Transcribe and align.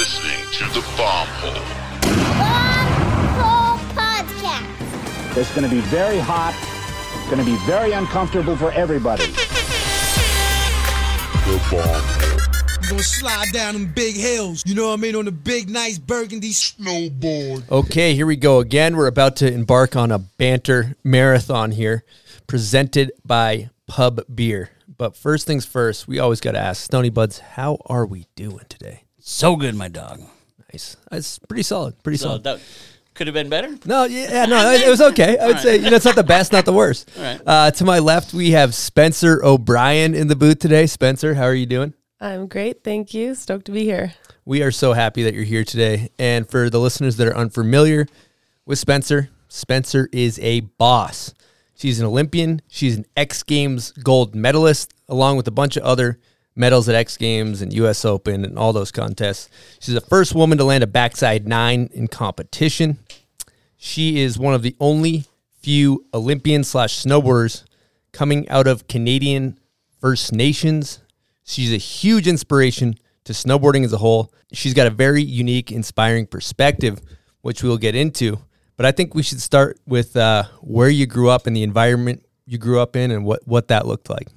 listening 0.00 0.40
to 0.50 0.64
the 0.72 0.80
Bomb 0.96 1.28
Hole. 1.28 1.52
Bomb 2.40 2.88
Hole 3.36 3.76
Podcast. 3.94 5.36
It's 5.36 5.54
going 5.54 5.68
to 5.68 5.74
be 5.74 5.82
very 5.88 6.18
hot. 6.18 6.54
It's 7.18 7.28
going 7.28 7.44
to 7.44 7.44
be 7.44 7.58
very 7.66 7.92
uncomfortable 7.92 8.56
for 8.56 8.72
everybody. 8.72 9.26
The 9.26 9.36
Bomb 11.70 11.84
Hole. 11.84 12.40
Gonna 12.88 13.02
slide 13.02 13.52
down 13.52 13.74
them 13.74 13.92
big 13.92 14.16
hills, 14.16 14.64
you 14.66 14.74
know 14.74 14.88
what 14.88 14.98
I 14.98 15.02
mean, 15.02 15.14
on 15.16 15.26
the 15.26 15.32
big, 15.32 15.68
nice 15.68 15.98
burgundy 15.98 16.52
snowboard. 16.52 17.70
Okay, 17.70 18.14
here 18.14 18.24
we 18.26 18.36
go 18.36 18.58
again. 18.60 18.96
We're 18.96 19.06
about 19.06 19.36
to 19.36 19.52
embark 19.52 19.96
on 19.96 20.10
a 20.10 20.18
banter 20.18 20.96
marathon 21.04 21.72
here, 21.72 22.04
presented 22.46 23.12
by 23.22 23.68
Pub 23.86 24.22
Beer. 24.34 24.70
But 24.96 25.14
first 25.14 25.46
things 25.46 25.66
first, 25.66 26.08
we 26.08 26.18
always 26.18 26.40
got 26.40 26.52
to 26.52 26.58
ask 26.58 26.82
Stony 26.82 27.10
Buds, 27.10 27.40
how 27.40 27.76
are 27.84 28.06
we 28.06 28.26
doing 28.34 28.64
today? 28.70 29.04
So 29.32 29.54
good, 29.54 29.76
my 29.76 29.86
dog. 29.86 30.20
Nice. 30.72 30.96
It's 31.12 31.38
pretty 31.38 31.62
solid. 31.62 32.02
Pretty 32.02 32.18
So 32.18 32.30
solid. 32.30 32.42
that 32.42 32.60
could 33.14 33.28
have 33.28 33.34
been 33.34 33.48
better. 33.48 33.76
No, 33.84 34.02
yeah, 34.04 34.28
yeah, 34.28 34.46
no, 34.46 34.70
it, 34.72 34.82
it 34.82 34.90
was 34.90 35.00
okay. 35.00 35.38
I 35.38 35.46
would 35.46 35.60
say 35.60 35.76
you 35.76 35.88
know 35.88 35.94
it's 35.96 36.04
not 36.04 36.16
the 36.16 36.24
best, 36.24 36.50
not 36.52 36.64
the 36.64 36.72
worst. 36.72 37.08
All 37.16 37.22
right. 37.22 37.40
Uh, 37.46 37.70
to 37.70 37.84
my 37.84 38.00
left, 38.00 38.34
we 38.34 38.50
have 38.50 38.74
Spencer 38.74 39.40
O'Brien 39.44 40.16
in 40.16 40.26
the 40.26 40.34
booth 40.34 40.58
today. 40.58 40.86
Spencer, 40.86 41.34
how 41.34 41.44
are 41.44 41.54
you 41.54 41.64
doing? 41.64 41.94
I'm 42.20 42.48
great. 42.48 42.82
Thank 42.82 43.14
you. 43.14 43.36
Stoked 43.36 43.66
to 43.66 43.72
be 43.72 43.84
here. 43.84 44.14
We 44.44 44.62
are 44.64 44.72
so 44.72 44.94
happy 44.94 45.22
that 45.22 45.32
you're 45.32 45.44
here 45.44 45.64
today. 45.64 46.10
And 46.18 46.48
for 46.50 46.68
the 46.68 46.80
listeners 46.80 47.16
that 47.18 47.28
are 47.28 47.36
unfamiliar 47.36 48.06
with 48.66 48.80
Spencer, 48.80 49.30
Spencer 49.48 50.08
is 50.12 50.40
a 50.40 50.60
boss. 50.60 51.34
She's 51.76 52.00
an 52.00 52.06
Olympian. 52.06 52.62
She's 52.66 52.96
an 52.96 53.06
X 53.16 53.44
Games 53.44 53.92
gold 53.92 54.34
medalist, 54.34 54.92
along 55.08 55.36
with 55.36 55.46
a 55.46 55.52
bunch 55.52 55.76
of 55.76 55.84
other 55.84 56.18
medals 56.56 56.88
at 56.88 56.94
X 56.94 57.16
Games 57.16 57.62
and 57.62 57.72
US 57.72 58.04
Open 58.04 58.44
and 58.44 58.58
all 58.58 58.72
those 58.72 58.90
contests. 58.90 59.48
She's 59.80 59.94
the 59.94 60.00
first 60.00 60.34
woman 60.34 60.58
to 60.58 60.64
land 60.64 60.84
a 60.84 60.86
backside 60.86 61.46
nine 61.46 61.90
in 61.92 62.08
competition. 62.08 62.98
She 63.76 64.20
is 64.20 64.38
one 64.38 64.54
of 64.54 64.62
the 64.62 64.76
only 64.78 65.24
few 65.60 66.06
Olympian 66.12 66.64
slash 66.64 67.02
snowboarders 67.02 67.64
coming 68.12 68.48
out 68.48 68.66
of 68.66 68.88
Canadian 68.88 69.58
First 70.00 70.32
Nations. 70.32 71.00
She's 71.44 71.72
a 71.72 71.78
huge 71.78 72.26
inspiration 72.26 72.96
to 73.24 73.32
snowboarding 73.32 73.84
as 73.84 73.92
a 73.92 73.98
whole. 73.98 74.32
She's 74.52 74.74
got 74.74 74.86
a 74.86 74.90
very 74.90 75.22
unique, 75.22 75.70
inspiring 75.70 76.26
perspective, 76.26 77.00
which 77.42 77.62
we'll 77.62 77.78
get 77.78 77.94
into. 77.94 78.38
But 78.76 78.86
I 78.86 78.92
think 78.92 79.14
we 79.14 79.22
should 79.22 79.40
start 79.40 79.78
with 79.86 80.16
uh, 80.16 80.44
where 80.60 80.88
you 80.88 81.06
grew 81.06 81.28
up 81.28 81.46
and 81.46 81.54
the 81.54 81.62
environment 81.62 82.24
you 82.46 82.58
grew 82.58 82.80
up 82.80 82.96
in 82.96 83.10
and 83.10 83.24
what, 83.24 83.46
what 83.46 83.68
that 83.68 83.86
looked 83.86 84.10
like. 84.10 84.28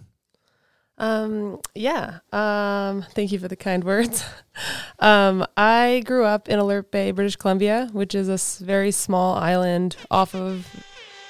Um, 0.98 1.60
yeah. 1.76 2.20
Um, 2.32 3.04
thank 3.14 3.32
you 3.32 3.40
for 3.40 3.48
the 3.48 3.56
kind 3.56 3.84
words. 3.84 4.24
um, 5.00 5.46
I 5.58 6.04
grew 6.06 6.24
up 6.26 6.48
in 6.50 6.60
Alert 6.60 6.92
Bay, 6.92 7.12
British 7.12 7.36
Columbia, 7.36 7.90
which 7.94 8.14
is 8.16 8.30
a 8.30 8.34
s- 8.34 8.60
very 8.60 8.92
small 8.92 9.36
island 9.36 9.96
off 10.12 10.36
of, 10.36 10.68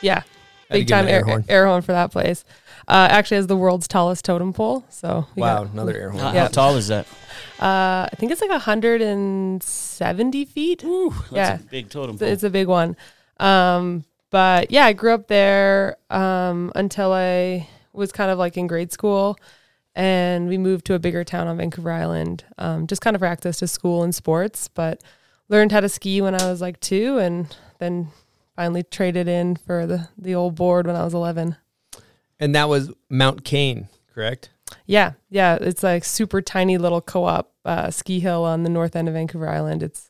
yeah, 0.02 0.23
big 0.69 0.88
time 0.88 1.06
an 1.06 1.09
air, 1.11 1.19
air 1.19 1.23
horn. 1.25 1.45
air 1.47 1.66
horn 1.67 1.81
for 1.81 1.94
that 1.94 2.11
place. 2.11 2.44
Uh, 2.88 3.08
actually 3.09 3.38
has 3.38 3.47
the 3.47 3.56
world's 3.56 3.88
tallest 3.88 4.25
totem 4.25 4.52
pole. 4.52 4.84
So 4.89 5.25
we 5.36 5.41
Wow, 5.41 5.64
got- 5.64 5.73
another 5.73 5.95
air 5.97 6.09
horn. 6.09 6.22
How, 6.23 6.34
Yeah. 6.34 6.41
how 6.44 6.47
tall 6.50 6.75
is 6.75 6.89
that? 6.89 7.06
Uh, 7.61 8.09
I 8.11 8.16
think 8.17 8.31
it's 8.34 8.41
like 8.41 8.50
170 8.52 10.45
feet. 10.45 10.84
Ooh, 10.84 11.11
that's 11.11 11.31
Yeah. 11.31 11.56
a 11.56 11.59
big 11.59 11.89
totem 11.89 12.16
It's, 12.16 12.19
pole. 12.22 12.30
it's 12.30 12.44
a 12.44 12.50
big 12.50 12.67
one. 12.67 12.95
Um, 13.39 14.03
but 14.30 14.72
yeah, 14.72 14.86
I 14.86 14.94
grew 14.94 15.14
up 15.14 15.28
there 15.28 15.97
um, 16.09 16.72
until 16.75 17.14
I 17.14 17.67
was 17.94 18.11
kind 18.11 18.31
of 18.31 18.38
like 18.38 18.58
in 18.58 18.67
grade 18.67 18.91
school, 18.91 19.38
and 19.95 20.47
we 20.47 20.58
moved 20.58 20.86
to 20.86 20.95
a 20.95 20.99
bigger 20.99 21.23
town 21.23 21.47
on 21.47 21.58
Vancouver 21.58 21.91
Island, 21.91 22.44
um, 22.58 22.88
just 22.88 23.02
kind 23.02 23.16
of 23.16 23.22
for 23.22 23.25
access 23.25 23.59
to 23.59 23.67
school 23.67 24.03
and 24.03 24.13
sports. 24.13 24.67
But 24.67 25.02
learned 25.50 25.72
how 25.72 25.80
to 25.81 25.89
ski 25.89 26.22
when 26.22 26.39
I 26.39 26.50
was 26.50 26.61
like 26.61 26.80
two, 26.80 27.17
and 27.17 27.55
then 27.80 28.09
finally 28.55 28.83
traded 28.83 29.27
in 29.27 29.55
for 29.55 29.85
the 29.85 30.09
the 30.17 30.35
old 30.35 30.55
board 30.55 30.88
when 30.88 30.95
I 30.95 31.03
was 31.03 31.13
eleven. 31.13 31.58
And 32.40 32.56
that 32.56 32.68
was 32.69 32.91
Mount 33.09 33.44
Cain, 33.44 33.88
correct? 34.13 34.50
Yeah, 34.85 35.13
yeah, 35.29 35.57
it's 35.62 35.84
like 35.84 36.03
super 36.03 36.41
tiny 36.41 36.78
little 36.78 37.01
co-op 37.01 37.51
uh, 37.63 37.91
ski 37.91 38.19
hill 38.19 38.44
on 38.44 38.63
the 38.63 38.69
north 38.69 38.95
end 38.95 39.07
of 39.07 39.13
Vancouver 39.13 39.47
Island. 39.47 39.84
It's 39.84 40.09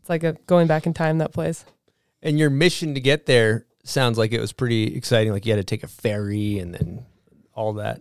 it's 0.00 0.08
like 0.08 0.24
a 0.24 0.32
going 0.46 0.66
back 0.66 0.86
in 0.86 0.94
time 0.94 1.18
that 1.18 1.32
place. 1.32 1.64
And 2.22 2.38
your 2.38 2.50
mission 2.50 2.94
to 2.94 3.00
get 3.00 3.26
there 3.26 3.66
sounds 3.84 4.18
like 4.18 4.32
it 4.32 4.40
was 4.40 4.52
pretty 4.52 4.94
exciting. 4.96 5.32
Like 5.32 5.46
you 5.46 5.52
had 5.52 5.58
to 5.58 5.64
take 5.64 5.82
a 5.82 5.88
ferry 5.88 6.58
and 6.58 6.74
then 6.74 7.06
all 7.54 7.72
that. 7.74 8.00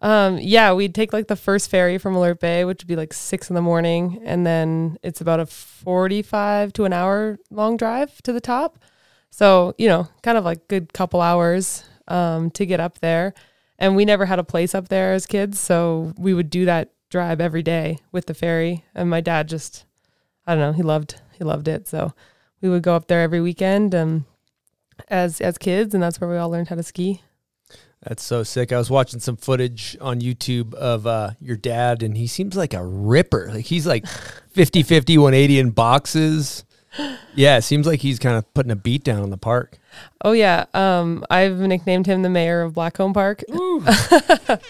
Um, 0.00 0.38
yeah, 0.38 0.72
we'd 0.72 0.94
take 0.94 1.12
like 1.12 1.26
the 1.26 1.36
first 1.36 1.70
ferry 1.70 1.98
from 1.98 2.14
Alert 2.14 2.38
Bay, 2.40 2.64
which 2.64 2.82
would 2.82 2.88
be 2.88 2.96
like 2.96 3.12
six 3.12 3.50
in 3.50 3.54
the 3.54 3.62
morning, 3.62 4.20
and 4.24 4.46
then 4.46 4.96
it's 5.02 5.20
about 5.20 5.40
a 5.40 5.46
forty-five 5.46 6.72
to 6.74 6.84
an 6.84 6.92
hour 6.92 7.38
long 7.50 7.76
drive 7.76 8.22
to 8.22 8.32
the 8.32 8.40
top. 8.40 8.78
So 9.30 9.74
you 9.76 9.88
know, 9.88 10.08
kind 10.22 10.38
of 10.38 10.44
like 10.44 10.68
good 10.68 10.92
couple 10.92 11.20
hours 11.20 11.84
um, 12.06 12.50
to 12.52 12.64
get 12.64 12.80
up 12.80 13.00
there. 13.00 13.34
And 13.80 13.94
we 13.94 14.04
never 14.04 14.26
had 14.26 14.40
a 14.40 14.44
place 14.44 14.74
up 14.74 14.88
there 14.88 15.12
as 15.12 15.26
kids, 15.26 15.60
so 15.60 16.12
we 16.18 16.34
would 16.34 16.50
do 16.50 16.64
that 16.64 16.92
drive 17.10 17.40
every 17.40 17.62
day 17.62 17.98
with 18.10 18.26
the 18.26 18.34
ferry. 18.34 18.84
And 18.94 19.08
my 19.08 19.20
dad 19.20 19.48
just, 19.48 19.84
I 20.46 20.54
don't 20.54 20.60
know, 20.60 20.72
he 20.72 20.82
loved 20.82 21.20
he 21.36 21.44
loved 21.44 21.68
it. 21.68 21.86
So 21.88 22.12
we 22.60 22.68
would 22.68 22.82
go 22.82 22.94
up 22.94 23.06
there 23.06 23.22
every 23.22 23.40
weekend, 23.40 23.94
um, 23.94 24.26
as 25.08 25.40
as 25.40 25.58
kids, 25.58 25.94
and 25.94 26.02
that's 26.02 26.20
where 26.20 26.30
we 26.30 26.36
all 26.36 26.50
learned 26.50 26.68
how 26.68 26.76
to 26.76 26.82
ski. 26.82 27.22
That's 28.02 28.22
so 28.22 28.42
sick. 28.42 28.72
I 28.72 28.78
was 28.78 28.90
watching 28.90 29.20
some 29.20 29.36
footage 29.36 29.96
on 30.00 30.20
YouTube 30.20 30.72
of 30.74 31.06
uh, 31.06 31.32
your 31.40 31.56
dad, 31.56 32.02
and 32.02 32.16
he 32.16 32.26
seems 32.26 32.56
like 32.56 32.72
a 32.72 32.84
ripper. 32.84 33.50
Like 33.52 33.66
he's 33.66 33.86
like 33.86 34.06
50 34.50 34.82
50, 34.82 35.18
180 35.18 35.58
in 35.58 35.70
boxes. 35.70 36.64
Yeah, 37.34 37.58
it 37.58 37.62
seems 37.62 37.86
like 37.86 38.00
he's 38.00 38.18
kind 38.18 38.36
of 38.36 38.52
putting 38.54 38.72
a 38.72 38.76
beat 38.76 39.04
down 39.04 39.22
on 39.22 39.30
the 39.30 39.36
park. 39.36 39.78
Oh 40.24 40.32
yeah, 40.32 40.64
um, 40.74 41.24
I've 41.30 41.58
nicknamed 41.58 42.06
him 42.06 42.22
the 42.22 42.30
mayor 42.30 42.62
of 42.62 42.72
Blackcomb 42.72 43.14
Park. 43.14 43.42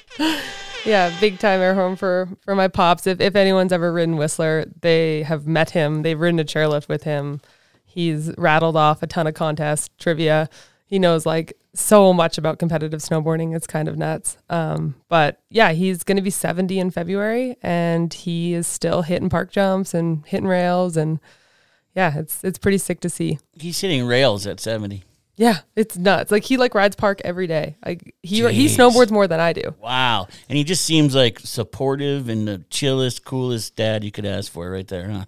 yeah, 0.85 1.15
big 1.21 1.39
time 1.39 1.61
air 1.61 1.75
home 1.75 1.97
for 1.97 2.29
for 2.45 2.55
my 2.55 2.69
pops. 2.69 3.07
If 3.07 3.21
if 3.21 3.37
anyone's 3.37 3.73
ever 3.73 3.93
ridden 3.93 4.17
Whistler, 4.17 4.67
they 4.81 5.23
have 5.23 5.47
met 5.47 5.71
him. 5.71 6.03
They've 6.03 6.19
ridden 6.19 6.41
a 6.41 6.45
chairlift 6.45 6.89
with 6.89 7.05
him. 7.05 7.41
He's 7.87 8.33
rattled 8.37 8.77
off 8.77 9.03
a 9.03 9.07
ton 9.07 9.27
of 9.27 9.35
contest 9.35 9.97
trivia. 9.99 10.49
He 10.87 10.99
knows 10.99 11.25
like 11.25 11.55
so 11.79 12.13
much 12.13 12.39
about 12.39 12.59
competitive 12.59 13.01
snowboarding. 13.01 13.55
It's 13.55 13.67
kind 13.67 13.89
of 13.89 13.97
nuts. 13.97 14.37
Um, 14.51 14.97
but 15.09 15.41
yeah, 15.49 15.73
he's 15.73 16.03
going 16.03 16.17
to 16.17 16.23
be 16.23 16.31
70 16.31 16.79
in 16.79 16.91
February, 16.91 17.57
and 17.63 18.13
he 18.13 18.55
is 18.55 18.67
still 18.67 19.03
hitting 19.03 19.29
park 19.29 19.51
jumps 19.51 19.95
and 19.95 20.27
hitting 20.27 20.47
rails, 20.47 20.97
and 20.97 21.21
yeah, 21.95 22.19
it's 22.19 22.45
it's 22.45 22.59
pretty 22.59 22.79
sick 22.79 23.01
to 23.01 23.11
see. 23.11 23.39
He's 23.55 23.81
hitting 23.81 24.07
rails 24.07 24.47
at 24.47 24.61
70. 24.61 25.05
Yeah, 25.37 25.59
it's 25.77 25.97
nuts. 25.97 26.33
Like 26.33 26.43
he 26.43 26.57
like 26.57 26.75
rides 26.75 26.97
park 26.97 27.21
every 27.25 27.47
day. 27.47 27.77
Like 27.87 28.15
he 28.23 28.39
he 28.53 28.67
snowboards 28.67 29.13
more 29.13 29.29
than 29.29 29.39
I 29.39 29.53
do. 29.53 29.73
Wow. 29.81 30.27
And 30.49 30.59
he 30.59 30.65
just 30.65 30.85
seems 30.85 31.15
like 31.15 31.39
supportive 31.39 32.29
and 32.29 32.49
the 32.49 32.65
chillest, 32.71 33.25
coolest 33.25 33.77
dad 33.77 34.03
you 34.03 34.11
could 34.11 34.27
ask 34.27 34.51
for 34.51 34.69
right 34.69 34.87
there, 34.89 35.09
huh? 35.09 35.25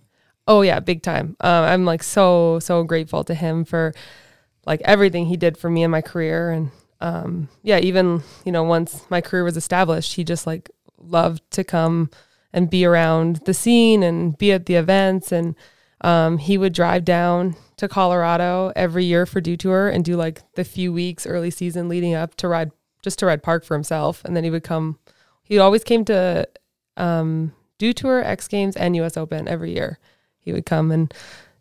Oh 0.48 0.62
yeah, 0.62 0.80
big 0.80 1.04
time. 1.04 1.36
Um, 1.38 1.64
I'm 1.64 1.84
like 1.84 2.02
so 2.02 2.58
so 2.58 2.82
grateful 2.82 3.22
to 3.22 3.34
him 3.34 3.64
for 3.64 3.94
like 4.66 4.80
everything 4.84 5.26
he 5.26 5.36
did 5.36 5.56
for 5.56 5.70
me 5.70 5.82
in 5.82 5.90
my 5.90 6.02
career, 6.02 6.50
and 6.50 6.70
um, 7.00 7.48
yeah, 7.62 7.78
even 7.78 8.22
you 8.44 8.52
know 8.52 8.62
once 8.62 9.04
my 9.10 9.20
career 9.20 9.44
was 9.44 9.56
established, 9.56 10.14
he 10.14 10.24
just 10.24 10.46
like 10.46 10.70
loved 10.98 11.42
to 11.52 11.64
come 11.64 12.10
and 12.52 12.70
be 12.70 12.84
around 12.84 13.36
the 13.46 13.54
scene 13.54 14.02
and 14.02 14.36
be 14.36 14.52
at 14.52 14.66
the 14.66 14.74
events, 14.74 15.32
and 15.32 15.54
um, 16.02 16.38
he 16.38 16.58
would 16.58 16.72
drive 16.72 17.04
down 17.04 17.56
to 17.76 17.88
Colorado 17.88 18.72
every 18.76 19.04
year 19.04 19.24
for 19.26 19.40
Dew 19.40 19.56
Tour 19.56 19.88
and 19.88 20.04
do 20.04 20.16
like 20.16 20.42
the 20.54 20.64
few 20.64 20.92
weeks 20.92 21.26
early 21.26 21.50
season 21.50 21.88
leading 21.88 22.14
up 22.14 22.34
to 22.36 22.48
ride 22.48 22.70
just 23.02 23.18
to 23.18 23.26
ride 23.26 23.42
park 23.42 23.64
for 23.64 23.74
himself, 23.74 24.22
and 24.24 24.36
then 24.36 24.44
he 24.44 24.50
would 24.50 24.64
come. 24.64 24.98
He 25.42 25.58
always 25.58 25.82
came 25.82 26.04
to 26.04 26.46
um, 26.96 27.52
Dew 27.78 27.92
Tour, 27.92 28.22
X 28.22 28.46
Games, 28.46 28.76
and 28.76 28.94
U.S. 28.96 29.16
Open 29.16 29.48
every 29.48 29.74
year. 29.74 29.98
He 30.38 30.52
would 30.52 30.66
come 30.66 30.90
and 30.90 31.12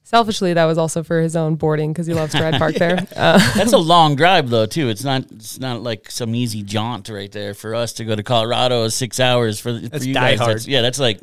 selfishly 0.04 0.54
that 0.54 0.66
was 0.66 0.78
also 0.78 1.04
for 1.04 1.22
his 1.22 1.36
own 1.36 1.56
boarding 1.56 1.92
because 1.94 2.08
he 2.08 2.14
loves 2.14 2.34
to 2.34 2.42
ride 2.42 2.56
park 2.56 2.76
there. 2.86 2.98
Uh, 3.16 3.38
That's 3.56 3.74
a 3.74 3.78
long 3.78 4.16
drive 4.16 4.50
though, 4.50 4.66
too. 4.66 4.90
It's 4.90 5.04
not 5.04 5.24
it's 5.32 5.60
not 5.60 5.82
like 5.82 6.10
some 6.12 6.34
easy 6.36 6.64
jaunt 6.64 7.10
right 7.10 7.32
there. 7.32 7.54
For 7.54 7.76
us 7.76 7.94
to 7.94 8.06
go 8.06 8.16
to 8.16 8.24
Colorado 8.24 8.84
is 8.84 8.96
six 8.96 9.20
hours 9.20 9.60
for, 9.60 9.72
That's 9.74 10.04
for 10.04 10.08
you 10.08 10.14
die 10.14 10.32
guys. 10.32 10.40
hard. 10.40 10.56
That's, 10.56 10.68
yeah, 10.68 10.82
that's 10.82 11.00
like 11.00 11.20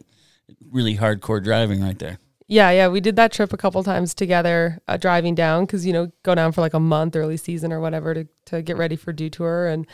really 0.71 0.97
hardcore 0.97 1.43
driving 1.43 1.83
right 1.83 1.99
there. 1.99 2.19
yeah, 2.49 2.71
yeah, 2.71 2.87
we 2.89 3.01
did 3.01 3.17
that 3.17 3.33
trip 3.33 3.53
a 3.53 3.57
couple 3.57 3.83
times 3.83 4.15
together, 4.15 4.81
uh, 4.87 4.97
driving 4.97 5.35
down 5.35 5.65
because 5.67 5.85
you 5.85 5.93
know 5.93 6.11
go 6.23 6.35
down 6.35 6.53
for 6.53 6.61
like 6.61 6.75
a 6.75 6.81
month 6.81 7.17
early 7.17 7.37
season 7.37 7.73
or 7.73 7.81
whatever 7.81 8.15
to 8.15 8.29
to 8.47 8.63
get 8.63 8.77
ready 8.77 8.97
for 8.97 9.13
Dew 9.13 9.31
Tour 9.31 9.67
and. 9.67 9.87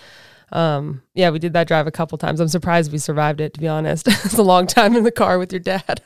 Um, 0.55 1.01
yeah, 1.15 1.31
we 1.31 1.39
did 1.39 1.55
that 1.55 1.67
drive 1.67 1.87
a 1.87 1.91
couple 1.91 2.19
times. 2.19 2.39
I'm 2.39 2.47
surprised 2.49 2.93
we 2.93 2.99
survived 2.99 3.41
it, 3.41 3.55
to 3.55 3.61
be 3.61 3.69
honest. 3.69 4.07
it's 4.09 4.37
a 4.37 4.43
long 4.43 4.67
time 4.67 4.95
in 4.95 5.03
the 5.03 5.11
car 5.11 5.39
with 5.39 5.51
your 5.51 5.61
dad. 5.61 6.03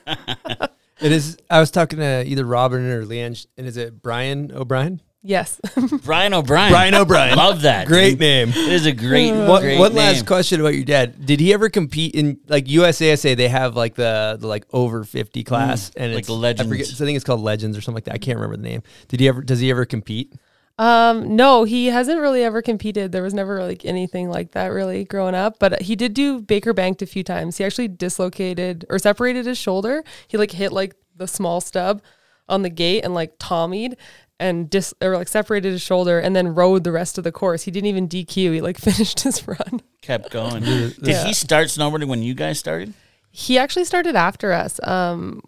It 1.01 1.11
is. 1.11 1.37
I 1.49 1.59
was 1.59 1.71
talking 1.71 1.99
to 1.99 2.23
either 2.25 2.45
Robin 2.45 2.85
or 2.91 3.05
Leanne, 3.05 3.45
and 3.57 3.67
is 3.67 3.77
it 3.77 4.01
Brian 4.01 4.51
O'Brien? 4.53 5.01
Yes. 5.23 5.59
Brian 6.05 6.33
O'Brien. 6.33 6.71
Brian 6.71 6.93
O'Brien. 6.95 7.35
Love 7.35 7.63
that. 7.63 7.87
Great 7.87 8.11
dude. 8.11 8.19
name. 8.19 8.49
It 8.49 8.55
is 8.55 8.85
a 8.85 8.93
great, 8.93 9.31
One, 9.33 9.61
great 9.61 9.77
one 9.77 9.89
name. 9.93 9.97
last 9.97 10.25
question 10.25 10.61
about 10.61 10.73
your 10.75 10.85
dad. 10.85 11.25
Did 11.25 11.39
he 11.41 11.51
ever 11.53 11.69
compete 11.69 12.15
in 12.15 12.39
like 12.47 12.65
USASA? 12.65 13.35
They 13.35 13.49
have 13.49 13.75
like 13.75 13.95
the, 13.95 14.37
the 14.39 14.47
like 14.47 14.65
over 14.71 15.03
fifty 15.03 15.43
class 15.43 15.91
and 15.97 16.11
Mm, 16.11 16.15
like 16.15 16.19
it's 16.21 16.29
Legends. 16.29 16.61
I, 16.71 16.73
forget, 16.73 16.87
I 16.87 17.05
think 17.05 17.15
it's 17.17 17.25
called 17.25 17.41
Legends 17.41 17.77
or 17.77 17.81
something 17.81 17.95
like 17.97 18.05
that. 18.05 18.13
I 18.13 18.19
can't 18.19 18.37
remember 18.37 18.55
the 18.57 18.69
name. 18.69 18.83
Did 19.09 19.19
he 19.19 19.27
ever? 19.27 19.41
Does 19.41 19.59
he 19.59 19.69
ever 19.69 19.85
compete? 19.85 20.33
Um, 20.79 21.35
no, 21.35 21.63
he 21.63 21.87
hasn't 21.87 22.19
really 22.19 22.43
ever 22.43 22.61
competed. 22.61 23.11
There 23.11 23.23
was 23.23 23.33
never 23.33 23.63
like 23.63 23.83
anything 23.83 24.29
like 24.29 24.51
that 24.51 24.67
really 24.67 25.05
growing 25.05 25.33
up, 25.33 25.57
but 25.59 25.81
he 25.81 25.95
did 25.95 26.13
do 26.13 26.39
Baker 26.41 26.73
banked 26.73 27.01
a 27.01 27.07
few 27.07 27.23
times. 27.23 27.57
He 27.57 27.63
actually 27.63 27.87
dislocated 27.87 28.85
or 28.89 28.99
separated 28.99 29.47
his 29.47 29.57
shoulder. 29.57 30.03
He 30.27 30.37
like 30.37 30.51
hit 30.51 30.71
like 30.71 30.95
the 31.15 31.27
small 31.27 31.61
stub 31.61 32.01
on 32.47 32.61
the 32.61 32.69
gate 32.69 33.03
and 33.03 33.13
like 33.15 33.33
tommied 33.39 33.97
and 34.39 34.69
dis 34.69 34.93
or 35.01 35.17
like 35.17 35.27
separated 35.27 35.71
his 35.71 35.81
shoulder 35.81 36.19
and 36.19 36.35
then 36.35 36.53
rode 36.53 36.83
the 36.83 36.91
rest 36.91 37.17
of 37.17 37.23
the 37.23 37.31
course. 37.31 37.63
He 37.63 37.71
didn't 37.71 37.87
even 37.87 38.07
DQ. 38.07 38.35
He 38.35 38.61
like 38.61 38.77
finished 38.79 39.21
his 39.21 39.47
run. 39.47 39.81
kept 40.01 40.29
going. 40.29 40.63
Did 40.63 41.25
he 41.25 41.33
start 41.33 41.67
snowboarding 41.67 42.07
when 42.07 42.21
you 42.21 42.35
guys 42.35 42.59
started? 42.59 42.93
He 43.31 43.57
actually 43.57 43.85
started 43.85 44.15
after 44.15 44.51
us. 44.53 44.79
Um, 44.83 45.41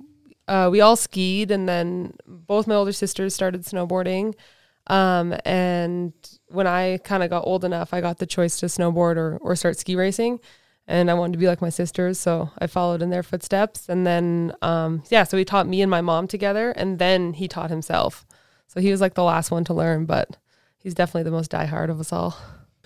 uh, 0.47 0.69
we 0.71 0.81
all 0.81 0.95
skied, 0.95 1.51
and 1.51 1.69
then 1.69 2.13
both 2.25 2.65
my 2.65 2.73
older 2.73 2.91
sisters 2.91 3.35
started 3.35 3.63
snowboarding. 3.63 4.33
Um, 4.89 5.36
and 5.45 6.13
when 6.47 6.68
I 6.68 6.97
kind 6.97 7.24
of 7.24 7.30
got 7.30 7.45
old 7.45 7.63
enough, 7.63 7.94
I 7.94 8.01
got 8.01 8.18
the 8.18 8.25
choice 8.25 8.59
to 8.59 8.65
snowboard 8.65 9.18
or, 9.18 9.38
or 9.38 9.56
start 9.56 9.77
ski 9.77 9.95
racing. 9.95 10.39
And 10.88 11.12
I 11.12 11.13
wanted 11.13 11.33
to 11.33 11.38
be 11.39 11.45
like 11.45 11.62
my 11.62 11.69
sisters, 11.69 12.19
so 12.19 12.50
I 12.57 12.65
followed 12.65 13.03
in 13.03 13.12
their 13.12 13.21
footsteps. 13.21 13.88
And 13.88 14.07
then, 14.07 14.53
um, 14.63 15.03
yeah, 15.12 15.24
so 15.24 15.38
he 15.38 15.45
taught 15.45 15.68
me 15.68 15.83
and 15.83 15.91
my 15.91 16.01
mom 16.01 16.27
together, 16.27 16.71
and 16.71 16.97
then 16.97 17.33
he 17.33 17.47
taught 17.47 17.69
himself. 17.69 18.25
So 18.65 18.80
he 18.80 18.89
was 18.89 19.00
like 19.00 19.13
the 19.13 19.24
last 19.24 19.51
one 19.51 19.63
to 19.65 19.74
learn, 19.74 20.06
but 20.06 20.38
he's 20.80 20.95
definitely 20.95 21.24
the 21.24 21.31
most 21.31 21.51
diehard 21.51 21.89
of 21.89 22.00
us 22.00 22.12
all. 22.12 22.35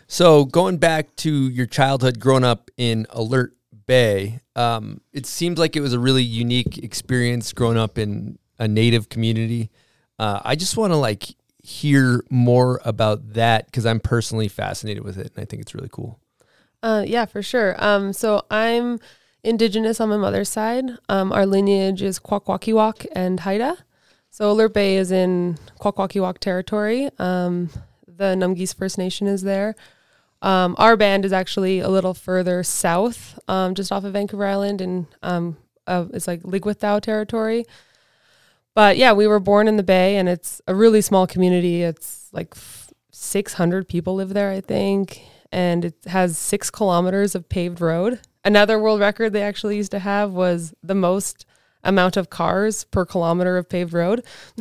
So 0.08 0.44
going 0.44 0.78
back 0.78 1.16
to 1.18 1.32
your 1.32 1.66
childhood, 1.66 2.20
growing 2.20 2.44
up 2.44 2.70
in 2.76 3.08
Alert 3.10 3.56
Bay, 3.86 4.42
um, 4.58 5.00
it 5.14 5.26
seems 5.26 5.58
like 5.58 5.78
it 5.78 5.82
was 5.82 5.94
a 5.94 6.00
really 6.00 6.24
unique 6.24 6.78
experience 6.80 7.54
growing 7.54 7.78
up 7.78 7.98
in 7.98 8.38
a 8.60 8.68
native 8.68 9.08
community. 9.08 9.72
Uh, 10.20 10.42
I 10.44 10.56
just 10.56 10.76
want 10.76 10.92
to 10.92 10.98
like 10.98 11.36
hear 11.64 12.24
more 12.30 12.82
about 12.84 13.34
that 13.34 13.66
because 13.66 13.86
I'm 13.86 14.00
personally 14.02 14.50
fascinated 14.50 15.04
with 15.04 15.18
it, 15.18 15.32
and 15.36 15.42
I 15.42 15.46
think 15.46 15.62
it's 15.62 15.74
really 15.74 15.90
cool. 15.92 16.20
Uh, 16.84 17.04
yeah, 17.08 17.26
for 17.26 17.42
sure. 17.42 17.76
Um, 17.84 18.12
so 18.12 18.46
I'm 18.52 19.00
indigenous 19.44 20.02
on 20.02 20.10
my 20.10 20.18
mother's 20.18 20.50
side. 20.50 20.86
Um, 21.08 21.32
our 21.32 21.46
lineage 21.46 22.02
is 22.02 22.20
Kwakwakaʼwakw 22.20 23.08
and 23.16 23.40
Haida. 23.40 23.78
So 24.30 24.52
Alert 24.52 24.74
Bay 24.74 24.98
is 24.98 25.12
in 25.12 25.58
Kwakwakaʼwakw 25.80 26.40
territory. 26.40 27.10
Um, 27.18 27.70
the 28.06 28.36
'Namgis 28.36 28.76
First 28.76 28.98
Nation 28.98 29.28
is 29.28 29.44
there. 29.44 29.76
Um, 30.42 30.76
our 30.78 30.98
band 30.98 31.24
is 31.24 31.32
actually 31.32 31.80
a 31.80 31.88
little 31.88 32.14
further 32.14 32.64
south, 32.64 33.40
um, 33.48 33.76
just 33.76 33.94
off 33.94 34.04
of 34.04 34.12
Vancouver 34.12 34.46
Island, 34.46 34.82
and 34.82 35.08
uh, 35.88 36.06
it's 36.14 36.28
like 36.28 36.44
Ligwithau 36.44 37.00
territory. 37.00 37.66
But 38.76 38.98
yeah, 38.98 39.14
we 39.14 39.28
were 39.28 39.40
born 39.40 39.68
in 39.68 39.78
the 39.78 39.84
Bay, 39.84 40.18
and 40.18 40.28
it's 40.28 40.62
a 40.68 40.74
really 40.74 41.02
small 41.02 41.28
community. 41.28 41.84
It's 41.84 42.30
like 42.32 42.54
f- 42.56 42.92
600 43.12 43.88
people 43.88 44.16
live 44.16 44.34
there, 44.34 44.52
I 44.52 44.62
think, 44.62 45.22
and 45.52 45.86
it 45.86 45.96
has 46.08 46.38
six 46.38 46.72
kilometers 46.72 47.36
of 47.36 47.48
paved 47.50 47.82
road. 47.82 48.20
Another 48.44 48.80
world 48.80 49.00
record 49.00 49.32
they 49.32 49.44
actually 49.44 49.78
used 49.78 49.92
to 49.92 50.00
have 50.00 50.32
was 50.32 50.74
the 50.84 50.96
most 50.96 51.46
amount 51.84 52.18
of 52.18 52.30
cars 52.30 52.86
per 52.86 53.06
kilometer 53.06 53.58
of 53.58 53.70
paved 53.70 53.94
road, 53.94 54.24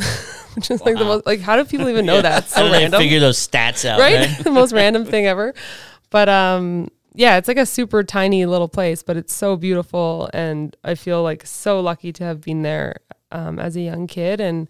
which 0.55 0.71
is 0.71 0.81
like 0.83 0.97
the 0.97 1.05
most 1.05 1.27
like 1.27 1.41
how 1.41 1.57
do 1.57 1.65
people 1.65 1.89
even 1.89 2.07
know 2.07 2.21
that? 2.23 2.45
It's 2.45 2.55
so 2.55 2.71
random 2.71 3.01
figure 3.01 3.21
those 3.21 3.39
stats 3.39 3.85
out? 3.85 3.99
right? 3.99 4.29
Right. 4.29 4.39
the 4.45 4.51
most 4.51 4.73
random 4.73 5.05
thing 5.05 5.27
ever. 5.27 5.55
But 6.11 6.29
um 6.29 6.89
yeah, 7.15 7.37
it's 7.37 7.49
like 7.49 7.59
a 7.59 7.67
super 7.67 8.03
tiny 8.03 8.47
little 8.47 8.69
place, 8.69 9.03
but 9.03 9.17
it's 9.17 9.35
so 9.35 9.57
beautiful 9.57 10.31
and 10.33 10.77
I 10.83 10.95
feel 10.95 11.23
like 11.23 11.47
so 11.47 11.81
lucky 11.81 12.13
to 12.15 12.25
have 12.25 12.41
been 12.41 12.63
there 12.63 12.97
um, 13.33 13.59
as 13.59 13.77
a 13.77 13.81
young 13.81 14.07
kid 14.07 14.41
and 14.41 14.69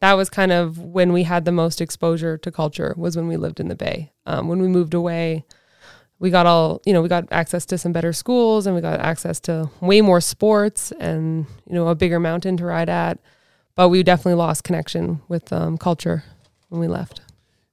that 0.00 0.14
was 0.14 0.28
kind 0.28 0.50
of 0.50 0.78
when 0.78 1.12
we 1.12 1.22
had 1.22 1.44
the 1.44 1.52
most 1.52 1.80
exposure 1.80 2.36
to 2.36 2.50
culture 2.50 2.92
was 2.96 3.16
when 3.16 3.28
we 3.28 3.36
lived 3.36 3.60
in 3.60 3.68
the 3.68 3.76
bay. 3.76 4.10
Um, 4.26 4.48
when 4.48 4.60
we 4.60 4.66
moved 4.66 4.94
away, 4.94 5.44
we 6.18 6.28
got 6.28 6.44
all 6.46 6.80
you 6.84 6.92
know 6.92 7.02
we 7.02 7.08
got 7.08 7.26
access 7.30 7.66
to 7.66 7.78
some 7.78 7.92
better 7.92 8.12
schools 8.12 8.66
and 8.66 8.74
we 8.74 8.80
got 8.80 9.00
access 9.00 9.40
to 9.40 9.70
way 9.80 10.00
more 10.00 10.20
sports 10.20 10.92
and 11.00 11.46
you 11.66 11.74
know 11.74 11.88
a 11.88 11.94
bigger 11.94 12.20
mountain 12.20 12.56
to 12.56 12.64
ride 12.64 12.88
at 12.88 13.18
but 13.74 13.88
we 13.88 14.02
definitely 14.02 14.34
lost 14.34 14.62
connection 14.62 15.20
with 15.28 15.52
um, 15.52 15.76
culture 15.76 16.22
when 16.68 16.80
we 16.80 16.86
left 16.86 17.22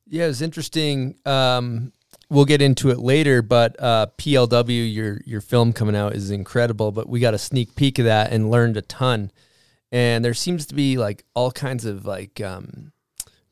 Yeah, 0.08 0.26
it's 0.26 0.42
interesting. 0.42 1.16
Um, 1.26 1.94
we'll 2.30 2.46
get 2.46 2.64
into 2.64 2.90
it 2.90 2.98
later, 2.98 3.44
but 3.44 3.76
uh, 3.80 4.08
PLW, 4.18 4.92
your 4.92 5.22
your 5.26 5.42
film 5.42 5.72
coming 5.72 5.96
out 5.96 6.16
is 6.16 6.32
incredible. 6.32 6.92
But 6.92 7.08
we 7.08 7.20
got 7.20 7.36
a 7.36 7.38
sneak 7.38 7.76
peek 7.76 8.00
of 8.00 8.06
that 8.06 8.32
and 8.32 8.50
learned 8.50 8.76
a 8.76 8.82
ton. 8.82 9.32
And 9.92 10.24
there 10.24 10.34
seems 10.34 10.66
to 10.68 10.76
be 10.76 10.98
like 10.98 11.26
all 11.34 11.52
kinds 11.52 11.86
of 11.86 12.06
like 12.06 12.40
um, 12.42 12.92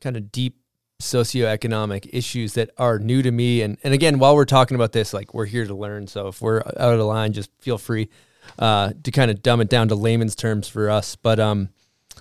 kind 0.00 0.16
of 0.16 0.30
deep 0.30 0.60
socioeconomic 1.00 2.08
issues 2.12 2.54
that 2.54 2.70
are 2.76 2.98
new 2.98 3.22
to 3.22 3.30
me. 3.30 3.62
And 3.62 3.78
and 3.82 3.94
again, 3.94 4.18
while 4.18 4.34
we're 4.34 4.44
talking 4.44 4.74
about 4.74 4.92
this, 4.92 5.12
like 5.12 5.34
we're 5.34 5.46
here 5.46 5.66
to 5.66 5.74
learn. 5.74 6.06
So 6.06 6.28
if 6.28 6.40
we're 6.40 6.60
out 6.60 6.94
of 6.94 7.00
line, 7.00 7.32
just 7.32 7.50
feel 7.60 7.78
free 7.78 8.08
uh, 8.58 8.92
to 9.02 9.10
kind 9.10 9.30
of 9.30 9.42
dumb 9.42 9.60
it 9.60 9.68
down 9.68 9.88
to 9.88 9.94
layman's 9.94 10.34
terms 10.34 10.68
for 10.68 10.90
us. 10.90 11.16
But 11.16 11.40
um, 11.40 11.70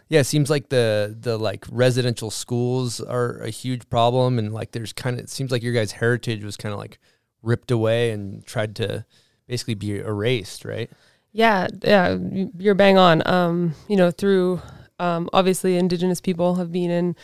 yeah, 0.10 0.22
it 0.22 0.26
seems 0.26 0.50
like 0.50 0.70
the 0.70 1.16
the 1.20 1.38
like 1.38 1.66
residential 1.70 2.32
schools 2.32 3.02
are 3.02 3.38
a 3.40 3.50
huge 3.50 3.90
problem, 3.90 4.40
and 4.40 4.54
like 4.54 4.72
there's 4.72 4.94
kind 4.94 5.18
of 5.18 5.24
it 5.26 5.30
seems 5.30 5.52
like 5.52 5.64
your 5.64 5.74
guys' 5.74 5.94
heritage 5.94 6.44
was 6.44 6.58
kind 6.58 6.74
of 6.74 6.80
like 6.80 7.00
ripped 7.42 7.72
away 7.72 8.12
and 8.12 8.46
tried 8.46 8.76
to 8.78 9.06
basically 9.48 9.76
be 9.76 9.98
erased, 10.00 10.66
right? 10.66 10.92
Yeah, 11.32 11.68
yeah, 11.84 12.18
you're 12.58 12.76
bang 12.76 12.98
on. 12.98 13.28
Um, 13.28 13.74
you 13.88 13.96
know, 13.96 14.12
through 14.12 14.62
um, 15.00 15.30
obviously 15.34 15.78
indigenous 15.78 16.22
people 16.22 16.56
have 16.56 16.72
been 16.72 16.90
in, 16.90 17.16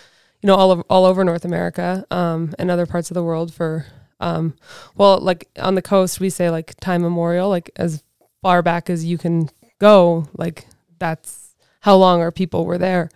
you 0.41 0.47
know, 0.47 0.55
all 0.55 0.71
of 0.71 0.83
all 0.89 1.05
over 1.05 1.23
North 1.23 1.45
America 1.45 2.05
um, 2.11 2.53
and 2.59 2.69
other 2.69 2.85
parts 2.85 3.09
of 3.09 3.15
the 3.15 3.23
world 3.23 3.53
for, 3.53 3.85
um, 4.19 4.53
well, 4.95 5.17
like 5.19 5.49
on 5.59 5.75
the 5.75 5.81
coast 5.81 6.19
we 6.19 6.29
say 6.29 6.49
like 6.49 6.75
time 6.79 7.01
memorial, 7.01 7.49
like 7.49 7.71
as 7.75 8.03
far 8.41 8.61
back 8.61 8.89
as 8.89 9.05
you 9.05 9.17
can 9.17 9.49
go, 9.79 10.27
like 10.37 10.67
that's 10.99 11.55
how 11.81 11.95
long 11.95 12.21
our 12.21 12.31
people 12.31 12.65
were 12.65 12.77
there. 12.77 13.09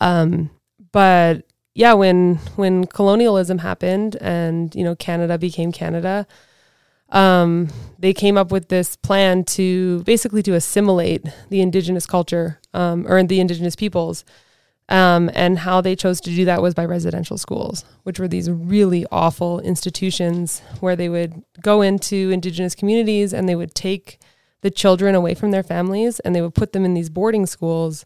Um, 0.00 0.50
but 0.92 1.44
yeah, 1.74 1.92
when 1.94 2.36
when 2.56 2.86
colonialism 2.86 3.58
happened 3.58 4.16
and 4.20 4.74
you 4.74 4.84
know 4.84 4.94
Canada 4.94 5.38
became 5.38 5.72
Canada, 5.72 6.26
um, 7.12 7.68
they 7.98 8.12
came 8.12 8.36
up 8.36 8.50
with 8.50 8.68
this 8.68 8.96
plan 8.96 9.44
to 9.44 10.02
basically 10.02 10.42
to 10.42 10.54
assimilate 10.54 11.24
the 11.50 11.60
indigenous 11.60 12.06
culture 12.06 12.58
um, 12.74 13.06
or 13.06 13.22
the 13.22 13.38
indigenous 13.38 13.76
peoples. 13.76 14.24
Um, 14.88 15.30
and 15.32 15.60
how 15.60 15.80
they 15.80 15.94
chose 15.94 16.20
to 16.22 16.30
do 16.30 16.44
that 16.44 16.60
was 16.60 16.74
by 16.74 16.84
residential 16.84 17.38
schools, 17.38 17.84
which 18.02 18.18
were 18.18 18.28
these 18.28 18.50
really 18.50 19.06
awful 19.12 19.60
institutions 19.60 20.60
where 20.80 20.96
they 20.96 21.08
would 21.08 21.44
go 21.62 21.80
into 21.80 22.30
indigenous 22.30 22.74
communities 22.74 23.32
and 23.32 23.48
they 23.48 23.54
would 23.54 23.74
take 23.74 24.18
the 24.60 24.70
children 24.70 25.14
away 25.14 25.34
from 25.34 25.50
their 25.50 25.62
families 25.62 26.18
and 26.20 26.34
they 26.34 26.42
would 26.42 26.54
put 26.54 26.72
them 26.72 26.84
in 26.84 26.94
these 26.94 27.08
boarding 27.08 27.46
schools. 27.46 28.04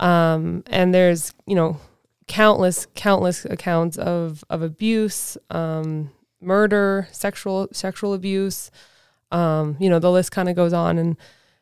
Um, 0.00 0.64
and 0.66 0.94
there's, 0.94 1.32
you 1.46 1.54
know, 1.54 1.78
countless, 2.26 2.86
countless 2.94 3.44
accounts 3.44 3.98
of, 3.98 4.42
of 4.48 4.62
abuse, 4.62 5.36
um, 5.50 6.10
murder, 6.40 7.08
sexual, 7.12 7.68
sexual 7.72 8.14
abuse. 8.14 8.70
Um, 9.30 9.76
you 9.78 9.88
know, 9.88 9.98
the 9.98 10.10
list 10.10 10.32
kind 10.32 10.48
of 10.48 10.56
goes 10.56 10.72
on 10.72 10.98
and, 10.98 11.16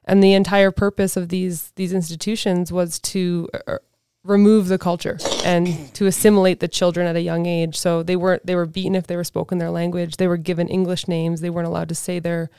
and 0.04 0.22
the 0.22 0.32
entire 0.32 0.70
purpose 0.70 1.16
of 1.16 1.28
these, 1.28 1.72
these 1.76 1.92
institutions 1.92 2.72
was 2.72 2.98
to 3.00 3.48
uh, 3.66 3.78
remove 4.24 4.68
the 4.68 4.78
culture 4.78 5.18
and 5.44 5.92
to 5.94 6.06
assimilate 6.06 6.60
the 6.60 6.68
children 6.68 7.06
at 7.06 7.16
a 7.16 7.20
young 7.20 7.46
age. 7.46 7.78
So 7.78 8.02
they 8.02 8.16
weren't, 8.16 8.46
they 8.46 8.54
were 8.54 8.66
beaten 8.66 8.94
if 8.94 9.06
they 9.06 9.16
were 9.16 9.24
spoken 9.24 9.58
their 9.58 9.70
language. 9.70 10.16
They 10.16 10.28
were 10.28 10.36
given 10.36 10.68
English 10.68 11.08
names. 11.08 11.40
They 11.40 11.50
weren't 11.50 11.68
allowed 11.68 11.88
to 11.90 11.94
say 11.94 12.18
their, 12.18 12.50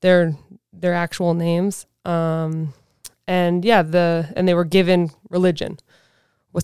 their, 0.00 0.36
their 0.72 0.94
actual 0.94 1.34
names. 1.34 1.86
Um, 2.04 2.74
and 3.26 3.64
yeah, 3.64 3.82
the, 3.82 4.32
and 4.36 4.46
they 4.46 4.54
were 4.54 4.64
given 4.64 5.10
religion. 5.30 5.78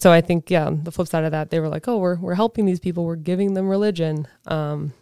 So 0.01 0.13
I 0.13 0.21
think, 0.21 0.51
yeah, 0.51 0.71
the 0.71 0.91
flip 0.93 1.09
side 1.09 1.25
of 1.25 1.31
that, 1.33 1.51
they 1.51 1.61
were 1.61 1.69
like, 1.69 1.89
oh, 1.89 1.97
we're, 1.99 2.17
we're 2.17 2.35
helping 2.35 2.67
these 2.67 2.81
people. 2.81 3.05
We're 3.05 3.17
giving 3.17 3.55
them 3.55 3.69
religion. 3.69 4.29
Um, 4.47 4.93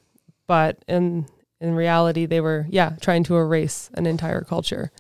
but 0.47 0.85
in, 0.87 1.27
in 1.61 1.75
reality, 1.75 2.27
they 2.27 2.41
were, 2.41 2.67
yeah, 2.71 2.95
trying 3.01 3.25
to 3.25 3.37
erase 3.37 3.91
an 3.95 4.07
entire 4.07 4.43
culture. 4.43 4.93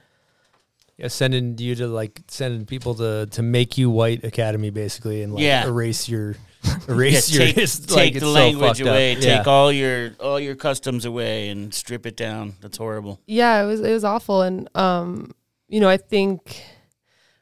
Yeah, 0.98 1.08
sending 1.08 1.56
you 1.58 1.74
to 1.74 1.88
like 1.88 2.22
sending 2.26 2.64
people 2.64 2.94
to 2.94 3.26
to 3.32 3.42
make 3.42 3.76
you 3.76 3.90
white 3.90 4.24
academy 4.24 4.70
basically, 4.70 5.22
and 5.22 5.34
like 5.34 5.42
Yeah. 5.44 5.66
erase 5.66 6.08
your 6.08 6.36
Yeah, 6.64 6.78
erase 6.88 7.30
your 7.30 7.44
take 7.44 7.58
it's 7.58 7.78
take 7.80 7.96
like, 7.96 8.12
the 8.14 8.16
it's 8.16 8.24
so 8.26 8.32
language 8.32 8.80
up. 8.80 8.88
away. 8.88 9.12
Yeah. 9.12 9.36
Take 9.36 9.46
all 9.46 9.70
your 9.70 10.12
all 10.20 10.40
your 10.40 10.54
customs 10.54 11.04
away 11.04 11.50
and 11.50 11.74
strip 11.74 12.06
it 12.06 12.16
down. 12.16 12.54
That's 12.62 12.78
horrible. 12.78 13.20
yeah 13.26 13.62
it 13.62 13.66
was 13.66 13.80
it 13.82 13.92
was 13.92 14.04
awful 14.04 14.40
and 14.40 14.70
um 14.74 15.32
you 15.68 15.80
know 15.80 15.88
i 15.90 15.98
think 15.98 16.62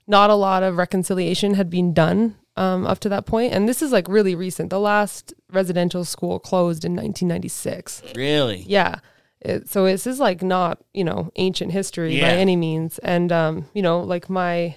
not 0.07 0.31
a 0.31 0.35
lot 0.35 0.63
of 0.63 0.77
reconciliation 0.77 1.55
had 1.55 1.71
been 1.71 1.95
done 1.95 2.37
um, 2.57 2.87
up 2.87 3.01
to 3.01 3.09
that 3.09 3.27
point. 3.27 3.53
and 3.53 3.69
this 3.69 3.83
is 3.83 3.93
like 3.93 4.09
really 4.09 4.35
recent. 4.35 4.71
The 4.71 4.81
last 4.81 5.35
residential 5.51 6.05
school 6.05 6.39
closed 6.39 6.85
in 6.85 6.93
1996. 6.93 8.03
Really? 8.15 8.65
Yeah. 8.69 8.97
It, 9.41 9.69
so 9.69 9.85
this 9.85 10.07
is 10.07 10.21
like 10.21 10.43
not, 10.43 10.83
you 10.95 11.05
know, 11.05 11.31
ancient 11.37 11.73
history 11.73 12.21
by 12.21 12.31
any 12.31 12.57
means. 12.57 12.99
And, 13.01 13.31
um, 13.31 13.67
you 13.75 13.83
know, 13.83 14.01
like 14.01 14.31
my, 14.31 14.75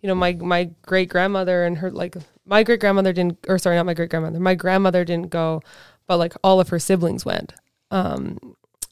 you 0.00 0.08
know, 0.08 0.14
my, 0.14 0.32
my 0.34 0.70
great 0.82 1.08
grandmother 1.08 1.64
and 1.64 1.78
her, 1.78 1.90
like 1.90 2.16
my 2.44 2.64
great 2.64 2.80
grandmother 2.80 3.12
didn't, 3.12 3.38
or 3.46 3.58
sorry, 3.58 3.76
not 3.76 3.86
my 3.86 3.94
great 3.94 4.10
grandmother, 4.10 4.40
my 4.40 4.56
grandmother 4.56 5.04
didn't 5.04 5.30
go, 5.30 5.62
but 6.08 6.16
like 6.16 6.34
all 6.42 6.58
of 6.58 6.70
her 6.70 6.80
siblings 6.80 7.24
went. 7.24 7.54
Um, 7.92 8.38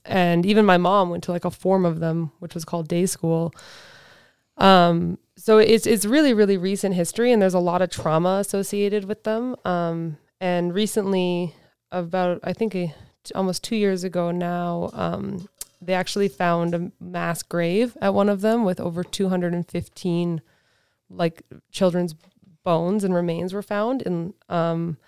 and 0.04 0.46
even 0.46 0.64
my 0.64 0.78
mom 0.78 1.10
went 1.10 1.24
to 1.24 1.32
like 1.32 1.44
a 1.44 1.50
form 1.50 1.84
of 1.84 1.98
them, 2.00 2.30
which 2.38 2.54
was 2.54 2.64
called 2.64 2.86
day 2.86 3.06
school. 3.06 3.52
Um, 4.58 5.18
so 5.40 5.56
it's 5.56 5.86
it's 5.86 6.04
really 6.04 6.34
really 6.34 6.58
recent 6.58 6.94
history, 6.94 7.32
and 7.32 7.40
there's 7.40 7.54
a 7.54 7.58
lot 7.58 7.80
of 7.80 7.88
trauma 7.88 8.38
associated 8.40 9.06
with 9.06 9.24
them. 9.24 9.56
Um, 9.64 10.18
and 10.38 10.74
recently, 10.74 11.54
about 11.90 12.40
I 12.44 12.52
think 12.52 12.76
almost 13.34 13.64
two 13.64 13.76
years 13.76 14.04
ago 14.04 14.30
now, 14.30 14.90
um, 14.92 15.48
they 15.80 15.94
actually 15.94 16.28
found 16.28 16.74
a 16.74 16.92
mass 17.00 17.42
grave 17.42 17.96
at 18.02 18.12
one 18.12 18.28
of 18.28 18.42
them 18.42 18.64
with 18.64 18.80
over 18.80 19.02
215 19.02 20.42
like 21.08 21.42
children's 21.72 22.14
bones 22.62 23.02
and 23.02 23.14
remains 23.14 23.54
were 23.54 23.62
found, 23.62 24.02
and 24.02 24.34
um, 24.50 24.98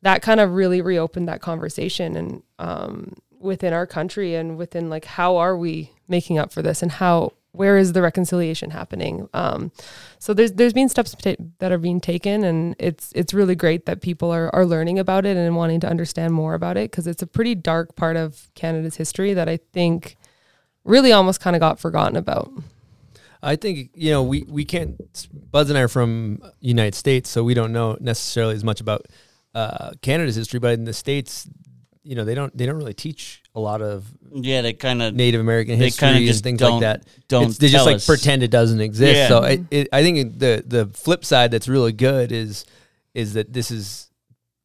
that 0.00 0.22
kind 0.22 0.40
of 0.40 0.54
really 0.54 0.80
reopened 0.80 1.28
that 1.28 1.42
conversation 1.42 2.16
and 2.16 2.42
um, 2.58 3.12
within 3.38 3.74
our 3.74 3.86
country 3.86 4.34
and 4.34 4.56
within 4.56 4.88
like 4.88 5.04
how 5.04 5.36
are 5.36 5.58
we 5.58 5.92
making 6.08 6.38
up 6.38 6.52
for 6.52 6.62
this 6.62 6.82
and 6.82 6.92
how 6.92 7.32
where 7.52 7.76
is 7.76 7.92
the 7.92 8.02
reconciliation 8.02 8.70
happening 8.70 9.28
um, 9.34 9.72
so 10.18 10.34
there's 10.34 10.52
there's 10.52 10.72
been 10.72 10.88
steps 10.88 11.14
that 11.58 11.72
are 11.72 11.78
being 11.78 12.00
taken 12.00 12.44
and 12.44 12.76
it's 12.78 13.12
it's 13.14 13.34
really 13.34 13.54
great 13.54 13.86
that 13.86 14.00
people 14.00 14.30
are, 14.30 14.54
are 14.54 14.66
learning 14.66 14.98
about 14.98 15.24
it 15.24 15.36
and 15.36 15.56
wanting 15.56 15.80
to 15.80 15.88
understand 15.88 16.32
more 16.32 16.54
about 16.54 16.76
it 16.76 16.90
because 16.90 17.06
it's 17.06 17.22
a 17.22 17.26
pretty 17.26 17.54
dark 17.54 17.96
part 17.96 18.16
of 18.16 18.48
canada's 18.54 18.96
history 18.96 19.34
that 19.34 19.48
i 19.48 19.56
think 19.72 20.16
really 20.84 21.12
almost 21.12 21.40
kind 21.40 21.56
of 21.56 21.60
got 21.60 21.78
forgotten 21.80 22.16
about 22.16 22.50
I 23.42 23.56
think 23.56 23.90
you 23.94 24.10
know 24.10 24.22
we 24.22 24.44
we 24.48 24.64
can't. 24.64 24.96
Buzz 25.50 25.70
and 25.70 25.78
I 25.78 25.82
are 25.82 25.88
from 25.88 26.42
United 26.60 26.94
States, 26.94 27.30
so 27.30 27.44
we 27.44 27.54
don't 27.54 27.72
know 27.72 27.96
necessarily 28.00 28.54
as 28.54 28.64
much 28.64 28.80
about 28.80 29.06
uh, 29.54 29.92
Canada's 30.02 30.34
history. 30.34 30.58
But 30.58 30.74
in 30.74 30.84
the 30.84 30.92
states, 30.92 31.48
you 32.08 32.14
know, 32.14 32.24
they 32.24 32.34
don't 32.34 32.56
they 32.56 32.64
don't 32.64 32.78
really 32.78 32.94
teach 32.94 33.42
a 33.54 33.60
lot 33.60 33.82
of 33.82 34.10
Yeah, 34.32 34.62
they 34.62 34.72
kind 34.72 35.02
of 35.02 35.14
Native 35.14 35.42
American 35.42 35.76
history 35.76 36.26
and 36.26 36.40
things 36.40 36.58
like 36.58 36.80
that. 36.80 37.04
don't 37.28 37.42
It's- 37.42 37.58
they 37.58 37.68
just 37.68 37.84
like 37.84 37.96
us. 37.96 38.06
pretend 38.06 38.42
it 38.42 38.50
doesn't 38.50 38.80
exist. 38.80 39.14
Yeah. 39.14 39.28
So 39.28 39.42
it, 39.42 39.60
it, 39.70 39.88
I 39.92 40.02
think 40.02 40.38
the 40.38 40.64
the 40.66 40.86
flip 40.86 41.22
side 41.22 41.50
that's 41.50 41.68
really 41.68 41.92
good 41.92 42.32
is 42.32 42.64
is 43.12 43.34
that 43.34 43.52
this 43.52 43.70
is 43.70 44.08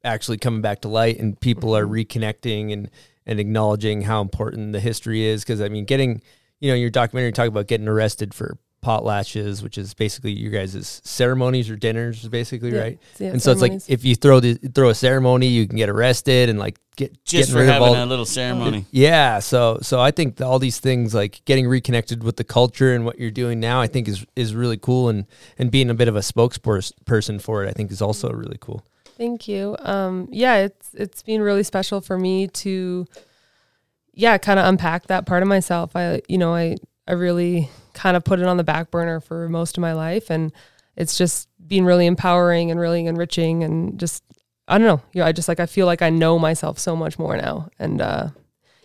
actually 0.05 0.38
coming 0.38 0.62
back 0.62 0.83
to 0.83 0.88
light 0.88 1.19
and 1.19 1.38
people 1.38 1.75
are 1.75 1.83
mm-hmm. 1.83 1.95
reconnecting 1.95 2.71
and 2.71 2.89
and 3.25 3.41
acknowledging 3.41 4.03
how 4.03 4.21
important 4.21 4.71
the 4.71 4.79
history 4.79 5.25
is. 5.25 5.43
Because 5.43 5.59
I 5.59 5.67
mean, 5.67 5.83
getting 5.83 6.21
you 6.62 6.69
know 6.69 6.75
your 6.75 6.91
documentary 6.91 7.33
talk 7.33 7.50
about 7.50 7.67
getting 7.67 7.89
arrested 7.89 8.33
for 8.33 8.57
potlatches, 8.83 9.63
which 9.63 9.77
is 9.77 9.93
basically 9.93 10.31
your 10.31 10.51
guys' 10.51 11.01
ceremonies 11.03 11.69
or 11.69 11.75
dinners, 11.75 12.27
basically, 12.27 12.71
Yeah. 12.73 12.79
right? 12.81 12.99
Yeah, 13.19 13.29
and 13.31 13.41
so 13.41 13.51
it's 13.51 13.61
like 13.61 13.73
if 13.87 14.03
you 14.05 14.15
throw 14.15 14.39
the 14.39 14.55
throw 14.55 14.89
a 14.89 14.95
ceremony, 14.95 15.47
you 15.47 15.67
can 15.67 15.77
get 15.77 15.89
arrested 15.89 16.49
and 16.49 16.59
like 16.59 16.77
get 16.95 17.17
just 17.25 17.51
for 17.51 17.57
rid 17.59 17.69
of 17.69 17.73
having 17.73 17.87
all 17.87 18.03
a 18.03 18.05
little 18.05 18.25
ceremony. 18.25 18.85
yeah, 18.91 19.39
so 19.39 19.79
so 19.81 19.99
I 19.99 20.11
think 20.11 20.39
all 20.41 20.59
these 20.59 20.79
things 20.79 21.13
like 21.15 21.41
getting 21.45 21.67
reconnected 21.67 22.23
with 22.23 22.35
the 22.37 22.43
culture 22.43 22.93
and 22.93 23.03
what 23.05 23.17
you're 23.17 23.31
doing 23.31 23.59
now, 23.59 23.81
I 23.81 23.87
think 23.87 24.07
is 24.07 24.25
is 24.35 24.53
really 24.53 24.77
cool, 24.77 25.09
and 25.09 25.25
and 25.57 25.71
being 25.71 25.89
a 25.89 25.93
bit 25.95 26.07
of 26.07 26.15
a 26.15 26.21
spokesperson 26.21 27.41
for 27.41 27.63
it, 27.63 27.69
I 27.69 27.71
think 27.71 27.91
is 27.91 28.01
also 28.01 28.29
really 28.31 28.57
cool. 28.59 28.83
Thank 29.17 29.47
you. 29.47 29.75
Um, 29.79 30.27
yeah, 30.31 30.57
it's 30.57 30.89
it's 30.93 31.23
been 31.23 31.41
really 31.41 31.63
special 31.63 32.01
for 32.01 32.17
me 32.17 32.47
to, 32.47 33.05
yeah, 34.13 34.37
kind 34.39 34.59
of 34.59 34.65
unpack 34.65 35.07
that 35.07 35.25
part 35.25 35.41
of 35.43 35.47
myself. 35.49 35.95
I, 35.95 36.21
you 36.27 36.37
know, 36.37 36.53
I 36.53 36.75
I 37.07 37.13
really 37.13 37.69
kind 37.93 38.17
of 38.17 38.23
put 38.23 38.39
it 38.39 38.45
on 38.45 38.57
the 38.57 38.63
back 38.63 38.91
burner 38.91 39.19
for 39.19 39.50
most 39.50 39.77
of 39.77 39.81
my 39.81 39.93
life, 39.93 40.29
and 40.29 40.51
it's 40.95 41.17
just 41.17 41.50
been 41.65 41.85
really 41.85 42.05
empowering 42.05 42.71
and 42.71 42.79
really 42.79 43.05
enriching, 43.05 43.63
and 43.63 44.00
just 44.00 44.23
I 44.67 44.77
don't 44.77 44.88
know, 44.88 45.01
you 45.13 45.21
know, 45.21 45.27
I 45.27 45.31
just 45.31 45.47
like 45.47 45.59
I 45.59 45.65
feel 45.65 45.85
like 45.85 46.01
I 46.01 46.09
know 46.09 46.39
myself 46.39 46.79
so 46.79 46.95
much 46.95 47.19
more 47.19 47.35
now, 47.38 47.69
and 47.79 48.01
uh, 48.01 48.29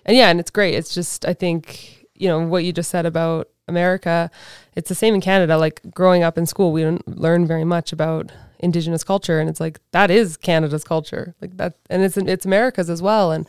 and 0.05 0.17
yeah, 0.17 0.29
and 0.29 0.41
it's 0.41 0.51
great. 0.51 0.75
It's 0.75 0.95
just 0.95 1.27
I 1.27 1.35
think 1.35 2.07
you 2.15 2.29
know 2.29 2.41
what 2.41 2.65
you 2.65 2.73
just 2.73 2.91
said 2.91 3.07
about 3.07 3.49
America. 3.69 4.31
It's 4.75 4.89
the 4.89 4.95
same 4.95 5.15
in 5.15 5.21
Canada. 5.21 5.57
Like 5.57 5.83
growing 5.95 6.23
up 6.23 6.39
in 6.39 6.47
school, 6.47 6.73
we 6.73 6.83
don't 6.83 7.07
learn 7.07 7.47
very 7.47 7.65
much 7.65 7.93
about 7.93 8.33
Indigenous 8.59 9.05
culture, 9.05 9.39
and 9.39 9.49
it's 9.49 9.61
like 9.61 9.81
that 9.93 10.11
is 10.11 10.37
Canada's 10.37 10.85
culture, 10.85 11.35
like 11.41 11.57
that, 11.59 11.75
and 11.89 12.03
it's 12.03 12.17
it's 12.17 12.47
America's 12.47 12.91
as 12.91 13.01
well. 13.01 13.31
And 13.33 13.47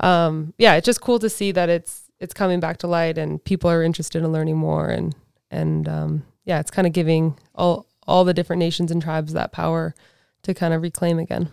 um, 0.00 0.54
yeah, 0.58 0.74
it's 0.74 0.86
just 0.86 1.00
cool 1.00 1.18
to 1.18 1.28
see 1.28 1.50
that 1.52 1.68
it's 1.68 2.05
it's 2.20 2.34
coming 2.34 2.60
back 2.60 2.78
to 2.78 2.86
light, 2.86 3.18
and 3.18 3.42
people 3.44 3.70
are 3.70 3.82
interested 3.82 4.22
in 4.22 4.32
learning 4.32 4.56
more, 4.56 4.88
and 4.88 5.14
and 5.50 5.88
um, 5.88 6.22
yeah, 6.44 6.60
it's 6.60 6.70
kind 6.70 6.86
of 6.86 6.92
giving 6.92 7.38
all 7.54 7.86
all 8.06 8.24
the 8.24 8.34
different 8.34 8.60
nations 8.60 8.90
and 8.90 9.02
tribes 9.02 9.32
that 9.32 9.52
power 9.52 9.94
to 10.42 10.54
kind 10.54 10.72
of 10.72 10.82
reclaim 10.82 11.18
again. 11.18 11.48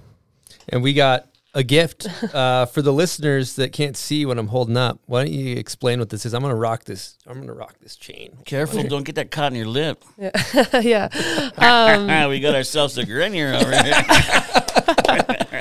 And 0.70 0.84
we 0.84 0.93
got 0.93 1.27
a 1.55 1.63
gift 1.63 2.08
uh, 2.34 2.65
for 2.65 2.82
the 2.82 2.91
listeners 2.91 3.55
that 3.58 3.72
can't 3.72 3.96
see 3.96 4.25
what 4.25 4.39
I'm 4.39 4.48
holding 4.48 4.77
up. 4.77 5.00
Why 5.05 5.24
don't 5.24 5.34
you 5.34 5.55
explain 5.55 6.00
what 6.00 6.10
this 6.10 6.25
is? 6.25 6.34
I'm 6.34 6.41
gonna 6.41 6.55
rock 6.55 6.86
this. 6.86 7.17
I'm 7.27 7.39
gonna 7.39 7.53
rock 7.53 7.75
this 7.82 7.96
chain. 7.96 8.38
Careful, 8.46 8.84
don't 8.84 9.03
get 9.03 9.15
that 9.15 9.32
caught 9.32 9.51
in 9.51 9.58
your 9.58 9.67
lip. 9.67 10.03
yeah, 10.17 11.10
um, 11.58 12.29
we 12.29 12.39
got 12.39 12.55
ourselves 12.55 12.98
a 12.98 13.05
grenier 13.05 13.53
over 13.53 13.84
here. 13.84 13.93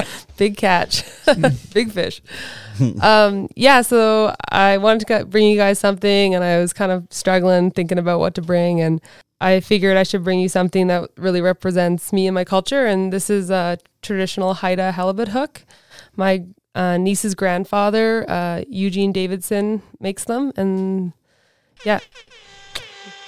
big 0.43 0.57
catch, 0.57 1.05
big 1.73 1.93
fish. 1.93 2.21
um, 3.01 3.49
yeah, 3.55 3.81
so 3.81 4.35
I 4.51 4.77
wanted 4.77 5.07
to 5.07 5.25
bring 5.25 5.47
you 5.47 5.57
guys 5.57 5.79
something, 5.79 6.35
and 6.35 6.43
I 6.43 6.59
was 6.59 6.73
kind 6.73 6.91
of 6.91 7.07
struggling 7.11 7.71
thinking 7.71 7.97
about 7.97 8.19
what 8.19 8.35
to 8.35 8.43
bring, 8.43 8.81
and 8.81 9.01
I 9.41 9.61
figured 9.61 9.97
I 9.97 10.03
should 10.03 10.25
bring 10.25 10.41
you 10.41 10.49
something 10.49 10.89
that 10.89 11.11
really 11.17 11.41
represents 11.41 12.13
me 12.13 12.27
and 12.27 12.35
my 12.35 12.43
culture. 12.43 12.87
And 12.87 13.13
this 13.13 13.31
is 13.31 13.51
a 13.51 13.79
traditional 14.03 14.55
Haida 14.55 14.91
halibut 14.91 15.29
hook. 15.29 15.65
My 16.17 16.45
uh, 16.75 16.97
niece's 16.97 17.37
grandfather, 17.37 18.29
uh, 18.29 18.65
Eugene 18.69 19.13
Davidson, 19.13 19.83
makes 20.01 20.25
them, 20.25 20.53
and 20.57 21.13
yeah. 21.85 22.01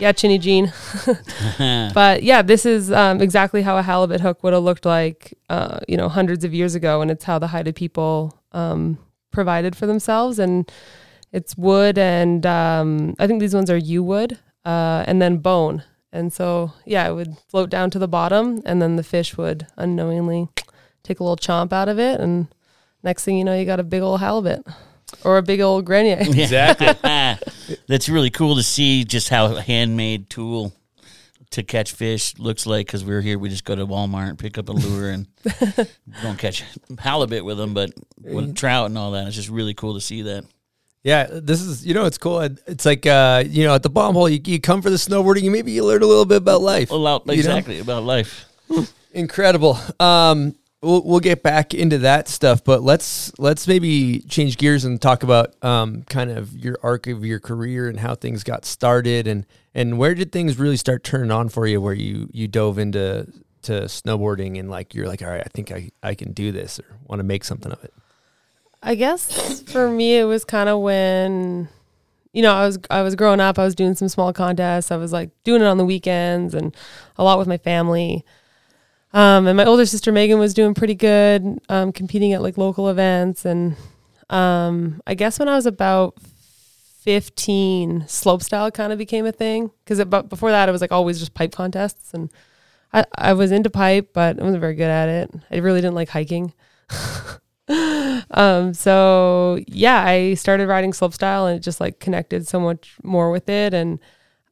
Yeah, 0.01 0.13
Chinny 0.13 0.39
Jean. 0.39 0.73
but 1.95 2.23
yeah, 2.23 2.43
this 2.43 2.67
is 2.67 2.91
um, 2.91 3.21
exactly 3.21 3.63
how 3.63 3.79
a 3.79 3.83
halibut 3.83 4.21
hook 4.21 4.43
would 4.43 4.53
have 4.53 4.63
looked 4.63 4.85
like, 4.85 5.35
uh, 5.49 5.79
you 5.87 5.97
know, 5.97 6.09
hundreds 6.09 6.45
of 6.45 6.53
years 6.53 6.75
ago, 6.75 7.01
and 7.01 7.11
it's 7.11 7.25
how 7.25 7.39
the 7.39 7.49
Haida 7.49 7.73
people 7.73 8.41
um, 8.53 8.99
provided 9.31 9.77
for 9.77 9.87
themselves. 9.87 10.39
And 10.39 10.71
it's 11.33 11.57
wood, 11.57 11.97
and 11.97 12.45
um, 12.45 13.15
I 13.19 13.27
think 13.27 13.41
these 13.41 13.55
ones 13.55 13.71
are 13.71 13.77
yew 13.77 14.03
wood, 14.03 14.39
uh, 14.65 15.05
and 15.07 15.23
then 15.23 15.39
bone. 15.39 15.85
And 16.13 16.33
so, 16.33 16.73
yeah, 16.85 17.09
it 17.09 17.15
would 17.15 17.37
float 17.49 17.71
down 17.71 17.91
to 17.91 17.99
the 17.99 18.09
bottom, 18.09 18.63
and 18.65 18.83
then 18.83 18.97
the 18.97 19.03
fish 19.03 19.37
would 19.37 19.67
unknowingly 19.77 20.49
take 21.03 21.21
a 21.21 21.25
little 21.25 21.37
chomp 21.37 21.73
out 21.73 21.89
of 21.89 21.99
it, 21.99 22.21
and 22.21 22.49
next 23.03 23.25
thing 23.25 23.37
you 23.37 23.45
know, 23.45 23.57
you 23.57 23.65
got 23.65 23.81
a 23.81 23.85
big 23.85 24.03
old 24.03 24.21
halibut 24.21 24.65
or 25.25 25.39
a 25.39 25.43
big 25.43 25.61
old 25.61 25.85
grenier. 25.85 26.19
Exactly. 26.21 26.87
That's 27.89 28.09
really 28.09 28.31
cool 28.31 28.57
to 28.57 28.63
see 28.63 29.05
just 29.05 29.29
how 29.29 29.47
a 29.57 29.61
handmade 29.61 30.31
tool 30.31 30.73
to 31.51 31.63
catch 31.63 31.93
fish 31.93 32.39
looks 32.39 32.67
like. 32.67 32.87
Because 32.87 33.05
we're 33.05 33.21
here, 33.21 33.39
we 33.39 33.49
just 33.49 33.65
go 33.65 33.75
to 33.75 33.87
Walmart, 33.87 34.31
and 34.31 34.39
pick 34.39 34.59
up 34.59 34.69
a 34.69 34.73
lure, 34.73 35.11
and 35.11 35.27
don't 36.23 36.39
catch 36.39 36.65
halibut 36.99 37.45
with 37.45 37.59
them, 37.59 37.75
but 37.75 37.93
with 38.21 38.57
trout 38.57 38.87
and 38.87 38.99
all 38.99 39.13
that. 39.13 39.27
It's 39.27 39.37
just 39.37 39.49
really 39.49 39.75
cool 39.75 39.95
to 39.95 40.01
see 40.01 40.23
that. 40.23 40.45
Yeah, 41.03 41.27
this 41.31 41.61
is 41.61 41.87
you 41.87 41.93
know 41.93 42.07
it's 42.07 42.17
cool. 42.17 42.41
It's 42.41 42.87
like 42.87 43.07
uh, 43.07 43.45
you 43.47 43.65
know 43.65 43.75
at 43.75 43.83
the 43.83 43.91
bomb 43.91 44.15
hole 44.15 44.29
you, 44.29 44.41
you 44.45 44.59
come 44.59 44.81
for 44.81 44.89
the 44.89 44.97
snowboarding 44.97 45.43
and 45.43 45.53
maybe 45.53 45.71
you 45.71 45.85
learn 45.85 46.03
a 46.03 46.07
little 46.07 46.25
bit 46.25 46.39
about 46.39 46.63
life. 46.63 46.91
Well, 46.91 47.07
out- 47.07 47.23
you 47.27 47.33
know? 47.33 47.39
exactly 47.39 47.79
about 47.79 48.05
life. 48.05 48.47
Incredible. 49.13 49.79
Um, 50.01 50.55
we'll 50.85 51.03
we'll 51.03 51.21
get 51.21 51.43
back 51.43 51.75
into 51.75 51.99
that 51.99 52.29
stuff, 52.29 52.63
but 52.63 52.83
let's 52.83 53.33
let's 53.39 53.67
maybe 53.67 54.21
change 54.21 54.59
gears 54.59 54.85
and 54.85 55.01
talk 55.01 55.23
about 55.23 55.55
um, 55.65 56.03
kind 56.05 56.31
of 56.31 56.57
your 56.57 56.77
arc 56.83 57.07
of 57.07 57.25
your 57.25 57.41
career 57.41 57.89
and 57.89 58.01
how 58.01 58.15
things 58.15 58.45
got 58.45 58.65
started 58.65 59.27
and 59.27 59.47
and 59.75 59.99
where 59.99 60.15
did 60.15 60.31
things 60.31 60.59
really 60.59 60.77
start 60.77 61.03
turning 61.03 61.31
on 61.31 61.49
for 61.49 61.67
you? 61.67 61.81
Where 61.81 61.95
you 61.95 62.29
you 62.33 62.47
dove 62.47 62.79
into 62.79 63.27
to 63.63 63.73
snowboarding 63.83 64.59
and 64.59 64.71
like 64.71 64.95
you're 64.95 65.09
like, 65.09 65.23
all 65.23 65.29
right, 65.29 65.43
I 65.45 65.49
think 65.53 65.73
I 65.73 65.91
I 66.03 66.15
can 66.15 66.33
do 66.33 66.53
this 66.53 66.79
or 66.79 66.85
want 67.07 67.21
to 67.21 67.25
make 67.25 67.45
something 67.45 67.73
of 67.73 67.83
it. 67.83 67.93
I 68.83 68.95
guess 68.95 69.63
for 69.63 69.91
me 69.91 70.19
it 70.19 70.25
was 70.25 70.45
kind 70.45 70.69
of 70.69 70.81
when 70.81 71.69
you 72.35 72.43
know, 72.43 72.53
I 72.53 72.67
was 72.67 72.79
I 72.91 73.03
was 73.03 73.15
growing 73.15 73.41
up, 73.41 73.59
I 73.59 73.65
was 73.65 73.77
doing 73.77 73.95
some 73.95 74.09
small 74.09 74.33
contests. 74.33 74.91
I 74.91 74.97
was 74.97 75.13
like 75.13 75.31
doing 75.45 75.63
it 75.63 75.67
on 75.67 75.79
the 75.79 75.85
weekends 75.85 76.53
and 76.53 76.77
a 77.17 77.25
lot 77.25 77.39
with 77.39 77.47
my 77.47 77.59
family. 77.59 78.25
Um, 79.15 79.47
and 79.47 79.57
my 79.57 79.65
older 79.65 79.87
sister 79.87 80.11
Megan 80.11 80.41
was 80.41 80.55
doing 80.55 80.75
pretty 80.75 80.97
good, 80.97 81.61
um, 81.69 81.93
competing 81.93 82.33
at 82.33 82.43
like 82.43 82.59
local 82.59 82.89
events. 82.91 83.45
And 83.45 83.77
um, 84.29 85.01
I 85.07 85.15
guess 85.15 85.39
when 85.39 85.49
I 85.49 85.55
was 85.55 85.67
about 85.67 86.19
15, 87.03 88.03
slopestyle 88.03 88.75
kind 88.75 88.93
of 88.93 88.99
became 88.99 89.25
a 89.25 89.31
thing. 89.31 89.71
Because 89.85 90.05
before 90.05 90.51
that, 90.51 90.69
it 90.69 90.73
was 90.73 90.81
like 90.81 90.91
always 90.91 91.21
just 91.21 91.33
pipe 91.33 91.53
contests. 91.53 92.13
And 92.13 92.29
I, 92.93 93.05
I 93.17 93.33
was 93.35 93.53
into 93.53 93.71
pipe, 93.71 94.11
but 94.13 94.41
I 94.41 94.43
wasn't 94.43 94.61
very 94.61 94.75
good 94.75 94.91
at 94.91 95.09
it. 95.09 95.31
I 95.49 95.59
really 95.59 95.81
didn't 95.81 95.95
like 95.95 96.09
hiking. 96.09 96.53
um, 98.33 98.75
so 98.75 99.61
yeah, 99.69 100.03
I 100.05 100.35
started 100.35 100.67
riding 100.67 100.91
slopestyle 100.91 101.49
and 101.49 101.57
it 101.57 101.63
just 101.63 101.81
like 101.81 102.01
connected 102.01 102.49
so 102.49 102.59
much 102.59 102.97
more 103.05 103.31
with 103.31 103.49
it. 103.49 103.75
And 103.75 104.01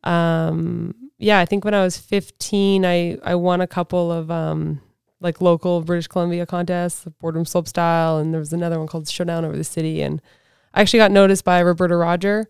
um, 0.04 0.95
yeah, 1.23 1.38
I 1.38 1.47
think 1.47 1.64
when 1.64 1.75
I 1.75 1.83
was 1.85 1.97
15, 1.97 2.85
I, 2.85 3.17
I 3.23 3.35
won 3.37 3.61
a 3.61 3.67
couple 3.67 4.11
of 4.11 4.31
um, 4.31 4.81
like 5.21 5.41
local 5.41 5.81
British 5.81 6.09
Columbia 6.09 6.47
contests, 6.47 7.05
the 7.05 7.45
slope 7.45 7.69
style, 7.69 8.19
and 8.19 8.35
there 8.35 8.41
was 8.41 8.52
another 8.52 8.79
one 8.79 8.88
called 8.88 9.09
Showdown 9.09 9.45
Over 9.45 9.57
the 9.57 9.64
City. 9.64 10.02
And 10.02 10.21
I 10.75 10.81
actually 10.81 10.99
got 10.99 11.12
noticed 11.12 11.45
by 11.45 11.61
Roberta 11.61 11.97
Roger. 11.97 12.49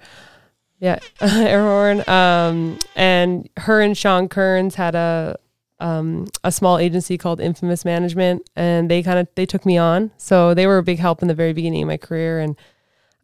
Yeah, 0.81 0.99
air 1.21 1.63
horn. 1.63 2.09
Um, 2.09 2.79
and 2.97 3.49
her 3.59 3.81
and 3.81 3.97
Sean 3.97 4.29
Kearns 4.29 4.75
had 4.75 4.95
a 4.95 5.37
um, 5.79 6.29
a 6.45 6.53
small 6.53 6.79
agency 6.79 7.19
called 7.19 7.41
Infamous 7.41 7.85
Management, 7.85 8.49
and 8.57 8.91
they 8.91 9.03
kind 9.03 9.19
of 9.19 9.29
they 9.35 9.45
took 9.45 9.67
me 9.67 9.77
on. 9.77 10.13
So 10.17 10.55
they 10.55 10.67
were 10.67 10.79
a 10.79 10.83
big 10.83 10.99
help 10.99 11.21
in 11.23 11.29
the 11.29 11.35
very 11.35 11.53
beginning 11.53 11.83
of 11.83 11.89
my 11.89 11.99
career, 11.99 12.41
and 12.41 12.57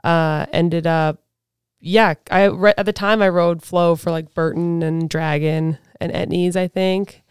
uh, 0.04 0.46
ended 0.52 0.86
up, 0.86 1.22
yeah. 1.80 2.14
I 2.30 2.44
re- 2.44 2.74
at 2.76 2.86
the 2.86 2.92
time 2.92 3.22
I 3.22 3.28
rode 3.28 3.62
flow 3.62 3.96
for 3.96 4.10
like 4.10 4.34
Burton 4.34 4.82
and 4.82 5.08
Dragon 5.08 5.78
and 6.00 6.12
Etnies, 6.12 6.56
I 6.56 6.68
think, 6.68 7.22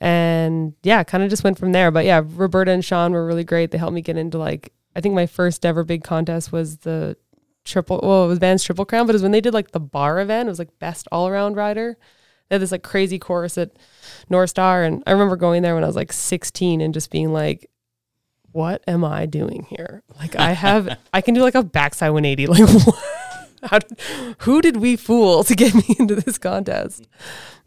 and 0.00 0.74
yeah, 0.82 1.02
kind 1.04 1.24
of 1.24 1.30
just 1.30 1.44
went 1.44 1.58
from 1.58 1.72
there. 1.72 1.90
But 1.90 2.04
yeah, 2.04 2.22
Roberta 2.24 2.72
and 2.72 2.84
Sean 2.84 3.12
were 3.12 3.26
really 3.26 3.44
great. 3.44 3.70
They 3.70 3.78
helped 3.78 3.94
me 3.94 4.02
get 4.02 4.16
into 4.16 4.38
like 4.38 4.72
I 4.94 5.00
think 5.00 5.14
my 5.14 5.26
first 5.26 5.66
ever 5.66 5.84
big 5.84 6.02
contest 6.02 6.52
was 6.52 6.78
the 6.78 7.16
triple. 7.64 8.00
Well, 8.02 8.24
it 8.24 8.28
was 8.28 8.38
Vans 8.38 8.64
Triple 8.64 8.86
Crown, 8.86 9.06
but 9.06 9.14
it 9.14 9.16
was 9.16 9.22
when 9.22 9.32
they 9.32 9.40
did 9.40 9.54
like 9.54 9.72
the 9.72 9.80
bar 9.80 10.20
event. 10.20 10.48
It 10.48 10.50
was 10.50 10.58
like 10.58 10.78
best 10.78 11.06
all 11.12 11.28
around 11.28 11.56
rider. 11.56 11.98
They 12.48 12.54
had 12.54 12.62
this 12.62 12.72
like 12.72 12.82
crazy 12.82 13.18
course 13.18 13.58
at 13.58 13.72
North 14.30 14.50
Star, 14.50 14.84
and 14.84 15.02
I 15.06 15.12
remember 15.12 15.36
going 15.36 15.62
there 15.62 15.74
when 15.74 15.84
I 15.84 15.88
was 15.88 15.96
like 15.96 16.12
16 16.12 16.80
and 16.80 16.94
just 16.94 17.10
being 17.10 17.32
like, 17.32 17.68
"What 18.52 18.82
am 18.86 19.04
I 19.04 19.26
doing 19.26 19.66
here? 19.68 20.02
Like, 20.18 20.36
I 20.36 20.52
have, 20.52 20.96
I 21.12 21.20
can 21.20 21.34
do 21.34 21.42
like 21.42 21.56
a 21.56 21.62
backside 21.62 22.12
180. 22.12 22.46
Like, 22.46 22.60
what? 22.86 23.25
Did, 23.70 23.96
who 24.38 24.62
did 24.62 24.76
we 24.76 24.96
fool 24.96 25.44
to 25.44 25.54
get 25.54 25.74
me 25.74 25.96
into 25.98 26.14
this 26.14 26.38
contest?" 26.38 27.06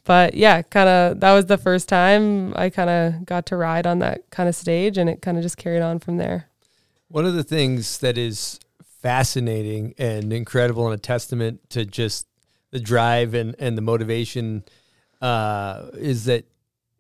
But 0.06 0.34
yeah, 0.34 0.62
kind 0.64 0.90
of 0.90 1.20
that 1.20 1.34
was 1.34 1.46
the 1.46 1.58
first 1.58 1.88
time 1.88 2.54
I 2.56 2.70
kind 2.70 2.90
of 2.90 3.26
got 3.26 3.46
to 3.48 3.56
ride 3.56 3.86
on 3.86 4.00
that 4.00 4.30
kind 4.32 4.50
of 4.50 4.56
stage, 4.56 4.98
and 4.98 5.10
it 5.10 5.22
kind 5.22 5.38
of 5.38 5.44
just 5.44 5.58
carried 5.58 5.82
on 5.82 6.00
from 6.00 6.18
there. 6.18 6.48
One 7.10 7.26
of 7.26 7.34
the 7.34 7.44
things 7.44 8.00
that 8.00 8.18
is 8.18 8.60
fascinating 9.02 9.94
and 9.98 10.34
incredible 10.34 10.86
and 10.86 10.94
a 10.94 11.02
testament 11.02 11.70
to 11.70 11.86
just 11.86 12.28
the 12.72 12.80
drive 12.80 13.34
and, 13.34 13.56
and 13.58 13.78
the 13.78 13.82
motivation 13.82 14.64
uh, 15.22 15.88
is 15.94 16.26
that 16.26 16.46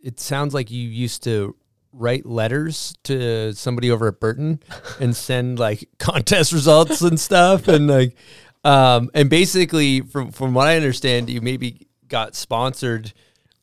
it 0.01 0.19
sounds 0.19 0.53
like 0.53 0.71
you 0.71 0.87
used 0.87 1.23
to 1.23 1.55
write 1.91 2.25
letters 2.25 2.93
to 3.03 3.53
somebody 3.53 3.89
over 3.91 4.07
at 4.07 4.19
Burton 4.19 4.59
and 4.99 5.15
send 5.15 5.59
like 5.59 5.89
contest 5.99 6.53
results 6.53 7.01
and 7.01 7.19
stuff 7.19 7.67
and 7.67 7.87
like 7.87 8.15
um, 8.63 9.09
and 9.13 9.29
basically 9.29 10.01
from 10.01 10.31
from 10.31 10.53
what 10.53 10.67
I 10.67 10.75
understand 10.75 11.29
you 11.29 11.41
maybe 11.41 11.87
got 12.07 12.35
sponsored 12.35 13.13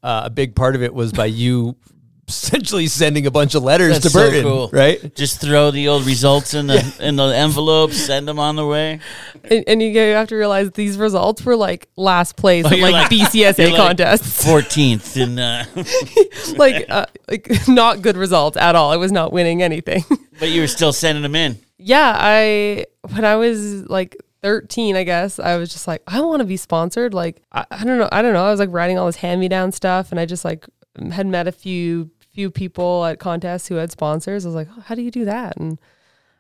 uh, 0.03 0.23
a 0.27 0.31
big 0.31 0.55
part 0.55 0.75
of 0.77 0.83
it 0.83 0.95
was 0.95 1.13
by 1.13 1.27
you 1.27 1.77
essentially 2.29 2.89
sending 2.89 3.25
a 3.27 3.31
bunch 3.31 3.55
of 3.55 3.63
letters 3.63 3.93
That's 4.01 4.05
to 4.07 4.11
so 4.11 4.19
Burton 4.21 4.43
cool. 4.43 4.69
right 4.73 5.15
Just 5.15 5.41
throw 5.41 5.71
the 5.71 5.87
old 5.89 6.05
results 6.07 6.55
in 6.55 6.67
the 6.67 6.97
in 7.01 7.15
the 7.17 7.25
envelope, 7.27 7.93
send 7.93 8.27
them 8.27 8.39
on 8.41 8.57
the 8.57 8.67
way. 8.67 8.99
And, 9.45 9.63
and 9.69 9.81
you 9.83 9.97
have 9.97 10.27
to 10.29 10.35
realize 10.37 10.73
these 10.73 10.97
results 10.99 11.45
were 11.45 11.55
like 11.55 11.89
last 11.97 12.37
place 12.37 12.65
Oh, 12.69 12.75
in 12.75 12.81
like, 12.81 12.93
like- 12.95 13.11
BCSA 13.11 13.59
you're 13.59 13.69
like- 13.71 13.77
contests. 13.77 14.45
Fourteenth 14.45 15.17
in 15.17 15.39
uh, 15.39 15.67
like 16.57 16.87
uh, 16.89 17.07
like 17.29 17.49
not 17.69 18.03
good 18.03 18.17
results 18.17 18.57
at 18.57 18.75
all. 18.75 18.91
I 18.91 18.97
was 18.97 19.13
not 19.13 19.33
winning 19.33 19.63
anything. 19.63 20.05
but 20.41 20.49
you 20.49 20.63
were 20.63 20.67
still 20.69 20.93
sending 20.93 21.23
them 21.23 21.37
in. 21.37 21.59
yeah, 21.79 22.13
I 22.19 22.87
when 23.13 23.25
I 23.25 23.37
was 23.37 23.89
like 23.89 24.17
13, 24.47 24.95
I 24.95 25.03
guess, 25.03 25.41
I 25.41 25.57
was 25.57 25.73
just 25.73 25.89
like, 25.89 26.05
I 26.07 26.21
want 26.21 26.39
to 26.39 26.47
be 26.47 26.57
sponsored. 26.57 27.13
Like 27.13 27.43
I, 27.51 27.67
I 27.69 27.83
don't 27.83 27.99
know, 27.99 28.09
I 28.13 28.23
don't 28.23 28.33
know. 28.33 28.47
I 28.47 28.51
was 28.53 28.61
like 28.61 28.69
writing 28.71 28.97
all 28.97 29.07
this 29.07 29.17
hand 29.17 29.41
me 29.41 29.49
down 29.49 29.73
stuff, 29.73 30.13
and 30.13 30.21
I 30.21 30.25
just 30.25 30.45
like 30.45 30.67
mm, 30.97 31.11
had 31.11 31.27
met 31.27 31.49
a 31.49 31.53
few 31.53 32.13
few 32.33 32.53
people 32.53 33.05
at 33.07 33.19
contests 33.19 33.67
who 33.67 33.75
had 33.75 33.91
sponsors. 33.91 34.47
I 34.47 34.49
was 34.49 34.55
like, 34.55 34.69
oh, 34.71 34.83
how 34.83 34.95
do 34.95 35.03
you 35.03 35.11
do 35.11 35.25
that? 35.25 35.57
And 35.57 35.81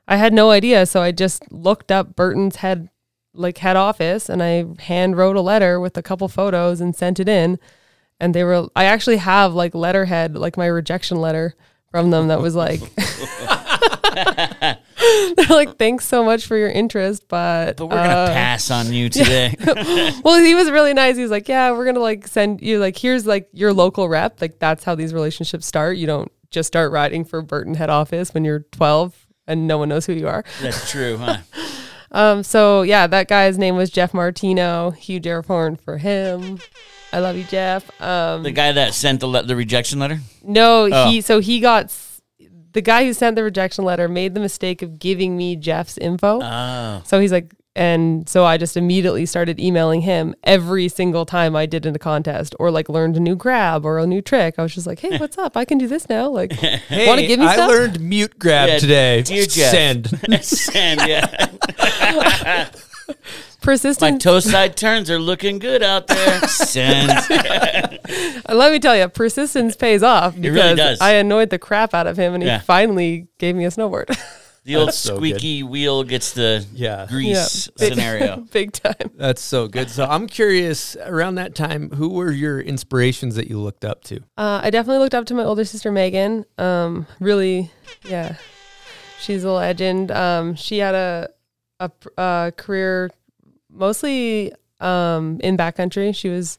I 0.07 0.19
had 0.19 0.33
no 0.33 0.51
idea, 0.51 0.87
so 0.87 1.03
I 1.03 1.11
just 1.11 1.51
looked 1.51 1.91
up 1.91 2.15
Burton's 2.15 2.57
head 2.57 2.91
like 3.35 3.59
head 3.59 3.75
office, 3.75 4.29
and 4.29 4.41
I 4.41 4.67
hand 4.83 5.17
wrote 5.17 5.35
a 5.35 5.41
letter 5.41 5.81
with 5.81 5.99
a 5.99 6.03
couple 6.03 6.29
photos 6.29 6.81
and 6.81 6.95
sent 6.95 7.19
it 7.19 7.29
in. 7.29 7.59
And 8.21 8.37
they 8.37 8.45
were, 8.45 8.69
I 8.77 8.85
actually 8.85 9.17
have 9.17 9.53
like 9.53 9.75
letterhead, 9.75 10.37
like 10.37 10.57
my 10.57 10.67
rejection 10.67 11.21
letter 11.21 11.57
from 11.91 12.13
them 12.13 12.29
that 12.29 12.41
was 12.41 12.55
like, 12.55 12.81
they're 15.37 15.47
like, 15.57 15.77
thanks 15.79 16.07
so 16.07 16.25
much 16.25 16.47
for 16.47 16.57
your 16.57 16.69
interest, 16.71 17.25
but 17.29 17.77
But 17.77 17.87
we're 17.87 17.97
gonna 17.97 18.09
uh, 18.09 18.27
pass 18.33 18.71
on 18.71 18.93
you 18.93 19.09
today. 19.11 19.55
well, 20.25 20.39
he 20.43 20.55
was 20.55 20.71
really 20.71 20.95
nice. 20.95 21.17
He 21.17 21.23
was 21.23 21.31
like, 21.31 21.49
"Yeah, 21.49 21.73
we're 21.73 21.85
gonna 21.85 22.01
like 22.01 22.27
send 22.27 22.61
you 22.63 22.79
like 22.79 22.97
here's 22.97 23.27
like 23.27 23.49
your 23.53 23.73
local 23.73 24.09
rep. 24.09 24.41
Like 24.41 24.59
that's 24.59 24.85
how 24.85 24.95
these 24.95 25.13
relationships 25.15 25.67
start. 25.67 25.97
You 25.97 26.07
don't 26.07 26.31
just 26.51 26.67
start 26.67 26.93
writing 26.93 27.25
for 27.25 27.43
Burton 27.43 27.75
head 27.75 27.91
office 27.91 28.33
when 28.33 28.45
you're 28.45 28.61
12 28.73 29.27
and 29.49 29.67
no 29.67 29.79
one 29.79 29.89
knows 29.89 30.07
who 30.07 30.13
you 30.13 30.29
are. 30.29 30.45
That's 30.63 30.91
true, 30.91 31.17
huh? 31.19 31.39
Um, 32.13 32.43
so 32.43 32.83
yeah, 32.83 33.07
that 33.09 33.29
guy's 33.29 33.59
name 33.59 33.77
was 33.77 33.91
Jeff 33.91 34.15
Martino. 34.15 34.91
Huge 34.93 35.27
air 35.27 35.43
horn 35.43 35.77
for 35.77 35.99
him. 35.99 36.59
I 37.13 37.19
love 37.21 37.37
you, 37.37 37.45
Jeff. 37.45 37.89
Um, 38.01 38.43
The 38.43 38.51
guy 38.53 38.73
that 38.73 38.95
sent 38.95 39.21
the 39.21 39.27
le- 39.27 39.43
the 39.43 39.57
rejection 39.57 39.99
letter. 39.99 40.21
no, 40.43 40.89
Oh. 40.91 41.11
he 41.11 41.21
so 41.21 41.41
he 41.41 41.61
got 41.61 41.91
the 42.77 42.83
guy 42.83 43.05
who 43.05 43.13
sent 43.13 43.35
the 43.37 43.43
rejection 43.43 43.85
letter 43.85 44.07
made 44.07 44.35
the 44.35 44.41
mistake 44.41 44.83
of 44.83 44.99
giving 45.01 45.37
me 45.37 45.57
Jeff's 45.57 45.97
info. 45.99 46.41
Oh, 46.43 47.01
So 47.05 47.19
he's 47.19 47.33
like, 47.33 47.51
and 47.75 48.27
so 48.29 48.45
I 48.45 48.57
just 48.59 48.77
immediately 48.77 49.27
started 49.27 49.59
emailing 49.61 50.01
him 50.03 50.35
every 50.45 50.89
single 50.89 51.27
time 51.27 51.55
I 51.57 51.67
did 51.67 51.85
in 51.87 51.95
a 51.95 51.99
contest 51.99 52.55
or 52.59 52.71
like 52.71 52.89
learned 52.89 53.17
a 53.17 53.21
new 53.21 53.35
grab 53.37 53.85
or 53.85 53.99
a 53.99 54.07
new 54.07 54.23
trick. 54.23 54.55
I 54.59 54.63
was 54.63 54.75
just 54.75 54.87
like, 54.87 54.99
hey, 55.01 55.17
what's 55.21 55.37
up? 55.39 55.57
I 55.57 55.65
can 55.65 55.77
do 55.79 55.87
this 55.87 56.09
now. 56.09 56.29
Like, 56.29 56.53
Hey, 56.53 57.07
want 57.07 57.21
to 57.21 57.27
give 57.27 57.39
me 57.41 57.47
I 57.47 57.55
stuff? 57.55 57.69
learned 57.71 58.01
mute 58.01 58.39
grab 58.39 58.69
Yeah, 58.69 58.79
today. 58.79 59.23
dear 59.23 59.45
Jeff. 59.47 59.71
Send. 59.73 60.09
send 60.45 61.01
yeah. 61.07 61.49
My 63.65 64.17
toe 64.19 64.41
side 64.41 64.77
turns 64.77 65.11
are 65.11 65.19
looking 65.19 65.59
good 65.59 65.83
out 65.83 66.07
there. 66.07 66.41
Send. 66.49 67.09
let 68.49 68.73
me 68.73 68.79
tell 68.79 68.97
you, 68.97 69.09
persistence 69.09 69.75
pays 69.77 70.03
off 70.03 70.37
It 70.37 70.51
really 70.51 70.75
does. 70.77 71.01
I 71.01 71.13
annoyed 71.15 71.51
the 71.51 71.59
crap 71.59 71.95
out 71.95 72.07
of 72.07 72.17
him 72.17 72.35
and 72.35 72.43
Yeah. 72.45 72.59
he 72.59 72.65
finally 72.65 73.29
gave 73.39 73.57
me 73.57 73.65
a 73.65 73.69
snowboard. 73.71 74.17
The 74.67 74.75
old 74.75 74.89
That's 74.89 74.99
so 74.99 75.15
squeaky 75.15 75.63
wheel 75.63 76.03
gets 76.03 76.33
the 76.33 76.67
Yeah. 76.75 77.07
grease 77.09 77.69
Big- 77.79 77.91
scenario. 77.95 78.39
Big 78.53 78.73
time. 78.73 79.13
That's 79.15 79.41
so 79.41 79.69
good. 79.69 79.89
So 79.91 80.05
I'm 80.05 80.27
curious, 80.27 80.97
around 81.05 81.37
that 81.37 81.55
time, 81.55 81.91
who 81.91 82.09
were 82.09 82.33
your 82.33 82.59
inspirations 82.61 83.37
that 83.37 83.47
you 83.49 83.61
looked 83.61 83.85
up 83.85 84.03
to? 84.07 84.17
Uh, 84.37 84.63
I 84.65 84.71
definitely 84.71 84.99
looked 84.99 85.15
up 85.15 85.25
to 85.27 85.35
my 85.35 85.45
older 85.45 85.65
sister 85.65 85.93
Megan. 85.93 86.47
Um, 86.59 87.07
really, 87.21 87.71
yeah, 88.09 88.39
she's 89.21 89.45
a 89.45 89.53
legend. 89.53 90.11
Um, 90.11 90.57
she 90.57 90.79
had 90.79 90.97
a 90.97 91.29
a, 91.79 91.91
a 92.19 92.53
career 92.57 93.13
mostly 93.77 94.53
um, 94.81 95.41
in 95.41 95.57
backcountry. 95.57 96.15
She 96.15 96.29
was, 96.29 96.59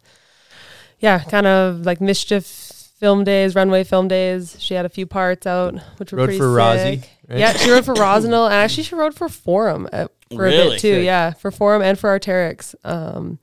yeah, 0.99 1.19
kind 1.19 1.47
of 1.47 1.85
like 1.85 2.01
mischief 2.01 2.45
film 2.45 3.23
days, 3.23 3.55
runway 3.55 3.83
film 3.83 4.07
days. 4.07 4.55
She 4.59 4.73
had 4.73 4.85
a 4.85 4.89
few 4.89 5.05
parts 5.05 5.45
out, 5.45 5.75
which 5.97 6.11
were 6.11 6.19
Rode 6.19 6.25
pretty 6.25 6.39
for 6.39 6.51
Rossi, 6.51 6.97
sick. 7.01 7.09
right? 7.27 7.39
Yeah, 7.39 7.53
she 7.53 7.69
rode 7.69 7.85
for 7.85 7.93
Rossignol, 7.93 8.45
and 8.45 8.55
actually 8.55 8.83
she 8.83 8.95
rode 8.95 9.13
for 9.13 9.29
Forum 9.29 9.87
at, 9.91 10.11
for 10.33 10.47
a 10.47 10.51
bit 10.51 10.79
too. 10.79 10.95
Sick. 10.95 11.05
Yeah, 11.05 11.33
for 11.33 11.51
Forum 11.51 11.81
and 11.81 11.97
for 11.97 12.17
Arc'teryx. 12.17 12.75
Um, 12.83 13.39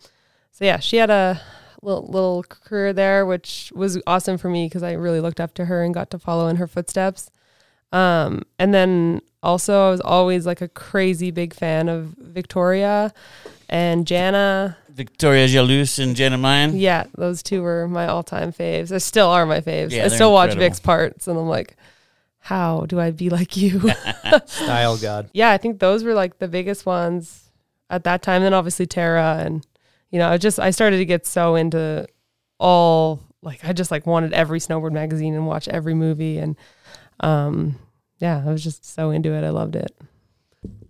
so 0.51 0.65
yeah, 0.65 0.79
she 0.81 0.97
had 0.97 1.11
a 1.11 1.41
little 1.83 2.07
little 2.07 2.43
career 2.43 2.93
there, 2.93 3.25
which 3.27 3.73
was 3.75 4.01
awesome 4.07 4.39
for 4.39 4.49
me 4.49 4.67
because 4.67 4.83
I 4.83 4.93
really 4.93 5.21
looked 5.21 5.41
up 5.41 5.55
to 5.55 5.67
her 5.67 5.83
and 5.83 5.95
got 5.95 6.11
to 6.11 6.19
follow 6.19 6.49
in 6.49 6.57
her 6.57 6.67
footsteps. 6.67 7.31
Um, 7.93 8.43
and 8.59 8.75
then 8.75 9.21
also 9.43 9.87
I 9.87 9.91
was 9.91 10.01
always 10.01 10.47
like 10.47 10.61
a 10.61 10.69
crazy 10.69 11.31
big 11.31 11.55
fan 11.55 11.89
of 11.89 12.15
Victoria 12.19 13.13
and 13.69 14.07
Janna. 14.07 14.77
Victoria 14.91 15.49
Jealouse 15.49 15.99
and 15.99 16.15
Janna 16.15 16.39
Meyen. 16.39 16.73
Yeah, 16.75 17.05
those 17.17 17.43
two 17.43 17.63
were 17.63 17.89
my 17.89 18.07
all 18.07 18.23
time 18.23 18.53
faves. 18.53 18.89
They 18.89 18.99
still 19.01 19.29
are 19.29 19.45
my 19.45 19.61
faves. 19.61 19.91
Yeah, 19.91 20.05
I 20.05 20.09
they're 20.09 20.11
still 20.11 20.33
watch 20.33 20.51
incredible. 20.51 20.67
Vic's 20.67 20.81
parts 20.81 21.29
and 21.29 21.39
I'm 21.39 21.49
like, 21.49 21.77
how 22.39 22.87
do 22.87 23.01
I 23.01 23.11
be 23.11 23.31
like 23.31 23.57
you? 23.57 23.91
Style 24.47 24.97
God. 24.99 25.31
yeah, 25.33 25.51
I 25.51 25.59
think 25.59 25.81
those 25.81 26.05
were 26.05 26.15
like 26.15 26.39
the 26.39 26.49
biggest 26.49 26.87
ones 26.87 27.51
at 27.91 28.05
that 28.05 28.23
time. 28.23 28.43
Then 28.43 28.55
obviously 28.55 28.87
Tara 28.87 29.39
and 29.41 29.67
you 30.11 30.19
know, 30.19 30.29
I 30.29 30.39
just 30.39 30.61
I 30.61 30.71
started 30.71 30.99
to 30.99 31.05
get 31.05 31.27
so 31.27 31.57
into 31.57 32.07
all 32.59 33.21
like 33.43 33.65
I 33.65 33.73
just 33.73 33.91
like 33.91 34.07
wanted 34.07 34.33
every 34.33 34.61
snowboard 34.61 34.93
magazine 34.93 35.35
and 35.35 35.47
watch 35.47 35.67
every 35.69 35.95
movie 35.95 36.39
and 36.39 36.57
um 37.21 37.81
yeah, 38.19 38.43
I 38.47 38.51
was 38.53 38.63
just 38.63 38.85
so 38.95 39.11
into 39.11 39.33
it. 39.33 39.43
I 39.43 39.51
loved 39.51 39.75
it. 39.75 39.93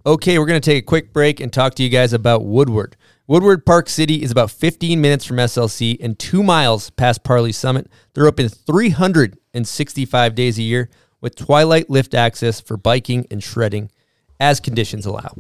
Okay, 0.07 0.39
we're 0.39 0.47
going 0.47 0.61
to 0.61 0.71
take 0.71 0.83
a 0.83 0.87
quick 0.87 1.13
break 1.13 1.41
and 1.41 1.53
talk 1.53 1.75
to 1.77 1.83
you 1.83 1.89
guys 1.89 2.13
about 2.13 2.45
Woodward. 2.45 2.97
Woodward 3.27 3.65
Park 3.65 3.89
City 3.89 4.23
is 4.23 4.31
about 4.31 4.51
15 4.51 5.01
minutes 5.01 5.25
from 5.25 5.39
SLC 5.39 5.97
and 5.99 6.19
two 6.19 6.43
miles 6.43 6.91
past 6.91 7.25
Parleys 7.25 7.57
Summit. 7.57 7.91
They're 8.13 8.27
open 8.27 8.51
365 8.51 10.35
days 10.35 10.59
a 10.59 10.63
year 10.63 10.91
with 11.23 11.37
twilight 11.37 11.89
lift 11.89 12.13
access 12.13 12.61
for 12.61 12.77
biking 12.77 13.27
and 13.31 13.43
shredding 13.43 13.91
as 14.39 14.61
conditions 14.61 15.07
allow. 15.07 15.35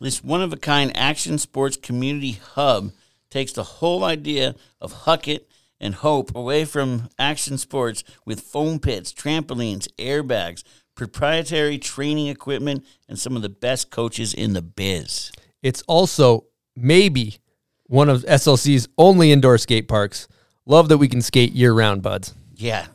This 0.00 0.22
one 0.22 0.42
of 0.42 0.52
a 0.52 0.58
kind 0.58 0.94
action 0.94 1.38
sports 1.38 1.78
community 1.78 2.32
hub 2.32 2.92
takes 3.30 3.52
the 3.52 3.62
whole 3.62 4.04
idea 4.04 4.54
of 4.82 4.92
huck 4.92 5.28
it 5.28 5.48
and 5.80 5.94
Hope 5.94 6.34
away 6.34 6.66
from 6.66 7.08
action 7.18 7.56
sports 7.56 8.04
with 8.26 8.40
foam 8.42 8.78
pits, 8.78 9.12
trampolines, 9.12 9.88
airbags, 9.96 10.62
proprietary 11.00 11.78
training 11.78 12.26
equipment, 12.26 12.84
and 13.08 13.18
some 13.18 13.34
of 13.34 13.40
the 13.40 13.48
best 13.48 13.90
coaches 13.90 14.34
in 14.34 14.52
the 14.52 14.60
biz. 14.60 15.32
It's 15.62 15.80
also 15.88 16.44
maybe 16.76 17.38
one 17.86 18.10
of 18.10 18.22
SLC's 18.24 18.86
only 18.98 19.32
indoor 19.32 19.56
skate 19.56 19.88
parks. 19.88 20.28
Love 20.66 20.90
that 20.90 20.98
we 20.98 21.08
can 21.08 21.22
skate 21.22 21.52
year 21.52 21.72
round, 21.72 22.02
buds. 22.02 22.34
Yeah. 22.54 22.88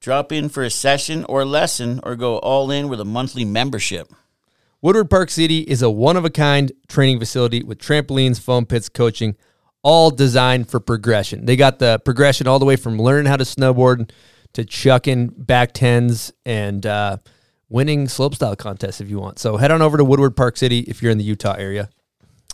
Drop 0.00 0.30
in 0.30 0.48
for 0.48 0.62
a 0.62 0.70
session 0.70 1.24
or 1.24 1.44
lesson 1.44 1.98
or 2.04 2.14
go 2.14 2.38
all 2.38 2.70
in 2.70 2.88
with 2.88 3.00
a 3.00 3.04
monthly 3.04 3.44
membership. 3.44 4.06
Woodward 4.80 5.10
Park 5.10 5.28
City 5.28 5.58
is 5.62 5.82
a 5.82 5.90
one 5.90 6.16
of 6.16 6.24
a 6.24 6.30
kind 6.30 6.70
training 6.86 7.18
facility 7.18 7.64
with 7.64 7.78
trampolines, 7.78 8.38
foam 8.38 8.64
pits, 8.64 8.88
coaching, 8.88 9.34
all 9.82 10.12
designed 10.12 10.70
for 10.70 10.78
progression. 10.78 11.46
They 11.46 11.56
got 11.56 11.80
the 11.80 12.00
progression 12.04 12.46
all 12.46 12.60
the 12.60 12.64
way 12.64 12.76
from 12.76 12.96
learning 12.96 13.26
how 13.26 13.38
to 13.38 13.44
snowboard 13.44 14.12
to 14.52 14.64
chucking 14.64 15.28
back 15.28 15.72
tens 15.72 16.32
and 16.44 16.84
uh, 16.86 17.18
winning 17.70 18.06
slopestyle 18.06 18.58
contests 18.58 19.00
if 19.00 19.08
you 19.08 19.18
want. 19.18 19.38
So 19.38 19.56
head 19.56 19.70
on 19.70 19.80
over 19.80 19.96
to 19.96 20.04
Woodward 20.04 20.36
Park 20.36 20.58
City 20.58 20.80
if 20.80 21.00
you're 21.00 21.12
in 21.12 21.18
the 21.18 21.24
Utah 21.24 21.54
area. 21.54 21.88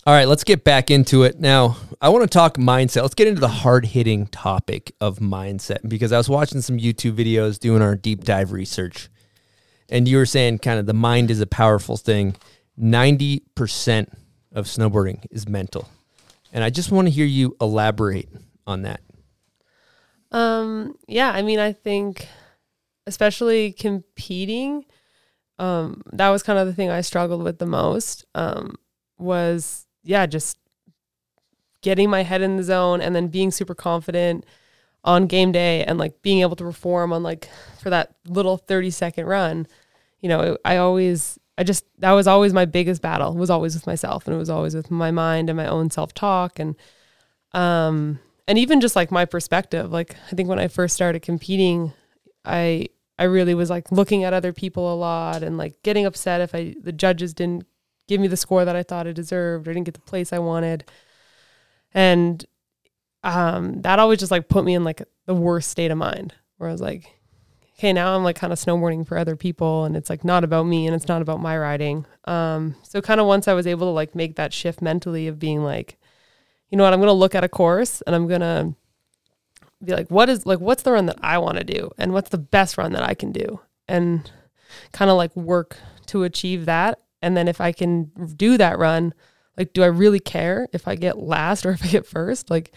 All 0.07 0.14
right, 0.14 0.29
let's 0.29 0.44
get 0.44 0.62
back 0.62 0.88
into 0.88 1.24
it. 1.24 1.40
Now, 1.40 1.79
I 2.00 2.11
want 2.11 2.22
to 2.22 2.29
talk 2.29 2.59
mindset. 2.59 3.02
Let's 3.02 3.16
get 3.16 3.26
into 3.26 3.40
the 3.40 3.48
hard 3.48 3.87
hitting 3.87 4.29
topic 4.29 4.92
of 5.00 5.18
mindset 5.18 5.88
because 5.88 6.12
I 6.12 6.16
was 6.16 6.29
watching 6.29 6.61
some 6.61 6.79
YouTube 6.79 7.16
videos 7.16 7.59
doing 7.59 7.83
our 7.83 7.96
deep 7.96 8.22
dive 8.22 8.52
research. 8.52 9.09
And 9.88 10.07
you 10.07 10.18
were 10.18 10.26
saying 10.26 10.61
kind 10.61 10.79
of 10.79 10.87
the 10.87 10.94
mind 10.94 11.33
is 11.33 11.40
a 11.40 11.46
powerful 11.46 11.96
thing. 11.96 12.37
90% 12.81 14.14
of 14.52 14.66
snowboarding 14.66 15.26
is 15.33 15.48
mental. 15.48 15.88
And 16.52 16.62
I 16.62 16.70
just 16.70 16.92
want 16.92 17.09
to 17.09 17.12
hear 17.12 17.26
you 17.26 17.57
elaborate 17.61 18.29
on 18.64 18.83
that. 18.83 19.00
Um, 20.31 20.96
yeah, 21.09 21.31
I 21.31 21.42
mean, 21.42 21.59
I 21.59 21.72
think 21.72 22.29
especially 23.07 23.72
competing, 23.72 24.85
um, 25.59 26.03
that 26.12 26.29
was 26.29 26.42
kind 26.42 26.59
of 26.59 26.66
the 26.66 26.75
thing 26.75 26.90
I 26.90 27.01
struggled 27.01 27.42
with 27.42 27.59
the 27.59 27.66
most. 27.66 28.25
Um, 28.35 28.77
was 29.19 29.87
yeah, 30.03 30.27
just 30.27 30.59
getting 31.83 32.11
my 32.11 32.23
head 32.23 32.42
in 32.42 32.57
the 32.57 32.62
zone 32.62 33.01
and 33.01 33.14
then 33.14 33.29
being 33.29 33.51
super 33.51 33.75
confident 33.75 34.45
on 35.05 35.27
game 35.27 35.53
day 35.53 35.85
and 35.85 35.99
like 35.99 36.21
being 36.21 36.40
able 36.40 36.57
to 36.57 36.64
perform 36.64 37.12
on 37.12 37.23
like 37.23 37.49
for 37.81 37.90
that 37.90 38.14
little 38.27 38.57
30 38.57 38.90
second 38.90 39.27
run. 39.27 39.66
You 40.21 40.29
know, 40.29 40.59
I 40.64 40.79
always 40.79 41.38
I 41.57 41.62
just 41.62 41.85
that 41.99 42.12
was 42.12 42.27
always 42.27 42.53
my 42.53 42.64
biggest 42.64 43.01
battle. 43.01 43.35
was 43.35 43.51
always 43.51 43.75
with 43.75 43.87
myself 43.87 44.27
and 44.27 44.35
it 44.35 44.38
was 44.38 44.51
always 44.51 44.75
with 44.75 44.90
my 44.90 45.11
mind 45.11 45.49
and 45.49 45.57
my 45.57 45.66
own 45.66 45.90
self-talk 45.90 46.59
and 46.59 46.75
um 47.53 48.19
and 48.49 48.59
even 48.59 48.81
just 48.81 48.97
like 48.97 49.11
my 49.11 49.25
perspective. 49.25 49.92
Like 49.92 50.16
I 50.31 50.35
think 50.35 50.49
when 50.49 50.59
I 50.59 50.69
first 50.69 50.95
started 50.95 51.23
competing, 51.23 51.92
I 52.45 52.88
I 53.18 53.24
really 53.24 53.55
was 53.55 53.70
like 53.70 53.90
looking 53.90 54.24
at 54.24 54.33
other 54.33 54.52
people 54.52 54.92
a 54.92 54.96
lot 54.96 55.42
and 55.42 55.57
like 55.57 55.83
getting 55.83 56.05
upset 56.05 56.40
if 56.40 56.55
I 56.55 56.74
the 56.81 56.92
judges 56.92 57.33
didn't 57.33 57.64
give 58.09 58.20
me 58.20 58.29
the 58.29 58.37
score 58.37 58.64
that 58.64 58.76
I 58.76 58.83
thought 58.83 59.07
I 59.07 59.12
deserved 59.12 59.66
or 59.66 59.72
didn't 59.72 59.87
get 59.87 59.94
the 59.94 60.00
place 60.00 60.33
I 60.33 60.38
wanted. 60.38 60.85
And 61.94 62.44
um, 63.24 63.83
that 63.83 63.98
always 63.98 64.20
just 64.20 64.31
like 64.31 64.48
put 64.48 64.64
me 64.64 64.74
in 64.74 64.85
like 64.85 65.02
the 65.26 65.35
worst 65.35 65.70
state 65.70 65.90
of 65.90 65.98
mind 65.98 66.35
where 66.59 66.68
I 66.68 66.72
was 66.72 66.81
like, 66.81 67.11
okay, 67.79 67.92
now 67.92 68.14
I'm 68.14 68.22
like 68.22 68.37
kind 68.37 68.52
of 68.52 68.59
snowboarding 68.59 69.07
for 69.07 69.18
other 69.18 69.37
people 69.37 69.85
and 69.85 69.96
it's 69.96 70.09
like 70.09 70.24
not 70.24 70.44
about 70.44 70.64
me 70.64 70.87
and 70.87 70.94
it's 70.94 71.09
not 71.09 71.22
about 71.22 71.40
my 71.40 71.59
riding. 71.59 72.07
Um, 72.24 72.76
so 72.83 73.00
kind 73.00 73.20
of 73.20 73.26
once 73.26 73.48
I 73.48 73.55
was 73.55 73.66
able 73.66 73.88
to 73.88 73.92
like 73.92 74.14
make 74.14 74.37
that 74.37 74.52
shift 74.52 74.81
mentally 74.81 75.26
of 75.26 75.38
being 75.38 75.64
like, 75.64 75.98
you 76.70 76.79
know 76.79 76.85
what, 76.85 76.92
I'm 76.92 77.00
going 77.00 77.09
to 77.09 77.12
look 77.12 77.35
at 77.35 77.44
a 77.44 77.48
course 77.48 78.02
and 78.02 78.14
I'm 78.14 78.29
going 78.29 78.40
to 78.40 78.74
be 79.85 79.93
like, 79.93 80.11
what 80.11 80.29
is 80.29 80.47
like, 80.47 80.61
what's 80.61 80.83
the 80.83 80.93
run 80.93 81.07
that 81.07 81.19
I 81.23 81.39
want 81.39 81.59
to 81.59 81.65
do 81.65 81.91
and 81.99 82.12
what's 82.12 82.31
the 82.31 82.39
best 82.39 82.79
run 82.79 82.93
that 82.93 83.03
I 83.03 83.15
can 83.15 83.33
do? 83.33 83.61
And 83.89 84.31
kind 84.93 85.11
of 85.11 85.17
like 85.17 85.35
work 85.37 85.77
to 86.07 86.25
achieve 86.25 86.67
that 86.67 87.01
and 87.23 87.37
then 87.37 87.49
if 87.49 87.61
I 87.61 87.73
can 87.73 88.05
do 88.37 88.57
that 88.57 88.79
run, 88.79 89.15
like, 89.57 89.73
do 89.73 89.83
I 89.83 89.87
really 89.87 90.21
care 90.21 90.69
if 90.73 90.87
I 90.87 90.95
get 90.95 91.19
last 91.19 91.65
or 91.65 91.71
if 91.73 91.85
I 91.85 91.89
get 91.89 92.07
first? 92.07 92.51
Like, 92.51 92.73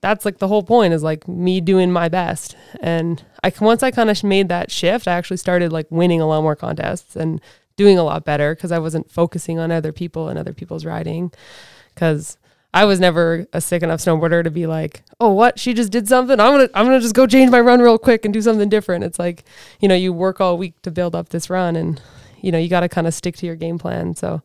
that's 0.00 0.24
like 0.24 0.38
the 0.38 0.48
whole 0.48 0.62
point 0.62 0.94
is 0.94 1.02
like 1.02 1.28
me 1.28 1.60
doing 1.60 1.92
my 1.92 2.08
best. 2.08 2.56
And 2.80 3.22
I 3.44 3.52
once 3.60 3.82
I 3.82 3.90
kind 3.90 4.08
of 4.08 4.24
made 4.24 4.48
that 4.48 4.70
shift, 4.70 5.06
I 5.06 5.12
actually 5.12 5.36
started 5.36 5.72
like 5.72 5.90
winning 5.90 6.20
a 6.20 6.26
lot 6.26 6.42
more 6.42 6.56
contests 6.56 7.16
and 7.16 7.40
doing 7.76 7.98
a 7.98 8.02
lot 8.02 8.24
better 8.24 8.54
because 8.54 8.72
I 8.72 8.78
wasn't 8.78 9.10
focusing 9.10 9.58
on 9.58 9.70
other 9.70 9.92
people 9.92 10.28
and 10.28 10.38
other 10.38 10.54
people's 10.54 10.86
riding. 10.86 11.32
Because 11.92 12.38
I 12.72 12.84
was 12.84 13.00
never 13.00 13.46
a 13.52 13.60
sick 13.60 13.82
enough 13.82 14.00
snowboarder 14.00 14.44
to 14.44 14.50
be 14.50 14.66
like, 14.66 15.02
oh, 15.18 15.32
what? 15.32 15.58
She 15.58 15.74
just 15.74 15.90
did 15.90 16.06
something. 16.08 16.38
I'm 16.38 16.52
gonna 16.52 16.68
I'm 16.74 16.86
gonna 16.86 17.00
just 17.00 17.14
go 17.14 17.26
change 17.26 17.50
my 17.50 17.60
run 17.60 17.80
real 17.80 17.98
quick 17.98 18.24
and 18.24 18.32
do 18.32 18.42
something 18.42 18.68
different. 18.68 19.04
It's 19.04 19.18
like, 19.18 19.44
you 19.80 19.88
know, 19.88 19.94
you 19.94 20.12
work 20.12 20.40
all 20.40 20.56
week 20.56 20.80
to 20.82 20.90
build 20.90 21.14
up 21.14 21.30
this 21.30 21.50
run, 21.50 21.74
and 21.74 22.00
you 22.42 22.52
know, 22.52 22.58
you 22.58 22.68
got 22.68 22.80
to 22.80 22.88
kind 22.88 23.06
of 23.06 23.14
stick 23.14 23.36
to 23.36 23.46
your 23.46 23.56
game 23.56 23.78
plan. 23.78 24.14
So 24.14 24.42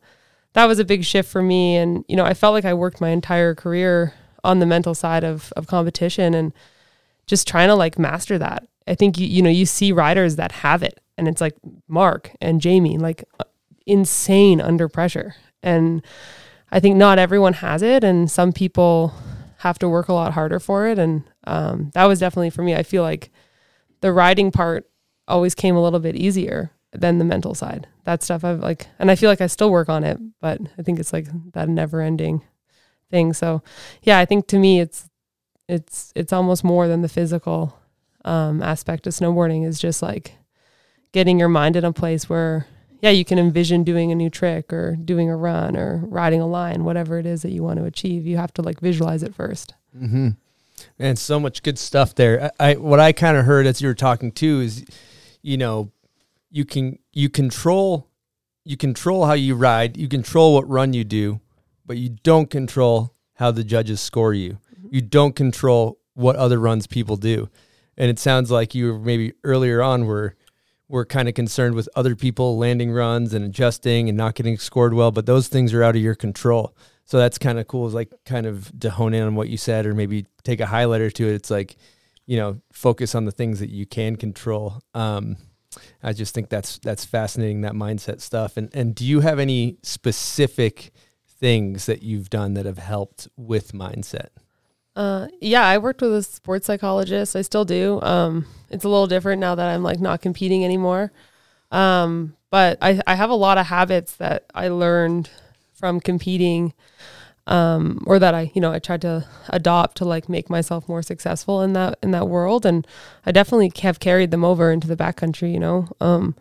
that 0.52 0.66
was 0.66 0.78
a 0.78 0.84
big 0.84 1.04
shift 1.04 1.30
for 1.30 1.42
me. 1.42 1.76
And, 1.76 2.04
you 2.08 2.16
know, 2.16 2.24
I 2.24 2.34
felt 2.34 2.54
like 2.54 2.64
I 2.64 2.74
worked 2.74 3.00
my 3.00 3.10
entire 3.10 3.54
career 3.54 4.14
on 4.44 4.58
the 4.58 4.66
mental 4.66 4.94
side 4.94 5.24
of, 5.24 5.52
of 5.56 5.66
competition 5.66 6.34
and 6.34 6.52
just 7.26 7.46
trying 7.48 7.68
to 7.68 7.74
like 7.74 7.98
master 7.98 8.38
that. 8.38 8.66
I 8.86 8.94
think, 8.94 9.18
you, 9.18 9.26
you 9.26 9.42
know, 9.42 9.50
you 9.50 9.66
see 9.66 9.92
riders 9.92 10.36
that 10.36 10.52
have 10.52 10.82
it 10.82 11.00
and 11.18 11.28
it's 11.28 11.40
like 11.40 11.54
Mark 11.88 12.30
and 12.40 12.60
Jamie, 12.60 12.98
like 12.98 13.24
uh, 13.40 13.44
insane 13.86 14.60
under 14.60 14.88
pressure. 14.88 15.34
And 15.62 16.02
I 16.70 16.80
think 16.80 16.96
not 16.96 17.18
everyone 17.18 17.54
has 17.54 17.82
it. 17.82 18.04
And 18.04 18.30
some 18.30 18.52
people 18.52 19.12
have 19.58 19.78
to 19.78 19.88
work 19.88 20.08
a 20.08 20.12
lot 20.12 20.32
harder 20.32 20.60
for 20.60 20.86
it. 20.86 20.98
And 20.98 21.24
um, 21.46 21.90
that 21.94 22.04
was 22.04 22.20
definitely 22.20 22.50
for 22.50 22.62
me. 22.62 22.74
I 22.74 22.82
feel 22.82 23.02
like 23.02 23.30
the 24.00 24.12
riding 24.12 24.50
part 24.50 24.88
always 25.28 25.54
came 25.54 25.76
a 25.76 25.82
little 25.82 26.00
bit 26.00 26.16
easier 26.16 26.72
than 26.92 27.18
the 27.18 27.24
mental 27.24 27.54
side. 27.54 27.86
That 28.04 28.22
stuff 28.22 28.44
I've 28.44 28.60
like, 28.60 28.86
and 28.98 29.10
I 29.10 29.16
feel 29.16 29.30
like 29.30 29.40
I 29.40 29.46
still 29.46 29.70
work 29.70 29.88
on 29.88 30.04
it, 30.04 30.18
but 30.40 30.60
I 30.78 30.82
think 30.82 30.98
it's 30.98 31.12
like 31.12 31.26
that 31.52 31.68
never 31.68 32.00
ending 32.00 32.42
thing. 33.10 33.32
So 33.32 33.62
yeah, 34.02 34.18
I 34.18 34.24
think 34.24 34.46
to 34.48 34.58
me, 34.58 34.80
it's, 34.80 35.08
it's, 35.68 36.12
it's 36.14 36.32
almost 36.32 36.62
more 36.62 36.86
than 36.88 37.02
the 37.02 37.08
physical 37.08 37.78
um, 38.24 38.62
aspect 38.62 39.06
of 39.06 39.14
snowboarding 39.14 39.66
is 39.66 39.80
just 39.80 40.02
like 40.02 40.36
getting 41.12 41.38
your 41.38 41.48
mind 41.48 41.76
in 41.76 41.84
a 41.84 41.92
place 41.92 42.28
where, 42.28 42.66
yeah, 43.00 43.10
you 43.10 43.24
can 43.24 43.38
envision 43.38 43.84
doing 43.84 44.10
a 44.10 44.14
new 44.14 44.30
trick 44.30 44.72
or 44.72 44.96
doing 44.96 45.28
a 45.28 45.36
run 45.36 45.76
or 45.76 46.02
riding 46.04 46.40
a 46.40 46.46
line, 46.46 46.84
whatever 46.84 47.18
it 47.18 47.26
is 47.26 47.42
that 47.42 47.50
you 47.50 47.62
want 47.62 47.78
to 47.78 47.84
achieve. 47.84 48.26
You 48.26 48.36
have 48.36 48.52
to 48.54 48.62
like 48.62 48.80
visualize 48.80 49.22
it 49.22 49.36
1st 49.36 49.72
mm-hmm. 49.96 50.28
And 50.98 51.18
so 51.18 51.40
much 51.40 51.62
good 51.62 51.78
stuff 51.78 52.14
there. 52.14 52.50
I, 52.58 52.70
I 52.70 52.74
what 52.74 53.00
I 53.00 53.12
kind 53.12 53.36
of 53.36 53.44
heard 53.44 53.66
as 53.66 53.80
you 53.80 53.88
were 53.88 53.94
talking 53.94 54.30
too 54.30 54.60
is, 54.60 54.84
you 55.42 55.56
know, 55.56 55.90
you 56.50 56.64
can 56.64 56.98
you 57.12 57.28
control 57.28 58.08
you 58.64 58.76
control 58.76 59.26
how 59.26 59.32
you 59.34 59.54
ride, 59.54 59.96
you 59.96 60.08
control 60.08 60.54
what 60.54 60.68
run 60.68 60.92
you 60.92 61.04
do, 61.04 61.40
but 61.86 61.96
you 61.96 62.16
don't 62.24 62.50
control 62.50 63.14
how 63.34 63.52
the 63.52 63.62
judges 63.62 64.00
score 64.00 64.34
you. 64.34 64.58
Mm-hmm. 64.74 64.88
You 64.90 65.00
don't 65.02 65.36
control 65.36 65.98
what 66.14 66.34
other 66.36 66.58
runs 66.58 66.86
people 66.86 67.16
do. 67.16 67.48
And 67.96 68.10
it 68.10 68.18
sounds 68.18 68.50
like 68.50 68.74
you 68.74 68.92
were 68.92 68.98
maybe 68.98 69.34
earlier 69.44 69.82
on 69.82 70.04
were 70.06 70.34
were 70.88 71.04
kind 71.04 71.28
of 71.28 71.34
concerned 71.34 71.74
with 71.74 71.88
other 71.96 72.14
people 72.14 72.56
landing 72.56 72.92
runs 72.92 73.34
and 73.34 73.44
adjusting 73.44 74.08
and 74.08 74.16
not 74.16 74.34
getting 74.34 74.56
scored 74.56 74.94
well, 74.94 75.10
but 75.10 75.26
those 75.26 75.48
things 75.48 75.74
are 75.74 75.82
out 75.82 75.96
of 75.96 76.02
your 76.02 76.14
control. 76.14 76.76
So 77.04 77.18
that's 77.18 77.38
kind 77.38 77.58
of 77.58 77.66
cool. 77.66 77.86
Is 77.86 77.94
like 77.94 78.12
kind 78.24 78.46
of 78.46 78.70
to 78.80 78.90
hone 78.90 79.14
in 79.14 79.22
on 79.22 79.34
what 79.34 79.48
you 79.48 79.56
said, 79.56 79.86
or 79.86 79.94
maybe 79.94 80.26
take 80.44 80.60
a 80.60 80.64
highlighter 80.66 81.12
to 81.12 81.28
it. 81.28 81.34
It's 81.34 81.50
like, 81.50 81.76
you 82.26 82.36
know, 82.36 82.60
focus 82.72 83.14
on 83.14 83.24
the 83.24 83.32
things 83.32 83.60
that 83.60 83.70
you 83.70 83.86
can 83.86 84.16
control. 84.16 84.80
Um, 84.94 85.36
I 86.02 86.12
just 86.12 86.34
think 86.34 86.48
that's 86.48 86.78
that's 86.78 87.04
fascinating 87.04 87.60
that 87.62 87.74
mindset 87.74 88.20
stuff. 88.20 88.56
And 88.56 88.70
and 88.74 88.94
do 88.94 89.04
you 89.04 89.20
have 89.20 89.38
any 89.38 89.78
specific 89.82 90.92
things 91.28 91.86
that 91.86 92.02
you've 92.02 92.30
done 92.30 92.54
that 92.54 92.66
have 92.66 92.78
helped 92.78 93.28
with 93.36 93.72
mindset? 93.72 94.28
Uh, 94.96 95.28
yeah, 95.40 95.64
I 95.64 95.76
worked 95.78 96.00
with 96.00 96.14
a 96.14 96.22
sports 96.22 96.66
psychologist. 96.66 97.36
I 97.36 97.42
still 97.42 97.66
do. 97.66 98.00
Um, 98.00 98.46
it's 98.70 98.84
a 98.84 98.88
little 98.88 99.06
different 99.06 99.40
now 99.40 99.54
that 99.54 99.68
I'm 99.68 99.82
like 99.82 100.00
not 100.00 100.22
competing 100.22 100.64
anymore. 100.64 101.12
Um, 101.70 102.34
but 102.50 102.78
I, 102.80 103.00
I 103.06 103.14
have 103.14 103.30
a 103.30 103.34
lot 103.34 103.58
of 103.58 103.66
habits 103.66 104.16
that 104.16 104.46
I 104.54 104.68
learned 104.68 105.28
from 105.74 106.00
competing 106.00 106.72
um, 107.46 108.02
or 108.06 108.18
that 108.18 108.34
I, 108.34 108.50
you 108.54 108.60
know, 108.60 108.72
I 108.72 108.78
tried 108.78 109.02
to 109.02 109.26
adopt 109.50 109.98
to 109.98 110.04
like 110.04 110.28
make 110.28 110.50
myself 110.50 110.88
more 110.88 111.02
successful 111.02 111.62
in 111.62 111.74
that 111.74 111.98
in 112.02 112.10
that 112.10 112.28
world, 112.28 112.66
and 112.66 112.86
I 113.24 113.30
definitely 113.32 113.70
have 113.82 114.00
carried 114.00 114.32
them 114.32 114.44
over 114.44 114.72
into 114.72 114.88
the 114.88 114.96
backcountry. 114.96 115.52
You 115.52 115.60
know, 115.60 115.88
um, 116.00 116.34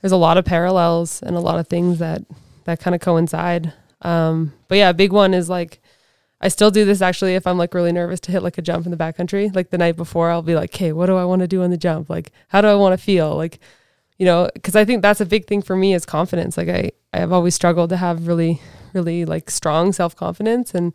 there's 0.00 0.12
a 0.12 0.16
lot 0.16 0.38
of 0.38 0.46
parallels 0.46 1.22
and 1.22 1.36
a 1.36 1.40
lot 1.40 1.58
of 1.58 1.68
things 1.68 1.98
that 1.98 2.22
that 2.64 2.80
kind 2.80 2.94
of 2.94 3.02
coincide. 3.02 3.74
Um, 4.00 4.54
but 4.68 4.78
yeah, 4.78 4.90
a 4.90 4.94
big 4.94 5.12
one 5.12 5.34
is 5.34 5.50
like 5.50 5.82
I 6.40 6.48
still 6.48 6.70
do 6.70 6.84
this 6.84 7.02
actually 7.02 7.34
if 7.34 7.46
I'm 7.46 7.58
like 7.58 7.74
really 7.74 7.92
nervous 7.92 8.20
to 8.20 8.32
hit 8.32 8.42
like 8.42 8.58
a 8.58 8.62
jump 8.62 8.86
in 8.86 8.92
the 8.92 8.96
backcountry. 8.96 9.54
Like 9.54 9.70
the 9.70 9.78
night 9.78 9.96
before, 9.96 10.30
I'll 10.30 10.42
be 10.42 10.54
like, 10.54 10.74
"Okay, 10.74 10.92
what 10.92 11.06
do 11.06 11.16
I 11.16 11.24
want 11.24 11.40
to 11.40 11.48
do 11.48 11.62
on 11.62 11.70
the 11.70 11.76
jump? 11.76 12.08
Like, 12.08 12.30
how 12.48 12.60
do 12.60 12.68
I 12.68 12.74
want 12.74 12.98
to 12.98 13.04
feel? 13.04 13.34
Like, 13.34 13.58
you 14.18 14.26
know, 14.26 14.48
because 14.54 14.76
I 14.76 14.84
think 14.84 15.02
that's 15.02 15.20
a 15.20 15.26
big 15.26 15.46
thing 15.46 15.62
for 15.62 15.76
me 15.76 15.94
is 15.94 16.04
confidence. 16.06 16.56
Like 16.56 16.68
I 16.68 16.92
I 17.12 17.18
have 17.18 17.32
always 17.32 17.54
struggled 17.54 17.90
to 17.90 17.96
have 17.96 18.28
really 18.28 18.60
really 18.92 19.24
like 19.24 19.50
strong 19.50 19.92
self 19.92 20.14
confidence 20.16 20.74
and 20.74 20.94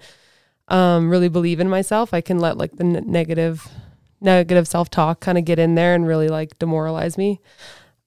um, 0.70 1.10
really 1.10 1.30
believe 1.30 1.60
in 1.60 1.70
myself. 1.70 2.14
I 2.14 2.22
can 2.22 2.40
let 2.40 2.58
like 2.58 2.78
the 2.78 2.86
n- 2.86 3.04
negative 3.06 3.68
negative 4.22 4.68
self 4.68 4.90
talk 4.90 5.20
kind 5.20 5.38
of 5.38 5.46
get 5.46 5.60
in 5.60 5.76
there 5.76 5.94
and 5.94 6.08
really 6.08 6.30
like 6.30 6.58
demoralize 6.60 7.18
me. 7.18 7.42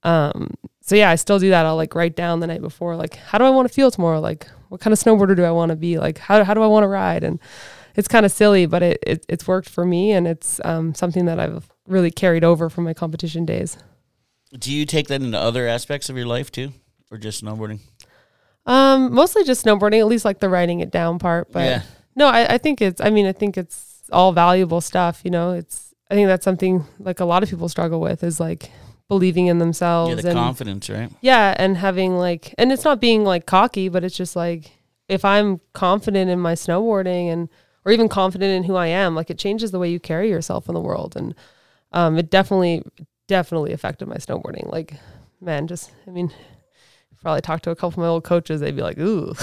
Um, 0.03 0.55
so 0.81 0.94
yeah, 0.94 1.11
I 1.11 1.16
still 1.16 1.38
do 1.38 1.51
that. 1.51 1.66
I'll 1.66 1.77
like 1.77 1.94
write 1.94 2.16
down 2.16 2.40
the 2.40 2.46
night 2.46 2.61
before, 2.62 2.96
like, 2.96 3.16
how 3.16 3.38
do 3.38 3.44
I 3.44 3.51
want 3.51 3.68
to 3.68 3.75
feel 3.75 3.90
tomorrow? 3.90 4.20
Like, 4.20 4.46
what 4.69 4.81
kind 4.81 4.93
of 4.93 4.99
snowboarder 4.99 5.37
do 5.37 5.45
I 5.45 5.51
want 5.51 5.71
to 5.71 5.77
be? 5.77 5.99
Like, 5.99 6.19
how, 6.19 6.43
how 6.45 6.55
do 6.55 6.63
I 6.63 6.67
want 6.67 6.85
to 6.85 6.89
ride? 6.89 7.25
And 7.25 7.39
it's 7.95 8.09
kind 8.09 8.27
of 8.27 8.33
silly, 8.33 8.67
but 8.67 8.83
it, 8.83 8.99
it, 9.07 9.27
it's 9.29 9.47
worked 9.49 9.69
for 9.69 9.85
me. 9.85 10.13
And 10.13 10.27
it's, 10.27 10.61
um, 10.65 10.95
something 10.95 11.25
that 11.27 11.39
I've 11.41 11.69
really 11.87 12.11
carried 12.11 12.45
over 12.45 12.69
from 12.69 12.85
my 12.85 12.95
competition 12.95 13.45
days. 13.45 13.77
Do 14.59 14.73
you 14.73 14.87
take 14.87 15.09
that 15.09 15.23
into 15.23 15.39
other 15.39 15.67
aspects 15.67 16.09
of 16.09 16.17
your 16.17 16.27
life 16.27 16.51
too, 16.53 16.73
or 17.11 17.19
just 17.19 17.45
snowboarding? 17.45 17.81
Um, 18.67 19.13
mostly 19.13 19.45
just 19.45 19.65
snowboarding, 19.65 20.01
at 20.01 20.07
least 20.07 20.25
like 20.25 20.41
the 20.41 20.49
writing 20.49 20.81
it 20.81 20.91
down 20.91 21.19
part. 21.19 21.53
But 21.53 21.65
Yeah. 21.65 21.83
no, 22.15 22.27
I, 22.27 22.55
I 22.55 22.59
think 22.59 22.81
it's, 22.83 23.01
I 23.01 23.11
mean, 23.11 23.27
I 23.27 23.33
think 23.33 23.57
it's 23.57 24.03
all 24.13 24.33
valuable 24.33 24.81
stuff, 24.81 25.21
you 25.25 25.31
know, 25.31 25.53
it's, 25.53 25.95
I 26.11 26.15
think 26.15 26.29
that's 26.29 26.45
something 26.45 26.85
like 27.01 27.19
a 27.21 27.25
lot 27.25 27.43
of 27.43 27.49
people 27.51 27.69
struggle 27.69 28.01
with 28.01 28.23
is 28.23 28.39
like 28.39 28.71
believing 29.09 29.47
in 29.47 29.59
themselves 29.59 30.16
Yeah, 30.16 30.23
the 30.23 30.29
and 30.31 30.37
confidence, 30.37 30.90
right? 30.90 31.11
yeah, 31.21 31.55
and 31.59 31.77
having 31.77 32.16
like, 32.16 32.55
and 32.59 32.73
it's 32.73 32.85
not 32.85 33.01
being 33.01 33.25
like 33.25 33.47
cocky, 33.47 33.88
but 33.88 34.03
it's 34.05 34.16
just 34.16 34.35
like 34.37 34.73
if 35.09 35.25
I'm 35.25 35.61
confident 35.73 36.31
in 36.31 36.40
my 36.40 36.55
snowboarding 36.55 37.33
and 37.33 37.49
or 37.85 37.92
even 37.92 38.09
confident 38.09 38.51
in 38.53 38.64
who 38.64 38.75
I 38.75 38.88
am, 38.88 39.14
like 39.14 39.31
it 39.31 39.38
changes 39.38 39.71
the 39.71 39.79
way 39.79 39.88
you 39.88 40.01
carry 40.01 40.29
yourself 40.29 40.69
in 40.69 40.75
the 40.75 40.81
world, 40.81 41.14
and 41.16 41.35
um, 41.92 42.19
it 42.19 42.31
definitely, 42.31 42.83
definitely 43.29 43.73
affected 43.73 44.09
my 44.09 44.16
snowboarding. 44.16 44.71
Like, 44.73 44.95
man, 45.40 45.69
just 45.69 45.92
I 46.07 46.11
mean, 46.11 46.33
probably 47.23 47.42
talk 47.42 47.62
to 47.62 47.71
a 47.71 47.77
couple 47.77 47.90
of 47.90 47.99
my 47.99 48.07
old 48.09 48.25
coaches, 48.25 48.61
they'd 48.61 48.75
be 48.75 48.83
like, 48.83 48.99
ooh, 48.99 49.35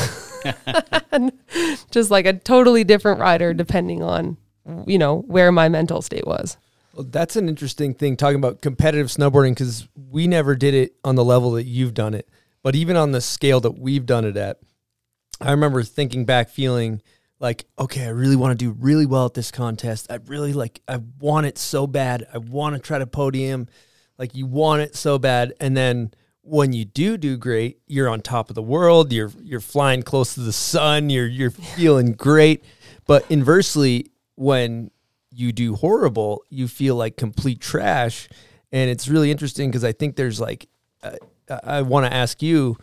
just 1.92 2.12
like 2.12 2.26
a 2.26 2.34
totally 2.34 2.84
different 2.84 3.20
rider 3.22 3.54
depending 3.54 4.02
on 4.04 4.38
you 4.86 4.98
know 4.98 5.20
where 5.28 5.52
my 5.52 5.70
mental 5.70 6.02
state 6.02 6.26
was. 6.28 6.58
Well, 6.94 7.08
that's 7.10 7.36
an 7.36 7.50
interesting 7.50 7.96
thing 7.96 8.16
talking 8.16 8.38
about 8.38 8.62
competitive 8.62 9.08
snowboarding 9.08 9.52
because 9.52 9.88
we 9.96 10.28
never 10.28 10.56
did 10.56 10.76
it 10.76 10.96
on 11.04 11.16
the 11.16 11.26
level 11.26 11.52
that 11.54 11.64
you've 11.64 11.96
done 11.96 12.14
it. 12.14 12.30
But 12.62 12.76
even 12.76 12.96
on 12.96 13.12
the 13.12 13.22
scale 13.22 13.60
that 13.62 13.80
we've 13.80 14.06
done 14.06 14.26
it 14.26 14.38
at, 14.38 14.60
I 15.42 15.52
remember 15.52 15.82
thinking 15.84 16.26
back, 16.26 16.50
feeling 16.50 17.02
like, 17.40 17.66
okay, 17.80 18.06
I 18.06 18.10
really 18.10 18.36
want 18.36 18.58
to 18.58 18.66
do 18.66 18.72
really 18.80 19.08
well 19.08 19.26
at 19.26 19.34
this 19.34 19.50
contest. 19.52 20.08
I 20.12 20.20
really 20.28 20.54
like, 20.54 20.82
I 20.88 21.00
want 21.20 21.48
it 21.48 21.58
so 21.58 21.88
bad. 21.88 22.28
I 22.32 22.38
want 22.38 22.76
to 22.76 22.82
try 22.82 23.00
to 23.00 23.08
podium. 23.08 23.68
Like, 24.20 24.36
you 24.36 24.46
want 24.46 24.84
it 24.84 24.96
so 24.96 25.18
bad. 25.18 25.54
And 25.60 25.76
then 25.76 26.14
when 26.44 26.74
you 26.74 26.86
do 26.86 27.18
do 27.18 27.38
great, 27.38 27.80
you're 27.88 28.08
on 28.08 28.22
top 28.22 28.50
of 28.50 28.56
the 28.56 28.62
world. 28.62 29.12
You're 29.12 29.32
you're 29.42 29.60
flying 29.60 30.04
close 30.04 30.36
to 30.36 30.42
the 30.42 30.54
sun. 30.54 31.10
You're 31.10 31.26
you're 31.26 31.52
feeling 31.52 32.12
great. 32.12 32.64
But 33.08 33.26
inversely, 33.32 34.12
when 34.36 34.92
you 35.36 35.52
do 35.52 35.76
horrible, 35.76 36.44
you 36.50 36.68
feel 36.68 36.96
like 36.96 37.18
complete 37.18 37.60
trash. 37.60 38.30
And 38.72 38.90
it's 38.90 39.08
really 39.08 39.32
interesting 39.32 39.70
because 39.70 39.84
I 39.84 39.92
think 39.92 40.16
there's 40.16 40.40
like, 40.40 40.68
uh, 41.04 41.18
I 41.64 41.82
want 41.82 42.06
to 42.06 42.14
ask 42.14 42.42
you, 42.42 42.78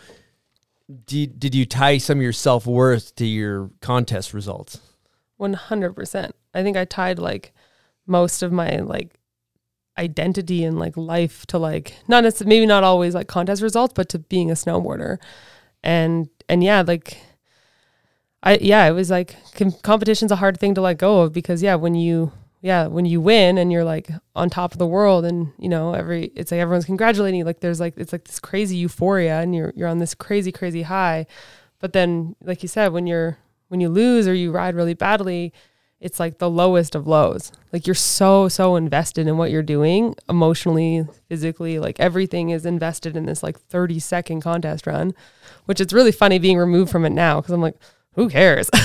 did, 1.06 1.38
did 1.38 1.54
you 1.54 1.66
tie 1.66 1.98
some 1.98 2.18
of 2.18 2.22
your 2.22 2.32
self 2.32 2.66
worth 2.66 3.14
to 3.16 3.26
your 3.26 3.70
contest 3.80 4.34
results? 4.34 4.80
One 5.36 5.54
hundred 5.54 5.94
percent. 5.94 6.34
I 6.52 6.62
think 6.62 6.76
I 6.76 6.84
tied 6.84 7.18
like 7.18 7.52
most 8.06 8.42
of 8.42 8.52
my 8.52 8.78
like 8.78 9.14
identity 9.96 10.64
and 10.64 10.78
like 10.78 10.96
life 10.96 11.46
to 11.46 11.58
like 11.58 11.94
not 12.08 12.24
maybe 12.44 12.66
not 12.66 12.84
always 12.84 13.14
like 13.14 13.28
contest 13.28 13.62
results, 13.62 13.94
but 13.94 14.08
to 14.10 14.18
being 14.18 14.50
a 14.50 14.54
snowboarder, 14.54 15.18
and 15.82 16.28
and 16.48 16.62
yeah, 16.62 16.82
like 16.86 17.18
I 18.42 18.58
yeah, 18.60 18.86
it 18.86 18.92
was 18.92 19.10
like 19.10 19.36
com- 19.54 19.72
competition's 19.82 20.32
a 20.32 20.36
hard 20.36 20.58
thing 20.58 20.74
to 20.74 20.80
let 20.80 20.98
go 20.98 21.22
of 21.22 21.32
because 21.32 21.62
yeah, 21.62 21.76
when 21.76 21.94
you 21.94 22.32
yeah 22.60 22.86
when 22.86 23.04
you 23.04 23.20
win 23.20 23.58
and 23.58 23.72
you're 23.72 23.84
like 23.84 24.10
on 24.34 24.50
top 24.50 24.72
of 24.72 24.78
the 24.78 24.86
world 24.86 25.24
and 25.24 25.52
you 25.58 25.68
know 25.68 25.94
every 25.94 26.24
it's 26.36 26.52
like 26.52 26.60
everyone's 26.60 26.84
congratulating 26.84 27.38
you 27.38 27.44
like 27.44 27.60
there's 27.60 27.80
like 27.80 27.94
it's 27.96 28.12
like 28.12 28.24
this 28.24 28.38
crazy 28.38 28.76
euphoria 28.76 29.40
and 29.40 29.54
you're 29.54 29.72
you're 29.74 29.88
on 29.88 29.98
this 29.98 30.14
crazy 30.14 30.52
crazy 30.52 30.82
high, 30.82 31.26
but 31.78 31.92
then 31.92 32.36
like 32.42 32.62
you 32.62 32.68
said 32.68 32.92
when 32.92 33.06
you're 33.06 33.38
when 33.68 33.80
you 33.80 33.88
lose 33.88 34.28
or 34.28 34.34
you 34.34 34.50
ride 34.50 34.74
really 34.74 34.94
badly 34.94 35.52
it's 36.00 36.18
like 36.18 36.38
the 36.38 36.48
lowest 36.48 36.94
of 36.94 37.06
lows. 37.06 37.52
Like 37.74 37.86
you're 37.86 37.94
so 37.94 38.48
so 38.48 38.76
invested 38.76 39.26
in 39.26 39.36
what 39.36 39.50
you're 39.50 39.62
doing 39.62 40.14
emotionally, 40.30 41.06
physically, 41.28 41.78
like 41.78 42.00
everything 42.00 42.48
is 42.50 42.64
invested 42.64 43.16
in 43.18 43.26
this 43.26 43.42
like 43.42 43.60
30 43.60 43.98
second 43.98 44.40
contest 44.40 44.86
run, 44.86 45.12
which 45.66 45.78
it's 45.78 45.92
really 45.92 46.12
funny 46.12 46.38
being 46.38 46.56
removed 46.56 46.90
from 46.90 47.04
it 47.04 47.10
now 47.10 47.40
cuz 47.40 47.50
I'm 47.50 47.60
like 47.60 47.76
who 48.14 48.28
cares? 48.28 48.70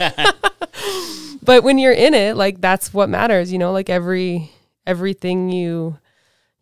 but 1.42 1.62
when 1.62 1.78
you're 1.78 1.92
in 1.92 2.14
it, 2.14 2.36
like 2.36 2.60
that's 2.60 2.92
what 2.92 3.08
matters, 3.08 3.52
you 3.52 3.58
know, 3.58 3.72
like 3.72 3.90
every 3.90 4.50
everything 4.86 5.50
you 5.50 5.98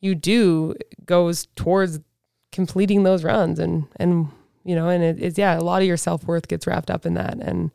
you 0.01 0.15
do 0.15 0.75
goes 1.05 1.47
towards 1.57 2.01
completing 2.53 3.03
those 3.03 3.25
runs 3.25 3.59
and 3.59 3.87
and 3.97 4.29
you 4.65 4.75
know, 4.75 4.89
and 4.89 5.03
it 5.03 5.19
is 5.19 5.39
yeah, 5.39 5.59
a 5.59 5.61
lot 5.61 5.83
of 5.83 5.89
your 5.89 5.97
self-worth 5.97 6.49
gets 6.49 6.67
wrapped 6.67 6.91
up 6.91 7.07
in 7.07 7.15
that 7.15 7.39
and 7.41 7.71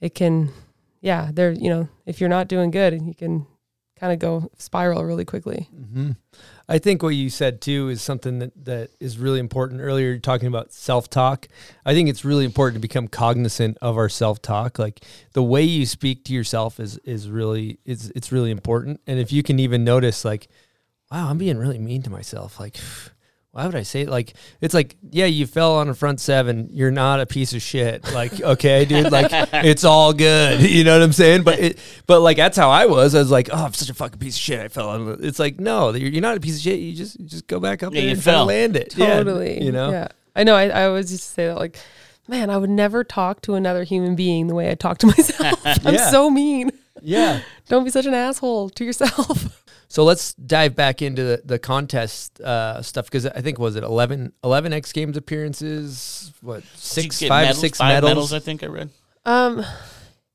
it 0.00 0.14
can 0.14 0.50
yeah, 1.00 1.30
there, 1.32 1.50
you 1.50 1.68
know, 1.68 1.88
if 2.06 2.20
you're 2.20 2.28
not 2.28 2.48
doing 2.48 2.70
good, 2.70 2.94
you 3.02 3.14
can 3.14 3.46
kind 3.98 4.12
of 4.12 4.18
go 4.18 4.50
spiral 4.56 5.04
really 5.04 5.24
quickly. 5.24 5.68
Mm-hmm. 5.74 6.12
I 6.68 6.78
think 6.78 7.02
what 7.02 7.10
you 7.10 7.30
said 7.30 7.60
too 7.60 7.88
is 7.88 8.02
something 8.02 8.38
that, 8.38 8.64
that 8.64 8.90
is 9.00 9.18
really 9.18 9.40
important. 9.40 9.80
Earlier, 9.80 10.10
you're 10.10 10.18
talking 10.18 10.48
about 10.48 10.72
self 10.72 11.10
talk. 11.10 11.48
I 11.84 11.94
think 11.94 12.08
it's 12.08 12.24
really 12.24 12.44
important 12.44 12.76
to 12.76 12.80
become 12.80 13.08
cognizant 13.08 13.78
of 13.82 13.96
our 13.96 14.08
self 14.08 14.40
talk. 14.40 14.78
Like 14.78 15.04
the 15.32 15.42
way 15.42 15.62
you 15.62 15.86
speak 15.86 16.24
to 16.24 16.32
yourself 16.32 16.80
is 16.80 16.98
is 16.98 17.28
really 17.28 17.78
is 17.84 18.12
it's 18.14 18.32
really 18.32 18.50
important. 18.50 19.00
And 19.06 19.18
if 19.18 19.32
you 19.32 19.42
can 19.42 19.58
even 19.58 19.84
notice, 19.84 20.24
like, 20.24 20.48
wow, 21.10 21.28
I'm 21.28 21.38
being 21.38 21.58
really 21.58 21.78
mean 21.78 22.02
to 22.02 22.10
myself. 22.10 22.60
Like, 22.60 22.76
why 23.52 23.66
would 23.66 23.74
I 23.74 23.82
say 23.82 24.00
it? 24.00 24.08
Like, 24.08 24.32
it's 24.60 24.72
like, 24.74 24.96
yeah, 25.10 25.26
you 25.26 25.46
fell 25.46 25.74
on 25.76 25.88
a 25.88 25.94
front 25.94 26.20
seven. 26.20 26.68
You're 26.72 26.90
not 26.90 27.20
a 27.20 27.26
piece 27.26 27.52
of 27.52 27.60
shit. 27.62 28.10
Like, 28.12 28.40
okay, 28.40 28.84
dude, 28.86 29.12
like 29.12 29.28
it's 29.30 29.84
all 29.84 30.12
good. 30.12 30.60
You 30.72 30.84
know 30.84 30.98
what 30.98 31.02
I'm 31.04 31.12
saying? 31.12 31.42
But 31.42 31.58
it, 31.58 31.78
but 32.06 32.20
like 32.20 32.38
that's 32.38 32.56
how 32.56 32.70
I 32.70 32.86
was. 32.86 33.14
I 33.14 33.18
was 33.18 33.30
like, 33.30 33.50
oh, 33.52 33.64
I'm 33.66 33.74
such 33.74 33.90
a 33.90 33.94
fucking 33.94 34.18
piece 34.18 34.36
of 34.36 34.40
shit. 34.40 34.60
I 34.60 34.68
fell 34.68 34.88
on. 34.88 35.04
the-" 35.04 35.26
It's 35.26 35.38
like, 35.38 35.60
no, 35.60 35.92
you're, 35.92 36.08
you're 36.10 36.22
not 36.22 36.36
a 36.36 36.40
piece 36.40 36.56
of 36.56 36.62
shit. 36.62 36.80
You 36.80 36.94
just 36.94 37.20
you 37.20 37.26
just 37.26 37.46
go 37.46 37.60
back 37.60 37.82
up 37.82 37.92
Yeah, 37.92 38.00
there 38.00 38.08
you 38.08 38.14
and 38.14 38.22
fell. 38.24 38.46
land 38.46 38.74
it. 38.74 38.96
Yeah, 38.96 39.16
Totally. 39.18 39.62
you 39.62 39.70
know. 39.70 39.90
Yeah. 39.90 40.08
I 40.34 40.44
know. 40.44 40.54
I, 40.54 40.68
I 40.68 40.86
always 40.86 41.12
used 41.12 41.24
to 41.24 41.28
say 41.30 41.46
that, 41.48 41.56
like, 41.58 41.76
man, 42.26 42.48
I 42.48 42.56
would 42.56 42.70
never 42.70 43.04
talk 43.04 43.42
to 43.42 43.54
another 43.54 43.84
human 43.84 44.16
being 44.16 44.46
the 44.46 44.54
way 44.54 44.70
I 44.70 44.74
talk 44.76 44.96
to 44.98 45.06
myself. 45.14 45.60
I'm 45.84 45.92
Yeah. 45.94 46.10
so 46.10 46.30
mean. 46.30 46.70
Yeah. 47.02 47.42
Don't 47.68 47.84
be 47.84 47.90
such 47.90 48.06
an 48.06 48.14
asshole 48.14 48.70
to 48.70 48.84
yourself. 48.84 49.61
So 49.92 50.04
let's 50.04 50.32
dive 50.32 50.74
back 50.74 51.02
into 51.02 51.22
the, 51.22 51.42
the 51.44 51.58
contest 51.58 52.40
uh, 52.40 52.80
stuff 52.80 53.04
because 53.04 53.26
I 53.26 53.42
think 53.42 53.58
was 53.58 53.76
it 53.76 53.84
11, 53.84 54.32
11 54.42 54.72
X 54.72 54.90
Games 54.90 55.18
appearances, 55.18 56.32
what 56.40 56.62
Did 56.62 56.64
you 56.64 56.78
six, 56.78 57.20
five, 57.20 57.44
medals? 57.48 57.60
six 57.60 57.76
Five 57.76 57.96
medals, 57.96 58.10
medals, 58.10 58.32
I 58.32 58.38
think 58.38 58.62
I 58.62 58.68
read. 58.68 58.88
Um, 59.26 59.62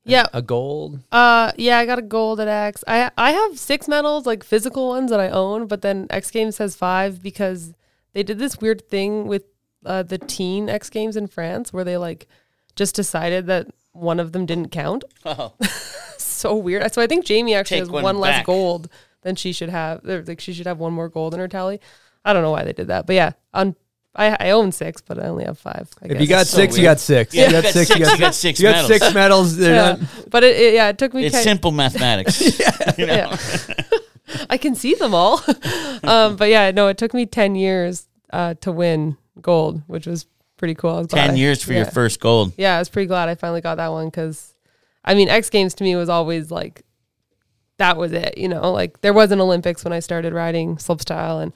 yeah. 0.04 0.26
a 0.32 0.42
gold. 0.42 1.00
Uh, 1.10 1.50
yeah, 1.56 1.78
I 1.78 1.86
got 1.86 1.98
a 1.98 2.02
gold 2.02 2.38
at 2.38 2.46
X. 2.46 2.84
I 2.86 3.10
I 3.18 3.32
have 3.32 3.58
six 3.58 3.88
medals, 3.88 4.26
like 4.26 4.44
physical 4.44 4.90
ones 4.90 5.10
that 5.10 5.18
I 5.18 5.28
own, 5.28 5.66
but 5.66 5.82
then 5.82 6.06
X 6.08 6.30
Games 6.30 6.58
has 6.58 6.76
five 6.76 7.20
because 7.20 7.74
they 8.12 8.22
did 8.22 8.38
this 8.38 8.60
weird 8.60 8.88
thing 8.88 9.26
with 9.26 9.42
uh, 9.84 10.04
the 10.04 10.18
teen 10.18 10.68
X 10.68 10.88
Games 10.88 11.16
in 11.16 11.26
France 11.26 11.72
where 11.72 11.82
they 11.82 11.96
like 11.96 12.28
just 12.76 12.94
decided 12.94 13.46
that 13.46 13.66
one 13.90 14.20
of 14.20 14.30
them 14.30 14.46
didn't 14.46 14.70
count. 14.70 15.02
Oh, 15.26 15.54
So 16.16 16.54
weird. 16.54 16.94
So 16.94 17.02
I 17.02 17.08
think 17.08 17.24
Jamie 17.24 17.54
actually 17.54 17.78
Take 17.78 17.86
has 17.86 17.90
one 17.90 18.04
one, 18.04 18.20
less 18.20 18.46
gold 18.46 18.88
than 19.22 19.36
she 19.36 19.52
should 19.52 19.68
have. 19.70 20.00
Like 20.04 20.40
she 20.40 20.52
should 20.52 20.66
have 20.66 20.78
one 20.78 20.92
more 20.92 21.08
gold 21.08 21.34
in 21.34 21.40
her 21.40 21.48
tally. 21.48 21.80
I 22.24 22.32
don't 22.32 22.42
know 22.42 22.50
why 22.50 22.64
they 22.64 22.72
did 22.72 22.88
that, 22.88 23.06
but 23.06 23.14
yeah, 23.16 23.32
on 23.54 23.74
I, 24.14 24.36
I 24.48 24.50
own 24.50 24.72
six, 24.72 25.00
but 25.00 25.18
I 25.22 25.28
only 25.28 25.44
have 25.44 25.58
five. 25.58 25.88
I 26.02 26.06
If 26.06 26.12
guess. 26.12 26.20
you 26.20 26.26
got 26.26 26.46
so 26.46 26.56
six, 26.56 26.76
you 26.76 26.82
got 26.82 26.98
six. 26.98 27.32
Yeah, 27.34 27.46
you 27.46 27.52
got 27.52 27.64
six. 27.66 27.90
You 27.90 27.98
got, 28.04 28.12
you 28.14 28.18
got 28.18 28.34
six 28.34 28.58
you 28.58 28.64
got 28.64 28.72
medals. 28.72 28.88
six 28.88 29.14
medals. 29.14 29.58
Yeah, 29.58 29.74
not- 29.74 30.00
but 30.30 30.42
it, 30.44 30.56
it 30.56 30.74
yeah 30.74 30.88
it 30.88 30.98
took 30.98 31.14
me. 31.14 31.26
it's 31.26 31.36
ki- 31.36 31.42
simple 31.42 31.70
mathematics. 31.82 32.40
you 32.98 33.06
know? 33.06 33.14
yeah. 33.14 33.36
I 34.50 34.56
can 34.58 34.74
see 34.74 34.94
them 34.94 35.14
all. 35.14 35.40
um, 36.04 36.36
but 36.36 36.48
yeah, 36.48 36.70
no, 36.70 36.88
it 36.88 36.98
took 36.98 37.14
me 37.14 37.24
10 37.26 37.54
years 37.54 38.08
uh, 38.30 38.54
to 38.60 38.70
win 38.72 39.16
gold, 39.40 39.82
which 39.86 40.06
was 40.06 40.26
pretty 40.58 40.74
cool. 40.74 40.90
I 40.90 40.98
was 40.98 41.06
glad 41.06 41.26
Ten 41.26 41.34
I- 41.34 41.38
years 41.38 41.62
for 41.62 41.72
your 41.72 41.86
first 41.86 42.20
gold. 42.20 42.52
Yeah, 42.58 42.76
I 42.76 42.78
was 42.78 42.88
pretty 42.90 43.06
glad 43.06 43.28
I 43.30 43.36
finally 43.36 43.60
got 43.62 43.76
that 43.76 43.88
one 43.88 44.06
because, 44.08 44.54
I 45.04 45.14
mean, 45.14 45.28
X 45.30 45.48
Games 45.48 45.72
to 45.74 45.84
me 45.84 45.96
was 45.96 46.08
always 46.10 46.50
like, 46.50 46.82
that 47.78 47.96
was 47.96 48.12
it, 48.12 48.36
you 48.36 48.48
know, 48.48 48.70
like 48.72 49.00
there 49.00 49.12
was 49.12 49.32
an 49.32 49.40
Olympics 49.40 49.84
when 49.84 49.92
I 49.92 50.00
started 50.00 50.32
riding 50.32 50.76
slopestyle 50.76 51.42
and 51.42 51.52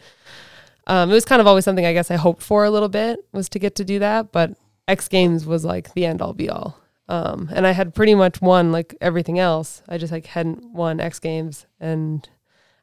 um, 0.87 1.11
it 1.11 1.15
was 1.15 1.25
kind 1.25 1.41
of 1.41 1.47
always 1.47 1.65
something 1.65 1.87
I 1.87 1.93
guess 1.93 2.11
I 2.11 2.17
hoped 2.17 2.43
for 2.43 2.65
a 2.65 2.71
little 2.71 2.89
bit 2.89 3.21
was 3.33 3.49
to 3.51 3.59
get 3.59 3.77
to 3.77 3.85
do 3.85 3.99
that. 4.01 4.33
But 4.33 4.57
X 4.89 5.09
Games 5.09 5.47
was 5.47 5.65
like 5.65 5.95
the 5.95 6.07
end 6.07 6.21
all 6.21 6.33
be 6.33 6.51
all. 6.51 6.79
Um, 7.09 7.51
and 7.53 7.67
I 7.67 7.73
had 7.73 7.95
pretty 7.95 8.15
much 8.15 8.41
won 8.41 8.73
like 8.73 8.95
everything 9.01 9.39
else. 9.39 9.83
I 9.89 9.99
just 9.99 10.13
like 10.13 10.27
hadn't 10.27 10.73
won 10.73 11.01
X 11.01 11.19
Games, 11.19 11.67
and 11.79 12.29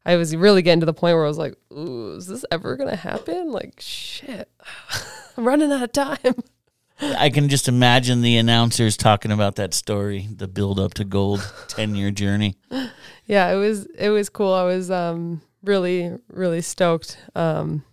I 0.05 0.17
was 0.17 0.35
really 0.35 0.61
getting 0.61 0.81
to 0.81 0.85
the 0.85 0.93
point 0.93 1.15
where 1.15 1.25
I 1.25 1.27
was 1.27 1.37
like, 1.37 1.55
"Ooh, 1.71 2.15
is 2.15 2.27
this 2.27 2.45
ever 2.51 2.75
gonna 2.75 2.95
happen?" 2.95 3.51
Like, 3.51 3.75
shit, 3.79 4.49
I'm 5.37 5.47
running 5.47 5.71
out 5.71 5.83
of 5.83 5.91
time. 5.93 6.43
I 7.01 7.29
can 7.29 7.47
just 7.47 7.69
imagine 7.69 8.21
the 8.21 8.35
announcers 8.37 8.97
talking 8.97 9.31
about 9.31 9.55
that 9.55 9.73
story, 9.73 10.27
the 10.29 10.49
build 10.49 10.79
up 10.79 10.93
to 10.95 11.05
gold, 11.05 11.51
ten 11.67 11.95
year 11.95 12.11
journey. 12.11 12.55
yeah, 13.29 13.51
it 13.51 13.57
was 13.57 13.85
it 13.97 14.09
was 14.09 14.27
cool. 14.27 14.53
I 14.53 14.63
was 14.63 14.89
um 14.89 15.41
really 15.63 16.17
really 16.29 16.61
stoked. 16.61 17.19
Um, 17.35 17.85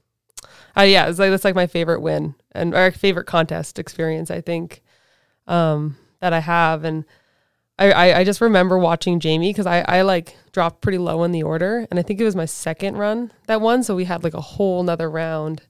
I 0.74 0.84
yeah, 0.84 1.08
it's 1.08 1.18
like 1.18 1.30
that's 1.30 1.44
like 1.44 1.54
my 1.54 1.66
favorite 1.66 2.00
win 2.00 2.34
and 2.52 2.74
our 2.74 2.90
favorite 2.90 3.26
contest 3.26 3.78
experience. 3.78 4.30
I 4.30 4.40
think 4.40 4.82
um 5.46 5.96
that 6.20 6.32
I 6.32 6.40
have 6.40 6.82
and. 6.84 7.04
I, 7.78 8.20
I, 8.20 8.24
just 8.24 8.40
remember 8.40 8.78
watching 8.78 9.20
Jamie 9.20 9.50
because 9.50 9.66
I, 9.66 9.80
I 9.80 10.00
like 10.00 10.34
dropped 10.50 10.80
pretty 10.80 10.96
low 10.96 11.24
in 11.24 11.32
the 11.32 11.42
order 11.42 11.86
and 11.90 11.98
I 12.00 12.02
think 12.02 12.18
it 12.18 12.24
was 12.24 12.34
my 12.34 12.46
second 12.46 12.96
run 12.96 13.30
that 13.48 13.60
one. 13.60 13.82
So 13.82 13.94
we 13.94 14.06
had 14.06 14.24
like 14.24 14.32
a 14.32 14.40
whole 14.40 14.82
nother 14.82 15.10
round 15.10 15.60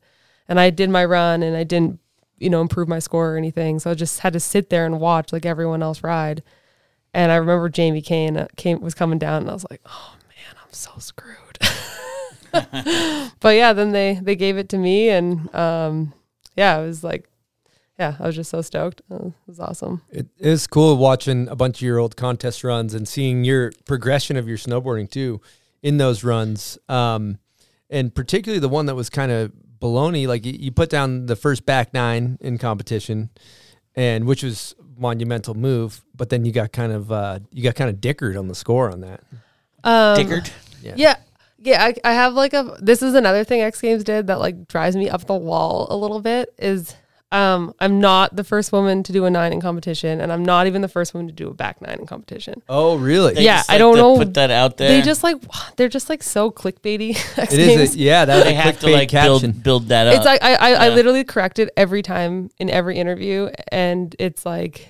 and 0.47 0.61
I 0.61 0.71
did 0.71 0.89
my 0.89 1.05
run 1.05 1.43
and 1.43 1.57
I 1.57 1.65
didn't, 1.65 1.99
you 2.39 2.49
know, 2.49 2.61
improve 2.61 2.87
my 2.87 3.01
score 3.01 3.33
or 3.33 3.37
anything. 3.37 3.81
So 3.81 3.91
I 3.91 3.95
just 3.95 4.21
had 4.21 4.35
to 4.35 4.39
sit 4.39 4.71
there 4.71 4.87
and 4.87 5.01
watch 5.01 5.33
like 5.33 5.45
everyone 5.45 5.83
else 5.83 6.05
ride. 6.05 6.45
And 7.17 7.33
I 7.33 7.37
remember 7.37 7.71
Jamie 7.71 8.03
Kane 8.03 8.47
came 8.57 8.83
was 8.83 8.93
coming 8.93 9.19
down 9.19 9.41
and 9.41 9.51
I 9.51 9.55
was 9.55 9.65
like, 9.71 9.81
oh 9.87 10.17
man, 10.29 10.63
I'm 10.63 10.73
so 10.73 10.91
screwed. 10.99 11.59
but 13.41 13.57
yeah, 13.57 13.73
then 13.73 13.93
they 13.93 14.21
they 14.23 14.37
gave 14.37 14.59
it 14.59 14.69
to 14.69 14.79
me 14.79 15.09
and 15.09 15.53
um 15.55 16.13
yeah, 16.57 16.79
it 16.79 16.87
was 16.87 17.03
like 17.03 17.31
yeah, 17.99 18.17
I 18.21 18.27
was 18.27 18.37
just 18.37 18.51
so 18.51 18.61
stoked. 18.61 19.01
It 19.11 19.33
was 19.47 19.59
awesome. 19.59 20.03
It 20.11 20.27
is 20.37 20.67
cool 20.67 20.99
watching 20.99 21.49
a 21.49 21.57
bunch 21.57 21.79
of 21.79 21.83
your 21.83 21.99
old 21.99 22.17
contest 22.17 22.63
runs 22.63 22.93
and 22.93 23.09
seeing 23.09 23.45
your 23.45 23.73
progression 23.87 24.37
of 24.37 24.47
your 24.47 24.59
snowboarding 24.59 25.11
too 25.11 25.41
in 25.83 25.97
those 25.97 26.23
runs. 26.23 26.77
Um, 26.87 27.39
and 27.89 28.15
particularly 28.15 28.61
the 28.61 28.69
one 28.69 28.85
that 28.87 28.95
was 28.95 29.09
kind 29.09 29.33
of 29.33 29.53
baloney. 29.81 30.27
Like 30.29 30.45
you 30.45 30.71
put 30.71 30.91
down 30.91 31.25
the 31.25 31.37
first 31.37 31.65
back 31.65 31.95
nine 31.95 32.37
in 32.43 32.59
competition, 32.59 33.31
and 33.95 34.27
which 34.27 34.43
was 34.43 34.75
monumental 34.97 35.55
move. 35.55 36.05
But 36.15 36.31
then 36.31 36.45
you 36.45 36.53
got 36.53 36.73
kind 36.73 36.93
of 36.93 37.13
uh, 37.13 37.41
you 37.53 37.63
got 37.63 37.75
kind 37.75 37.91
of 37.91 38.01
dickered 38.01 38.37
on 38.37 38.49
the 38.49 38.55
score 38.55 38.91
on 38.91 39.01
that. 39.03 39.23
Um, 39.85 40.17
Dickard. 40.17 40.51
Yeah. 40.83 41.17
Yeah, 41.59 41.83
I, 41.83 41.95
I 42.05 42.13
have 42.13 42.35
like 42.35 42.53
a 42.53 42.77
this 42.81 43.03
is 43.03 43.15
another 43.15 43.43
thing 43.43 43.61
X 43.61 43.81
Games 43.81 44.05
did 44.05 44.27
that 44.29 44.39
like 44.39 44.69
drives 44.69 44.95
me 44.95 45.09
up 45.09 45.27
the 45.27 45.35
wall 45.35 45.87
a 45.91 45.97
little 45.97 46.21
bit 46.21 46.55
is 46.59 46.95
um 47.37 47.75
I'm 47.81 48.01
not 48.01 48.35
the 48.35 48.45
first 48.45 48.73
woman 48.73 49.03
to 49.05 49.13
do 49.13 49.25
a 49.25 49.31
nine 49.31 49.53
in 49.53 49.61
competition 49.61 50.21
and 50.21 50.33
I'm 50.33 50.45
not 50.45 50.67
even 50.67 50.81
the 50.83 50.89
first 50.89 51.13
woman 51.15 51.27
to 51.29 51.33
do 51.35 51.49
a 51.49 51.55
back 51.55 51.81
nine 51.83 51.99
in 52.01 52.07
competition. 52.07 52.63
Oh, 52.69 52.97
really? 52.97 53.35
They 53.35 53.45
Yeah, 53.45 53.59
just 53.59 53.71
I 53.71 53.75
like 53.75 53.79
don't 53.81 53.97
know. 53.97 54.17
Put 54.17 54.35
that 54.35 54.51
out 54.51 54.77
there. 54.79 54.89
They 54.89 55.03
just 55.03 55.23
like 55.23 55.37
they're 55.77 55.89
just 55.89 56.09
like 56.09 56.23
so 56.23 56.51
clickbaity. 56.51 57.11
X 57.39 57.53
it 57.53 57.57
Games. 57.59 57.81
is. 57.91 57.95
A, 57.95 57.99
yeah, 57.99 58.25
that 58.25 58.45
they 58.45 58.55
have 58.55 58.79
to 58.81 58.89
like 58.91 59.09
caption. 59.09 59.53
build 59.53 59.63
build 59.63 59.89
that 59.89 60.07
up. 60.07 60.17
It's 60.17 60.25
like 60.25 60.43
I 60.43 60.55
I, 60.55 60.71
I 60.87 60.89
literally 60.91 61.25
correct 61.25 61.59
it 61.59 61.71
every 61.77 62.03
time 62.03 62.51
in 62.59 62.71
every 62.71 62.97
interview, 62.99 63.51
and 63.71 64.15
it's 64.19 64.47
like 64.47 64.89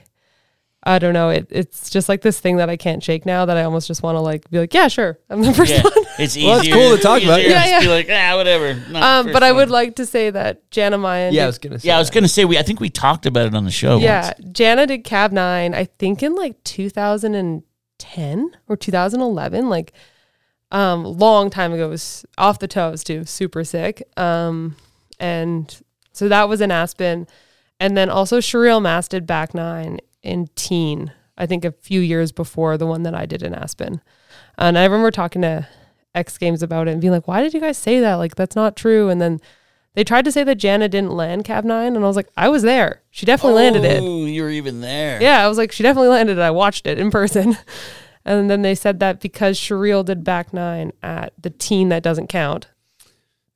I 0.87 1.01
don't 1.01 1.13
know. 1.15 1.31
It 1.31 1.49
it's 1.51 1.91
just 1.91 2.09
like 2.09 2.23
this 2.23 2.39
thing 2.39 2.59
that 2.59 2.71
I 2.71 2.77
can't 2.77 3.03
shake 3.03 3.27
now. 3.27 3.45
That 3.45 3.57
I 3.57 3.65
almost 3.65 3.89
just 3.89 4.05
want 4.05 4.15
to 4.15 4.21
like 4.21 4.49
be 4.51 4.61
like, 4.61 4.73
yeah, 4.73 4.87
sure, 4.87 5.19
I'm 5.29 5.43
the 5.43 5.53
first 5.53 5.73
yeah, 5.73 5.83
one. 5.83 5.93
it's 6.21 6.37
easier. 6.37 6.49
Well, 6.49 6.61
it's 6.61 6.69
cool 6.69 6.97
to 6.97 7.03
talk 7.03 7.25
about. 7.25 7.41
easier 7.41 7.51
Yeah, 7.51 7.65
to 7.65 7.71
yeah. 7.71 7.81
Be 7.81 7.89
like, 7.89 8.07
ah, 8.09 8.37
whatever. 8.37 8.71
Um, 8.95 9.25
first 9.25 9.33
but 9.33 9.43
I 9.43 9.51
would 9.51 9.69
like 9.69 9.97
to 9.97 10.07
say 10.07 10.31
that 10.31 10.71
Janna 10.71 10.95
Meyen. 10.95 11.33
yeah, 11.33 11.43
I 11.43 11.47
was 11.47 11.59
gonna 11.59 11.81
say. 11.81 11.89
Yeah, 11.89 11.97
I 11.97 11.99
was 11.99 12.11
gonna 12.11 12.29
say 12.29 12.45
we. 12.45 12.57
I 12.57 12.63
think 12.63 12.79
we 12.79 12.89
talked 12.89 13.27
about 13.27 13.47
it 13.47 13.55
on 13.57 13.65
the 13.65 13.73
show. 13.73 13.99
yeah, 13.99 14.33
once. 14.39 14.53
Jana 14.53 14.87
did 14.87 15.03
Cab 15.03 15.33
Nine. 15.33 15.75
I 15.75 15.87
think 15.87 16.23
in 16.23 16.37
like 16.37 16.63
2010 16.63 18.51
or 18.69 18.77
2011, 18.77 19.69
like 19.69 19.93
um, 20.71 21.05
long 21.05 21.51
time 21.51 21.73
ago. 21.73 21.87
It 21.87 21.91
was 21.91 22.25
off 22.39 22.61
the 22.61 22.69
toes 22.69 23.03
too, 23.03 23.25
super 23.25 23.65
sick. 23.65 24.03
Um, 24.17 24.77
and 25.19 25.77
so 26.13 26.29
that 26.29 26.49
was 26.49 26.61
in 26.61 26.71
Aspen, 26.71 27.27
and 27.81 27.97
then 27.97 28.09
also 28.09 28.39
Cheryl 28.39 28.81
Maas 28.81 29.09
did 29.09 29.27
Back 29.27 29.53
Nine 29.53 29.99
in 30.27 30.49
teen. 30.55 31.13
I 31.39 31.47
think 31.47 31.65
a 31.65 31.73
few 31.73 32.01
years 32.01 32.33
before 32.33 32.77
the 32.77 32.87
one 32.87 33.03
that 33.05 33.15
I 33.15 33.27
did 33.27 33.43
in 33.43 33.55
Aspen. 33.55 34.01
And 34.59 34.79
I 34.79 34.85
remember 34.85 35.11
talking 35.11 35.43
to 35.43 35.69
X 36.15 36.39
Games 36.39 36.63
about 36.63 36.89
it 36.89 36.93
and 36.93 37.01
being 37.01 37.13
like, 37.13 37.29
"Why 37.29 37.43
did 37.43 37.55
you 37.55 37.61
guys 37.61 37.77
say 37.77 38.01
that? 38.01 38.15
Like 38.15 38.35
that's 38.35 38.57
not 38.57 38.77
true." 38.77 39.09
And 39.09 39.21
then 39.21 39.41
they 39.95 40.05
tried 40.05 40.25
to 40.27 40.33
say 40.33 40.45
that 40.45 40.59
Janna 40.59 40.91
didn't 40.91 41.13
land 41.13 41.45
Cab 41.45 41.65
Nine, 41.65 41.95
and 41.95 42.05
I 42.05 42.09
was 42.09 42.17
like, 42.17 42.29
"I 42.37 42.49
was 42.49 42.63
there. 42.63 43.03
She 43.11 43.27
definitely 43.27 43.57
landed 43.57 43.85
it." 43.85 44.03
Oh, 44.03 44.25
you 44.25 44.43
were 44.43 44.51
even 44.51 44.81
there. 44.81 45.21
Yeah, 45.23 45.45
I 45.45 45.49
was 45.49 45.59
like, 45.59 45.73
she 45.73 45.83
definitely 45.83 46.09
landed 46.09 46.39
it. 46.39 46.43
I 46.43 46.51
watched 46.51 46.87
it 46.87 46.99
in 46.99 47.11
person. 47.11 47.57
And 48.27 48.51
then 48.51 48.63
they 48.63 48.75
said 48.75 48.99
that 48.99 49.21
because 49.21 49.57
Cheryl 49.57 50.05
did 50.05 50.25
back 50.25 50.53
nine 50.53 50.93
at 51.01 51.33
the 51.41 51.49
teen 51.49 51.91
that 51.91 52.03
doesn't 52.03 52.27
count. 52.27 52.67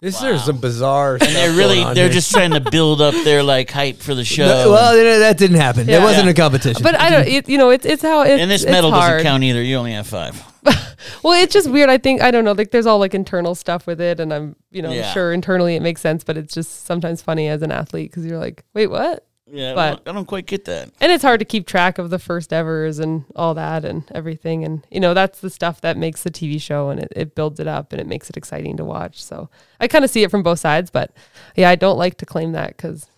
This 0.00 0.18
there's 0.18 0.44
some 0.44 0.56
bizarre. 0.58 1.14
And 1.20 1.22
they're 1.36 1.52
really 1.52 1.84
they're 1.94 2.08
just 2.08 2.32
trying 2.32 2.52
to 2.52 2.60
build 2.60 3.02
up 3.02 3.12
their 3.24 3.42
like 3.42 3.70
hype 3.70 3.98
for 3.98 4.14
the 4.14 4.24
show. 4.36 4.70
well, 4.72 4.96
you 4.96 5.04
know, 5.04 5.18
that 5.18 5.36
didn't 5.36 5.58
happen. 5.58 5.86
Yeah. 5.88 5.98
it 6.00 6.02
wasn't 6.02 6.24
Yeah. 6.24 6.30
a 6.30 6.34
competition. 6.34 6.82
But 6.82 6.98
I 6.98 7.10
don't, 7.10 7.28
it, 7.28 7.48
you 7.48 7.58
know, 7.58 7.68
it's 7.70 7.84
it's 7.84 8.02
how 8.02 8.22
it's. 8.22 8.40
and 8.40 8.50
this 8.50 8.62
it's 8.62 8.70
medal 8.72 8.90
hard. 8.90 9.10
doesn't 9.12 9.24
count 9.24 9.42
either. 9.44 9.62
You 9.62 9.76
only 9.76 9.92
have 9.92 10.06
five. 10.06 10.42
Well, 11.24 11.32
it's 11.42 11.52
just 11.54 11.70
weird. 11.70 11.88
I 11.88 11.96
think 11.98 12.20
I 12.20 12.30
don't 12.30 12.44
know. 12.44 12.52
Like, 12.52 12.70
there's 12.72 12.84
all 12.86 12.98
like 12.98 13.14
internal 13.14 13.54
stuff 13.54 13.86
with 13.86 14.00
it, 14.02 14.20
and 14.20 14.32
I'm, 14.34 14.54
you 14.70 14.82
know, 14.82 14.90
Yeah. 14.92 15.10
sure 15.12 15.32
internally 15.32 15.74
it 15.74 15.80
makes 15.80 16.00
sense, 16.02 16.24
but 16.24 16.36
it's 16.36 16.52
just 16.52 16.84
sometimes 16.84 17.22
funny 17.22 17.48
as 17.48 17.62
an 17.62 17.70
athlete 17.72 18.10
because 18.10 18.26
you're 18.26 18.38
like, 18.38 18.64
wait, 18.74 18.88
what? 18.88 19.26
Yeah, 19.52 19.74
But- 19.74 20.02
I 20.06 20.12
don't 20.12 20.26
quite 20.26 20.46
get 20.46 20.64
that. 20.66 20.90
and 21.00 21.10
it's 21.10 21.22
hard 21.24 21.40
to 21.40 21.44
keep 21.44 21.66
track 21.66 21.98
of 21.98 22.10
the 22.10 22.18
first 22.18 22.52
evers 22.52 22.98
and 22.98 23.24
all 23.34 23.54
that 23.54 23.84
and 23.84 24.04
everything 24.14 24.64
and 24.64 24.86
you 24.90 25.00
know 25.00 25.12
that's 25.14 25.40
the 25.40 25.50
stuff 25.50 25.80
that 25.80 25.96
makes 25.96 26.22
the 26.22 26.30
tv 26.30 26.60
show 26.60 26.88
and 26.90 27.00
it, 27.00 27.12
it 27.16 27.34
builds 27.34 27.58
it 27.58 27.66
up 27.66 27.92
and 27.92 28.00
it 28.00 28.06
makes 28.06 28.30
it 28.30 28.36
exciting 28.36 28.76
to 28.76 28.84
watch 28.84 29.22
so 29.22 29.48
i 29.80 29.88
kind 29.88 30.04
of 30.04 30.10
see 30.10 30.22
it 30.22 30.30
from 30.30 30.42
both 30.44 30.58
sides 30.60 30.90
but 30.90 31.10
yeah 31.56 31.68
i 31.68 31.74
don't 31.74 31.98
like 31.98 32.16
to 32.18 32.24
claim 32.26 32.52
that 32.52 32.76
because 32.76 33.08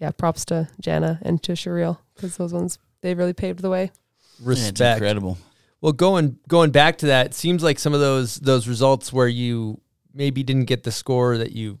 yeah 0.00 0.10
props 0.10 0.44
to 0.46 0.68
Janna 0.82 1.18
and 1.22 1.42
to 1.42 1.52
Cheryl 1.52 1.98
because 2.14 2.36
those 2.38 2.52
ones 2.54 2.78
they 3.02 3.14
really 3.14 3.34
paved 3.34 3.60
the 3.60 3.70
way 3.70 3.90
Yeah, 4.40 4.48
respect. 4.48 4.96
incredible. 4.98 5.36
Well, 5.82 5.92
going 5.92 6.38
going 6.48 6.70
back 6.70 6.96
to 6.98 7.06
that, 7.06 7.26
it 7.26 7.34
seems 7.34 7.62
like 7.62 7.78
some 7.78 7.92
of 7.92 8.00
those 8.00 8.36
those 8.36 8.66
results 8.66 9.12
where 9.12 9.28
you 9.28 9.80
maybe 10.14 10.42
didn't 10.42 10.64
get 10.64 10.82
the 10.84 10.90
score 10.92 11.36
that 11.36 11.52
you 11.52 11.78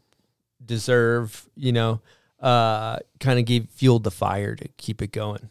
deserve, 0.64 1.48
you 1.56 1.72
know, 1.72 2.00
uh, 2.44 2.98
kind 3.20 3.38
of 3.38 3.46
gave 3.46 3.68
fueled 3.70 4.04
the 4.04 4.10
fire 4.10 4.54
to 4.54 4.68
keep 4.76 5.00
it 5.00 5.10
going. 5.10 5.48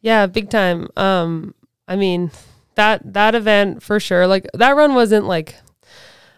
Yeah, 0.00 0.26
big 0.26 0.50
time. 0.50 0.88
Um, 0.96 1.54
I 1.86 1.96
mean, 1.96 2.30
that 2.74 3.12
that 3.12 3.34
event 3.34 3.82
for 3.82 4.00
sure. 4.00 4.26
Like 4.26 4.48
that 4.54 4.74
run 4.74 4.94
wasn't 4.94 5.26
like 5.26 5.56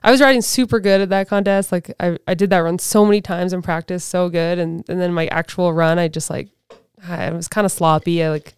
I 0.03 0.11
was 0.11 0.21
riding 0.21 0.43
super 0.43 0.81
good 0.81 1.01
at 1.01 1.09
that 1.11 1.29
contest. 1.29 1.71
Like 1.71 1.93
I, 2.01 2.19
I 2.27 2.35
did 2.35 2.51
that 2.51 2.59
run 2.59 2.79
so 2.79 3.05
many 3.05 3.21
times 3.21 3.53
in 3.53 3.63
practice, 3.63 4.05
so 4.05 4.29
good. 4.29 4.59
And 4.59 4.85
and 4.89 5.01
then 5.01 5.15
my 5.15 5.29
actual 5.29 5.73
run, 5.73 6.01
I 6.01 6.09
just 6.09 6.31
like 6.31 6.49
I 7.09 7.31
was 7.31 7.47
kind 7.47 7.65
of 7.65 7.71
sloppy. 7.71 8.25
I 8.25 8.31
like 8.31 8.55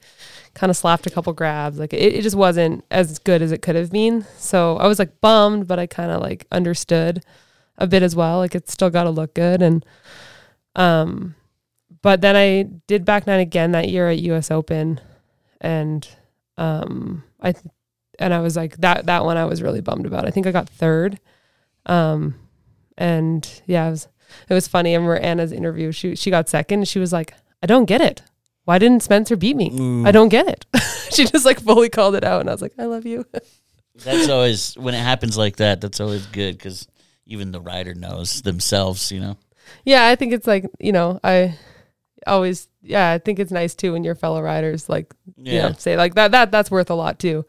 kind 0.55 0.71
of 0.71 0.79
slapped 0.79 1.07
a 1.07 1.11
couple 1.11 1.35
grabs. 1.35 1.79
Like 1.79 1.93
it, 1.93 2.15
it 2.15 2.23
just 2.23 2.37
wasn't 2.37 2.85
as 2.91 3.19
good 3.19 3.43
as 3.43 3.53
it 3.53 3.61
could 3.61 3.77
have 3.77 3.93
been. 3.93 4.25
So 4.39 4.79
I 4.79 4.87
was 4.87 4.99
like 4.99 5.21
bummed, 5.21 5.69
but 5.69 5.79
I 5.79 5.87
kind 5.87 6.11
of 6.11 6.23
like 6.23 6.47
understood 6.51 7.23
a 7.77 7.87
bit 7.87 8.03
as 8.03 8.17
well. 8.17 8.39
Like 8.39 8.55
it's 8.55 8.73
still 8.73 8.89
got 8.89 9.05
to 9.05 9.11
look 9.11 9.35
good. 9.35 9.61
And 9.61 9.85
um, 10.79 11.35
but 12.01 12.21
then 12.23 12.37
I 12.37 12.63
did 12.87 13.05
back 13.05 13.27
nine 13.27 13.41
again 13.41 13.73
that 13.73 13.89
year 13.89 14.09
at 14.09 14.21
US 14.21 14.51
Open, 14.51 15.01
and 15.61 16.09
um, 16.57 17.25
I 17.43 17.55
and 18.19 18.33
I 18.33 18.41
was 18.41 18.57
like 18.57 18.79
that 18.79 19.07
that 19.07 19.25
one 19.25 19.37
I 19.37 19.45
was 19.45 19.61
really 19.61 19.81
bummed 19.81 20.07
about. 20.07 20.27
I 20.27 20.31
think 20.31 20.47
I 20.47 20.53
got 20.53 20.69
third, 20.69 21.21
um, 21.87 22.37
and 22.97 23.63
yeah, 23.67 23.89
it 23.89 23.91
was 23.91 24.09
it 24.49 24.55
was 24.55 24.69
funny. 24.69 24.93
I 24.93 24.95
remember 24.95 25.17
Anna's 25.17 25.53
interview. 25.53 25.93
She 25.93 26.15
she 26.15 26.31
got 26.31 26.49
second. 26.49 26.81
And 26.81 26.89
she 26.89 26.99
was 26.99 27.13
like, 27.13 27.35
I 27.63 27.67
don't 27.67 27.87
get 27.87 28.01
it. 28.01 28.23
Why 28.65 28.79
didn't 28.79 29.03
Spencer 29.03 29.37
beat 29.37 29.57
me? 29.57 29.71
I 30.07 30.13
don't 30.13 30.29
get 30.29 30.47
it. 30.47 30.67
she 31.11 31.25
just 31.25 31.45
like 31.45 31.61
fully 31.61 31.89
called 31.89 32.15
it 32.15 32.25
out, 32.25 32.41
and 32.41 32.49
I 32.49 32.53
was 32.53 32.63
like, 32.63 32.75
I 32.79 32.85
love 32.85 33.07
you. 33.07 33.27
That's 34.05 34.29
always 34.29 34.75
when 34.75 34.95
it 34.95 35.03
happens 35.03 35.37
like 35.37 35.57
that. 35.57 35.81
That's 35.81 36.01
always 36.01 36.25
good 36.27 36.57
because 36.57 36.87
even 37.27 37.51
the 37.51 37.61
rider 37.61 37.95
knows 37.95 38.43
themselves. 38.43 39.11
You 39.11 39.21
know. 39.21 39.39
Yeah, 39.85 40.07
I 40.09 40.17
think 40.17 40.33
it's 40.33 40.47
like 40.47 40.69
you 40.79 40.93
know 40.93 41.21
I 41.25 41.57
always 42.27 42.69
yeah 42.83 43.11
I 43.13 43.19
think 43.19 43.39
it's 43.39 43.51
nice 43.53 43.75
too 43.75 43.93
when 43.93 44.05
your 44.05 44.15
fellow 44.15 44.41
riders 44.43 44.89
like 44.89 45.15
you 45.37 45.55
Yeah. 45.55 45.69
know 45.69 45.75
say 45.79 45.97
like 45.97 46.15
that 46.15 46.33
that 46.33 46.51
that's 46.51 46.71
worth 46.71 46.91
a 46.91 46.95
lot 46.95 47.19
too, 47.19 47.45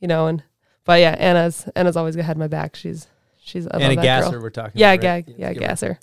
you 0.00 0.08
know 0.08 0.26
and 0.26 0.42
but 0.84 1.00
yeah 1.00 1.12
Anna's 1.18 1.68
Anna's 1.76 1.96
always 1.96 2.14
had 2.14 2.36
my 2.38 2.48
back. 2.48 2.76
She's 2.76 3.06
she's 3.42 3.66
I 3.66 3.74
love 3.78 3.82
Anna 3.82 3.96
Gasser, 4.02 4.30
girl. 4.32 4.42
we're 4.42 4.50
talking 4.50 4.72
Yeah, 4.80 4.92
about. 4.92 5.06
right? 5.06 5.26
ga- 5.26 5.34
yeah, 5.36 5.52
give 5.52 5.62
her- 5.62 5.68
gasser. 5.68 5.98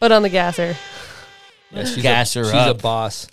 But 0.00 0.12
on 0.12 0.22
the 0.22 0.28
gasser. 0.30 0.76
Yeah, 1.70 1.84
she's 1.84 2.02
Gas 2.02 2.36
a, 2.36 2.40
her 2.40 2.44
she's 2.46 2.54
up. 2.54 2.78
a 2.78 2.82
boss. 2.82 3.26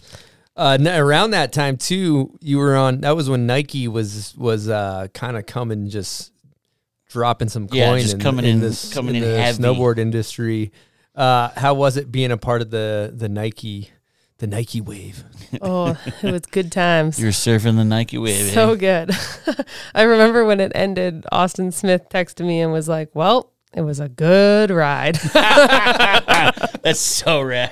Uh, 0.56 0.78
around 0.86 1.32
that 1.32 1.52
time 1.52 1.76
too, 1.78 2.38
you 2.42 2.58
were 2.58 2.76
on. 2.76 3.02
That 3.02 3.16
was 3.16 3.30
when 3.30 3.46
Nike 3.48 3.88
was 3.88 4.34
was 4.38 4.70
uh, 4.70 5.08
kind 5.14 5.36
of 5.38 5.46
coming, 5.46 5.90
just 5.90 6.32
dropping 7.10 7.50
some 7.50 7.68
coin. 7.68 7.78
Yeah, 7.78 7.98
just 8.00 8.14
in, 8.16 8.20
coming 8.20 8.46
in 8.46 8.52
in- 8.56 8.60
this 8.62 8.94
coming 8.94 9.16
in 9.16 9.24
in 9.24 9.30
the 9.32 9.42
heavy. 9.42 9.62
snowboard 9.64 9.98
industry. 9.98 10.72
Uh, 11.20 11.50
how 11.58 11.74
was 11.74 11.98
it 11.98 12.12
being 12.12 12.32
a 12.32 12.38
part 12.38 12.62
of 12.62 12.70
the 12.72 13.12
the 13.16 13.28
Nike 13.30 13.90
the 14.40 14.48
Nike 14.48 14.80
wave. 14.82 15.24
Oh, 15.62 15.98
it 16.24 16.32
was 16.32 16.42
good 16.46 16.72
times. 16.72 17.20
You're 17.20 17.32
surfing 17.32 17.76
the 17.76 17.84
Nike 17.84 18.18
wave. 18.20 18.48
eh? 18.50 18.54
so 18.54 18.76
good. 18.76 19.10
I 19.96 20.04
remember 20.04 20.46
when 20.46 20.60
it 20.62 20.72
ended, 20.76 21.26
Austin 21.32 21.72
Smith 21.72 22.04
texted 22.10 22.46
me 22.46 22.62
and 22.62 22.72
was 22.72 22.88
like, 22.88 23.10
"Well, 23.16 23.52
it 23.74 23.82
was 23.82 24.00
a 24.00 24.08
good 24.08 24.70
ride." 24.70 25.16
That's 26.84 27.00
so 27.00 27.42
rad. 27.42 27.72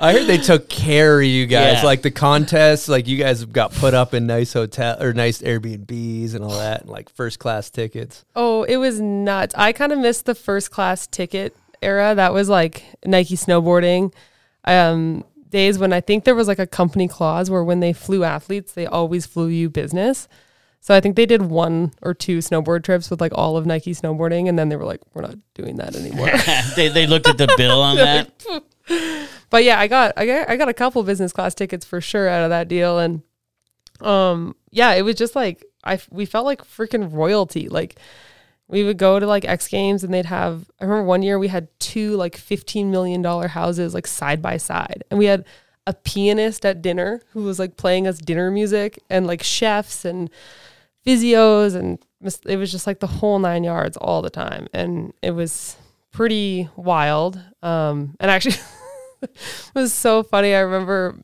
I 0.00 0.12
heard 0.12 0.26
they 0.26 0.38
took 0.38 0.68
care 0.68 1.20
of 1.20 1.26
you 1.26 1.46
guys, 1.46 1.74
Yeah. 1.80 1.84
like 1.84 2.02
the 2.02 2.10
contest. 2.10 2.88
Like 2.88 3.06
you 3.06 3.16
guys 3.18 3.44
got 3.44 3.72
put 3.72 3.94
up 3.94 4.14
in 4.14 4.26
nice 4.26 4.52
hotel 4.54 5.00
or 5.00 5.12
nice 5.12 5.42
Airbnbs 5.42 6.34
and 6.34 6.42
all 6.42 6.58
that, 6.58 6.82
and 6.82 6.90
like 6.90 7.10
first 7.10 7.38
class 7.38 7.70
tickets. 7.70 8.24
oh, 8.34 8.62
it 8.64 8.78
was 8.78 9.00
nuts. 9.00 9.54
I 9.56 9.72
kind 9.72 9.92
of 9.92 9.98
missed 9.98 10.24
the 10.26 10.34
first 10.34 10.70
class 10.70 11.06
ticket 11.06 11.54
era. 11.82 12.14
That 12.14 12.32
was 12.32 12.48
like 12.48 12.84
Nike 13.04 13.36
snowboarding 13.36 14.12
um, 14.64 15.24
days 15.48 15.78
when 15.78 15.92
I 15.92 16.00
think 16.00 16.24
there 16.24 16.34
was 16.34 16.48
like 16.48 16.58
a 16.58 16.66
company 16.66 17.08
clause 17.08 17.50
where 17.50 17.64
when 17.64 17.80
they 17.80 17.92
flew 17.92 18.24
athletes, 18.24 18.72
they 18.72 18.86
always 18.86 19.26
flew 19.26 19.48
you 19.48 19.68
business. 19.68 20.28
So 20.82 20.94
I 20.94 21.00
think 21.00 21.16
they 21.16 21.26
did 21.26 21.42
one 21.42 21.92
or 22.00 22.14
two 22.14 22.38
snowboard 22.38 22.84
trips 22.84 23.10
with 23.10 23.20
like 23.20 23.32
all 23.34 23.56
of 23.56 23.66
Nike 23.66 23.94
snowboarding, 23.94 24.48
and 24.48 24.58
then 24.58 24.70
they 24.70 24.76
were 24.76 24.86
like, 24.86 25.00
"We're 25.12 25.22
not 25.22 25.36
doing 25.52 25.76
that 25.76 25.94
anymore." 25.94 26.30
they, 26.76 26.88
they 26.88 27.06
looked 27.06 27.28
at 27.28 27.36
the 27.36 27.52
bill 27.58 27.82
on 27.82 27.96
that. 27.96 28.30
but 29.50 29.62
yeah, 29.62 29.78
I 29.78 29.88
got 29.88 30.14
I 30.16 30.24
got 30.24 30.48
I 30.48 30.56
got 30.56 30.70
a 30.70 30.74
couple 30.74 31.02
business 31.02 31.32
class 31.32 31.54
tickets 31.54 31.84
for 31.84 32.00
sure 32.00 32.28
out 32.28 32.44
of 32.44 32.50
that 32.50 32.68
deal, 32.68 32.98
and 32.98 33.22
um 34.00 34.56
yeah, 34.70 34.94
it 34.94 35.02
was 35.02 35.16
just 35.16 35.36
like 35.36 35.66
I 35.84 36.00
we 36.10 36.24
felt 36.24 36.46
like 36.46 36.64
freaking 36.64 37.12
royalty. 37.12 37.68
Like 37.68 37.98
we 38.70 38.84
would 38.84 38.98
go 38.98 39.18
to 39.18 39.26
like 39.26 39.44
X 39.44 39.68
Games 39.68 40.04
and 40.04 40.14
they'd 40.14 40.26
have. 40.26 40.70
I 40.80 40.84
remember 40.84 41.04
one 41.04 41.22
year 41.22 41.38
we 41.38 41.48
had 41.48 41.68
two 41.80 42.16
like 42.16 42.36
fifteen 42.36 42.90
million 42.90 43.20
dollar 43.20 43.48
houses 43.48 43.94
like 43.94 44.06
side 44.06 44.40
by 44.40 44.56
side, 44.56 45.04
and 45.10 45.18
we 45.18 45.26
had 45.26 45.44
a 45.86 45.94
pianist 45.94 46.64
at 46.64 46.82
dinner 46.82 47.20
who 47.32 47.42
was 47.42 47.58
like 47.58 47.76
playing 47.76 48.06
us 48.06 48.18
dinner 48.18 48.50
music 48.50 49.02
and 49.10 49.26
like 49.26 49.42
chefs 49.42 50.04
and 50.04 50.30
physios 51.04 51.74
and 51.74 51.98
it 52.46 52.56
was 52.56 52.70
just 52.70 52.86
like 52.86 53.00
the 53.00 53.06
whole 53.06 53.38
nine 53.38 53.64
yards 53.64 53.96
all 53.96 54.22
the 54.22 54.30
time. 54.30 54.68
And 54.72 55.12
it 55.22 55.32
was 55.32 55.76
pretty 56.12 56.68
wild. 56.76 57.40
Um 57.62 58.14
and 58.20 58.30
actually 58.30 58.56
it 59.22 59.30
was 59.74 59.92
so 59.92 60.22
funny. 60.22 60.54
I 60.54 60.60
remember 60.60 61.16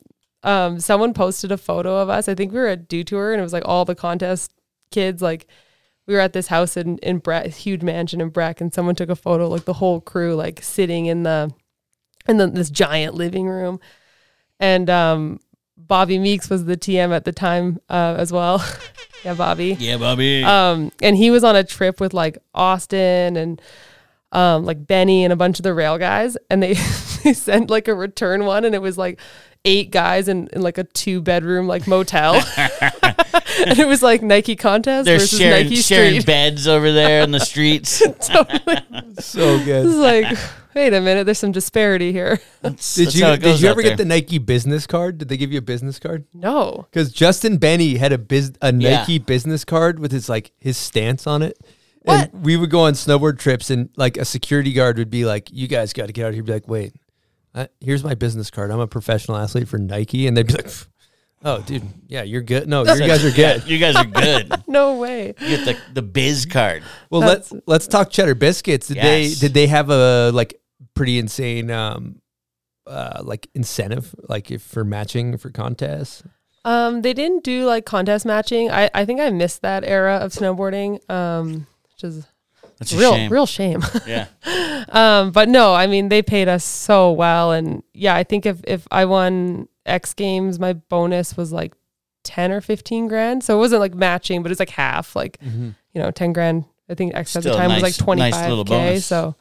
um 0.42 0.80
someone 0.80 1.12
posted 1.14 1.52
a 1.52 1.58
photo 1.58 1.98
of 1.98 2.08
us. 2.08 2.28
I 2.28 2.34
think 2.34 2.52
we 2.52 2.58
were 2.58 2.66
at 2.66 2.88
Dew 2.88 3.04
Tour 3.04 3.32
and 3.32 3.40
it 3.40 3.44
was 3.44 3.52
like 3.52 3.66
all 3.66 3.84
the 3.84 3.94
contest 3.94 4.52
kids 4.90 5.20
like 5.20 5.46
we 6.06 6.14
were 6.14 6.20
at 6.20 6.32
this 6.32 6.48
house 6.48 6.76
in 6.76 6.98
in 6.98 7.18
Breck, 7.18 7.46
huge 7.46 7.82
mansion 7.82 8.20
in 8.20 8.30
Breck, 8.30 8.60
and 8.60 8.72
someone 8.72 8.94
took 8.94 9.10
a 9.10 9.16
photo, 9.16 9.48
like 9.48 9.64
the 9.64 9.74
whole 9.74 10.00
crew, 10.00 10.34
like 10.34 10.62
sitting 10.62 11.06
in 11.06 11.22
the 11.22 11.52
in 12.28 12.38
the, 12.38 12.46
this 12.46 12.70
giant 12.70 13.14
living 13.14 13.46
room, 13.48 13.80
and 14.58 14.88
um, 14.90 15.40
Bobby 15.76 16.18
Meeks 16.18 16.50
was 16.50 16.64
the 16.64 16.76
TM 16.76 17.14
at 17.14 17.24
the 17.24 17.32
time 17.32 17.80
uh, 17.88 18.14
as 18.18 18.32
well. 18.32 18.64
yeah, 19.24 19.34
Bobby. 19.34 19.76
Yeah, 19.78 19.98
Bobby. 19.98 20.42
Um, 20.42 20.90
and 21.02 21.16
he 21.16 21.30
was 21.30 21.44
on 21.44 21.56
a 21.56 21.64
trip 21.64 22.00
with 22.00 22.14
like 22.14 22.38
Austin 22.54 23.36
and 23.36 23.60
um, 24.32 24.64
like 24.64 24.86
Benny 24.86 25.24
and 25.24 25.32
a 25.32 25.36
bunch 25.36 25.58
of 25.58 25.62
the 25.62 25.74
rail 25.74 25.98
guys, 25.98 26.36
and 26.50 26.62
they 26.62 26.74
they 27.24 27.32
sent 27.32 27.70
like 27.70 27.88
a 27.88 27.94
return 27.94 28.44
one, 28.44 28.64
and 28.64 28.74
it 28.74 28.82
was 28.82 28.98
like 28.98 29.20
eight 29.64 29.90
guys 29.90 30.28
in, 30.28 30.48
in 30.52 30.62
like 30.62 30.78
a 30.78 30.84
two 30.84 31.20
bedroom 31.20 31.66
like 31.66 31.86
motel, 31.86 32.34
and 33.66 33.78
it 33.78 33.86
was 33.86 34.02
like 34.02 34.22
Nike 34.22 34.56
contest 34.56 35.06
They're 35.06 35.18
versus 35.18 35.38
sharing, 35.38 35.64
Nike 35.64 35.76
sharing 35.76 36.10
Street. 36.20 36.26
beds 36.26 36.66
over 36.68 36.92
there 36.92 37.22
in 37.22 37.30
the 37.30 37.40
streets. 37.40 38.00
totally. 38.20 38.76
So 39.20 39.58
good. 39.64 39.86
It's 39.86 39.94
good. 39.94 40.24
like, 40.24 40.38
wait 40.74 40.92
a 40.92 41.00
minute, 41.00 41.24
there's 41.24 41.38
some 41.38 41.52
disparity 41.52 42.12
here. 42.12 42.40
That's, 42.62 42.94
Did 42.94 43.06
that's 43.06 43.14
you 43.16 43.36
did 43.36 43.60
you 43.60 43.68
ever 43.68 43.82
there. 43.82 43.92
get 43.92 43.98
the 43.98 44.04
Nike 44.04 44.38
business 44.38 44.86
card? 44.86 45.18
Did 45.18 45.28
they 45.28 45.36
give 45.36 45.52
you 45.52 45.58
a 45.58 45.62
business 45.62 45.98
card? 45.98 46.24
No. 46.34 46.86
Because 46.90 47.12
Justin 47.12 47.58
Benny 47.58 47.96
had 47.96 48.12
a 48.12 48.18
biz 48.18 48.52
a 48.60 48.72
Yeah. 48.74 48.98
Nike 48.98 49.18
business 49.18 49.64
card 49.64 49.98
with 49.98 50.12
his 50.12 50.28
like 50.28 50.52
his 50.58 50.76
stance 50.76 51.26
on 51.26 51.42
it. 51.42 51.58
What? 52.02 52.30
And 52.32 52.44
we 52.44 52.56
would 52.56 52.70
go 52.70 52.80
on 52.82 52.92
snowboard 52.92 53.38
trips, 53.38 53.68
and 53.70 53.88
like 53.96 54.16
a 54.16 54.24
security 54.24 54.72
guard 54.72 54.96
would 54.98 55.10
be 55.10 55.24
like, 55.24 55.48
"You 55.50 55.66
guys 55.66 55.92
got 55.92 56.06
to 56.06 56.12
get 56.12 56.24
out 56.24 56.28
of 56.28 56.34
here." 56.34 56.44
Be 56.44 56.52
like, 56.52 56.68
"Wait, 56.68 56.92
uh, 57.52 57.66
here's 57.80 58.04
my 58.04 58.14
business 58.14 58.48
card. 58.48 58.70
I'm 58.70 58.78
a 58.78 58.86
professional 58.86 59.36
athlete 59.36 59.66
for 59.66 59.78
Nike," 59.78 60.28
and 60.28 60.36
they'd 60.36 60.46
be 60.46 60.52
like, 60.52 60.66
"Pff, 60.66 60.86
"Oh, 61.44 61.60
dude, 61.62 61.82
yeah, 62.08 62.22
you're 62.22 62.42
good. 62.42 62.68
No, 62.68 62.80
you 62.80 63.06
guys 63.06 63.24
are 63.24 63.28
Yeah, 63.28 63.58
good." 63.58 63.64
you 63.68 63.78
guys 63.78 63.96
are 63.96 64.04
good. 64.04 64.52
No 64.68 64.96
way. 64.98 65.34
You 65.40 65.56
get 65.56 65.64
the, 65.64 65.76
the 65.94 66.02
biz 66.02 66.44
card. 66.46 66.82
Well, 67.10 67.20
That's- 67.22 67.52
let's 67.52 67.64
let's 67.66 67.86
talk 67.86 68.10
cheddar 68.10 68.34
biscuits. 68.34 68.88
Did 68.88 68.96
Yes. 68.96 69.04
they 69.04 69.34
did 69.46 69.54
they 69.54 69.66
have 69.68 69.90
a 69.90 70.30
like 70.34 70.60
pretty 70.94 71.18
insane 71.18 71.70
um 71.70 72.20
uh 72.86 73.20
like 73.22 73.48
incentive 73.54 74.14
like 74.28 74.50
if 74.50 74.62
for 74.62 74.84
matching 74.84 75.36
for 75.38 75.50
contests? 75.50 76.22
Um, 76.64 77.02
they 77.02 77.12
didn't 77.12 77.44
do 77.44 77.64
like 77.64 77.86
contest 77.86 78.26
matching. 78.26 78.70
I, 78.72 78.90
I 78.92 79.04
think 79.04 79.20
I 79.20 79.30
missed 79.30 79.62
that 79.62 79.84
era 79.84 80.16
of 80.16 80.32
snowboarding. 80.32 80.98
Um, 81.08 81.66
which 81.92 82.02
is 82.02 82.26
That's 82.78 82.92
a 82.92 82.98
real 82.98 83.12
shame. 83.14 83.32
real 83.32 83.46
shame. 83.46 83.82
Yeah. 84.06 84.26
um, 84.88 85.30
but 85.30 85.48
no, 85.48 85.74
I 85.74 85.86
mean 85.86 86.08
they 86.08 86.22
paid 86.22 86.48
us 86.48 86.64
so 86.64 87.12
well, 87.12 87.52
and 87.52 87.82
yeah, 87.94 88.16
I 88.16 88.24
think 88.24 88.46
if 88.46 88.60
if 88.66 88.86
I 88.90 89.04
won 89.04 89.68
X 89.86 90.14
Games, 90.14 90.58
my 90.58 90.74
bonus 90.74 91.36
was 91.36 91.52
like 91.52 91.74
ten 92.22 92.52
or 92.52 92.60
fifteen 92.60 93.08
grand. 93.08 93.44
So 93.44 93.56
it 93.56 93.60
wasn't 93.60 93.80
like 93.80 93.94
matching, 93.94 94.42
but 94.42 94.50
it's 94.50 94.60
like 94.60 94.70
half, 94.70 95.16
like 95.16 95.38
mm-hmm. 95.38 95.70
you 95.92 96.02
know, 96.02 96.10
ten 96.10 96.32
grand. 96.32 96.64
I 96.88 96.94
think 96.94 97.14
X 97.14 97.34
at 97.34 97.42
the 97.42 97.50
Still 97.50 97.58
time 97.58 97.72
was 97.72 97.82
like 97.82 97.96
25. 97.96 98.30
Nice 98.30 98.48
little 98.48 98.64
bonus. 98.64 99.06
So 99.06 99.34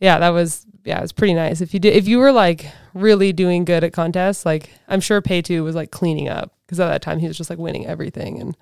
yeah, 0.00 0.18
that 0.18 0.30
was 0.30 0.66
yeah, 0.84 0.98
it 0.98 1.02
was 1.02 1.12
pretty 1.12 1.34
nice. 1.34 1.60
If 1.60 1.72
you 1.72 1.80
did, 1.80 1.94
if 1.94 2.06
you 2.08 2.18
were 2.18 2.32
like 2.32 2.66
really 2.92 3.32
doing 3.32 3.64
good 3.64 3.84
at 3.84 3.92
contests, 3.92 4.44
like 4.44 4.70
I'm 4.88 5.00
sure 5.00 5.22
Peetu 5.22 5.62
was 5.64 5.74
like 5.74 5.90
cleaning 5.90 6.28
up 6.28 6.52
because 6.66 6.80
at 6.80 6.88
that 6.88 7.02
time 7.02 7.18
he 7.18 7.28
was 7.28 7.38
just 7.38 7.50
like 7.50 7.58
winning 7.58 7.86
everything 7.86 8.40
and. 8.40 8.56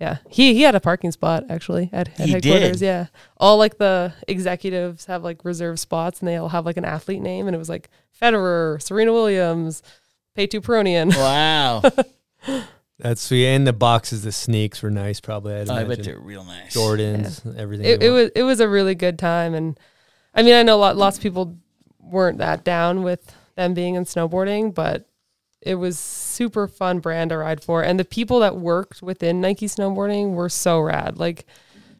Yeah, 0.00 0.16
he 0.28 0.54
he 0.54 0.62
had 0.62 0.74
a 0.74 0.80
parking 0.80 1.12
spot 1.12 1.44
actually 1.48 1.88
at, 1.92 2.08
at 2.18 2.26
He 2.26 2.32
headquarters. 2.32 2.80
did? 2.80 2.86
Yeah, 2.86 3.06
all 3.36 3.56
like 3.56 3.78
the 3.78 4.12
executives 4.26 5.04
have 5.04 5.22
like 5.22 5.44
reserved 5.44 5.78
spots, 5.78 6.18
and 6.18 6.26
they 6.26 6.34
all 6.34 6.48
have 6.48 6.66
like 6.66 6.76
an 6.76 6.84
athlete 6.84 7.22
name, 7.22 7.46
and 7.46 7.54
it 7.54 7.58
was 7.58 7.68
like 7.68 7.88
Federer, 8.20 8.82
Serena 8.82 9.12
Williams, 9.12 9.80
Peetu 10.36 10.60
Piiroinen. 10.60 11.14
Wow. 11.16 11.82
That's 12.98 13.20
sweet. 13.20 13.46
And 13.46 13.66
the 13.66 13.72
boxes, 13.72 14.22
the 14.22 14.32
sneaks 14.32 14.82
were 14.82 14.90
nice. 14.90 15.20
Probably 15.20 15.54
I'd 15.54 15.68
oh, 15.68 15.74
I 15.74 15.78
bet 15.78 15.84
imagine. 15.84 16.04
they're 16.04 16.18
real 16.20 16.44
nice. 16.44 16.74
Jordans, 16.74 17.56
everything. 17.56 17.86
it, 17.86 18.02
you 18.02 18.08
it 18.08 18.10
want. 18.10 18.22
was 18.22 18.30
it 18.36 18.42
was 18.44 18.60
a 18.60 18.68
really 18.68 18.94
good 18.94 19.18
time, 19.18 19.54
and 19.54 19.78
I 20.34 20.42
mean 20.42 20.54
I 20.54 20.62
know 20.62 20.78
lot, 20.78 20.96
lots 20.96 21.16
of 21.16 21.22
people 21.22 21.56
weren't 21.98 22.38
that 22.38 22.62
down 22.64 23.02
with 23.02 23.34
them 23.56 23.74
being 23.74 23.96
in 23.96 24.04
snowboarding, 24.04 24.72
but 24.72 25.08
it 25.60 25.76
was 25.76 25.98
super 25.98 26.68
fun 26.68 27.00
brand 27.00 27.30
to 27.30 27.38
ride 27.38 27.62
for, 27.62 27.82
and 27.82 27.98
the 27.98 28.04
people 28.04 28.38
that 28.40 28.56
worked 28.56 29.02
within 29.02 29.40
Nike 29.40 29.66
snowboarding 29.66 30.34
were 30.34 30.48
so 30.48 30.80
rad, 30.80 31.18
like. 31.18 31.44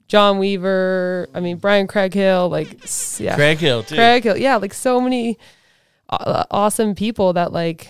John 0.09 0.39
Weaver, 0.39 1.27
I 1.33 1.41
mean 1.41 1.57
Brian 1.57 1.87
Craighill, 1.87 2.51
like 2.51 2.69
yeah, 3.19 3.35
Craig 3.35 3.57
Hill, 3.57 3.83
too. 3.83 3.95
Craig 3.95 4.23
Hill. 4.25 4.37
Yeah, 4.37 4.57
like 4.57 4.75
so 4.75 5.01
many 5.01 5.39
uh, 6.11 6.45
awesome 6.51 6.95
people 6.95 7.33
that 7.33 7.51
like 7.51 7.89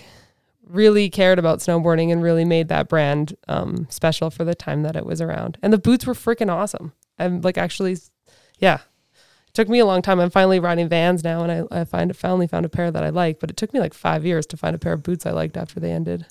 really 0.67 1.09
cared 1.09 1.39
about 1.39 1.59
snowboarding 1.59 2.11
and 2.11 2.21
really 2.23 2.45
made 2.45 2.67
that 2.69 2.87
brand 2.87 3.35
um, 3.47 3.87
special 3.89 4.29
for 4.29 4.43
the 4.43 4.55
time 4.55 4.83
that 4.83 4.95
it 4.95 5.05
was 5.05 5.21
around. 5.21 5.57
And 5.61 5.71
the 5.73 5.77
boots 5.77 6.05
were 6.05 6.13
freaking 6.13 6.51
awesome. 6.51 6.93
I'm 7.19 7.41
like 7.41 7.57
actually, 7.57 7.97
yeah. 8.59 8.79
It 9.15 9.53
took 9.53 9.69
me 9.69 9.79
a 9.79 9.85
long 9.85 10.01
time. 10.01 10.19
I'm 10.19 10.31
finally 10.31 10.59
riding 10.59 10.89
Vans 10.89 11.23
now, 11.23 11.43
and 11.43 11.67
I, 11.71 11.81
I 11.81 11.83
find 11.83 12.15
finally 12.17 12.47
found 12.47 12.65
a 12.65 12.69
pair 12.69 12.89
that 12.89 13.03
I 13.03 13.09
like. 13.09 13.39
But 13.39 13.51
it 13.51 13.57
took 13.57 13.71
me 13.73 13.79
like 13.79 13.93
five 13.93 14.25
years 14.25 14.45
to 14.47 14.57
find 14.57 14.75
a 14.75 14.79
pair 14.79 14.93
of 14.93 15.03
boots 15.03 15.25
I 15.27 15.31
liked 15.31 15.57
after 15.57 15.79
they 15.79 15.91
ended. 15.91 16.25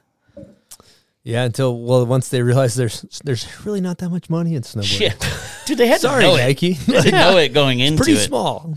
yeah. 1.22 1.44
Until 1.44 1.78
well, 1.78 2.04
once 2.04 2.30
they 2.30 2.42
realized 2.42 2.76
there's 2.76 3.02
there's 3.24 3.64
really 3.64 3.80
not 3.80 3.98
that 3.98 4.10
much 4.10 4.28
money 4.28 4.56
in 4.56 4.62
snowboarding. 4.62 5.00
Yeah. 5.00 5.38
Dude, 5.66 5.78
they 5.78 5.86
had 5.86 6.00
Sorry, 6.00 6.24
to 6.24 6.28
know 6.30 6.34
it. 6.34 6.38
Nike. 6.38 6.72
They 6.72 6.94
had 6.94 7.04
to 7.04 7.10
know 7.12 7.36
it 7.36 7.50
going 7.52 7.78
into 7.78 7.98
pretty 8.02 8.18
it. 8.18 8.24
small. 8.26 8.76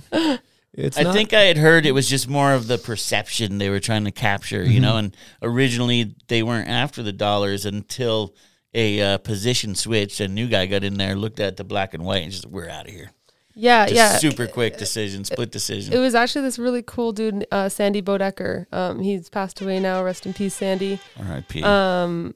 It's 0.78 0.98
I 0.98 1.04
not, 1.04 1.14
think 1.14 1.34
I 1.34 1.42
had 1.44 1.58
heard 1.58 1.86
it 1.86 1.94
was 1.94 2.10
just 2.10 2.28
more 2.28 2.54
of 2.54 2.68
the 2.68 2.78
perception 2.78 3.58
they 3.60 3.70
were 3.70 3.80
trying 3.80 4.04
to 4.06 4.12
capture, 4.12 4.62
you 4.64 4.82
know, 4.82 4.98
and 4.98 5.16
originally 5.42 6.16
they 6.28 6.44
weren't 6.44 6.68
after 6.68 7.02
the 7.02 7.14
dollars 7.14 7.66
until 7.66 8.36
a 8.74 9.02
uh, 9.02 9.18
position 9.20 9.74
switched. 9.74 10.20
A 10.20 10.28
new 10.28 10.48
guy 10.48 10.66
got 10.66 10.84
in 10.84 10.96
there, 10.96 11.16
looked 11.16 11.40
at 11.40 11.56
the 11.56 11.64
black 11.64 11.94
and 11.94 12.04
white, 12.04 12.24
and 12.24 12.32
just, 12.32 12.46
we're 12.46 12.70
out 12.70 12.88
of 12.88 12.94
here. 12.94 13.12
Yeah, 13.58 13.86
Just 13.86 13.96
yeah. 13.96 14.18
super 14.18 14.48
quick 14.48 14.78
decision, 14.78 15.24
split 15.24 15.50
decision. 15.50 15.94
It 15.94 16.00
was 16.00 16.14
actually 16.14 16.42
this 16.42 16.60
really 16.60 16.84
cool 16.86 17.14
dude, 17.14 17.48
uh, 17.52 17.70
Sandy 17.70 18.02
Bodecker. 18.02 18.66
Um, 18.74 19.00
he's 19.00 19.30
passed 19.30 19.62
away 19.62 19.80
now. 19.80 20.04
Rest 20.04 20.26
in 20.26 20.34
peace, 20.34 20.56
Sandy. 20.56 21.00
R.I.P. 21.18 21.64
Um, 21.64 22.34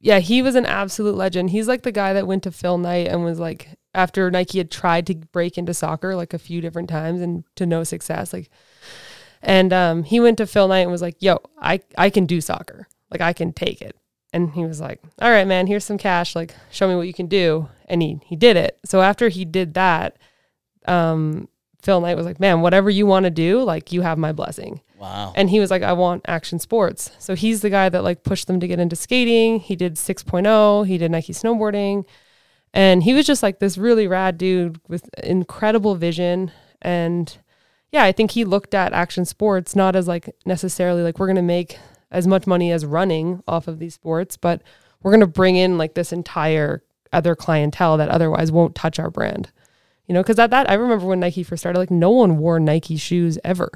yeah, 0.00 0.18
he 0.18 0.40
was 0.40 0.54
an 0.54 0.64
absolute 0.64 1.14
legend. 1.14 1.50
He's 1.50 1.68
like 1.68 1.82
the 1.82 1.92
guy 1.92 2.14
that 2.14 2.26
went 2.26 2.42
to 2.44 2.50
Phil 2.52 2.78
Knight 2.78 3.08
and 3.08 3.22
was 3.22 3.38
like, 3.38 3.75
after 3.96 4.30
Nike 4.30 4.58
had 4.58 4.70
tried 4.70 5.06
to 5.06 5.14
break 5.14 5.58
into 5.58 5.74
soccer 5.74 6.14
like 6.14 6.34
a 6.34 6.38
few 6.38 6.60
different 6.60 6.88
times 6.88 7.20
and 7.20 7.44
to 7.56 7.66
no 7.66 7.82
success, 7.82 8.32
like, 8.32 8.50
and 9.42 9.72
um, 9.72 10.02
he 10.02 10.20
went 10.20 10.38
to 10.38 10.46
Phil 10.46 10.68
Knight 10.68 10.80
and 10.80 10.90
was 10.90 11.02
like, 11.02 11.16
"Yo, 11.20 11.38
I 11.58 11.80
I 11.96 12.10
can 12.10 12.26
do 12.26 12.40
soccer. 12.40 12.86
Like, 13.10 13.20
I 13.20 13.32
can 13.32 13.52
take 13.52 13.80
it." 13.80 13.96
And 14.32 14.50
he 14.52 14.64
was 14.64 14.80
like, 14.80 15.00
"All 15.20 15.30
right, 15.30 15.46
man, 15.46 15.66
here's 15.66 15.84
some 15.84 15.98
cash. 15.98 16.36
Like, 16.36 16.54
show 16.70 16.86
me 16.86 16.94
what 16.94 17.06
you 17.06 17.14
can 17.14 17.26
do." 17.26 17.68
And 17.86 18.02
he 18.02 18.20
he 18.24 18.36
did 18.36 18.56
it. 18.56 18.78
So 18.84 19.00
after 19.00 19.28
he 19.28 19.44
did 19.44 19.74
that, 19.74 20.18
um, 20.86 21.48
Phil 21.82 22.00
Knight 22.00 22.16
was 22.16 22.26
like, 22.26 22.40
"Man, 22.40 22.60
whatever 22.60 22.90
you 22.90 23.06
want 23.06 23.24
to 23.24 23.30
do, 23.30 23.62
like 23.62 23.92
you 23.92 24.02
have 24.02 24.18
my 24.18 24.32
blessing." 24.32 24.82
Wow. 24.98 25.32
And 25.36 25.48
he 25.48 25.60
was 25.60 25.70
like, 25.70 25.82
"I 25.82 25.92
want 25.92 26.24
action 26.26 26.58
sports." 26.58 27.10
So 27.18 27.34
he's 27.34 27.60
the 27.62 27.70
guy 27.70 27.88
that 27.88 28.04
like 28.04 28.24
pushed 28.24 28.46
them 28.46 28.60
to 28.60 28.68
get 28.68 28.80
into 28.80 28.96
skating. 28.96 29.60
He 29.60 29.76
did 29.76 29.94
6.0. 29.94 30.86
He 30.86 30.98
did 30.98 31.10
Nike 31.10 31.32
snowboarding, 31.32 32.04
and 32.72 33.02
he 33.02 33.14
was 33.14 33.26
just 33.26 33.42
like 33.42 33.58
this 33.58 33.78
really 33.78 34.06
rad 34.06 34.38
dude 34.38 34.80
with 34.88 35.08
incredible 35.22 35.94
vision. 35.94 36.50
And 36.82 37.36
yeah, 37.90 38.04
I 38.04 38.12
think 38.12 38.32
he 38.32 38.44
looked 38.44 38.74
at 38.74 38.92
action 38.92 39.24
sports 39.24 39.74
not 39.74 39.96
as 39.96 40.06
like 40.06 40.34
necessarily 40.44 41.02
like 41.02 41.18
we're 41.18 41.26
gonna 41.26 41.42
make 41.42 41.78
as 42.10 42.26
much 42.26 42.46
money 42.46 42.70
as 42.72 42.84
running 42.84 43.42
off 43.48 43.68
of 43.68 43.78
these 43.78 43.94
sports, 43.94 44.36
but 44.36 44.62
we're 45.02 45.12
gonna 45.12 45.26
bring 45.26 45.56
in 45.56 45.78
like 45.78 45.94
this 45.94 46.12
entire 46.12 46.82
other 47.12 47.34
clientele 47.34 47.96
that 47.96 48.08
otherwise 48.08 48.52
won't 48.52 48.74
touch 48.74 48.98
our 48.98 49.10
brand. 49.10 49.50
You 50.06 50.14
know, 50.14 50.22
because 50.22 50.38
at 50.38 50.50
that 50.50 50.70
I 50.70 50.74
remember 50.74 51.06
when 51.06 51.20
Nike 51.20 51.42
first 51.42 51.62
started, 51.62 51.78
like 51.78 51.90
no 51.90 52.10
one 52.10 52.38
wore 52.38 52.60
Nike 52.60 52.96
shoes 52.96 53.38
ever. 53.42 53.70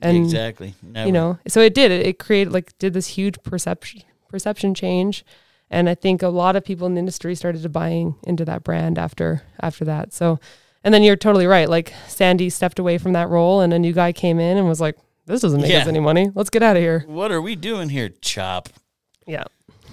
And 0.00 0.16
exactly. 0.16 0.74
Never. 0.82 1.06
you 1.06 1.12
know 1.12 1.38
so 1.48 1.60
it 1.60 1.74
did 1.74 1.90
it, 1.90 2.06
it 2.06 2.18
created 2.18 2.52
like 2.52 2.76
did 2.78 2.92
this 2.92 3.06
huge 3.06 3.42
perception 3.42 4.02
perception 4.28 4.74
change 4.74 5.24
and 5.70 5.88
i 5.88 5.94
think 5.94 6.22
a 6.22 6.28
lot 6.28 6.56
of 6.56 6.64
people 6.64 6.86
in 6.86 6.94
the 6.94 6.98
industry 7.00 7.34
started 7.34 7.62
to 7.62 7.68
buying 7.68 8.14
into 8.24 8.44
that 8.44 8.62
brand 8.64 8.98
after 8.98 9.42
after 9.60 9.84
that. 9.84 10.12
So 10.12 10.38
and 10.84 10.94
then 10.94 11.02
you're 11.02 11.16
totally 11.16 11.46
right. 11.46 11.68
Like 11.68 11.92
sandy 12.06 12.48
stepped 12.50 12.78
away 12.78 12.98
from 12.98 13.12
that 13.14 13.28
role 13.28 13.60
and 13.60 13.72
a 13.72 13.78
new 13.78 13.92
guy 13.92 14.12
came 14.12 14.38
in 14.38 14.56
and 14.56 14.68
was 14.68 14.80
like 14.80 14.96
this 15.26 15.40
doesn't 15.40 15.60
make 15.60 15.70
Yeah. 15.72 15.80
us 15.80 15.88
any 15.88 15.98
money. 15.98 16.30
Let's 16.34 16.50
get 16.50 16.62
out 16.62 16.76
of 16.76 16.82
here. 16.82 17.04
What 17.08 17.32
are 17.32 17.42
we 17.42 17.56
doing 17.56 17.88
here, 17.88 18.10
Chop? 18.20 18.68
yeah 19.26 19.44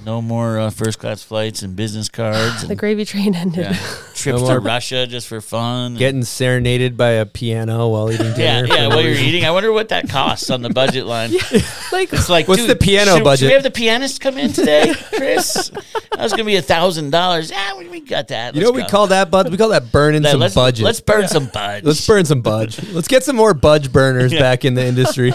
No 0.05 0.21
more 0.21 0.59
uh, 0.59 0.69
first 0.69 0.99
class 0.99 1.23
flights 1.23 1.61
and 1.61 1.75
business 1.77 2.09
cards 2.09 2.61
the 2.63 2.69
and 2.71 2.77
gravy 2.77 3.05
train 3.05 3.33
ended 3.35 3.65
yeah, 3.65 3.73
trips 4.13 4.25
No 4.41 4.47
to 4.47 4.53
more- 4.53 4.59
Russia 4.59 5.07
just 5.07 5.27
for 5.27 5.39
fun. 5.39 5.95
Getting 5.95 6.23
serenaded 6.23 6.97
by 6.97 7.11
a 7.11 7.25
piano 7.25 7.87
while 7.87 8.11
eating 8.11 8.33
dinner. 8.35 8.67
yeah. 8.67 8.83
for 8.89 8.95
While 8.95 9.01
you're 9.01 9.13
eating, 9.15 9.45
I 9.45 9.51
wonder 9.51 9.71
what 9.71 9.89
that 9.89 10.09
costs 10.09 10.49
on 10.49 10.61
the 10.61 10.69
budget 10.69 11.05
line. 11.05 11.31
like 11.91 12.11
It's 12.11 12.27
like, 12.29 12.47
What's 12.49 12.61
dude, 12.61 12.69
the 12.71 12.75
piano 12.75 13.11
should, 13.11 13.17
Should 13.19 13.23
budget? 13.23 13.47
we 13.47 13.53
have 13.53 13.63
the 13.63 13.71
pianist 13.71 14.19
come 14.19 14.37
in 14.37 14.51
today, 14.51 14.93
Chris? 15.15 15.69
that 15.69 16.19
was 16.19 16.31
gonna 16.33 16.43
be 16.43 16.57
a 16.57 16.61
thousand 16.61 17.11
dollars. 17.11 17.49
Yeah, 17.49 17.77
we, 17.77 17.87
we 17.87 17.99
got 18.01 18.27
that. 18.27 18.55
You 18.55 18.61
know 18.61 18.67
Let's 18.67 18.71
what 18.73 18.75
we 18.77 18.83
go. 18.83 18.89
call 18.89 19.07
that, 19.07 19.31
bud? 19.31 19.51
We 19.51 19.57
call 19.57 19.69
that 19.69 19.91
burning 19.91 20.23
That- 20.23 20.31
some 20.31 20.39
let's, 20.41 20.53
budget. 20.55 20.83
Let's 20.83 20.99
burn 20.99 21.27
some 21.29 21.47
budget. 21.47 21.85
Let's 21.85 22.05
burn 22.05 22.25
some 22.25 22.41
budge. 22.41 22.91
Let's 22.91 23.07
get 23.07 23.23
some 23.23 23.35
more 23.37 23.53
budge 23.53 23.91
burners 23.93 24.33
back 24.33 24.65
in 24.65 24.73
the 24.73 24.85
industry. 24.85 25.31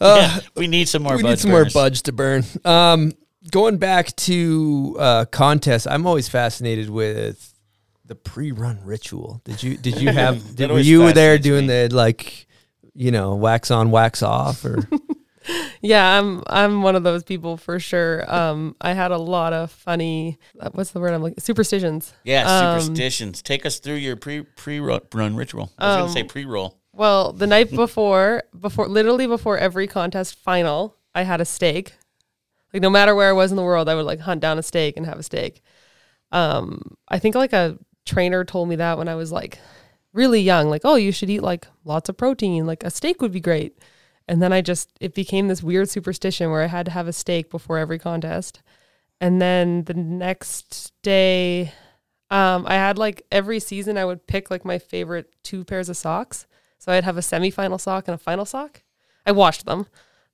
Yeah, 0.00 0.38
we 0.56 0.66
need 0.66 0.88
some 0.88 1.02
more. 1.02 1.16
we 1.16 1.22
budge 1.22 1.30
need 1.30 1.38
some 1.40 1.50
burners. 1.50 1.74
more 1.74 1.82
budge 1.84 2.02
to 2.04 2.12
burn. 2.12 2.44
Um, 2.64 3.12
going 3.50 3.76
back 3.78 4.14
to 4.16 4.96
uh, 4.98 5.24
contests, 5.26 5.86
I'm 5.86 6.06
always 6.06 6.28
fascinated 6.28 6.88
with 6.90 7.52
the 8.06 8.14
pre-run 8.14 8.80
ritual. 8.84 9.40
Did 9.44 9.62
you 9.62 9.76
did 9.76 10.00
you 10.00 10.10
have 10.10 10.54
did, 10.56 10.70
were 10.70 10.78
you 10.80 11.12
there 11.12 11.38
doing 11.38 11.66
me. 11.66 11.86
the 11.86 11.94
like 11.94 12.46
you 12.94 13.10
know 13.12 13.34
wax 13.36 13.70
on 13.70 13.90
wax 13.92 14.20
off 14.22 14.64
or 14.64 14.80
yeah 15.80 16.18
i'm 16.18 16.42
i'm 16.48 16.82
one 16.82 16.96
of 16.96 17.04
those 17.04 17.22
people 17.22 17.56
for 17.56 17.78
sure 17.78 18.24
um 18.32 18.74
i 18.80 18.92
had 18.92 19.12
a 19.12 19.16
lot 19.16 19.52
of 19.52 19.70
funny 19.70 20.38
uh, 20.58 20.68
what's 20.72 20.90
the 20.90 20.98
word 21.00 21.14
i'm 21.14 21.22
like 21.22 21.34
superstitions 21.38 22.12
Yeah, 22.24 22.72
Um, 22.72 22.80
superstitions. 22.80 23.42
Take 23.42 23.64
us 23.64 23.78
through 23.78 23.94
your 23.94 24.16
pre 24.16 24.42
pre 24.42 24.80
run 24.80 25.36
ritual. 25.36 25.70
I 25.78 25.86
was 25.86 25.94
Um, 25.94 26.00
gonna 26.02 26.12
say 26.12 26.24
pre 26.24 26.44
roll. 26.44 26.79
Well, 26.92 27.32
the 27.32 27.46
night 27.46 27.70
before, 27.70 28.42
before 28.58 28.88
literally 28.88 29.26
before 29.26 29.56
every 29.58 29.86
contest 29.86 30.34
final, 30.34 30.96
I 31.14 31.22
had 31.22 31.40
a 31.40 31.44
steak. 31.44 31.94
Like 32.72 32.82
no 32.82 32.90
matter 32.90 33.14
where 33.14 33.28
I 33.28 33.32
was 33.32 33.50
in 33.50 33.56
the 33.56 33.62
world, 33.62 33.88
I 33.88 33.94
would 33.94 34.06
like 34.06 34.20
hunt 34.20 34.40
down 34.40 34.58
a 34.58 34.62
steak 34.62 34.96
and 34.96 35.06
have 35.06 35.18
a 35.18 35.22
steak. 35.22 35.62
Um, 36.32 36.96
I 37.08 37.18
think 37.18 37.34
like 37.34 37.52
a 37.52 37.78
trainer 38.04 38.44
told 38.44 38.68
me 38.68 38.76
that 38.76 38.98
when 38.98 39.08
I 39.08 39.14
was 39.14 39.32
like 39.32 39.58
really 40.12 40.40
young, 40.40 40.68
like, 40.68 40.82
oh, 40.84 40.96
you 40.96 41.12
should 41.12 41.30
eat 41.30 41.42
like 41.42 41.66
lots 41.84 42.08
of 42.08 42.16
protein, 42.16 42.66
like 42.66 42.84
a 42.84 42.90
steak 42.90 43.20
would 43.22 43.32
be 43.32 43.40
great. 43.40 43.78
And 44.28 44.40
then 44.40 44.52
I 44.52 44.60
just 44.60 44.90
it 45.00 45.14
became 45.14 45.48
this 45.48 45.62
weird 45.62 45.88
superstition 45.88 46.50
where 46.50 46.62
I 46.62 46.66
had 46.66 46.86
to 46.86 46.92
have 46.92 47.08
a 47.08 47.12
steak 47.12 47.50
before 47.50 47.78
every 47.78 47.98
contest. 47.98 48.62
And 49.20 49.40
then 49.40 49.84
the 49.84 49.94
next 49.94 50.92
day, 51.02 51.72
um, 52.30 52.64
I 52.66 52.74
had 52.74 52.96
like 52.96 53.26
every 53.32 53.60
season 53.60 53.98
I 53.98 54.04
would 54.04 54.26
pick 54.26 54.50
like 54.50 54.64
my 54.64 54.78
favorite 54.78 55.34
two 55.42 55.64
pairs 55.64 55.88
of 55.88 55.96
socks. 55.96 56.46
So 56.80 56.90
I'd 56.92 57.04
have 57.04 57.16
a 57.18 57.20
semifinal 57.20 57.78
sock 57.78 58.08
and 58.08 58.14
a 58.14 58.18
final 58.18 58.44
sock. 58.46 58.82
I 59.26 59.32
washed 59.32 59.66
them. 59.66 59.86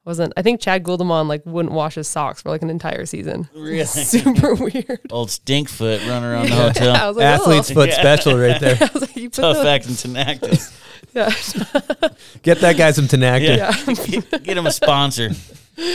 I 0.07 0.11
Wasn't 0.11 0.33
I 0.37 0.43
think 0.43 0.61
Chas 0.61 0.81
Guldemond 0.81 1.27
like 1.27 1.45
wouldn't 1.45 1.75
wash 1.75 1.97
his 1.97 2.07
socks 2.07 2.41
for 2.43 2.51
like 2.51 2.63
an 2.63 2.71
entire 2.71 3.05
season. 3.05 3.49
Really? 3.53 3.85
Super 3.85 4.55
weird. 4.55 5.01
Old 5.11 5.29
Stinkfoot 5.31 6.09
running 6.09 6.29
around 6.31 6.47
the 6.49 6.55
I 6.55 6.69
hotel. 6.69 7.09
was 7.09 7.17
like, 7.17 7.27
athlete's 7.27 7.71
oh. 7.73 7.75
foot 7.75 7.93
special 7.93 8.39
right 8.39 8.61
there. 8.61 8.79
I 8.81 8.91
was 8.95 9.03
like, 9.03 9.17
you 9.17 9.29
put 9.29 9.41
Tough 9.43 9.57
the, 9.57 9.69
act 9.69 9.87
and 9.87 9.99
tenacity. 9.99 10.59
yeah. 11.15 11.31
Get 12.43 12.61
that 12.61 12.77
guy 12.77 12.93
some 12.93 13.07
Tinactin. 13.09 13.57
Yeah. 13.57 14.21
get, 14.31 14.45
get 14.45 14.57
him 14.57 14.67
a 14.67 14.71
sponsor. 14.73 15.31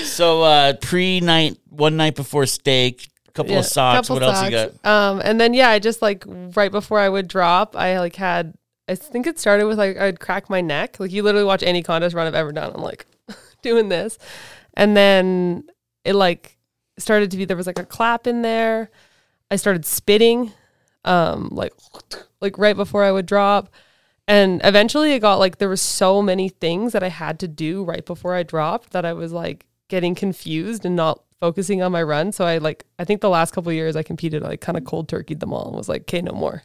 So 0.03 0.41
uh 0.43 0.73
pre 0.73 1.21
night 1.21 1.57
one 1.69 1.95
night 1.95 2.15
before 2.15 2.45
steak, 2.45 3.07
a 3.29 3.31
couple 3.31 3.53
Yeah, 3.53 3.59
of 3.59 3.65
socks. 3.65 4.09
couple 4.09 4.17
what 4.21 4.23
else 4.23 4.43
you 4.43 4.51
got? 4.51 4.71
socks. 4.73 4.85
Um, 4.85 5.21
and 5.23 5.39
then 5.39 5.53
yeah, 5.53 5.69
I 5.69 5.79
just 5.79 6.01
like 6.01 6.25
right 6.27 6.71
before 6.71 6.99
I 6.99 7.07
would 7.07 7.29
drop, 7.29 7.75
I 7.77 7.99
like 7.99 8.17
had. 8.17 8.53
I 8.91 8.95
think 8.95 9.25
it 9.25 9.39
started 9.39 9.67
with 9.67 9.77
like 9.77 9.97
I'd 9.97 10.19
crack 10.19 10.49
my 10.49 10.59
neck. 10.59 10.99
Like 10.99 11.11
you 11.11 11.23
literally 11.23 11.45
watch 11.45 11.63
any 11.63 11.81
contest 11.81 12.13
run 12.13 12.27
I've 12.27 12.35
ever 12.35 12.51
done. 12.51 12.73
I'm 12.75 12.81
like 12.81 13.05
doing 13.61 13.87
this, 13.87 14.17
and 14.73 14.97
then 14.97 15.63
it 16.03 16.13
like 16.13 16.57
started 16.97 17.31
to 17.31 17.37
be 17.37 17.45
there 17.45 17.55
was 17.55 17.67
like 17.67 17.79
a 17.79 17.85
clap 17.85 18.27
in 18.27 18.41
there. 18.41 18.91
I 19.49 19.55
started 19.55 19.85
spitting, 19.85 20.51
um, 21.05 21.47
like 21.51 21.73
like 22.41 22.57
right 22.57 22.75
before 22.75 23.03
I 23.03 23.11
would 23.11 23.25
drop. 23.25 23.69
And 24.27 24.61
eventually 24.63 25.13
it 25.13 25.19
got 25.19 25.39
like 25.39 25.57
there 25.57 25.69
was 25.69 25.81
so 25.81 26.21
many 26.21 26.49
things 26.49 26.93
that 26.93 27.03
I 27.03 27.09
had 27.09 27.39
to 27.39 27.47
do 27.47 27.83
right 27.83 28.05
before 28.05 28.35
I 28.35 28.43
dropped 28.43 28.91
that 28.91 29.05
I 29.05 29.13
was 29.13 29.31
like 29.31 29.65
getting 29.87 30.15
confused 30.15 30.85
and 30.85 30.95
not 30.95 31.23
focusing 31.41 31.81
on 31.81 31.91
my 31.91 32.01
run. 32.01 32.31
So 32.31 32.45
I 32.45 32.59
like 32.59 32.85
I 32.97 33.03
think 33.03 33.19
the 33.19 33.29
last 33.29 33.53
couple 33.53 33.69
of 33.71 33.75
years 33.75 33.97
I 33.97 34.03
competed, 34.03 34.43
I 34.43 34.47
like 34.49 34.61
kind 34.61 34.77
of 34.77 34.85
cold 34.85 35.09
turkeyed 35.09 35.41
them 35.41 35.51
all 35.51 35.67
and 35.67 35.75
was 35.75 35.89
like, 35.89 36.03
okay, 36.03 36.21
no 36.21 36.31
more. 36.31 36.63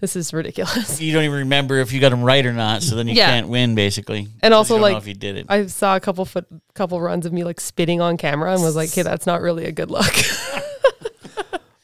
This 0.00 0.16
is 0.16 0.32
ridiculous. 0.32 1.00
You 1.00 1.12
don't 1.12 1.22
even 1.24 1.38
remember 1.38 1.76
if 1.78 1.92
you 1.92 2.00
got 2.00 2.08
them 2.08 2.24
right 2.24 2.44
or 2.44 2.52
not, 2.52 2.82
so 2.82 2.96
then 2.96 3.06
you 3.06 3.14
Yeah. 3.14 3.26
can't 3.26 3.48
win 3.48 3.76
basically. 3.76 4.26
And 4.42 4.52
also, 4.52 4.74
you 4.76 4.82
like, 4.82 4.96
if 4.96 5.06
you 5.06 5.14
did 5.14 5.36
it. 5.36 5.46
I 5.48 5.66
saw 5.66 5.94
a 5.94 6.00
couple 6.00 6.24
foot 6.24 6.46
couple 6.74 7.00
runs 7.00 7.24
of 7.26 7.32
me 7.32 7.44
like 7.44 7.60
spitting 7.60 8.00
on 8.00 8.16
camera 8.16 8.52
and 8.52 8.60
was 8.62 8.74
like, 8.74 8.88
okay, 8.88 9.02
that's 9.02 9.26
not 9.26 9.40
really 9.40 9.66
a 9.66 9.72
good 9.72 9.90
look. 9.92 10.12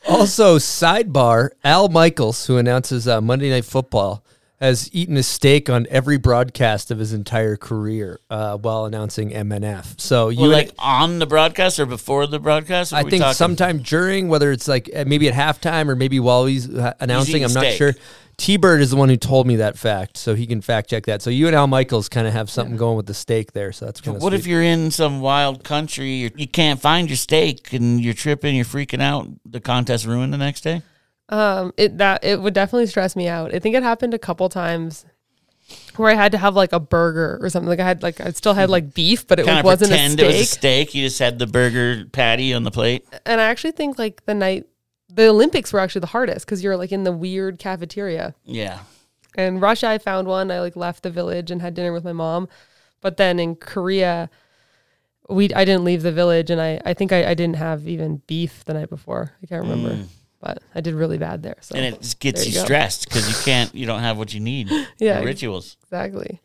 Also, 0.09 0.59
sidebar: 0.59 1.51
Al 1.63 1.89
Michaels, 1.89 2.47
who 2.47 2.57
announces 2.59 3.07
uh, 3.07 3.21
Monday 3.21 3.49
Night 3.49 3.65
Football, 3.65 4.25
has 4.61 4.91
eaten 4.93 5.17
a 5.17 5.23
steak 5.23 5.71
on 5.71 5.87
every 5.89 6.19
broadcast 6.19 6.91
of 6.91 6.99
his 6.99 7.15
entire 7.15 7.57
career 7.57 8.21
uh, 8.29 8.59
while 8.59 8.85
announcing 8.85 9.31
MNF. 9.31 9.99
So 9.99 10.29
you 10.29 10.43
well, 10.43 10.51
like 10.51 10.73
on 10.79 11.19
the 11.19 11.27
broadcast 11.27 11.81
or 11.81 11.87
before 11.87 12.27
the 12.27 12.39
broadcast? 12.39 12.93
I 12.93 13.03
think 13.03 13.23
talking- 13.23 13.35
sometime 13.35 13.79
during, 13.79 14.29
whether 14.29 14.53
it's 14.53 14.69
like 14.69 14.91
maybe 15.07 15.29
at 15.29 15.35
halftime 15.35 15.89
or 15.89 15.97
maybe 15.97 16.21
while 16.21 16.45
he's 16.45 16.69
uh, 16.69 16.93
announcing, 17.01 17.37
eating 17.37 17.45
I'm 17.45 17.55
not 17.55 17.61
steak. 17.61 17.79
sure. 17.79 17.95
T 18.37 18.57
Bird 18.57 18.81
is 18.81 18.91
the 18.91 18.97
one 18.97 19.11
who 19.11 19.19
told 19.19 19.47
me 19.47 19.57
that 19.57 19.77
fact, 19.77 20.17
so 20.17 20.35
he 20.35 20.47
can 20.47 20.63
fact 20.63 20.89
check 20.89 21.05
that. 21.05 21.21
So 21.21 21.29
you 21.29 21.47
and 21.47 21.55
Al 21.55 21.67
Michaels 21.67 22.09
kind 22.09 22.27
of 22.27 22.33
have 22.33 22.49
something 22.49 22.77
going 22.77 22.97
with 22.97 23.05
the 23.05 23.13
steak 23.13 23.53
there, 23.53 23.71
so 23.71 23.85
that's 23.85 24.01
kind 24.01 24.17
of 24.17 24.23
What 24.23 24.33
if 24.33 24.47
you're 24.47 24.63
in 24.63 24.91
some 24.91 25.21
wild 25.21 25.63
country, 25.63 26.11
you 26.11 26.31
you 26.35 26.49
can't 26.49 26.81
find 26.81 27.11
your 27.11 27.19
steak, 27.19 27.75
and 27.75 28.03
you're 28.03 28.15
tripping, 28.15 28.57
you're 28.57 28.65
freaking 28.65 29.03
out? 29.03 29.29
The 29.45 29.61
contest 29.61 30.07
ruined 30.07 30.33
the 30.33 30.39
next 30.39 30.63
day. 30.63 30.81
Um, 31.31 31.73
it 31.77 31.97
that 31.99 32.23
it 32.25 32.41
would 32.43 32.55
definitely 32.55 32.87
stress 32.89 33.15
me 33.17 33.29
out. 33.29 33.55
I 33.55 33.59
think 33.61 33.75
it 33.77 33.83
happened 33.83 34.13
a 34.15 34.19
couple 34.19 34.49
times 34.49 35.07
where 35.97 36.11
I 36.11 36.15
had 36.15 36.33
to 36.33 36.39
have 36.39 36.57
like 36.57 36.73
a 36.73 36.81
burger 36.81 37.39
or 37.41 37.49
something. 37.49 37.69
Like 37.69 37.79
I 37.81 37.85
had 37.87 38.03
like 38.03 38.21
I 38.21 38.31
still 38.31 38.55
had 38.55 38.69
like 38.69 38.93
beef, 38.95 39.27
but 39.29 39.39
it 39.39 39.47
Kind 39.47 39.61
of 39.61 39.65
wasn't 39.65 39.93
a 39.93 39.95
steak. 40.11 40.19
it 40.19 40.27
was 40.27 40.35
a 40.37 40.45
steak. 40.45 40.95
You 40.95 41.07
just 41.07 41.19
had 41.21 41.39
the 41.39 41.47
burger 41.47 42.05
patty 42.11 42.53
on 42.53 42.65
the 42.65 42.71
plate. 42.73 43.07
and 43.25 43.41
I 43.41 43.45
actually 43.45 43.73
think 43.73 43.99
like 43.99 44.25
the 44.27 44.35
night 44.35 44.67
the 45.09 45.29
Olympics 45.29 45.73
were 45.73 45.79
actually 45.81 46.01
the 46.01 46.07
hardest 46.09 46.47
because 46.47 46.63
you're 46.65 46.77
like 46.77 46.93
in 46.93 47.05
the 47.05 47.13
weird 47.13 47.59
cafeteria. 47.59 48.35
Yeah. 48.45 48.81
And 49.37 49.61
Russia, 49.61 49.89
I 49.89 49.99
found 49.99 50.27
one. 50.27 50.51
I 50.51 50.59
like 50.61 50.75
left 50.75 51.05
the 51.05 51.11
village 51.11 51.53
and 51.53 51.63
had 51.63 51.75
dinner 51.75 51.93
with 51.93 52.03
my 52.05 52.13
mom. 52.13 52.49
But 53.01 53.17
then 53.17 53.39
in 53.39 53.55
Korea, 53.55 54.29
we 55.29 55.53
I 55.55 55.65
didn't 55.65 55.85
leave 55.85 56.03
the 56.03 56.11
village, 56.13 56.51
and 56.51 56.61
I 56.61 56.81
I 56.85 56.95
think 56.95 57.13
I, 57.13 57.31
I 57.31 57.35
didn't 57.35 57.57
have 57.57 57.87
even 57.87 58.21
beef 58.27 58.65
the 58.65 58.75
night 58.75 58.91
before. 58.91 59.33
I 59.43 59.47
can't 59.47 59.63
remember, 59.63 60.05
but 60.41 60.63
I 60.75 60.81
did 60.81 60.95
really 60.95 61.19
bad 61.19 61.43
there. 61.43 61.57
So. 61.61 61.77
And 61.77 61.85
it 61.85 62.01
just 62.01 62.19
gets 62.19 62.41
there 62.41 62.51
you, 62.53 62.59
you 62.59 62.65
stressed 62.65 63.09
because 63.09 63.29
you 63.29 63.45
can't, 63.45 63.75
you 63.75 63.87
don't 63.87 64.01
have 64.01 64.19
what 64.19 64.33
you 64.35 64.41
need. 64.41 64.71
Yeah. 64.99 65.21
The 65.21 65.27
rituals. 65.27 65.77
exactly. 65.83 66.41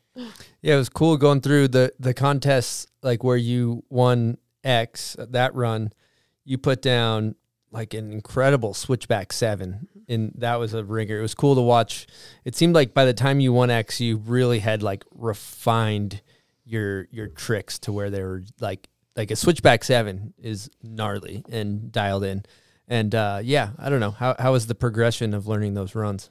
Yeah, 0.61 0.75
it 0.75 0.77
was 0.77 0.89
cool 0.89 1.17
going 1.17 1.41
through 1.41 1.69
the 1.69 1.93
the 1.99 2.13
contests 2.13 2.87
like 3.03 3.23
where 3.23 3.37
you 3.37 3.83
won 3.89 4.37
X 4.63 5.15
that 5.19 5.53
run. 5.53 5.91
You 6.45 6.57
put 6.57 6.81
down 6.81 7.35
like 7.71 7.93
an 7.93 8.11
incredible 8.11 8.73
switchback 8.73 9.33
seven, 9.33 9.87
and 10.07 10.31
that 10.37 10.55
was 10.55 10.73
a 10.73 10.83
ringer. 10.83 11.19
It 11.19 11.21
was 11.21 11.35
cool 11.35 11.55
to 11.55 11.61
watch. 11.61 12.07
It 12.45 12.55
seemed 12.55 12.75
like 12.75 12.93
by 12.93 13.03
the 13.03 13.13
time 13.13 13.41
you 13.41 13.51
won 13.51 13.69
X, 13.69 13.99
you 13.99 14.17
really 14.17 14.59
had 14.59 14.81
like 14.81 15.03
refined 15.13 16.21
your 16.63 17.07
your 17.11 17.27
tricks 17.27 17.77
to 17.79 17.91
where 17.91 18.09
they 18.09 18.23
were 18.23 18.43
like 18.61 18.89
like 19.15 19.31
a 19.31 19.35
switchback 19.35 19.83
seven 19.83 20.33
is 20.37 20.69
gnarly 20.81 21.43
and 21.51 21.91
dialed 21.91 22.23
in. 22.23 22.43
And 22.87 23.15
uh, 23.15 23.41
yeah, 23.43 23.71
I 23.79 23.89
don't 23.89 23.99
know 23.99 24.11
how 24.11 24.35
how 24.37 24.51
was 24.51 24.67
the 24.67 24.75
progression 24.75 25.33
of 25.33 25.47
learning 25.47 25.73
those 25.73 25.95
runs. 25.95 26.29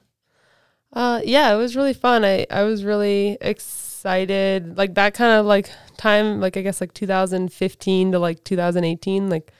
Uh, 0.93 1.19
yeah, 1.25 1.53
it 1.53 1.57
was 1.57 1.75
really 1.75 1.93
fun. 1.93 2.23
I, 2.23 2.47
I 2.49 2.63
was 2.63 2.85
really 2.85 3.37
excited. 3.41 4.77
Like 4.77 4.95
that 4.95 5.13
kind 5.13 5.33
of 5.33 5.45
like 5.45 5.69
time, 5.97 6.39
like 6.39 6.55
I 6.55 6.61
guess 6.61 6.79
like 6.79 6.93
2015 6.93 8.13
to 8.13 8.19
like 8.19 8.43
2018, 8.45 9.29
like 9.29 9.51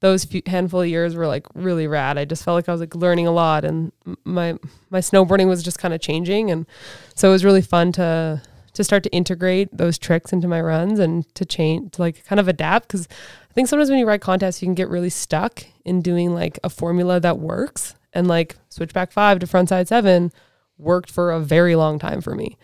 those 0.00 0.24
few 0.24 0.42
handful 0.44 0.82
of 0.82 0.88
years 0.88 1.14
were 1.14 1.28
like 1.28 1.46
really 1.54 1.86
rad. 1.86 2.18
I 2.18 2.24
just 2.24 2.44
felt 2.44 2.56
like 2.56 2.68
I 2.68 2.72
was 2.72 2.80
like 2.80 2.96
learning 2.96 3.28
a 3.28 3.30
lot 3.30 3.64
and 3.64 3.92
my, 4.24 4.58
my 4.90 4.98
snowboarding 4.98 5.46
was 5.46 5.62
just 5.62 5.78
kind 5.78 5.94
of 5.94 6.00
changing. 6.00 6.50
And 6.50 6.66
so 7.14 7.28
it 7.28 7.32
was 7.32 7.44
really 7.44 7.62
fun 7.62 7.92
to, 7.92 8.42
to 8.72 8.82
start 8.82 9.04
to 9.04 9.10
integrate 9.10 9.68
those 9.76 9.98
tricks 9.98 10.32
into 10.32 10.48
my 10.48 10.60
runs 10.60 10.98
and 10.98 11.32
to 11.36 11.44
change, 11.44 11.92
to 11.92 12.02
like 12.02 12.24
kind 12.24 12.40
of 12.40 12.48
adapt. 12.48 12.88
Cause 12.88 13.06
I 13.48 13.52
think 13.52 13.68
sometimes 13.68 13.90
when 13.90 14.00
you 14.00 14.06
ride 14.06 14.20
contests, 14.20 14.60
you 14.60 14.66
can 14.66 14.74
get 14.74 14.88
really 14.88 15.10
stuck 15.10 15.62
in 15.84 16.00
doing 16.00 16.34
like 16.34 16.58
a 16.64 16.70
formula 16.70 17.20
that 17.20 17.38
works 17.38 17.94
and 18.12 18.28
like 18.28 18.56
switchback 18.68 19.12
five 19.12 19.38
to 19.38 19.46
frontside 19.46 19.88
seven 19.88 20.32
worked 20.78 21.10
for 21.10 21.30
a 21.30 21.40
very 21.40 21.76
long 21.76 21.98
time 21.98 22.20
for 22.20 22.34
me. 22.34 22.56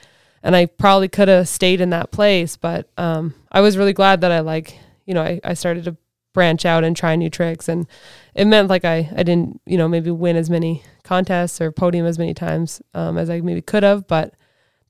And 0.42 0.54
I 0.54 0.66
probably 0.66 1.08
could 1.08 1.28
have 1.28 1.48
stayed 1.48 1.80
in 1.80 1.90
that 1.90 2.10
place, 2.10 2.56
but 2.56 2.88
um, 2.96 3.34
I 3.50 3.60
was 3.60 3.76
really 3.76 3.92
glad 3.92 4.20
that 4.20 4.32
I 4.32 4.40
like, 4.40 4.78
you 5.04 5.14
know, 5.14 5.22
I, 5.22 5.40
I 5.42 5.54
started 5.54 5.84
to 5.84 5.96
branch 6.32 6.64
out 6.64 6.84
and 6.84 6.96
try 6.96 7.16
new 7.16 7.30
tricks. 7.30 7.68
And 7.68 7.86
it 8.34 8.44
meant 8.44 8.68
like 8.68 8.84
I, 8.84 9.10
I 9.16 9.22
didn't, 9.22 9.60
you 9.66 9.76
know, 9.76 9.88
maybe 9.88 10.10
win 10.10 10.36
as 10.36 10.48
many 10.48 10.82
contests 11.02 11.60
or 11.60 11.72
podium 11.72 12.06
as 12.06 12.18
many 12.18 12.34
times 12.34 12.80
um, 12.94 13.18
as 13.18 13.28
I 13.28 13.40
maybe 13.40 13.62
could 13.62 13.82
have. 13.82 14.06
But 14.06 14.34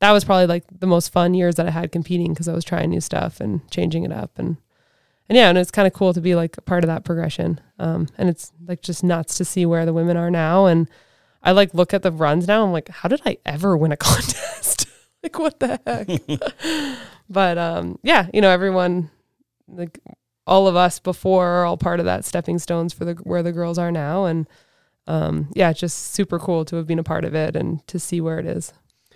that 0.00 0.12
was 0.12 0.24
probably 0.24 0.46
like 0.46 0.64
the 0.70 0.86
most 0.86 1.12
fun 1.12 1.34
years 1.34 1.54
that 1.54 1.66
I 1.66 1.70
had 1.70 1.92
competing 1.92 2.32
because 2.32 2.48
I 2.48 2.52
was 2.52 2.64
trying 2.64 2.90
new 2.90 3.00
stuff 3.00 3.40
and 3.40 3.68
changing 3.70 4.04
it 4.04 4.12
up. 4.12 4.38
And, 4.38 4.58
and 5.28 5.36
yeah, 5.36 5.48
and 5.48 5.58
it's 5.58 5.70
kind 5.70 5.86
of 5.86 5.92
cool 5.92 6.12
to 6.14 6.20
be 6.20 6.34
like 6.34 6.56
a 6.58 6.62
part 6.62 6.84
of 6.84 6.88
that 6.88 7.04
progression. 7.04 7.60
Um, 7.78 8.08
and 8.18 8.28
it's 8.28 8.52
like 8.66 8.82
just 8.82 9.02
nuts 9.04 9.36
to 9.38 9.44
see 9.44 9.66
where 9.66 9.84
the 9.86 9.92
women 9.92 10.16
are 10.16 10.30
now. 10.30 10.66
And, 10.66 10.88
I 11.40 11.52
like 11.52 11.72
look 11.72 11.94
at 11.94 12.02
the 12.02 12.10
runs 12.10 12.48
now. 12.48 12.64
I'm 12.64 12.72
like, 12.72 12.88
how 12.88 13.08
did 13.08 13.22
I 13.24 13.38
ever 13.46 13.76
win 13.76 13.92
a 13.92 13.96
contest? 14.08 14.86
like, 15.22 15.38
what 15.38 15.60
the 15.60 15.78
heck? 15.86 16.98
but 17.30 17.56
um, 17.58 17.98
yeah, 18.02 18.26
you 18.34 18.40
know, 18.40 18.50
everyone, 18.50 19.10
like 19.68 20.00
all 20.48 20.66
of 20.66 20.74
us 20.74 20.98
before, 20.98 21.46
are 21.46 21.64
all 21.64 21.76
part 21.76 22.00
of 22.00 22.06
that 22.06 22.24
stepping 22.24 22.58
stones 22.58 22.92
for 22.92 23.04
the 23.04 23.14
where 23.22 23.44
the 23.44 23.52
girls 23.52 23.78
are 23.78 23.92
now, 23.92 24.24
and 24.24 24.48
um, 25.06 25.48
yeah, 25.54 25.70
it's 25.70 25.78
just 25.78 26.12
super 26.12 26.40
cool 26.40 26.64
to 26.64 26.74
have 26.76 26.88
been 26.88 26.98
a 26.98 27.04
part 27.04 27.24
of 27.24 27.34
it 27.36 27.54
and 27.54 27.86
to 27.86 28.00
see 28.00 28.20
where 28.20 28.40
it 28.40 28.44
is. 28.46 28.72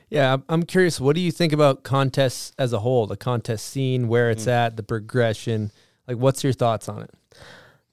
Yeah, 0.09 0.31
I'm- 0.31 0.45
I'm 0.49 0.63
curious. 0.63 1.01
What 1.01 1.17
do 1.17 1.21
you 1.21 1.33
think 1.33 1.53
about 1.53 1.83
contests 1.83 2.53
as 2.57 2.73
a 2.73 2.79
whole? 2.81 3.09
The 3.09 3.17
contest 3.17 3.67
scene, 3.67 4.07
where 4.07 4.31
it's 4.31 4.47
at, 4.47 4.77
the 4.77 4.83
progression. 4.85 5.73
Like, 6.13 6.23
what's 6.23 6.45
your 6.45 6.53
thoughts 6.53 6.89
on 6.89 7.03
it? 7.03 7.11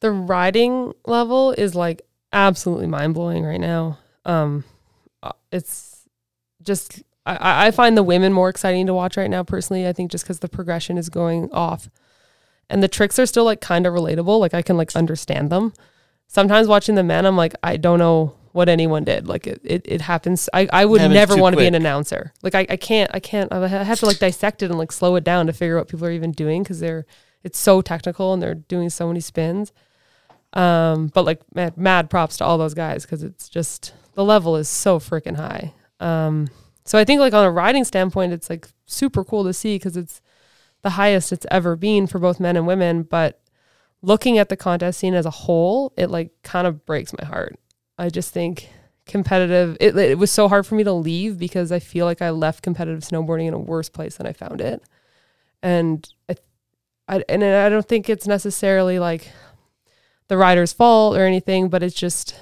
the 0.02 0.12
riding 0.12 0.94
level 1.06 1.52
is 1.52 1.76
like 1.76 2.04
absolutely 2.32 2.88
mind 2.88 3.14
blowing 3.14 3.44
right 3.44 3.60
now. 3.60 3.98
Um, 4.24 4.64
uh, 5.22 5.34
it's 5.52 6.08
just 6.64 7.04
I- 7.26 7.36
I, 7.36 7.68
I 7.68 7.72
find 7.72 7.98
the 7.98 8.04
women 8.04 8.32
more 8.32 8.48
exciting 8.48 8.86
to 8.88 8.94
watch 8.94 9.18
right 9.18 9.30
now 9.30 9.44
personally. 9.44 9.86
I 9.86 9.92
think 9.92 10.10
just 10.10 10.24
because 10.24 10.40
the 10.40 10.48
progression 10.48 10.98
is 10.98 11.10
going 11.10 11.52
off, 11.52 11.90
and 12.70 12.82
the 12.82 12.88
tricks 12.88 13.20
are 13.20 13.26
still 13.26 13.44
like 13.44 13.60
kind 13.60 13.86
of 13.86 13.94
relatable. 13.94 14.40
Like 14.40 14.54
I 14.54 14.62
can 14.62 14.78
like 14.78 14.96
understand 14.96 15.50
them. 15.50 15.74
Sometimes 16.28 16.68
watching 16.70 16.96
the 16.96 17.04
men, 17.04 17.26
I'm 17.26 17.36
like 17.36 17.56
I 17.62 17.76
don't 17.76 18.00
know 18.00 18.36
what 18.54 18.70
anyone 18.70 19.04
did. 19.04 19.28
Like 19.28 19.48
it 19.48 19.60
it, 19.66 19.82
it 19.86 20.00
happens. 20.02 20.48
I 20.54 20.70
I 20.72 20.86
would 20.86 21.02
Happens 21.02 21.14
never 21.14 21.36
too 21.36 21.42
want 21.42 21.56
to 21.56 21.60
be 21.60 21.68
an 21.68 21.76
announcer. 21.76 22.32
Like 22.42 22.56
I, 22.56 22.66
I 22.70 22.78
can't 22.78 23.12
I 23.14 23.20
can't 23.20 23.52
I 23.52 23.68
have 23.68 24.00
to 24.00 24.06
like 24.06 24.20
dissect 24.20 24.64
it 24.64 24.70
and 24.70 24.80
like 24.80 24.94
slow 24.94 25.16
it 25.18 25.26
down 25.26 25.48
to 25.48 25.52
figure 25.54 25.76
out 25.78 25.82
what 25.82 25.88
people 25.90 26.08
are 26.08 26.12
even 26.12 26.32
doing 26.32 26.64
because 26.64 26.80
they're 26.80 27.06
it's 27.44 27.60
so 27.60 27.82
technical 27.82 28.34
and 28.34 28.42
they're 28.42 28.56
doing 28.56 28.90
so 28.90 29.08
many 29.08 29.20
spins. 29.20 29.72
Um, 30.54 31.08
but 31.08 31.26
like 31.26 31.42
mad, 31.54 31.78
mad 31.78 32.10
props 32.10 32.38
to 32.38 32.46
all 32.46 32.58
those 32.58 32.74
guys 32.74 33.04
because 33.04 33.24
it's 33.24 33.50
just 33.50 33.94
the 34.16 34.26
level 34.26 34.56
is 34.56 34.68
so 34.68 35.00
freaking 35.00 35.36
high. 35.36 35.74
Um, 36.00 36.48
so 36.86 36.98
I 36.98 37.06
think 37.06 37.20
like 37.20 37.34
on 37.34 37.46
a 37.46 37.52
riding 37.52 37.84
standpoint, 37.84 38.34
it's 38.34 38.50
like 38.50 38.68
super 38.86 39.24
cool 39.24 39.44
to 39.44 39.54
see 39.54 39.76
because 39.76 39.96
it's 39.96 40.22
the 40.82 40.92
highest 40.92 41.32
it's 41.32 41.46
ever 41.52 41.76
been 41.76 42.08
for 42.08 42.20
both 42.20 42.40
men 42.40 42.58
and 42.58 42.66
women. 42.66 43.04
But 43.04 43.42
looking 44.02 44.38
at 44.38 44.50
the 44.50 44.58
contest 44.58 45.00
scene 45.00 45.14
as 45.14 45.26
a 45.26 45.32
whole, 45.32 45.94
it 45.98 46.10
like 46.10 46.32
kind 46.44 46.66
of 46.66 46.86
breaks 46.86 47.14
my 47.20 47.28
heart. 47.28 47.60
I 47.98 48.10
just 48.10 48.34
think 48.34 48.70
competitive. 49.06 49.76
It, 49.80 49.96
it 49.98 50.18
was 50.18 50.32
so 50.32 50.48
hard 50.48 50.66
for 50.66 50.76
me 50.76 50.84
to 50.84 50.94
leave 50.94 51.38
because 51.38 51.72
I 51.72 51.80
feel 51.80 52.06
like 52.06 52.22
I 52.22 52.30
left 52.30 52.64
competitive 52.64 53.02
snowboarding 53.02 53.48
in 53.48 53.54
a 53.54 53.60
worse 53.60 53.90
place 53.90 54.16
than 54.16 54.26
I 54.26 54.34
found 54.34 54.62
it, 54.62 54.82
and 55.62 56.08
I, 56.30 56.36
I 57.10 57.24
and 57.28 57.44
I 57.44 57.68
don't 57.70 57.88
think 57.88 58.10
it's 58.10 58.28
necessarily 58.28 59.00
like 59.00 59.30
the 60.28 60.38
rider's 60.38 60.72
fault 60.72 61.18
or 61.18 61.26
anything, 61.26 61.68
but 61.68 61.84
it's 61.84 61.96
just 61.96 62.40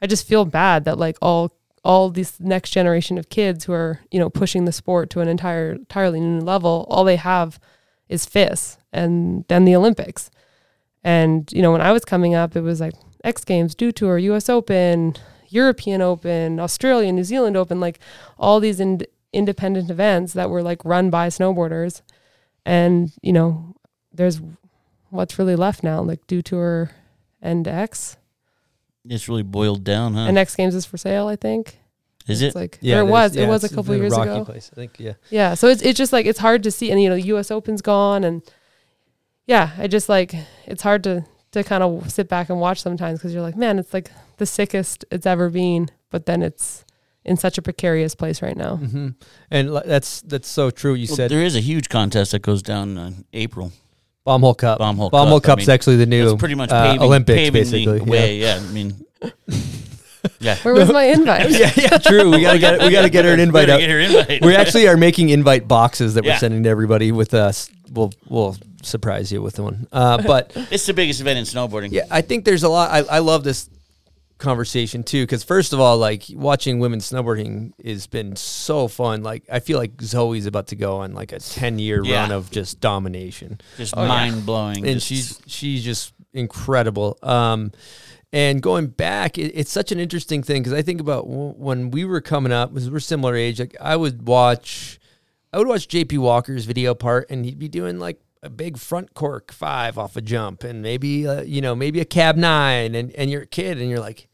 I 0.00 0.06
just 0.06 0.28
feel 0.28 0.44
bad 0.44 0.84
that 0.84 0.98
like 0.98 1.16
all 1.20 1.56
all 1.82 2.10
this 2.10 2.38
next 2.38 2.70
generation 2.70 3.16
of 3.16 3.30
kids 3.30 3.64
who 3.64 3.72
are 3.72 4.00
you 4.10 4.20
know 4.20 4.28
pushing 4.28 4.66
the 4.66 4.72
sport 4.72 5.08
to 5.10 5.20
an 5.20 5.28
entire 5.28 5.72
entirely 5.72 6.20
new 6.20 6.40
level, 6.40 6.86
all 6.90 7.04
they 7.04 7.16
have 7.16 7.58
is 8.08 8.26
FIS 8.26 8.78
and 8.92 9.44
then 9.48 9.64
the 9.64 9.74
Olympics. 9.74 10.30
And 11.02 11.50
you 11.52 11.62
know 11.62 11.72
when 11.72 11.80
I 11.80 11.92
was 11.92 12.04
coming 12.04 12.34
up, 12.34 12.54
it 12.54 12.60
was 12.60 12.80
like 12.80 12.94
X 13.24 13.44
Games, 13.44 13.74
Dew 13.74 13.92
Tour, 13.92 14.18
U.S. 14.18 14.50
Open, 14.50 15.14
European 15.48 16.02
Open, 16.02 16.60
Australia, 16.60 17.12
New 17.12 17.24
Zealand 17.24 17.56
Open, 17.56 17.80
like 17.80 17.98
all 18.38 18.60
these 18.60 18.78
ind- 18.78 19.06
independent 19.32 19.90
events 19.90 20.34
that 20.34 20.50
were 20.50 20.62
like 20.62 20.84
run 20.84 21.08
by 21.08 21.28
snowboarders. 21.28 22.02
And 22.66 23.12
you 23.22 23.32
know, 23.32 23.75
there's 24.16 24.40
what's 25.10 25.38
really 25.38 25.56
left 25.56 25.82
now, 25.82 26.02
like 26.02 26.26
Dew 26.26 26.42
Tour 26.42 26.90
and 27.40 27.66
X. 27.68 28.16
It's 29.08 29.28
really 29.28 29.42
boiled 29.44 29.84
down, 29.84 30.14
huh? 30.14 30.20
And 30.28 30.36
X 30.38 30.56
Games 30.56 30.74
is 30.74 30.84
for 30.84 30.96
sale, 30.96 31.28
I 31.28 31.36
think. 31.36 31.78
Is 32.26 32.42
It's 32.42 32.56
it? 32.56 32.58
like 32.58 32.78
Yeah, 32.80 32.96
or 32.98 33.00
it 33.02 33.06
was. 33.10 33.36
yeah, 33.36 33.44
it 33.44 33.48
was 33.48 33.62
a 33.62 33.68
couple 33.68 33.92
in 33.94 34.00
years 34.00 34.12
rocky 34.12 34.30
ago. 34.30 34.44
Place. 34.44 34.68
I 34.72 34.74
think. 34.74 34.98
Yeah. 34.98 35.12
Yeah. 35.30 35.54
So 35.54 35.68
it's 35.68 35.80
it's 35.82 35.96
just 35.96 36.12
like 36.12 36.26
it's 36.26 36.40
hard 36.40 36.62
to 36.64 36.70
see 36.72 36.90
and 36.90 37.00
you 37.00 37.08
know, 37.08 37.14
US 37.36 37.50
Open's 37.52 37.82
gone 37.82 38.24
and 38.24 38.42
yeah, 39.46 39.70
I 39.78 39.86
just 39.86 40.08
like 40.08 40.34
it's 40.66 40.82
hard 40.82 41.04
to 41.04 41.24
to 41.52 41.62
kind 41.62 41.84
of 41.84 42.10
sit 42.10 42.28
back 42.28 42.50
and 42.50 42.58
watch 42.60 42.82
sometimes 42.82 43.20
because 43.20 43.32
you're 43.32 43.42
like, 43.42 43.56
man, 43.56 43.78
it's 43.78 43.94
like 43.94 44.10
the 44.38 44.46
sickest 44.46 45.04
it's 45.12 45.24
ever 45.26 45.48
been, 45.50 45.88
but 46.10 46.26
then 46.26 46.42
it's 46.42 46.84
in 47.24 47.36
such 47.36 47.58
a 47.58 47.62
precarious 47.62 48.14
place 48.16 48.42
right 48.42 48.56
now. 48.56 48.76
hmm 48.76 49.10
And 49.50 49.72
li- 49.72 49.82
that's 49.86 50.20
that's 50.22 50.48
so 50.48 50.70
true. 50.70 50.94
You 50.94 51.06
Well, 51.08 51.16
said 51.16 51.30
there 51.30 51.42
is 51.44 51.54
a 51.54 51.60
huge 51.60 51.88
contest 51.88 52.32
that 52.32 52.42
goes 52.42 52.60
down 52.62 52.98
in 52.98 53.24
April. 53.32 53.70
Bomb 54.26 54.42
hole 54.42 54.54
cup. 54.54 54.78
Bomb 54.80 54.96
hole 54.98 55.08
Bomb 55.08 55.28
hole 55.28 55.40
Cup, 55.40 55.52
I 55.52 55.54
Cup's 55.54 55.66
mean, 55.68 55.74
actually 55.74 55.96
the 55.96 56.04
new 56.06 56.32
It's 56.32 56.38
pretty 56.40 56.54
much 56.54 56.70
uh, 56.70 56.98
Olympics, 57.00 57.36
paving 57.38 57.52
basically. 57.62 57.98
the 58.00 58.04
way. 58.04 58.36
Yeah, 58.36 58.60
I 58.62 58.72
mean, 58.72 58.92
yeah. 60.40 60.56
Where 60.58 60.74
was 60.74 60.92
my 60.92 61.04
invite? 61.16 61.50
yeah, 61.50 61.70
yeah, 61.76 61.98
true. 61.98 62.30
We 62.30 62.42
gotta 62.42 62.58
get 62.58 62.80
we 62.82 62.90
gotta 62.90 63.08
get 63.08 63.24
her 63.24 63.32
an 63.32 63.40
invite 63.46 63.68
Gotta 63.68 63.74
out. 63.82 63.86
get 63.86 63.90
her 63.90 64.00
invite. 64.00 64.44
We 64.44 64.54
actually 64.54 64.88
are 64.88 64.96
making 64.96 65.30
invite 65.30 65.66
boxes 65.66 66.14
that 66.14 66.24
we're 66.24 66.36
sending 66.36 66.64
to 66.64 66.68
everybody 66.68 67.12
with 67.12 67.32
us. 67.34 67.70
We'll 67.90 68.12
we'll 68.28 68.56
surprise 68.82 69.32
you 69.32 69.40
with 69.42 69.58
one. 69.58 69.86
Uh, 69.92 70.22
but 70.22 70.52
It's 70.70 70.86
the 70.86 70.94
biggest 70.94 71.20
event 71.20 71.38
in 71.38 71.44
snowboarding. 71.44 71.92
yeah, 71.92 72.04
I 72.10 72.20
think 72.20 72.44
there's 72.44 72.62
a 72.64 72.68
lot. 72.68 72.90
I, 72.90 73.16
I 73.16 73.18
love 73.20 73.42
this 73.44 73.68
conversation 74.38 75.02
too 75.02 75.22
because 75.22 75.42
first 75.42 75.72
of 75.72 75.80
all, 75.80 75.96
like 75.98 76.24
watching 76.34 76.78
women 76.78 77.00
snowboarding 77.00 77.72
has 77.84 78.06
been 78.06 78.36
so 78.36 78.88
fun. 78.88 79.22
Like 79.22 79.44
I 79.50 79.60
feel 79.60 79.78
like 79.78 80.00
Zoe's 80.02 80.46
about 80.46 80.66
to 80.68 80.76
go 80.76 80.98
on 80.98 81.14
like 81.14 81.32
a 81.32 81.38
ten 81.40 81.78
year 81.78 82.02
Yeah. 82.04 82.22
run 82.22 82.32
of 82.32 82.50
just 82.50 82.80
domination. 82.80 83.60
Just 83.76 83.94
Oh, 83.96 84.06
mind 84.06 84.44
blowing. 84.46 84.86
and 84.86 85.02
she's 85.02 85.40
she's 85.46 85.82
just 85.84 86.12
incredible. 86.34 87.18
Um, 87.22 87.72
and 88.32 88.60
going 88.60 88.88
back, 88.88 89.38
it, 89.38 89.52
it's 89.54 89.70
such 89.70 89.92
an 89.92 89.98
interesting 90.00 90.42
thing 90.42 90.62
because 90.62 90.72
I 90.74 90.82
think 90.82 91.00
about 91.00 91.24
w- 91.26 91.54
when 91.56 91.90
we 91.90 92.04
were 92.04 92.20
coming 92.20 92.52
up, 92.52 92.74
because 92.74 92.90
we're 92.90 93.00
similar 93.00 93.34
age. 93.34 93.58
Like 93.60 93.76
I 93.80 93.96
would 93.96 94.26
watch, 94.26 94.98
I 95.52 95.58
would 95.58 95.68
watch 95.68 95.88
JP 95.88 96.18
Walker's 96.18 96.64
video 96.66 96.94
part, 96.94 97.30
and 97.30 97.44
he'd 97.44 97.58
be 97.58 97.68
doing 97.68 97.98
like 97.98 98.20
a 98.42 98.50
big 98.50 98.78
front 98.78 99.14
cork 99.14 99.52
five 99.52 99.98
off 99.98 100.16
a 100.16 100.20
jump, 100.20 100.64
and 100.64 100.82
maybe 100.82 101.26
uh, 101.26 101.42
you 101.42 101.60
know 101.60 101.74
maybe 101.74 102.00
a 102.00 102.04
cab 102.04 102.36
nine, 102.36 102.94
and 102.94 103.12
and 103.12 103.30
you're 103.30 103.42
a 103.42 103.46
kid, 103.46 103.78
and 103.78 103.90
you're 103.90 104.00
like, 104.00 104.28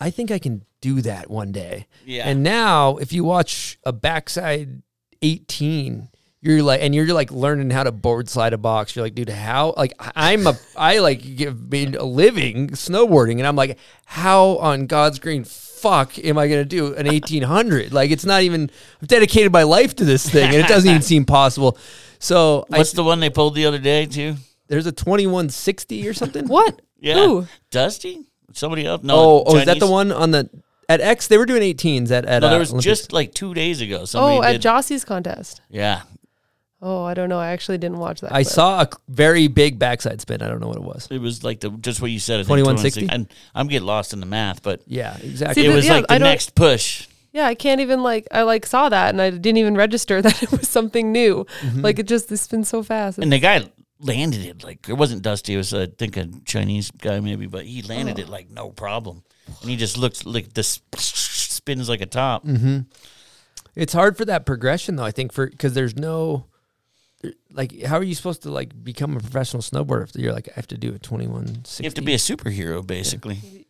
I 0.00 0.10
think 0.10 0.30
I 0.30 0.38
can 0.38 0.64
do 0.80 1.02
that 1.02 1.30
one 1.30 1.52
day. 1.52 1.86
Yeah. 2.04 2.28
And 2.28 2.42
now, 2.42 2.96
if 2.96 3.12
you 3.12 3.24
watch 3.24 3.78
a 3.84 3.92
backside 3.92 4.82
18, 5.22 6.08
you're 6.40 6.62
like, 6.62 6.80
and 6.82 6.94
you're 6.94 7.12
like 7.12 7.30
learning 7.30 7.70
how 7.70 7.82
to 7.82 7.92
board 7.92 8.28
slide 8.28 8.54
a 8.54 8.58
box. 8.58 8.96
You're 8.96 9.04
like, 9.04 9.14
dude, 9.14 9.28
how? 9.28 9.74
Like, 9.76 9.94
I'm 9.98 10.46
a, 10.46 10.54
I 10.76 10.98
like 10.98 11.36
give 11.36 11.70
made 11.70 11.96
a 11.96 12.04
living 12.04 12.70
snowboarding, 12.70 13.38
and 13.38 13.46
I'm 13.46 13.56
like, 13.56 13.78
how 14.06 14.56
on 14.58 14.86
God's 14.86 15.18
green 15.18 15.44
fuck 15.80 16.18
am 16.24 16.38
I 16.38 16.48
gonna 16.48 16.64
do 16.64 16.94
an 16.94 17.06
1800? 17.06 17.92
like, 17.92 18.10
it's 18.10 18.24
not 18.24 18.42
even. 18.42 18.70
I've 19.02 19.08
dedicated 19.08 19.52
my 19.52 19.62
life 19.64 19.96
to 19.96 20.04
this 20.04 20.28
thing, 20.28 20.46
and 20.46 20.56
it 20.56 20.68
doesn't 20.68 20.88
even 20.88 21.02
seem 21.12 21.24
possible. 21.24 21.76
So, 22.18 22.66
I, 22.72 22.78
What's 22.78 22.92
the 22.92 23.04
one 23.04 23.20
they 23.20 23.30
pulled 23.30 23.54
the 23.54 23.66
other 23.66 23.78
day 23.78 24.06
too? 24.06 24.36
there's 24.68 24.86
a 24.86 24.92
2160 24.92 26.06
or 26.08 26.14
something. 26.14 26.46
What? 26.46 26.80
Yeah, 27.00 27.14
Who? 27.14 27.46
Dusty. 27.70 28.26
Somebody 28.52 28.86
else? 28.86 29.02
No. 29.02 29.14
Oh, 29.16 29.42
oh, 29.46 29.56
is 29.56 29.66
that 29.66 29.80
the 29.80 29.86
one 29.86 30.12
on 30.12 30.30
the 30.32 30.48
at 30.88 31.00
X? 31.00 31.26
They 31.28 31.38
were 31.38 31.46
doing 31.46 31.62
18s 31.62 32.10
at 32.10 32.24
at. 32.24 32.40
No, 32.42 32.48
uh, 32.48 32.50
there 32.50 32.58
was 32.58 32.70
Olympics. 32.70 32.84
just 32.84 33.12
like 33.12 33.32
two 33.34 33.54
days 33.54 33.80
ago. 33.80 34.04
Somebody 34.04 34.36
Oh, 34.38 34.42
at 34.42 34.52
did, 34.52 34.62
Jossie's 34.62 35.04
contest. 35.04 35.60
Yeah, 35.70 36.02
Oh, 36.82 37.04
I 37.04 37.12
don't 37.14 37.28
know. 37.28 37.38
I 37.38 37.48
actually 37.48 37.76
didn't 37.78 37.98
watch 37.98 38.20
that. 38.22 38.32
I 38.32 38.42
clip. 38.42 38.52
saw 38.54 38.80
a 38.82 38.88
very 39.08 39.48
big 39.48 39.78
backside 39.78 40.20
spin. 40.20 40.40
I 40.40 40.48
don't 40.48 40.60
know 40.60 40.68
what 40.68 40.76
it 40.78 40.82
was. 40.82 41.08
it 41.10 41.18
was 41.20 41.44
like 41.44 41.60
the 41.60 41.70
just 41.70 42.00
what 42.00 42.10
you 42.10 42.18
said. 42.18 42.40
I 42.40 42.42
think, 42.44 42.58
2160? 42.58 43.00
2160. 43.02 43.14
And 43.14 43.28
I'm 43.54 43.66
getting 43.68 43.86
lost 43.86 44.12
in 44.14 44.20
the 44.20 44.26
math, 44.26 44.62
but 44.62 44.80
Yeah, 44.86 45.16
exactly. 45.22 45.62
See, 45.62 45.66
it 45.68 45.70
but 45.70 45.76
was 45.76 45.86
yeah, 45.86 45.92
like 45.94 46.06
the 46.06 46.14
I 46.14 46.18
next 46.18 46.54
push. 46.54 47.06
yeah, 47.32 47.46
I 47.46 47.54
can't 47.54 47.80
even 47.82 48.02
like 48.02 48.26
I 48.32 48.42
like 48.42 48.64
saw 48.64 48.88
that 48.88 49.10
and 49.10 49.20
I 49.20 49.28
didn't 49.30 49.58
even 49.58 49.76
register 49.76 50.22
that 50.22 50.42
it 50.42 50.50
was 50.50 50.68
something 50.70 51.12
new. 51.12 51.44
Mm-hmm. 51.60 51.82
Like 51.82 51.98
it 51.98 52.08
just 52.08 52.32
it's 52.32 52.46
been 52.48 52.64
so 52.64 52.82
fast. 52.82 53.18
And 53.18 53.30
the 53.30 53.38
guy 53.38 53.68
landed 53.98 54.42
it 54.46 54.64
like 54.64 54.88
it 54.88 54.94
wasn't 54.94 55.20
Dusty. 55.20 55.52
It 55.52 55.58
was 55.58 55.74
I 55.74 55.84
think 55.86 56.16
a 56.16 56.28
Chinese 56.46 56.90
guy 56.90 57.20
maybe, 57.20 57.46
but 57.46 57.66
he 57.66 57.82
landed 57.82 58.18
Oh. 58.18 58.22
it 58.22 58.28
like 58.30 58.48
no 58.50 58.70
problem. 58.70 59.22
And 59.60 59.68
he 59.68 59.76
just 59.76 59.98
looks 59.98 60.24
like 60.24 60.54
this 60.54 60.80
spins 60.96 61.90
like 61.90 62.00
a 62.00 62.06
top. 62.06 62.46
Mm-hmm. 62.46 62.78
It's 63.76 63.92
hard 63.92 64.16
for 64.16 64.24
that 64.24 64.46
progression 64.46 64.96
though. 64.96 65.04
I 65.04 65.10
think 65.10 65.32
for 65.32 65.46
because 65.46 65.74
there's 65.74 65.94
no 65.96 66.46
like 67.52 67.82
how 67.82 67.98
are 67.98 68.02
you 68.02 68.14
supposed 68.14 68.42
to 68.42 68.50
like 68.50 68.82
become 68.82 69.16
a 69.16 69.20
professional 69.20 69.62
snowboarder 69.62 70.04
if 70.04 70.16
you're 70.16 70.32
like 70.32 70.48
I 70.48 70.52
have 70.54 70.66
to 70.68 70.78
do 70.78 70.94
a 70.94 70.98
21 70.98 71.64
You 71.78 71.84
have 71.84 71.94
to 71.94 72.02
be 72.02 72.14
a 72.14 72.18
superhero 72.18 72.86
basically. 72.86 73.66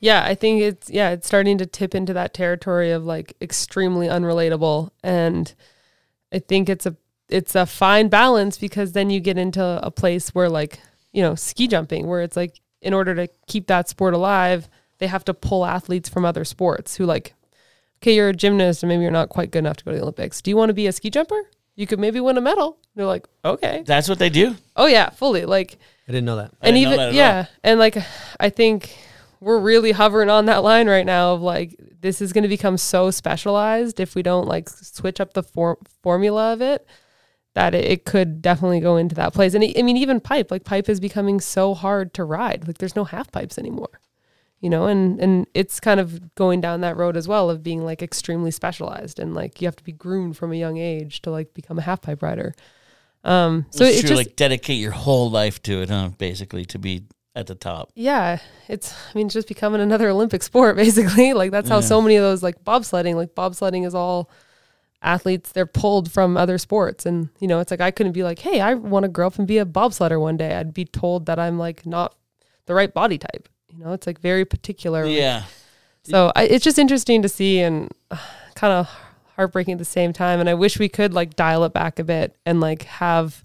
yeah, 0.00 0.24
I 0.24 0.34
think 0.34 0.62
it's 0.62 0.90
yeah, 0.90 1.10
it's 1.10 1.26
starting 1.26 1.58
to 1.58 1.66
tip 1.66 1.94
into 1.94 2.12
that 2.14 2.32
territory 2.34 2.92
of 2.92 3.04
like 3.04 3.34
extremely 3.40 4.06
unrelatable 4.06 4.90
and 5.02 5.54
I 6.32 6.38
think 6.38 6.68
it's 6.68 6.86
a 6.86 6.96
it's 7.28 7.54
a 7.54 7.66
fine 7.66 8.08
balance 8.08 8.56
because 8.56 8.92
then 8.92 9.10
you 9.10 9.20
get 9.20 9.36
into 9.36 9.80
a 9.82 9.90
place 9.90 10.30
where 10.30 10.48
like, 10.48 10.78
you 11.12 11.22
know, 11.22 11.34
ski 11.34 11.66
jumping 11.66 12.06
where 12.06 12.22
it's 12.22 12.36
like 12.36 12.60
in 12.80 12.94
order 12.94 13.14
to 13.14 13.28
keep 13.46 13.66
that 13.66 13.88
sport 13.88 14.14
alive, 14.14 14.68
they 14.98 15.06
have 15.08 15.24
to 15.24 15.34
pull 15.34 15.66
athletes 15.66 16.08
from 16.08 16.24
other 16.24 16.44
sports 16.44 16.96
who 16.96 17.04
like 17.04 17.34
okay, 18.02 18.14
you're 18.14 18.28
a 18.28 18.34
gymnast 18.34 18.82
and 18.82 18.88
maybe 18.88 19.02
you're 19.02 19.10
not 19.10 19.30
quite 19.30 19.50
good 19.50 19.60
enough 19.60 19.78
to 19.78 19.84
go 19.84 19.90
to 19.90 19.96
the 19.96 20.02
Olympics. 20.02 20.40
Do 20.42 20.50
you 20.50 20.56
want 20.56 20.68
to 20.70 20.74
be 20.74 20.86
a 20.86 20.92
ski 20.92 21.10
jumper? 21.10 21.50
You 21.76 21.86
could 21.86 22.00
maybe 22.00 22.20
win 22.20 22.36
a 22.38 22.40
medal. 22.40 22.78
They're 22.94 23.06
like, 23.06 23.26
okay. 23.44 23.82
That's 23.86 24.08
what 24.08 24.18
they 24.18 24.30
do. 24.30 24.56
Oh 24.74 24.86
yeah, 24.86 25.10
fully. 25.10 25.44
Like 25.44 25.78
I 26.08 26.12
didn't 26.12 26.24
know 26.24 26.36
that. 26.36 26.52
I 26.62 26.68
and 26.68 26.74
didn't 26.74 26.88
know 26.88 26.94
even 26.94 26.98
that 26.98 27.08
at 27.08 27.14
yeah, 27.14 27.46
and 27.62 27.78
like 27.78 27.98
I 28.40 28.48
think 28.48 28.96
we're 29.40 29.58
really 29.58 29.92
hovering 29.92 30.30
on 30.30 30.46
that 30.46 30.64
line 30.64 30.88
right 30.88 31.04
now 31.04 31.34
of 31.34 31.42
like 31.42 31.78
this 32.00 32.22
is 32.22 32.32
going 32.32 32.42
to 32.42 32.48
become 32.48 32.78
so 32.78 33.10
specialized 33.10 34.00
if 34.00 34.14
we 34.14 34.22
don't 34.22 34.48
like 34.48 34.68
switch 34.68 35.20
up 35.20 35.34
the 35.34 35.42
for- 35.42 35.78
formula 36.02 36.52
of 36.52 36.62
it 36.62 36.86
that 37.54 37.74
it, 37.74 37.84
it 37.84 38.04
could 38.04 38.40
definitely 38.40 38.80
go 38.80 38.96
into 38.96 39.14
that 39.14 39.34
place. 39.34 39.54
And 39.54 39.64
I 39.64 39.74
I 39.78 39.82
mean, 39.82 39.96
even 39.96 40.20
pipe, 40.20 40.50
like 40.50 40.64
pipe 40.64 40.88
is 40.88 41.00
becoming 41.00 41.40
so 41.40 41.74
hard 41.74 42.14
to 42.14 42.24
ride. 42.24 42.66
Like 42.66 42.78
there's 42.78 42.96
no 42.96 43.04
half 43.04 43.30
pipes 43.30 43.58
anymore, 43.58 44.00
you 44.66 44.70
know, 44.70 44.86
and 44.88 45.20
and 45.20 45.46
it's 45.54 45.78
kind 45.78 46.00
of 46.00 46.34
going 46.34 46.60
down 46.60 46.80
that 46.80 46.96
road 46.96 47.16
as 47.16 47.28
well 47.28 47.48
of 47.50 47.62
being 47.62 47.84
like 47.84 48.02
extremely 48.02 48.50
specialized 48.50 49.20
and 49.20 49.32
like 49.32 49.60
you 49.60 49.68
have 49.68 49.76
to 49.76 49.84
be 49.84 49.92
groomed 49.92 50.36
from 50.36 50.50
a 50.52 50.56
young 50.56 50.76
age 50.76 51.22
to 51.22 51.30
like 51.30 51.54
become 51.54 51.78
a 51.78 51.82
half 51.82 52.02
pipe 52.02 52.20
rider. 52.20 52.52
Um, 53.22 53.66
so 53.70 53.84
it's 53.84 53.98
it's 54.00 54.08
just 54.08 54.16
like 54.26 54.34
dedicate 54.34 54.78
your 54.80 54.90
whole 54.90 55.30
life 55.30 55.62
to 55.62 55.82
it, 55.82 55.88
huh? 55.88 56.10
Basically, 56.18 56.64
to 56.64 56.80
be 56.80 57.04
at 57.36 57.46
the 57.46 57.54
top. 57.54 57.92
yeah, 57.94 58.38
it's 58.66 58.92
I 58.92 59.16
mean 59.16 59.28
just 59.28 59.46
becoming 59.46 59.80
another 59.80 60.08
Olympic 60.08 60.42
sport 60.42 60.74
basically. 60.84 61.32
Like 61.32 61.52
that's 61.52 61.68
how 61.68 61.76
Yeah. 61.76 61.92
so 61.92 62.02
many 62.02 62.16
of 62.16 62.24
those 62.24 62.42
like 62.42 62.64
bobsledding, 62.64 63.14
like 63.14 63.36
bobsledding 63.36 63.86
is 63.86 63.94
all 63.94 64.28
athletes 65.00 65.52
they're 65.52 65.66
pulled 65.66 66.10
from 66.10 66.36
other 66.36 66.58
sports 66.58 67.06
and 67.06 67.28
you 67.38 67.46
know 67.46 67.60
it's 67.60 67.70
like 67.70 67.80
I 67.80 67.92
couldn't 67.92 68.14
be 68.14 68.24
like, 68.24 68.40
"Hey, 68.40 68.60
I 68.60 68.74
want 68.74 69.04
to 69.04 69.08
grow 69.08 69.28
up 69.28 69.38
and 69.38 69.46
be 69.46 69.58
a 69.58 69.64
bobsledder 69.64 70.20
one 70.20 70.36
day." 70.36 70.56
I'd 70.56 70.74
be 70.74 70.84
told 70.86 71.26
that 71.26 71.38
I'm 71.38 71.56
like 71.56 71.86
not 71.86 72.16
the 72.66 72.74
right 72.74 72.92
body 72.92 73.18
type. 73.18 73.48
You 73.76 73.84
know, 73.84 73.92
it's 73.92 74.06
like 74.06 74.20
very 74.20 74.44
particular. 74.44 75.04
Yeah. 75.04 75.44
So 76.02 76.32
I, 76.34 76.44
it's 76.44 76.64
just 76.64 76.78
interesting 76.78 77.22
to 77.22 77.28
see 77.28 77.60
and 77.60 77.90
uh, 78.10 78.16
kind 78.54 78.72
of 78.72 78.88
heartbreaking 79.34 79.72
at 79.72 79.78
the 79.78 79.84
same 79.84 80.12
time. 80.12 80.40
And 80.40 80.48
I 80.48 80.54
wish 80.54 80.78
we 80.78 80.88
could 80.88 81.12
like 81.12 81.36
dial 81.36 81.64
it 81.64 81.72
back 81.72 81.98
a 81.98 82.04
bit 82.04 82.36
and 82.46 82.60
like 82.60 82.82
have 82.84 83.44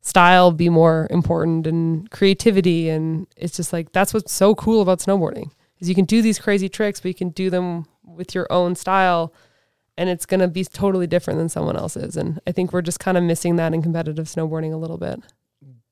style 0.00 0.50
be 0.50 0.68
more 0.68 1.06
important 1.10 1.66
and 1.66 2.10
creativity. 2.10 2.88
And 2.88 3.26
it's 3.36 3.56
just 3.56 3.72
like 3.72 3.92
that's 3.92 4.14
what's 4.14 4.32
so 4.32 4.54
cool 4.54 4.80
about 4.80 5.00
snowboarding 5.00 5.50
is 5.78 5.88
you 5.88 5.94
can 5.94 6.04
do 6.04 6.22
these 6.22 6.38
crazy 6.38 6.68
tricks, 6.68 7.00
but 7.00 7.08
you 7.08 7.14
can 7.14 7.30
do 7.30 7.50
them 7.50 7.86
with 8.04 8.34
your 8.34 8.46
own 8.50 8.74
style. 8.74 9.34
And 9.96 10.08
it's 10.08 10.24
going 10.24 10.40
to 10.40 10.48
be 10.48 10.64
totally 10.64 11.06
different 11.06 11.38
than 11.38 11.50
someone 11.50 11.76
else's. 11.76 12.16
And 12.16 12.40
I 12.46 12.52
think 12.52 12.72
we're 12.72 12.80
just 12.80 13.00
kind 13.00 13.18
of 13.18 13.24
missing 13.24 13.56
that 13.56 13.74
in 13.74 13.82
competitive 13.82 14.26
snowboarding 14.26 14.72
a 14.72 14.78
little 14.78 14.96
bit. 14.96 15.20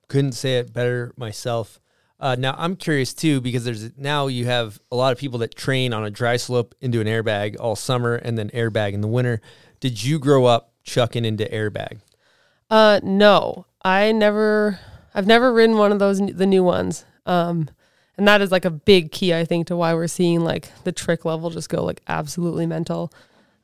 couldn't 0.09 0.33
say 0.33 0.59
it 0.59 0.73
better 0.73 1.13
myself. 1.19 1.79
Uh, 2.21 2.37
now 2.39 2.55
I'm 2.59 2.75
curious 2.75 3.15
too 3.15 3.41
because 3.41 3.65
there's 3.65 3.97
now 3.97 4.27
you 4.27 4.47
have 4.47 4.81
a 4.91 4.97
lot 4.97 5.13
of 5.13 5.19
people 5.19 5.39
that 5.41 5.55
train 5.55 5.93
on 5.93 6.05
a 6.05 6.11
dry 6.11 6.37
slope 6.37 6.75
into 6.81 7.01
an 7.01 7.07
airbag 7.07 7.57
all 7.61 7.77
summer 7.77 8.17
and 8.17 8.37
then 8.37 8.51
airbag 8.51 8.93
in 8.93 9.01
the 9.01 9.09
winter. 9.09 9.41
Did 9.81 10.03
you 10.03 10.19
grow 10.19 10.45
up 10.45 10.73
chucking 10.83 11.25
into 11.25 11.45
airbag? 11.45 12.01
Uh, 12.71 13.01
no, 13.03 13.67
I 13.83 14.13
never, 14.13 14.81
I've 15.15 15.27
never 15.27 15.53
ridden 15.53 15.79
one 15.79 15.93
of 15.93 15.99
those, 15.99 16.19
the 16.19 16.47
new 16.47 16.65
ones. 16.65 17.05
Um, 17.25 17.71
and 18.17 18.27
that 18.27 18.41
is 18.41 18.51
like 18.51 18.65
a 18.65 18.71
big 18.71 19.13
key, 19.13 19.33
I 19.33 19.45
think, 19.45 19.69
to 19.69 19.77
why 19.77 19.95
we're 19.95 20.09
seeing 20.09 20.41
like 20.41 20.73
the 20.83 20.93
trick 20.93 21.25
level 21.25 21.51
just 21.51 21.69
go 21.69 21.85
like 21.85 22.03
absolutely 22.09 22.67
mental. 22.67 23.13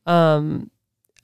Um, 0.07 0.71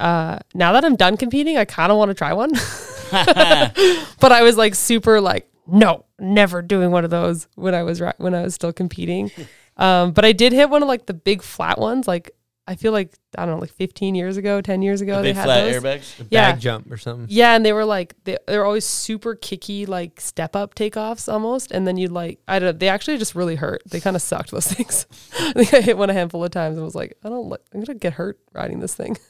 uh, 0.01 0.41
now 0.55 0.73
that 0.73 0.85
I'm 0.85 0.97
done 0.97 1.17
competing, 1.17 1.57
I 1.57 1.65
kind 1.65 1.93
of 1.93 1.99
want 1.99 2.09
to 2.11 2.15
try 2.15 2.33
one, 2.33 2.51
but 3.11 4.33
I 4.33 4.43
was 4.43 4.57
like 4.57 4.75
super 4.75 5.21
like, 5.21 5.50
no, 5.71 6.05
never 6.19 6.63
doing 6.63 6.91
one 6.91 7.05
of 7.05 7.11
those 7.11 7.49
when 7.55 7.75
I 7.75 7.83
was, 7.83 8.01
when 8.19 8.35
I 8.35 8.43
was 8.43 8.55
still 8.55 8.73
competing. 8.73 9.31
Um, 9.77 10.13
but 10.13 10.27
I 10.27 10.33
did 10.33 10.53
hit 10.53 10.69
one 10.69 10.83
of 10.83 10.89
like 10.89 11.07
the 11.07 11.15
big 11.15 11.41
flat 11.41 11.79
ones. 11.79 12.07
Like, 12.07 12.33
I 12.67 12.75
feel 12.75 12.93
like, 12.93 13.15
I 13.39 13.47
don't 13.47 13.55
know, 13.55 13.61
like 13.61 13.73
15 13.73 14.15
years 14.15 14.37
ago, 14.37 14.61
10 14.61 14.83
years 14.83 15.01
ago, 15.01 15.17
The 15.19 15.23
they 15.23 15.33
had 15.33 15.45
flat 15.45 15.65
those. 15.65 15.83
airbags. 15.83 16.27
Yeah. 16.29 16.53
Bag 16.53 16.61
jump 16.61 16.93
or 16.93 16.99
something? 16.99 17.27
Yeah, 17.31 17.57
and 17.57 17.65
they 17.65 17.73
were 17.73 17.87
like 17.87 18.15
they 18.25 18.37
they're 18.47 18.67
always 18.67 18.85
super 18.85 19.35
kicky, 19.35 19.87
like 19.87 20.21
step 20.21 20.55
up 20.55 20.75
takeoffs 20.75 21.33
almost, 21.33 21.71
and 21.71 21.87
then 21.87 21.97
you'd 21.97 22.13
like 22.13 22.41
I 22.47 22.59
don't. 22.59 22.79
They 22.79 22.91
actually 22.91 23.17
just 23.17 23.35
really 23.35 23.57
hurt. 23.57 23.83
They 23.87 24.01
kind 24.01 24.17
of 24.17 24.21
sucked 24.21 24.51
those 24.51 24.67
things. 24.73 25.07
I 25.41 25.53
think 25.55 25.73
I 25.73 25.81
hit 25.81 25.97
one 25.97 26.11
a 26.11 26.13
handful 26.13 26.45
of 26.45 26.51
times 26.51 26.77
and 26.77 26.85
was 26.85 26.95
like, 26.95 27.17
I 27.25 27.31
don't. 27.31 27.49
Like, 27.49 27.61
I'm 27.73 27.83
gonna 27.83 27.99
get 27.99 28.13
hurt 28.15 28.39
riding 28.53 28.81
this 28.81 28.95
thing. 28.95 29.17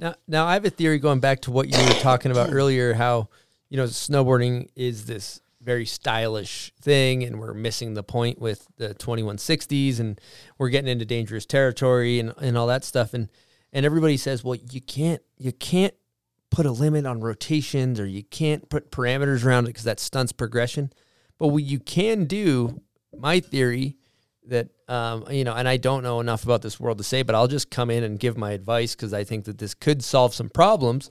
Now, 0.00 0.14
now 0.28 0.46
I 0.46 0.52
have 0.54 0.64
a 0.64 0.70
theory 0.70 1.00
going 1.00 1.18
back 1.18 1.40
to 1.40 1.50
what 1.50 1.66
you 1.68 1.76
were 1.84 1.92
talking 1.94 2.30
about 2.30 2.52
earlier. 2.52 2.94
How 2.94 3.28
you 3.68 3.76
know 3.78 3.84
snowboarding 3.84 4.68
is 4.76 5.06
this 5.06 5.40
very 5.68 5.84
stylish 5.84 6.72
thing, 6.80 7.22
and 7.22 7.38
we're 7.38 7.52
missing 7.52 7.92
the 7.92 8.02
point 8.02 8.40
with 8.40 8.66
the 8.78 8.94
2160s, 8.94 10.00
and 10.00 10.18
we're 10.56 10.70
getting 10.70 10.90
into 10.90 11.04
dangerous 11.04 11.44
territory 11.44 12.18
and, 12.18 12.32
and 12.40 12.56
all 12.56 12.66
that 12.66 12.84
stuff. 12.84 13.12
And 13.12 13.28
and 13.70 13.84
everybody 13.84 14.16
says, 14.16 14.42
well, 14.42 14.58
you 14.70 14.80
can't 14.80 15.20
you 15.36 15.52
can't 15.52 15.92
put 16.50 16.64
a 16.64 16.72
limit 16.72 17.04
on 17.04 17.20
rotations, 17.20 18.00
or 18.00 18.06
you 18.06 18.22
can't 18.22 18.68
put 18.70 18.90
parameters 18.90 19.44
around 19.44 19.64
it 19.64 19.68
because 19.68 19.84
that 19.84 20.00
stunts 20.00 20.32
progression. 20.32 20.90
But 21.38 21.48
what 21.48 21.62
you 21.62 21.78
can 21.78 22.24
do, 22.24 22.80
my 23.14 23.40
theory, 23.40 23.98
that 24.46 24.70
um, 24.88 25.26
you 25.30 25.44
know, 25.44 25.52
and 25.52 25.68
I 25.68 25.76
don't 25.76 26.02
know 26.02 26.20
enough 26.20 26.44
about 26.44 26.62
this 26.62 26.80
world 26.80 26.96
to 26.96 27.04
say, 27.04 27.22
but 27.22 27.34
I'll 27.34 27.46
just 27.46 27.70
come 27.70 27.90
in 27.90 28.02
and 28.04 28.18
give 28.18 28.38
my 28.38 28.52
advice 28.52 28.94
because 28.94 29.12
I 29.12 29.22
think 29.22 29.44
that 29.44 29.58
this 29.58 29.74
could 29.74 30.02
solve 30.02 30.32
some 30.32 30.48
problems. 30.48 31.10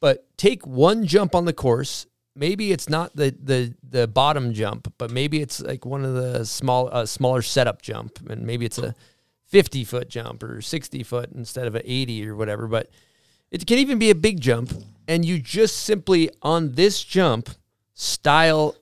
But 0.00 0.26
take 0.38 0.66
one 0.66 1.04
jump 1.06 1.34
on 1.34 1.44
the 1.44 1.52
course. 1.52 2.06
Maybe 2.36 2.72
it's 2.72 2.88
not 2.88 3.14
the 3.16 3.34
the 3.42 3.74
the 3.82 4.06
bottom 4.06 4.52
jump, 4.54 4.92
but 4.98 5.10
maybe 5.10 5.40
it's 5.40 5.60
like 5.60 5.84
one 5.84 6.04
of 6.04 6.14
the 6.14 6.44
small 6.46 6.88
uh, 6.92 7.06
smaller 7.06 7.42
setup 7.42 7.82
jump, 7.82 8.30
and 8.30 8.46
maybe 8.46 8.64
it's 8.64 8.78
a 8.78 8.94
fifty 9.46 9.84
foot 9.84 10.08
jump 10.08 10.42
or 10.42 10.60
sixty 10.62 11.02
foot 11.02 11.30
instead 11.34 11.66
of 11.66 11.74
an 11.74 11.82
eighty 11.84 12.26
or 12.26 12.36
whatever. 12.36 12.68
But 12.68 12.88
it 13.50 13.66
can 13.66 13.78
even 13.78 13.98
be 13.98 14.10
a 14.10 14.14
big 14.14 14.40
jump, 14.40 14.72
and 15.08 15.24
you 15.24 15.40
just 15.40 15.80
simply 15.80 16.30
on 16.40 16.72
this 16.72 17.02
jump, 17.02 17.50
style 17.94 18.76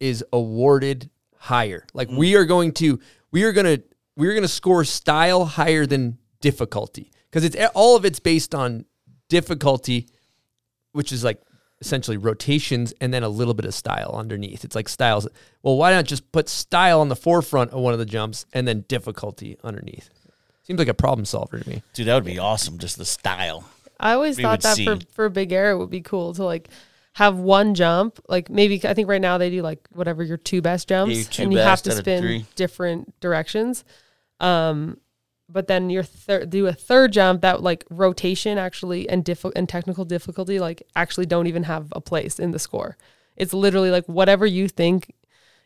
is 0.00 0.24
awarded 0.32 1.10
higher. 1.36 1.86
Like 1.94 2.08
we 2.10 2.34
are 2.34 2.44
going 2.44 2.72
to, 2.72 2.98
we 3.30 3.44
are 3.44 3.52
gonna, 3.52 3.78
we 4.16 4.26
are 4.28 4.34
gonna 4.34 4.48
score 4.48 4.84
style 4.84 5.44
higher 5.44 5.86
than 5.86 6.18
difficulty 6.40 7.12
because 7.30 7.44
it's 7.44 7.56
all 7.74 7.96
of 7.96 8.04
it's 8.04 8.18
based 8.18 8.54
on 8.54 8.84
difficulty, 9.28 10.08
which 10.92 11.12
is 11.12 11.22
like 11.22 11.40
essentially 11.80 12.16
rotations 12.16 12.92
and 13.00 13.12
then 13.12 13.22
a 13.22 13.28
little 13.28 13.54
bit 13.54 13.64
of 13.64 13.74
style 13.74 14.12
underneath. 14.14 14.64
It's 14.64 14.74
like 14.74 14.88
styles. 14.88 15.26
Well, 15.62 15.76
why 15.76 15.92
not 15.92 16.04
just 16.04 16.30
put 16.32 16.48
style 16.48 17.00
on 17.00 17.08
the 17.08 17.16
forefront 17.16 17.70
of 17.70 17.80
one 17.80 17.92
of 17.92 17.98
the 17.98 18.06
jumps 18.06 18.46
and 18.52 18.68
then 18.68 18.84
difficulty 18.88 19.56
underneath? 19.64 20.10
Seems 20.62 20.78
like 20.78 20.88
a 20.88 20.94
problem 20.94 21.24
solver 21.24 21.58
to 21.58 21.68
me. 21.68 21.82
Dude, 21.94 22.06
that 22.06 22.14
would 22.14 22.24
be 22.24 22.38
awesome. 22.38 22.78
Just 22.78 22.98
the 22.98 23.04
style. 23.04 23.64
I 23.98 24.12
always 24.12 24.36
We 24.36 24.42
thought 24.42 24.60
that 24.62 24.76
see. 24.76 24.84
for 24.84 24.98
for 25.12 25.28
big 25.28 25.52
air 25.52 25.70
it 25.72 25.78
would 25.78 25.90
be 25.90 26.00
cool 26.00 26.34
to 26.34 26.44
like 26.44 26.68
have 27.14 27.36
one 27.36 27.74
jump. 27.74 28.20
Like 28.28 28.50
maybe 28.50 28.80
I 28.84 28.94
think 28.94 29.08
right 29.08 29.20
now 29.20 29.38
they 29.38 29.50
do 29.50 29.62
like 29.62 29.86
whatever 29.92 30.22
your 30.22 30.36
two 30.36 30.62
best 30.62 30.88
jumps, 30.88 31.14
your 31.14 31.24
two 31.24 31.42
and 31.44 31.52
you 31.52 31.58
have 31.58 31.82
to 31.82 31.92
spin 31.92 32.46
different 32.56 33.18
directions. 33.20 33.84
Um, 34.38 34.98
but 35.52 35.66
then 35.66 35.90
your 35.90 36.02
third 36.02 36.50
do 36.50 36.66
a 36.66 36.72
third 36.72 37.12
jump 37.12 37.42
that 37.42 37.62
like 37.62 37.84
rotation 37.90 38.58
actually 38.58 39.08
and 39.08 39.24
diff- 39.24 39.44
and 39.56 39.68
technical 39.68 40.04
difficulty 40.04 40.58
like 40.58 40.82
actually 40.94 41.26
don't 41.26 41.46
even 41.46 41.64
have 41.64 41.88
a 41.92 42.00
place 42.00 42.38
in 42.38 42.50
the 42.52 42.58
score. 42.58 42.96
It's 43.36 43.52
literally 43.52 43.90
like 43.90 44.06
whatever 44.06 44.46
you 44.46 44.68
think 44.68 45.12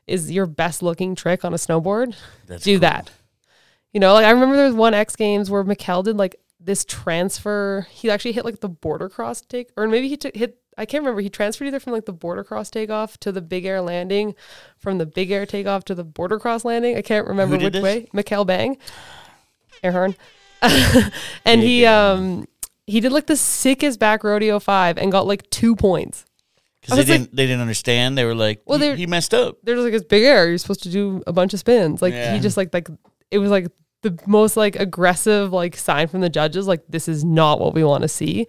is 0.07 0.31
your 0.31 0.47
best 0.47 0.83
looking 0.83 1.15
trick 1.15 1.45
on 1.45 1.55
a 1.55 1.57
snowboard, 1.57 2.15
That's 2.47 2.63
do 2.65 2.75
cool. 2.75 2.81
that. 2.81 3.11
You 3.93 4.01
know, 4.01 4.13
like 4.15 4.25
I 4.27 4.31
remember 4.31 4.57
there 4.57 4.67
was 4.67 4.75
one 4.75 4.95
X 4.95 5.17
Games 5.17 5.51
where 5.51 5.65
Mikkel 5.65 6.05
did 6.05 6.17
like 6.17 6.37
this 6.61 6.85
transfer. 6.85 7.87
He 7.91 8.11
actually 8.11 8.33
hit 8.33 8.45
like 8.45 8.61
the 8.61 8.69
border 8.69 9.09
cross 9.09 9.41
take, 9.41 9.71
or 9.77 9.87
maybe 9.87 10.09
he 10.09 10.17
took 10.17 10.35
hit. 10.35 10.59
I 10.77 10.87
can't 10.87 11.03
remember. 11.03 11.21
He 11.21 11.31
transferred 11.31 11.67
either 11.69 11.79
from 11.79 11.93
like 11.93 12.05
the 12.05 12.13
border 12.13 12.43
cross 12.43 12.71
takeoff 12.71 13.19
to 13.19 13.31
the 13.31 13.41
big 13.41 13.65
air 13.65 13.81
landing, 13.81 14.35
from 14.77 14.99
the 14.99 15.07
big 15.07 15.31
air 15.31 15.47
takeoff 15.47 15.85
to 15.85 15.95
the 15.95 16.03
border 16.05 16.39
cross 16.41 16.65
landing. 16.65 16.97
I 16.97 17.03
can't 17.03 17.29
remember 17.29 17.57
which 17.57 17.73
did 17.73 17.83
way. 17.83 18.09
Mikkel 18.13 18.45
Bang, 18.47 18.79
Airhorn. 19.85 20.17
and 21.45 21.61
he 21.63 21.85
um 21.87 22.47
he 22.87 23.01
did 23.01 23.13
like 23.13 23.27
the 23.27 23.37
sickest 23.37 23.99
back 23.99 24.25
rodeo 24.25 24.59
five 24.59 24.99
and 24.99 25.13
got 25.13 25.27
like 25.27 25.49
two 25.51 25.77
points. 25.77 26.25
Because 26.81 26.97
they 26.97 27.01
was 27.03 27.09
like- 27.11 27.21
didn't 27.21 27.37
they 27.37 27.47
didn't 27.47 27.61
understand. 27.61 28.17
They 28.19 28.25
were 28.25 28.35
like, 28.35 28.63
Well, 28.67 28.79
well, 28.79 28.89
they're- 28.89 28.97
he 28.97 29.07
messed 29.07 29.33
up. 29.35 29.57
They're 29.63 29.75
just 29.75 29.85
like 29.85 29.95
it's 29.95 30.05
big 30.05 30.25
air. 30.25 30.49
You're 30.49 30.59
supposed 30.59 30.83
to 30.85 30.91
do 30.91 31.23
a 31.27 31.33
bunch 31.33 31.55
of 31.55 31.61
spins. 31.61 32.03
Like 32.03 32.15
Yeah. 32.15 32.35
he 32.35 32.41
just 32.41 32.57
like 32.57 32.73
like 32.75 32.89
it 33.31 33.39
was 33.39 33.51
like 33.51 33.69
the 34.03 34.19
most 34.27 34.57
like 34.57 34.77
aggressive 34.77 35.53
like 35.53 35.77
sign 35.77 36.09
from 36.09 36.21
the 36.21 36.29
judges. 36.29 36.67
Like 36.67 36.83
this 36.89 37.09
is 37.09 37.25
not 37.25 37.61
what 37.61 37.75
we 37.75 37.85
want 37.85 38.03
to 38.03 38.09
see. 38.09 38.47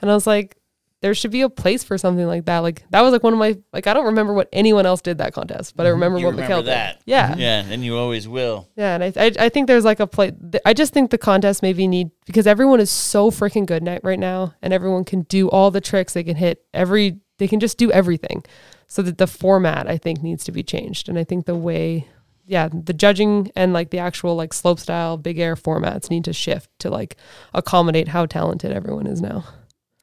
And 0.00 0.10
I 0.10 0.14
was 0.14 0.26
like, 0.26 0.56
there 1.00 1.14
should 1.14 1.30
be 1.30 1.42
a 1.42 1.48
place 1.48 1.84
for 1.84 1.96
something 1.96 2.26
like 2.26 2.46
that. 2.46 2.58
Like 2.58 2.84
that 2.90 3.02
was 3.02 3.12
like 3.12 3.22
one 3.22 3.32
of 3.32 3.38
my 3.38 3.56
like 3.72 3.86
I 3.86 3.94
don't 3.94 4.06
remember 4.06 4.32
what 4.34 4.48
anyone 4.52 4.84
else 4.84 5.00
did 5.00 5.18
that 5.18 5.32
contest, 5.32 5.76
but 5.76 5.86
I 5.86 5.90
mm-hmm. 5.90 5.94
remember 5.94 6.18
You 6.18 6.26
what 6.26 6.34
remember 6.34 6.54
Mikkel 6.54 6.64
that. 6.66 6.96
did. 6.98 7.02
Yeah. 7.06 7.36
Yeah, 7.36 7.64
and 7.68 7.84
you 7.84 7.96
always 7.96 8.26
will. 8.26 8.68
Yeah, 8.76 8.94
and 8.94 9.04
I, 9.04 9.12
I 9.16 9.32
I 9.46 9.48
think 9.48 9.68
there's 9.68 9.84
like 9.84 10.00
a 10.00 10.06
play. 10.06 10.32
I 10.64 10.74
just 10.74 10.92
think 10.92 11.10
the 11.10 11.18
contest 11.18 11.62
maybe 11.62 11.86
need 11.86 12.10
because 12.26 12.46
everyone 12.46 12.80
is 12.80 12.90
so 12.90 13.30
freaking 13.30 13.66
good 13.66 13.82
ni- 13.82 14.00
right 14.02 14.18
now, 14.18 14.54
and 14.60 14.72
everyone 14.72 15.04
can 15.04 15.22
do 15.22 15.48
all 15.48 15.70
the 15.70 15.80
tricks. 15.80 16.14
They 16.14 16.24
can 16.24 16.36
hit 16.36 16.64
every. 16.74 17.20
They 17.38 17.46
can 17.46 17.60
just 17.60 17.78
do 17.78 17.90
everything. 17.92 18.44
So 18.88 19.02
that 19.02 19.18
the 19.18 19.26
format 19.26 19.86
I 19.86 19.98
think 19.98 20.22
needs 20.22 20.44
to 20.44 20.52
be 20.52 20.62
changed, 20.62 21.08
and 21.08 21.18
I 21.18 21.24
think 21.24 21.44
the 21.44 21.54
way, 21.54 22.08
yeah, 22.46 22.68
the 22.72 22.94
judging 22.94 23.52
and 23.54 23.72
like 23.72 23.90
the 23.90 23.98
actual 23.98 24.34
like 24.34 24.52
slope 24.54 24.80
style 24.80 25.16
big 25.18 25.38
air 25.38 25.54
formats 25.54 26.10
need 26.10 26.24
to 26.24 26.32
shift 26.32 26.70
to 26.80 26.90
like 26.90 27.16
accommodate 27.54 28.08
how 28.08 28.26
talented 28.26 28.72
everyone 28.72 29.06
is 29.06 29.20
now. 29.20 29.44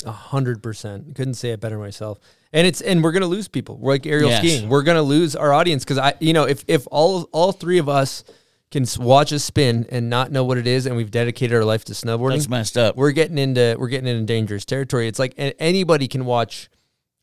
A 0.06 0.12
hundred 0.12 0.62
percent. 0.64 1.16
Couldn't 1.16 1.34
say 1.34 1.50
it 1.52 1.60
better 1.60 1.78
myself. 1.78 2.20
And 2.54 2.66
it's 2.66 2.80
and 2.82 3.04
we're 3.04 3.12
gonna 3.12 3.26
lose 3.28 3.48
people. 3.48 3.78
We're 3.78 3.94
like 3.94 4.06
aerial 4.06 4.30
Yes. 4.30 4.40
skiing. 4.40 4.70
We're 4.70 4.84
gonna 4.84 5.02
lose 5.02 5.36
our 5.36 5.52
audience 5.52 5.84
because 5.84 5.98
I, 5.98 6.14
you 6.20 6.32
know, 6.34 6.44
if 6.46 6.64
if 6.68 6.88
all 6.92 7.24
all 7.32 7.52
three 7.52 7.80
of 7.80 7.90
us 7.90 8.24
can 8.72 8.86
watch 9.00 9.32
a 9.32 9.40
spin 9.40 9.86
and 9.90 10.10
not 10.10 10.32
know 10.32 10.44
what 10.44 10.58
it 10.58 10.68
is, 10.68 10.86
and 10.86 10.96
we've 10.96 11.12
dedicated 11.12 11.56
our 11.56 11.64
life 11.66 11.86
to 11.86 11.94
snowboarding, 11.94 12.36
That's 12.38 12.50
messed 12.50 12.78
up. 12.78 12.96
we're 12.96 13.12
getting 13.12 13.38
into 13.38 13.76
we're 13.80 13.88
getting 13.90 14.08
into 14.08 14.26
dangerous 14.26 14.64
territory. 14.66 15.08
It's 15.08 15.20
like 15.20 15.34
anybody 15.38 16.08
can 16.08 16.26
watch 16.26 16.70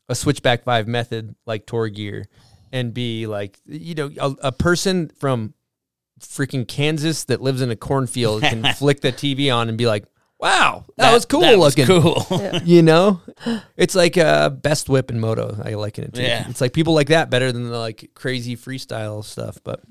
a 0.09 0.15
switchback 0.15 0.63
five 0.63 0.87
method 0.87 1.35
like 1.45 1.65
Terje 1.65 2.25
and 2.71 2.93
be 2.93 3.25
like, 3.27 3.59
you 3.65 3.95
know, 3.95 4.11
a, 4.19 4.47
a 4.47 4.51
person 4.51 5.09
from 5.19 5.53
freaking 6.19 6.67
Kansas 6.67 7.25
that 7.25 7.41
lives 7.41 7.61
in 7.61 7.69
a 7.71 7.75
cornfield 7.75 8.41
can 8.43 8.63
flick 8.75 9.01
the 9.01 9.11
TV 9.11 9.53
on 9.53 9.69
and 9.69 9.77
be 9.77 9.85
like, 9.87 10.05
wow, 10.43 10.85
that, 10.97 11.11
was 11.13 11.25
cool 11.25 11.41
that 11.41 11.57
was 11.57 11.77
looking 11.77 11.85
cool. 12.01 12.25
you 12.65 12.81
know 12.81 13.21
it's 13.77 13.95
like 13.95 14.17
uh 14.17 14.49
best 14.49 14.89
whip 14.89 15.09
in 15.09 15.19
moto 15.19 15.57
i 15.63 15.73
liken 15.73 16.03
it 16.03 16.13
to 16.13 16.21
Yeah. 16.21 16.47
it's 16.49 16.61
like 16.61 16.73
people 16.73 16.93
like 16.93 17.07
that 17.07 17.29
better 17.29 17.51
than 17.51 17.69
the 17.69 17.77
like 17.79 18.11
crazy 18.13 18.55
freestyle 18.55 19.23
stuff 19.23 19.57
but 19.63 19.81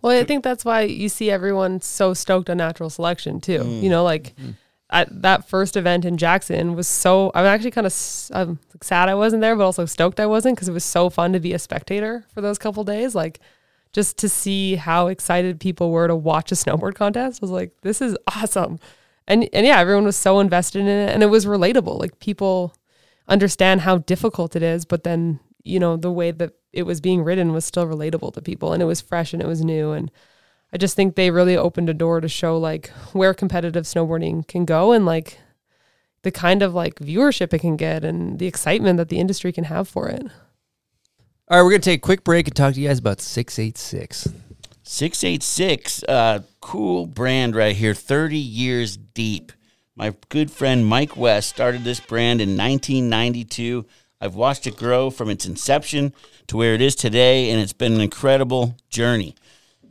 Well, 0.00 0.18
I 0.18 0.24
think 0.24 0.42
that's 0.44 0.64
why 0.64 0.82
you 0.82 1.08
see 1.08 1.30
everyone 1.30 1.80
so 1.80 2.14
stoked 2.14 2.48
on 2.50 2.56
natural 2.58 2.88
selection 2.90 3.40
too. 3.40 3.64
You 3.82 3.90
know, 3.90 4.04
like 4.04 4.34
at 4.90 5.08
that 5.22 5.48
first 5.48 5.76
event 5.76 6.04
in 6.04 6.16
Jackson 6.16 6.74
was 6.74 6.88
so. 6.88 7.30
I'm 7.34 7.44
actually 7.44 7.72
kind 7.72 7.86
of 7.86 7.94
I'm 8.32 8.58
sad 8.80 9.08
I 9.08 9.14
wasn't 9.14 9.42
there, 9.42 9.54
but 9.56 9.64
also 9.64 9.84
stoked 9.86 10.18
I 10.20 10.26
wasn't 10.26 10.56
because 10.56 10.68
it 10.68 10.72
was 10.72 10.84
so 10.84 11.10
fun 11.10 11.32
to 11.32 11.40
be 11.40 11.52
a 11.52 11.58
spectator 11.58 12.24
for 12.32 12.40
those 12.40 12.58
couple 12.58 12.84
days. 12.84 13.14
Like 13.14 13.40
just 13.92 14.16
to 14.18 14.28
see 14.28 14.76
how 14.76 15.08
excited 15.08 15.58
people 15.60 15.90
were 15.90 16.06
to 16.08 16.14
watch 16.16 16.52
a 16.52 16.54
snowboard 16.54 16.94
contest. 16.94 17.40
I 17.42 17.44
was 17.44 17.50
like, 17.50 17.72
this 17.82 18.00
is 18.00 18.16
awesome. 18.28 18.78
And 19.28 19.46
and 19.52 19.66
yeah, 19.66 19.78
everyone 19.78 20.04
was 20.04 20.16
so 20.16 20.40
invested 20.40 20.80
in 20.80 20.88
it, 20.88 21.14
and 21.14 21.22
it 21.22 21.26
was 21.26 21.44
relatable. 21.46 22.00
Like 22.00 22.18
people 22.18 22.74
understand 23.28 23.82
how 23.82 23.98
difficult 23.98 24.56
it 24.56 24.62
is, 24.62 24.86
but 24.86 25.04
then 25.04 25.38
you 25.62 25.78
know 25.78 25.96
the 25.96 26.10
way 26.10 26.30
that 26.32 26.54
it 26.72 26.84
was 26.84 27.00
being 27.00 27.22
written 27.22 27.52
was 27.52 27.66
still 27.66 27.86
relatable 27.86 28.32
to 28.34 28.42
people, 28.42 28.72
and 28.72 28.82
it 28.82 28.86
was 28.86 29.02
fresh 29.02 29.34
and 29.34 29.42
it 29.42 29.46
was 29.46 29.62
new. 29.62 29.92
And 29.92 30.10
I 30.72 30.78
just 30.78 30.96
think 30.96 31.14
they 31.14 31.30
really 31.30 31.56
opened 31.56 31.90
a 31.90 31.94
door 31.94 32.22
to 32.22 32.28
show 32.28 32.56
like 32.58 32.88
where 33.12 33.34
competitive 33.34 33.84
snowboarding 33.84 34.48
can 34.48 34.64
go, 34.64 34.92
and 34.92 35.04
like 35.04 35.38
the 36.22 36.30
kind 36.32 36.62
of 36.62 36.72
like 36.72 36.94
viewership 36.94 37.52
it 37.52 37.60
can 37.60 37.76
get, 37.76 38.04
and 38.04 38.38
the 38.38 38.46
excitement 38.46 38.96
that 38.96 39.10
the 39.10 39.20
industry 39.20 39.52
can 39.52 39.64
have 39.64 39.86
for 39.86 40.08
it. 40.08 40.22
all 41.48 41.58
right 41.58 41.62
we're 41.62 41.70
gonna 41.70 41.80
take 41.80 41.98
a 41.98 42.08
quick 42.08 42.24
break 42.24 42.46
and 42.46 42.56
talk 42.56 42.72
to 42.72 42.80
you 42.80 42.88
guys 42.88 42.98
about 42.98 43.20
686 43.20 44.28
686, 44.88 46.02
uh, 46.04 46.40
cool 46.68 47.06
brand 47.06 47.56
right 47.56 47.74
here, 47.74 47.94
30 47.94 48.36
years 48.36 48.98
deep. 48.98 49.52
My 49.96 50.14
good 50.28 50.50
friend 50.50 50.84
Mike 50.84 51.16
West 51.16 51.48
started 51.48 51.82
this 51.82 51.98
brand 51.98 52.42
in 52.42 52.58
1992. 52.58 53.86
I've 54.20 54.34
watched 54.34 54.66
it 54.66 54.76
grow 54.76 55.08
from 55.08 55.30
its 55.30 55.46
inception 55.46 56.12
to 56.48 56.58
where 56.58 56.74
it 56.74 56.82
is 56.82 56.94
today, 56.94 57.50
and 57.50 57.58
it's 57.58 57.72
been 57.72 57.94
an 57.94 58.02
incredible 58.02 58.76
journey. 58.90 59.34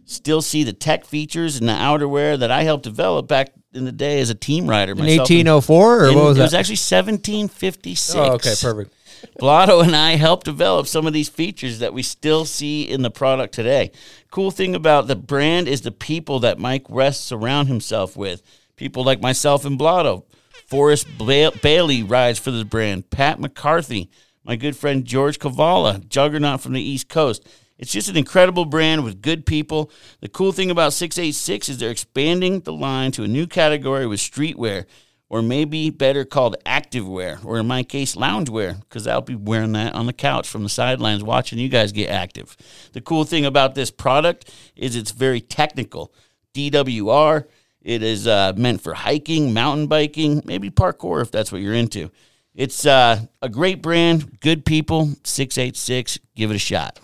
Still 0.05 0.43
see 0.43 0.63
the 0.63 0.71
tech 0.71 1.03
features 1.03 1.57
and 1.59 1.67
the 1.67 1.73
outerwear 1.73 2.37
that 2.37 2.51
I 2.51 2.61
helped 2.61 2.83
develop 2.83 3.27
back 3.27 3.53
in 3.73 3.85
the 3.85 3.91
day 3.91 4.21
as 4.21 4.29
a 4.29 4.35
team 4.35 4.67
rider. 4.67 4.91
in 4.91 4.99
myself 4.99 5.29
and- 5.31 5.47
1804 5.47 6.05
or 6.05 6.09
in- 6.09 6.15
what 6.15 6.23
was 6.25 6.37
it 6.37 6.39
that 6.39 6.43
was 6.45 6.53
actually 6.53 6.75
1756. 6.75 8.15
oh 8.15 8.33
okay 8.33 8.53
perfect 8.61 8.93
Blotto 9.39 9.81
and 9.81 9.95
I 9.95 10.15
helped 10.15 10.45
develop 10.45 10.87
some 10.87 11.07
of 11.07 11.13
these 11.13 11.29
features 11.29 11.79
that 11.79 11.93
we 11.93 12.03
still 12.03 12.45
see 12.45 12.83
in 12.83 13.01
the 13.01 13.11
product 13.11 13.53
today. 13.53 13.91
Cool 14.31 14.51
thing 14.51 14.75
about 14.75 15.07
the 15.07 15.15
brand 15.15 15.67
is 15.67 15.81
the 15.81 15.91
people 15.91 16.39
that 16.39 16.59
Mike 16.59 16.89
West 16.89 17.25
surround 17.25 17.67
himself 17.67 18.17
with. 18.17 18.41
People 18.75 19.03
like 19.03 19.21
myself 19.21 19.65
and 19.65 19.77
Blotto. 19.77 20.25
Forest 20.67 21.07
ba- 21.17 21.51
Bailey 21.61 22.03
rides 22.03 22.39
for 22.39 22.51
the 22.51 22.65
brand. 22.65 23.09
Pat 23.09 23.39
McCarthy, 23.39 24.09
my 24.43 24.55
good 24.55 24.75
friend 24.75 25.05
George 25.05 25.39
Cavallo, 25.39 25.99
juggernaut 25.99 26.61
from 26.61 26.73
the 26.73 26.81
East 26.81 27.09
Coast. 27.09 27.47
It's 27.77 27.91
just 27.91 28.09
an 28.09 28.17
incredible 28.17 28.65
brand 28.65 29.03
with 29.03 29.21
good 29.21 29.45
people. 29.45 29.91
The 30.19 30.29
cool 30.29 30.51
thing 30.51 30.71
about 30.71 30.93
686 30.93 31.69
is 31.69 31.77
they're 31.77 31.91
expanding 31.91 32.61
the 32.61 32.73
line 32.73 33.11
to 33.13 33.23
a 33.23 33.27
new 33.27 33.45
category 33.45 34.07
with 34.07 34.19
streetwear 34.19 34.85
or 35.29 35.41
maybe 35.41 35.89
better 35.89 36.23
called 36.23 36.55
activewear, 36.65 37.43
or 37.43 37.59
in 37.59 37.67
my 37.67 37.83
case, 37.83 38.15
loungewear, 38.15 38.79
because 38.81 39.07
I'll 39.07 39.21
be 39.21 39.35
wearing 39.35 39.73
that 39.73 39.93
on 39.93 40.05
the 40.05 40.13
couch 40.13 40.47
from 40.47 40.63
the 40.63 40.69
sidelines 40.69 41.23
watching 41.23 41.59
you 41.59 41.67
guys 41.69 41.91
get 41.91 42.09
active. 42.09 42.55
The 42.93 43.01
cool 43.01 43.25
thing 43.25 43.45
about 43.45 43.75
this 43.75 43.91
product 43.91 44.49
is 44.75 44.95
it's 44.95 45.11
very 45.11 45.41
technical. 45.41 46.13
DWR, 46.53 47.45
it 47.81 48.03
is 48.03 48.25
uh, 48.25 48.53
meant 48.55 48.81
for 48.81 48.93
hiking, 48.93 49.53
mountain 49.53 49.87
biking, 49.87 50.41
maybe 50.45 50.69
parkour 50.69 51.21
if 51.21 51.31
that's 51.31 51.51
what 51.51 51.61
you're 51.61 51.73
into. 51.73 52.09
It's 52.55 52.85
uh, 52.85 53.19
a 53.41 53.49
great 53.49 53.81
brand, 53.81 54.39
good 54.39 54.65
people, 54.65 55.09
686, 55.23 56.19
give 56.35 56.51
it 56.51 56.55
a 56.55 56.59
shot. 56.59 56.99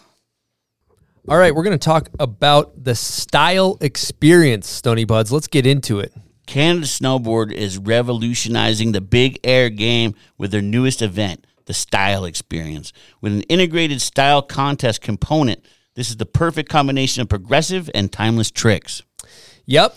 all 1.28 1.38
right 1.38 1.54
we're 1.54 1.64
gonna 1.64 1.78
talk 1.78 2.10
about 2.20 2.84
the 2.84 2.96
style 2.96 3.78
experience 3.82 4.68
stony 4.68 5.06
buds 5.06 5.32
let's 5.32 5.48
get 5.48 5.66
into 5.66 6.00
it 6.00 6.14
Canada 6.46 6.86
Snowboard 6.86 7.52
is 7.52 7.78
revolutionizing 7.78 8.92
the 8.92 9.02
big 9.02 9.40
air 9.44 9.70
game 9.70 10.16
with 10.38 10.52
their 10.52 10.62
newest 10.62 11.02
event, 11.02 11.48
the 11.66 11.74
Style 11.74 12.26
Experience. 12.26 12.92
With 13.22 13.34
an 13.34 13.44
integrated 13.44 14.02
style 14.02 14.42
contest 14.42 15.02
component, 15.02 15.66
this 15.96 16.10
is 16.10 16.18
the 16.18 16.26
perfect 16.26 16.70
combination 16.70 17.22
of 17.22 17.30
progressive 17.30 17.90
and 17.94 18.12
timeless 18.12 18.52
tricks. 18.52 19.04
Yep. 19.66 19.96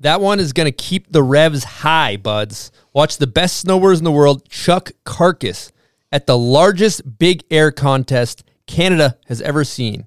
That 0.00 0.20
one 0.20 0.40
is 0.40 0.52
going 0.52 0.66
to 0.66 0.72
keep 0.72 1.12
the 1.12 1.22
revs 1.22 1.64
high, 1.64 2.16
buds. 2.16 2.72
Watch 2.92 3.18
the 3.18 3.26
best 3.26 3.64
snowboarders 3.64 3.98
in 3.98 4.04
the 4.04 4.10
world, 4.10 4.48
Chuck 4.48 4.90
Carcass, 5.04 5.70
at 6.10 6.26
the 6.26 6.36
largest 6.36 7.18
big 7.18 7.44
air 7.50 7.70
contest 7.70 8.42
Canada 8.66 9.18
has 9.26 9.40
ever 9.42 9.62
seen 9.62 10.06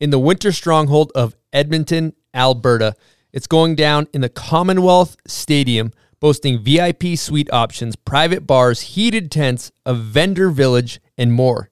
in 0.00 0.10
the 0.10 0.18
winter 0.18 0.50
stronghold 0.50 1.12
of 1.14 1.36
Edmonton, 1.52 2.14
Alberta. 2.34 2.96
It's 3.32 3.46
going 3.46 3.74
down 3.74 4.08
in 4.12 4.20
the 4.20 4.28
Commonwealth 4.28 5.16
Stadium, 5.26 5.92
boasting 6.18 6.62
VIP 6.62 7.16
suite 7.16 7.52
options, 7.52 7.96
private 7.96 8.46
bars, 8.46 8.80
heated 8.80 9.30
tents, 9.30 9.70
a 9.86 9.94
vendor 9.94 10.50
village, 10.50 11.00
and 11.16 11.32
more. 11.32 11.70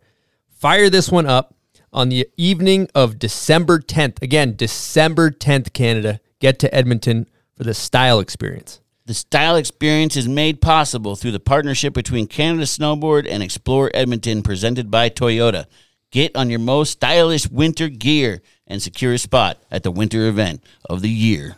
Fire 0.48 0.88
this 0.88 1.10
one 1.10 1.26
up 1.26 1.54
on 1.92 2.08
the 2.08 2.28
evening 2.36 2.88
of 2.94 3.18
December 3.18 3.80
10th. 3.80 4.22
Again, 4.22 4.54
December 4.56 5.30
10th, 5.30 5.72
Canada. 5.72 6.20
Get 6.40 6.58
to 6.60 6.72
Edmonton 6.74 7.28
for 7.56 7.64
the 7.64 7.74
style 7.74 8.20
experience. 8.20 8.80
The 9.08 9.14
Style 9.14 9.56
Experience 9.56 10.18
is 10.18 10.28
made 10.28 10.60
possible 10.60 11.16
through 11.16 11.30
the 11.30 11.40
partnership 11.40 11.94
between 11.94 12.26
Canada 12.26 12.64
Snowboard 12.64 13.26
and 13.26 13.42
Explore 13.42 13.90
Edmonton, 13.94 14.42
presented 14.42 14.90
by 14.90 15.08
Toyota. 15.08 15.64
Get 16.10 16.34
on 16.36 16.48
your 16.48 16.58
most 16.58 16.92
stylish 16.92 17.48
winter 17.50 17.88
gear 17.88 18.40
and 18.66 18.82
secure 18.82 19.12
a 19.12 19.18
spot 19.18 19.58
at 19.70 19.82
the 19.82 19.90
winter 19.90 20.26
event 20.26 20.62
of 20.88 21.02
the 21.02 21.10
year 21.10 21.56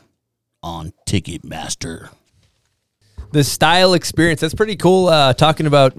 on 0.63 0.93
Ticketmaster. 1.07 2.11
The 3.33 3.45
style 3.45 3.95
experience. 3.95 4.41
That's 4.41 4.55
pretty 4.55 4.77
cool. 4.77 5.07
Uh, 5.07 5.33
talking 5.35 5.67
about, 5.67 5.95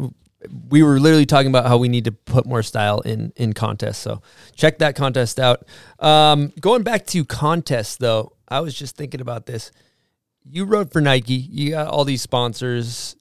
we 0.69 0.83
were 0.83 0.99
literally 0.99 1.25
talking 1.25 1.47
about 1.47 1.65
how 1.65 1.77
we 1.77 1.87
need 1.87 2.05
to 2.05 2.11
put 2.11 2.45
more 2.45 2.63
style 2.63 2.99
in 3.01 3.31
in 3.37 3.53
contests. 3.53 3.99
So 3.99 4.21
check 4.55 4.79
that 4.79 4.95
contest 4.95 5.39
out. 5.39 5.65
Um, 5.99 6.51
going 6.59 6.83
back 6.83 7.05
to 7.07 7.23
contests, 7.23 7.95
though, 7.95 8.33
I 8.49 8.59
was 8.59 8.73
just 8.73 8.97
thinking 8.97 9.21
about 9.21 9.45
this. 9.45 9.71
You 10.43 10.65
rode 10.65 10.91
for 10.91 10.99
Nike. 10.99 11.35
You 11.35 11.71
got 11.71 11.87
all 11.87 12.03
these 12.03 12.21
sponsors. 12.21 13.15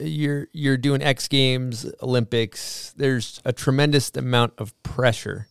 You're 0.00 0.48
you're 0.52 0.76
doing 0.76 1.02
X 1.02 1.28
Games, 1.28 1.86
Olympics. 2.02 2.92
There's 2.96 3.40
a 3.44 3.52
tremendous 3.52 4.10
amount 4.16 4.54
of 4.58 4.80
pressure. 4.82 5.48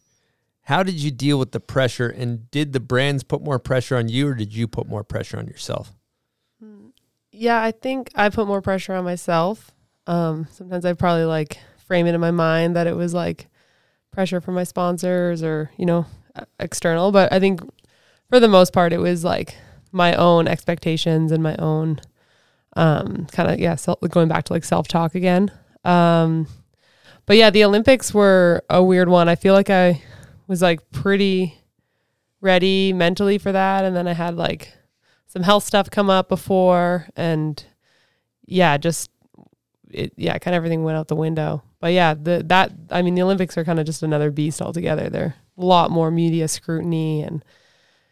How 0.64 0.84
did 0.84 0.96
you 0.96 1.12
deal 1.12 1.40
with 1.40 1.52
the 1.52 1.60
pressure? 1.60 2.10
And 2.10 2.50
did 2.52 2.74
the 2.74 2.80
brands 2.80 3.24
put 3.24 3.42
more 3.42 3.60
pressure 3.60 3.98
on 3.98 4.10
you, 4.10 4.28
or 4.28 4.36
did 4.36 4.54
you 4.54 4.68
put 4.68 4.88
more 4.88 5.04
pressure 5.04 5.38
on 5.38 5.48
yourself? 5.48 5.94
Yeah, 7.32 7.62
I 7.62 7.72
think 7.72 8.12
I 8.16 8.30
put 8.30 8.48
more 8.48 8.62
pressure 8.62 8.94
on 8.94 9.04
myself. 9.04 9.72
Um, 10.08 10.48
sometimes 10.52 10.86
I 10.86 10.94
probably 10.94 11.26
like 11.26 11.60
frame 11.88 12.06
it 12.08 12.16
in 12.16 12.22
my 12.22 12.32
mind 12.32 12.76
that 12.76 12.88
it 12.88 12.96
was 12.96 13.14
like 13.14 13.48
pressure 14.12 14.42
from 14.42 14.56
my 14.56 14.64
sponsors 14.64 15.44
or 15.44 15.72
you 15.78 15.86
know 15.86 16.06
external, 16.60 17.12
but 17.12 17.32
I 17.32 17.40
think 17.40 17.62
for 18.30 18.40
the 18.40 18.48
most 18.48 18.74
part 18.74 18.94
it 18.94 18.98
was 18.98 19.24
like 19.24 19.56
my 19.92 20.14
own 20.16 20.48
expectations 20.48 21.32
and 21.32 21.42
my 21.42 21.56
own 21.58 22.00
um, 22.74 23.26
kind 23.32 23.50
of 23.52 23.60
yeah 23.60 23.76
self, 23.76 24.00
going 24.02 24.28
back 24.28 24.46
to 24.46 24.54
like 24.54 24.64
self 24.64 24.88
talk 24.88 25.16
again. 25.16 25.52
Um, 25.84 26.48
but 27.26 27.38
yeah, 27.38 27.50
the 27.50 27.64
Olympics 27.64 28.14
were 28.14 28.64
a 28.70 28.84
weird 28.84 29.10
one. 29.10 29.30
I 29.30 29.36
feel 29.36 29.54
like 29.54 29.70
I 29.70 30.02
was 30.48 30.62
like 30.62 30.90
pretty 30.92 31.60
ready 32.42 32.94
mentally 32.94 33.38
for 33.38 33.52
that, 33.52 33.86
and 33.86 33.96
then 33.96 34.08
I 34.08 34.14
had 34.14 34.36
like 34.36 34.74
some 35.28 35.44
health 35.44 35.64
stuff 35.64 35.90
come 35.90 36.10
up 36.10 36.30
before, 36.30 37.08
and 37.16 37.64
yeah, 38.46 38.78
just 38.78 39.10
it 39.92 40.14
yeah, 40.16 40.38
kind 40.38 40.56
of 40.56 40.58
everything 40.58 40.84
went 40.84 40.98
out 40.98 41.08
the 41.08 41.16
window. 41.16 41.64
But 41.80 41.94
yeah, 41.94 42.14
the 42.14 42.44
that 42.48 42.72
I 42.92 43.02
mean 43.02 43.16
the 43.16 43.22
Olympics 43.22 43.58
are 43.58 43.64
kind 43.64 43.80
of 43.80 43.86
just 43.86 44.04
another 44.04 44.32
beast 44.32 44.62
altogether. 44.62 45.10
They're 45.10 45.36
a 45.58 45.66
lot 45.66 45.92
more 45.92 46.12
media 46.12 46.48
scrutiny 46.48 47.22
and 47.22 47.44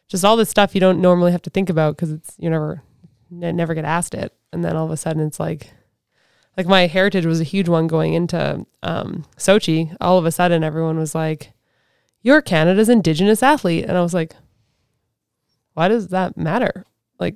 just 0.07 0.23
all 0.23 0.37
this 0.37 0.49
stuff 0.49 0.73
you 0.73 0.81
don't 0.81 1.01
normally 1.01 1.31
have 1.31 1.41
to 1.43 1.49
think 1.49 1.69
about 1.69 1.95
because 1.95 2.11
it's 2.11 2.35
you're 2.37 2.51
never 2.51 2.83
ne- 3.29 3.51
never 3.51 3.73
get 3.73 3.85
asked 3.85 4.13
it, 4.13 4.33
and 4.51 4.63
then 4.63 4.75
all 4.75 4.85
of 4.85 4.91
a 4.91 4.97
sudden 4.97 5.25
it's 5.25 5.39
like 5.39 5.71
like 6.55 6.67
my 6.67 6.87
heritage 6.87 7.25
was 7.25 7.39
a 7.39 7.45
huge 7.45 7.69
one 7.69 7.87
going 7.87 8.13
into 8.13 8.65
um, 8.81 9.25
Sochi. 9.37 9.95
All 10.01 10.17
of 10.17 10.25
a 10.25 10.31
sudden 10.31 10.63
everyone 10.63 10.97
was 10.97 11.13
like, 11.13 11.53
"You're 12.21 12.41
Canada's 12.41 12.89
Indigenous 12.89 13.43
athlete," 13.43 13.85
and 13.87 13.97
I 13.97 14.01
was 14.01 14.13
like, 14.13 14.35
"Why 15.73 15.87
does 15.87 16.07
that 16.09 16.37
matter?" 16.37 16.85
Like 17.19 17.35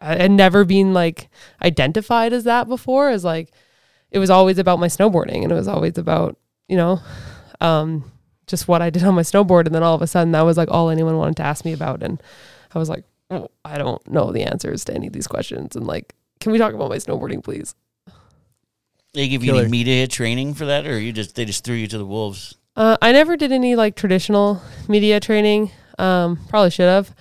I 0.00 0.16
had 0.16 0.30
never 0.30 0.64
been 0.64 0.92
like 0.92 1.28
identified 1.62 2.32
as 2.32 2.44
that 2.44 2.68
before. 2.68 3.08
As 3.08 3.24
like 3.24 3.52
it 4.10 4.18
was 4.18 4.30
always 4.30 4.58
about 4.58 4.80
my 4.80 4.88
snowboarding, 4.88 5.42
and 5.42 5.52
it 5.52 5.56
was 5.56 5.68
always 5.68 5.98
about 5.98 6.36
you 6.68 6.76
know. 6.76 7.00
Um, 7.60 8.12
just 8.48 8.66
what 8.66 8.82
I 8.82 8.90
did 8.90 9.04
on 9.04 9.14
my 9.14 9.22
snowboard. 9.22 9.66
And 9.66 9.74
then 9.74 9.82
all 9.82 9.94
of 9.94 10.02
a 10.02 10.06
sudden, 10.06 10.32
that 10.32 10.42
was 10.42 10.56
like 10.56 10.70
all 10.70 10.90
anyone 10.90 11.16
wanted 11.16 11.36
to 11.36 11.44
ask 11.44 11.64
me 11.64 11.72
about. 11.72 12.02
And 12.02 12.20
I 12.74 12.78
was 12.78 12.88
like, 12.88 13.04
oh, 13.30 13.48
I 13.64 13.78
don't 13.78 14.06
know 14.08 14.32
the 14.32 14.44
answers 14.44 14.84
to 14.86 14.94
any 14.94 15.06
of 15.06 15.12
these 15.12 15.26
questions. 15.26 15.76
And 15.76 15.86
like, 15.86 16.14
can 16.40 16.52
we 16.52 16.58
talk 16.58 16.74
about 16.74 16.90
my 16.90 16.96
snowboarding, 16.96 17.42
please? 17.42 17.74
They 19.14 19.28
give 19.28 19.42
you 19.42 19.52
Killer. 19.52 19.62
any 19.62 19.70
media 19.70 20.06
training 20.06 20.54
for 20.54 20.66
that, 20.66 20.86
or 20.86 20.98
you 20.98 21.12
just 21.12 21.34
they 21.34 21.44
just 21.44 21.64
threw 21.64 21.74
you 21.74 21.86
to 21.88 21.98
the 21.98 22.04
wolves? 22.04 22.56
Uh, 22.76 22.96
I 23.02 23.12
never 23.12 23.36
did 23.36 23.50
any 23.52 23.74
like 23.74 23.96
traditional 23.96 24.62
media 24.86 25.18
training. 25.18 25.70
Um, 25.98 26.38
probably 26.48 26.70
should 26.70 26.88
have. 26.88 27.14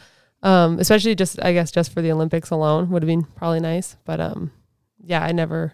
Um, 0.44 0.78
especially 0.80 1.16
just, 1.16 1.42
I 1.42 1.54
guess, 1.54 1.72
just 1.72 1.92
for 1.92 2.02
the 2.02 2.12
Olympics 2.12 2.52
alone 2.52 2.92
would 2.92 3.02
have 3.02 3.08
been 3.08 3.24
probably 3.24 3.60
nice. 3.60 3.98
But 4.06 4.20
um, 4.22 4.52
yeah, 5.04 5.24
I 5.24 5.32
never, 5.32 5.74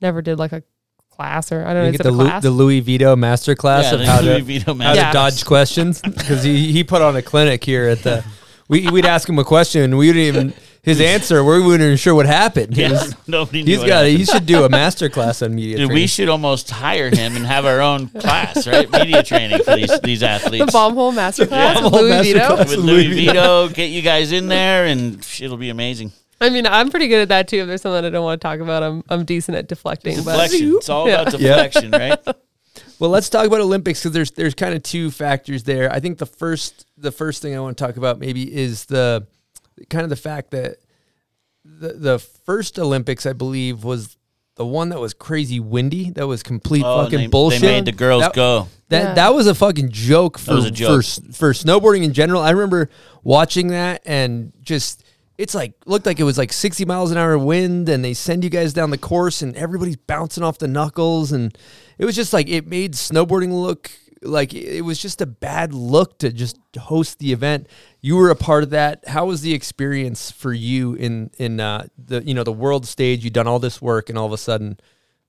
never 0.00 0.20
did 0.20 0.38
like 0.38 0.52
a 0.52 0.64
class 1.10 1.52
or 1.52 1.64
I 1.64 1.72
don't 1.72 1.82
know. 1.82 1.84
You 1.84 1.90
Is 1.90 1.96
get 1.98 2.02
the, 2.04 2.10
a 2.10 2.12
Lu- 2.12 2.40
the 2.40 2.50
Louie 2.50 2.80
Vito 2.80 3.14
master 3.14 3.54
class 3.54 3.92
yeah, 3.92 4.00
of 4.00 4.06
how 4.06 4.20
Louie 4.20 4.38
to 4.38 4.42
Vito 4.42 4.72
how 4.72 4.74
man. 4.74 4.96
to 4.96 5.12
dodge 5.12 5.44
questions 5.46 6.00
because 6.00 6.42
he, 6.42 6.72
he 6.72 6.82
put 6.82 7.02
on 7.02 7.14
a 7.16 7.22
clinic 7.22 7.62
here 7.62 7.86
at 7.86 8.02
the. 8.02 8.24
We 8.70 8.88
we'd 8.90 9.04
ask 9.06 9.28
him 9.28 9.38
a 9.38 9.44
question 9.44 9.82
and 9.82 9.98
we 9.98 10.06
didn't 10.12 10.22
even 10.22 10.54
his 10.82 11.00
answer. 11.14 11.42
We 11.44 11.60
weren't 11.60 11.82
even 11.82 11.96
sure 11.96 12.14
what 12.14 12.26
happened. 12.26 12.74
He 12.76 12.82
Yeah, 12.82 12.92
was- 12.92 13.14
nobody 13.26 13.62
knew 13.64 13.70
he's 13.72 13.78
what 13.80 13.88
got. 13.88 13.96
happened. 14.04 14.18
He 14.18 14.24
should 14.24 14.46
do 14.46 14.64
a 14.64 14.68
master 14.68 15.08
class 15.08 15.42
on 15.42 15.54
media. 15.54 15.76
Dude, 15.78 15.90
we 15.92 16.06
should 16.06 16.28
almost 16.28 16.70
hire 16.70 17.10
him 17.10 17.34
and 17.36 17.44
have 17.44 17.66
our 17.66 17.80
own 17.80 18.08
class, 18.08 18.66
right? 18.66 18.90
Media 18.90 19.22
training 19.30 19.62
for 19.64 19.74
these 19.76 20.00
these 20.00 20.22
athletes. 20.22 20.64
the 20.66 20.72
bomb 20.72 20.94
hole 20.94 21.12
masterclass 21.12 21.74
bomb 21.74 21.84
with 21.84 21.92
hole 21.92 22.02
Louie 22.04 22.22
Vito. 22.22 22.38
masterclass. 22.38 22.58
with 22.70 22.76
Louie 22.78 23.04
Louie 23.08 23.26
Vito, 23.26 23.68
get 23.70 23.90
you 23.90 24.02
guys 24.02 24.30
in 24.32 24.46
there, 24.48 24.86
and 24.86 25.18
it'll 25.40 25.56
be 25.56 25.70
amazing. 25.70 26.12
I 26.40 26.48
mean, 26.48 26.66
I'm 26.66 26.88
pretty 26.90 27.08
good 27.08 27.20
at 27.22 27.28
that 27.28 27.48
too. 27.48 27.58
If 27.58 27.66
there's 27.66 27.82
something 27.82 28.02
I 28.04 28.08
don't 28.08 28.24
want 28.24 28.40
to 28.40 28.46
talk 28.48 28.60
about, 28.60 28.82
I'm 28.82 29.02
I'm 29.10 29.24
decent 29.24 29.58
at 29.58 29.68
deflecting. 29.68 30.14
Deflection. 30.16 30.76
It's 30.76 30.88
all 30.88 31.06
Yeah. 31.08 31.22
about 31.22 31.32
deflection, 31.32 31.90
right? 31.90 32.18
Well, 33.00 33.10
let's 33.10 33.28
talk 33.30 33.46
about 33.46 33.60
Olympics 33.60 34.00
because 34.00 34.12
there's 34.12 34.30
there's 34.32 34.54
kind 34.54 34.74
of 34.74 34.82
two 34.82 35.10
factors 35.10 35.62
there. 35.64 35.90
I 35.92 35.98
think 36.00 36.18
the 36.18 36.26
first 36.26 36.86
the 36.98 37.10
first 37.10 37.40
thing 37.42 37.56
I 37.56 37.60
want 37.60 37.76
to 37.78 37.84
talk 37.84 37.96
about 37.96 38.18
maybe 38.20 38.54
is 38.54 38.84
the 38.84 39.26
kind 39.88 40.04
of 40.04 40.10
the 40.10 40.16
fact 40.16 40.50
that 40.52 40.76
the 41.64 41.94
the 41.94 42.18
first 42.18 42.78
Olympics 42.78 43.24
I 43.26 43.32
believe 43.32 43.84
was 43.84 44.16
the 44.56 44.66
one 44.66 44.90
that 44.90 45.00
was 45.00 45.14
crazy 45.14 45.58
windy. 45.60 46.10
That 46.10 46.26
was 46.26 46.42
complete 46.42 46.82
Oh, 46.84 47.04
fucking 47.04 47.18
they, 47.18 47.26
bullshit. 47.28 47.62
They 47.62 47.66
made 47.68 47.86
the 47.86 47.92
girls 47.92 48.22
That- 48.22 48.34
go. 48.34 48.68
That 48.90 49.02
Yeah. 49.02 49.14
that 49.14 49.34
was 49.34 49.46
a 49.46 49.54
fucking 49.54 49.90
joke 49.90 50.38
for 50.38 50.56
was 50.56 50.66
a 50.66 50.70
joke. 50.70 51.02
for 51.04 51.32
for 51.32 51.52
snowboarding 51.54 52.02
in 52.02 52.12
general. 52.12 52.42
I 52.42 52.50
remember 52.50 52.90
watching 53.24 53.68
that 53.68 54.02
and 54.04 54.52
just 54.60 55.02
it's 55.40 55.54
like 55.54 55.72
looked 55.86 56.04
like 56.04 56.20
it 56.20 56.24
was 56.24 56.36
like 56.36 56.52
60 56.52 56.84
miles 56.84 57.10
an 57.10 57.16
hour 57.16 57.38
wind 57.38 57.88
and 57.88 58.04
they 58.04 58.12
send 58.12 58.44
you 58.44 58.50
guys 58.50 58.74
down 58.74 58.90
the 58.90 58.98
course 58.98 59.40
and 59.40 59.56
everybody's 59.56 59.96
bouncing 59.96 60.44
off 60.44 60.58
the 60.58 60.68
knuckles 60.68 61.32
and 61.32 61.56
it 61.96 62.04
was 62.04 62.14
just 62.14 62.34
like 62.34 62.46
it 62.50 62.66
made 62.66 62.92
snowboarding 62.92 63.50
look 63.50 63.90
like 64.22 64.52
it 64.52 64.82
was 64.82 65.00
just 65.00 65.22
a 65.22 65.26
bad 65.26 65.72
look 65.72 66.18
to 66.18 66.30
just 66.30 66.58
host 66.78 67.20
the 67.20 67.32
event. 67.32 67.68
You 68.02 68.16
were 68.16 68.28
a 68.28 68.36
part 68.36 68.62
of 68.62 68.70
that. 68.70 69.08
How 69.08 69.24
was 69.24 69.40
the 69.40 69.54
experience 69.54 70.30
for 70.30 70.52
you 70.52 70.92
in 70.92 71.30
in 71.38 71.58
uh, 71.58 71.86
the 71.96 72.22
you 72.22 72.34
know 72.34 72.44
the 72.44 72.52
world 72.52 72.86
stage? 72.86 73.24
You've 73.24 73.32
done 73.32 73.46
all 73.46 73.58
this 73.58 73.80
work 73.80 74.10
and 74.10 74.18
all 74.18 74.26
of 74.26 74.32
a 74.32 74.38
sudden 74.38 74.78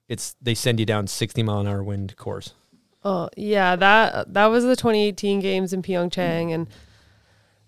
it's 0.09 0.35
they 0.41 0.55
send 0.55 0.81
you 0.81 0.85
down 0.85 1.07
60 1.07 1.41
mile 1.41 1.59
an 1.59 1.67
hour 1.67 1.83
wind 1.83 2.17
course. 2.17 2.53
Oh 3.05 3.29
yeah, 3.37 3.77
that 3.77 4.33
that 4.33 4.47
was 4.47 4.65
the 4.65 4.75
2018 4.75 5.39
games 5.39 5.71
in 5.71 5.81
Pyeongchang, 5.81 6.53
and 6.53 6.67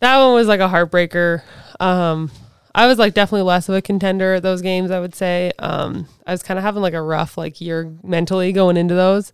that 0.03 0.17
one 0.17 0.33
was 0.33 0.47
like 0.47 0.59
a 0.59 0.67
heartbreaker. 0.67 1.41
Um, 1.79 2.29
I 2.75 2.87
was 2.87 2.97
like 2.97 3.13
definitely 3.13 3.43
less 3.43 3.69
of 3.69 3.75
a 3.75 3.81
contender 3.81 4.33
at 4.33 4.43
those 4.43 4.61
games. 4.61 4.91
I 4.91 4.99
would 4.99 5.15
say 5.15 5.51
um, 5.59 6.07
I 6.27 6.31
was 6.31 6.43
kind 6.43 6.57
of 6.57 6.63
having 6.63 6.81
like 6.81 6.93
a 6.93 7.01
rough 7.01 7.37
like 7.37 7.61
year 7.61 7.95
mentally 8.03 8.51
going 8.51 8.77
into 8.77 8.95
those, 8.95 9.31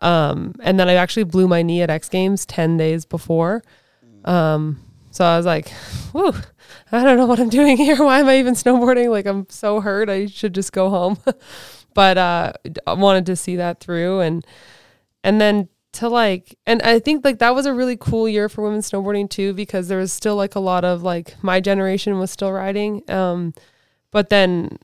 um, 0.00 0.54
and 0.60 0.78
then 0.78 0.88
I 0.88 0.94
actually 0.94 1.24
blew 1.24 1.48
my 1.48 1.62
knee 1.62 1.82
at 1.82 1.90
X 1.90 2.08
Games 2.08 2.44
10 2.44 2.76
days 2.76 3.04
before. 3.04 3.62
Um, 4.24 4.80
so 5.10 5.24
I 5.24 5.36
was 5.36 5.46
like, 5.46 5.70
"Whoa, 6.12 6.32
I 6.90 7.04
don't 7.04 7.16
know 7.16 7.26
what 7.26 7.40
I'm 7.40 7.48
doing 7.48 7.76
here. 7.76 7.96
Why 8.04 8.20
am 8.20 8.28
I 8.28 8.38
even 8.38 8.54
snowboarding? 8.54 9.10
Like 9.10 9.26
I'm 9.26 9.46
so 9.48 9.80
hurt. 9.80 10.08
I 10.08 10.26
should 10.26 10.54
just 10.54 10.72
go 10.72 10.90
home." 10.90 11.18
but 11.94 12.18
uh, 12.18 12.52
I 12.86 12.94
wanted 12.94 13.26
to 13.26 13.36
see 13.36 13.56
that 13.56 13.80
through 13.80 14.20
and 14.20 14.46
and 15.24 15.40
then 15.40 15.68
to 15.92 16.08
like 16.08 16.58
and 16.66 16.80
i 16.82 16.98
think 16.98 17.24
like 17.24 17.38
that 17.38 17.54
was 17.54 17.66
a 17.66 17.74
really 17.74 17.96
cool 17.96 18.28
year 18.28 18.48
for 18.48 18.62
women 18.62 18.80
snowboarding 18.80 19.28
too 19.28 19.52
because 19.52 19.88
there 19.88 19.98
was 19.98 20.12
still 20.12 20.36
like 20.36 20.54
a 20.54 20.60
lot 20.60 20.84
of 20.84 21.02
like 21.02 21.36
my 21.42 21.60
generation 21.60 22.18
was 22.18 22.30
still 22.30 22.50
riding 22.50 23.02
um 23.10 23.52
but 24.10 24.30
then 24.30 24.78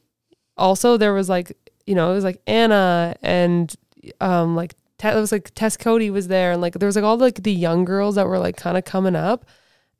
also 0.56 0.96
there 0.96 1.14
was 1.14 1.28
like 1.28 1.56
you 1.86 1.94
know 1.94 2.10
it 2.10 2.14
was 2.14 2.24
like 2.24 2.40
anna 2.46 3.14
and 3.22 3.74
um 4.20 4.54
like 4.54 4.74
it 5.04 5.14
was 5.14 5.32
like 5.32 5.54
tess 5.54 5.76
coady 5.76 6.10
was 6.10 6.28
there 6.28 6.52
and 6.52 6.60
like 6.60 6.74
there 6.74 6.86
was 6.86 6.96
like 6.96 7.04
all 7.04 7.16
like 7.16 7.42
the 7.42 7.52
young 7.52 7.84
girls 7.84 8.16
that 8.16 8.26
were 8.26 8.38
like 8.38 8.56
kind 8.56 8.76
of 8.76 8.84
coming 8.84 9.16
up. 9.16 9.44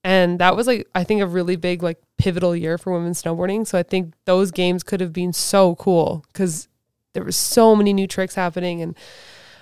And 0.04 0.38
that 0.38 0.56
was 0.56 0.66
like 0.66 0.88
i 0.94 1.04
think 1.04 1.20
a 1.20 1.26
really 1.26 1.56
big 1.56 1.82
like 1.82 1.98
pivotal 2.18 2.54
year 2.56 2.78
for 2.78 2.92
women 2.92 3.12
snowboarding. 3.12 3.66
So 3.66 3.78
i 3.78 3.82
think 3.82 4.14
those 4.24 4.50
games 4.50 4.82
could 4.82 5.00
have 5.00 5.12
been 5.12 5.32
so 5.32 5.74
cool 5.76 6.24
because 6.28 6.68
there 7.14 7.24
was 7.24 7.36
so 7.36 7.74
many 7.76 7.92
new 7.92 8.06
tricks 8.06 8.34
happening 8.34 8.82
and 8.82 8.96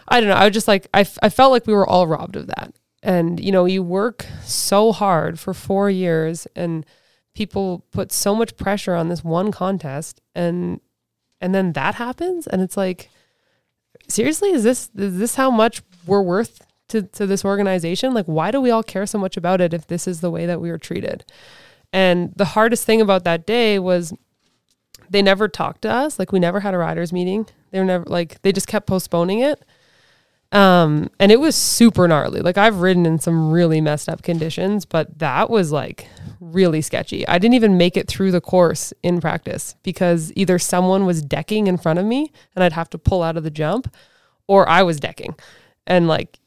I 0.09 0.21
don't 0.21 0.29
know. 0.29 0.37
I 0.37 0.51
just 0.51 0.69
like, 0.69 0.87
I, 0.95 1.01
f- 1.01 1.19
I 1.23 1.29
felt 1.29 1.53
like 1.53 1.67
we 1.67 1.75
were 1.75 1.87
all 1.87 2.07
robbed 2.07 2.37
of 2.37 2.47
that. 2.49 2.75
And, 3.03 3.39
you 3.39 3.53
know, 3.53 3.65
you 3.65 3.83
work 3.83 4.27
so 4.43 4.93
hard 4.93 5.39
for 5.39 5.55
four 5.55 5.91
years 5.91 6.47
and 6.57 6.85
people 7.35 7.85
put 7.93 8.11
so 8.13 8.35
much 8.35 8.57
pressure 8.57 8.95
on 8.95 9.09
this 9.09 9.23
one 9.23 9.53
contest 9.53 10.21
and, 10.35 10.81
and 11.41 11.55
then 11.55 11.73
that 11.75 11.97
happens. 11.97 12.47
And 12.47 12.63
it's 12.63 12.77
like, 12.77 13.11
seriously, 14.09 14.51
is 14.51 14.65
this, 14.65 14.91
is 14.97 15.19
this 15.19 15.35
how 15.37 15.51
much 15.51 15.83
we're 16.07 16.23
worth 16.23 16.67
to, 16.89 17.03
to 17.03 17.27
this 17.27 17.45
organization? 17.45 18.15
Like, 18.15 18.27
why 18.27 18.51
do 18.51 18.61
we 18.61 18.71
all 18.71 18.83
care 18.83 19.07
so 19.07 19.19
much 19.19 19.37
about 19.37 19.61
it 19.61 19.75
if 19.75 19.87
this 19.87 20.09
is 20.09 20.21
the 20.21 20.31
way 20.31 20.47
that 20.47 20.61
we 20.61 20.71
were 20.71 20.79
treated? 20.79 21.25
And 21.93 22.33
the 22.35 22.45
hardest 22.47 22.85
thing 22.85 23.01
about 23.01 23.25
that 23.25 23.47
day 23.47 23.79
was 23.79 24.13
they 25.11 25.23
never 25.23 25.49
talked 25.49 25.83
to 25.83 25.91
us. 25.91 26.19
Like 26.19 26.33
we 26.33 26.41
never 26.41 26.61
had 26.61 26.75
a 26.75 26.79
riders 26.79 27.13
meeting. 27.13 27.47
They 27.71 27.79
were 27.79 27.85
never 27.85 28.05
like 28.05 28.43
they 28.43 28.53
just 28.53 28.69
kept 28.69 28.87
postponing 28.87 29.41
it. 29.41 29.65
Um, 30.57 31.11
and 31.21 31.31
it 31.31 31.39
was 31.39 31.55
super 31.55 32.09
gnarly. 32.09 32.41
Like 32.41 32.57
I've 32.57 32.81
ridden 32.81 33.05
in 33.05 33.19
some 33.19 33.51
really 33.51 33.83
messed 33.83 34.09
up 34.09 34.23
conditions, 34.23 34.87
but 34.87 35.19
that 35.19 35.51
was 35.51 35.71
like 35.71 36.09
really 36.41 36.81
sketchy. 36.81 37.29
I 37.29 37.37
didn't 37.37 37.57
even 37.57 37.77
make 37.77 37.95
it 37.95 38.09
through 38.09 38.31
the 38.31 38.41
course 38.41 38.95
in 39.03 39.21
practice 39.21 39.77
because 39.83 40.33
either 40.35 40.59
someone 40.59 41.05
was 41.05 41.21
decking 41.21 41.67
in 41.67 41.77
front 41.77 41.99
of 41.99 42.07
me 42.07 42.33
and 42.55 42.65
I'd 42.65 42.73
have 42.73 42.89
to 42.91 42.99
pull 42.99 43.23
out 43.23 43.37
of 43.37 43.45
the 43.45 43.51
jump, 43.51 43.95
or 44.47 44.67
I 44.67 44.83
was 44.83 44.99
decking 44.99 45.35
and 45.87 46.09
like 46.09 46.41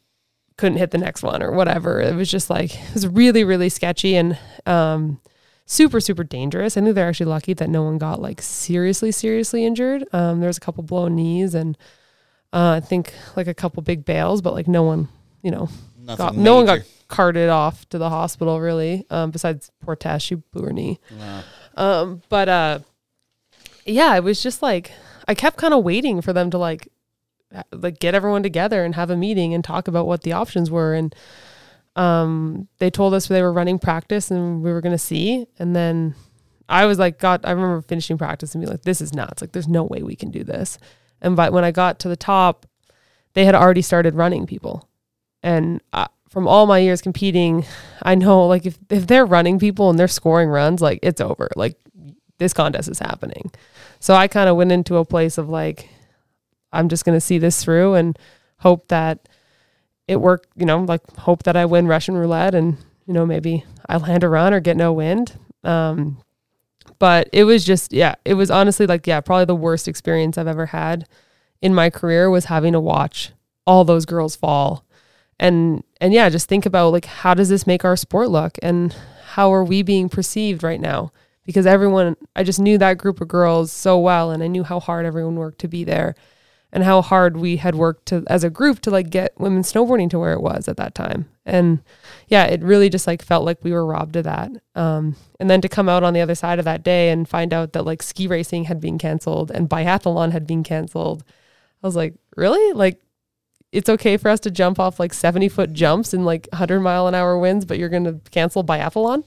couldn't 0.58 0.80
hit 0.80 0.90
the 0.90 0.98
next 0.98 1.22
one 1.22 1.44
or 1.44 1.52
whatever. 1.52 2.02
It 2.02 2.16
was 2.16 2.32
just 2.32 2.50
like 2.50 2.74
it 2.74 2.94
was 2.96 3.06
really, 3.06 3.44
really 3.44 3.70
sketchy 3.70 4.16
and 4.16 4.40
um 4.66 5.22
super 5.68 6.00
super 6.00 6.24
dangerous. 6.24 6.76
I 6.76 6.82
think 6.82 6.96
they're 6.96 7.08
actually 7.08 7.28
lucky 7.28 7.54
that 7.54 7.70
no 7.70 7.84
one 7.84 8.00
got 8.00 8.20
like 8.20 8.42
seriously 8.42 9.12
seriously 9.12 9.66
injured. 9.66 10.04
Um, 10.14 10.40
there 10.40 10.48
was 10.48 10.58
a 10.58 10.62
couple 10.62 10.82
blown 10.82 11.16
knees 11.16 11.54
and 11.54 11.78
uh, 12.54 12.72
I 12.78 12.80
think 12.80 13.14
like 13.36 13.48
a 13.48 13.54
couple 13.54 13.82
big 13.84 14.06
bails, 14.06 14.42
but 14.42 14.54
like 14.54 14.68
no 14.68 14.84
one, 14.84 15.08
you 15.42 15.52
know, 15.52 15.70
got 16.18 16.36
no 16.36 16.56
one 16.56 16.66
got 16.66 16.80
carted 17.08 17.50
off 17.50 17.88
to 17.90 17.98
the 17.98 18.10
hospital 18.10 18.60
really. 18.60 19.06
Um, 19.10 19.32
besides 19.32 19.72
poor 19.82 19.96
Tess, 19.96 20.22
she 20.22 20.36
blew 20.36 20.64
her 20.66 20.74
knee. 20.74 21.00
Um, 21.76 22.22
but 22.30 22.50
uh, 22.50 22.80
yeah, 23.86 24.16
it 24.16 24.24
was 24.24 24.42
just 24.42 24.62
like 24.62 24.92
I 25.28 25.36
kept 25.36 25.58
kind 25.58 25.74
of 25.74 25.84
waiting 25.84 26.22
for 26.22 26.34
them 26.34 26.50
to 26.52 26.58
like 26.58 26.88
like 27.72 28.00
get 28.00 28.14
everyone 28.16 28.44
together 28.44 28.84
and 28.84 28.96
have 28.96 29.10
a 29.10 29.18
meeting 29.18 29.54
and 29.54 29.64
talk 29.64 29.88
about 29.88 30.08
what 30.08 30.22
the 30.22 30.34
options 30.34 30.70
were. 30.72 30.94
And 30.94 31.16
um 31.96 32.68
they 32.78 32.90
told 32.92 33.14
us 33.14 33.28
they 33.28 33.42
were 33.42 33.52
running 33.52 33.80
practice 33.80 34.30
and 34.30 34.62
we 34.64 34.72
were 34.72 34.82
going 34.82 34.94
to 34.94 34.98
see. 35.00 35.48
And 35.58 35.76
then 35.76 36.14
I 36.68 36.86
was 36.86 37.00
like 37.00 37.18
God 37.18 37.42
I 37.44 37.52
remember 37.52 37.82
finishing 37.82 38.18
practice 38.18 38.54
and 38.54 38.62
being 38.62 38.72
like 38.72 38.84
this 38.84 39.02
is 39.02 39.14
nuts. 39.14 39.42
Like 39.42 39.52
there's 39.52 39.68
no 39.68 39.84
way 39.84 40.04
we 40.04 40.16
can 40.16 40.30
do 40.30 40.44
this 40.44 40.78
and 41.22 41.36
but 41.36 41.54
when 41.54 41.64
I 41.64 41.72
got 41.72 42.00
to 42.00 42.10
the 42.10 42.16
top 42.16 42.66
they 43.34 43.46
had 43.46 43.56
already 43.56 43.82
started 43.82 44.16
running 44.16 44.48
people. 44.48 44.90
And 45.44 45.82
uh, 45.94 46.08
from 46.30 46.48
all 46.48 46.66
my 46.66 46.80
years 46.80 47.02
competing 47.02 47.66
I 48.02 48.16
know 48.16 48.46
like 48.48 48.66
if 48.66 48.78
if 48.90 49.08
they're 49.08 49.26
running 49.26 49.60
people 49.60 49.90
and 49.90 49.98
they're 49.98 50.08
scoring 50.08 50.50
runs 50.50 50.82
like 50.82 51.00
it's 51.04 51.22
over. 51.22 51.50
Like 51.56 51.78
this 52.40 52.54
contest 52.54 52.90
is 52.90 53.00
happening. 53.00 53.52
So 54.00 54.16
I 54.16 54.28
kind 54.28 54.50
of 54.50 54.56
went 54.56 54.72
into 54.72 54.98
a 54.98 55.06
place 55.06 55.38
of 55.38 55.50
like, 55.50 55.90
I'm 56.72 56.90
just 56.90 57.06
going 57.06 57.16
to 57.16 57.22
see 57.22 57.38
this 57.38 57.64
through 57.64 57.96
and 57.96 58.18
hope 58.60 58.88
that 58.88 59.30
it 60.08 60.20
worked, 60.20 60.48
you 60.56 60.66
know, 60.66 60.80
like 60.80 61.02
hope 61.18 61.44
that 61.44 61.56
I 61.56 61.66
win 61.66 61.88
Russian 61.88 62.16
roulette 62.16 62.56
and, 62.56 62.78
you 63.06 63.14
know, 63.14 63.26
maybe 63.26 63.66
I 63.88 63.98
land 63.98 64.24
a 64.24 64.30
run 64.30 64.54
or 64.54 64.60
get 64.60 64.78
no 64.78 64.94
wind. 64.94 65.38
Um, 65.64 66.22
but 67.00 67.30
it 67.34 67.46
was 67.46 67.66
just, 67.66 67.94
yeah, 67.94 68.16
it 68.26 68.36
was 68.36 68.52
honestly 68.52 68.86
like, 68.86 69.08
yeah, 69.08 69.22
probably 69.22 69.46
the 69.46 69.56
worst 69.56 69.88
experience 69.88 70.38
I've 70.38 70.48
ever 70.48 70.68
had 70.68 71.08
in 71.62 71.74
my 71.74 71.90
career 71.90 72.30
was 72.30 72.46
having 72.46 72.74
to 72.74 72.80
watch 72.80 73.32
all 73.66 73.84
those 73.84 74.06
girls 74.06 74.36
fall. 74.36 74.86
And, 75.40 75.84
and 76.02 76.14
yeah, 76.14 76.30
just 76.30 76.48
think 76.48 76.66
about 76.66 76.92
like, 76.92 77.06
how 77.06 77.34
does 77.34 77.50
this 77.50 77.66
make 77.66 77.86
our 77.86 77.96
sport 77.96 78.30
look 78.30 78.58
and 78.62 78.96
how 79.32 79.54
are 79.54 79.64
we 79.64 79.82
being 79.82 80.10
perceived 80.10 80.64
right 80.64 80.82
now? 80.82 81.12
because 81.50 81.66
everyone 81.66 82.16
I 82.36 82.44
just 82.44 82.60
knew 82.60 82.78
that 82.78 83.00
group 83.00 83.22
of 83.22 83.28
girls 83.28 83.72
so 83.72 83.98
well 83.98 84.30
and 84.30 84.44
I 84.44 84.48
knew 84.48 84.64
how 84.64 84.80
hard 84.80 85.08
everyone 85.08 85.36
worked 85.36 85.58
to 85.62 85.68
be 85.68 85.84
there 85.84 86.14
and 86.72 86.84
how 86.84 87.02
hard 87.02 87.38
we 87.38 87.58
had 87.58 87.76
worked 87.76 88.06
to 88.08 88.24
as 88.28 88.44
a 88.44 88.50
group 88.50 88.80
to 88.82 88.92
like 88.92 89.10
get 89.10 89.40
women 89.40 89.64
snowboarding 89.64 90.10
to 90.12 90.20
where 90.20 90.34
it 90.34 90.42
was 90.42 90.68
at 90.68 90.78
that 90.78 90.94
time. 90.94 91.28
And 91.46 91.82
yeah, 92.28 92.46
it 92.46 92.62
really 92.62 92.90
just 92.90 93.08
like 93.08 93.24
felt 93.24 93.46
like 93.46 93.64
we 93.64 93.72
were 93.72 93.86
robbed 93.86 94.16
of 94.16 94.26
that. 94.26 94.52
Um, 94.76 95.16
and 95.40 95.50
then 95.50 95.62
to 95.62 95.70
come 95.70 95.90
out 95.90 96.04
on 96.04 96.14
the 96.14 96.22
other 96.22 96.36
side 96.36 96.60
of 96.60 96.66
that 96.66 96.84
day 96.84 97.10
and 97.10 97.28
find 97.28 97.54
out 97.54 97.74
that 97.74 97.86
like 97.86 98.04
ski 98.04 98.28
racing 98.28 98.66
had 98.66 98.80
been 98.80 99.00
canceled 99.00 99.50
and 99.50 99.70
biathlon 99.70 100.32
had 100.32 100.46
been 100.46 100.64
canceled. 100.64 101.24
I 101.84 101.88
was 101.88 101.96
like, 101.96 102.14
really? 102.36 102.74
Like 102.74 103.02
it's 103.72 103.90
okay 103.90 104.18
for 104.18 104.30
us 104.30 104.40
to 104.42 104.52
jump 104.52 104.80
off 104.80 105.00
like 105.00 105.14
70 105.14 105.50
foot 105.50 105.74
jumps 105.74 106.14
and 106.14 106.26
like 106.26 106.48
100 106.52 106.80
mile 106.82 107.08
an 107.08 107.16
hour 107.16 107.38
winds, 107.38 107.66
but 107.66 107.80
you're 107.80 107.90
going 107.90 108.04
to 108.04 108.20
cancel 108.30 108.64
biathlon? 108.64 109.24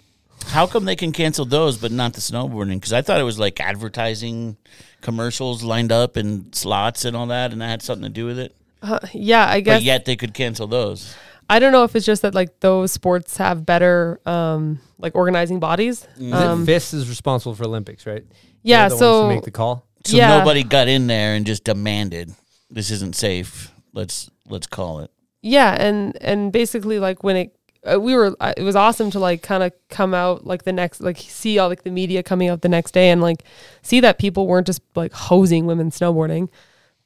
How 0.49 0.67
come 0.67 0.85
they 0.85 0.97
can 0.97 1.13
cancel 1.13 1.45
those 1.45 1.77
but 1.79 1.93
not 1.93 2.15
the 2.15 2.21
snowboarding? 2.21 2.75
Because 2.75 2.93
I 2.93 3.03
thought 3.03 3.21
it 3.21 3.25
was 3.25 3.39
like 3.39 3.61
advertising 3.61 4.57
commercials 5.01 5.63
lined 5.63 5.93
up 5.93 6.17
and 6.17 6.55
slots 6.55 7.05
and 7.05 7.17
all 7.17 7.27
that, 7.27 7.53
and 7.53 7.61
that 7.61 7.69
had 7.69 7.83
something 7.83 8.05
to 8.05 8.09
do 8.09 8.27
with 8.27 8.39
it. 8.39 8.55
Uh, 8.83 8.99
yeah, 9.13 9.49
I 9.49 9.61
guess. 9.61 9.77
But 9.79 9.83
yet 9.85 10.05
they 10.05 10.17
could 10.17 10.35
cancel 10.35 10.67
those. 10.67 11.15
I 11.51 11.59
don't 11.59 11.73
know 11.73 11.85
if 11.85 11.95
it's 11.97 12.07
just 12.07 12.23
that 12.23 12.35
like 12.35 12.61
those 12.61 12.93
sports 12.93 13.37
have 13.37 13.67
better 13.67 14.21
um 14.27 14.81
like 14.99 15.15
organizing 15.15 15.61
bodies. 15.61 16.07
Is 16.19 16.33
Um, 16.33 16.65
FIS 16.67 16.95
is 16.95 17.09
responsible 17.09 17.55
for 17.55 17.65
Olympics, 17.65 18.07
right? 18.07 18.25
yeah, 18.63 18.89
They're 18.89 18.97
ones 18.97 19.01
so 19.01 19.29
make 19.29 19.43
the 19.43 19.51
call. 19.51 19.85
So 20.07 20.17
Yeah. 20.17 20.39
nobody 20.39 20.63
got 20.63 20.89
in 20.89 21.07
there 21.09 21.35
and 21.35 21.45
just 21.45 21.65
demanded 21.65 22.33
this 22.71 22.91
isn't 22.91 23.15
safe. 23.17 23.73
Let's 23.93 24.31
let's 24.49 24.67
call 24.67 25.01
it. 25.01 25.11
yeah, 25.43 25.75
and 25.79 26.17
and 26.23 26.53
basically 26.53 26.99
like 26.99 27.23
when 27.23 27.37
it 27.37 27.55
uh, 27.85 27.99
we 28.01 28.15
were 28.15 28.37
uh, 28.41 28.53
it 28.57 28.63
was 28.63 28.77
awesome 28.77 29.11
to 29.11 29.19
like 29.19 29.43
kind 29.43 29.63
of 29.63 29.73
come 29.89 30.15
out 30.15 30.47
like 30.47 30.65
the 30.65 30.73
next 30.73 31.01
like 31.01 31.19
see 31.19 31.59
all 31.59 31.69
like 31.69 31.83
the 31.83 31.91
media 31.91 32.23
coming 32.23 32.49
out 32.49 32.63
the 32.63 32.69
next 32.69 32.93
day 32.93 33.11
and 33.11 33.21
like 33.21 33.43
see 33.83 34.01
that 34.01 34.19
people 34.19 34.47
weren't 34.47 34.67
just 34.67 34.83
like 34.95 35.13
hosing 35.13 35.67
women 35.67 35.91
snowboarding 35.91 36.49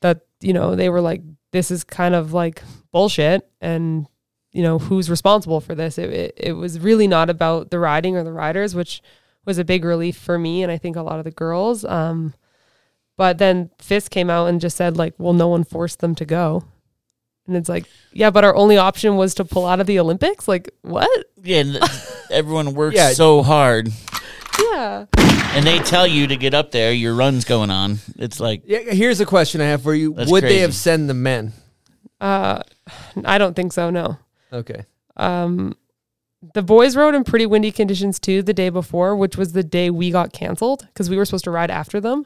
that 0.00 0.20
you 0.40 0.52
know 0.52 0.76
they 0.76 0.88
were 0.88 1.00
like 1.00 1.22
this 1.52 1.70
is 1.70 1.84
kind 1.84 2.14
of 2.14 2.32
like 2.32 2.62
bullshit 2.92 3.48
and 3.60 4.06
you 4.52 4.62
know 4.62 4.78
who's 4.78 5.10
responsible 5.10 5.60
for 5.60 5.74
this? 5.74 5.98
It, 5.98 6.10
it, 6.10 6.34
it 6.36 6.52
was 6.52 6.80
really 6.80 7.06
not 7.06 7.28
about 7.28 7.70
the 7.70 7.78
riding 7.78 8.16
or 8.16 8.24
the 8.24 8.32
riders 8.32 8.74
which 8.74 9.02
was 9.44 9.58
a 9.58 9.64
big 9.64 9.84
relief 9.84 10.16
for 10.16 10.38
me 10.38 10.62
and 10.62 10.72
i 10.72 10.76
think 10.76 10.96
a 10.96 11.02
lot 11.02 11.18
of 11.18 11.24
the 11.24 11.30
girls 11.30 11.84
um 11.84 12.34
but 13.16 13.38
then 13.38 13.70
FIS 13.78 14.08
came 14.08 14.28
out 14.28 14.46
and 14.46 14.60
just 14.60 14.76
said 14.76 14.96
like 14.96 15.14
well 15.18 15.32
no 15.32 15.48
one 15.48 15.62
forced 15.62 16.00
them 16.00 16.14
to 16.16 16.24
go 16.24 16.64
and 17.46 17.56
it's 17.56 17.68
like 17.68 17.86
yeah 18.12 18.30
but 18.30 18.44
our 18.44 18.54
only 18.56 18.76
option 18.76 19.16
was 19.16 19.34
to 19.34 19.44
pull 19.44 19.66
out 19.66 19.80
of 19.80 19.86
the 19.86 19.98
olympics 19.98 20.46
like 20.48 20.70
what 20.82 21.08
Yeah, 21.42 21.60
and 21.60 21.72
th- 21.72 21.82
everyone 22.30 22.74
works 22.74 22.96
Yeah. 22.96 23.10
so 23.12 23.42
hard, 23.42 23.90
yeah 24.60 25.06
and 25.54 25.66
they 25.66 25.78
tell 25.78 26.06
you 26.06 26.26
to 26.26 26.36
get 26.36 26.52
up 26.52 26.70
there. 26.70 26.92
Your 26.92 27.14
run's 27.14 27.44
going 27.46 27.70
on. 27.70 27.98
It's 28.18 28.38
like 28.40 28.62
Yeah, 28.66 28.80
here's 28.80 29.20
a 29.20 29.26
question 29.26 29.60
I 29.62 29.66
have 29.66 29.82
for 29.82 29.94
you. 29.94 30.12
That's 30.12 30.30
Would 30.30 30.42
they 30.44 30.58
have 30.58 30.74
sent 30.74 31.06
the 31.08 31.14
men? 31.14 31.52
uh 32.20 32.62
i 33.26 33.36
don't 33.38 33.54
think 33.54 33.72
so 33.72 33.90
no 33.90 34.18
Okay. 34.52 34.84
Um, 35.16 35.74
the 36.54 36.62
boys 36.62 36.94
rode 36.96 37.14
in 37.14 37.24
pretty 37.24 37.46
windy 37.46 37.72
conditions 37.72 38.20
too 38.20 38.42
the 38.42 38.54
day 38.54 38.68
before, 38.68 39.16
which 39.16 39.36
was 39.36 39.52
the 39.52 39.64
day 39.64 39.90
we 39.90 40.10
got 40.10 40.32
canceled 40.32 40.86
because 40.86 41.10
we 41.10 41.16
were 41.16 41.24
supposed 41.24 41.44
to 41.44 41.50
ride 41.50 41.70
after 41.70 42.00
them. 42.00 42.24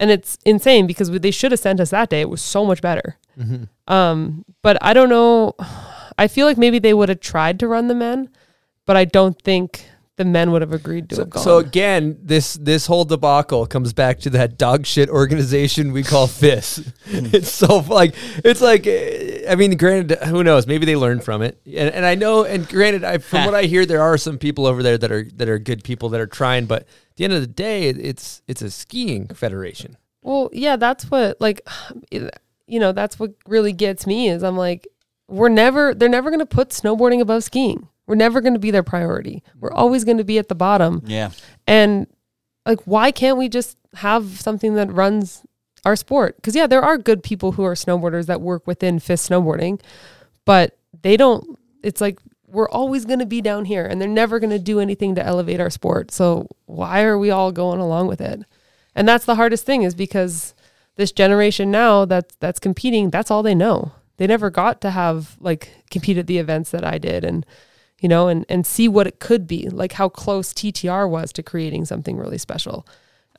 And 0.00 0.10
it's 0.10 0.36
insane 0.44 0.86
because 0.86 1.10
they 1.10 1.30
should 1.30 1.52
have 1.52 1.60
sent 1.60 1.78
us 1.80 1.90
that 1.90 2.10
day. 2.10 2.20
It 2.20 2.28
was 2.28 2.42
so 2.42 2.64
much 2.64 2.80
better. 2.82 3.16
Um, 3.88 4.44
but 4.62 4.78
I 4.82 4.92
don't 4.92 5.08
know. 5.08 5.54
I 6.18 6.28
feel 6.28 6.46
like 6.46 6.58
maybe 6.58 6.78
they 6.78 6.94
would 6.94 7.08
have 7.08 7.20
tried 7.20 7.58
to 7.60 7.68
run 7.68 7.88
the 7.88 7.94
men, 7.94 8.28
but 8.86 8.96
I 8.96 9.04
don't 9.04 9.40
think 9.40 9.86
the 10.16 10.24
men 10.26 10.52
would 10.52 10.60
have 10.60 10.72
agreed 10.74 11.08
to 11.08 11.16
So, 11.16 11.22
have 11.22 11.30
gone. 11.30 11.42
so 11.42 11.58
again, 11.58 12.18
this 12.22 12.54
this 12.54 12.86
whole 12.86 13.04
debacle 13.06 13.66
comes 13.66 13.92
back 13.94 14.20
to 14.20 14.30
that 14.30 14.58
dog 14.58 14.84
shit 14.86 15.08
organization 15.08 15.92
we 15.92 16.02
call 16.02 16.26
FIS. 16.40 16.92
it's 17.06 17.50
so 17.50 17.78
like 17.78 18.14
it's 18.44 18.60
like 18.60 18.86
eh, 18.86 19.44
I 19.48 19.54
mean, 19.54 19.76
granted, 19.76 20.18
who 20.24 20.44
knows? 20.44 20.66
Maybe 20.66 20.84
they 20.84 20.96
learned 20.96 21.24
from 21.24 21.42
it, 21.42 21.58
and, 21.64 21.94
and 21.94 22.04
I 22.04 22.14
know. 22.14 22.44
And 22.44 22.68
granted, 22.68 23.04
I, 23.04 23.18
from 23.18 23.46
what 23.46 23.54
I 23.54 23.62
hear, 23.64 23.86
there 23.86 24.02
are 24.02 24.18
some 24.18 24.36
people 24.38 24.66
over 24.66 24.82
there 24.82 24.98
that 24.98 25.10
are 25.10 25.24
that 25.36 25.48
are 25.48 25.58
good 25.58 25.82
people 25.82 26.10
that 26.10 26.20
are 26.20 26.26
trying. 26.26 26.66
But 26.66 26.86
the 27.16 27.24
end 27.24 27.32
of 27.32 27.40
the 27.40 27.46
day, 27.46 27.88
it's 27.88 28.42
it's 28.46 28.62
a 28.62 28.70
skiing 28.70 29.26
federation. 29.28 29.96
Well, 30.22 30.50
yeah, 30.52 30.76
that's 30.76 31.10
what 31.10 31.40
like 31.40 31.66
you 32.10 32.80
know, 32.80 32.92
that's 32.92 33.18
what 33.18 33.34
really 33.46 33.72
gets 33.72 34.06
me 34.06 34.28
is 34.28 34.42
I'm 34.42 34.56
like 34.56 34.86
we're 35.28 35.48
never 35.48 35.94
they're 35.94 36.08
never 36.08 36.30
going 36.30 36.40
to 36.40 36.46
put 36.46 36.70
snowboarding 36.70 37.20
above 37.20 37.44
skiing. 37.44 37.88
We're 38.06 38.16
never 38.16 38.40
going 38.40 38.54
to 38.54 38.58
be 38.60 38.70
their 38.70 38.82
priority. 38.82 39.42
We're 39.60 39.72
always 39.72 40.04
going 40.04 40.18
to 40.18 40.24
be 40.24 40.38
at 40.38 40.48
the 40.48 40.54
bottom. 40.54 41.02
yeah, 41.06 41.30
And 41.66 42.06
like 42.66 42.80
why 42.84 43.10
can't 43.12 43.38
we 43.38 43.48
just 43.48 43.76
have 43.94 44.40
something 44.40 44.74
that 44.74 44.92
runs 44.92 45.42
our 45.84 45.96
sport? 45.96 46.36
Cuz 46.42 46.54
yeah, 46.54 46.66
there 46.66 46.82
are 46.82 46.98
good 46.98 47.22
people 47.22 47.52
who 47.52 47.64
are 47.64 47.74
snowboarders 47.74 48.26
that 48.26 48.40
work 48.40 48.66
within 48.66 48.98
FIS 48.98 49.28
snowboarding, 49.28 49.80
but 50.44 50.76
they 51.02 51.16
don't 51.16 51.58
it's 51.82 52.00
like 52.00 52.18
we're 52.52 52.68
always 52.68 53.06
going 53.06 53.18
to 53.18 53.26
be 53.26 53.40
down 53.40 53.64
here 53.64 53.84
and 53.84 54.00
they're 54.00 54.08
never 54.08 54.38
going 54.38 54.50
to 54.50 54.58
do 54.58 54.78
anything 54.78 55.14
to 55.14 55.24
elevate 55.24 55.58
our 55.58 55.70
sport. 55.70 56.10
So 56.10 56.48
why 56.66 57.02
are 57.02 57.18
we 57.18 57.30
all 57.30 57.50
going 57.50 57.80
along 57.80 58.08
with 58.08 58.20
it? 58.20 58.42
And 58.94 59.08
that's 59.08 59.24
the 59.24 59.36
hardest 59.36 59.64
thing 59.64 59.82
is 59.82 59.94
because 59.94 60.54
this 60.96 61.12
generation 61.12 61.70
now 61.70 62.04
that's 62.04 62.34
that's 62.40 62.60
competing, 62.60 63.08
that's 63.08 63.30
all 63.30 63.42
they 63.42 63.54
know. 63.54 63.92
They 64.18 64.26
never 64.26 64.50
got 64.50 64.82
to 64.82 64.90
have 64.90 65.36
like 65.40 65.70
compete 65.90 66.18
at 66.18 66.26
the 66.26 66.36
events 66.36 66.70
that 66.72 66.84
I 66.84 66.98
did 66.98 67.24
and 67.24 67.46
you 68.00 68.08
know 68.08 68.28
and 68.28 68.44
and 68.50 68.66
see 68.66 68.86
what 68.86 69.06
it 69.06 69.18
could 69.18 69.46
be, 69.46 69.70
like 69.70 69.92
how 69.92 70.10
close 70.10 70.52
TTR 70.52 71.08
was 71.08 71.32
to 71.32 71.42
creating 71.42 71.86
something 71.86 72.18
really 72.18 72.38
special. 72.38 72.86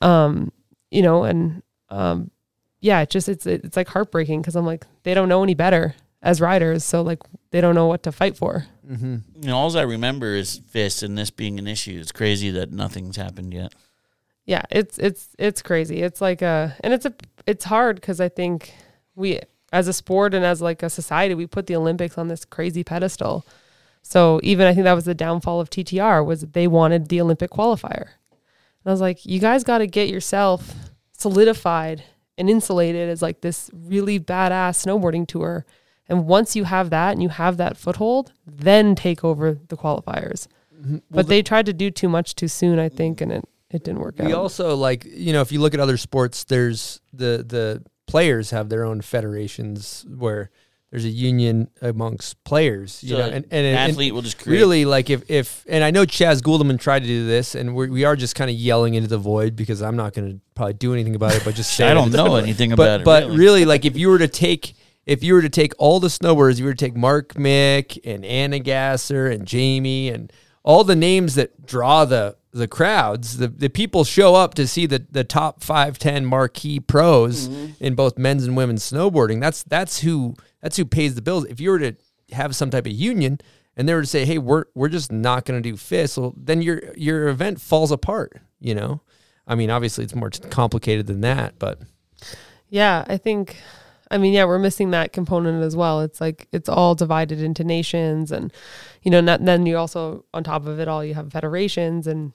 Um, 0.02 0.50
you 0.90 1.02
know, 1.02 1.22
and 1.22 1.62
um 1.88 2.32
yeah, 2.80 3.00
it 3.00 3.10
just 3.10 3.28
it's 3.28 3.46
it's 3.46 3.76
like 3.76 3.88
heartbreaking 3.88 4.42
because 4.42 4.56
I'm 4.56 4.66
like 4.66 4.84
they 5.04 5.14
don't 5.14 5.28
know 5.28 5.44
any 5.44 5.54
better 5.54 5.94
as 6.24 6.40
riders, 6.40 6.84
so 6.84 7.02
like 7.02 7.20
they 7.52 7.60
don't 7.60 7.76
know 7.76 7.86
what 7.86 8.02
to 8.02 8.10
fight 8.10 8.36
for. 8.36 8.66
Mm-hmm. 8.90 9.16
you 9.40 9.48
know, 9.48 9.56
all 9.56 9.76
I 9.78 9.82
remember 9.82 10.34
is 10.34 10.58
fists 10.68 11.02
and 11.04 11.16
this 11.16 11.30
being 11.30 11.58
an 11.60 11.68
issue. 11.68 11.98
It's 12.00 12.10
crazy 12.12 12.50
that 12.50 12.72
nothing's 12.72 13.16
happened 13.16 13.54
yet. 13.54 13.72
yeah 14.46 14.62
it's 14.70 14.98
it's 14.98 15.28
it's 15.38 15.62
crazy 15.62 16.02
it's 16.02 16.20
like 16.20 16.42
a 16.42 16.76
and 16.84 16.92
it's 16.92 17.06
a 17.06 17.14
it's 17.46 17.64
hard 17.64 17.96
because 17.96 18.20
i 18.20 18.28
think 18.28 18.74
we 19.14 19.40
as 19.72 19.88
a 19.88 19.92
sport 19.92 20.34
and 20.34 20.44
as 20.44 20.60
like 20.60 20.82
a 20.82 20.90
society 20.90 21.34
we 21.34 21.46
put 21.46 21.66
the 21.66 21.74
olympics 21.76 22.18
on 22.18 22.28
this 22.28 22.44
crazy 22.44 22.84
pedestal 22.84 23.46
so 24.02 24.38
even 24.42 24.66
i 24.66 24.74
think 24.74 24.84
that 24.84 24.92
was 25.00 25.06
the 25.06 25.14
downfall 25.14 25.60
of 25.62 25.70
ttr 25.70 26.22
was 26.26 26.42
they 26.52 26.66
wanted 26.66 27.08
the 27.08 27.20
olympic 27.22 27.50
qualifier 27.50 28.08
and 28.10 28.86
i 28.86 28.90
was 28.90 29.00
like 29.00 29.24
you 29.24 29.40
guys 29.40 29.64
got 29.64 29.78
to 29.78 29.86
get 29.86 30.10
yourself 30.10 30.74
solidified 31.16 32.04
and 32.36 32.50
insulated 32.50 33.08
as 33.08 33.22
like 33.22 33.40
this 33.40 33.70
really 33.72 34.20
badass 34.20 34.84
snowboarding 34.84 35.26
tour 35.26 35.64
and 36.08 36.26
once 36.26 36.54
you 36.54 36.64
have 36.64 36.90
that 36.90 37.12
and 37.12 37.22
you 37.22 37.28
have 37.28 37.56
that 37.56 37.76
foothold 37.76 38.32
then 38.46 38.94
take 38.94 39.24
over 39.24 39.58
the 39.68 39.76
qualifiers 39.76 40.46
mm-hmm. 40.78 40.98
but 41.10 41.28
they 41.28 41.42
tried 41.42 41.66
to 41.66 41.72
do 41.72 41.90
too 41.90 42.08
much 42.08 42.34
too 42.34 42.48
soon 42.48 42.78
i 42.78 42.88
think 42.88 43.20
and 43.20 43.32
it 43.32 43.44
it 43.74 43.82
didn't 43.82 44.00
work 44.00 44.20
out 44.20 44.26
We 44.26 44.32
also 44.32 44.76
like 44.76 45.04
you 45.04 45.32
know 45.32 45.40
if 45.40 45.50
you 45.50 45.60
look 45.60 45.74
at 45.74 45.80
other 45.80 45.96
sports, 45.96 46.44
there's 46.44 47.00
the 47.12 47.44
the 47.46 47.82
players 48.06 48.50
have 48.50 48.68
their 48.68 48.84
own 48.84 49.00
federations 49.00 50.06
where 50.08 50.50
there's 50.90 51.04
a 51.04 51.08
union 51.08 51.68
amongst 51.82 52.42
players. 52.44 53.02
You 53.02 53.10
So 53.10 53.18
know, 53.18 53.24
and, 53.24 53.34
and, 53.34 53.46
an 53.52 53.64
and 53.64 53.90
athlete 53.90 54.14
will 54.14 54.22
just 54.22 54.38
create. 54.38 54.56
really 54.56 54.84
like 54.84 55.10
if 55.10 55.28
if 55.28 55.64
and 55.68 55.82
I 55.82 55.90
know 55.90 56.04
Chas 56.04 56.40
Guldemond 56.40 56.78
tried 56.78 57.00
to 57.00 57.08
do 57.08 57.26
this, 57.26 57.56
and 57.56 57.74
we're, 57.74 57.88
we 57.88 58.04
are 58.04 58.14
just 58.14 58.36
kind 58.36 58.48
of 58.48 58.56
yelling 58.56 58.94
into 58.94 59.08
the 59.08 59.18
void 59.18 59.56
because 59.56 59.82
I'm 59.82 59.96
not 59.96 60.14
going 60.14 60.30
to 60.30 60.40
probably 60.54 60.74
do 60.74 60.92
anything 60.92 61.16
about 61.16 61.34
it, 61.34 61.42
but 61.44 61.56
just 61.56 61.72
say 61.76 61.88
I 61.88 61.94
don't 61.94 62.12
know 62.12 62.36
anything 62.36 62.70
but 62.70 62.74
about 62.74 63.00
it. 63.00 63.04
but 63.04 63.24
really. 63.24 63.38
really. 63.38 63.64
like 63.64 63.84
if 63.84 63.96
you 63.96 64.08
were 64.08 64.18
to 64.18 64.28
take 64.28 64.74
if 65.06 65.22
you 65.22 65.34
were 65.34 65.42
to 65.42 65.48
take 65.48 65.72
all 65.78 66.00
the 66.00 66.08
snowboarders, 66.08 66.58
you 66.58 66.64
were 66.64 66.74
to 66.74 66.84
take 66.84 66.96
Mark 66.96 67.34
Mick 67.34 67.98
and 68.04 68.24
Anna 68.24 68.58
Gasser 68.58 69.26
and 69.26 69.46
Jamie 69.46 70.08
and 70.08 70.32
all 70.62 70.84
the 70.84 70.96
names 70.96 71.34
that 71.34 71.66
draw 71.66 72.04
the 72.04 72.36
the 72.52 72.68
crowds, 72.68 73.38
the, 73.38 73.48
the 73.48 73.68
people 73.68 74.04
show 74.04 74.34
up 74.36 74.54
to 74.54 74.66
see 74.66 74.86
the 74.86 75.04
the 75.10 75.24
top 75.24 75.62
five 75.62 75.98
ten 75.98 76.24
marquee 76.24 76.78
pros 76.80 77.48
Mm-hmm. 77.48 77.84
in 77.84 77.94
both 77.96 78.16
men's 78.16 78.44
and 78.44 78.56
women's 78.56 78.88
snowboarding. 78.88 79.40
That's 79.40 79.62
that's 79.64 80.00
who 80.00 80.34
that's 80.62 80.76
who 80.76 80.84
pays 80.84 81.14
the 81.16 81.22
bills. 81.22 81.44
If 81.46 81.60
you 81.60 81.70
were 81.70 81.80
to 81.80 81.94
have 82.30 82.54
some 82.56 82.70
type 82.70 82.86
of 82.86 82.92
union 82.92 83.40
and 83.76 83.88
they 83.88 83.92
were 83.94 84.02
to 84.02 84.06
say, 84.06 84.24
"Hey, 84.24 84.38
we're 84.38 84.64
we're 84.74 84.88
just 84.88 85.10
not 85.10 85.44
going 85.44 85.60
to 85.62 85.68
do 85.68 85.76
FIS," 85.76 86.16
well, 86.16 86.32
then 86.36 86.62
your 86.62 86.80
your 86.96 87.28
event 87.28 87.60
falls 87.60 87.90
apart. 87.90 88.40
You 88.60 88.74
know, 88.76 89.00
I 89.48 89.56
mean, 89.56 89.68
obviously 89.68 90.04
it's 90.04 90.14
more 90.14 90.30
complicated 90.30 91.06
than 91.08 91.20
that, 91.22 91.58
but 91.58 91.80
Yeah, 92.70 93.04
I 93.08 93.16
think 93.16 93.56
I 94.14 94.18
mean, 94.18 94.32
yeah, 94.32 94.44
we're 94.44 94.60
missing 94.60 94.92
that 94.92 95.12
component 95.12 95.64
as 95.64 95.74
well. 95.74 96.00
It's 96.00 96.20
like 96.20 96.46
it's 96.52 96.68
all 96.68 96.94
divided 96.94 97.42
into 97.42 97.64
nations 97.64 98.30
and 98.30 98.52
you 99.02 99.10
know, 99.10 99.20
not, 99.20 99.44
then 99.44 99.66
you 99.66 99.76
also 99.76 100.24
on 100.32 100.44
top 100.44 100.66
of 100.66 100.78
it 100.78 100.86
all 100.86 101.04
you 101.04 101.14
have 101.14 101.32
federations 101.32 102.06
and 102.06 102.32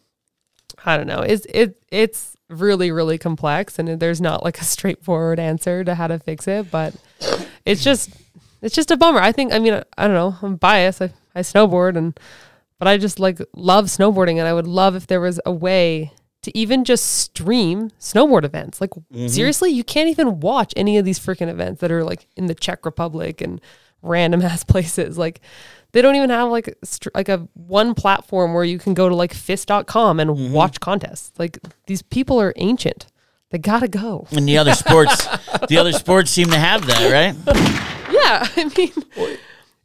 I 0.84 0.97
don't 0.97 1.07
know. 1.07 1.22
It's 1.22 1.45
it 1.45 1.81
it's 1.89 2.35
really 2.49 2.91
really 2.91 3.18
complex 3.18 3.80
and 3.80 3.97
there's 3.97 4.19
not 4.19 4.43
like 4.43 4.60
a 4.60 4.65
straightforward 4.65 5.39
answer 5.39 5.85
to 5.85 5.95
how 5.95 6.07
to 6.07 6.19
fix 6.19 6.49
it, 6.49 6.69
but 6.69 6.93
it's 7.65 7.81
just 7.81 8.10
it's 8.61 8.76
just 8.76 8.91
a 8.91 8.97
bummer. 8.97 9.22
I 9.22 9.31
think 9.31 9.53
I 9.53 9.60
mean, 9.60 9.81
I 9.97 10.07
don't 10.07 10.15
know. 10.15 10.35
I'm 10.41 10.57
biased. 10.57 11.01
I 11.01 11.14
I 11.34 11.39
snowboard 11.39 11.95
and 11.95 12.19
but 12.77 12.89
I 12.89 12.97
just 12.97 13.22
like 13.22 13.39
love 13.56 13.85
snowboarding 13.85 14.38
and 14.38 14.49
I 14.49 14.53
would 14.53 14.68
love 14.68 14.97
if 14.97 15.07
there 15.07 15.22
was 15.22 15.39
a 15.45 15.51
way 15.53 16.11
to 16.41 16.57
even 16.57 16.84
just 16.86 17.06
stream 17.06 17.90
snowboard 17.99 18.44
events. 18.44 18.80
Like 18.80 18.91
mm-hmm. 18.91 19.28
seriously, 19.28 19.72
you 19.72 19.84
can't 19.84 20.10
even 20.10 20.40
watch 20.40 20.74
any 20.76 20.98
of 20.98 21.06
these 21.06 21.20
freaking 21.20 21.49
events 21.49 21.82
that 21.82 21.91
are 21.91 22.03
like 22.03 22.28
in 22.36 22.45
the 22.48 22.56
Czech 22.56 22.86
Republic 22.86 23.41
and 23.41 23.60
random 24.02 24.41
ass 24.44 24.64
places. 24.64 25.18
Like 25.18 25.41
they 25.91 26.02
don't 26.02 26.16
even 26.16 26.30
have 26.30 26.49
like 26.49 26.76
like 27.14 27.30
a 27.30 27.48
one 27.53 27.94
platform 27.94 28.53
where 28.53 28.64
you 28.64 28.80
can 28.80 28.94
go 28.94 29.10
to 29.10 29.16
like 29.16 29.34
fist.com 29.34 30.20
and 30.20 30.32
mm-hmm. 30.32 30.53
watch 30.53 30.80
contests. 30.80 31.38
Like 31.38 31.60
these 31.88 32.02
people 32.02 32.40
are 32.41 32.53
ancient. 32.56 33.07
They 33.52 33.57
got 33.57 33.80
to 33.80 33.88
go. 33.88 34.28
and 34.32 34.48
the 34.48 34.60
other 34.60 34.76
sports, 34.76 35.26
the 35.68 35.78
other 35.78 35.91
sports 35.91 36.30
seem 36.30 36.52
to 36.52 36.60
have 36.60 36.86
that, 36.86 37.11
right? 37.11 37.86
Yeah, 38.11 38.48
I 38.56 38.72
mean 38.76 39.38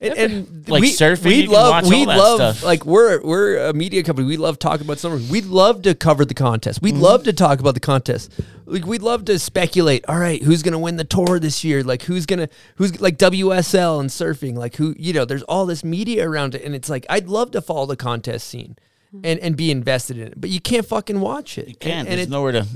and, 0.04 0.18
and 0.18 0.68
Like 0.68 0.80
we, 0.82 0.92
surfing, 0.92 1.24
we 1.24 1.46
love 1.46 1.88
we 1.88 2.04
love 2.06 2.36
stuff. 2.56 2.62
like 2.64 2.84
we're 2.86 3.22
we're 3.22 3.56
a 3.68 3.72
media 3.72 4.02
company. 4.02 4.26
We 4.28 4.36
love 4.36 4.58
talking 4.58 4.86
about 4.86 4.98
snowboarding. 4.98 5.30
We'd 5.30 5.46
love 5.46 5.82
to 5.82 5.94
cover 5.94 6.24
the 6.24 6.34
contest. 6.34 6.82
Mm-hmm. 6.82 6.96
We'd 6.96 7.02
love 7.02 7.24
to 7.24 7.32
talk 7.32 7.60
about 7.60 7.74
the 7.74 7.80
contest. 7.80 8.32
Like 8.66 8.86
we'd 8.86 9.02
love 9.02 9.24
to 9.26 9.38
speculate. 9.38 10.04
All 10.08 10.18
right, 10.18 10.42
who's 10.42 10.62
gonna 10.62 10.78
win 10.78 10.96
the 10.96 11.04
tour 11.04 11.38
this 11.38 11.64
year? 11.64 11.82
Like 11.82 12.02
who's 12.02 12.26
gonna 12.26 12.48
who's 12.76 13.00
like 13.00 13.18
WSL 13.18 14.00
and 14.00 14.10
surfing? 14.10 14.56
Like 14.56 14.76
who 14.76 14.94
you 14.98 15.12
know? 15.12 15.24
There's 15.24 15.42
all 15.44 15.66
this 15.66 15.84
media 15.84 16.28
around 16.28 16.54
it, 16.54 16.62
and 16.62 16.74
it's 16.74 16.88
like 16.88 17.06
I'd 17.10 17.28
love 17.28 17.50
to 17.52 17.60
follow 17.60 17.86
the 17.86 17.96
contest 17.96 18.48
scene. 18.48 18.76
And, 19.22 19.38
and 19.38 19.56
be 19.56 19.70
invested 19.70 20.18
in 20.18 20.26
it, 20.26 20.40
but 20.40 20.50
you 20.50 20.60
can't 20.60 20.84
fucking 20.84 21.20
watch 21.20 21.56
it. 21.56 21.68
You 21.68 21.76
can't. 21.76 22.00
And, 22.00 22.08
and 22.08 22.18
There's 22.18 22.26
it, 22.26 22.30
nowhere 22.30 22.50
to. 22.50 22.66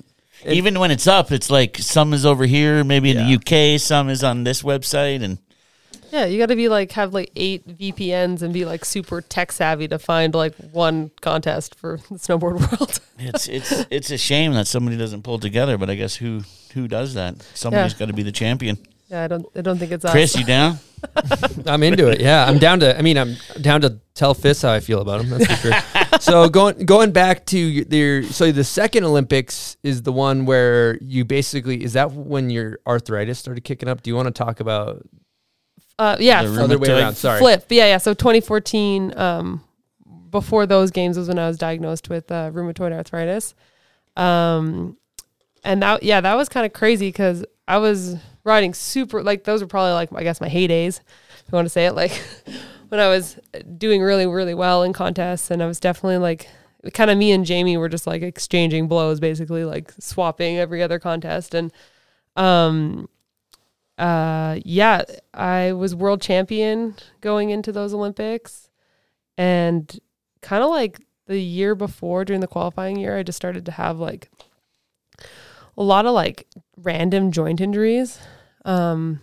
Even 0.46 0.78
when 0.78 0.92
it's 0.92 1.08
up, 1.08 1.32
it's 1.32 1.50
like 1.50 1.76
some 1.78 2.12
is 2.14 2.24
over 2.24 2.46
here, 2.46 2.84
maybe 2.84 3.10
in 3.10 3.16
Yeah. 3.16 3.36
the 3.36 3.74
UK, 3.74 3.80
some 3.80 4.08
is 4.08 4.22
on 4.22 4.44
this 4.44 4.62
website, 4.62 5.24
and 5.24 5.38
Yeah, 6.10 6.24
you 6.24 6.38
got 6.38 6.46
to 6.46 6.56
be 6.56 6.68
like 6.68 6.92
have 6.92 7.12
like 7.14 7.30
eight 7.36 7.66
VPNs 7.66 8.42
and 8.42 8.52
be 8.54 8.64
like 8.64 8.84
super 8.84 9.20
tech 9.20 9.52
savvy 9.52 9.88
to 9.88 9.98
find 9.98 10.34
like 10.34 10.54
one 10.72 11.10
contest 11.20 11.74
for 11.74 11.98
the 12.10 12.16
snowboard 12.16 12.58
world. 12.80 13.00
it's 13.18 13.48
it's 13.48 13.72
it's 13.90 14.10
a 14.10 14.18
shame 14.18 14.52
that 14.54 14.66
somebody 14.66 14.96
doesn't 14.96 15.22
pull 15.22 15.38
together. 15.38 15.76
But 15.78 15.90
I 15.90 15.94
guess 15.94 16.16
who 16.16 16.42
who 16.74 16.88
does 16.88 17.14
that? 17.14 17.42
Somebody's 17.54 17.92
Yeah. 17.92 17.98
got 17.98 18.06
to 18.06 18.14
be 18.14 18.22
the 18.22 18.32
champion. 18.32 18.78
yeah, 19.08 19.24
I 19.24 19.28
don't 19.28 19.46
I 19.54 19.60
don't 19.60 19.78
think 19.78 19.92
it's 19.92 20.04
us. 20.04 20.10
Chris, 20.12 20.36
you 20.36 20.44
down? 20.44 20.78
I'm 21.66 21.82
into 21.84 22.08
it. 22.08 22.20
Yeah, 22.20 22.44
I'm 22.44 22.58
down 22.58 22.80
to. 22.80 22.98
I 22.98 23.02
mean, 23.02 23.16
I'm 23.16 23.36
down 23.60 23.82
to 23.82 24.00
tell 24.14 24.34
Fist 24.34 24.62
how 24.62 24.72
I 24.72 24.80
feel 24.80 25.00
about 25.00 25.20
him. 25.20 25.30
That's 25.30 25.46
for 25.46 25.70
sure. 25.72 26.18
so 26.20 26.48
going 26.48 26.84
going 26.86 27.12
back 27.12 27.46
to 27.46 27.58
your 27.58 28.22
so 28.24 28.50
the 28.50 28.64
second 28.64 29.04
Olympics 29.04 29.76
is 29.84 30.02
the 30.02 30.12
one 30.12 30.44
where 30.46 30.96
you 31.00 31.24
basically 31.24 31.84
is 31.84 31.92
that 31.92 32.10
when 32.12 32.50
your 32.50 32.78
arthritis 32.86 33.38
started 33.38 33.62
kicking 33.62 33.88
up. 33.88 34.02
Do 34.02 34.10
you 34.10 34.16
want 34.16 34.26
to 34.26 34.32
talk 34.32 34.58
about 34.60 35.02
Uh, 35.98 36.16
yeah, 36.20 36.42
The 36.44 36.62
other 36.62 36.78
way 36.78 36.88
around? 36.90 37.16
Sorry. 37.16 37.40
flip. 37.40 37.64
But 37.68 37.76
yeah, 37.76 37.86
yeah. 37.86 37.98
So 37.98 38.14
2014, 38.14 39.18
um, 39.18 39.64
before 40.30 40.66
those 40.66 40.90
games 40.90 41.18
was 41.18 41.28
when 41.28 41.38
I 41.38 41.48
was 41.48 41.58
diagnosed 41.58 42.08
with 42.08 42.30
uh, 42.30 42.50
rheumatoid 42.50 42.92
arthritis. 42.92 43.54
Um, 44.16 44.96
and 45.64 45.82
that 45.82 46.02
yeah, 46.02 46.20
that 46.20 46.34
was 46.34 46.48
kind 46.48 46.66
of 46.66 46.72
crazy 46.72 47.08
because 47.08 47.44
I 47.66 47.78
was 47.78 48.16
riding 48.44 48.74
super 48.74 49.22
like 49.22 49.44
those 49.44 49.60
were 49.60 49.66
probably 49.66 49.92
like 49.92 50.12
I 50.14 50.22
guess 50.22 50.40
my 50.40 50.48
heydays, 50.48 51.00
if 51.00 51.44
you 51.50 51.56
want 51.56 51.66
to 51.66 51.70
say 51.70 51.86
it 51.86 51.92
like 51.94 52.12
when 52.88 53.00
I 53.00 53.08
was 53.08 53.38
doing 53.76 54.02
really 54.02 54.26
really 54.26 54.54
well 54.54 54.82
in 54.82 54.92
contests, 54.92 55.50
and 55.50 55.62
I 55.62 55.66
was 55.66 55.80
definitely 55.80 56.18
like 56.18 56.48
kind 56.94 57.10
of 57.10 57.18
me 57.18 57.32
and 57.32 57.44
Jamie 57.44 57.76
were 57.76 57.88
just 57.88 58.06
like 58.06 58.22
exchanging 58.22 58.88
blows, 58.88 59.20
basically 59.20 59.64
like 59.64 59.92
swapping 59.98 60.58
every 60.58 60.82
other 60.82 60.98
contest, 60.98 61.54
and 61.54 61.72
um 62.36 63.08
uh 63.98 64.58
yeah 64.64 65.02
i 65.34 65.72
was 65.72 65.94
world 65.94 66.22
champion 66.22 66.94
going 67.20 67.50
into 67.50 67.72
those 67.72 67.92
olympics 67.92 68.70
and 69.36 69.98
kind 70.40 70.62
of 70.62 70.70
like 70.70 71.00
the 71.26 71.38
year 71.40 71.74
before 71.74 72.24
during 72.24 72.40
the 72.40 72.46
qualifying 72.46 72.96
year 72.96 73.16
i 73.18 73.22
just 73.24 73.36
started 73.36 73.66
to 73.66 73.72
have 73.72 73.98
like 73.98 74.30
a 75.76 75.82
lot 75.82 76.06
of 76.06 76.12
like 76.12 76.46
random 76.76 77.32
joint 77.32 77.60
injuries 77.60 78.18
um 78.64 79.20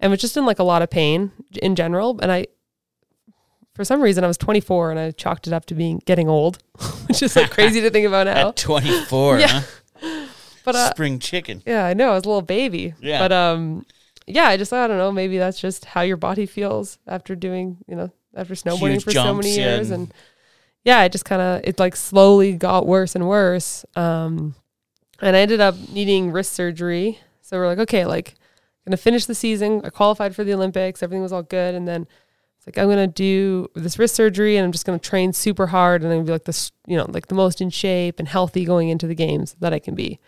and 0.00 0.10
was 0.10 0.20
just 0.20 0.36
in 0.36 0.44
like 0.44 0.58
a 0.58 0.64
lot 0.64 0.82
of 0.82 0.90
pain 0.90 1.30
in 1.62 1.76
general 1.76 2.18
and 2.20 2.32
i 2.32 2.44
for 3.74 3.84
some 3.84 4.00
reason 4.00 4.24
i 4.24 4.26
was 4.26 4.36
24 4.38 4.90
and 4.90 4.98
i 4.98 5.10
chalked 5.12 5.46
it 5.46 5.52
up 5.52 5.64
to 5.64 5.74
being 5.74 6.02
getting 6.06 6.28
old 6.28 6.58
which 7.06 7.22
is 7.22 7.36
like 7.36 7.50
crazy 7.50 7.80
to 7.80 7.88
think 7.90 8.06
about 8.06 8.26
now 8.26 8.48
At 8.48 8.56
24, 8.56 9.38
Yeah. 9.38 9.62
huh? 10.00 10.26
but 10.64 10.74
uh, 10.74 10.90
Spring 10.90 11.18
chicken. 11.18 11.62
yeah, 11.66 11.86
I 11.86 11.94
know. 11.94 12.10
I 12.10 12.14
was 12.14 12.24
a 12.24 12.28
little 12.28 12.42
baby. 12.42 12.92
Yeah. 13.00 13.20
But 13.20 13.32
um 13.32 13.86
yeah, 14.28 14.48
I 14.48 14.56
just 14.56 14.72
I 14.72 14.86
don't 14.86 14.98
know, 14.98 15.10
maybe 15.12 15.38
that's 15.38 15.60
just 15.60 15.84
how 15.84 16.02
your 16.02 16.16
body 16.16 16.46
feels 16.46 16.98
after 17.06 17.34
doing, 17.34 17.78
you 17.86 17.96
know, 17.96 18.10
after 18.34 18.54
snowboarding 18.54 18.92
Huge 18.92 19.04
for 19.04 19.10
so 19.12 19.34
many 19.34 19.54
years 19.54 19.90
and- 19.90 20.02
and 20.04 20.14
yeah, 20.84 21.02
it 21.02 21.12
just 21.12 21.24
kind 21.24 21.42
of 21.42 21.60
it 21.64 21.78
like 21.78 21.96
slowly 21.96 22.52
got 22.54 22.86
worse 22.86 23.14
and 23.14 23.28
worse. 23.28 23.84
Um 23.96 24.54
and 25.20 25.34
I 25.36 25.40
ended 25.40 25.60
up 25.60 25.74
needing 25.90 26.30
wrist 26.30 26.52
surgery. 26.52 27.18
So 27.42 27.56
we're 27.58 27.66
like, 27.66 27.78
okay, 27.80 28.04
like 28.06 28.34
going 28.86 28.96
to 28.96 29.02
finish 29.02 29.26
the 29.26 29.34
season. 29.34 29.80
I 29.84 29.90
qualified 29.90 30.34
for 30.36 30.44
the 30.44 30.54
Olympics. 30.54 31.02
Everything 31.02 31.22
was 31.22 31.32
all 31.32 31.42
good 31.42 31.74
and 31.74 31.86
then 31.88 32.06
it's 32.56 32.66
like 32.66 32.78
I'm 32.78 32.86
going 32.86 32.98
to 32.98 33.12
do 33.12 33.68
this 33.74 33.98
wrist 33.98 34.14
surgery 34.14 34.56
and 34.56 34.64
I'm 34.64 34.72
just 34.72 34.86
going 34.86 34.98
to 34.98 35.08
train 35.08 35.32
super 35.32 35.66
hard 35.66 36.02
and 36.04 36.12
I'm 36.12 36.20
to 36.20 36.24
be 36.24 36.32
like 36.32 36.44
this, 36.44 36.70
you 36.86 36.96
know, 36.96 37.06
like 37.08 37.26
the 37.26 37.34
most 37.34 37.60
in 37.60 37.70
shape 37.70 38.18
and 38.20 38.28
healthy 38.28 38.64
going 38.64 38.88
into 38.88 39.06
the 39.08 39.14
games 39.14 39.56
that 39.60 39.72
I 39.72 39.78
can 39.80 39.94
be. 39.94 40.20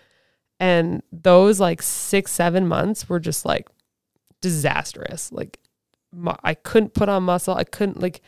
And 0.58 1.02
those 1.12 1.60
like 1.60 1.80
six, 1.82 2.32
seven 2.32 2.66
months 2.66 3.08
were 3.08 3.20
just 3.20 3.44
like 3.46 3.68
disastrous. 4.40 5.32
Like 5.32 5.58
mu- 6.12 6.32
I 6.42 6.54
couldn't 6.54 6.94
put 6.94 7.08
on 7.08 7.24
muscle. 7.24 7.54
I 7.54 7.64
couldn't 7.64 8.00
like, 8.00 8.20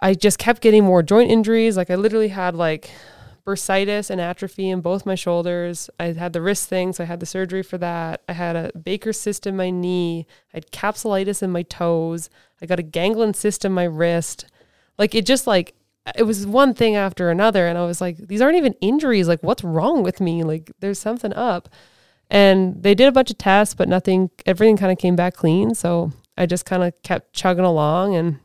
I 0.00 0.14
just 0.14 0.38
kept 0.38 0.62
getting 0.62 0.84
more 0.84 1.02
joint 1.02 1.30
injuries. 1.30 1.76
Like 1.76 1.90
I 1.90 1.94
literally 1.94 2.28
had 2.28 2.54
like 2.54 2.90
bursitis 3.46 4.08
and 4.08 4.20
atrophy 4.20 4.70
in 4.70 4.80
both 4.80 5.06
my 5.06 5.14
shoulders. 5.14 5.90
I 6.00 6.12
had 6.12 6.32
the 6.32 6.40
wrist 6.40 6.68
thing, 6.68 6.92
so 6.92 7.04
I 7.04 7.06
had 7.06 7.20
the 7.20 7.26
surgery 7.26 7.62
for 7.62 7.78
that. 7.78 8.22
I 8.28 8.32
had 8.32 8.56
a 8.56 8.76
Baker 8.78 9.12
cyst 9.12 9.46
in 9.46 9.56
my 9.56 9.70
knee. 9.70 10.26
I 10.52 10.56
had 10.58 10.70
capsulitis 10.70 11.42
in 11.42 11.50
my 11.50 11.62
toes. 11.62 12.30
I 12.62 12.66
got 12.66 12.78
a 12.78 12.84
ganglion 12.84 13.34
cyst 13.34 13.64
in 13.64 13.72
my 13.72 13.84
wrist. 13.84 14.46
Like 14.98 15.14
it 15.14 15.26
just 15.26 15.46
like 15.46 15.74
it 16.16 16.24
was 16.24 16.46
one 16.46 16.74
thing 16.74 16.96
after 16.96 17.30
another 17.30 17.66
and 17.66 17.78
I 17.78 17.86
was 17.86 18.00
like 18.00 18.16
these 18.16 18.40
aren't 18.40 18.56
even 18.56 18.74
injuries. 18.80 19.28
Like 19.28 19.42
what's 19.42 19.64
wrong 19.64 20.02
with 20.02 20.20
me? 20.20 20.42
Like 20.42 20.72
there's 20.80 20.98
something 20.98 21.32
up. 21.34 21.68
And 22.34 22.82
they 22.82 22.96
did 22.96 23.06
a 23.06 23.12
bunch 23.12 23.30
of 23.30 23.38
tests, 23.38 23.74
but 23.74 23.88
nothing 23.88 24.28
everything 24.44 24.76
kind 24.76 24.90
of 24.90 24.98
came 24.98 25.14
back 25.14 25.34
clean, 25.34 25.72
so 25.72 26.10
I 26.36 26.46
just 26.46 26.66
kind 26.66 26.82
of 26.82 27.00
kept 27.04 27.32
chugging 27.32 27.64
along 27.64 28.16
and 28.16 28.40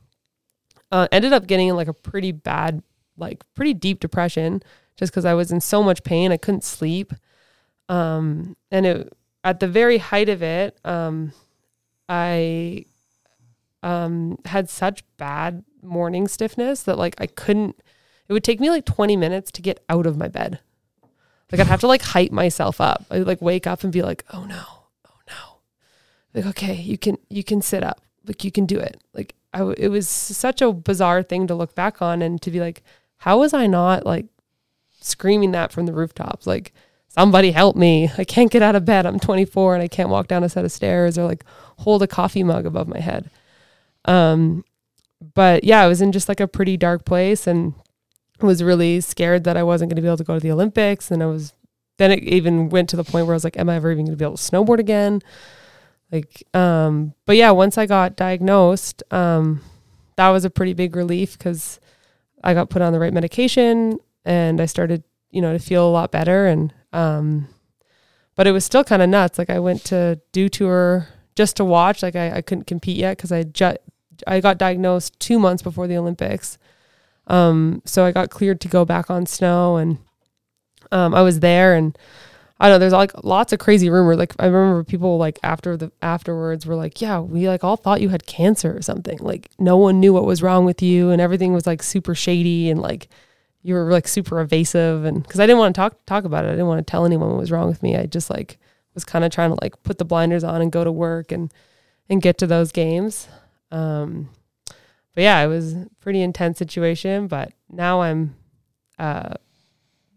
uh, 0.92 1.08
ended 1.12 1.34
up 1.34 1.48
getting 1.48 1.70
in 1.70 1.76
like 1.76 1.88
a 1.88 1.94
pretty 1.94 2.32
bad 2.32 2.84
like 3.18 3.44
pretty 3.56 3.74
deep 3.74 4.00
depression 4.00 4.62
just 4.96 5.12
because 5.12 5.26
I 5.26 5.34
was 5.34 5.52
in 5.52 5.60
so 5.60 5.82
much 5.82 6.04
pain. 6.04 6.32
I 6.32 6.38
couldn't 6.38 6.64
sleep. 6.64 7.14
Um, 7.90 8.56
and 8.70 8.86
it, 8.86 9.14
at 9.44 9.60
the 9.60 9.68
very 9.68 9.98
height 9.98 10.30
of 10.30 10.44
it, 10.44 10.78
um, 10.86 11.32
I 12.08 12.86
um, 13.82 14.38
had 14.46 14.70
such 14.70 15.04
bad 15.18 15.64
morning 15.82 16.28
stiffness 16.28 16.84
that 16.84 17.00
like 17.00 17.16
I 17.18 17.26
couldn't, 17.26 17.82
it 18.28 18.34
would 18.34 18.44
take 18.44 18.60
me 18.60 18.70
like 18.70 18.86
20 18.86 19.18
minutes 19.18 19.52
to 19.54 19.64
get 19.64 19.84
out 19.90 20.06
of 20.06 20.16
my 20.16 20.28
bed. 20.28 20.60
Like 21.52 21.62
I'd 21.62 21.68
have 21.68 21.80
to 21.82 21.88
like 21.88 22.02
hype 22.02 22.32
myself 22.32 22.80
up. 22.80 23.06
I'd 23.10 23.26
like 23.26 23.42
wake 23.42 23.68
up 23.68 23.84
and 23.84 23.92
be 23.92 24.02
like, 24.02 24.24
oh 24.32 24.46
no, 24.46 24.64
oh 25.08 25.20
no. 25.28 25.60
like 26.34 26.46
okay 26.48 26.76
you 26.76 26.98
can 26.98 27.18
you 27.30 27.44
can 27.44 27.62
sit 27.62 27.84
up. 27.84 28.02
Like 28.26 28.44
you 28.44 28.52
can 28.52 28.66
do 28.66 28.78
it. 28.80 29.02
Like 29.14 29.36
I 29.54 29.64
it 29.78 29.90
was 29.90 30.08
such 30.08 30.62
a 30.62 30.72
bizarre 30.72 31.24
thing 31.24 31.48
to 31.48 31.56
look 31.56 31.76
back 31.76 32.02
on 32.02 32.22
and 32.22 32.42
to 32.42 32.52
be 32.52 32.60
like 32.60 32.84
how 33.18 33.40
was 33.40 33.54
i 33.54 33.68
not 33.68 34.06
like 34.06 34.28
screaming 35.02 35.52
that 35.52 35.72
from 35.72 35.86
the 35.86 35.94
rooftops? 35.94 36.46
Like 36.46 36.74
somebody 37.08 37.52
help 37.52 37.76
me. 37.76 38.12
I 38.18 38.24
can't 38.24 38.52
get 38.52 38.62
out 38.62 38.76
of 38.76 38.86
bed. 38.86 39.06
I'm 39.06 39.20
24 39.20 39.76
and 39.76 39.84
i 39.84 39.88
can't 39.88 40.10
walk 40.10 40.28
down 40.28 40.44
a 40.44 40.50
set 40.50 40.66
of 40.66 40.72
stairs 40.72 41.18
or 41.18 41.26
like 41.26 41.44
hold 41.78 42.04
a 42.04 42.08
coffee 42.08 42.44
mug 42.44 42.66
above 42.66 42.88
my 42.88 43.00
head. 43.00 43.30
Um 44.06 44.64
but 45.34 45.66
yeah 45.66 45.82
i 45.82 45.88
was 45.88 46.02
in 46.02 46.14
just 46.14 46.30
like 46.30 46.40
a 46.40 46.48
pretty 46.48 46.78
dark 46.78 47.04
place 47.04 47.46
and 47.46 47.74
was 48.42 48.64
really 48.64 49.02
scared 49.02 49.44
that 49.44 49.58
i 49.58 49.64
wasn't 49.64 49.90
going 49.90 49.96
to 49.96 50.02
be 50.02 50.08
able 50.08 50.18
to 50.18 50.24
go 50.24 50.36
to 50.36 50.40
the 50.40 50.52
olympics 50.52 51.12
and 51.12 51.22
i 51.22 51.26
was 51.26 51.54
then 51.98 52.12
it 52.12 52.24
even 52.24 52.70
went 52.70 52.90
to 52.90 52.96
the 52.96 53.04
point 53.04 53.26
where 53.26 53.34
i 53.34 53.36
was 53.36 53.44
like 53.44 53.58
am 53.58 53.70
i 53.70 53.76
ever 53.76 53.92
even 53.92 54.06
going 54.06 54.18
to 54.18 54.18
be 54.18 54.26
able 54.26 54.38
to 54.38 54.52
snowboard 54.52 54.80
again? 54.80 55.22
Like 56.12 56.44
um 56.56 57.14
but 57.26 57.36
yeah 57.36 57.52
once 57.52 57.78
i 57.78 57.86
got 57.86 58.16
diagnosed 58.16 59.04
um 59.12 59.62
that 60.16 60.30
was 60.30 60.44
a 60.44 60.50
pretty 60.50 60.74
big 60.74 60.96
relief 60.96 61.38
because 61.38 61.80
i 62.44 62.56
got 62.56 62.72
put 62.72 62.82
on 62.82 62.94
the 62.94 63.00
right 63.00 63.14
medication 63.14 64.00
and 64.26 64.60
i 64.60 64.66
started 64.66 65.04
you 65.30 65.42
know 65.42 65.54
to 65.54 65.60
feel 65.60 65.88
a 65.88 65.92
lot 65.92 66.12
better 66.12 66.48
and 66.48 66.74
um 66.94 67.48
but 68.36 68.48
it 68.48 68.54
was 68.54 68.64
still 68.64 68.86
kind 68.86 69.02
of 69.02 69.10
nuts. 69.10 69.38
Like 69.38 69.50
i 69.50 69.60
went 69.60 69.84
to 69.86 70.20
Dew 70.32 70.48
Tour 70.48 71.10
just 71.36 71.58
to 71.58 71.66
watch. 71.66 72.02
Like 72.02 72.16
i, 72.16 72.38
I 72.38 72.42
couldn't 72.42 72.68
compete 72.68 72.98
yet 72.98 73.18
because 73.18 73.32
i 73.32 73.44
ju- 73.44 73.78
i 74.26 74.40
got 74.40 74.58
diagnosed 74.58 75.20
two 75.20 75.38
months 75.38 75.62
before 75.62 75.88
the 75.88 75.98
olympics 75.98 76.58
um 77.30 77.82
so 77.86 78.04
i 78.04 78.12
got 78.12 78.30
cleared 78.30 78.60
to 78.60 78.68
go 78.68 78.84
back 78.84 79.10
on 79.10 79.26
snow 79.26 79.78
and 79.78 79.98
um 80.92 81.16
i 81.16 81.22
was 81.22 81.40
there 81.40 81.76
and 81.76 81.98
I 82.60 82.68
don't 82.68 82.76
know. 82.76 82.80
There's 82.80 82.94
like 82.94 83.24
lots 83.24 83.54
of 83.54 83.60
crazy 83.60 83.90
rumors. 83.90 84.18
Like 84.18 84.34
I 84.38 84.48
remember 84.48 84.84
people 84.84 85.18
like 85.18 85.40
after 85.44 85.78
the 85.78 85.92
afterwards 86.02 86.66
were 86.66 86.76
like, 86.76 87.02
"Yeah, 87.02 87.20
we 87.20 87.48
like 87.48 87.64
all 87.64 87.78
thought 87.78 88.02
you 88.02 88.10
had 88.10 88.26
cancer 88.26 88.76
or 88.76 88.82
something. 88.82 89.18
Like 89.20 89.50
no 89.58 89.78
one 89.78 90.02
knew 90.02 90.12
what 90.14 90.26
was 90.26 90.44
wrong 90.44 90.66
with 90.66 90.82
you, 90.82 91.10
and 91.10 91.22
everything 91.22 91.54
was 91.54 91.66
like 91.66 91.82
super 91.82 92.14
shady 92.14 92.70
and 92.70 92.82
like 92.82 93.08
you 93.64 93.76
were 93.76 93.90
like 93.92 94.10
super 94.10 94.42
evasive." 94.42 95.06
And 95.06 95.24
because 95.24 95.40
I 95.40 95.46
didn't 95.46 95.60
want 95.60 95.74
to 95.74 95.80
talk 95.80 96.06
talk 96.06 96.26
about 96.26 96.44
it, 96.44 96.50
I 96.50 96.52
didn't 96.52 96.68
want 96.68 96.86
to 96.86 96.92
tell 96.92 97.06
anyone 97.06 97.30
what 97.30 97.40
was 97.40 97.52
wrong 97.52 97.70
with 97.70 97.82
me. 97.82 97.96
I 97.96 98.08
just 98.08 98.30
like 98.30 98.58
was 98.94 99.06
kind 99.06 99.24
of 99.24 99.32
trying 99.32 99.52
to 99.52 99.58
like 99.62 99.82
put 99.84 99.98
the 99.98 100.06
blinders 100.06 100.44
on 100.44 100.62
and 100.62 100.72
go 100.72 100.84
to 100.84 100.92
work 100.92 101.32
and 101.32 101.54
and 102.10 102.22
get 102.22 102.38
to 102.40 102.48
those 102.48 102.74
games. 102.74 103.30
Um, 103.72 104.30
but 105.16 105.22
yeah, 105.22 105.42
it 105.42 105.48
was 105.48 105.74
a 105.74 105.88
pretty 106.00 106.22
intense 106.22 106.58
situation. 106.58 107.28
But 107.28 107.54
now 107.70 108.02
I'm 108.02 108.36
uh 108.98 109.36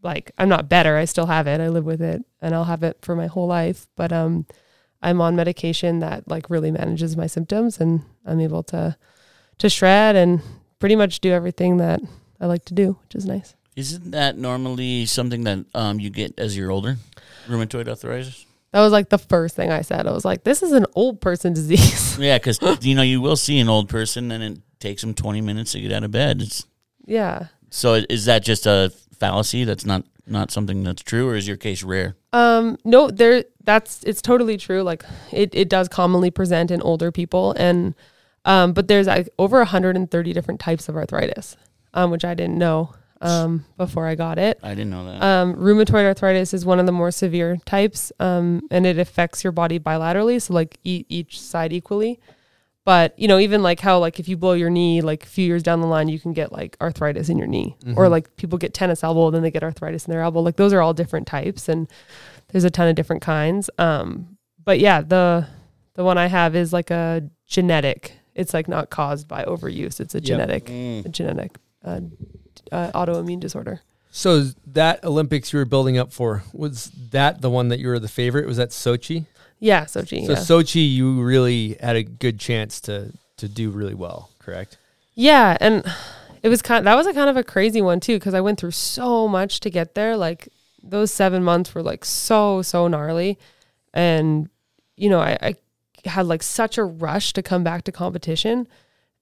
like 0.03 0.33
I'm 0.39 0.49
not 0.49 0.69
better. 0.69 0.97
I 0.97 1.05
still 1.05 1.27
have 1.27 1.47
it. 1.47 1.61
I 1.61 1.69
live 1.69 1.85
with 1.85 2.03
it 2.03 2.23
and 2.41 2.55
I'll 2.55 2.65
have 2.65 2.83
it 2.83 2.99
for 3.03 3.15
my 3.15 3.27
whole 3.27 3.47
life. 3.47 3.87
But 3.97 4.13
um 4.13 4.47
I'm 5.03 5.21
on 5.21 5.37
medication 5.37 5.99
that 6.01 6.29
like 6.29 6.51
really 6.51 6.71
manages 6.71 7.17
my 7.17 7.27
symptoms 7.27 7.79
and 7.79 8.03
I'm 8.25 8.41
able 8.41 8.63
to 8.65 8.97
to 9.59 9.69
shred 9.69 10.17
and 10.17 10.41
pretty 10.79 10.97
much 10.97 11.21
do 11.21 11.33
everything 11.33 11.77
that 11.79 12.01
I 12.41 12.47
like 12.47 12.65
to 12.67 12.75
do, 12.75 12.99
which 13.03 13.15
is 13.15 13.27
nice. 13.27 13.55
Isn't 13.77 14.11
that 14.11 14.37
normally 14.37 15.07
something 15.07 15.45
that 15.45 15.65
um, 15.75 15.99
you 15.99 16.11
get 16.11 16.39
as 16.39 16.57
you're 16.57 16.71
older? 16.71 16.99
Rheumatoid 17.49 17.89
arthritis? 17.89 18.45
That 18.73 18.81
was 18.81 18.93
like 18.93 19.09
the 19.09 19.19
first 19.19 19.55
thing 19.55 19.71
I 19.71 19.83
said. 19.83 20.07
I 20.07 20.13
was 20.13 20.25
like, 20.25 20.45
this 20.45 20.63
is 20.63 20.73
an 20.73 20.87
old 20.95 21.21
person 21.21 21.53
disease. 21.55 22.19
Yeah, 22.19 22.39
because 22.39 22.59
you 22.85 22.95
know 22.95 23.03
you 23.03 23.21
will 23.21 23.37
see 23.37 23.59
an 23.61 23.69
old 23.69 23.89
person 23.89 24.31
and 24.31 24.43
it 24.43 24.59
takes 24.83 25.01
them 25.01 25.15
20 25.15 25.41
minutes 25.41 25.73
to 25.73 25.81
get 25.81 25.93
out 25.93 26.05
of 26.05 26.11
bed. 26.11 26.43
It's, 26.43 26.67
yeah. 27.07 27.47
so 27.71 27.95
is 28.11 28.27
that 28.27 28.43
just 28.43 28.67
a 28.67 28.93
fallacy? 29.19 29.65
That's 29.65 29.87
not 29.87 30.05
not 30.27 30.51
something 30.51 30.85
that's 30.85 31.03
true, 31.03 31.29
or 31.29 31.35
is 31.35 31.49
your 31.49 31.57
case 31.57 31.83
rare? 31.83 32.17
Um, 32.33 32.77
no, 32.85 33.11
there 33.11 33.45
that's 33.65 34.03
it's 34.05 34.23
totally 34.23 34.57
true. 34.57 34.83
Like 34.83 35.05
it, 35.31 35.55
it 35.55 35.69
does 35.69 35.89
commonly 35.89 36.31
present 36.31 36.71
in 36.71 36.83
older 36.83 37.11
people 37.11 37.53
and 37.57 37.95
um, 38.45 38.73
but 38.73 38.89
there's 38.89 39.07
like 39.07 39.29
over 39.39 39.59
130 39.59 40.33
different 40.33 40.61
types 40.61 40.89
of 40.89 40.97
arthritis, 40.97 41.57
um, 41.95 42.11
which 42.11 42.25
I 42.25 42.35
didn't 42.35 42.59
know 42.59 42.95
um 43.21 43.65
before 43.77 44.07
I 44.09 44.17
got 44.17 44.39
it. 44.39 44.59
I 44.63 44.71
didn't 44.71 44.91
know 44.91 45.07
that. 45.07 45.23
Um, 45.23 45.55
rheumatoid 45.55 46.05
arthritis 46.05 46.53
is 46.53 46.65
one 46.65 46.81
of 46.81 46.87
the 46.87 46.93
more 46.93 47.11
severe 47.13 47.59
types, 47.65 48.13
um, 48.19 48.67
and 48.71 48.85
it 48.85 48.99
affects 48.99 49.45
your 49.45 49.53
body 49.53 49.79
bilaterally, 49.79 50.43
so 50.43 50.55
like 50.55 50.79
e- 50.83 51.05
each 51.09 51.41
side 51.41 51.73
equally. 51.73 52.19
But 52.85 53.17
you 53.19 53.29
know, 53.29 53.39
even 53.39 53.63
like 53.63 53.79
how 53.79 53.99
like 54.01 54.19
if 54.19 54.29
you 54.29 54.37
blow 54.37 54.55
your 54.55 54.71
knee, 54.71 55.03
like 55.03 55.23
a 55.23 55.27
few 55.27 55.47
years 55.47 55.63
down 55.63 55.81
the 55.81 55.87
line, 55.87 56.09
you 56.09 56.19
can 56.19 56.33
get 56.33 56.51
like 56.53 56.77
arthritis 56.81 57.29
in 57.29 57.39
your 57.39 57.47
knee, 57.47 57.77
or 57.97 58.09
like 58.09 58.35
people 58.37 58.59
get 58.59 58.75
tennis 58.75 59.05
elbow, 59.05 59.31
then 59.31 59.43
they 59.43 59.51
get 59.53 59.63
arthritis 59.63 60.07
in 60.07 60.11
their 60.11 60.23
elbow. 60.23 60.41
Like 60.41 60.57
those 60.57 60.73
are 60.73 60.83
all 60.83 60.93
different 60.93 61.27
types, 61.29 61.69
and 61.69 61.87
there's 62.49 62.65
a 62.65 62.71
ton 62.71 62.89
of 62.89 62.97
different 62.97 63.23
kinds. 63.23 63.71
Um, 63.79 64.37
but 64.65 64.81
yeah, 64.81 65.01
the 65.01 65.47
the 65.95 66.03
one 66.03 66.19
I 66.19 66.27
have 66.27 66.57
is 66.57 66.73
like 66.73 66.91
a 66.91 67.23
genetic. 67.47 68.15
It's 68.35 68.53
like 68.55 68.67
not 68.67 68.91
caused 68.91 69.29
by 69.29 69.45
overuse. 69.45 70.01
It's 70.01 70.15
a 70.15 70.21
genetic, 70.21 70.69
a 71.07 71.09
genetic 71.09 71.59
uh, 71.85 72.01
uh, 72.73 72.91
autoimmune 72.93 73.39
disorder. 73.41 73.83
So 74.11 74.43
that 74.67 75.05
Olympics 75.05 75.53
you 75.53 75.59
were 75.59 75.65
building 75.65 75.97
up 75.99 76.13
for 76.13 76.43
was 76.53 76.91
that 77.13 77.41
the 77.43 77.49
one 77.49 77.69
that 77.69 77.79
you 77.79 77.89
were 77.89 77.99
the 77.99 78.09
favorite? 78.09 78.47
Was 78.47 78.57
that 78.59 78.71
Sochi? 78.71 79.27
Yeah, 79.63 79.85
Sochi. 79.85 80.27
So 80.27 80.33
yeah. 80.33 80.39
Sochi, 80.39 80.93
you 80.93 81.23
really 81.23 81.77
had 81.81 81.95
a 81.95 82.03
good 82.03 82.41
chance 82.41 82.81
to 82.83 83.13
to 83.37 83.49
do 83.49 83.71
really 83.71 83.95
well, 83.95 84.29
correct? 84.41 84.77
Yeah, 85.15 85.57
and 85.61 85.85
it 86.43 86.49
was 86.49 86.63
kind. 86.63 86.85
that 86.85 86.97
was 86.97 87.07
a 87.07 87.15
kind 87.15 87.31
of 87.31 87.37
a 87.37 87.45
crazy 87.45 87.81
one 87.81 88.01
too 88.01 88.17
because 88.17 88.35
I 88.35 88.41
went 88.41 88.59
through 88.59 88.73
so 88.73 89.29
much 89.29 89.61
to 89.61 89.71
get 89.71 89.95
there. 89.95 90.17
Like 90.17 90.49
those 90.83 91.13
seven 91.13 91.45
months 91.45 91.77
were 91.77 91.83
like 91.83 92.05
so 92.05 92.61
so 92.63 92.89
gnarly, 92.89 93.39
and 93.95 94.49
you 94.97 95.09
know 95.09 95.21
I, 95.21 95.39
I 95.41 95.55
had 96.09 96.27
like 96.27 96.43
such 96.43 96.77
a 96.77 96.83
rush 96.83 97.33
to 97.35 97.41
come 97.41 97.63
back 97.63 97.85
to 97.85 97.93
competition, 97.93 98.67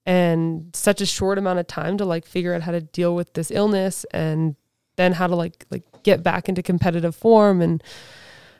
and 0.07 0.75
such 0.75 1.01
a 1.01 1.05
short 1.05 1.37
amount 1.37 1.59
of 1.59 1.67
time 1.67 1.99
to 1.99 2.05
like 2.05 2.25
figure 2.25 2.55
out 2.55 2.63
how 2.63 2.71
to 2.71 2.81
deal 2.81 3.13
with 3.13 3.33
this 3.33 3.51
illness 3.51 4.05
and 4.05 4.55
then 4.95 5.13
how 5.13 5.27
to 5.27 5.35
like 5.35 5.67
like 5.69 5.83
get 6.01 6.23
back 6.23 6.49
into 6.49 6.63
competitive 6.63 7.15
form 7.15 7.61
and 7.61 7.83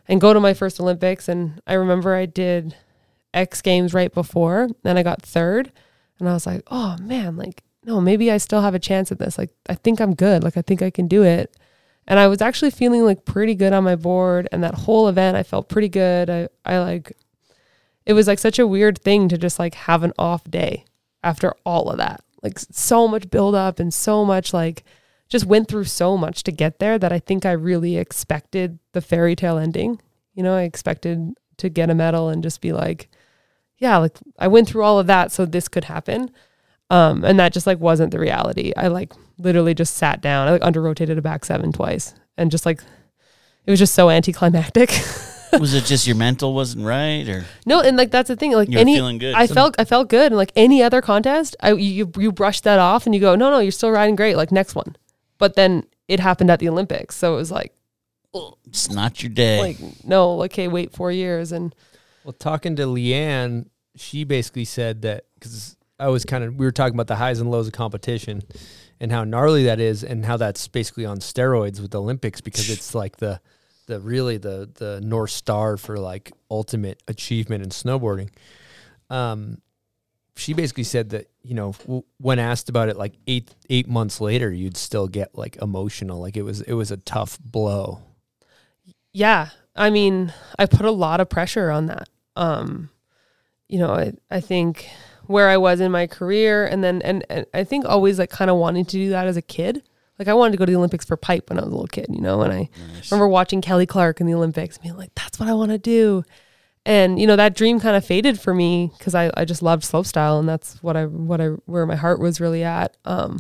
and 0.07 0.22
go 0.22 0.34
to 0.34 0.40
my 0.40 0.53
first 0.53 0.80
Olympics. 0.80 1.28
And 1.28 1.61
I 1.65 1.73
remember 1.73 2.15
I 2.15 2.26
did 2.26 2.76
X 3.34 3.61
Games 3.61 3.94
right 3.94 4.14
before, 4.14 4.69
then 4.84 4.98
I 4.98 5.03
got 5.03 5.22
third. 5.22 5.72
And 6.19 6.30
I 6.30 6.34
was 6.34 6.45
like, 6.45 6.64
oh 6.68 6.98
man, 7.02 7.36
like, 7.36 7.64
no, 7.84 7.99
maybe 7.99 8.32
I 8.32 8.38
still 8.38 8.61
have 8.61 8.76
a 8.76 8.80
chance 8.80 9.11
at 9.11 9.19
this. 9.19 9.38
Like, 9.38 9.49
I 9.68 9.76
think 9.76 9.99
I'm 9.99 10.14
good. 10.14 10.44
Like, 10.44 10.56
I 10.56 10.61
think 10.61 10.82
I 10.82 10.91
can 10.91 11.07
do 11.07 11.23
it. 11.23 11.56
And 12.07 12.19
I 12.19 12.28
was 12.28 12.41
actually 12.41 12.72
feeling 12.72 13.03
like 13.06 13.26
pretty 13.26 13.56
good 13.56 13.73
on 13.73 13.84
my 13.84 13.95
board. 13.95 14.48
And 14.52 14.64
that 14.64 14.76
whole 14.76 15.07
event, 15.07 15.38
I 15.38 15.44
felt 15.44 15.69
pretty 15.69 15.90
good. 15.90 16.30
I, 16.30 16.48
I 16.65 16.80
like, 16.80 17.14
it 18.06 18.14
was 18.14 18.28
like 18.28 18.40
such 18.40 18.60
a 18.60 18.68
weird 18.68 18.99
thing 18.99 19.30
to 19.30 19.38
just 19.38 19.57
like 19.57 19.73
have 19.73 20.03
an 20.03 20.14
off 20.19 20.44
day 20.44 20.86
after 21.23 21.53
all 21.65 21.90
of 21.90 21.98
that. 21.98 22.23
Like, 22.44 22.60
so 22.60 23.07
much 23.07 23.30
build 23.30 23.56
up 23.56 23.80
and 23.80 23.94
so 23.94 24.26
much 24.26 24.53
like, 24.53 24.84
just 25.31 25.45
went 25.45 25.67
through 25.69 25.85
so 25.85 26.17
much 26.17 26.43
to 26.43 26.51
get 26.51 26.79
there 26.79 26.99
that 26.99 27.11
I 27.11 27.19
think 27.19 27.45
I 27.45 27.53
really 27.53 27.97
expected 27.97 28.77
the 28.91 29.01
fairy 29.01 29.35
tale 29.35 29.57
ending. 29.57 29.99
You 30.33 30.43
know, 30.43 30.55
I 30.55 30.63
expected 30.63 31.33
to 31.57 31.69
get 31.69 31.89
a 31.89 31.95
medal 31.95 32.29
and 32.29 32.43
just 32.43 32.61
be 32.61 32.73
like, 32.73 33.09
yeah, 33.77 33.97
like 33.97 34.17
I 34.37 34.47
went 34.47 34.67
through 34.67 34.83
all 34.83 34.99
of 34.99 35.07
that 35.07 35.31
so 35.31 35.45
this 35.45 35.67
could 35.67 35.85
happen. 35.85 36.29
Um, 36.89 37.23
and 37.23 37.39
that 37.39 37.53
just 37.53 37.65
like 37.65 37.79
wasn't 37.79 38.11
the 38.11 38.19
reality. 38.19 38.73
I 38.75 38.89
like 38.89 39.13
literally 39.39 39.73
just 39.73 39.95
sat 39.95 40.21
down. 40.21 40.49
I 40.49 40.51
like 40.51 40.65
under 40.65 40.81
rotated 40.81 41.17
a 41.17 41.21
back 41.21 41.45
seven 41.45 41.71
twice 41.71 42.13
and 42.37 42.51
just 42.51 42.65
like 42.65 42.81
it 43.65 43.71
was 43.71 43.79
just 43.79 43.95
so 43.95 44.09
anticlimactic. 44.09 44.89
was 45.59 45.73
it 45.73 45.85
just 45.85 46.07
your 46.07 46.15
mental 46.15 46.53
wasn't 46.53 46.85
right, 46.85 47.27
or 47.29 47.45
no, 47.65 47.79
and 47.79 47.95
like 47.95 48.11
that's 48.11 48.27
the 48.27 48.35
thing. 48.35 48.51
Like 48.51 48.69
You 48.69 48.79
any, 48.79 48.95
feeling 48.95 49.17
good. 49.17 49.33
I 49.33 49.47
felt 49.47 49.75
I 49.79 49.85
felt 49.85 50.09
good, 50.09 50.27
and 50.27 50.37
like 50.37 50.51
any 50.55 50.81
other 50.83 51.01
contest, 51.01 51.55
I 51.61 51.73
you 51.73 52.11
you 52.17 52.31
brush 52.31 52.61
that 52.61 52.79
off 52.79 53.05
and 53.05 53.15
you 53.15 53.21
go, 53.21 53.35
no, 53.35 53.49
no, 53.49 53.59
you're 53.59 53.71
still 53.71 53.91
riding 53.91 54.15
great. 54.15 54.35
Like 54.35 54.51
next 54.51 54.75
one, 54.75 54.95
but 55.41 55.55
then 55.55 55.84
it 56.07 56.19
happened 56.19 56.51
at 56.51 56.59
the 56.59 56.69
Olympics, 56.69 57.15
so 57.15 57.34
it 57.34 57.38
was 57.38 57.51
like 57.51 57.73
it's 58.68 58.91
not 58.91 59.23
your 59.23 59.31
day? 59.31 59.59
like 59.59 60.05
no, 60.05 60.43
okay, 60.43 60.68
wait 60.68 60.93
four 60.93 61.11
years 61.11 61.51
and 61.51 61.73
Well, 62.23 62.34
talking 62.34 62.76
to 62.76 62.84
Leanne, 62.84 63.65
she 63.95 64.23
basically 64.23 64.65
said 64.65 65.01
that 65.01 65.26
because 65.34 65.76
I 65.99 66.09
was 66.09 66.26
kind 66.26 66.43
of 66.43 66.55
we 66.55 66.65
were 66.65 66.72
talking 66.72 66.93
about 66.93 67.07
the 67.07 67.15
highs 67.15 67.39
and 67.39 67.49
lows 67.49 67.65
of 67.65 67.73
competition 67.73 68.43
and 68.99 69.11
how 69.11 69.23
gnarly 69.23 69.63
that 69.63 69.80
is, 69.80 70.03
and 70.03 70.23
how 70.23 70.38
that's 70.38 70.68
basically 70.68 71.07
on 71.07 71.18
steroids 71.18 71.81
with 71.81 71.89
the 71.89 71.99
Olympics 71.99 72.39
because 72.39 72.69
it's 72.69 72.93
like 72.93 73.18
the 73.18 73.41
the 73.88 73.99
really 73.99 74.38
the 74.38 74.69
the 74.76 75.01
north 75.01 75.31
star 75.31 75.76
for 75.76 75.97
like 75.97 76.31
ultimate 76.51 77.01
achievement 77.07 77.63
in 77.63 77.69
snowboarding. 77.72 78.30
Um, 79.09 79.57
she 80.35 80.53
basically 80.53 80.83
said 80.83 81.09
that 81.09 81.29
you 81.43 81.53
know 81.53 81.73
w- 81.83 82.03
when 82.17 82.39
asked 82.39 82.69
about 82.69 82.89
it 82.89 82.97
like 82.97 83.13
eight 83.27 83.53
eight 83.69 83.87
months 83.87 84.21
later, 84.21 84.51
you'd 84.51 84.77
still 84.77 85.07
get 85.07 85.37
like 85.37 85.57
emotional, 85.61 86.19
like 86.19 86.37
it 86.37 86.43
was 86.43 86.61
it 86.61 86.73
was 86.73 86.91
a 86.91 86.97
tough 86.97 87.37
blow. 87.39 87.99
yeah. 89.13 89.49
I 89.75 89.89
mean 89.89 90.33
i 90.59 90.65
put 90.65 90.85
a 90.85 90.91
lot 90.91 91.21
of 91.21 91.29
pressure 91.29 91.71
on 91.71 91.85
that. 91.87 92.09
Um 92.35 92.89
you 93.69 93.79
know 93.79 93.91
i, 93.93 94.11
I 94.29 94.41
think 94.41 94.89
where 95.27 95.47
i 95.47 95.55
was 95.55 95.79
in 95.79 95.91
my 95.93 96.07
career 96.07 96.65
and 96.65 96.83
then 96.83 97.01
and, 97.03 97.25
and 97.29 97.45
i 97.53 97.63
think 97.63 97.85
always 97.85 98.19
like 98.19 98.29
kind 98.29 98.51
of 98.51 98.57
wanting 98.57 98.83
to 98.83 98.91
do 98.91 99.09
that 99.11 99.27
as 99.27 99.37
a 99.37 99.41
kid. 99.41 99.81
Like 100.19 100.27
i 100.27 100.33
wanted 100.33 100.51
to 100.51 100.57
go 100.57 100.65
to 100.65 100.71
the 100.71 100.77
olympics 100.77 101.05
for 101.05 101.15
pipe 101.15 101.49
when 101.49 101.57
i 101.57 101.61
was 101.61 101.69
a 101.69 101.71
little 101.71 101.87
kid 101.87 102.07
you 102.09 102.19
know 102.21 102.41
and 102.41 102.51
i 102.51 102.69
remember 103.09 103.27
watching 103.29 103.61
kelly 103.61 103.85
clark 103.85 104.19
in 104.19 104.27
the 104.27 104.33
olympics 104.33 104.75
and 104.75 104.83
being 104.83 104.97
like 104.97 105.15
that's 105.15 105.39
what 105.39 105.47
i 105.47 105.53
want 105.53 105.71
to 105.71 105.77
do 105.79 106.23
and 106.85 107.19
you 107.19 107.27
know 107.27 107.35
that 107.35 107.55
dream 107.55 107.79
kind 107.79 107.95
of 107.95 108.05
faded 108.05 108.39
for 108.39 108.53
me 108.53 108.91
because 108.97 109.13
I, 109.13 109.31
I 109.35 109.45
just 109.45 109.61
loved 109.61 109.83
slopestyle 109.83 110.39
and 110.39 110.49
that's 110.49 110.81
what 110.81 110.97
I 110.97 111.05
what 111.05 111.39
I 111.39 111.47
where 111.65 111.85
my 111.85 111.95
heart 111.95 112.19
was 112.19 112.41
really 112.41 112.63
at. 112.63 112.97
Um, 113.05 113.39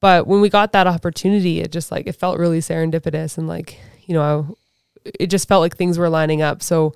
but 0.00 0.26
when 0.26 0.40
we 0.40 0.48
got 0.48 0.72
that 0.72 0.86
opportunity, 0.86 1.60
it 1.60 1.72
just 1.72 1.90
like 1.90 2.06
it 2.06 2.16
felt 2.16 2.38
really 2.38 2.60
serendipitous 2.60 3.38
and 3.38 3.48
like 3.48 3.78
you 4.06 4.14
know 4.14 4.56
I, 5.04 5.10
it 5.18 5.26
just 5.28 5.48
felt 5.48 5.60
like 5.62 5.76
things 5.76 5.98
were 5.98 6.08
lining 6.08 6.42
up. 6.42 6.62
So 6.62 6.94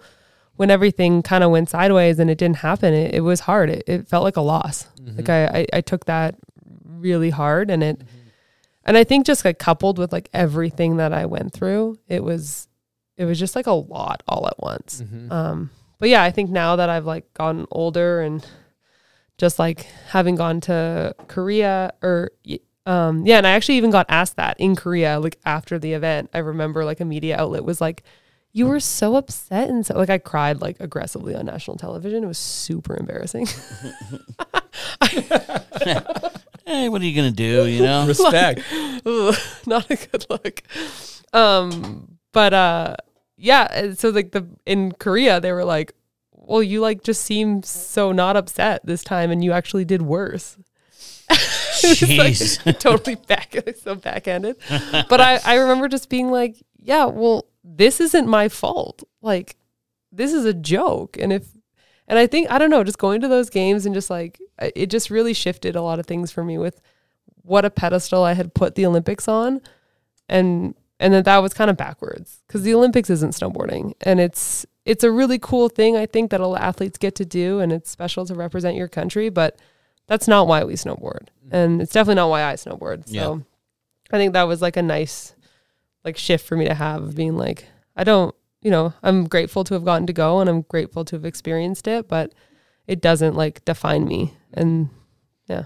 when 0.56 0.70
everything 0.70 1.22
kind 1.22 1.44
of 1.44 1.50
went 1.50 1.70
sideways 1.70 2.18
and 2.18 2.30
it 2.30 2.38
didn't 2.38 2.56
happen, 2.56 2.94
it, 2.94 3.14
it 3.14 3.20
was 3.20 3.40
hard. 3.40 3.70
It, 3.70 3.84
it 3.86 4.08
felt 4.08 4.24
like 4.24 4.36
a 4.36 4.40
loss. 4.40 4.86
Like 5.16 5.28
I, 5.28 5.46
I 5.46 5.66
I 5.74 5.80
took 5.80 6.04
that 6.04 6.36
really 6.84 7.30
hard 7.30 7.70
and 7.70 7.82
it 7.82 8.02
and 8.84 8.96
I 8.96 9.04
think 9.04 9.26
just 9.26 9.44
like 9.44 9.58
coupled 9.58 9.98
with 9.98 10.12
like 10.12 10.28
everything 10.32 10.98
that 10.98 11.12
I 11.12 11.26
went 11.26 11.52
through, 11.52 11.98
it 12.08 12.22
was 12.22 12.67
it 13.18 13.26
was 13.26 13.38
just 13.38 13.54
like 13.54 13.66
a 13.66 13.72
lot 13.72 14.22
all 14.26 14.46
at 14.46 14.58
once. 14.58 15.02
Um, 15.30 15.70
but 15.98 16.08
yeah, 16.08 16.22
I 16.22 16.30
think 16.30 16.48
now 16.48 16.76
that 16.76 16.88
I've 16.88 17.04
like 17.04 17.34
gotten 17.34 17.66
older 17.70 18.20
and 18.22 18.46
just 19.36 19.58
like 19.58 19.82
having 20.08 20.36
gone 20.36 20.60
to 20.62 21.14
Korea 21.26 21.92
or 22.00 22.30
um, 22.86 23.26
yeah, 23.26 23.36
and 23.36 23.46
I 23.46 23.50
actually 23.50 23.76
even 23.76 23.90
got 23.90 24.06
asked 24.08 24.36
that 24.36 24.58
in 24.58 24.74
Korea, 24.74 25.20
like 25.20 25.36
after 25.44 25.78
the 25.78 25.92
event. 25.92 26.30
I 26.32 26.38
remember 26.38 26.86
like 26.86 27.00
a 27.00 27.04
media 27.04 27.36
outlet 27.36 27.62
was 27.62 27.82
like, 27.82 28.02
"You 28.52 28.66
were 28.66 28.80
so 28.80 29.16
upset," 29.16 29.68
and 29.68 29.84
so 29.84 29.94
like 29.98 30.08
I 30.08 30.16
cried 30.16 30.62
like 30.62 30.80
aggressively 30.80 31.34
on 31.34 31.44
national 31.44 31.76
television. 31.76 32.24
It 32.24 32.28
was 32.28 32.38
super 32.38 32.96
embarrassing. 32.96 33.46
Hey, 36.64 36.88
what 36.88 37.00
are 37.00 37.04
you 37.04 37.14
gonna 37.16 37.30
do? 37.30 37.66
You 37.66 37.82
know, 37.82 38.06
Respect. 38.06 38.60
Ugh, 39.04 39.34
not 39.66 39.90
a 39.90 39.96
good 39.96 40.26
look. 40.30 40.62
Um, 41.32 42.18
but 42.32 42.52
uh, 42.54 42.96
yeah. 43.38 43.68
Uh, 43.70 43.94
so 43.94 44.10
like 44.10 44.32
the 44.32 44.46
in 44.66 44.92
Korea, 44.92 45.40
they 45.40 45.52
were 45.52 45.64
like, 45.64 45.94
"Well, 46.32 46.62
you 46.62 46.80
like 46.80 47.02
just 47.02 47.22
seem 47.22 47.62
so 47.62 48.12
not 48.12 48.36
upset 48.36 48.84
this 48.84 49.02
time, 49.02 49.30
and 49.30 49.42
you 49.42 49.52
actually 49.52 49.84
did 49.84 50.02
worse." 50.02 50.58
Jeez. 51.30 52.66
like 52.66 52.78
totally 52.80 53.14
back, 53.14 53.54
so 53.82 53.94
backhanded. 53.94 54.56
But 55.08 55.20
I 55.20 55.40
I 55.44 55.54
remember 55.54 55.88
just 55.88 56.10
being 56.10 56.30
like, 56.30 56.56
"Yeah, 56.76 57.06
well, 57.06 57.46
this 57.62 58.00
isn't 58.00 58.26
my 58.26 58.48
fault. 58.48 59.04
Like, 59.22 59.56
this 60.12 60.32
is 60.32 60.44
a 60.44 60.54
joke, 60.54 61.16
and 61.18 61.32
if." 61.32 61.48
And 62.10 62.18
I 62.18 62.26
think 62.26 62.50
I 62.50 62.58
don't 62.58 62.70
know, 62.70 62.82
just 62.84 62.96
going 62.96 63.20
to 63.20 63.28
those 63.28 63.50
games 63.50 63.84
and 63.84 63.94
just 63.94 64.08
like 64.08 64.40
uh, 64.58 64.70
it 64.74 64.86
just 64.86 65.10
really 65.10 65.34
shifted 65.34 65.76
a 65.76 65.82
lot 65.82 65.98
of 65.98 66.06
things 66.06 66.32
for 66.32 66.42
me 66.42 66.56
with 66.56 66.80
what 67.42 67.66
a 67.66 67.70
pedestal 67.70 68.24
I 68.24 68.32
had 68.32 68.54
put 68.54 68.76
the 68.76 68.86
Olympics 68.86 69.28
on 69.28 69.60
and 70.26 70.74
and 71.00 71.14
that 71.14 71.24
that 71.24 71.38
was 71.38 71.54
kind 71.54 71.70
of 71.70 71.76
backwards 71.76 72.42
because 72.46 72.62
the 72.62 72.74
Olympics 72.74 73.10
isn't 73.10 73.34
snowboarding. 73.34 73.94
And 74.00 74.20
it's 74.20 74.66
it's 74.84 75.04
a 75.04 75.10
really 75.10 75.38
cool 75.38 75.68
thing 75.68 75.96
I 75.96 76.06
think 76.06 76.30
that 76.30 76.40
all 76.40 76.56
athletes 76.56 76.98
get 76.98 77.14
to 77.16 77.24
do 77.24 77.60
and 77.60 77.72
it's 77.72 77.90
special 77.90 78.24
to 78.26 78.34
represent 78.34 78.76
your 78.76 78.88
country 78.88 79.28
but 79.28 79.58
that's 80.06 80.26
not 80.26 80.46
why 80.46 80.64
we 80.64 80.74
snowboard. 80.74 81.28
Mm. 81.46 81.52
And 81.52 81.82
it's 81.82 81.92
definitely 81.92 82.16
not 82.16 82.30
why 82.30 82.42
I 82.44 82.54
snowboard. 82.54 83.06
So 83.08 83.12
Yeah. 83.12 83.36
I 84.10 84.16
think 84.16 84.32
that 84.32 84.44
was 84.44 84.62
like 84.62 84.76
a 84.76 84.82
nice 84.82 85.34
like 86.04 86.16
shift 86.16 86.46
for 86.46 86.56
me 86.56 86.64
to 86.64 86.74
have 86.74 87.02
of 87.02 87.14
being 87.14 87.36
like 87.36 87.66
I 87.96 88.04
don't 88.04 88.34
you 88.62 88.70
know 88.70 88.92
I'm 89.02 89.26
grateful 89.26 89.64
to 89.64 89.74
have 89.74 89.84
gotten 89.84 90.06
to 90.06 90.12
go 90.12 90.40
and 90.40 90.48
I'm 90.48 90.62
grateful 90.62 91.04
to 91.04 91.16
have 91.16 91.24
experienced 91.24 91.86
it 91.86 92.08
but 92.08 92.32
it 92.86 93.00
doesn't 93.00 93.36
like 93.36 93.64
define 93.64 94.06
me. 94.06 94.34
And 94.54 94.88
yeah 95.46 95.64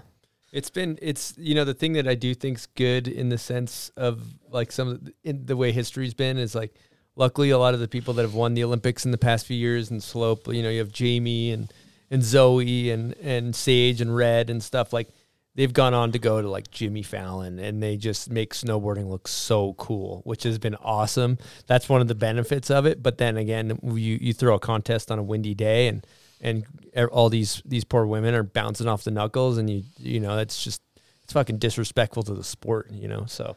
It's 0.53 0.69
been 0.69 0.99
it's 1.01 1.33
you 1.35 1.55
know 1.55 1.65
the 1.65 1.73
thing 1.73 1.93
that 1.93 2.07
I 2.07 2.13
do 2.13 2.35
think's 2.35 2.67
good 2.67 3.07
in 3.07 3.29
the 3.29 3.39
sense 3.39 3.89
of 3.97 4.21
like 4.51 4.71
some 4.71 4.87
of 4.87 5.05
the, 5.05 5.13
in 5.23 5.47
the 5.47 5.57
way 5.57 5.71
history's 5.71 6.13
been 6.13 6.37
is 6.37 6.53
like 6.53 6.75
luckily 7.15 7.49
a 7.49 7.57
lot 7.57 7.73
of 7.73 7.79
the 7.79 7.87
people 7.87 8.13
that 8.13 8.21
have 8.21 8.35
won 8.35 8.53
the 8.53 8.63
Olympics 8.63 9.03
in 9.03 9.09
the 9.09 9.17
past 9.17 9.47
few 9.47 9.57
years 9.57 9.89
and 9.89 10.01
slope 10.01 10.47
you 10.53 10.61
know 10.61 10.69
you 10.69 10.77
have 10.77 10.91
Jamie 10.91 11.51
and 11.51 11.73
and 12.11 12.21
Zoe 12.21 12.91
and 12.91 13.15
and 13.15 13.55
Sage 13.55 13.99
and 13.99 14.15
Red 14.15 14.51
and 14.51 14.61
stuff 14.61 14.93
like 14.93 15.09
they've 15.55 15.73
gone 15.73 15.95
on 15.95 16.11
to 16.11 16.19
go 16.19 16.39
to 16.39 16.47
like 16.47 16.69
Jimmy 16.69 17.01
Fallon 17.01 17.57
and 17.57 17.81
they 17.81 17.97
just 17.97 18.29
make 18.29 18.53
snowboarding 18.53 19.09
look 19.09 19.27
so 19.27 19.73
cool 19.73 20.21
which 20.23 20.43
has 20.43 20.59
been 20.59 20.75
awesome. 20.75 21.39
That's 21.65 21.89
one 21.89 22.01
of 22.01 22.07
the 22.07 22.15
benefits 22.15 22.69
of 22.69 22.85
it 22.85 23.01
but 23.01 23.17
then 23.17 23.37
again 23.37 23.79
you 23.81 24.19
you 24.21 24.33
throw 24.33 24.53
a 24.53 24.59
contest 24.59 25.09
on 25.11 25.17
a 25.17 25.23
windy 25.23 25.55
day 25.55 25.87
and 25.87 26.05
and 26.43 26.65
e- 26.95 27.05
all 27.05 27.29
these 27.29 27.63
these 27.65 27.83
poor 27.83 28.05
women 28.05 28.35
are 28.35 28.43
bouncing 28.43 28.87
off 28.87 29.03
the 29.03 29.11
knuckles 29.11 29.57
and 29.57 29.69
you 29.69 29.81
you 29.97 30.19
know 30.19 30.37
it's 30.37 30.63
just 30.63 30.81
it's 31.23 31.33
fucking 31.33 31.57
disrespectful 31.57 32.21
to 32.21 32.33
the 32.35 32.43
sport 32.43 32.91
you 32.91 33.07
know 33.07 33.23
so 33.25 33.55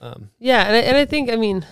um 0.00 0.30
Yeah, 0.38 0.62
and 0.62 0.74
I, 0.74 0.80
and 0.80 0.96
I 0.96 1.04
think 1.04 1.30
I 1.30 1.36
mean, 1.36 1.64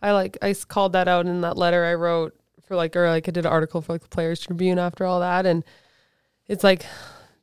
I 0.00 0.12
like 0.12 0.36
I 0.42 0.54
called 0.54 0.94
that 0.94 1.06
out 1.06 1.26
in 1.26 1.42
that 1.42 1.56
letter 1.56 1.84
I 1.84 1.94
wrote 1.94 2.34
for 2.66 2.76
like 2.76 2.96
or 2.96 3.08
like 3.08 3.28
I 3.28 3.30
did 3.30 3.46
an 3.46 3.52
article 3.52 3.80
for 3.80 3.92
like 3.92 4.02
the 4.02 4.08
Players 4.08 4.40
Tribune 4.40 4.78
after 4.78 5.04
all 5.04 5.20
that, 5.20 5.46
and 5.46 5.64
it's 6.48 6.64
like 6.64 6.84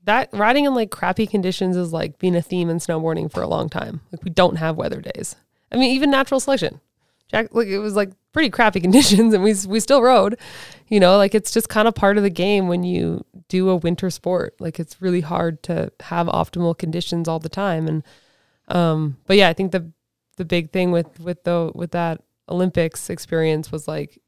that 0.04 0.30
riding 0.34 0.66
in 0.66 0.76
like 0.76 0.92
crappy 0.92 1.28
conditions 1.28 1.76
is 1.76 1.94
like 1.94 2.20
being 2.20 2.36
a 2.36 2.42
theme 2.42 2.70
in 2.70 2.78
snowboarding 2.78 3.32
for 3.32 3.42
a 3.42 3.48
long 3.48 3.70
time. 3.70 4.02
Like 4.12 4.24
we 4.24 4.32
don't 4.32 4.58
have 4.58 4.76
weather 4.78 5.02
days. 5.02 5.36
I 5.72 5.78
mean, 5.78 5.92
even 5.92 6.10
natural 6.10 6.40
selection, 6.40 6.82
Jack. 7.30 7.54
Like 7.54 7.68
it 7.68 7.80
was 7.80 7.96
like 7.96 8.12
pretty 8.34 8.50
crappy 8.50 8.80
conditions, 8.82 9.34
and 9.34 9.44
we 9.44 9.56
we 9.68 9.80
still 9.80 10.02
rode. 10.02 10.38
You 10.88 11.00
know, 11.00 11.18
like 11.18 11.36
it's 11.36 11.52
just 11.52 11.70
kind 11.70 11.88
of 11.88 11.96
part 11.96 12.18
of 12.18 12.24
the 12.24 12.30
game 12.30 12.68
when 12.68 12.84
you 12.84 13.26
do 13.48 13.70
a 13.70 13.76
winter 13.76 14.10
sport. 14.10 14.56
Like 14.60 14.80
it's 14.80 15.02
really 15.02 15.22
hard 15.22 15.64
to 15.64 15.92
have 16.02 16.28
optimal 16.28 16.78
conditions 16.78 17.28
all 17.28 17.40
the 17.40 17.50
time, 17.50 17.88
and 17.88 18.04
um, 18.68 19.18
but 19.26 19.38
yeah, 19.38 19.50
I 19.50 19.54
think 19.54 19.72
the 19.72 19.92
the 20.38 20.46
big 20.46 20.72
thing 20.72 20.92
with 20.92 21.20
with 21.20 21.44
the 21.44 21.72
with 21.74 21.92
that 21.92 22.22
Olympics 22.48 23.10
experience 23.10 23.72
was 23.72 23.88
like 23.88 24.20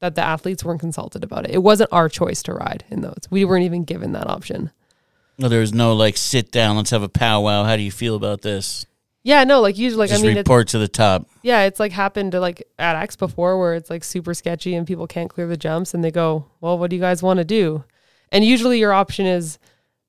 that 0.00 0.16
the 0.16 0.22
athletes 0.22 0.64
weren't 0.64 0.80
consulted 0.80 1.22
about 1.22 1.44
it. 1.44 1.52
It 1.52 1.62
wasn't 1.62 1.92
our 1.92 2.08
choice 2.08 2.42
to 2.44 2.52
ride 2.52 2.84
in 2.90 3.02
those. 3.02 3.20
We 3.30 3.44
weren't 3.44 3.64
even 3.64 3.84
given 3.84 4.12
that 4.12 4.28
option. 4.28 4.72
no, 5.38 5.48
there 5.48 5.60
was 5.60 5.72
no 5.72 5.94
like 5.94 6.16
sit 6.16 6.50
down. 6.50 6.76
Let's 6.76 6.90
have 6.90 7.04
a 7.04 7.08
powwow. 7.08 7.64
How 7.64 7.76
do 7.76 7.82
you 7.82 7.92
feel 7.92 8.16
about 8.16 8.42
this? 8.42 8.86
Yeah, 9.24 9.44
no, 9.44 9.60
like 9.60 9.78
usually, 9.78 10.00
like 10.00 10.10
Just 10.10 10.22
I 10.24 10.26
mean, 10.26 10.36
it's, 10.36 10.48
report 10.48 10.68
to 10.68 10.78
the 10.78 10.88
top. 10.88 11.28
yeah, 11.42 11.62
it's 11.62 11.78
like 11.78 11.92
happened 11.92 12.32
to 12.32 12.40
like 12.40 12.66
at 12.78 12.96
X 12.96 13.14
before 13.16 13.58
where 13.58 13.74
it's 13.74 13.88
like 13.88 14.02
super 14.02 14.34
sketchy 14.34 14.74
and 14.74 14.86
people 14.86 15.06
can't 15.06 15.30
clear 15.30 15.46
the 15.46 15.56
jumps 15.56 15.94
and 15.94 16.02
they 16.02 16.10
go, 16.10 16.46
well, 16.60 16.76
what 16.78 16.90
do 16.90 16.96
you 16.96 17.02
guys 17.02 17.22
want 17.22 17.38
to 17.38 17.44
do? 17.44 17.84
And 18.32 18.44
usually 18.44 18.78
your 18.80 18.92
option 18.92 19.26
is 19.26 19.58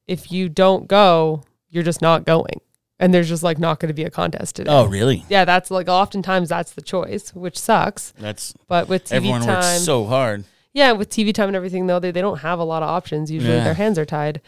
if 0.07 0.31
you 0.31 0.49
don't 0.49 0.87
go, 0.87 1.43
you're 1.69 1.83
just 1.83 2.01
not 2.01 2.25
going, 2.25 2.59
and 2.99 3.13
there's 3.13 3.29
just 3.29 3.43
like 3.43 3.59
not 3.59 3.79
going 3.79 3.89
to 3.89 3.93
be 3.93 4.03
a 4.03 4.09
contest 4.09 4.55
today. 4.55 4.71
Oh, 4.71 4.85
really? 4.85 5.23
yeah, 5.29 5.45
that's 5.45 5.69
like 5.69 5.87
oftentimes 5.87 6.49
that's 6.49 6.71
the 6.71 6.81
choice, 6.81 7.35
which 7.35 7.57
sucks. 7.59 8.13
That's 8.19 8.53
But 8.67 8.87
with 8.87 9.05
TV 9.05 9.11
everyone 9.13 9.41
time, 9.41 9.55
works 9.57 9.81
so 9.83 10.05
hard. 10.05 10.45
yeah, 10.73 10.91
with 10.93 11.09
TV 11.09 11.33
time 11.33 11.49
and 11.49 11.55
everything 11.55 11.85
though, 11.85 11.99
they, 11.99 12.09
they 12.11 12.21
don't 12.21 12.39
have 12.39 12.57
a 12.59 12.63
lot 12.63 12.81
of 12.81 12.89
options. 12.89 13.29
Usually 13.29 13.53
Yeah. 13.57 13.63
their 13.63 13.73
hands 13.75 13.99
are 13.99 14.05
tied. 14.05 14.41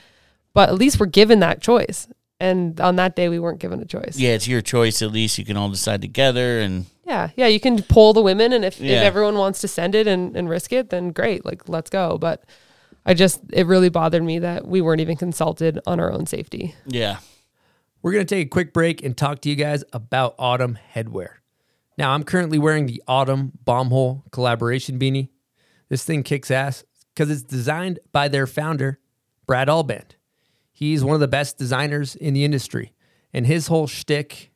But 0.53 0.69
at 0.69 0.75
least 0.75 0.99
we're 0.99 1.05
given 1.07 1.39
that 1.41 1.61
choice. 1.61 2.07
And 2.39 2.79
on 2.81 2.97
that 2.97 3.15
day 3.15 3.29
we 3.29 3.39
weren't 3.39 3.59
given 3.59 3.81
a 3.81 3.85
choice. 3.85 4.17
Yeah, 4.17 4.31
it's 4.31 4.47
your 4.47 4.61
choice. 4.61 5.01
At 5.01 5.11
least 5.11 5.37
you 5.37 5.45
can 5.45 5.55
all 5.57 5.69
decide 5.69 6.01
together. 6.01 6.59
And 6.59 6.85
Yeah. 7.05 7.29
Yeah. 7.35 7.47
You 7.47 7.59
can 7.59 7.81
poll 7.83 8.13
the 8.13 8.21
women 8.21 8.51
and 8.53 8.65
if, 8.65 8.79
Yeah. 8.79 8.97
if 8.97 9.03
everyone 9.03 9.35
wants 9.37 9.61
to 9.61 9.67
send 9.67 9.95
it 9.95 10.05
and, 10.07 10.35
and 10.35 10.49
risk 10.49 10.73
it, 10.73 10.89
then 10.89 11.11
great. 11.11 11.45
Like 11.45 11.69
let's 11.69 11.89
go. 11.89 12.17
But 12.17 12.43
I 13.05 13.13
just 13.13 13.41
it 13.53 13.67
really 13.67 13.89
bothered 13.89 14.23
me 14.23 14.39
that 14.39 14.67
we 14.67 14.81
weren't 14.81 15.01
even 15.01 15.15
consulted 15.15 15.79
on 15.87 15.99
our 15.99 16.11
own 16.11 16.25
safety. 16.25 16.75
yeah, 16.87 17.19
We're 18.01 18.11
going 18.13 18.25
to 18.25 18.35
take 18.35 18.47
a 18.47 18.49
quick 18.49 18.73
break 18.73 19.03
and 19.03 19.15
talk 19.15 19.41
to 19.41 19.49
you 19.49 19.55
guys 19.55 19.83
about 19.93 20.35
Autumn 20.39 20.77
Headwear. 20.95 21.29
Now, 21.97 22.11
I'm 22.11 22.23
currently 22.23 22.57
wearing 22.59 22.87
the 22.87 23.01
Autumn 23.07 23.53
Bombhole 23.65 24.23
collaboration 24.31 24.99
beanie. 24.99 25.29
This 25.87 26.03
thing 26.03 26.23
kicks 26.23 26.49
ass 26.51 26.83
because 27.13 27.29
it's 27.31 27.43
designed 27.43 27.99
by 28.11 28.27
their 28.27 28.47
founder, 28.47 28.99
Brad 29.47 29.67
Alband. 29.69 30.15
He's 30.75 31.05
one 31.05 31.13
of 31.13 31.21
the 31.21 31.27
best 31.29 31.57
designers 31.57 32.17
in 32.17 32.33
the 32.33 32.43
industry. 32.43 32.91
And 33.33 33.47
his 33.47 33.67
whole 33.67 33.87
shtick, 33.87 34.51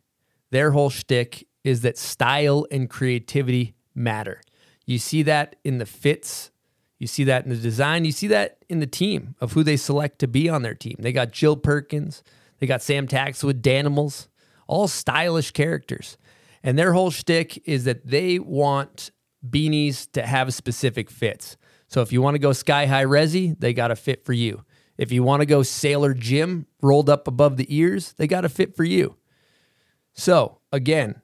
their 0.51 0.71
whole 0.71 0.89
shtick, 0.89 1.47
is 1.63 1.79
that 1.83 1.97
style 1.97 2.67
and 2.69 2.89
creativity 2.89 3.73
matter. 3.95 4.41
You 4.85 4.99
see 4.99 5.23
that 5.23 5.55
in 5.63 5.77
the 5.77 5.85
fits, 5.85 6.51
you 6.97 7.07
see 7.07 7.23
that 7.23 7.45
in 7.45 7.51
the 7.51 7.55
design, 7.55 8.03
you 8.03 8.11
see 8.11 8.27
that 8.27 8.57
in 8.67 8.81
the 8.81 8.85
team 8.85 9.35
of 9.39 9.53
who 9.53 9.63
they 9.63 9.77
select 9.77 10.19
to 10.19 10.27
be 10.27 10.49
on 10.49 10.61
their 10.61 10.73
team. 10.73 10.97
They 10.99 11.13
got 11.13 11.31
Jill 11.31 11.55
Perkins, 11.55 12.21
they 12.59 12.67
got 12.67 12.81
Sam 12.81 13.07
Taxwood, 13.07 13.61
Danimals, 13.61 14.27
all 14.67 14.89
stylish 14.89 15.51
characters. 15.51 16.17
And 16.61 16.77
their 16.77 16.91
whole 16.91 17.11
shtick 17.11 17.65
is 17.65 17.85
that 17.85 18.05
they 18.05 18.39
want 18.39 19.11
beanies 19.49 20.11
to 20.11 20.25
have 20.25 20.53
specific 20.53 21.09
fits. 21.09 21.55
So 21.87 22.01
if 22.01 22.11
you 22.11 22.21
want 22.21 22.35
to 22.35 22.39
go 22.39 22.51
sky 22.51 22.87
high 22.87 23.05
resi, 23.05 23.57
they 23.57 23.73
got 23.73 23.89
a 23.89 23.95
fit 23.95 24.25
for 24.25 24.33
you. 24.33 24.65
If 24.99 25.13
you 25.13 25.23
want 25.23 25.39
to 25.39 25.45
go 25.45 25.63
Sailor 25.63 26.13
Jim 26.13 26.65
rolled 26.81 27.09
up 27.09 27.26
above 27.26 27.55
the 27.55 27.73
ears, 27.73 28.13
they 28.17 28.27
got 28.27 28.43
a 28.43 28.49
fit 28.49 28.76
for 28.76 28.84
you. 28.84 29.15
So 30.11 30.59
again, 30.73 31.21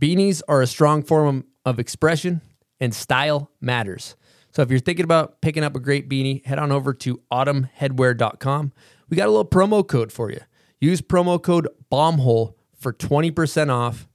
beanies 0.00 0.40
are 0.48 0.62
a 0.62 0.66
strong 0.66 1.02
form 1.02 1.44
of 1.66 1.78
expression 1.78 2.40
and 2.80 2.94
style 2.94 3.50
matters. 3.60 4.16
So 4.52 4.62
if 4.62 4.70
you're 4.70 4.80
thinking 4.80 5.04
about 5.04 5.42
picking 5.42 5.62
up 5.62 5.76
a 5.76 5.80
great 5.80 6.08
beanie, 6.08 6.44
head 6.46 6.58
on 6.58 6.72
over 6.72 6.94
to 6.94 7.20
autumnheadwear.com. 7.30 8.72
We 9.10 9.18
got 9.18 9.28
a 9.28 9.30
little 9.30 9.44
promo 9.44 9.86
code 9.86 10.10
for 10.10 10.30
you. 10.30 10.40
Use 10.80 11.02
promo 11.02 11.40
code 11.40 11.68
BOMBHOLE 11.92 12.54
for 12.74 12.94
20% 12.94 13.68
off 13.68 14.08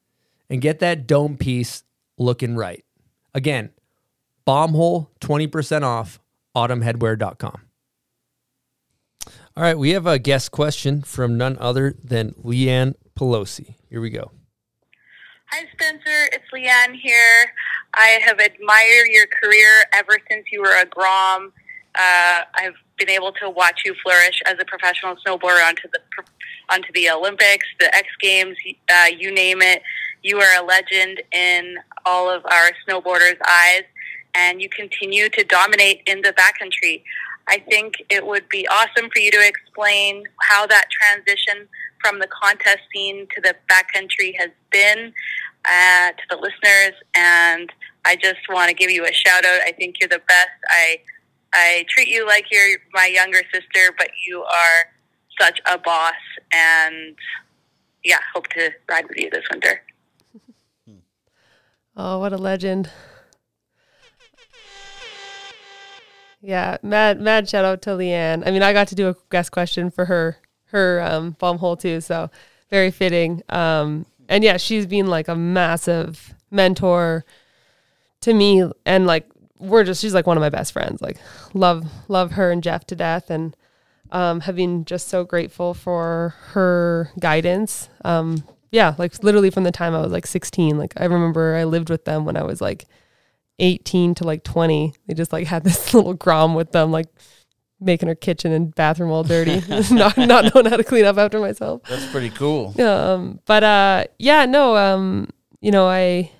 and 0.50 0.62
get 0.62 0.80
that 0.80 1.06
dome 1.06 1.38
piece 1.38 1.84
looking 2.18 2.56
right. 2.56 2.84
Again, 3.36 3.70
bombhole 4.48 5.10
20% 5.22 5.84
off 5.84 6.20
autumnheadwear.com. 6.56 7.65
All 9.58 9.64
right, 9.64 9.78
we 9.78 9.92
have 9.92 10.06
a 10.06 10.20
guest 10.20 10.52
question 10.52 11.02
from 11.02 11.38
none 11.38 11.58
other 11.62 11.96
than 12.04 12.32
Leanne 12.32 12.96
Pelosi. 13.18 13.76
Here 13.90 14.02
we 14.02 14.10
go. 14.10 14.32
Hi, 15.50 15.64
Spencer. 15.72 16.28
It's 16.34 16.44
Leanne 16.54 17.00
here. 17.00 17.54
I 17.94 18.20
have 18.26 18.40
admired 18.40 19.08
your 19.08 19.28
career 19.28 19.70
ever 19.94 20.18
since 20.30 20.48
you 20.52 20.60
were 20.60 20.78
a 20.82 20.86
Grom. 20.86 21.54
Uh, 21.98 22.42
I've 22.54 22.74
been 22.98 23.10
able 23.10 23.32
to 23.32 23.50
watch 23.50 23.84
you 23.86 23.96
flourish 24.04 24.42
as 24.46 24.56
a 24.60 24.66
professional 24.66 25.16
snowboarder 25.26 25.66
onto 25.66 25.88
the 25.94 26.00
onto 26.70 26.92
the 26.94 27.10
Olympics, 27.10 27.66
the 27.80 27.96
X 27.96 28.10
Games, 28.20 28.58
uh, 28.92 29.06
you 29.18 29.34
name 29.34 29.62
it. 29.62 29.82
You 30.22 30.38
are 30.40 30.62
a 30.62 30.66
legend 30.66 31.22
in 31.32 31.78
all 32.06 32.30
of 32.30 32.44
our 32.44 32.72
snowboarders' 32.86 33.38
eyes, 33.48 33.84
and 34.34 34.62
you 34.62 34.68
continue 34.68 35.30
to 35.30 35.46
dominate 35.46 36.02
in 36.08 36.22
the 36.24 36.34
backcountry. 36.34 37.04
I 37.48 37.60
think 37.60 37.96
it 38.10 38.26
would 38.26 38.50
be 38.50 38.68
awesome 38.68 39.10
for 39.14 39.20
you 39.20 39.32
to 39.32 39.48
explain 39.48 40.24
how 40.42 40.66
that 40.68 40.86
transition 40.90 41.68
from 42.02 42.20
the 42.20 42.28
contest 42.28 42.80
scene 42.94 43.28
to 43.36 43.42
the 43.42 43.56
backcountry 43.70 44.34
has 44.38 44.50
been 44.72 45.14
uh, 45.66 46.12
to 46.12 46.24
the 46.30 46.38
listeners. 46.38 46.94
And 47.16 47.72
I 48.06 48.16
just 48.16 48.40
want 48.50 48.70
to 48.70 48.76
give 48.76 48.90
you 48.90 49.06
a 49.06 49.14
shout 49.14 49.46
out. 49.46 49.62
I 49.62 49.72
think 49.72 49.98
you're 50.00 50.10
the 50.10 50.22
best. 50.28 50.50
I 50.70 51.00
I 51.54 51.86
treat 51.88 52.10
you 52.10 52.28
like 52.28 52.48
you're 52.52 52.80
my 52.94 53.06
younger 53.06 53.42
sister, 53.54 53.94
but 53.98 54.10
you 54.28 54.44
are 54.44 54.92
such 55.40 55.62
a 55.72 55.78
boss. 55.78 56.14
And 56.54 57.16
yeah, 58.04 58.20
hope 58.34 58.48
to 58.50 58.72
ride 58.90 59.08
with 59.08 59.18
you 59.18 59.30
this 59.30 59.46
winter. 59.52 59.82
Oh, 61.98 62.20
what 62.20 62.34
a 62.34 62.38
legend. 62.38 62.90
Yeah, 66.46 66.78
mad 66.84 67.20
mad 67.20 67.50
shout 67.50 67.66
out 67.66 67.82
to 67.84 67.92
Leanne. 67.92 68.48
I 68.48 68.52
mean, 68.52 68.62
I 68.62 68.72
got 68.72 68.88
to 68.90 68.96
do 68.96 69.10
a 69.10 69.16
guest 69.32 69.52
question 69.52 69.90
for 69.90 70.06
her 70.06 70.38
her 70.66 71.02
um 71.02 71.32
bomb 71.40 71.58
hole 71.58 71.76
too, 71.76 72.02
so 72.02 72.30
very 72.70 72.92
fitting. 72.92 73.42
Um 73.50 74.06
and 74.30 74.44
yeah, 74.44 74.58
she's 74.58 74.86
been 74.86 75.08
like 75.08 75.28
a 75.28 75.36
massive 75.36 76.36
mentor 76.52 77.26
to 78.22 78.34
me 78.34 78.64
and 78.86 79.08
like 79.08 79.28
we're 79.58 79.84
just 79.84 80.02
she's 80.02 80.14
like 80.14 80.28
one 80.28 80.38
of 80.38 80.42
my 80.42 80.50
best 80.50 80.72
friends. 80.72 81.02
Like 81.02 81.18
love 81.56 81.88
love 82.08 82.34
her 82.34 82.52
and 82.52 82.62
Jeff 82.62 82.86
to 82.88 82.96
death 82.96 83.32
and 83.32 83.58
um 84.12 84.42
have 84.42 84.56
been 84.56 84.86
just 84.86 85.08
so 85.08 85.24
grateful 85.24 85.74
for 85.74 86.36
her 86.50 87.10
guidance. 87.20 87.90
Um 88.04 88.44
yeah, 88.70 88.94
like 89.00 89.24
literally 89.24 89.50
from 89.50 89.64
the 89.64 89.72
time 89.72 89.96
I 89.96 90.02
was 90.02 90.12
like 90.12 90.28
16. 90.28 90.78
Like 90.78 90.94
I 90.98 91.06
remember 91.06 91.56
I 91.56 91.64
lived 91.64 91.90
with 91.90 92.06
them 92.06 92.24
when 92.24 92.38
I 92.38 92.44
was 92.44 92.62
like 92.62 92.86
18 93.60 94.16
to 94.16 94.24
like 94.24 94.44
20. 94.44 94.94
They 95.08 95.14
just 95.14 95.34
like 95.34 95.48
had 95.48 95.64
this 95.66 95.94
little 95.94 96.14
grom 96.14 96.56
with 96.56 96.72
them, 96.72 96.92
like 96.92 97.08
making 97.80 98.08
her 98.08 98.16
kitchen 98.16 98.52
and 98.52 98.74
bathroom 98.74 99.12
all 99.12 99.24
dirty, 99.24 99.62
not 99.92 100.18
not 100.18 100.54
knowing 100.54 100.68
how 100.68 100.78
to 100.78 100.84
clean 100.84 101.06
up 101.06 101.18
after 101.18 101.40
myself. 101.40 101.82
That's 101.90 102.06
pretty 102.08 102.30
cool. 102.30 102.80
Um, 102.82 103.40
but 103.46 103.64
uh, 103.64 104.06
yeah, 104.20 104.46
no, 104.46 104.76
um, 104.76 105.30
you 105.62 105.72
know, 105.72 105.88
I 105.88 106.32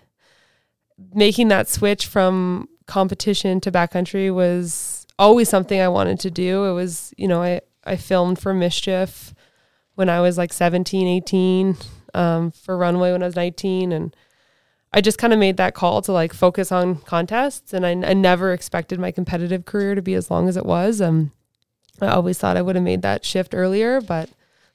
making 1.14 1.50
that 1.50 1.68
switch 1.68 2.06
from 2.06 2.70
competition 2.88 3.60
to 3.62 3.72
backcountry 3.72 4.34
was 4.34 5.06
always 5.18 5.50
something 5.50 5.80
I 5.80 5.88
wanted 5.88 6.20
to 6.22 6.32
do. 6.32 6.66
It 6.66 6.74
was, 6.74 7.14
you 7.18 7.28
know, 7.28 7.42
I 7.42 7.62
I 7.84 7.96
filmed 7.96 8.40
for 8.40 8.54
Mischief 8.54 9.34
when 9.96 10.10
I 10.10 10.20
was 10.20 10.38
like 10.38 10.52
17, 10.52 11.08
18, 11.08 11.78
um, 12.14 12.52
for 12.52 12.78
Runway 12.78 13.12
when 13.12 13.24
I 13.24 13.28
was 13.28 13.36
19 13.36 13.92
and 13.92 14.16
I 14.96 15.02
just 15.02 15.18
kind 15.18 15.34
of 15.34 15.40
made 15.40 15.58
that 15.58 15.74
call 15.74 16.02
to 16.04 16.14
like 16.14 16.34
focus 16.34 16.72
on 16.72 16.96
contests, 17.02 17.74
and 17.74 17.86
I, 17.86 17.90
I 17.92 18.14
never 18.14 18.54
expected 18.54 18.98
my 18.98 19.12
competitive 19.12 19.66
career 19.66 19.94
to 19.94 20.02
be 20.02 20.14
as 20.14 20.32
long 20.32 20.48
as 20.48 20.56
it 20.56 20.66
was. 20.66 21.02
Um, 21.02 21.34
I 22.00 22.08
always 22.08 22.38
thought 22.38 22.56
I 22.56 22.62
would 22.62 22.78
have 22.78 22.84
made 22.84 23.02
that 23.02 23.26
shift 23.26 23.54
earlier, 23.54 24.00
but 24.00 24.30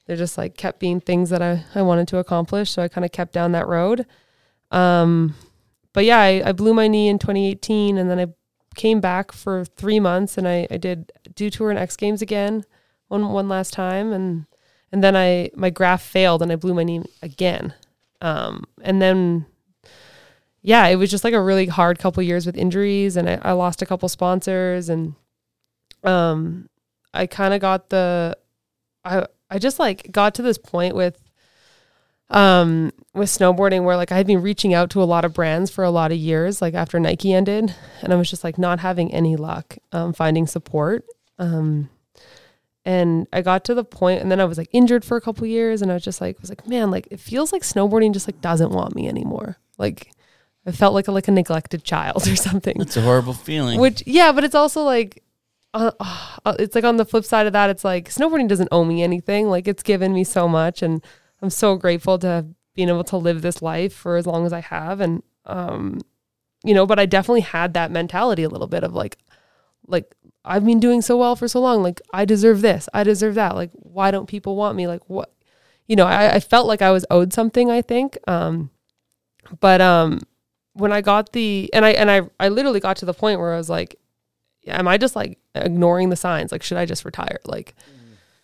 there 0.05 0.15
just 0.15 0.37
like 0.37 0.55
kept 0.55 0.79
being 0.79 1.01
things 1.01 1.31
that 1.31 1.41
I, 1.41 1.65
I 1.73 1.81
wanted 1.81 2.07
to 2.09 2.19
accomplish, 2.19 2.69
so 2.69 2.83
I 2.83 2.87
kind 2.87 3.03
of 3.03 3.11
kept 3.11 3.33
down 3.33 3.53
that 3.53 3.67
road. 3.67 4.05
Um, 4.69 5.33
but 5.91 6.05
yeah, 6.05 6.19
I, 6.19 6.49
I 6.49 6.51
blew 6.51 6.75
my 6.75 6.87
knee 6.87 7.07
in 7.07 7.17
2018, 7.17 7.97
and 7.97 8.07
then 8.07 8.19
I 8.19 8.27
came 8.75 9.01
back 9.01 9.31
for 9.31 9.65
three 9.65 9.99
months, 9.99 10.37
and 10.37 10.47
I, 10.47 10.67
I 10.69 10.77
did 10.77 11.11
Dew 11.33 11.49
Tour 11.49 11.71
and 11.71 11.79
X 11.79 11.97
Games 11.97 12.21
again, 12.21 12.63
one 13.07 13.31
one 13.31 13.49
last 13.49 13.73
time, 13.73 14.13
and 14.13 14.45
and 14.91 15.03
then 15.03 15.15
I 15.15 15.49
my 15.55 15.71
graft 15.71 16.05
failed, 16.05 16.43
and 16.43 16.51
I 16.51 16.57
blew 16.57 16.75
my 16.75 16.83
knee 16.83 17.01
again. 17.23 17.73
Um, 18.21 18.65
and 18.83 19.01
then 19.01 19.47
yeah, 20.63 20.87
it 20.87 20.95
was 20.95 21.09
just 21.09 21.23
like 21.23 21.33
a 21.33 21.41
really 21.41 21.65
hard 21.65 21.99
couple 21.99 22.21
years 22.21 22.45
with 22.45 22.57
injuries 22.57 23.17
and 23.17 23.29
I, 23.29 23.39
I 23.41 23.51
lost 23.53 23.81
a 23.81 23.85
couple 23.85 24.07
sponsors 24.09 24.89
and 24.89 25.15
um 26.03 26.69
I 27.13 27.27
kind 27.27 27.53
of 27.53 27.61
got 27.61 27.89
the 27.89 28.37
I 29.03 29.25
I 29.49 29.59
just 29.59 29.79
like 29.79 30.11
got 30.11 30.35
to 30.35 30.41
this 30.41 30.57
point 30.57 30.95
with 30.95 31.21
um 32.29 32.91
with 33.13 33.29
snowboarding 33.29 33.83
where 33.83 33.97
like 33.97 34.11
I 34.11 34.17
had 34.17 34.27
been 34.27 34.41
reaching 34.41 34.73
out 34.73 34.89
to 34.91 35.03
a 35.03 35.05
lot 35.05 35.25
of 35.25 35.33
brands 35.33 35.69
for 35.69 35.83
a 35.83 35.91
lot 35.91 36.11
of 36.11 36.17
years 36.17 36.61
like 36.61 36.73
after 36.73 36.99
Nike 36.99 37.33
ended 37.33 37.75
and 38.01 38.13
I 38.13 38.15
was 38.15 38.29
just 38.29 38.43
like 38.43 38.57
not 38.57 38.79
having 38.79 39.13
any 39.13 39.35
luck 39.35 39.77
um 39.91 40.13
finding 40.13 40.47
support 40.47 41.05
um 41.39 41.89
and 42.85 43.27
I 43.33 43.41
got 43.41 43.63
to 43.65 43.73
the 43.75 43.83
point 43.83 44.21
and 44.21 44.31
then 44.31 44.39
I 44.39 44.45
was 44.45 44.57
like 44.57 44.69
injured 44.71 45.03
for 45.03 45.17
a 45.17 45.21
couple 45.21 45.45
years 45.45 45.81
and 45.81 45.91
I 45.91 45.95
was 45.95 46.03
just 46.03 46.21
like 46.21 46.39
was 46.39 46.49
like 46.49 46.67
man 46.67 46.89
like 46.91 47.07
it 47.11 47.19
feels 47.19 47.51
like 47.51 47.63
snowboarding 47.63 48.13
just 48.13 48.27
like 48.27 48.41
doesn't 48.41 48.71
want 48.71 48.95
me 48.95 49.07
anymore. 49.07 49.57
Like 49.77 50.11
I 50.65 50.71
felt 50.71 50.93
like 50.93 51.07
a, 51.07 51.11
like 51.11 51.27
a 51.27 51.31
neglected 51.31 51.83
child 51.83 52.27
or 52.27 52.35
something. 52.35 52.79
It's 52.79 52.97
a 52.97 53.01
horrible 53.01 53.33
feeling. 53.33 53.79
Which 53.79 54.03
yeah, 54.05 54.31
but 54.31 54.43
it's 54.43 54.55
also 54.55 54.83
like 54.83 55.23
uh, 55.73 55.91
uh, 56.45 56.55
it's 56.59 56.75
like 56.75 56.83
on 56.83 56.97
the 56.97 57.05
flip 57.05 57.25
side 57.25 57.47
of 57.47 57.53
that, 57.53 57.69
it's 57.69 57.83
like 57.83 58.09
snowboarding 58.09 58.47
doesn't 58.47 58.69
owe 58.71 58.83
me 58.83 59.03
anything. 59.03 59.47
Like 59.47 59.67
it's 59.67 59.83
given 59.83 60.13
me 60.13 60.23
so 60.23 60.47
much, 60.47 60.81
and 60.81 61.03
I'm 61.41 61.49
so 61.49 61.75
grateful 61.75 62.19
to 62.19 62.27
have 62.27 62.47
been 62.75 62.89
able 62.89 63.03
to 63.05 63.17
live 63.17 63.41
this 63.41 63.61
life 63.61 63.93
for 63.93 64.17
as 64.17 64.25
long 64.27 64.45
as 64.45 64.53
I 64.53 64.59
have. 64.59 64.99
And 64.99 65.23
um, 65.45 66.01
you 66.63 66.73
know, 66.73 66.85
but 66.85 66.99
I 66.99 67.05
definitely 67.05 67.41
had 67.41 67.73
that 67.73 67.91
mentality 67.91 68.43
a 68.43 68.49
little 68.49 68.67
bit 68.67 68.83
of 68.83 68.93
like, 68.93 69.17
like 69.87 70.13
I've 70.43 70.65
been 70.65 70.79
doing 70.79 71.01
so 71.01 71.17
well 71.17 71.35
for 71.35 71.47
so 71.47 71.61
long. 71.61 71.81
Like 71.81 72.01
I 72.13 72.25
deserve 72.25 72.61
this, 72.61 72.89
I 72.93 73.03
deserve 73.03 73.35
that. 73.35 73.55
Like 73.55 73.71
why 73.73 74.11
don't 74.11 74.27
people 74.27 74.55
want 74.55 74.75
me? 74.75 74.87
Like 74.87 75.09
what? 75.09 75.33
You 75.87 75.95
know, 75.95 76.05
I, 76.05 76.35
I 76.35 76.39
felt 76.39 76.67
like 76.67 76.81
I 76.81 76.91
was 76.91 77.05
owed 77.09 77.33
something. 77.33 77.71
I 77.71 77.81
think. 77.81 78.17
Um, 78.27 78.71
but 79.59 79.81
um 79.81 80.21
when 80.73 80.91
I 80.91 81.01
got 81.01 81.33
the 81.33 81.69
and 81.73 81.85
I 81.85 81.91
and 81.91 82.09
I 82.09 82.21
I 82.39 82.49
literally 82.49 82.79
got 82.79 82.97
to 82.97 83.05
the 83.05 83.13
point 83.13 83.39
where 83.39 83.53
I 83.53 83.57
was 83.57 83.69
like, 83.69 83.95
am 84.67 84.87
I 84.87 84.97
just 84.97 85.15
like 85.15 85.39
ignoring 85.55 86.09
the 86.09 86.15
signs? 86.15 86.51
Like, 86.51 86.63
should 86.63 86.77
I 86.77 86.85
just 86.85 87.05
retire? 87.05 87.39
Like, 87.45 87.75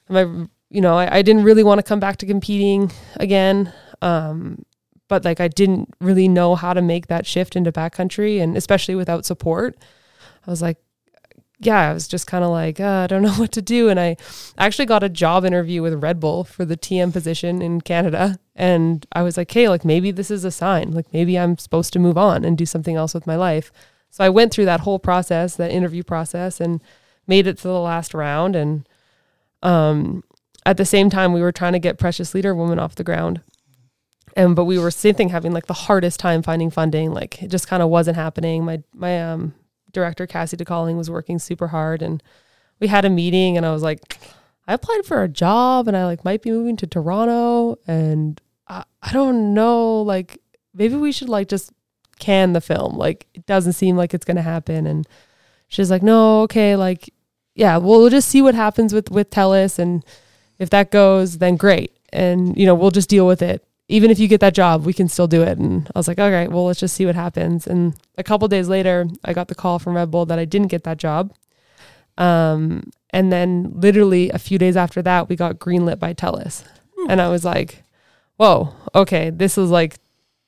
am 0.10 0.18
I 0.18 0.48
you 0.70 0.82
know 0.82 0.98
I, 0.98 1.18
I 1.18 1.22
didn't 1.22 1.44
really 1.44 1.64
want 1.64 1.80
to 1.80 1.84
come 1.84 2.00
back 2.00 2.18
to 2.18 2.26
competing 2.26 2.92
again. 3.16 3.72
Um, 4.02 4.66
but 5.08 5.24
like 5.24 5.40
I 5.40 5.48
didn't 5.48 5.94
really 6.00 6.28
know 6.28 6.56
how 6.56 6.74
to 6.74 6.82
make 6.82 7.08
that 7.08 7.26
shift 7.26 7.56
into 7.56 7.72
backcountry 7.72 8.42
and 8.42 8.58
especially 8.58 8.96
without 8.96 9.26
support. 9.26 9.78
I 10.46 10.50
was 10.50 10.62
like, 10.62 10.78
yeah, 11.60 11.90
I 11.90 11.94
was 11.94 12.08
just 12.08 12.28
kind 12.28 12.44
of 12.44 12.52
like, 12.52 12.80
uh, 12.80 13.04
I 13.04 13.08
don't 13.08 13.22
know 13.24 13.34
what 13.34 13.52
to 13.54 13.62
do. 13.62 13.90
And 13.90 14.00
I 14.00 14.18
actually 14.58 14.86
got 14.86 15.04
a 15.04 15.10
job 15.10 15.46
interview 15.46 15.82
with 15.82 16.02
Red 16.04 16.20
Bull 16.20 16.44
for 16.44 16.66
the 16.66 16.78
TM 16.78 17.12
position 17.12 17.62
in 17.62 17.82
Canada. 17.82 18.40
And 18.56 19.06
I 19.12 19.24
was 19.24 19.38
like, 19.38 19.52
hey, 19.52 19.70
like 19.70 19.86
maybe 19.86 20.12
this 20.12 20.32
is 20.32 20.44
a 20.44 20.52
sign. 20.52 20.92
Like 20.92 21.12
maybe 21.14 21.38
I'm 21.38 21.58
supposed 21.58 21.94
to 21.94 22.00
move 22.00 22.18
on 22.18 22.44
and 22.44 22.58
do 22.58 22.66
something 22.66 22.96
else 22.96 23.14
with 23.14 23.28
my 23.28 23.36
life. 23.36 23.72
So 24.10 24.24
I 24.24 24.30
went 24.30 24.54
through 24.54 24.66
that 24.66 24.82
whole 24.82 25.00
process, 25.00 25.56
that 25.56 25.72
interview 25.72 26.04
process, 26.04 26.60
and 26.60 26.82
made 27.28 27.46
it 27.46 27.58
to 27.58 27.68
the 27.68 27.80
last 27.80 28.14
round. 28.14 28.56
And 28.56 28.88
um, 29.62 30.24
at 30.66 30.78
the 30.78 30.86
same 30.86 31.10
time, 31.10 31.34
we 31.34 31.42
were 31.42 31.52
trying 31.52 31.74
to 31.74 31.80
get 31.80 32.00
Precious 32.00 32.34
Leader 32.34 32.56
Woman 32.56 32.80
off 32.80 32.96
the 32.96 33.04
ground. 33.04 33.42
And 34.36 34.56
but 34.56 34.66
we 34.66 34.78
were 34.78 34.92
same 34.92 35.16
thing 35.16 35.30
having 35.30 35.52
like 35.52 35.66
the 35.66 35.74
hardest 35.74 36.20
time 36.20 36.44
finding 36.44 36.70
funding. 36.70 37.12
Like 37.12 37.42
it 37.42 37.50
just 37.50 37.68
kind 37.68 37.82
of 37.82 37.90
wasn't 37.90 38.18
happening. 38.18 38.64
My 38.64 38.84
my 38.94 39.20
um 39.24 39.56
director 39.98 40.28
Cassie 40.28 40.56
DeCalling 40.56 40.96
was 40.96 41.10
working 41.10 41.40
super 41.40 41.70
hard 41.70 42.04
and 42.04 42.22
we 42.80 42.86
had 42.86 43.04
a 43.04 43.10
meeting 43.10 43.58
and 43.58 43.66
I 43.66 43.72
was 43.72 43.82
like, 43.82 44.20
I 44.68 44.76
applied 44.76 45.06
for 45.06 45.24
a 45.24 45.28
job 45.28 45.88
and 45.88 45.98
I 45.98 46.06
like 46.06 46.24
might 46.24 46.44
be 46.44 46.52
moving 46.52 46.78
to 46.78 46.86
Toronto 46.86 47.80
and 47.88 48.40
I, 48.68 48.84
I 49.02 49.12
don't 49.12 49.56
know, 49.56 50.04
like 50.04 50.40
maybe 50.72 50.94
we 50.94 51.12
should 51.12 51.30
like 51.30 51.48
just 51.48 51.72
can 52.20 52.54
the 52.54 52.62
film. 52.62 52.96
Like 52.96 53.26
it 53.34 53.48
doesn't 53.48 53.74
seem 53.74 53.98
like 53.98 54.14
it's 54.14 54.24
gonna 54.24 54.44
happen. 54.44 54.86
And 54.86 55.08
she's 55.68 55.90
like, 55.90 56.04
No, 56.04 56.44
okay, 56.44 56.76
like 56.76 57.12
yeah, 57.56 57.78
we'll 57.78 58.08
just 58.12 58.30
see 58.30 58.44
what 58.44 58.54
happens 58.54 58.94
with 58.94 59.10
with 59.10 59.32
Telus 59.32 59.80
and 59.80 60.06
if 60.60 60.70
that 60.70 60.92
goes, 60.92 61.40
then 61.40 61.56
great. 61.56 61.98
And 62.14 62.56
you 62.56 62.68
know, 62.68 62.76
we'll 62.76 62.92
just 62.92 63.10
deal 63.10 63.26
with 63.26 63.42
it 63.42 63.67
even 63.90 64.12
if 64.12 64.20
you 64.20 64.28
get 64.28 64.42
that 64.42 64.54
job, 64.54 64.86
we 64.86 64.94
can 64.94 65.08
still 65.08 65.28
do 65.28 65.44
it. 65.44 65.58
And 65.58 65.90
I 65.96 66.00
was 66.00 66.08
like, 66.08 66.20
all 66.20 66.30
right, 66.30 66.52
well, 66.52 66.66
let's 66.66 66.80
just 66.80 66.96
see 66.96 67.06
what 67.06 67.16
happens. 67.16 67.66
And 67.66 67.94
a 68.18 68.24
couple 68.24 68.48
days 68.48 68.68
later, 68.68 69.08
I 69.24 69.34
got 69.34 69.48
the 69.48 69.56
call 69.56 69.80
from 69.80 69.96
Red 69.96 70.12
Bull 70.12 70.26
that 70.26 70.40
I 70.40 70.46
didn't 70.46 70.68
get 70.68 70.84
that 70.84 70.98
job. 70.98 71.34
Um, 72.18 72.92
and 73.12 73.32
then 73.32 73.72
literally 73.74 74.30
a 74.30 74.40
few 74.40 74.58
days 74.58 74.76
after 74.76 75.02
that, 75.04 75.30
we 75.30 75.36
got 75.36 75.60
greenlit 75.60 76.00
by 76.00 76.14
Telus. 76.14 76.66
And 77.08 77.22
I 77.22 77.30
was 77.30 77.46
like, 77.46 77.84
whoa, 78.36 78.74
okay, 78.94 79.30
this 79.30 79.58
is 79.58 79.70
like, 79.70 79.96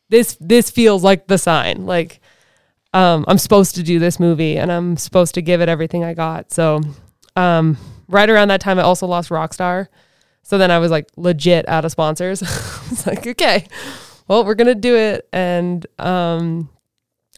this, 0.10 0.36
this 0.42 0.70
feels 0.70 1.04
like 1.04 1.28
the 1.28 1.38
sign. 1.38 1.86
Like, 1.86 2.20
um, 2.94 3.24
I'm 3.28 3.38
supposed 3.38 3.76
to 3.76 3.84
do 3.84 4.00
this 4.00 4.20
movie 4.20 4.58
and 4.58 4.72
I'm 4.72 4.98
supposed 4.98 5.36
to 5.36 5.42
give 5.42 5.62
it 5.62 5.70
everything 5.70 6.04
I 6.04 6.14
got. 6.14 6.52
So, 6.52 6.82
um, 7.36 7.78
right 8.10 8.30
around 8.30 8.50
that 8.50 8.62
time, 8.62 8.80
I 8.80 8.82
also 8.82 9.08
lost 9.08 9.30
Rockstar. 9.30 9.88
So 10.50 10.58
then 10.58 10.72
I 10.72 10.80
was 10.80 10.90
like 10.90 11.08
legit 11.16 11.70
out 11.70 11.86
of 11.86 11.92
sponsors. 11.92 12.42
it's 12.92 13.06
like, 13.06 13.28
okay, 13.28 13.68
well, 14.28 14.44
we're 14.44 14.56
gonna 14.56 14.74
do 14.74 14.96
it. 14.96 15.30
And 15.32 15.86
um, 16.00 16.70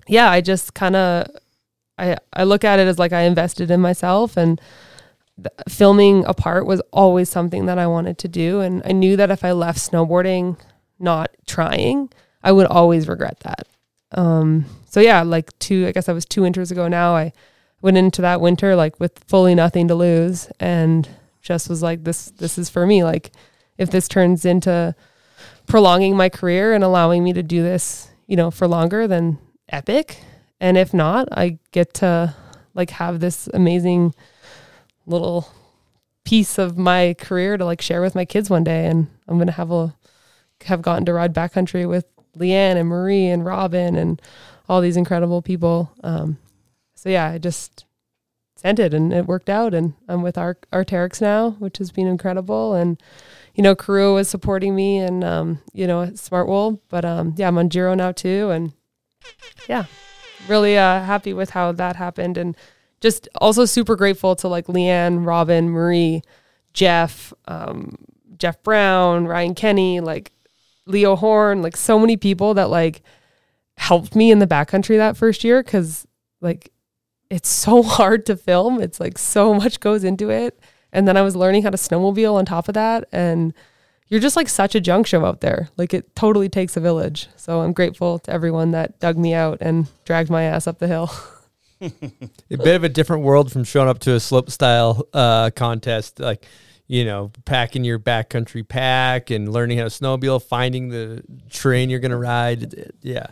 yeah, 0.07 0.31
I 0.31 0.39
just 0.39 0.73
kind 0.75 0.95
of, 0.95 1.27
I 1.97 2.15
I 2.31 2.45
look 2.45 2.63
at 2.63 2.79
it 2.79 2.87
as 2.87 2.97
like 2.97 3.11
I 3.11 3.23
invested 3.23 3.69
in 3.69 3.81
myself 3.81 4.37
and 4.37 4.61
filming 5.67 6.23
a 6.23 6.33
part 6.33 6.65
was 6.65 6.79
always 6.93 7.27
something 7.27 7.65
that 7.65 7.77
I 7.77 7.85
wanted 7.85 8.17
to 8.19 8.29
do. 8.29 8.61
And 8.61 8.81
I 8.85 8.93
knew 8.93 9.17
that 9.17 9.29
if 9.29 9.43
I 9.43 9.51
left 9.51 9.79
snowboarding 9.79 10.57
not 10.97 11.31
trying, 11.45 12.11
I 12.45 12.53
would 12.53 12.67
always 12.67 13.09
regret 13.09 13.41
that. 13.41 13.67
Um, 14.13 14.63
so 14.89 15.01
yeah, 15.01 15.21
like 15.23 15.51
two, 15.59 15.85
I 15.85 15.91
guess 15.91 16.07
I 16.07 16.13
was 16.13 16.23
two 16.23 16.43
winters 16.43 16.71
ago 16.71 16.87
now. 16.87 17.13
I 17.13 17.33
went 17.81 17.97
into 17.97 18.21
that 18.21 18.39
winter 18.39 18.73
like 18.73 19.01
with 19.01 19.19
fully 19.27 19.53
nothing 19.53 19.89
to 19.89 19.95
lose 19.95 20.47
and 20.61 21.09
just 21.41 21.69
was 21.69 21.81
like, 21.81 22.03
this, 22.03 22.31
this 22.31 22.57
is 22.57 22.69
for 22.69 22.85
me. 22.85 23.03
Like 23.03 23.31
if 23.77 23.91
this 23.91 24.07
turns 24.07 24.45
into 24.45 24.95
prolonging 25.67 26.15
my 26.15 26.29
career 26.29 26.73
and 26.73 26.83
allowing 26.83 27.23
me 27.23 27.33
to 27.33 27.43
do 27.43 27.63
this, 27.63 28.09
you 28.27 28.35
know, 28.35 28.51
for 28.51 28.67
longer, 28.67 29.07
then 29.07 29.39
epic. 29.69 30.21
And 30.59 30.77
if 30.77 30.93
not, 30.93 31.27
I 31.31 31.57
get 31.71 31.93
to 31.95 32.35
like 32.73 32.91
have 32.91 33.19
this 33.19 33.49
amazing 33.53 34.13
little 35.05 35.47
piece 36.23 36.57
of 36.57 36.77
my 36.77 37.15
career 37.19 37.57
to 37.57 37.65
like 37.65 37.81
share 37.81 38.01
with 38.01 38.15
my 38.15 38.25
kids 38.25 38.49
one 38.49 38.63
day. 38.63 38.85
And 38.85 39.07
I'm 39.27 39.37
going 39.37 39.47
to 39.47 39.53
have 39.53 39.71
a, 39.71 39.95
have 40.65 40.81
gotten 40.81 41.05
to 41.05 41.13
ride 41.13 41.33
backcountry 41.33 41.89
with 41.89 42.05
Leanne 42.37 42.75
and 42.75 42.87
Marie 42.87 43.27
and 43.27 43.43
Robin 43.43 43.95
and 43.95 44.21
all 44.69 44.81
these 44.81 44.97
incredible 44.97 45.41
people. 45.41 45.91
Um, 46.03 46.37
so 46.95 47.09
yeah, 47.09 47.25
I 47.25 47.39
just 47.39 47.85
sent 48.61 48.79
it 48.79 48.93
and 48.93 49.11
it 49.11 49.25
worked 49.25 49.49
out. 49.49 49.73
And 49.73 49.93
I'm 50.07 50.21
with 50.21 50.37
Ar- 50.37 50.57
Arc'teryx 50.71 51.21
now, 51.21 51.51
which 51.51 51.79
has 51.79 51.91
been 51.91 52.07
incredible. 52.07 52.73
And, 52.75 53.01
you 53.55 53.63
know, 53.63 53.75
Karua 53.75 54.13
was 54.13 54.29
supporting 54.29 54.75
me 54.75 54.99
and, 54.99 55.23
um, 55.23 55.59
you 55.73 55.87
know, 55.87 56.05
Smartwool, 56.07 56.79
but, 56.89 57.03
um, 57.03 57.33
yeah, 57.37 57.47
I'm 57.47 57.57
on 57.57 57.69
Giro 57.69 57.93
now 57.95 58.11
too. 58.11 58.51
And 58.51 58.73
yeah, 59.67 59.85
really, 60.47 60.77
uh, 60.77 61.01
happy 61.01 61.33
with 61.33 61.51
how 61.51 61.71
that 61.71 61.95
happened. 61.95 62.37
And 62.37 62.55
just 63.01 63.27
also 63.35 63.65
super 63.65 63.95
grateful 63.95 64.35
to 64.37 64.47
like 64.47 64.67
Leanne, 64.67 65.25
Robin, 65.25 65.69
Marie, 65.69 66.21
Jeff, 66.73 67.33
um, 67.47 67.95
Jeff 68.37 68.61
Brown, 68.63 69.25
Ryan 69.25 69.55
Kenny, 69.55 69.99
like 69.99 70.31
Leo 70.85 71.15
Horn, 71.15 71.61
like 71.61 71.75
so 71.75 71.97
many 71.97 72.15
people 72.15 72.53
that 72.53 72.69
like 72.69 73.01
helped 73.77 74.15
me 74.15 74.29
in 74.31 74.39
the 74.39 74.47
backcountry 74.47 74.97
that 74.97 75.17
first 75.17 75.43
year 75.43 75.63
because 75.63 76.05
like 76.41 76.71
it's 77.31 77.49
so 77.49 77.81
hard 77.97 78.25
to 78.27 78.35
film. 78.35 78.79
It's 78.79 78.99
like 78.99 79.17
so 79.17 79.53
much 79.53 79.79
goes 79.79 80.03
into 80.03 80.29
it. 80.29 80.59
And 80.93 81.07
then 81.07 81.15
I 81.15 81.21
was 81.21 81.35
learning 81.35 81.63
how 81.63 81.69
to 81.69 81.77
snowmobile 81.77 82.35
on 82.35 82.45
top 82.45 82.67
of 82.67 82.73
that. 82.73 83.07
And 83.13 83.53
you're 84.09 84.19
just 84.19 84.35
like 84.35 84.49
such 84.49 84.75
a 84.75 84.81
junk 84.81 85.07
show 85.07 85.25
out 85.25 85.39
there. 85.39 85.69
Like 85.77 85.93
it 85.93 86.13
totally 86.15 86.49
takes 86.49 86.75
a 86.75 86.81
village. 86.81 87.29
So 87.37 87.61
I'm 87.61 87.71
grateful 87.71 88.19
to 88.19 88.31
everyone 88.31 88.71
that 88.71 88.99
dug 88.99 89.17
me 89.17 89.33
out 89.33 89.59
and 89.61 89.87
dragged 90.03 90.29
my 90.29 90.43
ass 90.43 90.67
up 90.67 90.79
the 90.79 90.87
hill. 90.87 91.09
a 91.81 92.57
bit 92.57 92.75
of 92.75 92.83
a 92.83 92.89
different 92.89 93.23
world 93.23 93.51
from 93.51 93.63
showing 93.63 93.87
up 93.87 93.99
to 93.99 94.13
a 94.13 94.19
slope 94.19 94.51
style 94.51 95.07
uh, 95.13 95.49
contest, 95.55 96.19
like 96.19 96.45
you 96.87 97.05
know, 97.05 97.31
packing 97.45 97.85
your 97.85 97.97
backcountry 97.97 98.67
pack 98.67 99.29
and 99.29 99.51
learning 99.51 99.77
how 99.77 99.85
to 99.85 99.89
snowmobile, 99.89 100.43
finding 100.43 100.89
the 100.89 101.23
train 101.49 101.89
you're 101.89 102.01
gonna 102.01 102.17
ride. 102.17 102.91
Yeah, 103.01 103.27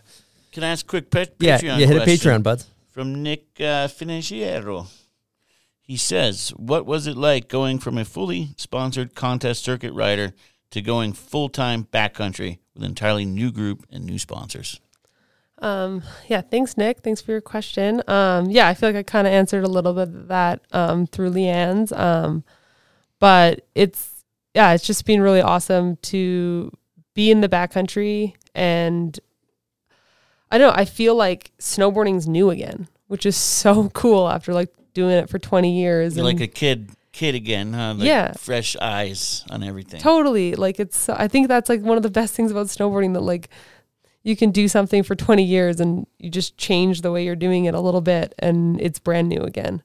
Can 0.54 0.64
I 0.64 0.70
ask 0.70 0.86
a 0.86 0.88
quick 0.88 1.12
pet 1.12 1.36
yeah, 1.40 1.58
Patreon 1.58 1.80
yeah. 1.80 1.86
Hit 1.86 1.98
a 1.98 2.06
Patreon, 2.06 2.42
buds. 2.42 2.66
From 3.00 3.24
Nick 3.24 3.46
uh, 3.62 3.88
Financiero. 3.88 4.88
He 5.80 5.96
says, 5.96 6.50
"What 6.58 6.86
was 6.86 7.08
it 7.08 7.16
like 7.16 7.48
going 7.48 7.80
from 7.80 7.98
a 7.98 8.04
fully 8.04 8.50
sponsored 8.58 9.16
contest 9.16 9.64
circuit 9.64 9.94
rider 9.94 10.34
to 10.72 10.82
going 10.82 11.14
full 11.14 11.48
time 11.48 11.86
backcountry 11.86 12.60
with 12.74 12.84
an 12.84 12.90
entirely 12.90 13.24
new 13.24 13.54
group 13.54 13.86
and 13.90 14.04
new 14.04 14.20
sponsors?" 14.20 14.82
Um, 15.60 16.04
yeah, 16.28 16.42
thanks, 16.42 16.76
Nick. 16.76 17.00
Thanks 17.00 17.22
for 17.22 17.32
your 17.32 17.40
question. 17.40 18.04
Um, 18.06 18.50
yeah, 18.50 18.68
I 18.68 18.74
feel 18.74 18.90
like 18.90 18.98
I 18.98 19.04
kind 19.04 19.26
of 19.26 19.32
answered 19.32 19.64
a 19.64 19.70
little 19.70 19.94
bit 19.94 20.10
of 20.10 20.28
that 20.28 20.60
um, 20.74 21.08
through 21.08 21.30
Leanne's. 21.30 21.94
Um, 21.94 22.44
but 23.20 23.66
it's 23.76 24.26
yeah, 24.54 24.74
it's 24.74 24.86
just 24.86 25.06
been 25.06 25.22
really 25.22 25.42
awesome 25.42 25.96
to 26.02 26.70
be 27.14 27.32
in 27.32 27.40
the 27.40 27.48
backcountry 27.48 28.34
and 28.54 29.18
I 30.52 30.58
don't 30.58 30.70
know, 30.76 30.82
I 30.82 30.86
feel 30.86 31.16
like 31.16 31.52
snowboarding's 31.60 32.28
new 32.28 32.50
again, 32.50 32.88
which 33.08 33.26
is 33.26 33.38
so 33.38 33.90
cool 33.94 34.28
after 34.28 34.54
like 34.54 34.74
doing 34.94 35.12
it 35.18 35.30
for 35.30 35.40
20 35.40 35.80
years. 35.80 36.16
You're 36.16 36.26
like 36.26 36.40
a 36.42 36.48
kid, 36.48 36.90
kid 37.12 37.36
again, 37.36 37.74
huh? 37.74 37.94
Like 37.98 38.08
Yeah. 38.08 38.34
fresh 38.34 38.76
eyes 38.78 39.44
on 39.50 39.64
everything. 39.64 40.02
Totally. 40.02 40.56
Like 40.56 40.80
it's 40.80 41.08
I 41.10 41.28
think 41.28 41.48
that's 41.48 41.70
like 41.70 41.82
one 41.82 41.98
of 41.98 42.04
the 42.04 42.10
best 42.10 42.34
things 42.34 42.52
about 42.52 42.68
snowboarding 42.68 43.14
that 43.14 43.22
like 43.22 43.50
you 44.24 44.36
can 44.36 44.52
do 44.52 44.68
something 44.68 45.04
for 45.04 45.16
20 45.16 45.44
years 45.44 45.80
and 45.80 46.06
you 46.18 46.30
just 46.30 46.58
change 46.58 47.02
the 47.02 47.12
way 47.12 47.24
you're 47.24 47.36
doing 47.36 47.66
it 47.66 47.74
a 47.74 47.80
little 47.80 48.02
bit 48.02 48.34
and 48.40 48.82
it's 48.82 49.00
brand 49.00 49.30
new 49.30 49.42
again. 49.42 49.82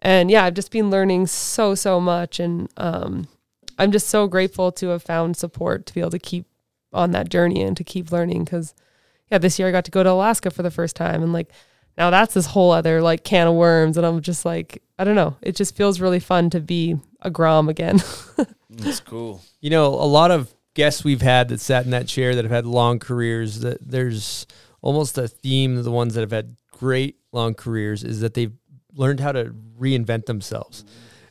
And 0.00 0.30
yeah, 0.30 0.44
I've 0.44 0.54
just 0.54 0.70
been 0.70 0.90
learning 0.90 1.26
so 1.26 1.74
so 1.74 2.00
much 2.00 2.38
and 2.40 2.68
um 2.76 3.26
I'm 3.78 3.92
just 3.92 4.08
so 4.08 4.26
grateful 4.26 4.72
to 4.72 4.88
have 4.88 5.02
found 5.02 5.36
support 5.36 5.84
to 5.86 5.94
be 5.94 6.00
able 6.00 6.10
to 6.12 6.18
keep 6.18 6.46
on 6.92 7.10
that 7.10 7.28
journey 7.28 7.60
and 7.62 7.76
to 7.76 7.84
keep 7.84 8.10
learning 8.12 8.46
cuz 8.46 8.72
yeah, 9.30 9.38
this 9.38 9.58
year 9.58 9.68
I 9.68 9.72
got 9.72 9.84
to 9.86 9.90
go 9.90 10.02
to 10.02 10.10
Alaska 10.10 10.50
for 10.50 10.62
the 10.62 10.70
first 10.70 10.96
time 10.96 11.22
and 11.22 11.32
like 11.32 11.50
now 11.98 12.10
that's 12.10 12.34
this 12.34 12.46
whole 12.46 12.70
other 12.72 13.00
like 13.00 13.24
can 13.24 13.46
of 13.46 13.54
worms 13.54 13.96
and 13.96 14.06
I'm 14.06 14.20
just 14.20 14.44
like 14.44 14.82
I 14.98 15.04
don't 15.04 15.14
know, 15.14 15.36
it 15.42 15.56
just 15.56 15.76
feels 15.76 16.00
really 16.00 16.20
fun 16.20 16.50
to 16.50 16.60
be 16.60 16.96
a 17.20 17.30
grom 17.30 17.68
again. 17.68 18.00
That's 18.70 19.00
cool. 19.00 19.42
You 19.60 19.70
know, 19.70 19.88
a 19.88 20.08
lot 20.08 20.30
of 20.30 20.54
guests 20.74 21.04
we've 21.04 21.22
had 21.22 21.48
that 21.48 21.60
sat 21.60 21.84
in 21.84 21.90
that 21.90 22.06
chair 22.06 22.34
that 22.34 22.44
have 22.44 22.52
had 22.52 22.66
long 22.66 22.98
careers. 22.98 23.60
That 23.60 23.78
there's 23.80 24.46
almost 24.80 25.18
a 25.18 25.28
theme. 25.28 25.82
The 25.82 25.90
ones 25.90 26.14
that 26.14 26.20
have 26.20 26.30
had 26.30 26.56
great 26.70 27.16
long 27.32 27.54
careers 27.54 28.04
is 28.04 28.20
that 28.20 28.34
they've 28.34 28.52
learned 28.94 29.20
how 29.20 29.32
to 29.32 29.54
reinvent 29.78 30.26
themselves, 30.26 30.84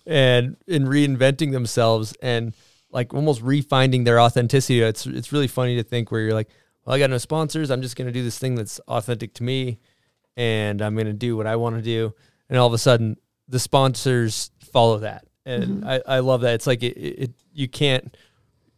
and 0.05 0.57
in 0.67 0.85
reinventing 0.85 1.51
themselves 1.51 2.13
and 2.21 2.53
like 2.91 3.13
almost 3.13 3.43
refinding 3.43 4.05
their 4.05 4.19
authenticity. 4.19 4.81
It's 4.81 5.05
it's 5.05 5.31
really 5.31 5.47
funny 5.47 5.75
to 5.77 5.83
think 5.83 6.11
where 6.11 6.21
you're 6.21 6.33
like, 6.33 6.49
well, 6.85 6.95
I 6.95 6.99
got 6.99 7.09
no 7.09 7.17
sponsors. 7.17 7.71
I'm 7.71 7.81
just 7.81 7.95
gonna 7.95 8.11
do 8.11 8.23
this 8.23 8.37
thing 8.37 8.55
that's 8.55 8.79
authentic 8.87 9.33
to 9.35 9.43
me, 9.43 9.79
and 10.37 10.81
I'm 10.81 10.95
gonna 10.95 11.13
do 11.13 11.35
what 11.37 11.47
I 11.47 11.55
want 11.55 11.75
to 11.75 11.81
do. 11.81 12.13
And 12.49 12.57
all 12.57 12.67
of 12.67 12.73
a 12.73 12.77
sudden, 12.77 13.17
the 13.47 13.59
sponsors 13.59 14.51
follow 14.71 14.99
that, 14.99 15.25
and 15.45 15.85
I, 15.85 16.01
I 16.07 16.19
love 16.19 16.41
that. 16.41 16.55
It's 16.55 16.67
like 16.67 16.83
it, 16.83 16.97
it, 16.97 17.19
it 17.19 17.31
you 17.53 17.67
can't 17.67 18.15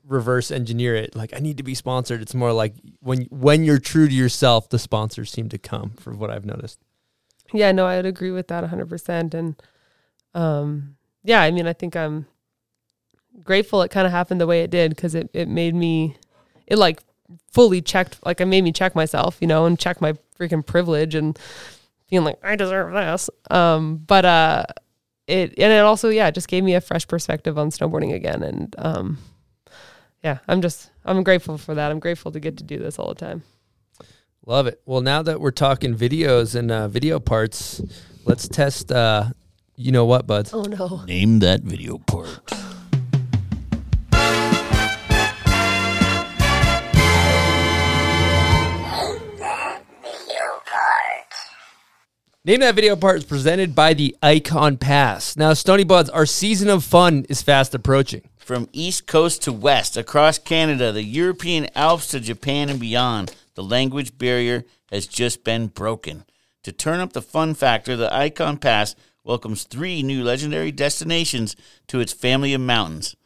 reverse 0.06 0.52
engineer 0.52 0.96
it 0.96 1.18
like 1.18 1.34
i 1.36 1.40
need 1.40 1.58
to 1.58 1.64
be 1.64 1.76
sponsored 1.76 2.22
it's 2.22 2.34
more 2.34 2.54
like 2.54 2.74
when 3.02 3.24
when 3.24 3.66
you're 3.66 3.78
true 3.78 4.08
to 4.08 4.14
yourself 4.14 4.70
the 4.70 4.80
sponsors 4.80 5.30
seem 5.30 5.50
to 5.50 5.58
come 5.58 5.90
from 5.90 6.18
what 6.18 6.32
i've 6.32 6.46
noticed 6.46 6.80
Yeah, 7.54 7.72
no, 7.72 7.86
I 7.86 7.96
would 7.96 8.06
agree 8.06 8.32
with 8.32 8.48
that 8.50 8.64
100%. 8.64 9.34
And 9.34 9.62
um, 10.34 10.98
yeah, 11.24 11.42
I 11.42 11.52
mean, 11.52 11.68
I 11.68 11.74
think 11.74 11.96
I'm 11.96 12.26
grateful 13.44 13.82
it 13.82 13.90
kind 13.92 14.06
of 14.06 14.12
happened 14.12 14.42
the 14.42 14.48
way 14.48 14.62
it 14.62 14.70
did 14.70 14.90
because 14.96 15.16
it, 15.16 15.30
it 15.34 15.48
made 15.48 15.76
me, 15.76 16.18
it 16.66 16.78
like 16.78 17.00
fully 17.52 17.82
checked, 17.82 18.20
like 18.26 18.40
it 18.42 18.46
made 18.46 18.64
me 18.64 18.72
check 18.72 18.96
myself, 18.96 19.38
you 19.42 19.48
know, 19.48 19.66
and 19.66 19.78
check 19.80 20.02
my 20.02 20.14
freaking 20.40 20.66
privilege 20.66 21.16
and 21.16 21.38
feeling 22.08 22.26
like 22.26 22.40
I 22.44 22.56
deserve 22.56 22.94
this. 22.94 23.30
Um, 23.50 23.98
but 23.98 24.26
uh, 24.26 24.64
it, 25.28 25.54
and 25.58 25.74
it 25.74 25.80
also, 25.80 26.10
yeah, 26.10 26.28
it 26.28 26.36
just 26.36 26.48
gave 26.48 26.64
me 26.64 26.76
a 26.76 26.82
fresh 26.82 27.08
perspective 27.08 27.58
on 27.58 27.70
snowboarding 27.70 28.14
again. 28.14 28.44
And 28.44 28.76
um, 28.78 29.18
yeah, 30.24 30.40
I'm 30.48 30.62
just, 30.62 30.90
I'm 31.06 31.24
grateful 31.24 31.58
for 31.58 31.76
that. 31.76 31.92
I'm 31.92 32.00
grateful 32.00 32.32
to 32.32 32.40
get 32.40 32.58
to 32.58 32.64
do 32.64 32.78
this 32.78 32.98
all 33.00 33.10
the 33.10 33.16
time. 33.16 33.44
love 34.46 34.68
it 34.68 34.82
well 34.86 35.02
now 35.02 35.22
that 35.22 35.42
we're 35.42 35.52
talking 35.52 35.94
videos 35.96 36.56
and 36.56 36.72
uh, 36.72 36.88
video 36.88 37.20
parts 37.20 37.82
let's 38.24 38.48
test 38.48 38.92
uh 38.94 39.26
you 39.76 39.92
know 39.92 40.06
what 40.06 40.26
buds 40.26 40.54
Oh 40.54 40.64
no. 40.64 41.04
Name 41.06 41.40
that 41.40 41.62
video 41.64 41.98
part. 41.98 42.40
Name 52.48 52.62
That 52.62 52.76
Video 52.76 52.96
Part 52.96 53.18
is 53.18 53.26
presented 53.26 53.76
by 53.76 53.94
the 53.94 54.16
Ikon 54.24 54.80
Pass. 54.80 55.36
Now, 55.36 55.52
Stony 55.52 55.84
Buds, 55.84 56.10
our 56.10 56.26
season 56.26 56.70
of 56.70 56.86
fun 56.86 57.26
is 57.28 57.42
fast 57.42 57.76
approaching. 57.76 58.22
From 58.38 58.70
east 58.72 59.06
coast 59.06 59.42
to 59.42 59.52
west, 59.52 59.98
across 59.98 60.40
Canada, 60.40 60.94
the 60.94 61.04
European 61.04 61.68
Alps 61.76 62.08
to 62.08 62.22
Japan 62.22 62.70
and 62.70 62.80
beyond, 62.80 63.36
the 63.56 63.64
language 63.64 64.18
barrier 64.18 64.64
has 64.90 65.08
just 65.08 65.44
been 65.44 65.68
broken. 65.68 66.24
To 66.64 66.72
turn 66.72 67.02
up 67.02 67.12
the 67.12 67.22
fun 67.22 67.54
factor, 67.54 67.98
the 67.98 68.08
Ikon 68.08 68.62
Pass 68.62 68.96
welcomes 69.26 69.66
three 69.66 70.02
new 70.02 70.24
legendary 70.24 70.72
destinations 70.72 71.58
to 71.88 72.00
its 72.00 72.14
family 72.14 72.54
of 72.54 72.62
mountains. 72.62 73.18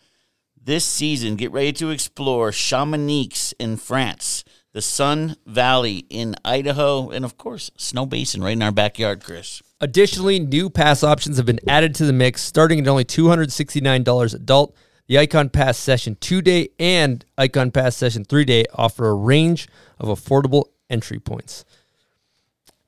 This 0.60 0.84
season, 0.84 1.36
get 1.36 1.52
ready 1.52 1.74
to 1.74 1.92
explore 1.92 2.52
Chamonix 2.52 3.54
in 3.60 3.78
France, 3.78 4.44
the 4.74 4.82
Sun 4.82 5.36
Valley 5.46 6.06
in 6.10 6.36
Idaho, 6.46 7.10
and 7.10 7.26
of 7.26 7.38
course, 7.38 7.72
Snowbasin 7.78 8.42
right 8.42 8.54
in 8.54 8.62
our 8.62 8.72
backyard, 8.72 9.24
Chris. 9.24 9.62
Additionally, 9.80 10.40
new 10.40 10.70
pass 10.70 11.04
options 11.04 11.38
have 11.38 11.46
been 11.46 11.60
added 11.68 11.96
to 11.96 12.06
the 12.06 12.14
mix, 12.14 12.42
starting 12.42 12.80
at 12.80 12.88
only 12.88 13.06
$269 13.06 14.34
adult. 14.34 14.76
The 15.08 15.16
Ikon 15.16 15.52
Pass 15.52 15.78
Session 15.78 16.16
2 16.22 16.42
Day 16.42 16.70
and 16.80 17.26
Ikon 17.38 17.74
Pass 17.74 17.98
Session 17.98 18.24
3 18.24 18.46
Day 18.46 18.66
offer 18.74 19.10
a 19.10 19.14
range 19.14 19.68
of 20.00 20.08
affordable 20.08 20.66
entry 20.90 21.20
points. 21.20 21.66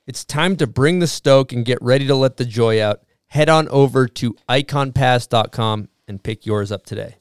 It's 0.07 0.23
time 0.23 0.55
to 0.57 0.67
bring 0.67 0.99
the 0.99 1.07
stoke 1.07 1.51
and 1.51 1.65
get 1.65 1.81
ready 1.81 2.07
to 2.07 2.15
let 2.15 2.37
the 2.37 2.45
joy 2.45 2.81
out. 2.81 3.01
Head 3.27 3.49
on 3.49 3.67
over 3.69 4.07
to 4.07 4.35
ikonpass.com 4.47 5.89
and 6.07 6.23
pick 6.23 6.45
yours 6.45 6.71
up 6.71 6.85
today. 6.85 7.15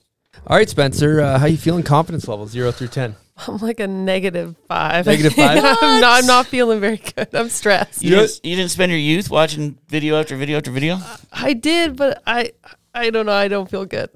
All 0.47 0.57
right, 0.57 0.69
Spencer, 0.69 1.21
uh, 1.21 1.39
how 1.39 1.47
you 1.47 1.57
feeling 1.57 1.85
confidence 1.85 2.29
level 2.29 2.47
0 2.47 2.71
through 2.73 2.89
10? 2.89 3.17
I'm 3.49 3.59
like 3.59 3.81
a 3.81 3.87
negative 3.87 4.57
five. 4.69 5.07
Negative 5.07 5.33
five? 5.37 5.59
I'm, 5.59 6.01
not, 6.01 6.21
I'm 6.21 6.27
not 6.27 6.47
feeling 6.47 6.81
very 6.81 6.99
good. 6.99 7.29
I'm 7.35 7.49
stressed. 7.49 8.03
You, 8.03 8.11
didn't, 8.11 8.41
you 8.43 8.57
didn't 8.57 8.71
spend 8.71 8.91
your 8.91 8.99
youth 8.99 9.31
watching 9.31 9.79
video 9.89 10.19
after 10.19 10.37
video 10.37 10.59
after 10.59 10.71
video? 10.71 10.99
I 11.33 11.55
did, 11.55 11.97
but 11.97 12.23
I 12.27 12.53
I 12.95 13.11
don't 13.11 13.27
know. 13.27 13.33
I 13.33 13.49
don't 13.49 13.71
feel 13.71 13.87
good. 13.87 14.11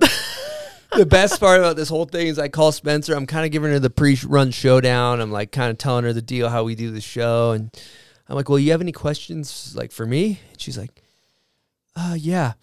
the 0.94 1.06
best 1.08 1.40
part 1.40 1.60
about 1.60 1.76
this 1.76 1.88
whole 1.88 2.04
thing 2.04 2.26
is 2.26 2.38
I 2.38 2.48
call 2.48 2.72
Spencer. 2.72 3.14
I'm 3.14 3.26
kind 3.26 3.46
of 3.46 3.52
giving 3.52 3.70
her 3.70 3.78
the 3.78 3.90
pre-run 3.90 4.50
showdown. 4.50 5.20
I'm 5.20 5.32
like 5.32 5.50
kind 5.50 5.70
of 5.70 5.78
telling 5.78 6.04
her 6.04 6.12
the 6.12 6.22
deal 6.22 6.48
how 6.48 6.64
we 6.64 6.74
do 6.74 6.90
the 6.90 7.00
show, 7.00 7.52
and 7.52 7.70
I'm 8.28 8.36
like, 8.36 8.48
"Well, 8.48 8.58
you 8.58 8.72
have 8.72 8.82
any 8.82 8.92
questions 8.92 9.74
like 9.76 9.92
for 9.92 10.04
me?" 10.04 10.40
And 10.52 10.60
she's 10.60 10.76
like, 10.76 11.02
"Uh, 11.94 12.16
yeah." 12.18 12.54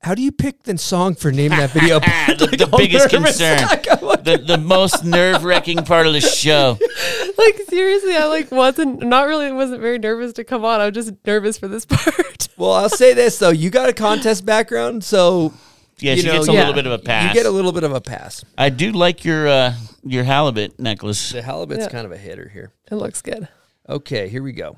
How 0.00 0.14
do 0.14 0.22
you 0.22 0.30
pick 0.30 0.62
the 0.62 0.78
song 0.78 1.16
for 1.16 1.32
naming 1.32 1.58
that 1.58 1.70
video? 1.70 1.98
the, 1.98 2.46
Like, 2.50 2.58
the 2.58 2.76
biggest 2.76 3.10
concern, 3.10 3.58
I'm 3.58 3.66
like, 3.66 4.07
the, 4.36 4.38
the 4.56 4.58
most 4.58 5.04
nerve 5.04 5.44
wracking 5.44 5.78
part 5.84 6.06
of 6.06 6.12
the 6.12 6.20
show. 6.20 6.78
like 7.38 7.56
seriously, 7.68 8.14
I 8.16 8.26
like 8.26 8.50
wasn't 8.52 9.02
not 9.02 9.26
really 9.26 9.50
wasn't 9.52 9.80
very 9.80 9.98
nervous 9.98 10.32
to 10.34 10.44
come 10.44 10.64
on. 10.64 10.80
I 10.80 10.86
was 10.86 10.94
just 10.94 11.14
nervous 11.26 11.58
for 11.58 11.68
this 11.68 11.84
part. 11.88 12.48
well, 12.56 12.72
I'll 12.72 12.88
say 12.88 13.14
this 13.14 13.38
though: 13.38 13.50
you 13.50 13.70
got 13.70 13.88
a 13.88 13.92
contest 13.92 14.44
background, 14.46 15.02
so 15.04 15.52
Yeah, 15.98 16.14
You 16.14 16.20
she 16.22 16.26
know, 16.28 16.34
gets 16.34 16.48
a 16.48 16.52
yeah. 16.52 16.58
little 16.60 16.74
bit 16.74 16.86
of 16.86 16.92
a 16.92 16.98
pass. 16.98 17.28
you 17.28 17.34
get 17.40 17.46
a 17.46 17.50
little 17.50 17.72
bit 17.72 17.84
of 17.84 17.92
a 17.92 18.00
pass. 18.00 18.44
I 18.56 18.68
do 18.70 18.92
like 18.92 19.24
your 19.24 19.48
uh, 19.48 19.74
your 20.04 20.24
halibut 20.24 20.78
necklace. 20.78 21.30
The 21.30 21.42
halibut's 21.42 21.84
Yeah. 21.84 21.88
kind 21.88 22.06
of 22.06 22.12
a 22.12 22.18
hitter 22.18 22.48
here. 22.48 22.72
it 22.90 22.94
looks 22.96 23.22
good. 23.22 23.48
Okay, 23.88 24.28
here 24.28 24.42
we 24.42 24.52
go. 24.52 24.76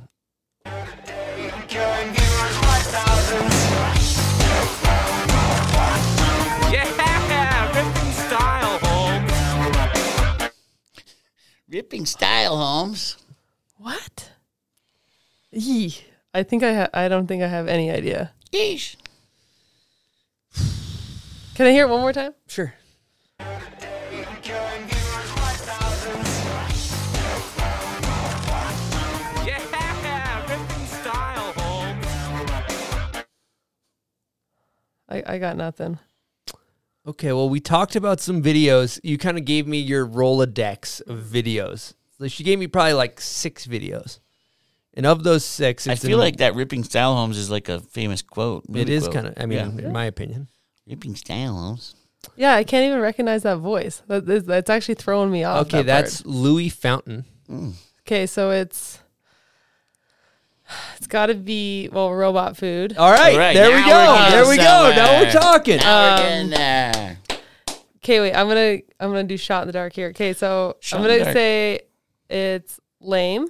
Ripping 11.70 12.05
style, 12.05 12.56
Holmes. 12.56 13.16
What? 13.76 14.32
Yee. 15.52 15.94
I 16.34 16.42
think 16.42 16.64
I 16.64 16.74
ha- 16.74 16.88
I 16.92 17.06
don't 17.06 17.28
think 17.28 17.44
I 17.44 17.47
have 17.47 17.68
any 17.68 17.92
idea. 17.92 18.32
Yeesh. 18.52 18.97
Can 21.55 21.66
I 21.66 21.70
hear 21.70 21.86
it 21.86 21.90
one 21.90 22.01
more 22.01 22.12
time? 22.12 22.34
Sure. 22.48 22.74
I, 35.09 35.22
I 35.26 35.38
got 35.38 35.56
nothing. 35.56 35.98
Okay, 37.06 37.32
well, 37.32 37.48
we 37.48 37.60
talked 37.60 37.97
about 37.97 38.20
some 38.20 38.43
videos. 38.43 39.01
You 39.02 39.16
kind 39.18 39.39
of 39.39 39.44
gave 39.44 39.66
me 39.66 39.78
your 39.78 40.06
Rolodex 40.06 41.01
of 41.09 41.20
videos. 41.24 41.94
So 42.18 42.28
she 42.28 42.44
gave 42.44 42.59
me 42.59 42.66
probably 42.66 42.93
like 42.93 43.20
six 43.20 43.66
videos. 43.66 44.18
And 44.94 45.06
of 45.06 45.22
those 45.24 45.44
six, 45.44 45.86
I 45.86 45.94
feel 45.94 46.18
in- 46.18 46.24
like 46.24 46.36
that 46.39 46.55
ripping 46.55 46.85
style, 46.85 47.14
homes 47.14 47.39
is 47.39 47.51
like 47.51 47.68
a 47.68 47.81
famous 47.81 48.20
quote. 48.22 48.64
it 48.64 48.70
movie 48.70 48.93
is 48.93 49.05
quote. 49.05 49.14
kind 49.14 49.27
of, 49.28 49.35
I 49.39 49.47
mean, 49.47 49.59
Yeah. 49.78 49.86
in 49.86 49.93
my 49.93 50.05
opinion. 50.05 50.48
ripping 50.86 51.14
style, 51.14 51.55
homes. 51.56 51.94
Yeah, 52.36 52.55
I 52.55 52.64
can't 52.64 52.85
even 52.85 53.01
recognize 53.01 53.44
that 53.44 53.59
voice. 53.59 54.02
That, 54.09 54.27
that's- 54.27 54.44
that's 54.44 54.68
actually 54.68 54.97
throwing 54.97 55.31
me 55.31 55.44
off. 55.44 55.66
Okay, 55.66 55.78
that 55.78 55.86
that's 55.86 56.22
part. 56.22 56.35
Louis 56.35 56.68
Fountain. 56.68 57.24
Mm. 57.48 57.72
okay. 58.01 58.27
So 58.27 58.51
it's 58.51 58.98
it's 60.97 61.06
got 61.06 61.26
to 61.26 61.34
be 61.34 61.88
well, 61.92 62.12
robot 62.12 62.56
food. 62.56 62.97
All 62.97 63.10
right, 63.10 63.32
All 63.32 63.38
right, 63.38 63.55
there 63.55 63.70
we 63.70 63.80
now 63.80 63.88
go. 63.88 64.12
we're 64.12 64.16
getting 64.16 64.32
There 64.32 64.48
we 64.48 64.56
go. 64.56 64.62
Uh, 64.62 64.94
now 64.94 65.20
we're 65.20 65.30
talking. 65.30 65.76
Now 65.78 66.02
we're 66.02 66.12
um, 66.12 66.22
getting 66.22 66.51
there. 66.51 67.18
Okay, 67.97 68.20
wait. 68.20 68.32
I'm 68.34 68.48
gonna 68.48 68.78
I'm 68.98 69.10
gonna 69.10 69.24
do 69.24 69.36
shot 69.36 69.62
in 69.62 69.66
the 69.66 69.72
dark 69.72 69.92
here. 69.92 70.09
Okay, 70.09 70.32
so 70.32 70.76
Shot 70.80 70.97
I'm 70.97 71.02
the 71.02 71.09
gonna 71.10 71.24
dark. 71.24 71.34
say 71.34 71.80
it's 72.30 72.80
lame. 73.01 73.47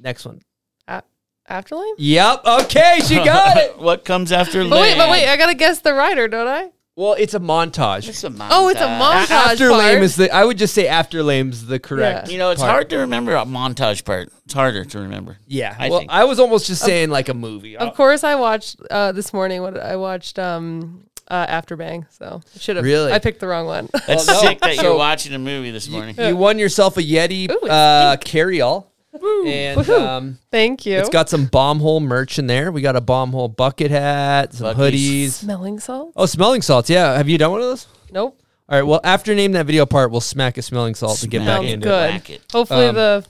Next 0.00 0.24
one. 0.24 0.40
A- 0.86 1.02
after 1.48 1.74
lame. 1.74 1.94
Yep. 1.98 2.44
Okay, 2.46 3.00
she 3.04 3.16
got 3.16 3.56
it. 3.56 3.78
what 3.80 4.04
comes 4.04 4.30
after 4.30 4.60
Lame? 4.60 4.70
But 4.70 4.80
wait, 4.80 4.96
but 4.96 5.10
wait. 5.10 5.28
I 5.28 5.36
gotta 5.36 5.54
guess 5.54 5.80
the 5.80 5.92
writer, 5.94 6.28
don't 6.28 6.46
I? 6.46 6.70
Well, 6.98 7.12
it's 7.12 7.32
a 7.32 7.38
montage. 7.38 8.08
It's 8.08 8.24
a 8.24 8.32
Oh, 8.50 8.66
it's 8.70 8.80
a 8.80 8.84
montage. 8.84 9.26
montage. 9.26 9.30
after 9.30 9.70
part. 9.70 9.84
lame 9.84 10.02
is 10.02 10.16
the. 10.16 10.34
I 10.34 10.44
would 10.44 10.58
just 10.58 10.74
say 10.74 10.88
after 10.88 11.22
lame's 11.22 11.64
the 11.64 11.78
correct. 11.78 12.28
You 12.28 12.38
know, 12.38 12.50
it's 12.50 12.60
part. 12.60 12.72
hard 12.72 12.90
to 12.90 12.96
remember 12.98 13.36
a 13.36 13.44
montage 13.44 14.04
part. 14.04 14.32
It's 14.44 14.52
harder 14.52 14.84
to 14.84 14.98
remember. 14.98 15.38
Yeah. 15.46 15.76
I 15.78 15.90
well, 15.90 16.00
think. 16.00 16.10
I 16.10 16.24
was 16.24 16.40
almost 16.40 16.66
just 16.66 16.84
saying 16.84 17.10
like 17.10 17.28
a 17.28 17.34
movie. 17.34 17.76
Of 17.76 17.94
course, 17.94 18.24
I 18.24 18.34
watched 18.34 18.80
uh, 18.90 19.12
this 19.12 19.32
morning. 19.32 19.62
What 19.62 19.78
I 19.78 19.94
watched 19.94 20.40
um 20.40 21.04
uh, 21.28 21.46
After 21.48 21.76
Bang. 21.76 22.04
So 22.10 22.40
should 22.58 22.74
have. 22.74 22.84
Really? 22.84 23.12
I 23.12 23.20
picked 23.20 23.38
the 23.38 23.46
wrong 23.46 23.66
one. 23.66 23.88
That's 23.92 24.26
Well, 24.26 24.42
no, 24.42 24.48
sick 24.48 24.60
that 24.62 24.74
so- 24.74 24.82
you're 24.82 24.96
watching 24.96 25.32
a 25.34 25.38
movie 25.38 25.70
this 25.70 25.88
morning. 25.88 26.16
You 26.18 26.34
won 26.36 26.58
yourself 26.58 26.96
a 26.96 27.02
Yeti 27.02 27.48
Ooh, 27.48 27.60
it's 27.62 27.70
uh, 27.70 28.16
carry-all, 29.18 29.46
and 29.46 29.90
um, 29.90 30.38
Thank 30.50 30.86
you. 30.86 30.96
it's 30.98 31.08
got 31.08 31.28
some 31.28 31.46
bomb 31.46 31.80
hole 31.80 32.00
merch 32.00 32.38
in 32.38 32.46
there. 32.46 32.70
We 32.72 32.80
got 32.80 32.96
a 32.96 33.00
bomb 33.00 33.30
hole 33.32 33.48
bucket 33.48 33.90
hat, 33.90 34.54
some 34.54 34.74
Buckies. 34.76 34.92
hoodies. 34.92 35.28
smelling 35.30 35.78
salts. 35.78 36.12
Oh, 36.16 36.26
smelling 36.26 36.62
salts. 36.62 36.88
Yeah, 36.90 37.16
have 37.16 37.28
you 37.28 37.38
done 37.38 37.50
one 37.52 37.60
of 37.60 37.66
those? 37.66 37.86
Nope. 38.10 38.40
All 38.68 38.78
right. 38.78 38.86
Well, 38.86 39.00
after 39.04 39.34
name 39.34 39.52
that 39.52 39.66
video 39.66 39.86
part, 39.86 40.10
we'll 40.10 40.20
smack 40.20 40.58
a 40.58 40.62
smelling 40.62 40.94
salt 40.94 41.18
to 41.20 41.26
get 41.28 41.38
back 41.40 41.58
Sounds 41.58 41.72
into 41.72 41.86
good. 41.88 42.30
It. 42.30 42.42
Hopefully 42.52 42.86
Um, 42.86 42.94
the 42.94 43.24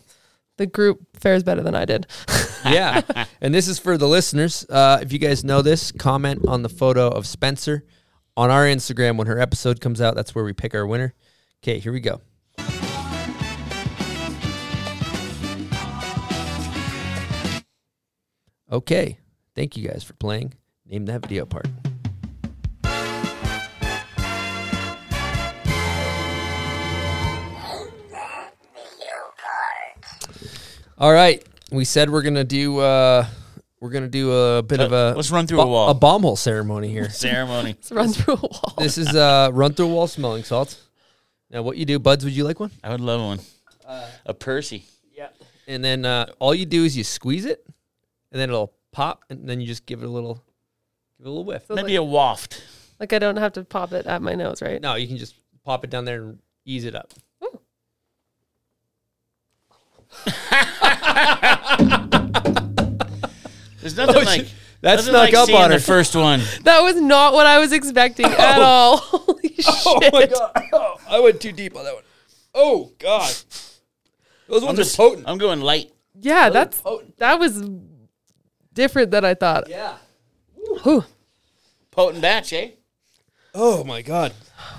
the 0.57 0.67
group 0.67 1.01
fares 1.21 1.43
better 1.45 1.63
than 1.63 1.75
I 1.75 1.85
did. 1.85 2.07
Yeah. 2.65 3.03
and 3.41 3.55
this 3.55 3.69
is 3.69 3.79
for 3.79 3.97
the 3.97 4.09
listeners. 4.09 4.67
Uh, 4.69 4.99
if 5.01 5.13
you 5.13 5.21
guys 5.21 5.45
know 5.45 5.63
this, 5.63 5.93
comment 5.93 6.45
on 6.49 6.63
the 6.63 6.69
photo 6.69 7.07
of 7.09 7.25
Spencer 7.25 7.85
on 8.37 8.51
our 8.51 8.65
Instagram 8.65 9.17
when 9.17 9.29
her 9.29 9.39
episode 9.39 9.81
comes 9.81 10.01
out. 10.01 10.17
That's 10.17 10.35
where 10.35 10.45
we 10.45 10.53
pick 10.53 10.75
our 10.75 10.85
winner. 10.85 11.15
Okay, 11.63 11.79
here 11.79 11.93
we 11.93 12.01
go. 12.01 12.21
Okay. 18.71 19.19
Thank 19.55 19.77
you 19.77 19.89
guys 19.89 20.05
for 20.05 20.13
playing. 20.15 20.55
Name 20.87 21.07
that 21.07 21.23
video 21.23 21.47
part. 21.47 21.67
All 30.97 31.13
right. 31.13 31.45
We 31.71 31.85
said 31.85 32.11
we're 32.11 32.23
gonna 32.23 32.45
do 32.45 32.79
uh 32.79 33.27
we're 33.81 33.91
gonna 33.91 34.09
do 34.09 34.33
a 34.33 34.63
bit 34.63 34.81
of 34.81 34.93
a 34.93 35.13
Let's 35.15 35.31
run 35.31 35.47
through 35.47 35.61
a 35.61 35.67
wall. 35.67 35.91
a 35.91 35.95
bomb 35.95 36.23
hole 36.23 36.37
ceremony 36.37 36.89
here. 36.89 37.11
Ceremony. 37.11 37.71
Let's 37.71 37.93
run 37.93 38.09
through 38.09 38.35
a 38.35 38.41
wall. 38.41 38.75
this 38.79 38.99
is 38.99 39.15
uh 39.15 39.51
run 39.53 39.75
through 39.75 39.87
a 39.87 39.95
wall 39.95 40.07
smelling 40.07 40.45
salts. 40.45 40.81
Now 41.51 41.63
what 41.63 41.77
you 41.77 41.85
do, 41.85 41.99
buds? 41.99 42.25
Would 42.25 42.35
you 42.35 42.45
like 42.45 42.59
one? 42.61 42.71
I 42.83 42.91
would 42.91 43.01
love 43.01 43.21
one. 43.21 43.41
a 44.27 44.35
Percy. 44.35 44.85
Yeah. 45.17 45.29
And 45.67 45.85
then 45.85 46.05
uh, 46.05 46.27
all 46.39 46.55
you 46.55 46.67
do 46.67 46.85
is 46.85 46.97
you 46.97 47.05
squeeze 47.05 47.45
it, 47.47 47.65
and 48.33 48.41
then 48.41 48.49
it'll 48.51 48.75
pop, 48.93 49.25
and 49.31 49.49
then 49.49 49.61
you 49.61 49.67
just 49.67 49.87
give 49.87 50.03
it 50.03 50.07
a 50.07 50.11
little, 50.11 50.35
give 51.19 51.27
it 51.27 51.29
a 51.29 51.31
little 51.31 51.45
whiff. 51.45 51.67
So 51.67 51.75
Maybe 51.75 51.97
a 51.97 52.03
waft. 52.03 52.63
Like 53.01 53.13
I 53.13 53.19
don't 53.19 53.37
have 53.37 53.53
to 53.55 53.65
pop 53.65 53.93
it 53.93 54.07
at 54.07 54.23
my 54.23 54.35
nose, 54.35 54.61
right? 54.61 54.81
No, 54.81 54.95
you 54.97 55.07
can 55.07 55.17
just 55.17 55.37
pop 55.65 55.85
it 55.85 55.91
down 55.91 56.05
there 56.05 56.23
and 56.23 56.39
ease 56.65 56.85
it 56.85 56.95
up. 56.95 57.13
There's 63.81 63.97
nothing 63.97 64.17
Oh, 64.17 64.21
like 64.21 64.47
that 64.81 64.97
nothing 64.97 65.05
snuck 65.05 65.15
like 65.15 65.35
up 65.35 65.47
seeing 65.47 65.59
on 65.61 65.71
the 65.71 65.77
her. 65.77 65.81
first 65.81 66.17
one. 66.17 66.41
That 66.63 66.81
was 66.81 67.01
not 67.01 67.35
what 67.35 67.47
I 67.47 67.59
was 67.59 67.73
expecting 67.73 68.27
at 68.27 68.59
oh. 68.59 68.63
all. 68.63 68.97
Holy 68.97 69.55
shit. 69.55 69.65
Oh 69.67 70.01
my 70.13 70.27
god! 70.27 70.53
Oh, 70.73 70.97
I 71.09 71.21
went 71.21 71.41
too 71.41 71.53
deep 71.53 71.77
on 71.77 71.85
that 71.85 71.95
one. 71.95 72.05
Oh 72.55 72.93
god! 72.99 73.35
Those 74.49 74.63
I'm, 74.63 74.77
ones 74.77 74.81
are 74.81 74.97
potent. 74.97 75.29
I'm 75.29 75.39
going 75.39 75.61
light. 75.61 75.93
Yeah, 76.21 76.51
that's 76.51 76.81
potent. 76.81 77.19
that 77.19 77.39
was 77.39 77.63
different 78.79 79.11
than 79.11 79.25
I 79.25 79.35
thought. 79.35 79.69
Yeah. 79.69 79.97
Whew. 80.85 81.05
Potent 81.91 82.23
batch, 82.23 82.53
eh? 82.53 82.71
Oh 83.55 83.83
my 83.83 84.03
god. 84.03 84.33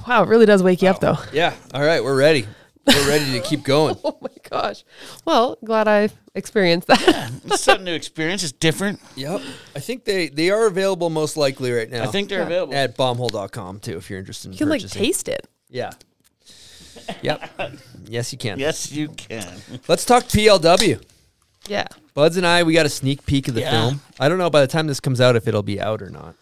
Wow, 0.07 0.23
it 0.23 0.29
really 0.29 0.45
does 0.45 0.63
wake 0.63 0.81
you 0.81 0.87
up 0.87 1.01
though. 1.01 1.17
Yeah. 1.33 1.53
All 1.73 1.83
right, 1.83 2.01
we're 2.01 2.17
ready. 2.17 2.47
We're 2.87 3.07
ready 3.09 3.31
to 3.33 3.41
keep 3.41 3.63
going. 3.63 3.97
Oh 4.05 4.17
my 4.21 4.29
gosh. 4.49 4.83
Well, 5.25 5.57
glad 5.63 5.87
I 5.87 6.09
experienced 6.33 6.87
that. 6.87 7.31
It's 7.45 7.61
something 7.61 7.85
to 7.85 7.93
experience. 7.93 8.41
It's 8.41 8.51
different. 8.53 8.99
Yep. 9.15 9.41
I 9.75 9.79
think 9.79 10.05
they 10.05 10.29
they 10.29 10.49
are 10.49 10.65
available 10.65 11.09
most 11.09 11.35
likely 11.37 11.71
right 11.71 11.89
now. 11.89 12.03
I 12.03 12.07
think 12.07 12.29
they're 12.29 12.41
available. 12.41 12.73
at 12.73 12.97
bombhole.com 12.97 13.79
too 13.81 13.97
if 13.97 14.09
you're 14.09 14.17
interested 14.19 14.47
in 14.47 14.51
that. 14.51 14.55
You 14.55 14.65
can 14.65 14.69
like 14.69 14.81
purchasing. 14.81 15.03
taste 15.03 15.27
it. 15.27 15.47
Yeah. 15.69 15.91
Yep. 17.21 17.49
Yes, 18.05 18.31
you 18.33 18.37
can. 18.37 18.59
Yes, 18.59 18.91
you 18.91 19.07
can. 19.09 19.47
Let's 19.87 20.05
talk 20.05 20.23
PLW. 20.25 21.01
Yeah. 21.67 21.87
Buds 22.13 22.37
and 22.37 22.45
I, 22.47 22.63
we 22.63 22.73
got 22.73 22.85
a 22.85 22.89
sneak 22.89 23.25
peek 23.25 23.47
of 23.47 23.53
the 23.53 23.61
Yeah. 23.61 23.71
film. 23.71 24.01
I 24.19 24.27
don't 24.29 24.37
know 24.37 24.49
by 24.49 24.61
the 24.61 24.67
time 24.67 24.87
this 24.87 24.99
comes 24.99 25.21
out 25.21 25.35
if 25.35 25.47
it'll 25.47 25.63
be 25.63 25.79
out 25.79 26.01
or 26.01 26.09
not. 26.09 26.35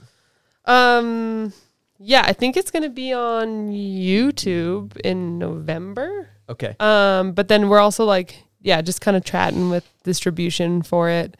Um. 0.65 1.53
Yeah, 1.99 2.21
I 2.25 2.33
think 2.33 2.55
it's 2.57 2.69
gonna 2.69 2.89
be 2.89 3.11
on 3.11 3.71
YouTube 3.71 4.95
in 4.97 5.39
November. 5.39 6.29
Okay. 6.47 6.75
Um, 6.79 7.31
but 7.31 7.47
then 7.47 7.69
we're 7.69 7.79
also 7.79 8.05
like, 8.05 8.43
yeah, 8.61 8.81
just 8.81 9.01
kind 9.01 9.17
of 9.17 9.23
chatting 9.25 9.69
with 9.71 9.89
distribution 10.03 10.83
for 10.83 11.09
it 11.09 11.35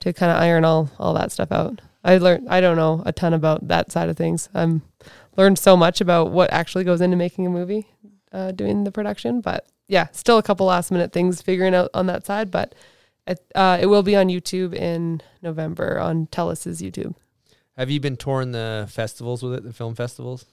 to 0.00 0.12
kind 0.12 0.30
of 0.30 0.38
iron 0.38 0.64
all 0.64 0.90
all 0.98 1.14
that 1.14 1.32
stuff 1.32 1.50
out. 1.50 1.80
I 2.04 2.18
learned 2.18 2.48
I 2.50 2.60
don't 2.60 2.76
know 2.76 3.02
a 3.06 3.12
ton 3.12 3.32
about 3.32 3.68
that 3.68 3.90
side 3.90 4.08
of 4.10 4.16
things. 4.16 4.48
I'm 4.54 4.82
learned 5.36 5.58
so 5.58 5.76
much 5.76 6.00
about 6.02 6.30
what 6.30 6.52
actually 6.52 6.84
goes 6.84 7.00
into 7.00 7.16
making 7.16 7.46
a 7.46 7.50
movie, 7.50 7.86
uh, 8.32 8.52
doing 8.52 8.84
the 8.84 8.92
production. 8.92 9.40
But 9.40 9.66
yeah, 9.88 10.08
still 10.12 10.36
a 10.36 10.42
couple 10.42 10.66
last 10.66 10.90
minute 10.90 11.12
things 11.12 11.40
figuring 11.40 11.74
out 11.74 11.90
on 11.94 12.06
that 12.08 12.26
side. 12.26 12.50
But 12.50 12.74
it, 13.26 13.38
uh, 13.54 13.78
it 13.80 13.86
will 13.86 14.02
be 14.02 14.16
on 14.16 14.28
YouTube 14.28 14.74
in 14.74 15.20
November 15.42 15.98
on 15.98 16.26
Telus's 16.26 16.80
YouTube. 16.82 17.14
Have 17.76 17.90
you 17.90 18.00
been 18.00 18.16
touring 18.16 18.52
the 18.52 18.86
festivals 18.90 19.42
with 19.42 19.54
it, 19.54 19.64
the 19.64 19.72
film 19.72 19.94
festivals? 19.94 20.44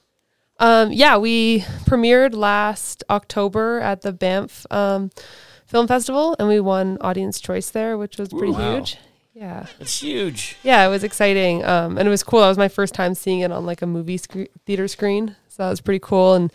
Um, 0.58 0.92
yeah, 0.92 1.16
we 1.16 1.60
premiered 1.86 2.34
last 2.34 3.02
October 3.10 3.80
at 3.80 4.02
the 4.02 4.12
Banff 4.12 4.66
um, 4.70 5.10
Film 5.66 5.86
Festival, 5.86 6.36
and 6.38 6.48
we 6.48 6.60
won 6.60 6.98
Audience 7.00 7.40
Choice 7.40 7.70
there, 7.70 7.96
which 7.96 8.18
was 8.18 8.28
pretty 8.28 8.52
Wow. 8.52 8.76
huge. 8.76 8.98
Yeah, 9.32 9.66
It's 9.78 10.02
huge. 10.02 10.56
yeah, 10.62 10.84
it 10.86 10.90
was 10.90 11.02
exciting, 11.04 11.64
um, 11.64 11.96
and 11.96 12.06
it 12.06 12.10
was 12.10 12.22
cool. 12.22 12.40
That 12.40 12.48
was 12.48 12.58
my 12.58 12.68
first 12.68 12.92
time 12.92 13.14
seeing 13.14 13.40
it 13.40 13.50
on 13.52 13.64
like 13.64 13.80
a 13.80 13.86
movie 13.86 14.18
sc- 14.18 14.48
theater 14.66 14.86
screen, 14.88 15.34
so 15.48 15.62
that 15.62 15.70
was 15.70 15.80
pretty 15.80 16.00
cool. 16.00 16.34
And 16.34 16.52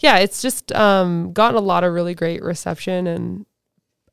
yeah, 0.00 0.18
it's 0.18 0.42
just 0.42 0.72
um, 0.72 1.32
gotten 1.32 1.56
a 1.56 1.60
lot 1.60 1.84
of 1.84 1.92
really 1.92 2.14
great 2.14 2.42
reception, 2.42 3.06
and 3.06 3.46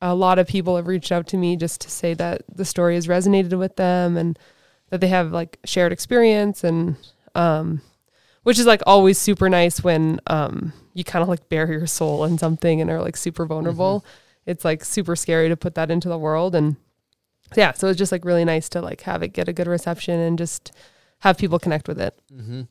a 0.02 0.14
lot 0.14 0.38
of 0.38 0.46
people 0.46 0.76
have 0.76 0.88
reached 0.88 1.12
out 1.12 1.28
to 1.28 1.36
me 1.38 1.56
just 1.56 1.80
to 1.80 1.90
say 1.90 2.12
that 2.12 2.42
the 2.54 2.64
story 2.64 2.96
has 2.96 3.06
resonated 3.06 3.56
with 3.58 3.76
them, 3.76 4.18
and 4.18 4.38
that 4.90 5.00
they 5.00 5.08
have 5.08 5.32
like 5.32 5.58
shared 5.64 5.92
experience, 5.92 6.64
and 6.64 6.96
um, 7.34 7.80
which 8.42 8.58
is 8.58 8.66
like 8.66 8.82
always 8.86 9.16
super 9.16 9.48
nice 9.48 9.82
when 9.82 10.20
um, 10.26 10.72
you 10.92 11.04
kind 11.04 11.22
of 11.22 11.28
like 11.28 11.48
bare 11.48 11.70
your 11.70 11.86
soul 11.86 12.24
in 12.24 12.36
something 12.36 12.80
and 12.80 12.90
are 12.90 13.00
like 13.00 13.16
super 13.16 13.46
vulnerable. 13.46 14.04
It's 14.44 14.64
like 14.64 14.84
super 14.84 15.14
scary 15.14 15.48
to 15.48 15.56
put 15.56 15.76
that 15.76 15.90
into 15.90 16.08
the 16.08 16.18
world, 16.18 16.54
and 16.54 16.76
yeah, 17.56 17.72
so 17.72 17.86
it's 17.86 17.98
just 17.98 18.12
like 18.12 18.24
really 18.24 18.44
nice 18.44 18.68
to 18.70 18.82
like 18.82 19.02
have 19.02 19.22
it 19.22 19.28
get 19.28 19.48
a 19.48 19.52
good 19.52 19.68
reception 19.68 20.18
and 20.18 20.36
just 20.36 20.72
have 21.20 21.38
people 21.38 21.60
connect 21.60 21.86
with 21.86 22.00
it. 22.00 22.18
Mm-hmm. 22.34 22.62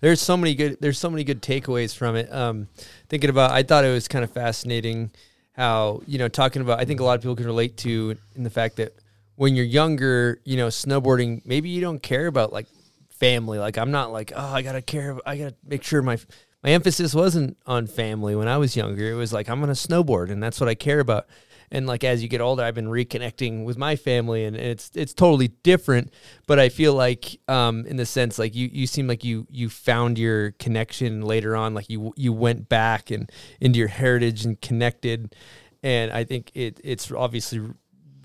There's 0.00 0.20
so 0.20 0.36
many 0.36 0.54
good. 0.54 0.78
There's 0.80 0.98
so 0.98 1.10
many 1.10 1.24
good 1.24 1.42
takeaways 1.42 1.94
from 1.94 2.16
it. 2.16 2.32
Um, 2.32 2.68
thinking 3.10 3.28
about, 3.28 3.50
I 3.50 3.62
thought 3.62 3.84
it 3.84 3.92
was 3.92 4.08
kind 4.08 4.24
of 4.24 4.30
fascinating 4.30 5.10
how 5.52 6.02
you 6.06 6.18
know 6.18 6.28
talking 6.28 6.62
about. 6.62 6.80
I 6.80 6.84
think 6.84 7.00
a 7.00 7.04
lot 7.04 7.14
of 7.14 7.22
people 7.22 7.36
can 7.36 7.46
relate 7.46 7.76
to 7.78 8.16
in 8.34 8.42
the 8.42 8.50
fact 8.50 8.76
that 8.76 8.94
when 9.36 9.56
you're 9.56 9.64
younger, 9.64 10.38
you 10.44 10.56
know, 10.56 10.68
snowboarding, 10.68 11.40
maybe 11.46 11.70
you 11.70 11.80
don't 11.80 12.02
care 12.02 12.26
about 12.26 12.52
like 12.52 12.66
family. 13.08 13.58
Like 13.58 13.78
I'm 13.78 13.90
not 13.90 14.12
like, 14.12 14.32
oh, 14.34 14.52
I 14.52 14.62
gotta 14.62 14.82
care. 14.82 15.18
I 15.24 15.36
gotta 15.36 15.54
make 15.64 15.82
sure 15.82 16.02
my 16.02 16.18
my 16.62 16.70
emphasis 16.70 17.14
wasn't 17.14 17.56
on 17.66 17.86
family 17.86 18.36
when 18.36 18.48
I 18.48 18.58
was 18.58 18.76
younger. 18.76 19.10
It 19.10 19.14
was 19.14 19.32
like 19.32 19.48
I'm 19.48 19.60
gonna 19.60 19.72
snowboard, 19.72 20.30
and 20.30 20.42
that's 20.42 20.60
what 20.60 20.68
I 20.68 20.74
care 20.74 21.00
about. 21.00 21.26
And 21.72 21.86
like 21.86 22.02
as 22.02 22.22
you 22.22 22.28
get 22.28 22.40
older, 22.40 22.64
I've 22.64 22.74
been 22.74 22.88
reconnecting 22.88 23.64
with 23.64 23.78
my 23.78 23.94
family, 23.94 24.44
and 24.44 24.56
it's 24.56 24.90
it's 24.94 25.14
totally 25.14 25.48
different. 25.48 26.12
But 26.46 26.58
I 26.58 26.68
feel 26.68 26.94
like, 26.94 27.38
um, 27.46 27.86
in 27.86 27.96
the 27.96 28.06
sense, 28.06 28.38
like 28.38 28.54
you 28.54 28.68
you 28.72 28.86
seem 28.86 29.06
like 29.06 29.22
you 29.22 29.46
you 29.50 29.68
found 29.68 30.18
your 30.18 30.50
connection 30.52 31.22
later 31.22 31.54
on. 31.54 31.74
Like 31.74 31.88
you 31.88 32.12
you 32.16 32.32
went 32.32 32.68
back 32.68 33.10
and 33.10 33.30
into 33.60 33.78
your 33.78 33.88
heritage 33.88 34.44
and 34.44 34.60
connected. 34.60 35.34
And 35.82 36.10
I 36.12 36.24
think 36.24 36.50
it 36.54 36.80
it's 36.82 37.10
obviously 37.12 37.60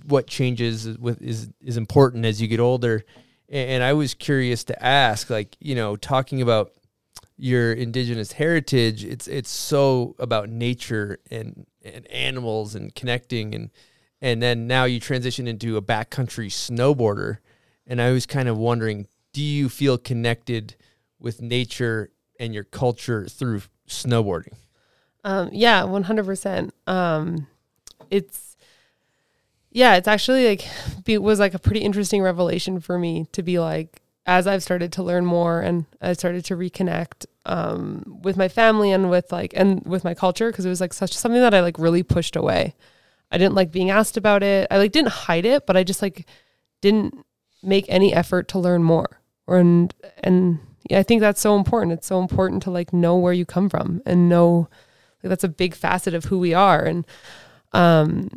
what 0.07 0.27
changes 0.27 0.97
with 0.97 1.21
is 1.21 1.49
is 1.61 1.77
important 1.77 2.25
as 2.25 2.41
you 2.41 2.47
get 2.47 2.59
older. 2.59 3.03
And, 3.47 3.83
I 3.83 3.93
was 3.93 4.15
curious 4.15 4.63
to 4.65 4.83
ask, 4.83 5.29
like 5.29 5.55
you 5.59 5.75
know, 5.75 5.95
talking 5.95 6.41
about 6.41 6.71
your 7.37 7.73
indigenous 7.73 8.31
heritage, 8.31 9.03
it's 9.03 9.27
it's 9.27 9.49
so 9.49 10.15
about 10.19 10.49
nature 10.49 11.19
and 11.29 11.65
and 11.85 12.07
animals 12.07 12.75
and 12.75 12.93
connecting 12.95 13.53
and 13.53 13.69
and 14.21 14.41
then 14.41 14.65
now 14.65 14.85
you 14.85 14.99
transition 14.99 15.47
into 15.47 15.77
a 15.77 15.81
backcountry 15.81 16.47
snowboarder. 16.47 17.37
And 17.85 18.01
I 18.01 18.11
was 18.11 18.25
kind 18.25 18.49
of 18.49 18.57
wondering, 18.57 19.07
do 19.33 19.43
you 19.43 19.69
feel 19.69 19.97
connected 19.97 20.75
with 21.19 21.41
nature 21.41 22.09
and 22.39 22.53
your 22.53 22.63
culture 22.63 23.27
through 23.27 23.61
snowboarding? 23.87 24.53
Um, 25.23 25.49
yeah, 25.51 25.83
one 25.83 26.03
hundred 26.03 26.25
percent. 26.25 26.73
Um, 26.87 27.47
it's 28.09 28.57
yeah, 29.71 29.95
it's 29.95 30.07
actually 30.07 30.47
like 30.47 30.67
it 31.05 31.21
was 31.21 31.39
like 31.39 31.53
a 31.53 31.59
pretty 31.59 31.81
interesting 31.81 32.21
revelation 32.21 32.79
for 32.79 32.97
me 32.97 33.27
to 33.33 33.43
be 33.43 33.59
like 33.59 34.01
as 34.25 34.47
I've 34.47 34.63
started 34.63 34.91
to 34.93 35.03
learn 35.03 35.25
more 35.25 35.61
and 35.61 35.85
I 36.01 36.13
started 36.13 36.45
to 36.45 36.55
reconnect 36.55 37.25
um, 37.45 38.19
with 38.23 38.37
my 38.37 38.47
family 38.47 38.91
and 38.91 39.09
with 39.09 39.31
like 39.31 39.53
and 39.55 39.85
with 39.85 40.03
my 40.03 40.13
culture 40.13 40.51
because 40.51 40.65
it 40.65 40.69
was 40.69 40.81
like 40.81 40.93
such 40.93 41.13
something 41.13 41.41
that 41.41 41.53
I 41.53 41.61
like 41.61 41.77
really 41.77 42.03
pushed 42.03 42.35
away. 42.35 42.75
I 43.31 43.37
didn't 43.37 43.55
like 43.55 43.71
being 43.71 43.89
asked 43.89 44.17
about 44.17 44.43
it. 44.43 44.67
I 44.71 44.77
like 44.77 44.91
didn't 44.91 45.11
hide 45.11 45.45
it, 45.45 45.65
but 45.65 45.77
I 45.77 45.83
just 45.83 46.01
like 46.01 46.27
didn't 46.81 47.25
make 47.63 47.85
any 47.87 48.13
effort 48.13 48.47
to 48.49 48.59
learn 48.59 48.83
more. 48.83 49.21
Or 49.47 49.57
and 49.57 49.93
and 50.23 50.59
yeah, 50.89 50.99
I 50.99 51.03
think 51.03 51.21
that's 51.21 51.41
so 51.41 51.55
important. 51.55 51.93
It's 51.93 52.07
so 52.07 52.19
important 52.19 52.63
to 52.63 52.71
like 52.71 52.93
know 52.93 53.17
where 53.17 53.33
you 53.33 53.45
come 53.45 53.69
from 53.69 54.01
and 54.05 54.29
know 54.29 54.69
like, 55.23 55.29
that's 55.29 55.43
a 55.43 55.49
big 55.49 55.75
facet 55.75 56.13
of 56.13 56.25
who 56.25 56.39
we 56.39 56.53
are 56.53 56.83
and 56.83 57.05
um 57.73 58.29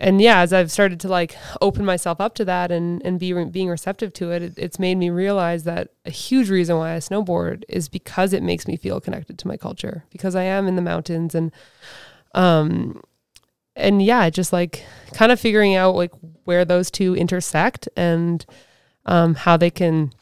and 0.00 0.20
yeah 0.20 0.40
as 0.40 0.52
i've 0.52 0.70
started 0.70 0.98
to 0.98 1.08
like 1.08 1.36
open 1.60 1.84
myself 1.84 2.20
up 2.20 2.34
to 2.34 2.44
that 2.44 2.72
and 2.72 3.00
and 3.04 3.20
be 3.20 3.32
re- 3.32 3.44
being 3.44 3.68
receptive 3.68 4.12
to 4.12 4.30
it, 4.32 4.42
it 4.42 4.54
it's 4.56 4.78
made 4.78 4.96
me 4.96 5.10
realize 5.10 5.64
that 5.64 5.90
a 6.04 6.10
huge 6.10 6.50
reason 6.50 6.76
why 6.76 6.94
i 6.94 6.98
snowboard 6.98 7.62
is 7.68 7.88
because 7.88 8.32
it 8.32 8.42
makes 8.42 8.66
me 8.66 8.76
feel 8.76 9.00
connected 9.00 9.38
to 9.38 9.46
my 9.46 9.56
culture 9.56 10.04
because 10.10 10.34
i 10.34 10.42
am 10.42 10.66
in 10.66 10.76
the 10.76 10.82
mountains 10.82 11.34
and 11.34 11.52
um 12.34 13.00
and 13.76 14.02
yeah 14.02 14.28
just 14.30 14.52
like 14.52 14.84
kind 15.12 15.30
of 15.30 15.38
figuring 15.38 15.74
out 15.74 15.94
like 15.94 16.12
where 16.44 16.64
those 16.64 16.90
two 16.90 17.14
intersect 17.14 17.88
and 17.96 18.46
um 19.06 19.34
how 19.34 19.56
they 19.56 19.70
can 19.70 20.12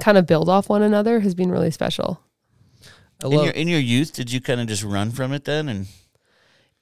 kind 0.00 0.18
of 0.18 0.26
build 0.26 0.48
off 0.48 0.68
one 0.68 0.82
another 0.82 1.20
has 1.20 1.34
been 1.34 1.50
really 1.50 1.70
special 1.70 2.20
In 3.22 3.30
your 3.44 3.52
in 3.54 3.68
your 3.68 3.78
youth, 3.80 4.12
did 4.12 4.32
you 4.32 4.40
kind 4.40 4.60
of 4.60 4.66
just 4.66 4.82
run 4.82 5.12
from 5.12 5.32
it 5.32 5.44
then? 5.44 5.68
And 5.68 5.86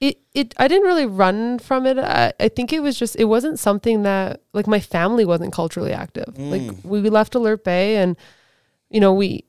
it 0.01 0.17
it 0.33 0.53
I 0.57 0.67
didn't 0.67 0.87
really 0.87 1.05
run 1.05 1.59
from 1.59 1.85
it. 1.85 1.97
I, 1.97 2.33
I 2.39 2.49
think 2.49 2.73
it 2.73 2.81
was 2.81 2.97
just 2.99 3.15
it 3.15 3.25
wasn't 3.25 3.59
something 3.59 4.03
that 4.03 4.41
like 4.53 4.67
my 4.67 4.79
family 4.81 5.23
wasn't 5.25 5.53
culturally 5.53 5.93
active. 5.93 6.37
Like 6.37 6.61
Mm. 6.63 6.83
we, 6.85 7.01
we 7.01 7.09
left 7.09 7.35
Alert 7.35 7.63
Bay 7.63 7.95
and 7.97 8.17
you 8.89 8.99
know 8.99 9.13
we 9.13 9.45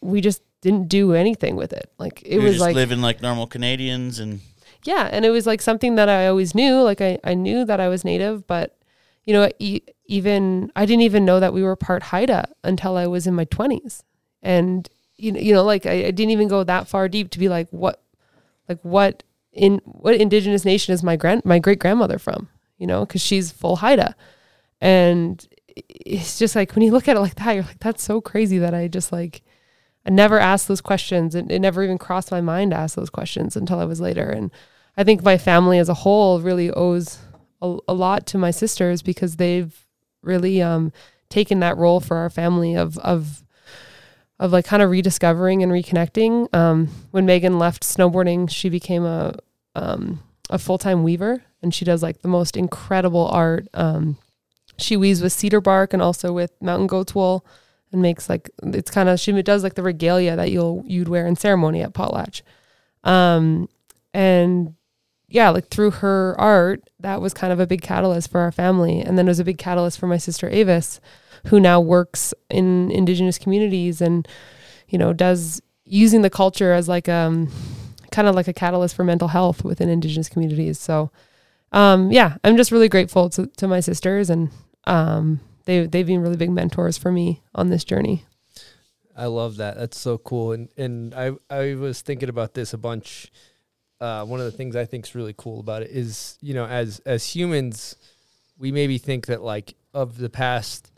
we 0.00 0.20
just 0.20 0.42
didn't 0.60 0.88
do 0.88 1.12
anything 1.12 1.56
with 1.56 1.72
it. 1.72 1.90
Like 1.98 2.22
it 2.22 2.34
you 2.34 2.38
were 2.38 2.44
was 2.44 2.54
just 2.54 2.60
like 2.62 2.74
living 2.74 3.00
like 3.02 3.20
normal 3.20 3.46
Canadians, 3.46 4.18
and 4.18 4.40
yeah, 4.84 5.08
and 5.12 5.24
it 5.24 5.30
was 5.30 5.46
like 5.46 5.60
something 5.60 5.96
that 5.96 6.08
I 6.08 6.26
always 6.28 6.54
knew. 6.54 6.80
Like 6.82 7.00
I 7.00 7.18
I 7.24 7.34
knew 7.34 7.64
that 7.64 7.80
I 7.80 7.88
was 7.88 8.04
native, 8.04 8.46
but 8.46 8.78
you 9.24 9.34
know 9.34 9.50
e- 9.58 9.80
even 10.06 10.70
I 10.76 10.86
didn't 10.86 11.02
even 11.02 11.24
know 11.24 11.40
that 11.40 11.52
we 11.52 11.62
were 11.62 11.76
part 11.76 12.04
Haida 12.04 12.48
until 12.62 12.96
I 12.96 13.06
was 13.06 13.26
in 13.26 13.34
my 13.34 13.44
twenties, 13.44 14.04
and 14.40 14.88
you 15.16 15.32
know 15.32 15.40
you 15.40 15.52
know 15.52 15.64
like 15.64 15.84
I, 15.84 16.06
I 16.06 16.10
didn't 16.12 16.30
even 16.30 16.48
go 16.48 16.62
that 16.64 16.86
far 16.88 17.08
deep 17.08 17.30
to 17.32 17.38
be 17.38 17.48
like 17.48 17.68
what 17.70 18.00
like 18.68 18.78
what 18.82 19.22
in 19.52 19.80
what 19.84 20.14
indigenous 20.14 20.64
nation 20.64 20.94
is 20.94 21.02
my 21.02 21.16
grand 21.16 21.44
my 21.44 21.58
great 21.58 21.78
grandmother 21.78 22.18
from 22.18 22.48
you 22.78 22.86
know 22.86 23.04
because 23.04 23.20
she's 23.20 23.50
full 23.50 23.76
haida. 23.76 24.16
And 24.80 25.46
it's 25.76 26.38
just 26.38 26.56
like 26.56 26.74
when 26.74 26.82
you 26.82 26.90
look 26.90 27.08
at 27.08 27.16
it 27.16 27.20
like 27.20 27.36
that 27.36 27.52
you're 27.52 27.64
like 27.64 27.78
that's 27.78 28.02
so 28.02 28.20
crazy 28.20 28.58
that 28.58 28.74
i 28.74 28.88
just 28.88 29.10
like 29.10 29.42
i 30.04 30.10
never 30.10 30.38
asked 30.38 30.68
those 30.68 30.80
questions. 30.80 31.34
And 31.34 31.50
it 31.50 31.60
never 31.60 31.82
even 31.82 31.98
crossed 31.98 32.30
my 32.30 32.40
mind 32.40 32.72
to 32.72 32.76
ask 32.76 32.96
those 32.96 33.10
questions 33.10 33.56
until 33.56 33.78
i 33.78 33.84
was 33.84 34.00
later. 34.00 34.28
And 34.28 34.50
i 34.96 35.04
think 35.04 35.22
my 35.22 35.38
family 35.38 35.78
as 35.78 35.88
a 35.88 35.94
whole 35.94 36.40
really 36.40 36.70
owes 36.70 37.18
a, 37.60 37.76
a 37.88 37.94
lot 37.94 38.26
to 38.28 38.38
my 38.38 38.50
sisters 38.50 39.02
because 39.02 39.36
they've 39.36 39.86
really 40.22 40.62
um 40.62 40.92
taken 41.28 41.60
that 41.60 41.76
role 41.78 42.00
for 42.00 42.16
our 42.16 42.30
family 42.30 42.74
of 42.74 42.98
of 42.98 43.42
of 44.42 44.52
like 44.52 44.64
kind 44.64 44.82
of 44.82 44.90
rediscovering 44.90 45.62
and 45.62 45.70
reconnecting. 45.70 46.52
Um, 46.52 46.88
when 47.12 47.24
Megan 47.24 47.60
left 47.60 47.84
snowboarding, 47.84 48.50
she 48.50 48.68
became 48.68 49.04
a 49.04 49.36
um, 49.76 50.20
a 50.50 50.58
full 50.58 50.78
time 50.78 51.04
weaver, 51.04 51.44
and 51.62 51.72
she 51.72 51.84
does 51.84 52.02
like 52.02 52.22
the 52.22 52.28
most 52.28 52.56
incredible 52.56 53.28
art. 53.28 53.68
Um, 53.72 54.18
she 54.78 54.96
weaves 54.96 55.22
with 55.22 55.32
cedar 55.32 55.60
bark 55.60 55.92
and 55.92 56.02
also 56.02 56.32
with 56.32 56.50
mountain 56.60 56.88
goat's 56.88 57.14
wool, 57.14 57.46
and 57.92 58.02
makes 58.02 58.28
like 58.28 58.50
it's 58.64 58.90
kind 58.90 59.08
of 59.08 59.20
she 59.20 59.30
does 59.42 59.62
like 59.62 59.74
the 59.74 59.82
regalia 59.84 60.34
that 60.34 60.50
you'll 60.50 60.82
you'd 60.88 61.08
wear 61.08 61.24
in 61.24 61.36
ceremony 61.36 61.80
at 61.80 61.94
potlatch. 61.94 62.42
Um, 63.04 63.68
and 64.12 64.74
yeah, 65.28 65.50
like 65.50 65.68
through 65.68 65.92
her 65.92 66.34
art, 66.36 66.82
that 66.98 67.20
was 67.20 67.32
kind 67.32 67.52
of 67.52 67.60
a 67.60 67.66
big 67.66 67.80
catalyst 67.80 68.28
for 68.32 68.40
our 68.40 68.50
family, 68.50 69.02
and 69.02 69.16
then 69.16 69.28
it 69.28 69.30
was 69.30 69.38
a 69.38 69.44
big 69.44 69.58
catalyst 69.58 70.00
for 70.00 70.08
my 70.08 70.18
sister 70.18 70.48
Avis 70.50 71.00
who 71.46 71.60
now 71.60 71.80
works 71.80 72.32
in 72.50 72.90
indigenous 72.90 73.38
communities 73.38 74.00
and 74.00 74.26
you 74.88 74.98
know 74.98 75.12
does 75.12 75.60
using 75.84 76.22
the 76.22 76.30
culture 76.30 76.72
as 76.72 76.88
like 76.88 77.08
um 77.08 77.50
kind 78.12 78.28
of 78.28 78.34
like 78.36 78.46
a 78.46 78.52
catalyst 78.52 78.94
for 78.94 79.02
mental 79.02 79.28
health 79.28 79.64
within 79.64 79.88
indigenous 79.88 80.28
communities. 80.28 80.78
So, 80.78 81.10
um, 81.72 82.12
yeah, 82.12 82.36
I'm 82.44 82.56
just 82.56 82.70
really 82.70 82.88
grateful 82.88 83.30
to, 83.30 83.46
to 83.56 83.66
my 83.66 83.80
sisters 83.80 84.30
and, 84.30 84.50
um, 84.84 85.40
they, 85.64 85.86
they've 85.86 86.06
been 86.06 86.20
really 86.20 86.36
big 86.36 86.50
mentors 86.50 86.98
for 86.98 87.10
me 87.10 87.42
on 87.54 87.70
this 87.70 87.84
journey. 87.84 88.24
I 89.16 89.26
love 89.26 89.56
that. 89.56 89.76
That's 89.76 89.98
so 89.98 90.16
cool. 90.18 90.52
And 90.52 90.70
and 90.78 91.14
I 91.14 91.32
I 91.50 91.74
was 91.74 92.00
thinking 92.00 92.30
about 92.30 92.54
this 92.54 92.72
a 92.72 92.78
bunch. 92.78 93.30
Uh, 94.00 94.24
one 94.24 94.40
of 94.40 94.46
the 94.46 94.52
things 94.52 94.74
I 94.74 94.86
think 94.86 95.06
is 95.06 95.14
really 95.14 95.34
cool 95.36 95.60
about 95.60 95.82
it 95.82 95.90
is 95.90 96.38
you 96.40 96.54
know 96.54 96.64
as 96.64 97.00
as 97.00 97.26
humans, 97.26 97.94
we 98.58 98.72
maybe 98.72 98.96
think 98.96 99.26
that 99.26 99.42
like 99.42 99.74
of 99.92 100.16
the 100.16 100.30
past 100.30 100.90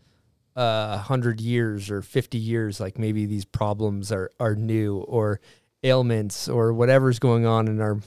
uh, 0.57 0.99
hundred 0.99 1.41
years 1.41 1.91
or 1.91 2.03
fifty 2.03 2.39
years, 2.39 2.81
like 2.81 2.99
maybe 2.99 3.27
these 3.27 3.45
problems 3.45 4.13
are 4.13 4.31
are 4.39 4.55
new 4.55 4.99
or 4.99 5.41
ailments 5.83 6.49
or 6.49 6.73
whatever's 6.73 7.19
going 7.19 7.47
on 7.47 7.69
in 7.69 7.81
our 7.81 8.01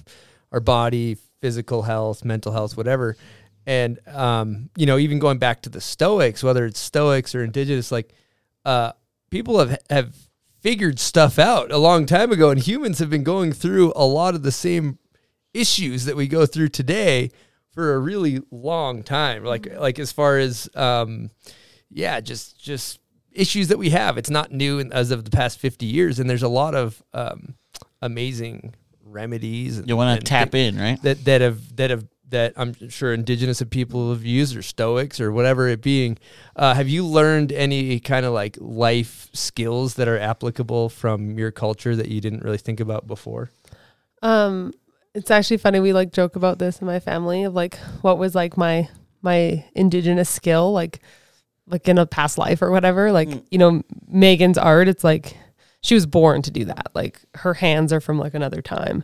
our 0.52 0.60
body, 0.60 1.18
physical 1.42 1.84
health, 1.84 2.24
mental 2.24 2.52
health, 2.52 2.78
whatever. 2.78 3.18
And 3.66 4.00
um, 4.08 4.70
you 4.78 4.86
know, 4.86 4.98
even 4.98 5.20
going 5.20 5.40
back 5.40 5.62
to 5.64 5.70
the 5.70 5.82
Stoics, 5.82 6.44
whether 6.44 6.66
it's 6.66 6.80
Stoics 6.80 7.36
or 7.36 7.44
Indigenous, 7.44 7.92
like 7.92 8.14
uh, 8.64 8.94
people 9.30 9.60
have 9.60 9.78
have 9.90 10.16
figured 10.62 11.00
stuff 11.00 11.38
out 11.38 11.72
a 11.72 11.78
long 11.78 12.06
time 12.06 12.32
ago, 12.32 12.50
and 12.50 12.60
humans 12.60 13.00
have 13.00 13.10
been 13.10 13.24
going 13.24 13.52
through 13.52 13.92
a 13.96 14.06
lot 14.06 14.36
of 14.36 14.44
the 14.44 14.52
same 14.52 15.00
issues 15.54 16.06
that 16.06 16.16
we 16.16 16.28
go 16.28 16.46
through 16.46 16.70
today 16.70 17.32
for 17.72 17.94
a 17.94 18.00
really 18.00 18.42
long 18.52 19.04
time. 19.04 19.44
Like 19.44 19.68
like 19.78 20.00
as 20.00 20.12
far 20.12 20.38
as 20.38 20.70
um, 20.76 21.30
yeah, 21.90 22.20
just 22.20 22.60
just 22.60 23.00
issues 23.32 23.68
that 23.68 23.78
we 23.78 23.92
have. 23.92 24.18
It's 24.18 24.30
not 24.30 24.52
new 24.52 24.80
in, 24.80 24.92
as 24.92 25.12
of 25.12 25.26
the 25.26 25.32
past 25.32 25.60
fifty 25.60 25.86
years, 25.86 26.20
and 26.20 26.30
there's 26.30 26.44
a 26.44 26.48
lot 26.48 26.76
of 26.76 27.02
um, 27.14 27.56
amazing 28.02 28.76
remedies. 29.04 29.82
You 29.86 29.98
want 29.98 30.20
to 30.20 30.26
tap 30.26 30.52
thi- 30.52 30.68
in, 30.68 30.78
right? 30.78 31.02
that 31.04 31.26
that 31.26 31.42
have 31.42 31.76
that 31.78 31.90
have 31.90 32.06
that 32.30 32.54
I'm 32.58 32.90
sure 32.90 33.14
indigenous 33.14 33.62
people 33.70 34.12
have 34.12 34.26
used 34.26 34.56
or 34.56 34.62
Stoics 34.62 35.22
or 35.22 35.32
whatever 35.32 35.68
it 35.70 35.82
being. 35.82 36.18
Uh, 36.56 36.74
have 36.74 36.90
you 36.90 37.06
learned 37.06 37.52
any 37.52 38.00
kind 38.00 38.26
of 38.26 38.34
like 38.34 38.58
life 38.60 39.30
skills 39.34 39.96
that 39.96 40.08
are 40.08 40.20
applicable 40.20 40.90
from 40.90 41.38
your 41.38 41.52
culture 41.52 41.96
that 41.96 42.10
you 42.10 42.20
didn't 42.20 42.44
really 42.44 42.58
think 42.58 42.80
about 42.80 43.08
before? 43.08 43.50
Um, 44.22 44.74
it's 45.14 45.32
actually 45.32 45.58
funny. 45.58 45.80
We 45.80 45.94
like 45.94 46.12
joke 46.12 46.36
about 46.36 46.60
this 46.60 46.82
in 46.82 46.88
my 46.88 47.00
family 47.00 47.44
of 47.44 47.54
like 47.54 47.78
what 48.02 48.18
was 48.18 48.36
like 48.36 48.58
my 48.58 48.90
my 49.22 49.66
indigenous 49.74 50.30
skill, 50.30 50.72
like 50.74 51.00
like 51.68 51.88
in 51.88 51.98
a 51.98 52.06
past 52.06 52.38
life 52.38 52.62
or 52.62 52.72
whatever. 52.72 53.12
Like 53.12 53.30
you 53.52 53.58
know, 53.58 53.84
Megan's 54.08 54.58
art. 54.58 54.88
It's 54.88 55.04
like 55.04 55.38
she 55.82 55.96
was 55.96 56.06
born 56.06 56.42
to 56.44 56.52
do 56.52 56.66
that. 56.66 56.88
Like 56.94 57.20
her 57.36 57.54
hands 57.54 57.94
are 57.94 58.02
from 58.02 58.18
like 58.20 58.34
another 58.34 58.62
time, 58.62 59.04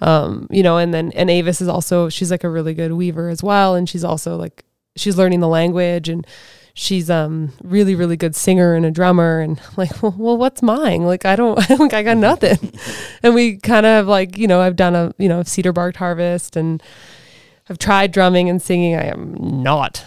um, 0.00 0.46
you 0.50 0.62
know. 0.62 0.76
And 0.78 0.92
then 0.92 1.12
and 1.12 1.30
Avis 1.30 1.60
is 1.60 1.68
also 1.68 2.08
she's 2.08 2.30
like 2.30 2.44
a 2.44 2.50
really 2.50 2.74
good 2.74 2.92
weaver 2.92 3.28
as 3.28 3.42
well, 3.42 3.74
and 3.74 3.88
she's 3.88 4.04
also 4.04 4.36
like 4.36 4.64
she's 4.96 5.16
learning 5.16 5.40
the 5.40 5.48
language 5.48 6.08
and 6.08 6.26
she's 6.74 7.10
um 7.10 7.52
really 7.62 7.94
really 7.94 8.16
good 8.16 8.34
singer 8.34 8.74
and 8.74 8.86
a 8.86 8.90
drummer 8.90 9.40
and 9.40 9.60
like 9.76 10.02
well, 10.02 10.14
well 10.18 10.36
what's 10.36 10.62
mine 10.62 11.02
like 11.02 11.24
i 11.24 11.36
don't 11.36 11.56
like 11.78 11.92
i 11.92 12.02
got 12.02 12.16
nothing 12.16 12.72
and 13.22 13.34
we 13.34 13.56
kind 13.56 13.86
of 13.86 14.06
like 14.06 14.36
you 14.36 14.46
know 14.46 14.60
i've 14.60 14.76
done 14.76 14.94
a 14.94 15.12
you 15.18 15.28
know 15.28 15.42
cedar 15.42 15.72
barked 15.72 15.96
harvest 15.96 16.56
and 16.56 16.82
i've 17.68 17.78
tried 17.78 18.12
drumming 18.12 18.48
and 18.48 18.62
singing 18.62 18.94
i 18.94 19.04
am 19.04 19.34
not 19.62 20.04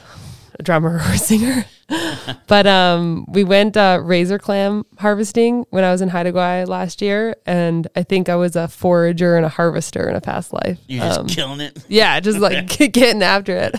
a 0.59 0.63
drummer 0.63 0.95
or 0.95 1.13
a 1.13 1.17
singer 1.17 1.65
but 2.47 2.65
um 2.67 3.25
we 3.29 3.43
went 3.43 3.75
uh 3.77 3.99
razor 4.03 4.39
clam 4.39 4.85
harvesting 4.99 5.65
when 5.69 5.83
i 5.83 5.91
was 5.91 6.01
in 6.01 6.09
Haida 6.09 6.31
Gwaii 6.31 6.67
last 6.67 7.01
year 7.01 7.35
and 7.45 7.87
i 7.95 8.03
think 8.03 8.29
i 8.29 8.35
was 8.35 8.55
a 8.55 8.67
forager 8.67 9.35
and 9.37 9.45
a 9.45 9.49
harvester 9.49 10.07
in 10.09 10.15
a 10.15 10.21
past 10.21 10.53
life 10.53 10.79
You're 10.87 11.03
just 11.03 11.19
Um, 11.19 11.27
killing 11.27 11.59
it. 11.61 11.77
yeah, 11.87 12.19
just 12.19 12.39
like 12.39 12.67
getting 12.77 13.21
after 13.23 13.55
it. 13.55 13.75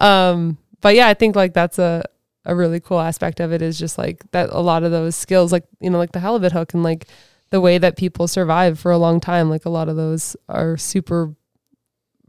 Um, 0.00 0.58
but 0.80 0.94
yeah, 0.94 1.08
I 1.08 1.14
think 1.14 1.36
like 1.36 1.52
that's 1.54 1.78
a 1.78 2.02
a 2.46 2.54
really 2.56 2.80
cool 2.80 3.00
aspect 3.00 3.38
of 3.40 3.52
it 3.52 3.60
is 3.60 3.78
just 3.78 3.98
like 3.98 4.24
that 4.32 4.48
a 4.50 4.60
lot 4.60 4.82
of 4.82 4.90
those 4.90 5.14
skills, 5.14 5.52
like 5.52 5.64
you 5.80 5.90
know, 5.90 5.98
like 5.98 6.12
the 6.12 6.20
halibut 6.20 6.52
hook 6.52 6.72
and 6.74 6.82
like 6.82 7.06
the 7.50 7.60
way 7.60 7.76
that 7.78 7.96
people 7.96 8.26
survive 8.28 8.78
for 8.78 8.90
a 8.90 8.96
long 8.98 9.20
time. 9.20 9.50
Like 9.50 9.66
a 9.66 9.70
lot 9.70 9.88
of 9.90 9.96
those 9.96 10.36
are 10.48 10.76
super, 10.78 11.34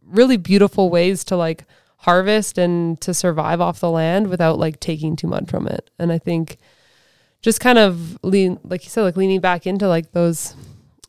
really 0.05 0.35
beautiful 0.37 0.89
ways 0.89 1.23
to 1.25 1.37
like 1.37 1.63
harvest 2.01 2.57
and 2.57 2.99
to 2.99 3.13
survive 3.13 3.61
off 3.61 3.79
the 3.79 3.89
land 3.89 4.27
without 4.27 4.57
like 4.57 4.79
taking 4.79 5.15
too 5.15 5.27
much 5.27 5.49
from 5.49 5.67
it. 5.67 5.89
And 5.99 6.11
I 6.11 6.17
think 6.17 6.57
just 7.41 7.59
kind 7.59 7.77
of 7.77 8.17
lean, 8.23 8.59
like 8.63 8.83
you 8.83 8.89
said, 8.89 9.03
like 9.03 9.17
leaning 9.17 9.39
back 9.39 9.67
into 9.67 9.87
like 9.87 10.11
those 10.11 10.55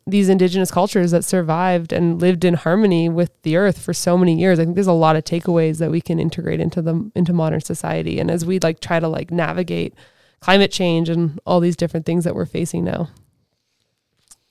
these 0.05 0.29
indigenous 0.29 0.71
cultures 0.71 1.13
that 1.13 1.25
survived 1.25 1.93
and 1.93 2.21
lived 2.21 2.45
in 2.45 2.55
harmony 2.55 3.09
with 3.09 3.31
the 3.43 3.57
earth 3.57 3.79
for 3.79 3.95
so 3.95 4.19
many 4.19 4.35
years. 4.39 4.59
I 4.59 4.65
think 4.65 4.75
there's 4.75 4.89
a 4.89 4.93
lot 4.93 5.15
of 5.15 5.23
takeaways 5.23 5.79
that 5.79 5.93
we 5.93 6.01
can 6.01 6.19
integrate 6.19 6.61
into 6.61 6.83
them 6.83 7.13
into 7.15 7.33
modern 7.33 7.61
society. 7.61 8.19
And 8.19 8.31
as 8.31 8.45
we 8.45 8.59
like 8.59 8.81
try 8.81 9.01
to 9.01 9.09
like 9.09 9.31
navigate 9.31 9.95
climate 10.41 10.73
change 10.73 11.09
and 11.09 11.41
all 11.47 11.61
these 11.61 11.77
different 11.77 12.05
things 12.05 12.25
that 12.25 12.35
we're 12.35 12.47
facing 12.47 12.85
now. 12.85 13.09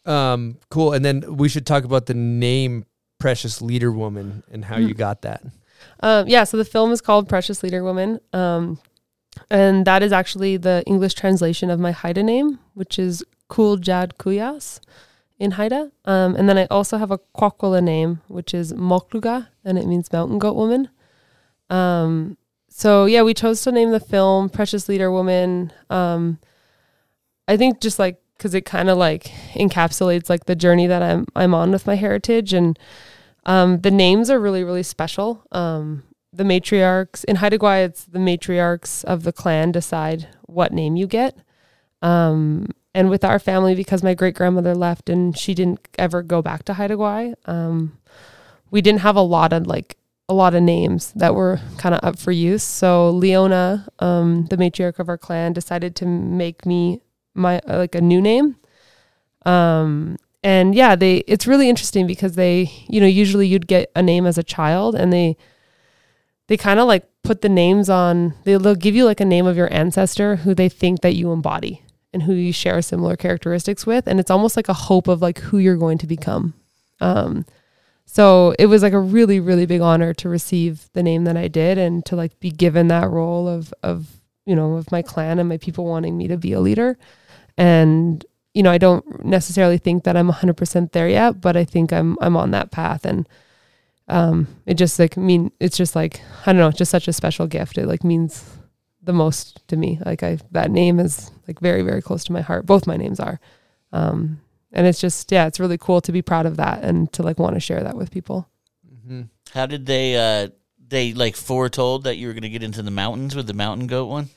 Um, 0.06 0.58
cool. 0.70 0.94
And 0.94 1.06
then 1.06 1.36
we 1.36 1.50
should 1.50 1.68
talk 1.68 1.84
about 1.84 2.08
the 2.08 2.14
name 2.14 2.86
Precious 3.20 3.62
Leader 3.62 3.92
Woman 3.92 4.42
and 4.52 4.66
how 4.66 4.78
you 4.78 4.96
got 4.96 5.22
that. 5.24 5.44
Um, 6.02 6.28
yeah, 6.28 6.44
so 6.44 6.58
the 6.58 6.66
film 6.66 6.92
is 6.92 7.02
called 7.02 7.30
Precious 7.30 7.64
Leader 7.64 7.84
Woman. 7.84 8.20
Um, 8.34 8.80
and 9.50 9.86
that 9.86 10.04
is 10.04 10.12
actually 10.12 10.58
the 10.58 10.84
English 10.86 11.14
translation 11.14 11.70
of 11.70 11.80
my 11.80 11.92
Haida 11.92 12.24
name, 12.24 12.60
which 12.74 13.00
is 13.00 13.24
Kul 13.48 13.78
Jad 13.78 14.18
Kuyas 14.18 14.80
in 15.40 15.52
Haida. 15.52 15.92
Um, 16.06 16.36
and 16.36 16.48
then 16.48 16.58
I 16.58 16.66
also 16.66 16.98
have 16.98 17.12
a 17.12 17.20
Kwakwala 17.36 17.84
name, 17.84 18.22
which 18.28 18.54
is 18.54 18.74
Mokluga, 18.74 19.48
and 19.66 19.78
it 19.78 19.88
means 19.88 20.12
mountain 20.12 20.40
goat 20.40 20.56
woman. 20.56 20.90
Um, 21.70 22.38
so 22.70 23.06
yeah, 23.06 23.24
we 23.24 23.34
chose 23.34 23.62
to 23.64 23.72
name 23.72 23.92
the 23.92 24.00
film 24.00 24.50
Precious 24.50 24.88
Leader 24.88 25.12
Woman. 25.12 25.72
Um, 25.90 26.40
I 27.48 27.58
think 27.58 27.82
just 27.82 28.00
like 28.00 28.22
because 28.38 28.54
it 28.54 28.66
kind 28.66 28.90
of 28.90 28.98
like 28.98 29.24
encapsulates 29.54 30.30
like 30.30 30.46
the 30.46 30.56
journey 30.56 30.88
that 30.88 31.04
I'm 31.04 31.28
I'm 31.36 31.54
on 31.54 31.72
with 31.72 31.86
my 31.86 31.96
heritage 31.96 32.54
and 32.54 32.78
um, 33.46 33.82
the 33.82 33.92
names 33.92 34.30
are 34.30 34.40
really 34.40 34.64
really 34.64 34.84
special. 34.84 35.44
Um, 35.52 36.04
the 36.34 36.44
matriarchs 36.44 37.26
in 37.26 37.38
Haida 37.38 37.58
Gwaii, 37.58 37.86
it's 37.86 38.06
the 38.06 38.20
matriarchs 38.20 39.04
of 39.04 39.24
the 39.24 39.34
clan 39.34 39.72
decide 39.72 40.30
what 40.44 40.72
name 40.72 40.96
you 40.96 41.08
get. 41.08 41.38
Um, 42.02 42.68
and 42.94 43.10
with 43.10 43.24
our 43.24 43.40
family, 43.40 43.76
because 43.76 44.04
my 44.04 44.14
great 44.14 44.36
grandmother 44.36 44.76
left 44.76 45.10
and 45.10 45.38
she 45.38 45.54
didn't 45.54 45.80
ever 45.98 46.22
go 46.22 46.42
back 46.42 46.64
to 46.64 46.74
Haida 46.74 46.96
Gwaii, 46.96 47.36
um, 47.46 47.98
we 48.70 48.82
didn't 48.82 49.02
have 49.02 49.16
a 49.16 49.22
lot 49.22 49.54
of 49.54 49.68
like 49.68 49.98
a 50.30 50.34
lot 50.34 50.56
of 50.56 50.64
names 50.64 51.12
that 51.14 51.36
were 51.36 51.60
kind 51.78 51.94
of 51.94 52.00
up 52.04 52.18
for 52.18 52.32
use. 52.32 52.64
So 52.64 53.10
Leona, 53.10 53.88
um, 54.00 54.46
the 54.46 54.56
matriarch 54.56 55.00
of 55.00 55.10
our 55.10 55.18
clan, 55.18 55.52
decided 55.54 55.96
to 55.98 56.06
make 56.06 56.66
me 56.66 57.02
my 57.34 57.62
like 57.68 57.96
a 57.96 58.02
new 58.02 58.22
name. 58.22 58.56
Um, 59.46 60.18
and 60.44 60.74
yeah, 60.74 60.96
they 60.96 61.18
it's 61.28 61.48
really 61.48 61.70
interesting 61.70 62.08
because 62.08 62.36
they, 62.36 62.72
you 62.88 63.00
know, 63.00 63.08
usually 63.08 63.48
you'd 63.48 63.68
get 63.68 63.92
a 63.96 64.02
name 64.02 64.26
as 64.26 64.38
a 64.38 64.44
child 64.44 64.96
and 64.96 65.12
they 65.14 65.38
they 66.48 66.58
kind 66.58 66.80
of 66.80 66.88
like 66.88 67.08
put 67.24 67.42
the 67.42 67.50
names 67.50 67.90
on 67.90 68.34
they- 68.44 68.58
they'll 68.58 68.76
give 68.76 68.96
you 68.96 69.06
like 69.06 69.20
a 69.20 69.26
name 69.26 69.46
of 69.46 69.56
your 69.56 69.72
ancestor 69.74 70.38
who 70.38 70.54
they 70.56 70.68
think 70.70 71.02
that 71.02 71.16
you 71.16 71.32
embody 71.32 71.84
and 72.14 72.24
who 72.24 72.34
you 72.34 72.52
share 72.52 72.82
similar 72.82 73.16
characteristics 73.16 73.86
with. 73.86 74.06
And 74.08 74.20
it's 74.20 74.32
almost 74.32 74.58
like 74.58 74.68
a 74.68 74.74
hope 74.74 75.08
of 75.08 75.22
like 75.22 75.40
who 75.40 75.58
you're 75.60 75.78
going 75.78 75.98
to 76.00 76.08
become. 76.08 76.54
Um 77.00 77.46
so 78.06 78.54
it 78.60 78.66
was 78.66 78.82
like 78.84 78.94
a 78.94 79.00
really 79.00 79.40
really 79.40 79.66
big 79.66 79.82
honor 79.82 80.14
to 80.16 80.28
receive 80.28 80.90
the 80.94 81.04
name 81.04 81.24
that 81.26 81.38
I 81.38 81.48
did 81.48 81.78
and 81.78 82.04
to 82.08 82.16
like 82.16 82.40
be 82.40 82.50
given 82.50 82.88
that 82.88 83.10
role 83.10 83.48
of 83.48 83.74
of 83.84 84.08
you 84.46 84.56
know 84.56 84.74
of 84.76 84.92
my 84.92 85.04
clan 85.04 85.38
and 85.38 85.48
my 85.48 85.58
people 85.58 85.86
wanting 85.86 86.18
me 86.18 86.28
to 86.28 86.38
be 86.38 86.52
a 86.54 86.60
leader. 86.60 86.98
And 87.58 88.26
you 88.54 88.64
know 88.64 88.72
I 88.72 88.78
don't 88.78 89.24
necessarily 89.26 89.78
think 89.78 90.04
that 90.04 90.18
I'm 90.18 90.30
100% 90.30 90.92
there 90.92 91.08
yet 91.10 91.42
but 91.42 91.56
I 91.56 91.66
think 91.66 91.94
I'm 91.94 92.18
I'm 92.22 92.36
on 92.36 92.52
that 92.52 92.72
path. 92.72 93.06
And 93.06 93.28
um 94.08 94.48
it 94.66 94.74
just 94.74 95.00
like 95.00 95.16
mean 95.16 95.52
it's 95.60 95.78
just 95.78 95.96
like 95.96 96.20
i 96.42 96.52
don't 96.52 96.58
know 96.58 96.68
it's 96.68 96.78
just 96.78 96.92
such 96.92 97.08
a 97.08 97.14
special 97.14 97.48
gift. 97.48 97.78
It 97.78 97.88
like 97.88 98.04
means 98.04 98.44
the 99.02 99.14
most 99.14 99.66
to 99.70 99.78
me. 99.78 100.00
Like 100.06 100.24
i 100.24 100.38
that 100.52 100.72
name 100.72 101.00
is 101.00 101.32
like 101.48 101.60
very 101.60 101.82
very 101.82 102.02
close 102.02 102.24
to 102.26 102.34
my 102.34 102.42
heart. 102.42 102.66
Both 102.66 102.88
my 102.88 102.98
names 102.98 103.20
are. 103.20 103.40
Um 103.94 104.42
and 104.74 104.88
it's 104.88 105.02
just 105.02 105.32
yeah 105.32 105.48
it's 105.48 105.60
really 105.60 105.78
cool 105.78 106.02
to 106.02 106.12
be 106.12 106.22
proud 106.22 106.46
of 106.46 106.58
that 106.58 106.84
and 106.84 107.12
to 107.14 107.24
like 107.24 107.40
want 107.40 107.56
to 107.56 107.60
share 107.60 107.84
that 107.84 107.96
with 107.96 108.12
people. 108.12 108.48
Mm-hmm. 108.88 109.22
How 109.54 109.66
did 109.66 109.86
they 109.86 110.16
uh 110.16 110.50
they 110.88 111.14
like 111.14 111.36
foretold 111.36 112.04
that 112.04 112.18
you 112.18 112.28
were 112.28 112.34
gonna 112.34 112.50
get 112.50 112.64
into 112.64 112.82
the 112.82 112.92
mountains 112.92 113.36
with 113.36 113.48
the 113.48 113.54
mountain 113.54 113.88
goat 113.88 114.08
one? 114.08 114.30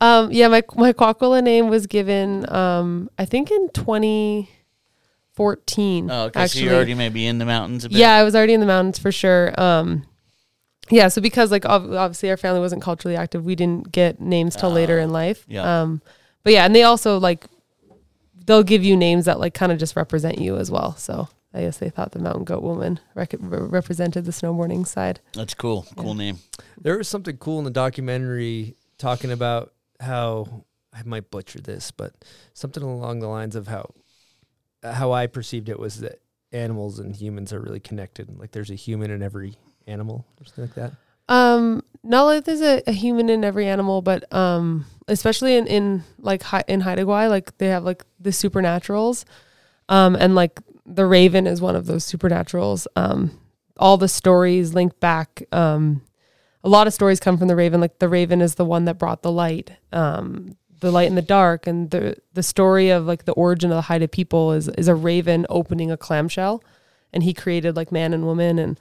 Um 0.00 0.30
yeah 0.32 0.48
my 0.48 0.62
my 0.76 0.92
Kwakwala 0.92 1.42
name 1.42 1.68
was 1.68 1.86
given 1.86 2.50
um 2.52 3.08
i 3.18 3.24
think 3.24 3.50
in 3.50 3.68
2014 3.70 6.10
Oh, 6.10 6.24
okay. 6.26 6.40
actually 6.40 6.60
So 6.60 6.64
you're 6.66 6.74
already 6.74 6.94
maybe 6.94 7.26
in 7.26 7.38
the 7.38 7.44
mountains 7.44 7.84
a 7.84 7.88
bit. 7.88 7.98
Yeah, 7.98 8.14
I 8.14 8.22
was 8.22 8.34
already 8.34 8.54
in 8.54 8.60
the 8.60 8.66
mountains 8.66 8.98
for 8.98 9.12
sure. 9.12 9.58
Um, 9.60 10.04
yeah, 10.90 11.08
so 11.08 11.20
because 11.20 11.50
like 11.50 11.64
ob- 11.64 11.92
obviously 11.92 12.30
our 12.30 12.36
family 12.36 12.60
wasn't 12.60 12.82
culturally 12.82 13.16
active, 13.16 13.44
we 13.44 13.54
didn't 13.56 13.90
get 13.90 14.20
names 14.20 14.54
till 14.54 14.70
later 14.70 14.98
in 14.98 15.10
life. 15.10 15.44
yeah. 15.48 15.82
Um, 15.82 16.02
but 16.42 16.52
yeah, 16.52 16.64
and 16.66 16.74
they 16.74 16.82
also 16.82 17.18
like 17.18 17.46
they'll 18.46 18.62
give 18.62 18.84
you 18.84 18.96
names 18.96 19.24
that 19.24 19.40
like 19.40 19.54
kind 19.54 19.72
of 19.72 19.78
just 19.78 19.96
represent 19.96 20.38
you 20.38 20.56
as 20.56 20.70
well. 20.70 20.94
So 20.96 21.28
I 21.54 21.60
guess 21.62 21.78
they 21.78 21.88
thought 21.90 22.12
the 22.12 22.18
mountain 22.18 22.44
goat 22.44 22.62
woman 22.62 23.00
rec- 23.14 23.32
re- 23.38 23.66
represented 23.66 24.26
the 24.26 24.32
snowboarding 24.32 24.86
side. 24.86 25.20
That's 25.32 25.54
cool. 25.54 25.86
Cool 25.96 26.14
name. 26.14 26.38
There 26.80 26.98
was 26.98 27.08
something 27.08 27.38
cool 27.38 27.58
in 27.58 27.64
the 27.64 27.70
documentary 27.70 28.76
talking 28.98 29.32
about 29.32 29.72
how 30.04 30.64
I 30.92 31.02
might 31.04 31.30
butcher 31.30 31.60
this, 31.60 31.90
but 31.90 32.14
something 32.52 32.82
along 32.82 33.20
the 33.20 33.28
lines 33.28 33.56
of 33.56 33.68
how 33.68 33.90
how 34.82 35.12
I 35.12 35.26
perceived 35.26 35.68
it 35.68 35.78
was 35.78 36.00
that 36.00 36.20
animals 36.52 36.98
and 36.98 37.16
humans 37.16 37.52
are 37.52 37.60
really 37.60 37.80
connected. 37.80 38.38
Like 38.38 38.52
there's 38.52 38.70
a 38.70 38.74
human 38.74 39.10
in 39.10 39.22
every 39.22 39.56
animal 39.86 40.26
or 40.40 40.44
something 40.44 40.64
like 40.64 40.74
that. 40.74 40.92
Um, 41.28 41.82
not 42.02 42.24
like 42.24 42.44
there's 42.44 42.60
a, 42.60 42.82
a 42.86 42.92
human 42.92 43.30
in 43.30 43.44
every 43.44 43.66
animal, 43.66 44.02
but 44.02 44.32
um, 44.32 44.86
especially 45.08 45.56
in 45.56 45.66
in 45.66 46.04
like 46.18 46.42
in 46.68 46.80
Haida 46.80 47.04
Gwaii, 47.04 47.28
like 47.28 47.56
they 47.58 47.68
have 47.68 47.84
like 47.84 48.04
the 48.20 48.30
supernaturals, 48.30 49.24
um, 49.88 50.16
and 50.16 50.34
like 50.34 50.60
the 50.86 51.06
raven 51.06 51.46
is 51.46 51.60
one 51.60 51.76
of 51.76 51.86
those 51.86 52.04
supernaturals. 52.04 52.86
Um, 52.94 53.38
all 53.78 53.96
the 53.96 54.08
stories 54.08 54.74
link 54.74 55.00
back. 55.00 55.42
Um, 55.50 56.02
a 56.64 56.68
lot 56.68 56.86
of 56.86 56.94
stories 56.94 57.20
come 57.20 57.38
from 57.38 57.48
the 57.48 57.56
raven. 57.56 57.80
Like 57.80 57.98
the 57.98 58.08
raven 58.08 58.40
is 58.40 58.56
the 58.56 58.64
one 58.64 58.86
that 58.86 58.98
brought 58.98 59.22
the 59.22 59.30
light, 59.30 59.72
um, 59.92 60.56
the 60.80 60.90
light 60.90 61.08
in 61.08 61.14
the 61.14 61.22
dark, 61.22 61.66
and 61.66 61.90
the 61.90 62.16
the 62.32 62.42
story 62.42 62.90
of 62.90 63.04
like 63.04 63.26
the 63.26 63.32
origin 63.32 63.70
of 63.70 63.76
the 63.76 63.82
Haida 63.82 64.08
people 64.08 64.52
is 64.52 64.68
is 64.68 64.88
a 64.88 64.94
raven 64.94 65.46
opening 65.48 65.90
a 65.90 65.96
clamshell, 65.96 66.64
and 67.12 67.22
he 67.22 67.34
created 67.34 67.76
like 67.76 67.92
man 67.92 68.12
and 68.12 68.24
woman 68.24 68.58
and 68.58 68.80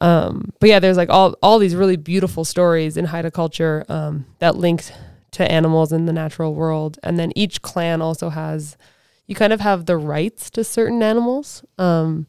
um, 0.00 0.52
but 0.60 0.68
yeah, 0.68 0.78
there's 0.78 0.96
like 0.96 1.10
all 1.10 1.34
all 1.42 1.58
these 1.58 1.74
really 1.74 1.96
beautiful 1.96 2.44
stories 2.44 2.96
in 2.96 3.06
Haida 3.06 3.30
culture 3.30 3.84
um, 3.88 4.26
that 4.38 4.56
linked 4.56 4.92
to 5.32 5.50
animals 5.50 5.92
in 5.92 6.06
the 6.06 6.12
natural 6.12 6.54
world, 6.54 6.98
and 7.02 7.18
then 7.18 7.32
each 7.34 7.62
clan 7.62 8.00
also 8.00 8.30
has 8.30 8.76
you 9.26 9.34
kind 9.34 9.52
of 9.52 9.60
have 9.60 9.86
the 9.86 9.96
rights 9.96 10.50
to 10.50 10.64
certain 10.64 11.02
animals. 11.02 11.64
Um, 11.78 12.28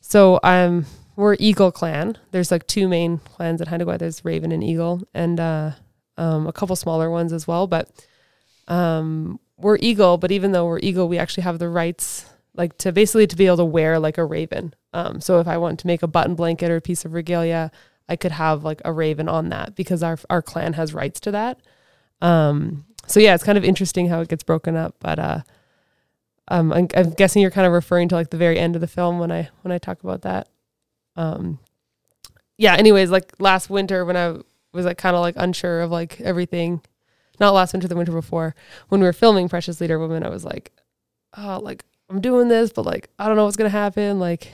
so 0.00 0.40
I'm 0.42 0.86
we're 1.16 1.36
Eagle 1.38 1.72
clan. 1.72 2.18
There's 2.30 2.50
like 2.50 2.66
two 2.66 2.88
main 2.88 3.18
clans 3.18 3.60
at 3.60 3.68
Haida 3.68 3.84
Gwaii. 3.84 3.98
There's 3.98 4.24
Raven 4.24 4.52
and 4.52 4.64
Eagle, 4.64 5.02
and 5.14 5.38
uh, 5.38 5.72
um, 6.16 6.46
a 6.46 6.52
couple 6.52 6.76
smaller 6.76 7.10
ones 7.10 7.32
as 7.32 7.46
well. 7.46 7.66
But 7.66 7.88
um, 8.68 9.38
we're 9.56 9.78
Eagle. 9.80 10.18
But 10.18 10.32
even 10.32 10.52
though 10.52 10.66
we're 10.66 10.80
Eagle, 10.80 11.08
we 11.08 11.18
actually 11.18 11.44
have 11.44 11.58
the 11.58 11.68
rights 11.68 12.26
like 12.56 12.78
to 12.78 12.92
basically 12.92 13.26
to 13.26 13.36
be 13.36 13.46
able 13.46 13.56
to 13.58 13.64
wear 13.64 13.98
like 13.98 14.18
a 14.18 14.24
raven. 14.24 14.74
Um, 14.92 15.20
so 15.20 15.40
if 15.40 15.48
I 15.48 15.58
want 15.58 15.80
to 15.80 15.86
make 15.86 16.02
a 16.02 16.08
button 16.08 16.34
blanket 16.34 16.70
or 16.70 16.76
a 16.76 16.80
piece 16.80 17.04
of 17.04 17.12
regalia, 17.12 17.70
I 18.08 18.16
could 18.16 18.32
have 18.32 18.64
like 18.64 18.80
a 18.84 18.92
raven 18.92 19.28
on 19.28 19.48
that 19.50 19.74
because 19.74 20.02
our 20.02 20.18
our 20.30 20.42
clan 20.42 20.74
has 20.74 20.94
rights 20.94 21.20
to 21.20 21.30
that. 21.32 21.60
Um, 22.20 22.84
so 23.06 23.20
yeah, 23.20 23.34
it's 23.34 23.44
kind 23.44 23.58
of 23.58 23.64
interesting 23.64 24.08
how 24.08 24.20
it 24.20 24.28
gets 24.28 24.42
broken 24.42 24.76
up, 24.76 24.94
but 24.98 25.18
uh, 25.18 25.40
um, 26.48 26.72
I'm, 26.72 26.88
I'm 26.96 27.10
guessing 27.10 27.42
you're 27.42 27.50
kind 27.50 27.66
of 27.66 27.72
referring 27.72 28.08
to 28.08 28.14
like 28.14 28.30
the 28.30 28.36
very 28.36 28.58
end 28.58 28.76
of 28.76 28.80
the 28.80 28.86
film 28.86 29.18
when 29.18 29.32
I 29.32 29.48
when 29.62 29.72
I 29.72 29.78
talk 29.78 30.02
about 30.02 30.22
that. 30.22 30.48
Um, 31.16 31.58
yeah. 32.56 32.74
Anyways, 32.74 33.10
like 33.10 33.32
last 33.38 33.70
winter 33.70 34.04
when 34.04 34.16
I 34.16 34.36
was 34.72 34.84
like 34.84 34.98
kind 34.98 35.16
of 35.16 35.22
like 35.22 35.34
unsure 35.36 35.80
of 35.80 35.90
like 35.90 36.20
everything, 36.20 36.80
not 37.40 37.54
last 37.54 37.72
winter, 37.72 37.88
the 37.88 37.96
winter 37.96 38.12
before 38.12 38.54
when 38.88 39.00
we 39.00 39.06
were 39.06 39.12
filming 39.12 39.48
Precious 39.48 39.80
Leader 39.80 39.98
Woman, 39.98 40.24
I 40.24 40.28
was 40.28 40.44
like, 40.44 40.72
oh, 41.36 41.60
like 41.62 41.84
I'm 42.10 42.20
doing 42.20 42.48
this, 42.48 42.72
but 42.72 42.84
like 42.84 43.08
I 43.18 43.26
don't 43.26 43.36
know 43.36 43.44
what's 43.44 43.56
gonna 43.56 43.70
happen. 43.70 44.18
Like, 44.18 44.52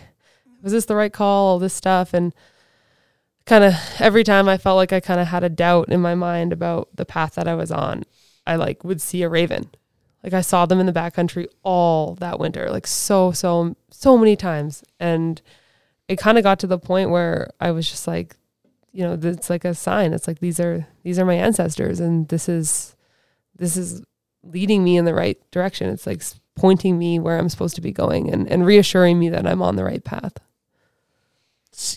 was 0.63 0.73
this 0.73 0.85
the 0.85 0.97
right 0.97 1.13
call? 1.13 1.49
All 1.49 1.59
this 1.59 1.75
stuff, 1.75 2.15
and 2.15 2.33
kind 3.47 3.65
of 3.65 3.75
every 3.99 4.25
time 4.25 4.49
I 4.49 4.59
felt 4.59 4.77
like 4.77 4.93
I 4.93 5.01
kind 5.01 5.21
of 5.21 5.29
had 5.29 5.43
a 5.43 5.49
doubt 5.49 5.89
in 5.89 6.01
my 6.01 6.15
mind 6.15 6.53
about 6.53 6.89
the 6.95 7.05
path 7.05 7.35
that 7.35 7.49
I 7.49 7.55
was 7.55 7.73
on, 7.73 8.05
I 8.47 8.57
like 8.57 8.85
would 8.85 9.01
see 9.01 9.23
a 9.23 9.29
raven. 9.29 9.71
Like 10.23 10.35
I 10.35 10.43
saw 10.43 10.67
them 10.67 10.81
in 10.81 10.87
the 10.87 10.93
backcountry 10.93 11.47
all 11.63 12.15
that 12.17 12.39
winter, 12.39 12.71
like 12.71 12.87
so 12.87 13.33
so 13.33 13.77
so 13.91 14.19
many 14.19 14.37
times, 14.37 14.83
and 14.99 15.41
it 16.11 16.19
kind 16.19 16.37
of 16.39 16.45
got 16.45 16.59
to 16.61 16.67
the 16.67 16.79
point 16.79 17.11
where 17.11 17.51
I 17.61 17.71
was 17.71 17.89
just 17.89 18.07
like, 18.07 18.37
you 18.93 19.03
know, 19.05 19.19
it's 19.23 19.49
like 19.49 19.65
a 19.65 19.75
sign. 19.75 20.13
It's 20.13 20.27
like 20.27 20.41
these 20.41 20.59
are 20.61 20.87
these 21.05 21.19
are 21.19 21.25
my 21.25 21.35
ancestors, 21.35 22.01
and 22.01 22.29
this 22.29 22.49
is 22.49 22.95
this 23.57 23.77
is 23.77 24.03
leading 24.43 24.83
me 24.83 24.97
in 24.97 25.05
the 25.05 25.15
right 25.15 25.39
direction. 25.53 25.89
It's 25.91 26.07
like 26.07 26.23
pointing 26.57 26.99
me 26.99 27.19
where 27.19 27.39
I'm 27.39 27.49
supposed 27.49 27.77
to 27.77 27.81
be 27.81 27.93
going 27.93 28.31
and, 28.33 28.49
and 28.51 28.67
reassuring 28.67 29.19
me 29.19 29.29
that 29.31 29.47
I'm 29.47 29.63
on 29.63 29.77
the 29.77 29.85
right 29.85 30.03
path. 30.03 30.35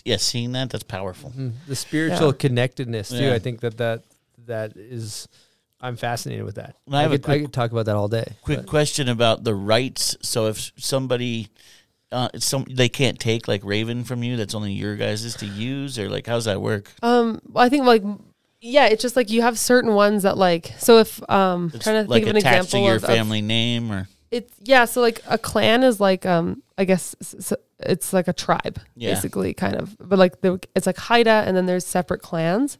Yeah, 0.04 0.16
seeing 0.18 0.52
that 0.52 0.70
that's 0.70 0.84
powerful. 0.84 1.30
Mm, 1.32 1.52
The 1.66 1.76
spiritual 1.76 2.28
Yeah. 2.28 2.38
connectedness 2.38 3.08
too. 3.10 3.16
Yeah. 3.24 3.34
I 3.34 3.38
think 3.38 3.60
that 3.60 3.76
that 3.78 4.02
that 4.46 4.76
is. 4.76 5.28
I'm 5.80 5.96
fascinated 5.96 6.44
with 6.46 6.54
that. 6.54 6.76
I 6.90 6.98
I, 7.00 7.02
have 7.02 7.12
a 7.12 7.18
could, 7.18 7.30
I 7.34 7.40
could 7.40 7.52
talk 7.52 7.70
about 7.72 7.84
that 7.86 7.96
all 7.96 8.08
day. 8.08 8.24
Quick 8.42 8.60
but- 8.60 8.66
question 8.68 9.08
about 9.08 9.44
the 9.44 9.54
rights. 9.54 10.16
So 10.22 10.46
if 10.46 10.72
somebody, 10.78 11.48
uh, 12.14 12.28
some 12.38 12.64
they 12.70 12.88
can't 12.88 13.18
take 13.18 13.48
like 13.48 13.62
Raven 13.64 14.04
from 14.04 14.22
you. 14.22 14.36
That's 14.36 14.54
only 14.54 14.72
your 14.72 14.96
guys' 14.96 15.34
to 15.36 15.46
use, 15.46 15.98
or 15.98 16.08
like 16.08 16.26
how's 16.26 16.44
that 16.46 16.60
work? 16.62 16.90
Um, 17.02 17.40
I 17.54 17.68
think 17.68 17.84
like, 17.84 18.02
yeah, 18.60 18.86
it's 18.86 19.02
just 19.02 19.16
like 19.16 19.30
you 19.30 19.42
have 19.42 19.58
certain 19.58 19.94
ones 19.94 20.22
that 20.22 20.38
like, 20.38 20.72
so 20.78 20.98
if, 20.98 21.20
um, 21.30 21.70
It's 21.74 21.84
trying 21.84 22.04
to 22.04 22.10
like 22.10 22.22
think 22.24 22.30
of 22.30 22.30
an 22.30 22.36
example 22.36 22.70
to 22.70 22.78
your 22.80 22.96
of, 22.96 23.04
of- 23.04 23.10
family 23.10 23.42
name, 23.42 23.90
or 23.90 24.08
it's, 24.30 24.52
yeah. 24.60 24.84
So 24.86 25.00
like 25.00 25.20
a 25.28 25.38
clan 25.38 25.82
is 25.82 26.00
like, 26.00 26.24
um, 26.26 26.62
I 26.78 26.84
guess 26.84 27.14
it's 27.80 28.12
like 28.12 28.26
a 28.28 28.32
tribe 28.32 28.80
Yeah. 28.96 29.14
basically 29.14 29.54
kind 29.54 29.76
of, 29.76 29.96
but 30.00 30.18
like 30.18 30.40
the, 30.40 30.58
it's 30.74 30.86
like 30.86 30.96
Haida 30.96 31.44
and 31.46 31.56
then 31.56 31.66
there's 31.66 31.86
separate 31.86 32.22
clans. 32.22 32.78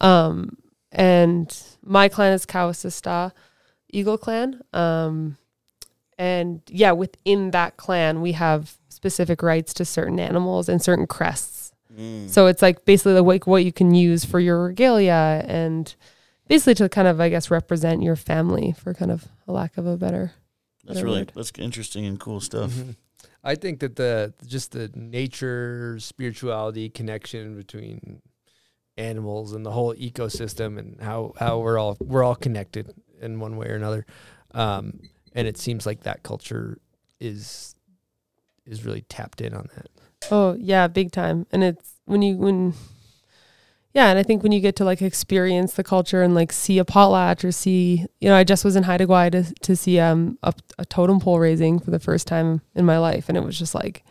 Um, 0.00 0.56
and 0.92 1.56
my 1.82 2.08
clan 2.08 2.32
is 2.32 2.46
Kawasista 2.46 3.32
Eagle 3.90 4.18
clan. 4.18 4.60
Um, 4.72 5.36
and 6.18 6.60
yeah, 6.68 6.92
within 6.92 7.50
that 7.52 7.76
clan, 7.76 8.20
we 8.20 8.32
have 8.32 8.76
specific 8.88 9.42
rights 9.42 9.74
to 9.74 9.84
certain 9.84 10.18
animals 10.20 10.68
and 10.68 10.80
certain 10.82 11.06
crests. 11.06 11.72
So 12.26 12.48
it's 12.48 12.60
like 12.60 12.84
basically 12.84 13.20
like 13.20 13.46
what 13.46 13.64
you 13.64 13.72
can 13.72 13.94
use 13.94 14.24
for 14.24 14.40
your 14.40 14.64
regalia 14.64 15.44
and 15.46 15.94
basically 16.48 16.74
to 16.74 16.88
kind 16.88 17.06
of, 17.06 17.20
I 17.20 17.28
guess, 17.28 17.52
represent 17.52 18.02
your 18.02 18.16
family 18.16 18.74
for 18.76 18.94
kind 18.94 19.12
of 19.12 19.28
a 19.46 19.52
lack 19.52 19.78
of 19.78 19.86
a 19.86 19.96
better. 19.96 20.32
that's 20.84 20.96
better 20.96 21.06
really 21.06 21.20
word. 21.20 21.32
that's 21.36 21.52
interesting 21.56 22.04
and 22.04 22.18
cool 22.18 22.40
stuff. 22.40 22.72
Mhm. 22.72 22.96
I 23.44 23.54
think 23.54 23.78
that 23.78 23.94
the 23.94 24.34
just 24.44 24.72
the 24.72 24.90
nature 24.96 25.96
spirituality 26.00 26.88
connection 26.88 27.54
between 27.56 28.22
animals 28.96 29.52
and 29.52 29.64
the 29.64 29.70
whole 29.70 29.94
ecosystem 29.94 30.78
and 30.78 31.00
how 31.00 31.32
how 31.38 31.60
we're 31.60 31.78
all 31.78 31.96
we're 32.00 32.24
all 32.24 32.34
connected 32.34 32.92
in 33.20 33.38
one 33.38 33.56
way 33.56 33.68
or 33.68 33.76
another. 33.76 34.04
Um, 34.52 34.98
and 35.34 35.48
it 35.48 35.56
seems 35.56 35.86
like 35.86 36.02
that 36.02 36.22
culture 36.22 36.78
is 37.20 37.74
is 38.66 38.84
really 38.84 39.02
tapped 39.02 39.40
in 39.40 39.54
on 39.54 39.68
that. 39.74 39.88
Oh 40.30 40.56
yeah, 40.58 40.86
big 40.88 41.12
time. 41.12 41.46
And 41.52 41.62
it's 41.62 41.94
when 42.06 42.22
you 42.22 42.36
when 42.36 42.74
yeah, 43.94 44.08
and 44.08 44.18
I 44.18 44.24
think 44.24 44.42
when 44.42 44.50
you 44.50 44.60
get 44.60 44.74
to 44.76 44.84
like 44.84 45.00
experience 45.02 45.74
the 45.74 45.84
culture 45.84 46.22
and 46.22 46.34
like 46.34 46.52
see 46.52 46.80
a 46.80 46.84
potlatch 46.84 47.44
or 47.44 47.52
see, 47.52 48.04
you 48.20 48.28
know, 48.28 48.34
I 48.34 48.42
just 48.42 48.64
was 48.64 48.74
in 48.74 48.82
Haida 48.82 49.06
Gwaii 49.06 49.30
to 49.32 49.54
to 49.54 49.76
see 49.76 49.98
um 50.00 50.38
a, 50.42 50.52
a 50.78 50.84
totem 50.84 51.20
pole 51.20 51.38
raising 51.38 51.78
for 51.78 51.90
the 51.90 52.00
first 52.00 52.26
time 52.26 52.60
in 52.74 52.84
my 52.84 52.98
life, 52.98 53.28
and 53.28 53.38
it 53.38 53.44
was 53.44 53.58
just 53.58 53.74
like, 53.74 54.04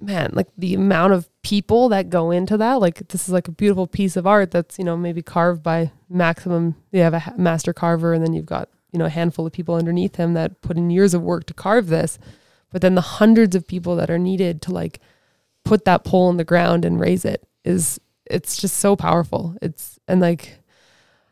man, 0.00 0.30
like 0.32 0.48
the 0.58 0.74
amount 0.74 1.12
of 1.12 1.28
people 1.42 1.88
that 1.90 2.10
go 2.10 2.30
into 2.30 2.56
that, 2.56 2.80
like 2.80 3.06
this 3.08 3.28
is 3.28 3.32
like 3.32 3.48
a 3.48 3.52
beautiful 3.52 3.86
piece 3.86 4.16
of 4.16 4.26
art 4.26 4.50
that's 4.50 4.78
you 4.78 4.84
know 4.84 4.96
maybe 4.96 5.22
carved 5.22 5.62
by 5.62 5.92
maximum. 6.08 6.74
You 6.90 7.02
have 7.02 7.14
a 7.14 7.34
master 7.36 7.72
carver, 7.72 8.12
and 8.12 8.24
then 8.24 8.32
you've 8.32 8.46
got 8.46 8.68
you 8.92 8.98
know 8.98 9.06
a 9.06 9.10
handful 9.10 9.46
of 9.46 9.52
people 9.52 9.74
underneath 9.74 10.16
him 10.16 10.34
that 10.34 10.60
put 10.62 10.76
in 10.76 10.90
years 10.90 11.14
of 11.14 11.22
work 11.22 11.46
to 11.46 11.54
carve 11.54 11.88
this, 11.88 12.18
but 12.70 12.82
then 12.82 12.94
the 12.94 13.00
hundreds 13.00 13.54
of 13.54 13.66
people 13.66 13.96
that 13.96 14.10
are 14.10 14.18
needed 14.18 14.62
to 14.62 14.72
like 14.72 15.00
put 15.64 15.84
that 15.84 16.04
pole 16.04 16.30
in 16.30 16.36
the 16.36 16.44
ground 16.44 16.84
and 16.84 17.00
raise 17.00 17.24
it 17.24 17.46
is 17.64 18.00
it's 18.26 18.60
just 18.60 18.76
so 18.76 18.96
powerful. 18.96 19.56
It's 19.60 19.98
and 20.08 20.20
like 20.20 20.58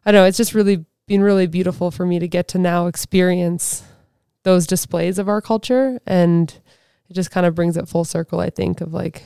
I 0.05 0.13
don't 0.13 0.23
know, 0.23 0.27
it's 0.27 0.39
just 0.39 0.55
really 0.55 0.85
been 1.07 1.23
really 1.23 1.47
beautiful 1.47 1.91
for 1.91 2.05
me 2.05 2.19
to 2.19 2.29
get 2.29 2.49
to 2.49 2.59
now 2.59 2.87
experience 2.87 3.83
those 4.43 4.67
displays 4.67 5.19
of 5.19 5.29
our 5.29 5.41
culture 5.41 6.01
and 6.07 6.61
it 7.09 7.15
just 7.15 7.31
kind 7.31 7.47
of 7.47 7.55
brings 7.55 7.77
it 7.77 7.89
full 7.89 8.05
circle 8.05 8.41
I 8.41 8.51
think 8.51 8.81
of 8.81 8.93
like 8.93 9.25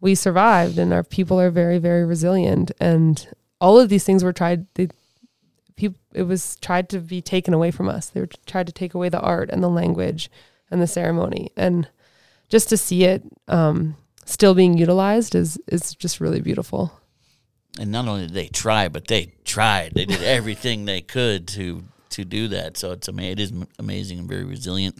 we 0.00 0.14
survived 0.14 0.78
and 0.78 0.92
our 0.92 1.02
people 1.02 1.40
are 1.40 1.50
very 1.50 1.78
very 1.78 2.04
resilient 2.04 2.70
and 2.80 3.28
all 3.60 3.78
of 3.78 3.88
these 3.88 4.04
things 4.04 4.22
were 4.22 4.32
tried 4.32 4.66
they 4.74 4.88
people 5.76 6.00
it 6.12 6.22
was 6.22 6.56
tried 6.56 6.88
to 6.90 7.00
be 7.00 7.20
taken 7.20 7.54
away 7.54 7.70
from 7.70 7.88
us. 7.88 8.06
They 8.06 8.20
were 8.20 8.28
tried 8.46 8.66
to 8.66 8.72
take 8.72 8.94
away 8.94 9.08
the 9.08 9.20
art 9.20 9.50
and 9.50 9.62
the 9.62 9.68
language 9.68 10.30
and 10.70 10.82
the 10.82 10.86
ceremony 10.86 11.50
and 11.56 11.88
just 12.48 12.68
to 12.68 12.76
see 12.76 13.04
it 13.04 13.22
um, 13.48 13.96
still 14.24 14.54
being 14.54 14.76
utilized 14.78 15.34
is 15.34 15.58
is 15.68 15.94
just 15.94 16.20
really 16.20 16.40
beautiful. 16.40 17.00
And 17.78 17.92
not 17.92 18.08
only 18.08 18.26
did 18.26 18.34
they 18.34 18.48
try, 18.48 18.88
but 18.88 19.06
they 19.06 19.34
tried. 19.44 19.92
They 19.94 20.06
did 20.06 20.22
everything 20.22 20.84
they 20.84 21.02
could 21.02 21.46
to 21.48 21.84
to 22.10 22.24
do 22.24 22.48
that. 22.48 22.76
So 22.76 22.92
it's 22.92 23.08
ama- 23.08 23.22
it 23.22 23.40
is 23.40 23.52
amazing 23.78 24.18
and 24.18 24.28
very 24.28 24.44
resilient. 24.44 24.98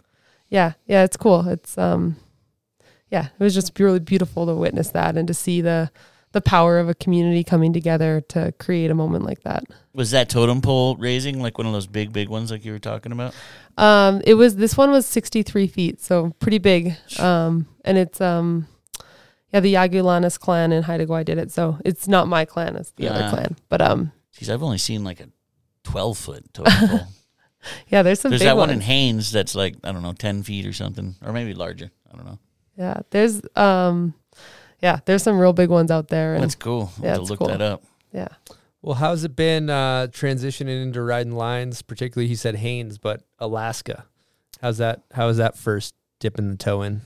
Yeah, 0.49 0.75
yeah, 0.87 1.03
it's 1.03 1.17
cool. 1.17 1.49
It's 1.49 1.77
um, 1.79 2.17
yeah, 3.11 3.29
it 3.39 3.43
was 3.43 3.55
just 3.55 3.79
really 3.79 4.01
beautiful 4.01 4.47
to 4.47 4.55
witness 4.55 4.91
that 4.91 5.17
and 5.17 5.27
to 5.29 5.35
see 5.35 5.61
the 5.61 5.91
the 6.37 6.43
power 6.43 6.79
of 6.79 6.87
a 6.91 6.95
community 6.95 7.43
coming 7.43 7.73
together 7.73 8.21
to 8.29 8.53
create 8.59 8.91
a 8.91 8.95
moment 8.95 9.25
like 9.25 9.43
that. 9.45 9.65
Was 9.95 10.11
that 10.11 10.29
totem 10.29 10.61
pole 10.61 10.95
raising 10.97 11.41
like 11.41 11.57
one 11.57 11.67
of 11.67 11.73
those 11.73 11.87
big, 11.87 12.13
big 12.13 12.29
ones 12.29 12.51
like 12.51 12.63
you 12.63 12.73
were 12.73 12.79
talking 12.79 13.11
about? 13.11 13.35
Um, 13.79 14.21
it 14.27 14.35
was 14.35 14.57
this 14.57 14.77
one 14.77 14.91
was 14.91 15.07
63 15.07 15.67
feet, 15.67 16.01
so 16.03 16.35
pretty 16.39 16.59
big. 16.59 16.95
Um, 17.19 17.67
and 17.87 17.97
it's 17.97 18.21
um, 18.21 18.69
yeah, 19.51 19.61
the 19.61 19.73
Yagulanis 19.73 20.39
clan 20.39 20.73
in 20.73 20.83
Haida 20.83 21.07
Gwaii 21.07 21.25
did 21.25 21.39
it, 21.39 21.51
so 21.51 21.79
it's 21.87 22.07
not 22.07 22.29
my 22.29 22.45
clan, 22.45 22.77
it's 22.77 22.91
the 22.93 23.09
Ah. 23.09 23.13
other 23.15 23.31
clan. 23.31 23.57
But 23.71 23.81
um, 23.81 24.13
Geez, 24.33 24.51
I've 24.51 24.63
only 24.63 24.77
seen 24.79 25.05
like 25.05 25.21
a 25.21 25.29
12 25.85 26.19
foot 26.19 26.53
totem 26.53 26.89
pole. 26.89 27.01
yeah, 27.89 28.03
there's 28.03 28.21
some 28.21 28.31
There's 28.31 28.43
big 28.43 28.49
that 28.49 28.57
one 28.59 28.69
ones. 28.69 28.79
in 28.79 28.81
Haines 28.83 29.33
that's 29.33 29.55
like, 29.55 29.77
I 29.83 29.93
don't 29.93 30.03
know, 30.03 30.13
10 30.13 30.43
feet 30.43 30.67
or 30.67 30.75
something, 30.75 31.15
or 31.25 31.33
maybe 31.33 31.55
larger. 31.55 31.91
I 32.13 32.17
don't 32.17 32.27
know. 32.27 32.39
yeah, 32.77 33.01
there's 33.11 33.41
um, 33.57 34.13
yeah, 34.83 35.01
there's 35.07 35.23
some 35.23 35.39
real 35.39 35.53
big 35.53 35.71
ones 35.71 35.91
out 35.91 36.09
there, 36.09 36.35
and 36.35 36.43
That's 36.43 36.55
cool. 36.55 36.93
I'll 36.99 37.05
Yeah, 37.05 37.15
to 37.17 37.21
it's 37.21 37.31
look 37.31 37.39
cool. 37.39 37.49
that 37.49 37.61
up. 37.63 37.83
yeah. 38.13 38.29
Well, 38.83 38.95
how's 38.95 39.25
it 39.25 39.35
been 39.35 39.69
uh, 39.69 40.07
transitioning 40.13 40.81
into 40.83 41.03
riding 41.03 41.33
lines? 41.33 41.83
Particularly, 41.83 42.29
he 42.29 42.37
said 42.37 42.57
Haines, 42.57 42.99
but 42.99 43.23
Alaska. 43.41 44.05
How's 44.63 44.79
that? 44.79 45.03
How 45.13 45.27
was 45.27 45.39
that 45.39 45.57
first 45.57 45.95
dipping 46.21 46.51
the 46.51 46.57
toe 46.57 46.83
in? 46.83 47.01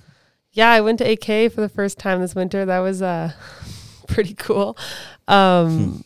yeah, 0.52 0.70
I 0.70 0.80
went 0.80 0.98
to 0.98 1.10
AK 1.10 1.52
for 1.52 1.60
the 1.60 1.68
first 1.68 1.97
time 1.98 2.20
this 2.20 2.34
winter. 2.34 2.64
That 2.66 2.80
was 2.80 3.01
uh 3.02 3.32
pretty 4.09 4.34
cool. 4.34 4.76
Um 5.28 6.05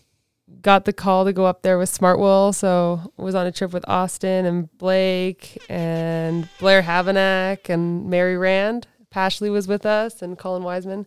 got 0.61 0.85
the 0.85 0.93
call 0.93 1.25
to 1.25 1.33
go 1.33 1.45
up 1.45 1.63
there 1.63 1.77
with 1.79 1.91
Smartwool, 1.91 2.55
so 2.55 3.13
was 3.17 3.35
on 3.35 3.47
a 3.47 3.53
trip 3.53 3.73
with 3.73 3.87
Austin 3.89 4.47
and 4.47 4.71
Blake 4.79 5.63
and 5.69 6.49
Blair 6.59 6.83
Habenicht 6.83 7.69
and 7.69 8.09
Mary 8.09 8.37
Rand. 8.37 8.87
Pashley 9.15 9.51
was 9.51 9.67
with 9.69 9.85
us 9.87 10.23
and 10.23 10.39
Colin 10.39 10.63
Wiseman. 10.63 11.07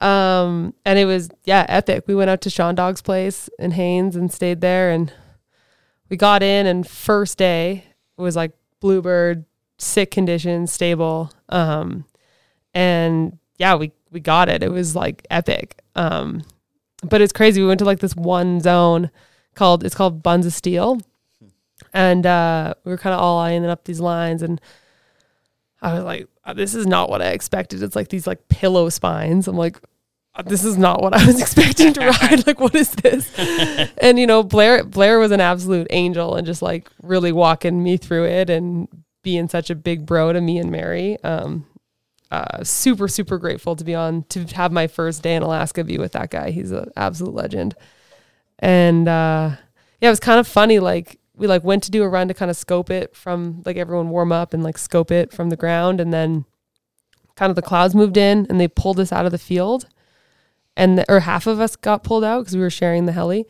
Um 0.00 0.74
and 0.84 0.98
it 0.98 1.06
was 1.06 1.30
yeah, 1.44 1.64
epic. 1.68 2.04
We 2.06 2.14
went 2.14 2.30
out 2.30 2.40
to 2.42 2.50
Sean 2.50 2.74
Dog's 2.74 3.02
place 3.02 3.48
in 3.58 3.72
Haines 3.72 4.16
and 4.16 4.32
stayed 4.32 4.60
there 4.60 4.90
and 4.90 5.12
we 6.08 6.16
got 6.16 6.42
in 6.42 6.66
and 6.66 6.86
first 6.86 7.38
day 7.38 7.84
was 8.16 8.36
like 8.36 8.52
bluebird 8.80 9.44
sick 9.78 10.10
condition 10.10 10.66
stable. 10.66 11.30
Um 11.48 12.04
and 12.74 13.38
yeah 13.58 13.74
we 13.74 13.92
we 14.10 14.20
got 14.20 14.48
it. 14.48 14.62
It 14.62 14.70
was 14.70 14.94
like 14.94 15.26
epic. 15.30 15.80
Um 15.94 16.42
but 17.02 17.20
it's 17.20 17.32
crazy. 17.32 17.60
We 17.60 17.68
went 17.68 17.78
to 17.78 17.84
like 17.84 18.00
this 18.00 18.16
one 18.16 18.60
zone 18.60 19.10
called 19.54 19.82
it's 19.84 19.94
called 19.94 20.22
buns 20.22 20.46
of 20.46 20.52
steel. 20.52 21.00
And 21.94 22.26
uh 22.26 22.74
we 22.84 22.90
were 22.90 22.98
kind 22.98 23.14
of 23.14 23.20
all 23.20 23.36
lining 23.36 23.64
up 23.64 23.84
these 23.84 24.00
lines 24.00 24.42
and 24.42 24.60
i 25.82 25.94
was 25.94 26.04
like 26.04 26.28
"Uh, 26.44 26.52
this 26.52 26.74
is 26.74 26.86
not 26.86 27.08
what 27.10 27.22
i 27.22 27.28
expected 27.28 27.82
it's 27.82 27.96
like 27.96 28.08
these 28.08 28.26
like 28.26 28.48
pillow 28.48 28.88
spines 28.88 29.48
i'm 29.48 29.56
like 29.56 29.80
"Uh, 30.34 30.42
this 30.42 30.64
is 30.64 30.76
not 30.76 31.02
what 31.02 31.14
i 31.14 31.24
was 31.26 31.40
expecting 31.40 31.92
to 31.92 32.06
ride 32.22 32.46
like 32.46 32.60
what 32.60 32.74
is 32.74 32.90
this 32.90 33.30
and 33.98 34.18
you 34.18 34.26
know 34.26 34.42
blair 34.42 34.84
blair 34.84 35.18
was 35.18 35.30
an 35.30 35.40
absolute 35.40 35.86
angel 35.90 36.34
and 36.34 36.46
just 36.46 36.62
like 36.62 36.88
really 37.02 37.32
walking 37.32 37.82
me 37.82 37.96
through 37.96 38.24
it 38.24 38.50
and 38.50 38.88
being 39.22 39.48
such 39.48 39.70
a 39.70 39.74
big 39.74 40.06
bro 40.06 40.32
to 40.32 40.40
me 40.40 40.58
and 40.58 40.70
mary 40.70 41.22
um 41.24 41.66
uh, 42.30 42.64
super 42.64 43.08
super 43.08 43.38
grateful 43.38 43.76
to 43.76 43.84
be 43.84 43.94
on 43.94 44.24
to 44.24 44.44
have 44.54 44.72
my 44.72 44.86
first 44.86 45.22
day 45.22 45.36
in 45.36 45.42
Alaska 45.42 45.84
be 45.84 45.98
with 45.98 46.12
that 46.12 46.30
guy. 46.30 46.50
He's 46.50 46.72
an 46.72 46.90
absolute 46.96 47.34
legend. 47.34 47.74
And 48.58 49.06
uh, 49.06 49.50
yeah, 50.00 50.08
it 50.08 50.10
was 50.10 50.20
kind 50.20 50.40
of 50.40 50.48
funny. 50.48 50.78
Like 50.78 51.18
we 51.36 51.46
like 51.46 51.62
went 51.62 51.82
to 51.84 51.90
do 51.90 52.02
a 52.02 52.08
run 52.08 52.28
to 52.28 52.34
kind 52.34 52.50
of 52.50 52.56
scope 52.56 52.90
it 52.90 53.14
from 53.14 53.62
like 53.64 53.76
everyone 53.76 54.08
warm 54.08 54.32
up 54.32 54.54
and 54.54 54.64
like 54.64 54.78
scope 54.78 55.10
it 55.10 55.32
from 55.32 55.50
the 55.50 55.56
ground, 55.56 56.00
and 56.00 56.12
then 56.12 56.44
kind 57.36 57.50
of 57.50 57.56
the 57.56 57.62
clouds 57.62 57.94
moved 57.94 58.16
in 58.16 58.46
and 58.48 58.58
they 58.58 58.68
pulled 58.68 58.98
us 58.98 59.12
out 59.12 59.26
of 59.26 59.32
the 59.32 59.38
field, 59.38 59.86
and 60.76 60.98
the, 60.98 61.12
or 61.12 61.20
half 61.20 61.46
of 61.46 61.60
us 61.60 61.76
got 61.76 62.02
pulled 62.02 62.24
out 62.24 62.40
because 62.40 62.56
we 62.56 62.62
were 62.62 62.70
sharing 62.70 63.06
the 63.06 63.12
heli, 63.12 63.46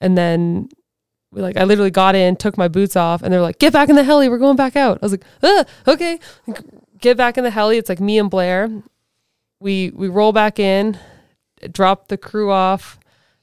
and 0.00 0.16
then. 0.16 0.68
We 1.32 1.42
like 1.42 1.56
I 1.56 1.62
literally 1.62 1.92
got 1.92 2.16
in, 2.16 2.34
took 2.34 2.58
my 2.58 2.66
boots 2.66 2.96
off, 2.96 3.22
and 3.22 3.32
they're 3.32 3.40
like, 3.40 3.60
"Get 3.60 3.72
back 3.72 3.88
in 3.88 3.94
the 3.94 4.02
heli, 4.02 4.28
we're 4.28 4.36
going 4.36 4.56
back 4.56 4.74
out." 4.74 4.98
I 5.00 5.06
was 5.06 5.12
like, 5.12 5.24
ah, 5.44 5.64
"Okay." 5.86 6.18
get 7.00 7.16
back 7.16 7.38
in 7.38 7.44
the 7.44 7.50
heli. 7.50 7.78
It's 7.78 7.88
like 7.88 8.00
me 8.00 8.18
and 8.18 8.28
Blair. 8.28 8.68
We 9.60 9.92
we 9.94 10.08
roll 10.08 10.32
back 10.32 10.58
in, 10.58 10.98
drop 11.70 12.08
the 12.08 12.16
crew 12.16 12.50
off, 12.50 12.98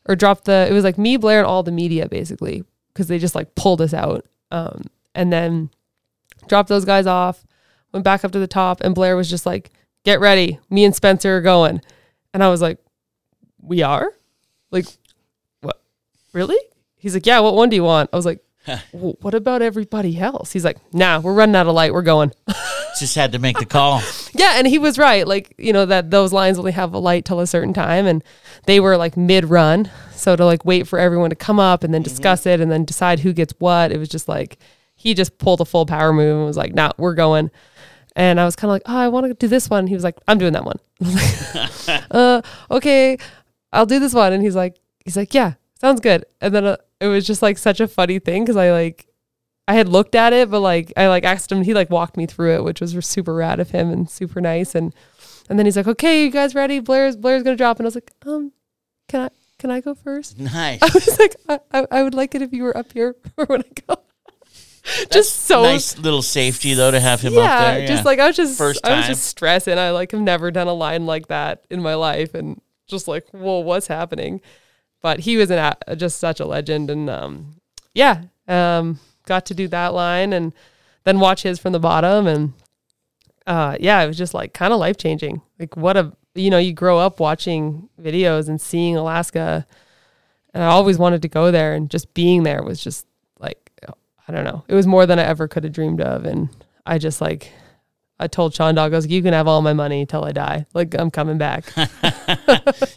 or 0.06 0.18
drop 0.18 0.44
the. 0.44 0.68
It 0.70 0.74
was 0.74 0.84
like 0.84 0.98
me, 0.98 1.16
Blair, 1.16 1.40
and 1.40 1.48
all 1.48 1.64
the 1.64 1.72
media 1.72 2.10
basically 2.10 2.66
because 2.98 3.08
they 3.08 3.20
just 3.20 3.36
like 3.36 3.54
pulled 3.54 3.80
us 3.80 3.94
out. 3.94 4.26
Um, 4.50 4.86
and 5.14 5.32
then 5.32 5.70
dropped 6.48 6.68
those 6.68 6.84
guys 6.84 7.06
off. 7.06 7.46
Went 7.94 8.04
back 8.04 8.26
up 8.26 8.32
to 8.32 8.40
the 8.40 8.48
top, 8.48 8.82
and 8.82 8.96
Blair 8.96 9.16
was 9.16 9.30
just 9.30 9.46
like, 9.46 9.72
"Get 10.04 10.20
ready, 10.20 10.60
me 10.70 10.84
and 10.84 10.96
Spencer 10.96 11.38
are 11.38 11.42
going," 11.42 11.82
and 12.34 12.44
I 12.44 12.50
was 12.50 12.62
like, 12.62 12.80
"We 13.62 13.84
are, 13.84 14.12
like, 14.72 14.86
what? 15.62 15.80
Really?" 16.34 16.58
He's 16.96 17.14
like, 17.14 17.26
"Yeah, 17.26 17.40
what 17.40 17.56
one 17.56 17.70
do 17.70 17.76
you 17.76 17.84
want?" 17.84 18.10
I 18.12 18.16
was 18.16 18.26
like. 18.26 18.44
"Well, 18.92 19.16
what 19.22 19.34
about 19.34 19.62
everybody 19.62 20.20
else? 20.20 20.52
He's 20.52 20.66
like, 20.66 20.78
nah, 20.94 21.20
we're 21.20 21.34
running 21.34 21.56
out 21.56 21.68
of 21.68 21.74
light. 21.74 21.94
We're 21.94 22.02
going. 22.02 22.32
Just 23.00 23.16
had 23.16 23.32
to 23.34 23.40
make 23.40 23.60
the 23.60 23.66
call. 23.66 24.02
Yeah, 24.34 24.54
and 24.58 24.68
he 24.68 24.80
was 24.80 24.98
right. 24.98 25.28
Like, 25.28 25.54
you 25.58 25.72
know, 25.74 25.86
that 25.86 26.10
those 26.12 26.34
lines 26.34 26.58
only 26.58 26.72
have 26.72 26.94
a 26.94 27.00
light 27.00 27.26
till 27.26 27.40
a 27.40 27.48
certain 27.48 27.74
time 27.74 28.06
and 28.08 28.24
they 28.66 28.80
were 28.80 28.98
like 28.98 29.16
mid 29.16 29.46
run. 29.46 29.90
So 30.14 30.36
to 30.36 30.46
like 30.46 30.66
wait 30.66 30.88
for 30.88 30.98
everyone 30.98 31.30
to 31.30 31.36
come 31.36 31.60
up 31.60 31.84
and 31.84 31.94
then 31.94 32.02
discuss 32.02 32.46
it 32.46 32.60
and 32.60 32.72
then 32.72 32.86
decide 32.86 33.20
who 33.20 33.34
gets 33.34 33.54
what, 33.60 33.92
it 33.92 33.98
was 33.98 34.10
just 34.10 34.28
like 34.28 34.58
he 34.96 35.14
just 35.14 35.38
pulled 35.38 35.62
a 35.62 35.66
full 35.66 35.86
power 35.86 36.12
move 36.12 36.38
and 36.38 36.46
was 36.46 36.58
like, 36.58 36.74
nah, 36.74 36.92
we're 36.98 37.14
going. 37.14 37.52
And 38.16 38.40
I 38.40 38.46
was 38.46 38.56
kind 38.56 38.70
of 38.70 38.74
like, 38.74 38.82
oh, 38.88 38.98
I 38.98 39.08
want 39.10 39.28
to 39.28 39.34
do 39.36 39.48
this 39.48 39.70
one. 39.70 39.86
He 39.86 39.94
was 39.94 40.04
like, 40.04 40.18
I'm 40.28 40.40
doing 40.40 40.54
that 40.54 40.66
one. 40.66 40.80
I 41.02 41.06
was 41.06 41.88
like, 41.88 42.04
uh, 42.12 42.42
okay, 42.72 43.18
I'll 43.72 43.86
do 43.86 44.00
this 44.00 44.14
one. 44.14 44.34
And 44.34 44.42
he's 44.42 44.56
like, 44.56 44.76
he's 45.06 45.16
like, 45.16 45.36
yeah, 45.36 45.54
sounds 45.80 46.02
good. 46.02 46.26
And 46.42 46.54
then 46.54 46.66
uh, 46.66 46.78
it 47.00 47.08
was 47.08 47.26
just 47.26 47.42
like 47.42 47.58
such 47.58 47.80
a 47.80 47.88
funny 47.88 48.20
thing 48.20 48.44
because 48.44 48.58
I 48.58 48.72
like, 48.72 49.08
I 49.68 49.74
had 49.74 49.90
looked 49.90 50.16
at 50.16 50.34
it, 50.34 50.50
but 50.50 50.62
like 50.62 50.94
I 50.96 51.08
like 51.08 51.26
asked 51.26 51.52
him, 51.52 51.62
he 51.62 51.74
like 51.74 51.90
walked 51.90 52.16
me 52.18 52.26
through 52.26 52.56
it, 52.56 52.64
which 52.64 52.80
was 52.80 52.94
super 53.06 53.34
rad 53.34 53.60
of 53.60 53.72
him 53.72 53.92
and 53.92 54.10
super 54.10 54.40
nice. 54.40 54.76
And 54.76 54.96
and 55.50 55.60
then 55.60 55.66
he's 55.66 55.78
like, 55.78 55.88
okay, 55.88 56.24
you 56.24 56.32
guys 56.32 56.56
ready? 56.56 56.80
Blair's 56.80 57.16
Blair's 57.18 57.44
gonna 57.44 57.58
drop, 57.58 57.78
and 57.78 57.86
I 57.86 57.88
was 57.88 57.96
like, 57.96 58.12
um, 58.26 58.54
can 59.10 59.22
I 59.22 59.30
can 59.60 59.72
I 59.72 59.82
go 59.82 59.94
first? 59.94 60.40
Nice. 60.40 60.80
I 60.84 60.90
was 60.94 61.20
like, 61.20 61.36
I, 61.50 61.60
I, 61.72 61.88
I 61.92 62.04
would 62.04 62.14
like 62.14 62.36
it 62.36 62.42
if 62.42 62.54
you 62.54 62.64
were 62.64 62.78
up 62.78 62.94
here 62.94 63.16
or 63.38 63.46
when 63.46 63.62
I 63.62 63.82
go. 63.88 63.96
just 65.12 65.44
so 65.44 65.64
nice 65.64 65.98
little 65.98 66.22
safety 66.22 66.74
though 66.74 66.92
to 66.92 67.00
have 67.00 67.20
him 67.20 67.34
yeah, 67.34 67.42
up 67.42 67.60
there. 67.60 67.88
just 67.88 68.06
like 68.06 68.20
I 68.20 68.28
was 68.28 68.38
just 68.38 68.58
First 68.58 68.86
I 68.86 68.96
was 68.96 69.08
just 69.08 69.26
stressing. 69.26 69.78
I 69.78 69.92
like 69.92 70.12
have 70.12 70.22
never 70.22 70.50
done 70.50 70.68
a 70.68 70.74
line 70.74 71.06
like 71.06 71.28
that 71.28 71.66
in 71.70 71.82
my 71.82 71.96
life, 71.96 72.34
and 72.34 72.62
just 72.88 73.08
like, 73.08 73.28
whoa, 73.32 73.60
what's 73.60 73.88
happening? 73.88 74.40
But 75.08 75.22
he 75.22 75.38
was 75.38 75.50
an 75.50 75.74
just 75.96 76.20
such 76.20 76.42
a 76.42 76.46
legend, 76.46 76.90
and 76.90 77.10
um, 77.10 77.62
yeah, 77.94 78.24
um, 78.48 79.00
got 79.26 79.46
to 79.46 79.54
do 79.54 79.70
that 79.70 79.94
line, 79.94 80.34
and 80.34 80.52
then 81.06 81.22
watch 81.22 81.44
his 81.44 81.60
from 81.60 81.72
the 81.72 81.80
bottom, 81.80 82.28
and 82.28 82.54
uh, 83.46 83.78
yeah, 83.80 84.02
it 84.02 84.08
was 84.08 84.18
just 84.18 84.34
like 84.34 84.54
kind 84.54 84.74
of 84.74 84.80
life 84.80 84.98
changing. 84.98 85.42
Like 85.60 85.78
what 85.78 85.96
a 85.96 86.12
you 86.36 86.50
know 86.50 86.58
you 86.58 86.74
grow 86.74 86.98
up 87.00 87.22
watching 87.22 87.88
videos 88.02 88.50
and 88.50 88.60
seeing 88.60 88.98
Alaska, 88.98 89.66
and 90.54 90.62
I 90.62 90.68
always 90.68 90.98
wanted 90.98 91.22
to 91.22 91.30
go 91.30 91.52
there, 91.52 91.74
and 91.74 91.90
just 91.90 92.14
being 92.14 92.44
there 92.44 92.62
was 92.62 92.84
just 92.84 93.08
like 93.40 93.68
I 94.28 94.34
don't 94.34 94.44
know. 94.44 94.64
It 94.68 94.76
was 94.76 94.86
more 94.86 95.06
than 95.06 95.20
I 95.20 95.24
ever 95.24 95.48
could 95.48 95.64
have 95.64 95.74
dreamed 95.74 96.02
of. 96.02 96.26
And 96.26 96.50
I 96.86 96.98
just 96.98 97.22
like, 97.22 97.52
I 98.20 98.28
told 98.28 98.56
Sean 98.56 98.74
Dog, 98.74 98.94
I 98.94 98.96
was 98.96 99.06
like, 99.06 99.12
you 99.12 99.22
can 99.22 99.34
have 99.34 99.48
all 99.48 99.62
my 99.62 99.74
money 99.74 100.02
until 100.02 100.26
I 100.26 100.32
die. 100.32 100.66
Like, 100.74 100.96
I'm 100.96 101.12
coming 101.12 101.38
back. 101.38 101.72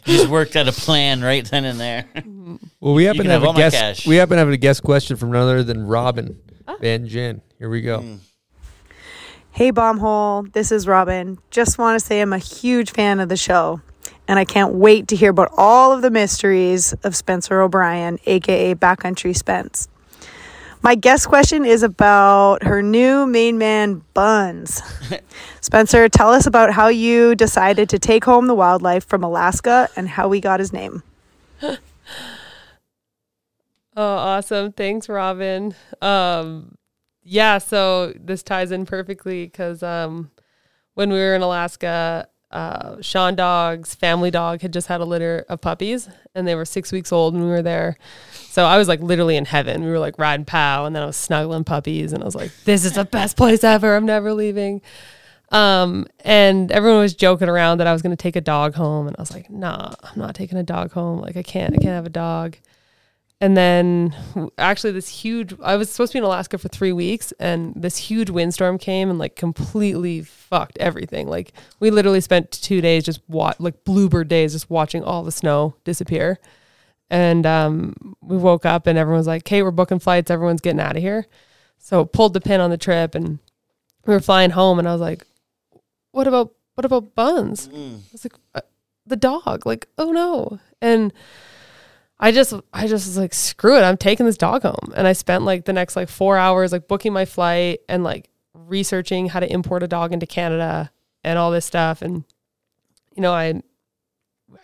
You 0.05 0.17
just 0.17 0.29
worked 0.29 0.55
out 0.55 0.67
a 0.67 0.71
plan 0.73 1.21
right 1.21 1.45
then 1.45 1.63
and 1.63 1.79
there. 1.79 2.05
Well, 2.81 2.93
we 2.93 3.05
happen 3.05 3.23
to 3.25 3.31
have, 3.31 3.41
have 3.41 3.49
all 3.49 3.55
a 3.55 3.69
guest. 3.69 4.05
We 4.05 4.17
happen 4.17 4.35
to 4.35 4.39
have 4.39 4.49
a 4.49 4.57
guest 4.57 4.83
question 4.83 5.15
from 5.15 5.31
none 5.31 5.43
other 5.43 5.63
than 5.63 5.85
Robin 5.85 6.37
ah. 6.67 6.75
Van 6.81 7.07
Gyn. 7.07 7.41
Here 7.59 7.69
we 7.69 7.81
go. 7.81 7.99
Hmm. 8.01 8.15
Hey, 9.51 9.71
Bombhole. 9.71 10.51
This 10.51 10.71
is 10.71 10.87
Robin. 10.87 11.37
Just 11.49 11.77
want 11.77 11.99
to 11.99 12.05
say 12.05 12.19
I'm 12.19 12.33
a 12.33 12.39
huge 12.39 12.91
fan 12.91 13.19
of 13.19 13.29
the 13.29 13.37
show, 13.37 13.81
and 14.27 14.39
I 14.39 14.45
can't 14.45 14.73
wait 14.73 15.07
to 15.09 15.15
hear 15.15 15.29
about 15.29 15.51
all 15.55 15.93
of 15.93 16.01
the 16.01 16.11
mysteries 16.11 16.93
of 17.03 17.15
Spencer 17.15 17.61
O'Brien, 17.61 18.17
aka 18.25 18.75
Backcountry 18.75 19.35
Spence. 19.35 19.87
My 20.83 20.95
guest 20.95 21.27
question 21.27 21.63
is 21.63 21.83
about 21.83 22.63
her 22.63 22.81
new 22.81 23.27
main 23.27 23.57
man 23.57 24.01
buns. 24.13 24.81
Spencer, 25.61 26.09
tell 26.09 26.31
us 26.31 26.47
about 26.47 26.73
how 26.73 26.87
you 26.87 27.35
decided 27.35 27.87
to 27.89 27.99
take 27.99 28.25
home 28.25 28.47
the 28.47 28.55
wildlife 28.55 29.05
from 29.05 29.23
Alaska 29.23 29.89
and 29.95 30.09
how 30.09 30.27
we 30.27 30.41
got 30.41 30.59
his 30.59 30.73
name. 30.73 31.03
Oh, 33.95 34.15
awesome. 34.15 34.71
Thanks, 34.71 35.09
Robin. 35.09 35.75
Um, 36.01 36.77
yeah, 37.23 37.57
so 37.57 38.13
this 38.15 38.41
ties 38.41 38.71
in 38.71 38.85
perfectly 38.85 39.45
because 39.45 39.83
um, 39.83 40.31
when 40.93 41.09
we 41.09 41.17
were 41.17 41.35
in 41.35 41.41
Alaska, 41.41 42.27
uh, 42.51 43.01
Sean 43.01 43.35
Dog's 43.35 43.93
family 43.93 44.31
dog 44.31 44.61
had 44.61 44.71
just 44.71 44.87
had 44.87 45.01
a 45.01 45.05
litter 45.05 45.45
of 45.49 45.59
puppies 45.59 46.09
and 46.33 46.47
they 46.47 46.55
were 46.55 46.65
six 46.65 46.91
weeks 46.93 47.11
old 47.11 47.33
when 47.33 47.43
we 47.43 47.49
were 47.49 47.61
there. 47.61 47.97
So 48.51 48.65
I 48.65 48.77
was 48.77 48.89
like 48.89 48.99
literally 48.99 49.37
in 49.37 49.45
heaven. 49.45 49.81
We 49.81 49.89
were 49.89 49.97
like 49.97 50.19
riding 50.19 50.45
pow 50.45 50.85
and 50.85 50.93
then 50.93 51.03
I 51.03 51.05
was 51.05 51.15
snuggling 51.15 51.63
puppies 51.63 52.11
and 52.11 52.21
I 52.21 52.25
was 52.25 52.35
like, 52.35 52.51
this 52.65 52.83
is 52.83 52.93
the 52.93 53.05
best 53.05 53.37
place 53.37 53.63
ever. 53.63 53.95
I'm 53.95 54.05
never 54.05 54.33
leaving. 54.33 54.81
Um, 55.51 56.05
and 56.19 56.69
everyone 56.69 56.99
was 56.99 57.13
joking 57.13 57.47
around 57.47 57.77
that 57.77 57.87
I 57.87 57.93
was 57.93 58.01
going 58.01 58.15
to 58.15 58.21
take 58.21 58.35
a 58.37 58.41
dog 58.41 58.73
home, 58.73 59.07
and 59.07 59.15
I 59.17 59.21
was 59.21 59.33
like, 59.33 59.49
"Nah, 59.49 59.93
I'm 60.01 60.17
not 60.17 60.33
taking 60.33 60.57
a 60.57 60.63
dog 60.63 60.93
home. 60.93 61.19
Like, 61.19 61.35
I 61.35 61.43
can't. 61.43 61.73
I 61.73 61.77
can't 61.77 61.93
have 61.93 62.05
a 62.05 62.09
dog." 62.09 62.55
And 63.41 63.57
then, 63.57 64.15
actually, 64.57 64.93
this 64.93 65.09
huge. 65.09 65.53
I 65.61 65.75
was 65.75 65.89
supposed 65.89 66.13
to 66.13 66.15
be 66.15 66.19
in 66.19 66.23
Alaska 66.23 66.57
for 66.57 66.69
three 66.69 66.93
weeks, 66.93 67.33
and 67.37 67.73
this 67.75 67.97
huge 67.97 68.29
windstorm 68.29 68.77
came 68.77 69.09
and 69.09 69.19
like 69.19 69.35
completely 69.35 70.21
fucked 70.21 70.77
everything. 70.77 71.27
Like, 71.27 71.51
we 71.81 71.91
literally 71.91 72.21
spent 72.21 72.51
two 72.51 72.79
days 72.79 73.03
just 73.03 73.19
wa- 73.27 73.53
like 73.59 73.83
bluebird 73.83 74.29
days, 74.29 74.53
just 74.53 74.69
watching 74.69 75.03
all 75.03 75.23
the 75.23 75.33
snow 75.33 75.75
disappear. 75.83 76.39
And 77.11 77.45
um, 77.45 78.15
we 78.21 78.37
woke 78.37 78.65
up, 78.65 78.87
and 78.87 78.97
everyone 78.97 79.19
was 79.19 79.27
like, 79.27 79.45
"Hey, 79.45 79.61
we're 79.61 79.71
booking 79.71 79.99
flights. 79.99 80.31
Everyone's 80.31 80.61
getting 80.61 80.79
out 80.79 80.95
of 80.95 81.03
here." 81.03 81.27
So 81.77 82.05
pulled 82.05 82.33
the 82.33 82.39
pin 82.39 82.61
on 82.61 82.69
the 82.69 82.77
trip, 82.77 83.15
and 83.15 83.39
we 84.05 84.13
were 84.13 84.21
flying 84.21 84.51
home, 84.51 84.79
and 84.79 84.87
I 84.87 84.93
was 84.93 85.01
like, 85.01 85.27
"What 86.11 86.25
about 86.25 86.53
what 86.75 86.85
about 86.85 87.13
Buns?" 87.13 87.67
I 87.69 88.11
was 88.13 88.23
like, 88.25 88.35
uh, 88.55 88.61
"The 89.05 89.17
dog." 89.17 89.65
Like, 89.65 89.89
oh 89.97 90.11
no! 90.11 90.59
And 90.81 91.11
I 92.17 92.31
just 92.31 92.53
I 92.71 92.87
just 92.87 93.07
was 93.07 93.17
like, 93.17 93.33
"Screw 93.33 93.77
it! 93.77 93.81
I'm 93.81 93.97
taking 93.97 94.25
this 94.25 94.37
dog 94.37 94.61
home." 94.61 94.93
And 94.95 95.05
I 95.05 95.11
spent 95.11 95.43
like 95.43 95.65
the 95.65 95.73
next 95.73 95.97
like 95.97 96.07
four 96.07 96.37
hours 96.37 96.71
like 96.71 96.87
booking 96.87 97.11
my 97.11 97.25
flight 97.25 97.81
and 97.89 98.05
like 98.05 98.29
researching 98.53 99.27
how 99.27 99.41
to 99.41 99.51
import 99.51 99.83
a 99.83 99.87
dog 99.87 100.13
into 100.13 100.25
Canada 100.25 100.91
and 101.25 101.37
all 101.37 101.51
this 101.51 101.65
stuff. 101.65 102.01
And 102.01 102.23
you 103.15 103.21
know, 103.21 103.33
I 103.33 103.61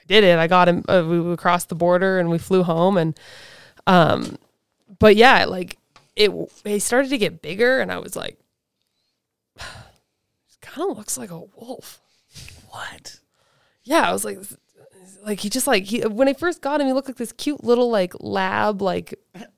did 0.08 0.24
it. 0.24 0.40
I 0.40 0.48
got 0.48 0.68
him. 0.68 0.84
Uh, 0.88 1.04
we, 1.08 1.38
crossed 1.38 1.70
the 1.70 1.76
border 1.76 2.20
and 2.20 2.30
we 2.30 2.38
flew 2.38 2.64
home. 2.64 2.98
And 2.98 3.20
um, 3.86 4.38
but 5.00 5.16
yeah, 5.16 5.46
like 5.46 5.78
it 6.16 6.32
he 6.64 6.80
started 6.80 7.10
to 7.10 7.18
get 7.18 7.42
bigger 7.42 7.80
and 7.80 7.92
I 7.92 8.00
was 8.00 8.16
like 8.16 8.40
kind 10.62 10.92
of 10.92 10.98
looks 10.98 11.18
like 11.18 11.32
a 11.32 11.42
wolf. 11.56 12.00
What? 12.70 13.20
Yeah, 13.84 14.10
I 14.10 14.14
was 14.14 14.26
like 14.26 14.40
like 15.24 15.40
he 15.40 15.50
just 15.50 15.68
like 15.68 15.84
he 15.84 16.02
when 16.02 16.28
I 16.28 16.34
first 16.34 16.62
got 16.62 16.82
him 16.82 16.88
he 16.88 16.94
looked 16.94 17.08
like 17.08 17.18
this 17.18 17.34
cute 17.34 17.64
little 17.64 17.90
like 17.90 18.14
lab 18.20 18.82
like 18.82 19.14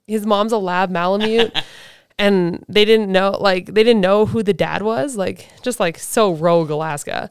his 0.08 0.26
mom's 0.26 0.52
a 0.52 0.58
lab 0.58 0.90
malamute 0.90 1.52
and 2.20 2.64
they 2.68 2.86
didn't 2.86 3.12
know 3.12 3.38
like 3.40 3.68
they 3.68 3.84
didn't 3.84 4.02
know 4.02 4.26
who 4.26 4.44
the 4.44 4.54
dad 4.54 4.82
was 4.82 5.16
like 5.16 5.48
just 5.62 5.80
like 5.80 5.98
so 5.98 6.34
rogue 6.34 6.70
Alaska. 6.70 7.30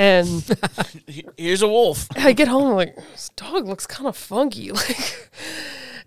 And 0.00 0.42
Here's 1.36 1.60
a 1.60 1.68
wolf. 1.68 2.08
I 2.16 2.32
get 2.32 2.48
home, 2.48 2.70
I'm 2.70 2.74
like, 2.74 2.96
this 2.96 3.28
dog 3.36 3.68
looks 3.68 3.86
kind 3.86 4.08
of 4.08 4.16
funky. 4.16 4.72
Like, 4.80 5.30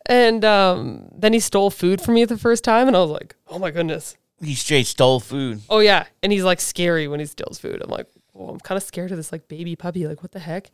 and 0.07 0.43
um, 0.43 1.09
then 1.15 1.31
he 1.31 1.39
stole 1.39 1.69
food 1.69 2.01
from 2.01 2.15
me 2.15 2.25
the 2.25 2.37
first 2.37 2.63
time, 2.63 2.87
and 2.87 2.97
I 2.97 3.01
was 3.01 3.11
like, 3.11 3.35
oh 3.47 3.59
my 3.59 3.71
goodness. 3.71 4.17
He 4.41 4.55
straight 4.55 4.87
stole 4.87 5.19
food. 5.19 5.61
Oh 5.69 5.79
yeah, 5.79 6.05
and 6.23 6.31
he's 6.31 6.43
like 6.43 6.59
scary 6.59 7.07
when 7.07 7.19
he 7.19 7.25
steals 7.25 7.59
food. 7.59 7.81
I'm 7.81 7.89
like, 7.89 8.07
oh, 8.35 8.49
I'm 8.49 8.59
kind 8.59 8.77
of 8.77 8.83
scared 8.83 9.11
of 9.11 9.17
this 9.17 9.31
like 9.31 9.47
baby 9.47 9.75
puppy. 9.75 10.07
Like, 10.07 10.21
what 10.23 10.33
the 10.33 10.39
heck? 10.39 10.71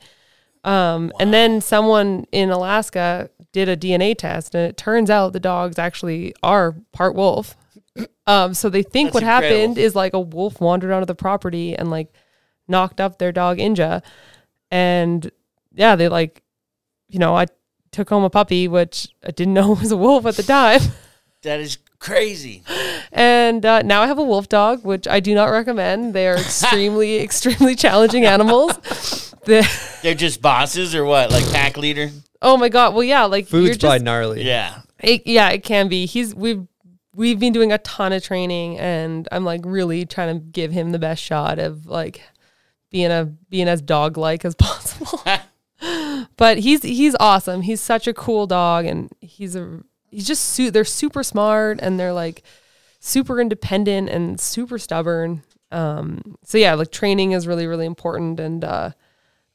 Um, 0.64 1.12
and 1.20 1.32
then 1.32 1.62
someone 1.62 2.26
in 2.32 2.50
Alaska 2.50 3.30
did 3.52 3.70
a 3.70 3.78
DNA 3.78 4.18
test, 4.18 4.56
and 4.56 4.68
it 4.68 4.78
turns 4.78 5.10
out 5.10 5.34
the 5.34 5.40
dogs 5.40 5.78
actually 5.78 6.34
are 6.42 6.74
part 6.94 7.14
wolf. 7.14 7.56
Um, 8.26 8.54
so 8.54 8.70
they 8.70 8.82
think 8.82 9.08
That's 9.08 9.16
what 9.16 9.24
happened 9.24 9.78
is 9.78 9.94
like 9.94 10.14
a 10.14 10.20
wolf 10.20 10.60
wandered 10.62 10.92
onto 10.92 11.06
the 11.06 11.16
property 11.16 11.76
and 11.76 11.92
like 11.92 12.14
knocked 12.70 13.02
up 13.02 13.18
their 13.18 13.32
dog 13.32 13.58
Inja, 13.58 14.02
and 14.72 15.30
yeah, 15.74 15.96
they 15.96 16.08
like, 16.10 16.44
you 17.08 17.20
know, 17.20 17.36
I 17.36 17.48
took 17.92 18.10
home 18.10 18.24
a 18.24 18.30
puppy, 18.30 18.68
which 18.68 19.08
I 19.26 19.32
didn't 19.32 19.54
know 19.56 19.72
was 19.72 19.92
a 19.92 19.98
wolf 19.98 20.26
at 20.26 20.36
the 20.36 20.44
time. 20.44 20.82
That 21.44 21.62
is 21.62 21.78
crazy. 22.00 22.64
And 23.14 23.66
uh, 23.66 23.82
now 23.84 24.02
I 24.02 24.08
have 24.08 24.18
a 24.18 24.24
wolf 24.24 24.50
dog, 24.50 24.84
which 24.84 25.08
I 25.08 25.22
do 25.22 25.34
not 25.34 25.46
recommend. 25.46 26.14
They 26.14 26.28
are 26.28 26.36
extremely, 26.38 27.22
extremely 27.22 27.76
challenging 27.76 28.26
animals. 28.26 29.34
They're 29.46 30.16
just 30.16 30.42
bosses 30.42 30.94
or 30.94 31.06
what? 31.06 31.32
Like 31.32 31.50
pack 31.50 31.78
leader? 31.78 32.10
oh 32.42 32.58
my 32.58 32.70
god! 32.70 32.94
Well, 32.94 33.04
yeah, 33.04 33.24
like 33.24 33.52
you're 33.52 33.62
Food's 33.62 33.78
just, 33.78 33.82
probably 33.82 34.04
gnarly. 34.04 34.44
Yeah. 34.44 34.82
it, 35.00 35.26
yeah, 35.26 35.50
it 35.50 35.64
can 35.64 35.88
be. 35.88 36.06
He's 36.06 36.36
we've 36.36 36.68
we've 37.16 37.40
been 37.40 37.54
doing 37.54 37.72
a 37.72 37.78
ton 37.80 38.14
of 38.14 38.24
training, 38.24 38.78
and 38.80 39.28
I'm 39.32 39.46
like 39.46 39.62
really 39.64 40.06
trying 40.06 40.38
to 40.38 40.46
give 40.46 40.72
him 40.72 40.92
the 40.92 41.00
best 41.00 41.24
shot 41.24 41.60
of 41.60 41.86
like 41.86 42.22
being 42.90 43.12
a 43.12 43.26
being 43.50 43.68
as 43.68 43.82
dog 43.82 44.18
like 44.18 44.46
as 44.46 44.56
possible. 44.56 45.22
but 46.38 46.60
he's 46.60 46.82
he's 46.84 47.16
awesome. 47.20 47.62
He's 47.62 47.82
such 47.82 48.08
a 48.08 48.14
cool 48.14 48.48
dog, 48.48 48.86
and 48.86 49.12
he's 49.22 49.56
a 49.56 49.82
he's 50.10 50.28
just 50.28 50.46
su- 50.46 50.72
they're 50.72 50.86
super 50.86 51.24
smart 51.24 51.80
and 51.82 52.00
they're 52.00 52.14
like 52.14 52.44
super 53.00 53.40
independent 53.40 54.10
and 54.10 54.40
super 54.40 54.78
stubborn. 54.78 55.44
Um, 55.72 56.38
so 56.44 56.58
yeah, 56.58 56.74
like 56.74 56.92
training 56.92 57.32
is 57.32 57.48
really 57.48 57.68
really 57.68 57.86
important, 57.86 58.40
and 58.40 58.64
uh, 58.64 58.92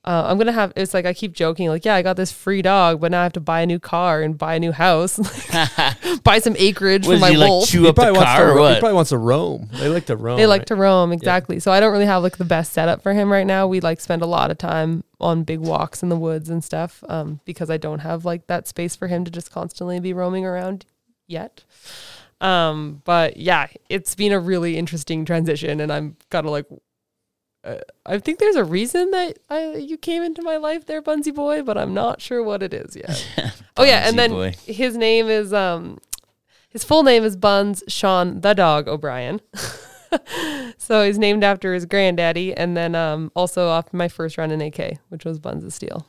uh, 0.06 0.24
I'm 0.26 0.36
gonna 0.36 0.52
have. 0.52 0.72
It's 0.76 0.92
like 0.92 1.06
I 1.06 1.14
keep 1.14 1.32
joking, 1.32 1.68
like 1.68 1.84
yeah, 1.84 1.94
I 1.94 2.02
got 2.02 2.16
this 2.16 2.30
free 2.30 2.60
dog, 2.60 3.00
but 3.00 3.10
now 3.10 3.20
I 3.20 3.22
have 3.22 3.32
to 3.34 3.40
buy 3.40 3.62
a 3.62 3.66
new 3.66 3.78
car 3.78 4.20
and 4.20 4.36
buy 4.36 4.56
a 4.56 4.60
new 4.60 4.72
house, 4.72 5.18
buy 6.22 6.40
some 6.40 6.54
acreage 6.58 7.06
What 7.06 7.14
for 7.14 7.20
my 7.20 7.30
he 7.30 7.36
like 7.38 7.48
wolf. 7.48 7.68
chew 7.68 7.82
He 7.82 7.88
up 7.88 7.94
the 7.94 8.02
probably, 8.02 8.18
wants 8.18 8.32
car 8.32 8.46
to, 8.46 8.52
or 8.52 8.68
he 8.74 8.80
probably 8.80 8.94
wants 8.94 9.10
to 9.10 9.18
roam. 9.18 9.68
They 9.72 9.88
like 9.88 10.04
to 10.06 10.16
roam. 10.16 10.36
They 10.36 10.46
like 10.46 10.60
right? 10.60 10.66
to 10.66 10.76
roam 10.76 11.10
exactly. 11.12 11.58
So 11.58 11.72
I 11.72 11.80
don't 11.80 11.92
really 11.92 12.04
have 12.06 12.22
like 12.22 12.36
the 12.36 12.44
best 12.44 12.74
setup 12.74 13.02
for 13.02 13.14
him 13.14 13.32
right 13.32 13.46
now. 13.46 13.66
We 13.66 13.80
like 13.80 14.00
spend 14.00 14.20
a 14.20 14.26
lot 14.26 14.50
of 14.50 14.58
time 14.58 15.04
on 15.20 15.42
big 15.42 15.60
walks 15.60 16.02
in 16.02 16.10
the 16.10 16.18
woods 16.18 16.50
and 16.50 16.62
stuff 16.62 17.02
um, 17.08 17.40
because 17.46 17.70
I 17.70 17.78
don't 17.78 18.00
have 18.00 18.26
like 18.26 18.46
that 18.48 18.68
space 18.68 18.94
for 18.94 19.08
him 19.08 19.24
to 19.24 19.30
just 19.30 19.50
constantly 19.50 20.00
be 20.00 20.12
roaming 20.12 20.44
around 20.44 20.84
yet. 21.26 21.64
Um, 22.40 23.00
but 23.04 23.38
yeah, 23.38 23.68
it's 23.88 24.14
been 24.14 24.32
a 24.32 24.38
really 24.40 24.76
interesting 24.76 25.24
transition, 25.24 25.80
and 25.80 25.90
I'm 25.90 26.16
kind 26.30 26.44
of 26.44 26.52
like, 26.52 26.66
uh, 27.64 27.78
I 28.04 28.18
think 28.18 28.38
there's 28.38 28.56
a 28.56 28.64
reason 28.64 29.10
that 29.12 29.38
I 29.48 29.76
you 29.76 29.96
came 29.96 30.22
into 30.22 30.42
my 30.42 30.56
life 30.56 30.86
there, 30.86 31.00
Bunsy 31.00 31.34
boy, 31.34 31.62
but 31.62 31.78
I'm 31.78 31.94
not 31.94 32.20
sure 32.20 32.42
what 32.42 32.62
it 32.62 32.74
is 32.74 32.94
yet. 32.94 33.26
oh 33.76 33.84
yeah, 33.84 34.06
and 34.08 34.18
then 34.18 34.30
boy. 34.30 34.54
his 34.66 34.96
name 34.96 35.28
is 35.28 35.52
um, 35.52 35.98
his 36.68 36.84
full 36.84 37.02
name 37.02 37.24
is 37.24 37.36
Buns 37.36 37.82
Sean 37.88 38.40
the 38.40 38.52
Dog 38.52 38.86
O'Brien. 38.86 39.40
so 40.78 41.04
he's 41.04 41.18
named 41.18 41.42
after 41.42 41.72
his 41.72 41.86
granddaddy, 41.86 42.54
and 42.54 42.76
then 42.76 42.94
um, 42.94 43.32
also 43.34 43.68
off 43.68 43.92
my 43.92 44.08
first 44.08 44.36
run 44.36 44.50
in 44.50 44.60
AK, 44.60 44.98
which 45.08 45.24
was 45.24 45.38
Buns 45.38 45.64
of 45.64 45.72
Steel. 45.72 46.06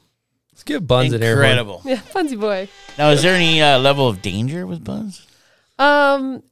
Let's 0.52 0.64
give 0.64 0.88
Buns 0.88 1.14
an 1.14 1.24
air. 1.24 1.34
Incredible. 1.34 1.82
Yeah, 1.86 2.02
Bunsy 2.14 2.40
boy. 2.40 2.70
Now, 2.98 3.10
is 3.12 3.22
there 3.22 3.36
any 3.36 3.62
uh, 3.62 3.80
level 3.80 4.08
of 4.08 4.22
danger 4.22 4.66
with 4.66 4.84
Buzz? 4.84 5.26
Um, 5.78 6.44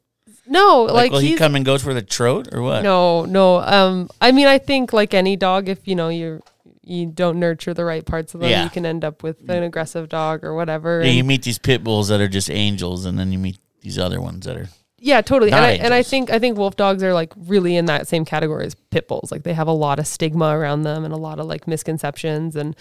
no, 0.47 0.83
Like, 0.83 0.93
like, 0.93 1.11
will 1.11 1.19
he 1.19 1.35
come 1.35 1.55
and 1.55 1.63
go 1.65 1.77
for 1.77 1.93
the 1.93 2.01
trot 2.01 2.49
or 2.53 2.61
what? 2.61 2.83
no, 2.83 3.25
no. 3.25 3.59
Um, 3.61 4.09
I 4.19 4.31
mean, 4.31 4.47
I 4.47 4.57
think 4.57 4.93
like 4.93 5.13
any 5.13 5.35
dog, 5.35 5.69
if 5.69 5.87
you 5.87 5.95
know 5.95 6.09
you 6.09 6.41
you 6.85 7.05
don't 7.05 7.39
nurture 7.39 7.73
the 7.73 7.85
right 7.85 8.05
parts 8.05 8.33
of 8.33 8.41
them, 8.41 8.49
Yeah. 8.49 8.63
you 8.65 8.69
can 8.69 8.85
end 8.85 9.05
up 9.05 9.23
with 9.23 9.49
an 9.49 9.63
aggressive 9.63 10.09
dog 10.09 10.43
or 10.43 10.53
whatever. 10.53 11.01
Yeah, 11.01 11.11
you 11.11 11.23
meet 11.23 11.43
these 11.43 11.57
pit 11.57 11.81
bulls 11.83 12.09
that 12.09 12.19
are 12.19 12.27
just 12.27 12.49
angels, 12.49 13.05
and 13.05 13.17
then 13.17 13.31
you 13.31 13.39
meet 13.39 13.57
these 13.81 13.97
other 13.97 14.19
ones 14.19 14.45
that 14.45 14.57
are. 14.57 14.67
Yeah, 14.99 15.21
totally. 15.21 15.51
Not 15.51 15.57
And 15.63 15.65
I, 15.65 15.71
and 15.85 15.93
I 15.93 16.03
think 16.03 16.29
I 16.29 16.39
think 16.39 16.57
wolf 16.57 16.75
dogs 16.75 17.03
are 17.03 17.13
like 17.13 17.31
really 17.37 17.75
in 17.75 17.85
that 17.85 18.07
same 18.07 18.23
category 18.25 18.65
as 18.65 18.75
pit 18.75 19.07
bulls. 19.07 19.31
Like 19.31 19.43
they 19.43 19.53
have 19.53 19.67
a 19.67 19.73
lot 19.73 19.99
of 19.99 20.07
stigma 20.07 20.57
around 20.57 20.83
them 20.83 21.03
and 21.05 21.13
a 21.13 21.17
lot 21.17 21.39
of 21.39 21.45
like 21.45 21.67
misconceptions. 21.67 22.55
And 22.55 22.75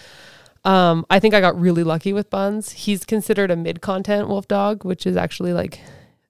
um, 0.65 1.05
I 1.09 1.19
think 1.19 1.33
I 1.33 1.41
got 1.41 1.59
really 1.59 1.83
lucky 1.83 2.13
with 2.13 2.29
Buns. 2.29 2.71
He's 2.71 3.03
considered 3.05 3.51
a 3.51 3.57
mid 3.57 3.81
content 3.81 4.29
wolf 4.29 4.47
dog, 4.47 4.85
which 4.85 5.05
is 5.05 5.17
actually 5.17 5.51
like 5.51 5.79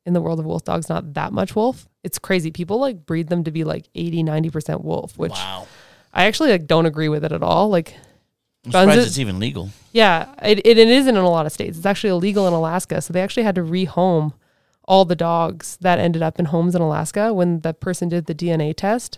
in 0.06 0.14
the 0.14 0.22
world 0.22 0.40
of 0.40 0.46
wolf 0.46 0.64
dogs, 0.64 0.90
not 0.90 1.14
that 1.14 1.32
much 1.34 1.56
wolf. 1.56 1.88
It's 2.04 2.20
crazy. 2.20 2.52
People 2.52 2.80
like 2.80 3.06
breed 3.06 3.28
them 3.30 3.44
to 3.46 3.52
be 3.52 3.64
like 3.64 3.88
80, 3.96 4.24
90% 4.24 4.84
wolf, 4.84 5.18
which 5.18 5.32
Wow. 5.32 5.68
I 6.14 6.26
actually 6.26 6.52
like 6.52 6.68
don't 6.68 6.86
agree 6.86 7.10
with 7.10 7.24
it 7.24 7.32
at 7.32 7.42
all. 7.44 7.70
Like 7.70 7.96
I'm 8.66 8.72
surprised 8.72 9.00
is- 9.00 9.08
it's 9.08 9.20
even 9.20 9.40
legal. 9.40 9.70
yeah, 9.92 10.34
it, 10.44 10.60
it, 10.66 10.78
it 10.78 10.88
isn't 10.90 11.16
in 11.16 11.24
a 11.24 11.30
lot 11.30 11.46
of 11.46 11.52
states. 11.52 11.78
It's 11.78 11.86
actually 11.86 12.12
illegal 12.12 12.48
in 12.48 12.54
Alaska. 12.54 13.02
So 13.02 13.14
they 13.14 13.22
actually 13.22 13.44
had 13.44 13.56
to 13.56 13.62
rehome 13.62 14.34
all 14.86 15.06
the 15.06 15.16
dogs 15.16 15.78
that 15.80 15.98
ended 16.00 16.22
up 16.22 16.38
in 16.40 16.46
homes 16.46 16.76
in 16.76 16.82
Alaska 16.82 17.34
when 17.34 17.62
the 17.62 17.74
person 17.74 18.10
did 18.10 18.26
the 18.26 18.36
DNA 18.36 18.76
test. 18.76 19.18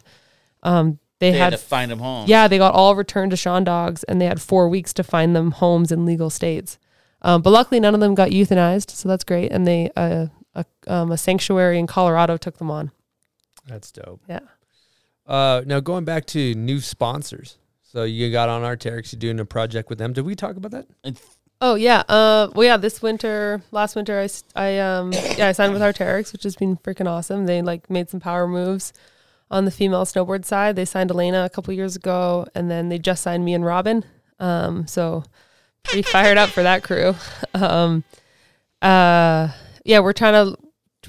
Um, 0.62 1.00
they, 1.20 1.32
They 1.32 1.38
had, 1.38 1.54
had 1.54 1.60
to 1.60 1.66
find 1.66 1.90
them 1.90 2.00
home. 2.00 2.26
yeah, 2.28 2.48
they 2.48 2.58
got 2.60 2.74
all 2.76 2.96
returned 2.96 3.32
to 3.32 3.38
Sean 3.38 3.64
dogs, 3.64 4.04
and 4.04 4.20
they 4.22 4.26
had 4.26 4.42
four 4.42 4.68
weeks 4.70 4.94
to 4.94 5.04
find 5.04 5.36
them 5.36 5.52
homes 5.52 5.92
in 5.92 6.06
legal 6.06 6.30
states. 6.30 6.78
Um, 7.22 7.42
but 7.42 7.50
luckily, 7.52 7.80
none 7.80 7.94
of 7.96 8.00
them 8.02 8.14
got 8.16 8.30
euthanized, 8.30 8.92
so 8.92 9.08
that's 9.10 9.24
great. 9.24 9.52
And 9.52 9.66
they 9.66 9.90
uh, 9.96 10.28
a, 10.56 10.66
um, 10.88 11.12
a 11.12 11.18
sanctuary 11.18 11.78
in 11.78 11.88
Colorado 11.88 12.38
took 12.38 12.58
them 12.58 12.72
on. 12.72 12.92
That's 13.68 13.92
dope. 13.92 14.22
Yeah. 14.28 14.40
Uh, 15.28 15.62
now 15.66 15.80
going 15.80 16.06
back 16.06 16.26
to 16.28 16.54
new 16.56 16.80
sponsors. 16.80 17.58
So 17.84 18.04
you 18.04 18.32
got 18.32 18.50
on 18.50 18.62
Arc'teryx, 18.62 19.12
you're 19.14 19.20
doing 19.20 19.40
a 19.40 19.46
project 19.46 19.90
with 19.90 19.98
them. 19.98 20.14
Did 20.14 20.26
we 20.26 20.36
talk 20.36 20.56
about 20.58 20.72
that? 20.72 20.88
Oh 21.62 21.76
yeah. 21.76 22.04
Uh, 22.10 22.50
well 22.54 22.66
yeah. 22.66 22.78
This 22.78 23.02
winter, 23.02 23.62
last 23.72 23.96
winter, 23.96 24.20
I, 24.20 24.24
s- 24.26 24.44
I, 24.56 24.78
um 24.80 25.14
yeah 25.38 25.48
I 25.48 25.52
signed 25.54 25.74
with 25.74 25.82
Arc'teryx, 25.82 26.34
which 26.34 26.44
has 26.44 26.56
been 26.56 26.78
freaking 26.78 27.08
awesome. 27.08 27.46
They 27.46 27.62
like 27.62 27.90
made 27.90 28.10
some 28.10 28.20
power 28.20 28.48
moves 28.48 28.92
on 29.50 29.66
the 29.66 29.72
female 29.72 30.04
snowboard 30.06 30.44
side. 30.46 30.76
They 30.76 30.86
signed 30.86 31.12
Elena 31.12 31.46
a 31.46 31.50
couple 31.50 31.74
years 31.74 31.96
ago, 31.96 32.46
and 32.54 32.70
then 32.70 32.90
they 32.90 33.00
just 33.00 33.24
signed 33.24 33.46
me 33.46 33.54
and 33.54 33.64
Robin. 33.66 34.04
Um, 34.40 34.86
so 34.88 35.24
pretty 35.84 36.02
fired 36.02 36.38
up 36.38 36.50
for 36.50 36.64
that 36.64 36.84
crew. 36.84 37.16
Um, 37.56 38.04
uh, 38.82 39.48
yeah, 39.86 40.00
we're 40.00 40.14
trying 40.14 40.34
to 40.34 40.58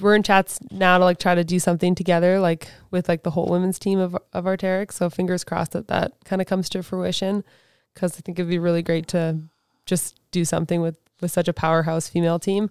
we're 0.01 0.15
in 0.15 0.23
chats 0.23 0.61
now 0.71 0.99
to 0.99 1.05
like 1.05 1.19
try 1.19 1.35
to 1.35 1.43
do 1.43 1.59
something 1.59 1.95
together, 1.95 2.39
like 2.39 2.69
with 2.91 3.09
like 3.09 3.23
the 3.23 3.31
whole 3.31 3.47
women's 3.47 3.79
team 3.79 3.99
of 3.99 4.17
of 4.33 4.45
Arc'teryx. 4.45 4.93
So 4.93 5.11
fingers 5.11 5.43
crossed 5.43 5.73
that 5.73 5.89
that 5.89 6.13
kind 6.25 6.41
of 6.41 6.47
comes 6.47 6.69
to 6.71 6.83
fruition, 6.83 7.43
because 7.95 8.17
I 8.17 8.21
think 8.21 8.39
it'd 8.39 8.49
be 8.49 8.59
really 8.59 8.83
great 8.83 9.09
to 9.09 9.41
just 9.87 10.21
do 10.31 10.45
something 10.45 10.81
with 10.81 10.99
with 11.21 11.31
such 11.31 11.49
a 11.49 11.53
powerhouse 11.53 12.09
female 12.09 12.39
team. 12.39 12.71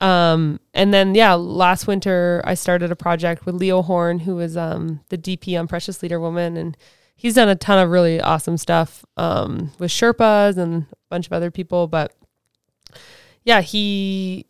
Um, 0.00 0.60
and 0.74 0.92
then 0.92 1.14
yeah, 1.14 1.32
last 1.34 1.86
winter 1.86 2.42
I 2.44 2.54
started 2.54 2.92
a 2.92 2.96
project 2.96 3.46
with 3.46 3.54
Leo 3.54 3.80
Horn, 3.80 4.20
who 4.20 4.36
was 4.36 4.56
um 4.56 5.00
the 5.08 5.18
DP 5.18 5.58
on 5.58 5.66
Precious 5.66 6.02
Leader 6.02 6.20
Woman, 6.20 6.58
and 6.58 6.76
he's 7.16 7.34
done 7.34 7.48
a 7.48 7.56
ton 7.56 7.78
of 7.82 7.90
really 7.90 8.20
awesome 8.20 8.58
stuff 8.58 9.04
um 9.16 9.72
with 9.78 9.90
Sherpas 9.90 10.58
and 10.58 10.82
a 10.82 10.96
bunch 11.08 11.26
of 11.26 11.32
other 11.32 11.50
people, 11.50 11.86
but 11.86 12.14
yeah, 13.44 13.62
he 13.62 14.46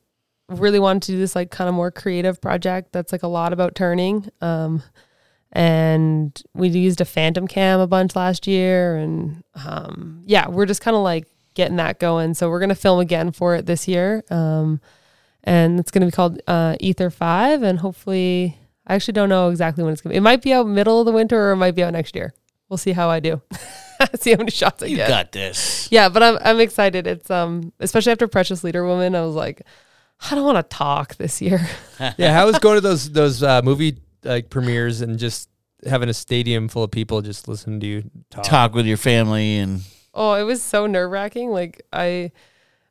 really 0.49 0.79
wanted 0.79 1.03
to 1.05 1.13
do 1.13 1.19
this 1.19 1.35
like 1.35 1.51
kind 1.51 1.69
of 1.69 1.75
more 1.75 1.91
creative 1.91 2.41
project 2.41 2.93
that's 2.93 3.13
like 3.13 3.23
a 3.23 3.29
lot 3.29 3.53
about 3.53 3.75
turning. 3.75 4.29
Um, 4.41 4.83
and 5.53 6.43
we 6.53 6.69
used 6.69 7.01
a 7.01 7.05
phantom 7.05 7.47
cam 7.47 7.81
a 7.81 7.87
bunch 7.87 8.17
last 8.17 8.47
year, 8.47 8.97
and 8.97 9.45
um, 9.55 10.23
yeah, 10.27 10.49
we're 10.49 10.67
just 10.67 10.81
kind 10.81 10.97
of 10.97 11.03
like 11.03 11.29
getting 11.55 11.77
that 11.77 12.01
going. 12.01 12.35
So 12.35 12.51
we're 12.51 12.61
gonna 12.61 12.75
film 12.75 12.99
again 12.99 13.31
for 13.31 13.55
it 13.55 13.65
this 13.65 13.87
year, 13.87 14.25
um, 14.31 14.81
and 15.45 15.79
it's 15.79 15.93
gonna 15.93 16.07
be 16.07 16.13
called 16.13 16.43
uh, 16.49 16.77
Ether 16.81 17.09
Five, 17.09 17.63
and 17.63 17.79
hopefully, 17.79 18.59
I 18.87 18.97
actually 18.97 19.13
don't 19.13 19.29
know 19.29 19.49
exactly 19.49 19.85
when 19.85 19.93
it's 19.93 20.03
gonna. 20.03 20.15
be. 20.15 20.17
It 20.17 20.23
might 20.23 20.43
be 20.43 20.53
out 20.53 20.67
middle 20.67 20.99
of 20.99 21.07
the 21.07 21.13
winter, 21.13 21.51
or 21.51 21.53
it 21.53 21.57
might 21.57 21.77
be 21.77 21.85
out 21.85 21.93
next 21.93 22.17
year. 22.17 22.35
We'll 22.69 22.77
see 22.79 22.93
how 22.93 23.09
I 23.09 23.21
do. 23.21 23.41
see 24.19 24.33
how 24.33 24.39
many 24.39 24.51
shots 24.51 24.83
I 24.83 24.87
You 24.87 24.97
get. 24.97 25.09
You 25.09 25.15
got 25.15 25.33
this. 25.33 25.89
Yeah, 25.93 26.09
but 26.09 26.25
I'm 26.25 26.39
I'm 26.41 26.59
excited. 26.59 27.07
It's 27.07 27.31
um 27.31 27.73
especially 27.79 28.11
after 28.11 28.27
Precious 28.27 28.65
Leader 28.65 28.85
Woman, 28.85 29.15
I 29.15 29.25
was 29.25 29.37
like, 29.37 29.63
I 30.31 30.35
don't 30.35 30.45
want 30.45 30.59
to 30.59 30.77
talk 30.77 31.17
this 31.17 31.43
year. 31.43 31.61
yeah, 32.17 32.33
how 32.33 32.47
was 32.47 32.59
going 32.59 32.77
to 32.77 32.81
those 32.81 33.11
those 33.11 33.43
uh, 33.43 33.63
movie 33.63 33.99
like 34.23 34.51
premieres 34.51 35.01
and 35.01 35.19
just 35.19 35.49
having 35.87 36.09
a 36.09 36.15
stadium 36.15 36.69
full 36.69 36.83
of 36.83 36.91
people 36.91 37.21
just 37.21 37.47
listening 37.49 37.81
to 37.81 37.87
you 37.87 38.11
talk? 38.31 38.45
Talk 38.45 38.75
with 38.75 38.87
your 38.87 38.97
family 38.97 39.59
and 39.59 39.83
Oh, 40.15 40.35
it 40.35 40.45
was 40.45 40.63
so 40.63 40.87
nerve 40.87 41.11
wracking. 41.11 41.51
Like 41.51 41.83
I 41.93 42.31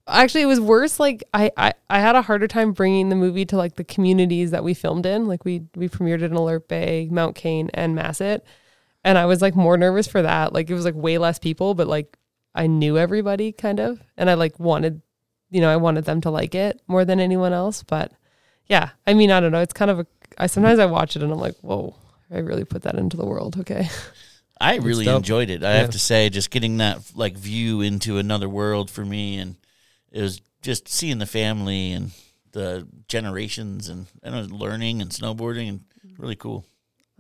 actually 0.08 0.42
it 0.42 0.48
was 0.48 0.60
worse. 0.60 1.00
Like 1.00 1.24
I, 1.34 1.52
I 1.58 1.74
I 1.90 2.00
had 2.00 2.16
a 2.16 2.22
harder 2.22 2.48
time 2.48 2.74
bringing 2.74 3.10
the 3.10 3.16
movie 3.16 3.46
to 3.46 3.58
like 3.58 3.76
the 3.76 3.84
communities 3.84 4.52
that 4.52 4.64
we 4.64 4.74
filmed 4.74 5.06
in. 5.06 5.28
Like 5.28 5.46
we 5.46 5.64
we 5.76 5.88
premiered 5.88 6.16
it 6.16 6.24
in 6.24 6.34
Alert 6.34 6.68
Bay, 6.68 7.08
Mount 7.10 7.36
Cain, 7.36 7.70
and 7.74 7.98
Masset, 7.98 8.42
and 9.04 9.18
I 9.18 9.26
was 9.26 9.42
like 9.42 9.56
more 9.56 9.78
nervous 9.78 10.08
for 10.08 10.22
that. 10.22 10.54
Like 10.54 10.70
it 10.70 10.74
was 10.74 10.86
like 10.86 10.96
way 10.96 11.18
less 11.18 11.40
people, 11.40 11.74
but 11.74 11.88
like 11.88 12.18
I 12.54 12.68
knew 12.68 12.98
everybody 12.98 13.52
kind 13.52 13.80
of, 13.80 14.02
and 14.18 14.30
I 14.30 14.36
like 14.36 14.60
wanted, 14.60 15.02
you 15.54 15.62
know, 15.62 15.70
I 15.70 15.78
wanted 15.78 16.06
them 16.06 16.20
to 16.22 16.30
like 16.32 16.56
it 16.56 16.82
more 16.88 17.06
than 17.06 17.20
anyone 17.20 17.54
else. 17.54 17.84
But 17.84 18.12
yeah, 18.68 18.90
I 19.08 19.14
mean, 19.14 19.32
I 19.32 19.40
don't 19.40 19.52
know. 19.52 19.62
It's 19.62 19.74
kind 19.74 19.92
of 19.92 20.00
a. 20.00 20.08
I 20.38 20.48
sometimes 20.48 20.80
I 20.80 20.88
watch 20.88 21.16
it 21.16 21.22
and 21.22 21.32
I'm 21.32 21.40
like, 21.40 21.56
whoa, 21.62 21.96
I 22.32 22.40
really 22.40 22.66
put 22.66 22.82
that 22.82 22.96
into 22.96 23.16
the 23.18 23.26
world. 23.26 23.58
Okay. 23.60 23.88
I 24.60 24.78
really 24.78 25.06
enjoyed 25.08 25.50
it. 25.50 25.64
I 25.64 25.74
Yeah. 25.74 25.78
have 25.82 25.90
to 25.92 26.00
say, 26.00 26.30
just 26.30 26.50
getting 26.50 26.78
that 26.78 27.00
like 27.16 27.38
view 27.38 27.82
into 27.82 28.18
another 28.18 28.48
world 28.50 28.90
for 28.90 29.06
me, 29.06 29.38
and 29.38 29.56
it 30.12 30.22
was 30.22 30.42
just 30.62 30.88
seeing 30.88 31.20
the 31.20 31.26
family 31.26 31.92
and 31.92 32.12
the 32.54 32.88
generations, 33.08 33.90
and 33.90 34.08
and 34.24 34.52
learning 34.52 35.02
and 35.02 35.12
snowboarding, 35.12 35.70
and 35.70 35.82
really 36.18 36.36
cool. 36.36 36.66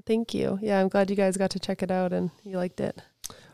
Thank 0.05 0.33
you. 0.33 0.59
Yeah, 0.61 0.81
I'm 0.81 0.89
glad 0.89 1.09
you 1.09 1.15
guys 1.15 1.37
got 1.37 1.51
to 1.51 1.59
check 1.59 1.81
it 1.81 1.91
out 1.91 2.13
and 2.13 2.31
you 2.43 2.57
liked 2.57 2.79
it. 2.79 3.01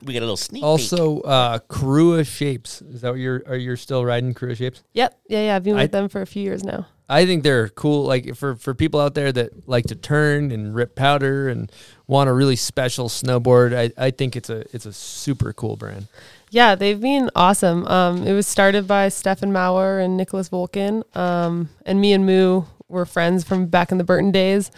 We 0.03 0.13
got 0.13 0.19
a 0.19 0.21
little 0.21 0.37
sneak. 0.37 0.61
peek. 0.61 0.65
Also, 0.65 1.21
uh, 1.21 1.59
Korua 1.69 2.25
Shapes. 2.25 2.81
Is 2.81 3.01
that 3.01 3.11
what 3.11 3.19
you're? 3.19 3.43
Are 3.45 3.55
you 3.55 3.75
still 3.75 4.05
riding 4.05 4.33
Korua 4.33 4.55
Shapes? 4.55 4.81
Yep. 4.93 5.19
Yeah, 5.27 5.43
yeah. 5.45 5.55
I've 5.55 5.63
been 5.63 5.77
I- 5.77 5.83
with 5.83 5.91
them 5.91 6.09
for 6.09 6.21
a 6.21 6.25
few 6.27 6.41
years 6.41 6.63
now. 6.63 6.87
I 7.11 7.25
think 7.25 7.41
they're 7.41 7.69
cool. 7.69 8.03
Like 8.03 8.35
for 8.35 8.55
for 8.55 8.75
people 8.75 8.99
out 8.99 9.15
there 9.15 9.31
that 9.31 9.67
like 9.67 9.85
to 9.87 9.95
turn 9.95 10.51
and 10.51 10.75
rip 10.75 10.95
powder 10.95 11.49
and 11.49 11.71
want 12.05 12.29
a 12.29 12.33
really 12.33 12.55
special 12.55 13.09
snowboard, 13.09 13.75
I, 13.75 14.05
I 14.05 14.11
think 14.11 14.35
it's 14.35 14.49
a 14.49 14.63
it's 14.75 14.85
a 14.85 14.93
super 14.93 15.51
cool 15.51 15.75
brand. 15.75 16.07
Yeah, 16.51 16.75
they've 16.75 16.99
been 17.01 17.31
awesome. 17.35 17.85
Um, 17.87 18.27
it 18.27 18.33
was 18.33 18.45
started 18.45 18.87
by 18.87 19.09
Stefan 19.09 19.51
Mauer 19.51 20.03
and 20.03 20.17
Nicholas 20.17 20.49
Volkin. 20.49 21.03
Um, 21.17 21.69
and 21.83 21.99
me 21.99 22.13
and 22.13 22.27
Moo 22.27 22.63
were 22.87 23.05
friends 23.07 23.43
from 23.43 23.65
back 23.67 23.91
in 23.91 23.97
the 23.97 24.03
Burton 24.03 24.31
days. 24.31 24.69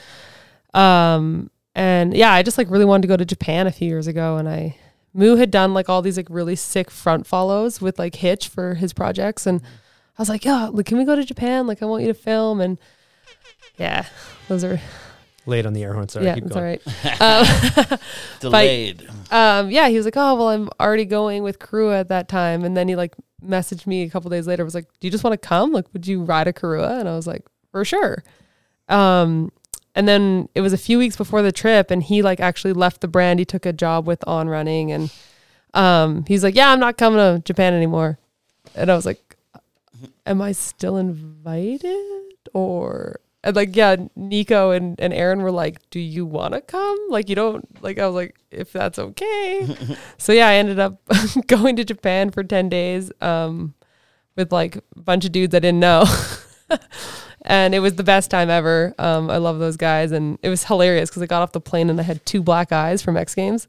Um, 0.74 1.52
and 1.76 2.16
yeah, 2.16 2.32
I 2.32 2.44
just 2.44 2.58
like 2.58 2.70
really 2.70 2.86
wanted 2.86 3.04
to 3.04 3.08
go 3.08 3.18
to 3.18 3.26
Japan 3.26 3.68
a 3.68 3.72
few 3.72 3.88
years 3.88 4.08
ago, 4.08 4.38
and 4.38 4.48
I 4.48 4.76
Moo 5.14 5.36
had 5.36 5.52
done 5.52 5.74
like 5.74 5.90
all 5.90 6.02
these 6.02 6.18
like 6.18 6.28
really 6.30 6.56
sick 6.56 6.90
front 6.90 7.28
follows 7.28 7.82
with 7.82 8.00
like 8.00 8.16
Hitch 8.16 8.48
for 8.48 8.76
his 8.76 8.94
projects, 8.94 9.46
and 9.46 9.62
I 9.62 10.22
was 10.22 10.30
like, 10.30 10.46
yeah, 10.46 10.68
like, 10.68 10.86
can 10.86 10.98
we 10.98 11.06
go 11.06 11.16
to 11.16 11.24
Japan? 11.24 11.68
Like, 11.68 11.82
I 11.82 11.86
want 11.86 12.04
you 12.04 12.08
to 12.10 12.14
film, 12.14 12.62
and 12.62 12.78
yeah, 13.78 14.06
those 14.48 14.64
are 14.64 14.80
Late 15.48 15.66
on 15.66 15.74
the 15.74 15.84
air 15.84 15.94
horn. 15.94 16.08
Sorry, 16.08 16.26
yeah, 16.26 16.36
keep 16.36 16.46
it's 16.46 16.56
all 16.56 16.62
right. 16.62 16.82
Um, 17.20 18.00
delayed. 18.40 19.08
um, 19.32 19.72
yeah, 19.72 19.90
he 19.90 19.98
was 19.98 20.06
like, 20.06 20.16
"Oh, 20.16 20.36
well, 20.36 20.50
I'm 20.50 20.70
already 20.80 21.06
going 21.06 21.42
with 21.42 21.58
Korua 21.58 22.02
at 22.02 22.10
that 22.10 22.28
time." 22.28 22.64
And 22.64 22.78
then 22.78 22.88
he 22.88 22.96
like 22.96 23.16
messaged 23.44 23.88
me 23.88 24.04
a 24.04 24.10
couple 24.10 24.30
days 24.30 24.46
later. 24.46 24.64
Was 24.64 24.76
like, 24.76 24.86
"Do 25.00 25.08
you 25.08 25.12
just 25.12 25.24
want 25.24 25.34
to 25.34 25.48
come? 25.48 25.72
Like, 25.72 25.86
would 25.94 26.06
you 26.06 26.24
ride 26.24 26.48
a 26.48 26.54
Korua?" 26.54 27.00
And 27.00 27.10
I 27.10 27.16
was 27.16 27.26
like, 27.26 27.44
"For 27.72 27.84
sure." 27.84 28.24
Um, 28.88 29.52
and 29.96 30.08
then 30.08 30.50
it 30.56 30.62
was 30.62 30.74
a 30.74 30.78
few 30.78 30.98
weeks 30.98 31.16
before 31.16 31.42
the 31.42 31.52
trip, 31.52 31.92
and 31.92 32.04
he 32.04 32.22
like 32.22 32.40
actually 32.40 32.74
left 32.74 33.02
the 33.02 33.08
brand. 33.08 33.40
He 33.40 33.46
took 33.46 33.66
a 33.66 33.74
job 33.74 34.08
with 34.08 34.24
On 34.28 34.48
Running, 34.48 34.92
and 34.92 35.12
um, 35.74 36.26
he's 36.28 36.44
like, 36.44 36.56
"Yeah, 36.56 36.72
I'm 36.72 36.80
not 36.80 36.98
coming 36.98 37.18
to 37.18 37.42
Japan 37.44 37.74
anymore." 37.74 38.20
And 38.76 38.92
I 38.92 38.96
was 38.96 39.06
like, 39.06 39.38
"Am 40.26 40.42
I 40.42 40.52
still 40.52 40.98
invited?" 40.98 42.38
Or 42.54 43.20
and 43.44 43.56
like, 43.56 43.76
yeah, 43.76 43.96
Nico 44.16 44.72
and, 44.72 45.00
and 45.00 45.14
Aaron 45.14 45.42
were 45.42 45.52
like, 45.52 45.90
Do 45.90 46.00
you 46.00 46.26
want 46.26 46.54
to 46.54 46.62
come? 46.62 46.98
Like, 47.10 47.28
you 47.28 47.36
don't, 47.36 47.82
like, 47.82 47.98
I 47.98 48.06
was 48.06 48.16
like, 48.16 48.36
If 48.52 48.72
that's 48.72 49.00
okay. 49.00 49.98
so, 50.18 50.32
yeah, 50.32 50.48
I 50.48 50.56
ended 50.56 50.80
up 50.80 51.02
going 51.48 51.76
to 51.78 51.84
Japan 51.84 52.30
for 52.30 52.44
10 52.44 52.70
days 52.70 53.12
um, 53.20 53.74
with 54.36 54.52
like 54.52 54.76
a 54.78 54.82
bunch 54.96 55.26
of 55.26 55.32
dudes 55.32 55.56
I 55.56 55.60
didn't 55.60 55.80
know. 55.80 56.06
and 57.44 57.74
it 57.74 57.80
was 57.80 57.96
the 57.96 58.04
best 58.04 58.30
time 58.30 58.50
ever. 58.50 58.94
Um, 59.00 59.30
I 59.30 59.38
love 59.38 59.60
those 59.60 59.78
guys. 59.78 60.12
And 60.12 60.38
it 60.42 60.50
was 60.50 60.64
hilarious 60.64 61.10
because 61.10 61.22
I 61.22 61.26
got 61.26 61.42
off 61.42 61.52
the 61.52 61.62
plane 61.62 61.90
and 61.90 62.00
I 62.00 62.04
had 62.04 62.26
two 62.26 62.42
black 62.42 62.72
eyes 62.72 63.02
from 63.02 63.18
X 63.18 63.34
Games. 63.36 63.68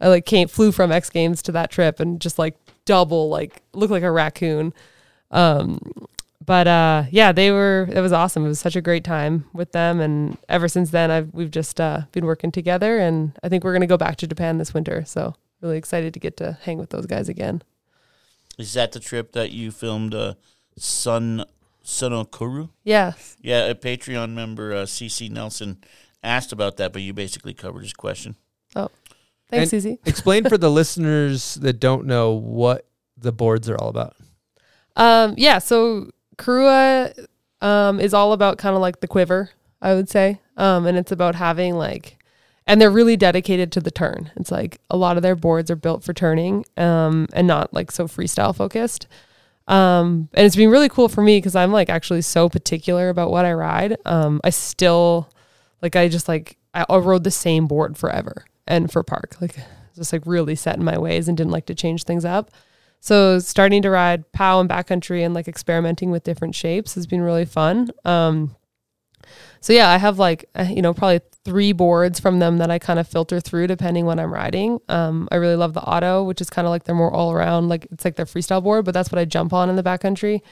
I 0.00 0.08
like 0.08 0.26
came, 0.26 0.48
flew 0.48 0.72
from 0.72 0.90
X 0.90 1.10
Games 1.10 1.42
to 1.42 1.52
that 1.52 1.70
trip 1.70 2.00
and 2.00 2.20
just 2.20 2.38
like 2.38 2.56
double, 2.84 3.28
like, 3.28 3.62
looked 3.72 3.92
like 3.92 4.02
a 4.02 4.10
raccoon. 4.10 4.72
Um, 5.30 5.80
but 6.44 6.66
uh, 6.66 7.04
yeah, 7.10 7.32
they 7.32 7.52
were. 7.52 7.88
It 7.92 8.00
was 8.00 8.12
awesome. 8.12 8.44
It 8.44 8.48
was 8.48 8.58
such 8.58 8.74
a 8.74 8.80
great 8.80 9.04
time 9.04 9.44
with 9.52 9.70
them, 9.72 10.00
and 10.00 10.36
ever 10.48 10.66
since 10.66 10.90
then, 10.90 11.10
I've 11.10 11.32
we've 11.32 11.50
just 11.50 11.80
uh, 11.80 12.02
been 12.10 12.24
working 12.26 12.50
together, 12.50 12.98
and 12.98 13.38
I 13.42 13.48
think 13.48 13.62
we're 13.62 13.74
gonna 13.74 13.86
go 13.86 13.98
back 13.98 14.16
to 14.16 14.26
Japan 14.26 14.58
this 14.58 14.74
winter. 14.74 15.04
So 15.04 15.34
really 15.60 15.76
excited 15.76 16.12
to 16.14 16.18
get 16.18 16.36
to 16.38 16.58
hang 16.62 16.78
with 16.78 16.90
those 16.90 17.06
guys 17.06 17.28
again. 17.28 17.62
Is 18.58 18.72
that 18.72 18.90
the 18.90 18.98
trip 18.98 19.32
that 19.32 19.52
you 19.52 19.70
filmed? 19.70 20.14
Uh, 20.14 20.34
Sun 20.76 21.44
Sonokuru. 21.84 22.70
Yeah, 22.84 23.12
Yeah, 23.40 23.66
a 23.66 23.74
Patreon 23.74 24.34
member, 24.34 24.72
uh, 24.72 24.82
CC 24.84 25.30
Nelson, 25.30 25.78
asked 26.22 26.52
about 26.52 26.76
that, 26.76 26.92
but 26.92 27.02
you 27.02 27.12
basically 27.12 27.54
covered 27.54 27.82
his 27.82 27.92
question. 27.92 28.36
Oh, 28.76 28.88
thanks, 29.48 29.72
And 29.72 29.82
Susie. 29.82 29.98
Explain 30.06 30.48
for 30.48 30.58
the 30.58 30.70
listeners 30.70 31.54
that 31.56 31.80
don't 31.80 32.06
know 32.06 32.32
what 32.32 32.86
the 33.16 33.32
boards 33.32 33.68
are 33.68 33.76
all 33.76 33.88
about. 33.88 34.16
Um, 34.96 35.34
yeah, 35.36 35.58
so 35.58 36.10
Korua 36.36 37.26
um, 37.60 38.00
is 38.00 38.14
all 38.14 38.32
about 38.32 38.58
kind 38.58 38.74
of 38.74 38.80
like 38.80 39.00
the 39.00 39.08
quiver, 39.08 39.50
I 39.80 39.94
would 39.94 40.08
say. 40.08 40.40
Um, 40.56 40.86
and 40.86 40.98
it's 40.98 41.12
about 41.12 41.34
having 41.34 41.74
like, 41.74 42.18
and 42.66 42.80
they're 42.80 42.90
really 42.90 43.16
dedicated 43.16 43.72
to 43.72 43.80
the 43.80 43.90
turn. 43.90 44.30
It's 44.36 44.50
like 44.50 44.80
a 44.90 44.96
lot 44.96 45.16
of 45.16 45.22
their 45.22 45.36
boards 45.36 45.70
are 45.70 45.76
built 45.76 46.04
for 46.04 46.12
turning 46.12 46.64
um, 46.76 47.26
and 47.32 47.46
not 47.46 47.72
like 47.72 47.90
so 47.90 48.06
freestyle 48.06 48.54
focused. 48.54 49.06
Um, 49.70 50.28
and 50.34 50.44
it's 50.44 50.56
been 50.56 50.68
really 50.68 50.88
cool 50.88 51.08
for 51.08 51.22
me 51.22 51.38
because 51.38 51.54
I'm 51.54 51.70
like 51.70 51.88
actually 51.88 52.22
so 52.22 52.48
particular 52.48 53.08
about 53.08 53.30
what 53.30 53.44
I 53.44 53.52
ride. 53.52 53.96
Um, 54.04 54.40
I 54.42 54.50
still 54.50 55.30
like 55.80 55.94
I 55.94 56.08
just 56.08 56.26
like 56.26 56.58
I, 56.74 56.84
rode 56.90 57.22
the 57.24 57.30
same 57.30 57.66
board 57.66 57.96
forever 57.96 58.44
and 58.66 58.90
for 58.90 59.02
park 59.02 59.36
like 59.40 59.56
just 59.94 60.12
like 60.12 60.22
really 60.26 60.56
set 60.56 60.76
in 60.76 60.84
my 60.84 60.98
ways 60.98 61.28
and 61.28 61.36
didn't 61.36 61.52
like 61.52 61.66
to 61.66 61.74
change 61.74 62.02
things 62.02 62.24
up. 62.24 62.50
So 62.98 63.38
starting 63.38 63.80
to 63.82 63.90
ride 63.90 64.30
POW 64.32 64.60
and 64.60 64.68
backcountry 64.68 65.24
and 65.24 65.34
like 65.34 65.48
experimenting 65.48 66.10
with 66.10 66.24
different 66.24 66.54
shapes 66.54 66.96
has 66.96 67.06
been 67.06 67.22
really 67.22 67.46
fun. 67.46 67.90
Um, 68.04 68.56
so 69.60 69.72
yeah, 69.72 69.88
I 69.88 69.98
have 69.98 70.18
like 70.18 70.46
uh, 70.54 70.66
you 70.68 70.82
know 70.82 70.92
probably 70.94 71.20
three 71.44 71.72
boards 71.72 72.20
from 72.20 72.38
them 72.38 72.58
that 72.58 72.70
I 72.70 72.78
kind 72.78 72.98
of 72.98 73.08
filter 73.08 73.40
through 73.40 73.66
depending 73.66 74.04
when 74.06 74.18
I'm 74.18 74.32
riding. 74.32 74.78
Um, 74.88 75.28
I 75.32 75.36
really 75.36 75.56
love 75.56 75.72
the 75.74 75.82
Otto, 75.82 76.24
which 76.24 76.40
is 76.40 76.50
kind 76.50 76.66
of 76.66 76.70
like 76.70 76.84
their 76.84 76.94
more 76.94 77.12
all 77.12 77.32
around 77.32 77.68
like 77.68 77.86
it's 77.90 78.04
like 78.04 78.16
their 78.16 78.26
freestyle 78.26 78.62
board, 78.62 78.84
but 78.84 78.92
that's 78.94 79.10
what 79.10 79.18
I 79.18 79.24
jump 79.24 79.52
on 79.52 79.70
in 79.70 79.76
the 79.76 79.82
backcountry. 79.82 80.42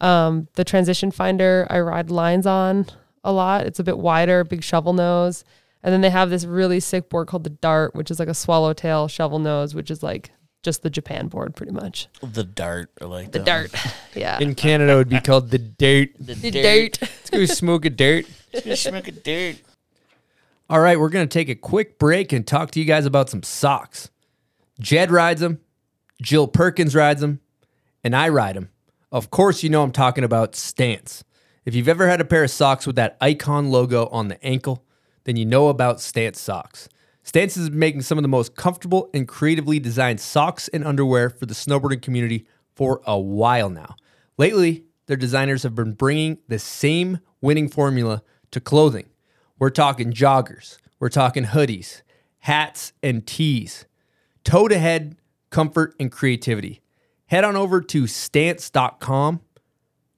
Um, 0.00 0.46
the 0.54 0.64
Transition 0.64 1.10
Finder 1.10 1.66
I 1.70 1.80
ride 1.80 2.10
lines 2.10 2.46
on 2.46 2.86
a 3.24 3.32
lot. 3.32 3.66
It's 3.66 3.80
a 3.80 3.84
bit 3.84 3.98
wider, 3.98 4.44
big 4.44 4.62
shovel 4.62 4.92
nose, 4.92 5.44
and 5.82 5.92
then 5.92 6.00
they 6.02 6.10
have 6.10 6.30
this 6.30 6.44
really 6.44 6.78
sick 6.80 7.08
board 7.08 7.26
called 7.26 7.44
the 7.44 7.50
Dart, 7.50 7.94
which 7.96 8.10
is 8.10 8.18
like 8.20 8.28
a 8.28 8.34
swallowtail 8.34 9.08
shovel 9.08 9.40
nose, 9.40 9.74
which 9.74 9.90
is 9.90 10.02
like 10.02 10.30
just 10.62 10.82
the 10.82 10.90
Japan 10.90 11.28
board, 11.28 11.54
pretty 11.56 11.72
much. 11.72 12.08
The 12.22 12.44
dart, 12.44 12.90
I 13.00 13.04
like 13.06 13.32
The 13.32 13.38
that 13.40 13.44
dart. 13.46 13.74
Yeah. 14.14 14.38
In 14.40 14.54
Canada, 14.54 14.92
it 14.92 14.96
would 14.96 15.08
be 15.08 15.20
called 15.20 15.50
the 15.50 15.58
dirt. 15.58 16.10
The, 16.18 16.34
The 16.34 16.50
dirt. 16.50 16.62
dirt. 16.62 17.00
Let's 17.02 17.30
go 17.30 17.44
smoke 17.46 17.84
a 17.84 17.90
dirt. 17.90 18.26
Smoke 18.54 19.08
a 19.08 19.12
dirt. 19.12 19.56
All 20.70 20.80
right, 20.80 20.98
we're 20.98 21.08
going 21.08 21.26
to 21.26 21.32
take 21.32 21.48
a 21.48 21.54
quick 21.54 21.98
break 21.98 22.32
and 22.32 22.46
talk 22.46 22.70
to 22.72 22.80
you 22.80 22.84
guys 22.84 23.06
about 23.06 23.30
some 23.30 23.42
socks. 23.42 24.10
Jed 24.80 25.10
rides 25.10 25.40
them, 25.40 25.60
Jill 26.20 26.46
Perkins 26.46 26.94
rides 26.94 27.20
them, 27.20 27.40
and 28.04 28.14
I 28.14 28.28
ride 28.28 28.56
them. 28.56 28.70
Of 29.10 29.30
course, 29.30 29.62
you 29.62 29.70
know 29.70 29.82
I'm 29.82 29.92
talking 29.92 30.24
about 30.24 30.54
Stance. 30.54 31.24
If 31.64 31.74
you've 31.74 31.88
ever 31.88 32.06
had 32.08 32.20
a 32.20 32.24
pair 32.24 32.44
of 32.44 32.50
socks 32.50 32.86
with 32.86 32.96
that 32.96 33.16
icon 33.20 33.70
logo 33.70 34.06
on 34.08 34.28
the 34.28 34.42
ankle, 34.44 34.84
then 35.24 35.36
you 35.36 35.44
know 35.44 35.68
about 35.68 36.00
Stance 36.00 36.40
socks. 36.40 36.88
Stance 37.22 37.56
is 37.56 37.70
making 37.70 38.02
some 38.02 38.16
of 38.16 38.22
the 38.22 38.28
most 38.28 38.54
comfortable 38.54 39.10
and 39.12 39.28
creatively 39.28 39.78
designed 39.78 40.20
socks 40.20 40.68
and 40.68 40.84
underwear 40.84 41.28
for 41.28 41.44
the 41.44 41.54
snowboarding 41.54 42.00
community 42.00 42.46
for 42.74 43.02
a 43.06 43.18
while 43.18 43.68
now. 43.68 43.96
Lately, 44.38 44.84
their 45.06 45.16
designers 45.16 45.62
have 45.62 45.74
been 45.74 45.92
bringing 45.92 46.38
the 46.48 46.58
same 46.58 47.20
winning 47.40 47.68
formula 47.68 48.22
to 48.50 48.60
clothing. 48.60 49.08
We're 49.58 49.70
talking 49.70 50.12
joggers, 50.12 50.78
we're 50.98 51.08
talking 51.08 51.44
hoodies, 51.44 52.02
hats, 52.40 52.92
and 53.02 53.26
tees. 53.26 53.84
Toe 54.44 54.68
to 54.68 54.78
head, 54.78 55.16
comfort, 55.50 55.94
and 56.00 56.10
creativity. 56.10 56.80
Head 57.26 57.44
on 57.44 57.56
over 57.56 57.80
to 57.82 58.06
stance.com 58.06 59.40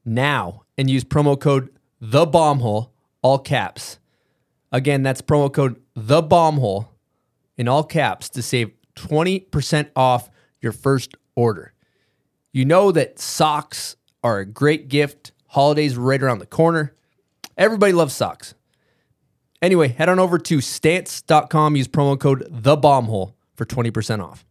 now 0.05 0.63
and 0.79 0.89
use 0.89 1.05
promo 1.05 1.39
code 1.39 1.71
the 2.01 2.27
bombhole, 2.27 2.91
all 3.23 3.39
caps. 3.39 3.99
Again, 4.73 5.03
that's 5.03 5.21
promo 5.21 5.53
code 5.53 5.81
the 5.95 6.23
bombhole 6.23 6.89
in 7.57 7.69
all 7.69 7.85
caps 7.85 8.29
to 8.31 8.43
save 8.43 8.71
20% 8.97 9.91
off 9.97 10.31
your 10.61 10.73
first 10.73 11.15
order. 11.35 11.75
You 12.53 12.65
know 12.65 12.93
that 12.93 13.19
socks 13.19 13.97
are 14.23 14.39
a 14.39 14.47
great 14.47 14.89
gift. 14.89 15.33
Holidays 15.49 15.97
right 15.97 16.23
around 16.23 16.39
the 16.39 16.47
corner. 16.47 16.95
Everybody 17.57 17.93
loves 17.93 18.15
socks. 18.15 18.55
Anyway, 19.63 19.89
head 19.89 20.09
on 20.09 20.19
over 20.19 20.39
to 20.39 20.61
stance.com, 20.61 21.77
use 21.77 21.89
promo 21.89 22.19
code 22.19 22.47
the 22.49 22.77
bombhole 22.77 23.35
for 23.55 23.67
20% 23.67 24.25
off. 24.25 24.45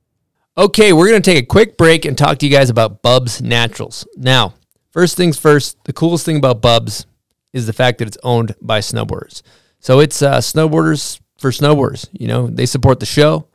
Okay, 0.58 0.94
we're 0.94 1.08
going 1.10 1.22
to 1.22 1.32
take 1.32 1.44
a 1.44 1.46
quick 1.46 1.78
break 1.78 2.06
and 2.06 2.18
talk 2.18 2.38
to 2.40 2.46
you 2.46 2.52
guys 2.52 2.70
about 2.70 3.02
Bubs 3.02 3.42
Naturals. 3.42 4.06
Now, 4.16 4.54
first 4.92 5.18
things 5.18 5.40
first, 5.40 5.84
the 5.86 5.94
coolest 5.94 6.26
thing 6.26 6.38
about 6.38 6.62
Bubs 6.62 7.06
is 7.54 7.66
the 7.66 7.74
fact 7.74 7.98
that 8.00 8.08
it's 8.08 8.18
owned 8.24 8.56
by 8.62 8.80
snowboarders. 8.80 9.42
So 9.80 10.00
it's 10.00 10.22
uh, 10.22 10.40
snowboarders 10.40 11.20
for 11.40 11.52
snowboarders. 11.52 12.08
You 12.12 12.28
know, 12.28 12.48
they 12.48 12.66
support 12.66 13.00
the 13.00 13.06
show. 13.06 13.48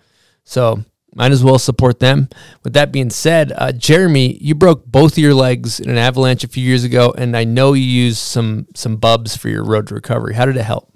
So 0.45 0.83
might 1.15 1.33
as 1.33 1.45
well 1.45 1.59
support 1.59 2.01
them. 2.01 2.29
With 2.63 2.73
that 2.75 2.93
being 2.93 3.11
said, 3.11 3.53
uh, 3.57 3.73
Jeremy, 3.73 4.39
you 4.41 4.55
broke 4.55 4.87
both 4.87 5.13
of 5.13 5.19
your 5.19 5.35
legs 5.35 5.81
in 5.81 5.91
an 5.91 5.99
avalanche 5.99 6.45
a 6.45 6.49
few 6.49 6.65
years 6.65 6.85
ago, 6.85 7.15
and 7.17 7.37
I 7.37 7.45
know 7.45 7.73
you 7.73 7.85
used 7.85 8.19
some 8.19 8.67
some 8.75 8.97
Bubs 8.97 9.37
for 9.37 9.49
your 9.49 9.65
road 9.65 9.89
to 9.89 9.95
recovery. 9.95 10.35
How 10.35 10.47
did 10.47 10.57
it 10.57 10.63
help? 10.63 10.95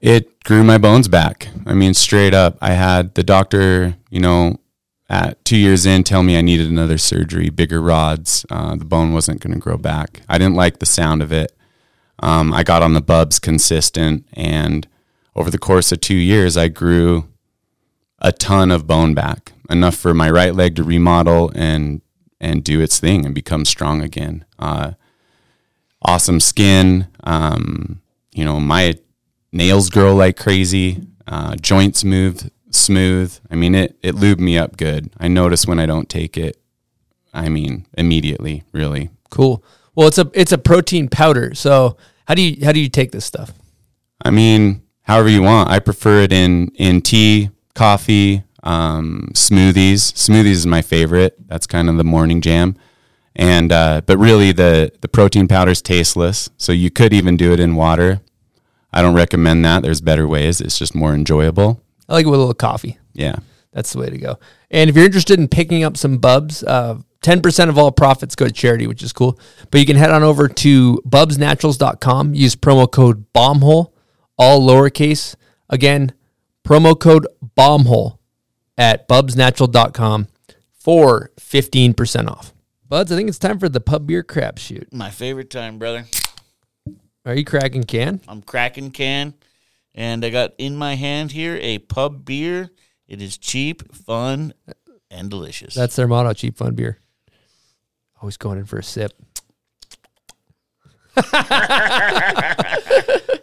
it 0.00 0.42
grew 0.44 0.64
my 0.64 0.78
bones 0.78 1.08
back. 1.08 1.48
I 1.66 1.74
mean, 1.74 1.94
straight 1.94 2.34
up. 2.34 2.56
I 2.60 2.72
had 2.72 3.14
the 3.14 3.22
doctor, 3.22 3.96
you 4.08 4.20
know, 4.20 4.56
at 5.08 5.44
two 5.44 5.56
years 5.56 5.86
in, 5.86 6.04
tell 6.04 6.22
me 6.22 6.38
I 6.38 6.40
needed 6.40 6.70
another 6.70 6.96
surgery, 6.96 7.50
bigger 7.50 7.82
rods. 7.82 8.46
Uh, 8.48 8.76
the 8.76 8.84
bone 8.84 9.12
wasn't 9.12 9.40
going 9.40 9.52
to 9.52 9.58
grow 9.58 9.76
back. 9.76 10.22
I 10.28 10.38
didn't 10.38 10.54
like 10.54 10.78
the 10.78 10.86
sound 10.86 11.20
of 11.22 11.32
it. 11.32 11.52
Um, 12.20 12.52
I 12.52 12.62
got 12.62 12.82
on 12.82 12.94
the 12.94 13.00
bubs 13.00 13.38
consistent, 13.38 14.26
and 14.34 14.86
over 15.34 15.50
the 15.50 15.58
course 15.58 15.90
of 15.90 16.00
two 16.00 16.16
years, 16.16 16.56
I 16.56 16.68
grew 16.68 17.28
a 18.20 18.32
ton 18.32 18.70
of 18.70 18.86
bone 18.86 19.14
back, 19.14 19.52
enough 19.68 19.96
for 19.96 20.14
my 20.14 20.30
right 20.30 20.54
leg 20.54 20.76
to 20.76 20.82
remodel 20.82 21.50
and 21.54 22.02
and 22.40 22.64
do 22.64 22.80
its 22.80 22.98
thing 22.98 23.26
and 23.26 23.34
become 23.34 23.64
strong 23.64 24.00
again. 24.00 24.44
Uh, 24.58 24.92
awesome 26.02 26.40
skin. 26.40 27.06
Um, 27.24 28.00
you 28.32 28.44
know, 28.44 28.58
my 28.58 28.98
nails 29.52 29.90
grow 29.90 30.14
like 30.14 30.36
crazy. 30.36 31.06
Uh, 31.26 31.54
joints 31.56 32.02
move 32.02 32.50
smooth. 32.70 33.38
I 33.50 33.56
mean, 33.56 33.74
it 33.74 33.96
it 34.02 34.14
lubed 34.14 34.40
me 34.40 34.58
up 34.58 34.76
good. 34.76 35.10
I 35.18 35.28
notice 35.28 35.66
when 35.66 35.78
I 35.78 35.86
don't 35.86 36.08
take 36.08 36.36
it. 36.36 36.56
I 37.32 37.48
mean, 37.48 37.86
immediately, 37.96 38.64
really. 38.72 39.10
Cool. 39.30 39.62
Well, 39.94 40.08
it's 40.08 40.18
a 40.18 40.30
it's 40.34 40.52
a 40.52 40.58
protein 40.58 41.08
powder. 41.08 41.54
So 41.54 41.96
how 42.26 42.34
do 42.34 42.42
you 42.42 42.64
how 42.64 42.72
do 42.72 42.80
you 42.80 42.88
take 42.88 43.12
this 43.12 43.24
stuff? 43.24 43.52
I 44.24 44.30
mean, 44.30 44.82
however 45.02 45.28
you 45.28 45.42
want. 45.42 45.70
I 45.70 45.78
prefer 45.78 46.22
it 46.22 46.32
in 46.32 46.68
in 46.74 47.02
tea, 47.02 47.50
coffee, 47.74 48.44
um, 48.62 49.30
smoothies. 49.34 50.12
Smoothies 50.12 50.46
is 50.46 50.66
my 50.66 50.82
favorite. 50.82 51.36
That's 51.48 51.66
kind 51.66 51.88
of 51.88 51.96
the 51.96 52.04
morning 52.04 52.40
jam. 52.40 52.76
And 53.36 53.72
uh, 53.72 54.02
but 54.04 54.18
really, 54.18 54.52
the 54.52 54.92
the 55.00 55.08
protein 55.08 55.48
powder 55.48 55.70
is 55.70 55.80
tasteless. 55.80 56.50
So 56.56 56.72
you 56.72 56.90
could 56.90 57.12
even 57.12 57.36
do 57.36 57.52
it 57.52 57.60
in 57.60 57.74
water. 57.74 58.20
I 58.92 59.02
don't 59.02 59.14
recommend 59.14 59.64
that. 59.64 59.82
There's 59.82 60.00
better 60.00 60.26
ways. 60.26 60.60
It's 60.60 60.78
just 60.78 60.94
more 60.94 61.14
enjoyable. 61.14 61.82
I 62.08 62.14
like 62.14 62.26
it 62.26 62.28
with 62.28 62.38
a 62.38 62.42
little 62.42 62.54
coffee. 62.54 62.98
Yeah. 63.12 63.36
That's 63.72 63.92
the 63.92 64.00
way 64.00 64.10
to 64.10 64.18
go. 64.18 64.38
And 64.70 64.90
if 64.90 64.96
you're 64.96 65.04
interested 65.04 65.38
in 65.38 65.46
picking 65.46 65.84
up 65.84 65.96
some 65.96 66.18
bubs, 66.18 66.64
uh, 66.64 66.98
10% 67.22 67.68
of 67.68 67.78
all 67.78 67.92
profits 67.92 68.34
go 68.34 68.46
to 68.46 68.52
charity, 68.52 68.86
which 68.86 69.02
is 69.02 69.12
cool. 69.12 69.38
But 69.70 69.78
you 69.78 69.86
can 69.86 69.96
head 69.96 70.10
on 70.10 70.22
over 70.22 70.48
to 70.48 71.02
bubsnaturals.com, 71.06 72.34
use 72.34 72.56
promo 72.56 72.90
code 72.90 73.32
BOMBHOLE, 73.32 73.92
all 74.38 74.66
lowercase. 74.66 75.36
Again, 75.68 76.12
promo 76.64 76.98
code 76.98 77.26
BOMBHOLE 77.56 78.18
at 78.78 79.08
bubsnatural.com 79.08 80.28
for 80.72 81.30
15% 81.38 82.28
off. 82.28 82.52
Buds, 82.88 83.12
I 83.12 83.16
think 83.16 83.28
it's 83.28 83.38
time 83.38 83.58
for 83.58 83.68
the 83.68 83.80
pub 83.80 84.06
beer 84.06 84.22
crap 84.22 84.58
shoot. 84.58 84.92
My 84.92 85.10
favorite 85.10 85.50
time, 85.50 85.78
brother. 85.78 86.06
Are 87.24 87.34
you 87.34 87.44
cracking 87.44 87.84
can? 87.84 88.20
I'm 88.26 88.42
cracking 88.42 88.90
can, 88.90 89.34
and 89.94 90.24
I 90.24 90.30
got 90.30 90.54
in 90.58 90.74
my 90.74 90.94
hand 90.94 91.32
here 91.32 91.58
a 91.60 91.78
pub 91.78 92.24
beer. 92.24 92.70
It 93.06 93.20
is 93.20 93.36
cheap, 93.36 93.94
fun, 93.94 94.54
and 95.10 95.28
delicious. 95.28 95.74
That's 95.74 95.96
their 95.96 96.08
motto, 96.08 96.32
cheap 96.32 96.56
fun 96.56 96.74
beer. 96.74 96.98
Always 98.22 98.36
going 98.36 98.58
in 98.58 98.64
for 98.64 98.78
a 98.78 98.82
sip. 98.82 99.12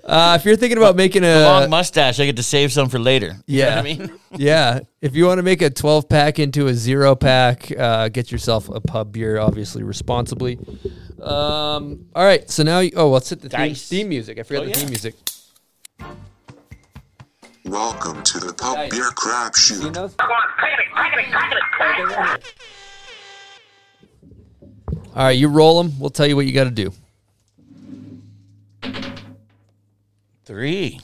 uh, 0.03 0.37
if 0.39 0.45
you're 0.45 0.55
thinking 0.55 0.77
about 0.77 0.95
making 0.95 1.23
a 1.23 1.43
long 1.43 1.69
mustache. 1.69 2.19
I 2.19 2.25
get 2.25 2.35
to 2.37 2.43
save 2.43 2.71
some 2.71 2.89
for 2.89 2.99
later. 2.99 3.35
You 3.45 3.61
know 3.63 3.67
Yeah. 3.67 3.75
what 3.75 3.77
I 3.79 3.81
mean? 3.83 4.19
yeah. 4.37 4.79
If 5.01 5.15
you 5.15 5.25
want 5.25 5.39
to 5.39 5.43
make 5.43 5.61
a 5.61 5.69
12 5.69 6.07
pack 6.09 6.39
into 6.39 6.67
a 6.67 6.73
zero 6.73 7.15
pack, 7.15 7.71
uh, 7.77 8.09
get 8.09 8.31
yourself 8.31 8.69
a 8.69 8.79
pub 8.79 9.11
beer, 9.11 9.37
obviously 9.39 9.83
responsibly. 9.83 10.57
Um, 11.21 12.05
all 12.15 12.23
right. 12.23 12.49
So 12.49 12.63
now, 12.63 12.79
you, 12.79 12.91
oh, 12.95 13.09
let's 13.09 13.29
hit 13.29 13.41
the 13.41 13.49
theme, 13.49 13.59
Dice. 13.59 13.87
theme 13.87 14.09
music. 14.09 14.39
I 14.39 14.43
forgot 14.43 14.61
Oh, 14.61 14.65
the 14.65 14.69
yeah. 14.71 14.75
theme 14.77 14.89
music. 14.89 15.15
Welcome 17.65 18.23
to 18.23 18.39
the 18.39 18.53
Pub 18.53 18.77
Nice. 18.77 18.91
Beer 18.91 19.09
Crap 19.13 19.53
You 19.57 19.61
Shoot. 19.61 19.93
know? 19.93 20.09
All 25.15 25.23
right. 25.25 25.31
You 25.31 25.49
roll 25.49 25.83
them. 25.83 25.99
We'll 25.99 26.09
tell 26.09 26.27
you 26.27 26.35
what 26.37 26.45
you 26.45 26.53
got 26.53 26.63
to 26.65 26.71
do. 26.71 26.91
Three. 30.47 31.01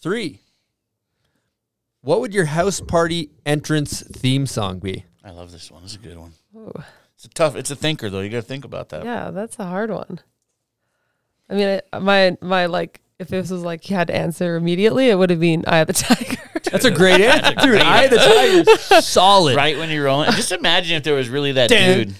Three. 0.00 0.38
What 2.00 2.20
would 2.20 2.32
your 2.32 2.44
house 2.44 2.80
party 2.80 3.30
entrance 3.44 4.02
theme 4.02 4.46
song 4.46 4.78
be? 4.78 5.04
I 5.24 5.32
love 5.32 5.50
this 5.50 5.68
one. 5.68 5.82
It's 5.82 5.96
a 5.96 5.98
good 5.98 6.16
one. 6.16 6.34
Ooh. 6.54 6.72
It's 7.16 7.24
a 7.24 7.28
tough. 7.30 7.56
It's 7.56 7.72
a 7.72 7.76
thinker 7.76 8.08
though. 8.08 8.20
You 8.20 8.28
got 8.28 8.36
to 8.36 8.42
think 8.42 8.64
about 8.64 8.90
that. 8.90 9.04
Yeah, 9.04 9.32
that's 9.32 9.58
a 9.58 9.64
hard 9.64 9.90
one. 9.90 10.20
I 11.50 11.54
mean, 11.54 11.80
I, 11.92 11.98
my 11.98 12.36
my 12.40 12.66
like, 12.66 13.00
if 13.18 13.26
this 13.26 13.50
was 13.50 13.62
like 13.64 13.90
you 13.90 13.96
had 13.96 14.06
to 14.06 14.14
answer 14.14 14.54
immediately, 14.54 15.10
it 15.10 15.18
would 15.18 15.30
have 15.30 15.40
been 15.40 15.64
"Eye 15.66 15.78
of 15.78 15.88
the 15.88 15.94
Tiger." 15.94 16.40
That's 16.70 16.84
a 16.84 16.90
great 16.92 17.20
answer, 17.20 17.52
dude. 17.56 17.80
I 17.80 18.06
the 18.06 18.64
Tiger," 18.86 19.00
solid. 19.02 19.56
Right 19.56 19.76
when 19.76 19.90
you're 19.90 20.04
rolling. 20.04 20.30
Just 20.30 20.52
imagine 20.52 20.96
if 20.96 21.02
there 21.02 21.16
was 21.16 21.28
really 21.28 21.50
that 21.50 21.68
dude. 21.68 22.14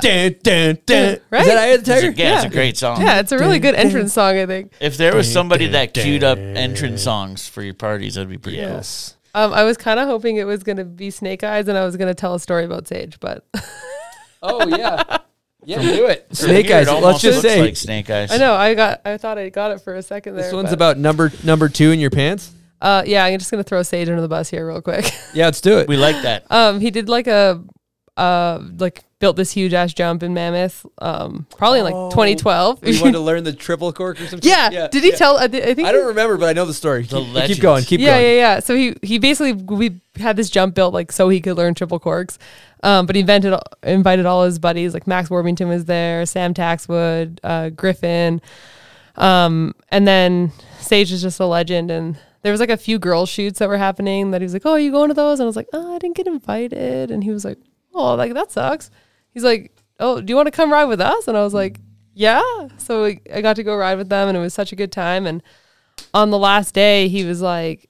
Dun, 0.00 0.36
dun, 0.42 0.78
dun. 0.86 1.18
Right? 1.30 1.40
Is 1.42 1.46
that 1.48 1.58
Eye 1.58 1.66
of 1.66 1.84
the 1.84 1.92
It's 1.92 2.02
a, 2.02 2.06
Tiger? 2.08 2.22
yeah, 2.22 2.36
it's 2.36 2.44
a 2.44 2.48
great 2.48 2.76
song. 2.78 3.00
yeah, 3.02 3.20
it's 3.20 3.32
a 3.32 3.38
really 3.38 3.58
good 3.58 3.74
entrance 3.74 4.12
song. 4.14 4.36
I 4.38 4.46
think. 4.46 4.72
If 4.80 4.96
there 4.96 5.14
was 5.14 5.30
somebody 5.30 5.66
that 5.68 5.92
queued 5.94 6.24
up 6.24 6.38
entrance 6.38 7.02
songs 7.02 7.46
for 7.48 7.62
your 7.62 7.74
parties, 7.74 8.14
that'd 8.14 8.28
be 8.30 8.38
pretty 8.38 8.58
Yes. 8.58 9.16
Um, 9.34 9.52
I 9.54 9.64
was 9.64 9.76
kind 9.78 9.98
of 9.98 10.06
hoping 10.08 10.36
it 10.36 10.44
was 10.44 10.62
gonna 10.62 10.84
be 10.84 11.10
Snake 11.10 11.42
Eyes, 11.44 11.66
and 11.68 11.76
I 11.78 11.84
was 11.84 11.96
gonna 11.96 12.14
tell 12.14 12.34
a 12.34 12.40
story 12.40 12.64
about 12.64 12.86
Sage, 12.88 13.18
but 13.20 13.46
Oh 14.42 14.66
yeah. 14.66 15.18
Yeah, 15.64 15.80
do 15.80 16.06
it. 16.06 16.26
Snake 16.34 16.70
Eyes. 16.70 16.88
It 16.88 16.92
Let's 16.94 17.20
just 17.20 17.42
looks 17.44 17.54
say 17.54 17.60
like 17.60 17.76
Snake 17.76 18.10
Eyes. 18.10 18.32
I 18.32 18.36
know 18.38 18.54
I 18.54 18.74
got 18.74 19.00
I 19.04 19.16
thought 19.16 19.38
I 19.38 19.48
got 19.48 19.70
it 19.70 19.80
for 19.80 19.94
a 19.94 20.02
second 20.02 20.34
there. 20.34 20.44
this 20.44 20.52
one's 20.52 20.70
but- 20.70 20.74
about 20.74 20.98
number 20.98 21.30
number 21.44 21.68
two 21.68 21.92
in 21.92 22.00
your 22.00 22.10
pants. 22.10 22.50
Uh, 22.80 23.04
yeah, 23.06 23.24
I'm 23.24 23.38
just 23.38 23.48
gonna 23.50 23.62
throw 23.62 23.82
Sage 23.84 24.08
under 24.08 24.20
the 24.20 24.26
bus 24.28 24.50
here 24.50 24.66
real 24.66 24.82
quick. 24.82 25.04
Yeah, 25.34 25.44
let's 25.44 25.60
do 25.60 25.78
it. 25.78 25.86
We 25.86 25.96
like 25.96 26.20
that. 26.22 26.44
um, 26.50 26.80
he 26.80 26.90
did 26.90 27.08
like 27.08 27.28
a 27.28 27.62
uh 28.16 28.60
like 28.78 29.04
built 29.18 29.36
this 29.36 29.52
huge 29.52 29.72
ass 29.72 29.94
jump 29.94 30.22
in 30.24 30.34
Mammoth, 30.34 30.84
um, 30.98 31.46
probably 31.56 31.78
in 31.78 31.84
like 31.84 31.94
Oh. 31.94 32.10
2012. 32.10 32.86
You 32.86 33.00
wanted 33.00 33.12
to 33.12 33.20
learn 33.30 33.44
the 33.44 33.52
triple 33.52 33.92
cork 33.92 34.20
or 34.20 34.26
something? 34.26 34.50
yeah. 34.50 34.88
Did 34.88 35.04
he 35.04 35.12
tell? 35.12 35.38
I, 35.38 35.46
thi- 35.46 35.62
I 35.62 35.74
think 35.74 35.86
I 35.86 35.92
don't 35.92 36.08
remember, 36.08 36.36
but 36.36 36.48
I 36.48 36.52
know 36.52 36.64
the 36.64 36.74
story. 36.74 37.04
The 37.04 37.22
keep, 37.22 37.46
keep 37.54 37.60
going. 37.60 37.84
Keep 37.84 38.00
yeah, 38.00 38.14
going. 38.16 38.22
yeah, 38.24 38.28
yeah. 38.32 38.54
Yeah. 38.54 38.60
So 38.60 38.74
he 38.74 38.96
he 39.02 39.18
basically 39.18 39.52
we 39.52 40.00
had 40.18 40.36
this 40.36 40.50
jump 40.50 40.74
built 40.74 40.92
like 40.92 41.12
so 41.12 41.28
he 41.28 41.40
could 41.40 41.56
learn 41.56 41.74
triple 41.74 42.00
corks. 42.00 42.38
Um, 42.82 43.06
but 43.06 43.14
he 43.14 43.20
invented 43.20 43.54
invited 43.84 44.26
all 44.26 44.42
his 44.44 44.58
buddies 44.58 44.92
like 44.92 45.06
Max 45.06 45.30
Worthington 45.30 45.68
was 45.68 45.84
there, 45.84 46.26
Sam 46.26 46.52
Taxwood, 46.52 47.38
uh, 47.44 47.68
Griffin, 47.70 48.40
um, 49.16 49.74
and 49.90 50.06
then 50.06 50.52
Sage 50.80 51.12
is 51.12 51.22
just 51.22 51.38
a 51.40 51.46
legend. 51.46 51.90
And 51.90 52.18
there 52.42 52.50
was 52.50 52.60
like 52.60 52.70
a 52.70 52.76
few 52.76 52.98
girl 52.98 53.24
shoots 53.26 53.60
that 53.60 53.68
were 53.68 53.78
happening 53.78 54.32
that 54.32 54.40
he 54.40 54.44
was 54.44 54.52
like, 54.52 54.62
"Oh, 54.66 54.72
are 54.72 54.80
you 54.80 54.90
going 54.90 55.08
to 55.08 55.14
those?" 55.14 55.38
And 55.38 55.44
I 55.44 55.46
was 55.46 55.56
like, 55.56 55.68
"Oh, 55.72 55.94
I 55.94 55.98
didn't 55.98 56.16
get 56.16 56.26
invited." 56.26 57.10
And 57.12 57.22
he 57.22 57.30
was 57.30 57.44
like, 57.44 57.58
"Oh, 57.94 58.14
like 58.14 58.34
that 58.34 58.50
sucks." 58.50 58.90
He's 59.30 59.44
like, 59.44 59.72
"Oh, 59.98 60.20
do 60.20 60.30
you 60.30 60.36
want 60.36 60.46
to 60.46 60.52
come 60.52 60.72
ride 60.72 60.84
with 60.86 61.00
us?" 61.00 61.28
And 61.28 61.36
I 61.36 61.42
was 61.42 61.54
like, 61.54 61.80
"Yeah." 62.14 62.42
So 62.78 63.04
we, 63.04 63.20
I 63.32 63.40
got 63.40 63.56
to 63.56 63.62
go 63.62 63.76
ride 63.76 63.98
with 63.98 64.08
them, 64.08 64.28
and 64.28 64.36
it 64.36 64.40
was 64.40 64.54
such 64.54 64.72
a 64.72 64.76
good 64.76 64.92
time. 64.92 65.26
And 65.26 65.42
on 66.14 66.30
the 66.30 66.38
last 66.38 66.74
day, 66.74 67.08
he 67.08 67.24
was 67.24 67.40
like, 67.42 67.88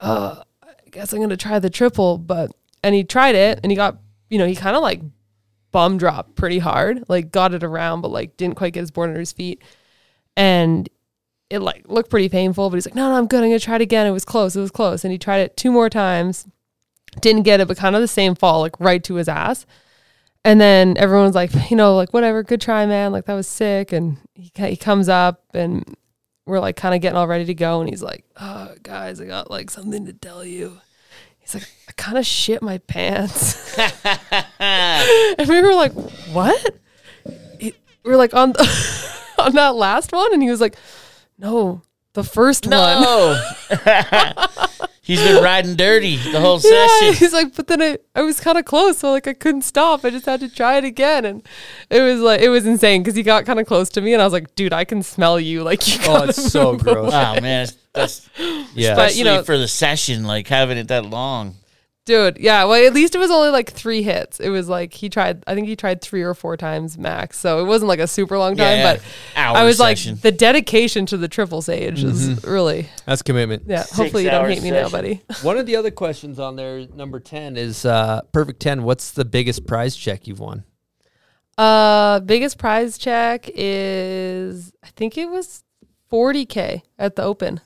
"Oh, 0.00 0.42
I 0.62 0.88
guess 0.90 1.12
I'm 1.12 1.20
gonna 1.20 1.36
try 1.36 1.58
the 1.58 1.70
triple," 1.70 2.18
but 2.18 2.50
and 2.82 2.94
he 2.94 3.04
tried 3.04 3.34
it, 3.34 3.60
and 3.62 3.72
he 3.72 3.76
got, 3.76 3.98
you 4.30 4.38
know, 4.38 4.46
he 4.46 4.54
kind 4.54 4.76
of 4.76 4.82
like 4.82 5.00
bum 5.72 5.98
dropped 5.98 6.36
pretty 6.36 6.60
hard, 6.60 7.04
like 7.08 7.32
got 7.32 7.52
it 7.54 7.64
around, 7.64 8.00
but 8.00 8.10
like 8.10 8.36
didn't 8.36 8.56
quite 8.56 8.72
get 8.72 8.80
his 8.80 8.90
board 8.90 9.08
under 9.08 9.20
his 9.20 9.32
feet, 9.32 9.62
and 10.36 10.88
it 11.50 11.58
like 11.60 11.84
looked 11.88 12.10
pretty 12.10 12.28
painful. 12.28 12.70
But 12.70 12.76
he's 12.76 12.86
like, 12.86 12.94
"No, 12.94 13.10
no, 13.10 13.16
I'm 13.16 13.26
good. 13.26 13.42
I'm 13.42 13.50
gonna 13.50 13.58
try 13.58 13.76
it 13.76 13.82
again." 13.82 14.06
It 14.06 14.12
was 14.12 14.24
close. 14.24 14.54
It 14.56 14.60
was 14.60 14.70
close, 14.70 15.04
and 15.04 15.12
he 15.12 15.18
tried 15.18 15.38
it 15.38 15.56
two 15.56 15.72
more 15.72 15.90
times, 15.90 16.46
didn't 17.20 17.42
get 17.42 17.60
it, 17.60 17.68
but 17.68 17.76
kind 17.76 17.94
of 17.94 18.02
the 18.02 18.08
same 18.08 18.34
fall, 18.34 18.60
like 18.60 18.78
right 18.78 19.02
to 19.04 19.14
his 19.14 19.28
ass. 19.28 19.66
And 20.44 20.60
then 20.60 20.96
everyone's 20.98 21.34
like, 21.34 21.50
you 21.70 21.76
know, 21.76 21.96
like 21.96 22.12
whatever, 22.12 22.42
good 22.42 22.60
try, 22.60 22.86
man. 22.86 23.12
Like 23.12 23.26
that 23.26 23.34
was 23.34 23.48
sick. 23.48 23.92
And 23.92 24.18
he 24.34 24.50
he 24.56 24.76
comes 24.76 25.08
up 25.08 25.42
and 25.54 25.96
we're 26.46 26.60
like 26.60 26.76
kind 26.76 26.94
of 26.94 27.00
getting 27.00 27.16
all 27.16 27.26
ready 27.26 27.46
to 27.46 27.54
go, 27.54 27.80
and 27.80 27.88
he's 27.88 28.02
like, 28.02 28.24
"Oh, 28.38 28.74
guys, 28.82 29.20
I 29.20 29.24
got 29.24 29.50
like 29.50 29.70
something 29.70 30.06
to 30.06 30.12
tell 30.12 30.44
you." 30.44 30.80
He's 31.38 31.54
like, 31.54 31.68
"I 31.88 31.92
kind 31.92 32.18
of 32.18 32.26
shit 32.26 32.62
my 32.62 32.78
pants," 32.78 33.78
and 34.58 35.48
we 35.48 35.62
were 35.62 35.74
like, 35.74 35.92
"What?" 36.32 36.80
He, 37.58 37.74
we 38.04 38.10
were 38.10 38.16
like 38.16 38.34
on 38.34 38.52
the, 38.52 39.32
on 39.38 39.52
that 39.54 39.74
last 39.74 40.12
one, 40.12 40.32
and 40.32 40.42
he 40.42 40.50
was 40.50 40.60
like, 40.60 40.76
"No, 41.38 41.82
the 42.12 42.24
first 42.24 42.66
one." 42.66 43.38
No. 45.06 45.14
He's 45.14 45.22
been 45.22 45.42
riding 45.44 45.76
dirty 45.76 46.16
the 46.16 46.40
whole 46.40 46.60
Yeah, 46.64 46.86
session. 46.86 47.14
he's 47.14 47.32
like, 47.32 47.54
but 47.54 47.66
then 47.66 47.82
I, 47.82 47.98
I 48.14 48.22
was 48.22 48.40
kind 48.40 48.56
of 48.58 48.64
close, 48.64 48.98
so 48.98 49.10
like 49.12 49.26
I 49.26 49.34
couldn't 49.34 49.62
stop. 49.62 50.04
I 50.04 50.10
just 50.10 50.24
had 50.26 50.40
to 50.40 50.48
try 50.48 50.76
it 50.78 50.84
again, 50.84 51.24
and 51.24 51.46
it 51.90 52.00
was 52.00 52.20
like 52.20 52.40
it 52.40 52.48
was 52.48 52.64
insane 52.66 53.02
because 53.02 53.14
he 53.14 53.22
got 53.22 53.44
kind 53.44 53.60
of 53.60 53.66
close 53.66 53.88
to 53.90 54.00
me, 54.00 54.12
and 54.14 54.22
I 54.22 54.24
was 54.24 54.32
like, 54.32 54.54
dude, 54.54 54.72
I 54.72 54.84
can 54.84 55.02
smell 55.02 55.38
you. 55.38 55.62
Like 55.62 55.86
you. 55.86 55.98
Oh, 56.06 56.24
it's 56.24 56.50
so 56.50 56.72
move 56.72 56.82
gross. 56.84 57.12
Wow, 57.12 57.38
man, 57.40 57.68
that's 57.92 58.28
Yeah. 58.74 58.94
But, 58.94 59.14
you 59.16 59.24
know- 59.24 59.42
for 59.42 59.58
the 59.58 59.68
session, 59.68 60.24
like 60.24 60.48
having 60.48 60.78
it 60.78 60.88
that 60.88 61.04
long. 61.06 61.56
Dude, 62.06 62.36
yeah. 62.38 62.64
Well, 62.64 62.86
at 62.86 62.92
least 62.92 63.14
it 63.14 63.18
was 63.18 63.30
only 63.30 63.48
like 63.48 63.70
three 63.72 64.02
hits. 64.02 64.38
It 64.38 64.50
was 64.50 64.68
like 64.68 64.92
he 64.92 65.08
tried. 65.08 65.42
I 65.46 65.54
think 65.54 65.68
he 65.68 65.74
tried 65.74 66.02
three 66.02 66.22
or 66.22 66.34
four 66.34 66.54
times 66.56 66.98
max. 66.98 67.38
So 67.38 67.60
it 67.60 67.64
wasn't 67.64 67.88
like 67.88 67.98
a 67.98 68.06
super 68.06 68.36
long 68.36 68.56
time. 68.56 68.78
Yeah, 68.78 68.94
but 68.94 69.02
hour 69.36 69.56
I 69.56 69.64
was 69.64 69.78
session. 69.78 70.14
like, 70.16 70.22
the 70.22 70.32
dedication 70.32 71.06
to 71.06 71.16
the 71.16 71.28
triple 71.28 71.62
sage 71.62 72.04
is 72.04 72.44
really. 72.44 72.90
That's 73.06 73.22
commitment. 73.22 73.62
Yeah. 73.66 73.84
Hopefully 73.90 74.24
you 74.24 74.30
don't 74.30 74.42
hour 74.42 74.50
hate 74.50 74.62
me 74.62 74.70
now, 74.70 74.90
buddy. 74.90 75.22
One 75.42 75.56
of 75.56 75.64
the 75.64 75.76
other 75.76 75.90
questions 75.90 76.38
on 76.38 76.56
there, 76.56 76.86
number 76.94 77.20
10, 77.20 77.56
is 77.56 77.86
uh, 77.86 78.20
perfect 78.32 78.60
10. 78.60 78.82
What's 78.82 79.12
the 79.12 79.24
biggest 79.24 79.66
prize 79.66 79.96
check 79.96 80.26
you've 80.26 80.40
won? 80.40 80.64
Uh, 81.56 82.20
biggest 82.20 82.58
prize 82.58 82.98
check 82.98 83.48
is 83.54 84.72
I 84.82 84.88
think 84.88 85.16
it 85.16 85.30
was 85.30 85.64
40k 86.12 86.82
at 86.98 87.16
the 87.16 87.22
Open. 87.22 87.60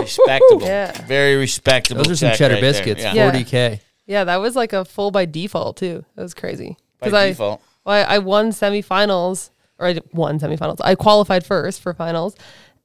Respectable. 0.00 0.62
Yeah. 0.62 0.92
Very 1.06 1.36
respectable. 1.36 2.02
Those 2.04 2.12
are 2.12 2.16
some 2.16 2.28
check 2.30 2.38
cheddar 2.38 2.54
right 2.54 2.60
there. 2.60 2.72
biscuits. 2.72 3.02
Yeah. 3.02 3.14
Yeah. 3.14 3.32
40K. 3.32 3.80
Yeah, 4.06 4.24
that 4.24 4.36
was 4.36 4.54
like 4.56 4.72
a 4.72 4.84
full 4.84 5.10
by 5.10 5.24
default 5.24 5.76
too. 5.78 6.04
That 6.14 6.22
was 6.22 6.34
crazy. 6.34 6.76
By 7.00 7.08
I, 7.08 7.28
default. 7.28 7.62
well, 7.84 7.94
I, 8.08 8.16
I 8.16 8.18
won 8.18 8.50
semifinals, 8.50 9.50
or 9.78 9.86
I 9.86 9.92
did- 9.94 10.08
won 10.12 10.38
semifinals. 10.38 10.78
I 10.82 10.94
qualified 10.94 11.44
first 11.46 11.80
for 11.80 11.94
finals, 11.94 12.36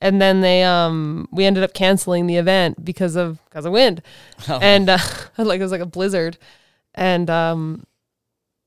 and 0.01 0.21
then 0.21 0.39
they 0.41 0.63
um 0.63 1.27
we 1.31 1.45
ended 1.45 1.63
up 1.63 1.73
canceling 1.73 2.25
the 2.27 2.37
event 2.37 2.83
because 2.85 3.15
of 3.17 3.43
because 3.45 3.65
of 3.65 3.73
wind, 3.73 4.01
Oh. 4.47 4.59
and 4.61 4.89
uh, 4.89 4.97
like 5.37 5.59
it 5.59 5.63
was 5.63 5.71
like 5.73 5.81
a 5.81 5.85
blizzard, 5.85 6.37
and 6.95 7.29
um 7.29 7.85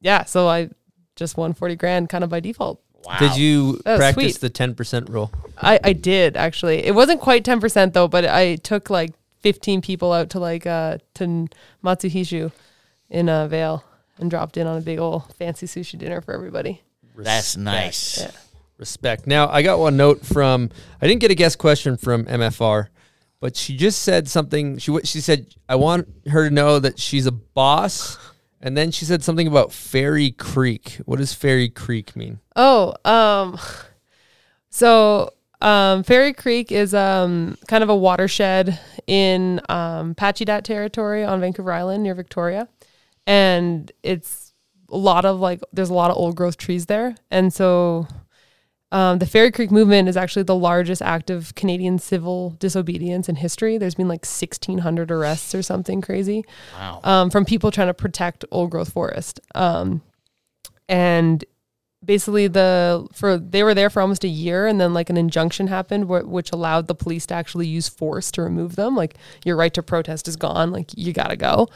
yeah, 0.01 0.25
so 0.25 0.47
I 0.49 0.69
just 1.17 1.37
won 1.39 1.55
forty 1.55 1.77
grand 1.77 2.09
kind 2.11 2.23
of 2.25 2.29
by 2.31 2.41
default. 2.41 2.83
Wow. 3.05 3.19
Did 3.19 3.37
you 3.37 3.81
That 3.85 3.93
was 3.93 3.99
practice 3.99 4.37
sweet. 4.37 4.41
the 4.41 4.51
10% 4.51 5.09
rule? 5.09 5.33
I 5.61 5.79
I 5.83 5.93
did 5.93 6.37
actually. 6.37 6.85
It 6.85 6.95
wasn't 6.95 7.21
quite 7.21 7.45
ten 7.45 7.61
percent 7.61 7.95
though, 7.95 8.09
but 8.09 8.25
I 8.25 8.57
took 8.57 8.91
like 8.91 9.13
fifteen 9.41 9.81
people 9.81 10.13
out 10.13 10.31
to 10.31 10.39
like 10.41 10.67
uh 10.67 10.99
to 11.15 11.49
Matsuhisa 11.85 12.53
in 13.11 13.29
uh, 13.29 13.47
Vail 13.49 13.85
and 14.19 14.31
dropped 14.31 14.57
in 14.57 14.67
on 14.67 14.79
a 14.79 14.81
big 14.81 14.99
old 14.99 15.35
fancy 15.37 15.67
sushi 15.67 15.99
dinner 15.99 16.21
for 16.21 16.33
everybody. 16.35 16.81
That's 17.17 17.57
nice. 17.57 18.21
Yeah. 18.21 18.31
Respect. 18.79 19.27
Now, 19.27 19.49
I 19.49 19.63
got 19.63 19.79
one 19.79 19.97
note 19.97 20.25
from, 20.25 20.71
I 21.01 21.07
didn't 21.07 21.21
get 21.21 21.31
a 21.31 21.35
guest 21.37 21.59
question 21.59 21.97
from 21.97 22.25
MFR, 22.25 22.89
but 23.39 23.55
she 23.55 23.77
just 23.77 24.03
said 24.03 24.27
something. 24.29 24.79
She, 24.79 24.91
w- 24.91 25.05
she 25.05 25.21
said, 25.21 25.55
I 25.69 25.77
want 25.77 26.09
her 26.29 26.49
to 26.49 26.55
know 26.55 26.79
that 26.81 26.99
she's 26.99 27.27
a 27.27 27.33
boss. 27.33 28.19
And 28.63 28.77
then 28.77 28.93
she 28.93 29.05
said 29.05 29.25
something 29.25 29.49
about 29.49 29.73
Fairy 29.73 30.31
Creek. 30.31 31.01
What 31.05 31.19
does 31.19 31.35
Fairy 31.35 31.69
Creek 31.69 32.15
mean? 32.15 32.39
Oh, 32.55 32.95
um, 33.05 33.59
so 34.71 35.31
um, 35.61 36.05
Fairy 36.05 36.33
Creek 36.33 36.71
is 36.71 36.95
um 36.95 37.59
kind 37.67 37.83
of 37.83 37.91
a 37.91 37.97
watershed 37.97 38.79
in 39.07 39.61
um 39.69 40.15
Pacheedaht 40.15 40.63
territory 40.63 41.25
on 41.25 41.41
Vancouver 41.41 41.73
Island 41.73 42.05
near 42.05 42.15
Victoria, 42.15 42.69
and 43.27 43.91
it's 44.03 44.53
a 44.89 44.97
lot 44.97 45.25
of 45.25 45.41
like 45.41 45.61
there's 45.73 45.91
a 45.91 45.95
lot 45.95 46.11
of 46.11 46.17
old 46.17 46.37
growth 46.37 46.57
trees 46.57 46.87
there, 46.87 47.17
and 47.31 47.53
so. 47.53 48.07
Um, 48.93 49.19
the 49.19 49.27
Fairy 49.27 49.51
Creek 49.51 49.71
movement 49.73 50.09
is 50.09 50.17
actually 50.17 50.43
the 50.45 50.55
largest 50.55 51.03
act 51.03 51.31
of 51.31 51.55
Canadian 51.57 51.99
civil 51.99 52.51
disobedience 52.61 53.29
in 53.29 53.37
history. 53.37 53.79
There's 53.79 53.95
been 53.97 54.07
like 54.07 54.25
1,600 54.25 55.11
arrests 55.11 55.55
or 55.55 55.63
something 55.63 56.01
crazy 56.03 56.45
Wow. 56.79 57.01
um, 57.03 57.31
from 57.31 57.45
people 57.47 57.71
trying 57.71 57.87
to 57.89 57.95
protect 57.95 58.45
old 58.51 58.71
growth 58.71 58.93
forest. 58.93 59.41
Um, 59.55 60.03
and 60.89 61.43
basically, 62.05 62.49
the 62.49 63.07
for 63.15 63.39
they 63.39 63.63
were 63.63 63.73
there 63.75 63.89
for 63.89 64.03
almost 64.03 64.25
a 64.25 64.29
year, 64.29 64.67
and 64.67 64.81
then 64.81 64.93
like 64.93 65.09
an 65.09 65.17
injunction 65.17 65.69
happened, 65.69 66.05
wh- 66.05 66.29
which 66.31 66.53
allowed 66.53 66.87
the 66.87 66.95
police 66.95 67.25
to 67.27 67.35
actually 67.35 67.67
use 67.67 67.89
force 67.89 68.31
to 68.33 68.43
remove 68.43 68.77
them. 68.77 68.95
Like 68.95 69.15
your 69.45 69.57
right 69.57 69.73
to 69.75 69.83
protest 69.83 70.29
is 70.29 70.37
gone. 70.37 70.71
Like 70.71 70.91
you 70.97 71.13
gotta 71.15 71.37
go. 71.37 71.69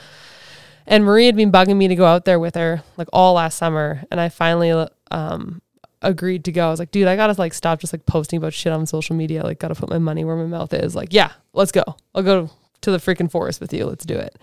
And 0.87 1.05
Marie 1.05 1.27
had 1.27 1.35
been 1.37 1.51
bugging 1.51 1.77
me 1.77 1.89
to 1.89 1.97
go 1.97 2.05
out 2.05 2.27
there 2.27 2.39
with 2.39 2.55
her 2.57 2.83
like 2.99 3.09
all 3.13 3.35
last 3.35 3.57
summer, 3.57 4.03
and 4.11 4.21
I 4.21 4.29
finally 4.29 4.87
um, 5.11 5.63
agreed 6.09 6.45
to 6.45 6.53
go. 6.53 6.69
I 6.69 6.71
was 6.71 6.79
like, 6.79 6.91
dude, 6.91 7.09
I 7.09 7.17
gotta 7.17 7.35
like 7.39 7.55
stop 7.55 7.81
just 7.81 7.93
like 7.93 8.07
posting 8.07 8.39
about 8.39 8.55
shit 8.55 8.73
on 8.73 8.87
social 8.87 9.17
media. 9.17 9.43
Like, 9.43 9.59
gotta 9.59 9.75
put 9.75 9.91
my 9.91 9.99
money 9.99 10.25
where 10.25 10.37
my 10.37 10.47
mouth 10.47 10.73
is. 10.73 10.95
Like, 10.95 11.13
yeah, 11.13 11.33
let's 11.53 11.73
go. 11.73 11.83
I'll 12.15 12.23
go 12.23 12.51
to 12.83 12.91
the 12.91 12.99
freaking 12.99 13.31
forest 13.31 13.61
with 13.61 13.73
you. 13.73 13.87
Let's 13.87 14.05
do 14.05 14.17
it. 14.17 14.39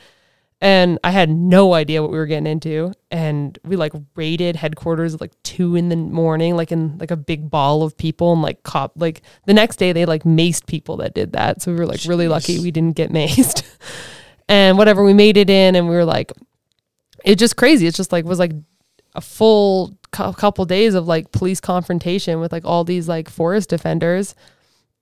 And 0.62 0.98
I 1.04 1.12
had 1.12 1.30
no 1.30 1.74
idea 1.74 2.02
what 2.02 2.10
we 2.10 2.18
were 2.18 2.26
getting 2.26 2.48
into. 2.48 2.94
And 3.12 3.60
we 3.66 3.76
like 3.76 3.92
raided 4.16 4.56
headquarters 4.56 5.14
at 5.14 5.20
like 5.20 5.34
two 5.44 5.76
in 5.76 5.90
the 5.90 5.98
morning, 5.98 6.56
like 6.56 6.72
in 6.72 6.98
like 7.00 7.12
a 7.12 7.18
big 7.18 7.50
ball 7.50 7.84
of 7.84 7.98
people 7.98 8.32
and 8.32 8.42
like 8.42 8.64
cop 8.64 8.94
like 8.96 9.24
the 9.46 9.54
next 9.54 9.76
day 9.76 9.92
they 9.92 10.06
like 10.06 10.24
maced 10.24 10.66
people 10.66 10.98
that 10.98 11.14
did 11.14 11.34
that. 11.34 11.62
So 11.62 11.74
we 11.74 11.78
were 11.78 11.86
like 11.86 12.02
really 12.06 12.30
lucky 12.30 12.60
we 12.60 12.72
didn't 12.72 12.96
get 12.96 13.12
maced. 13.12 13.64
and 14.48 14.78
whatever, 14.78 15.04
we 15.04 15.14
made 15.14 15.36
it 15.36 15.50
in 15.50 15.76
and 15.76 15.90
we 15.90 15.96
were 15.96 16.06
like 16.06 16.32
it's 17.26 17.40
just 17.40 17.58
crazy. 17.58 17.86
It's 17.86 17.98
just 17.98 18.12
like 18.12 18.24
was 18.24 18.40
like 18.40 18.54
a 19.16 19.22
full 19.22 19.98
cou- 20.12 20.34
couple 20.34 20.66
days 20.66 20.94
of 20.96 21.08
like 21.08 21.32
police 21.32 21.60
confrontation 21.60 22.40
with 22.40 22.52
like 22.52 22.66
all 22.66 22.84
these 22.84 23.08
like 23.08 23.30
forest 23.30 23.70
defenders. 23.70 24.36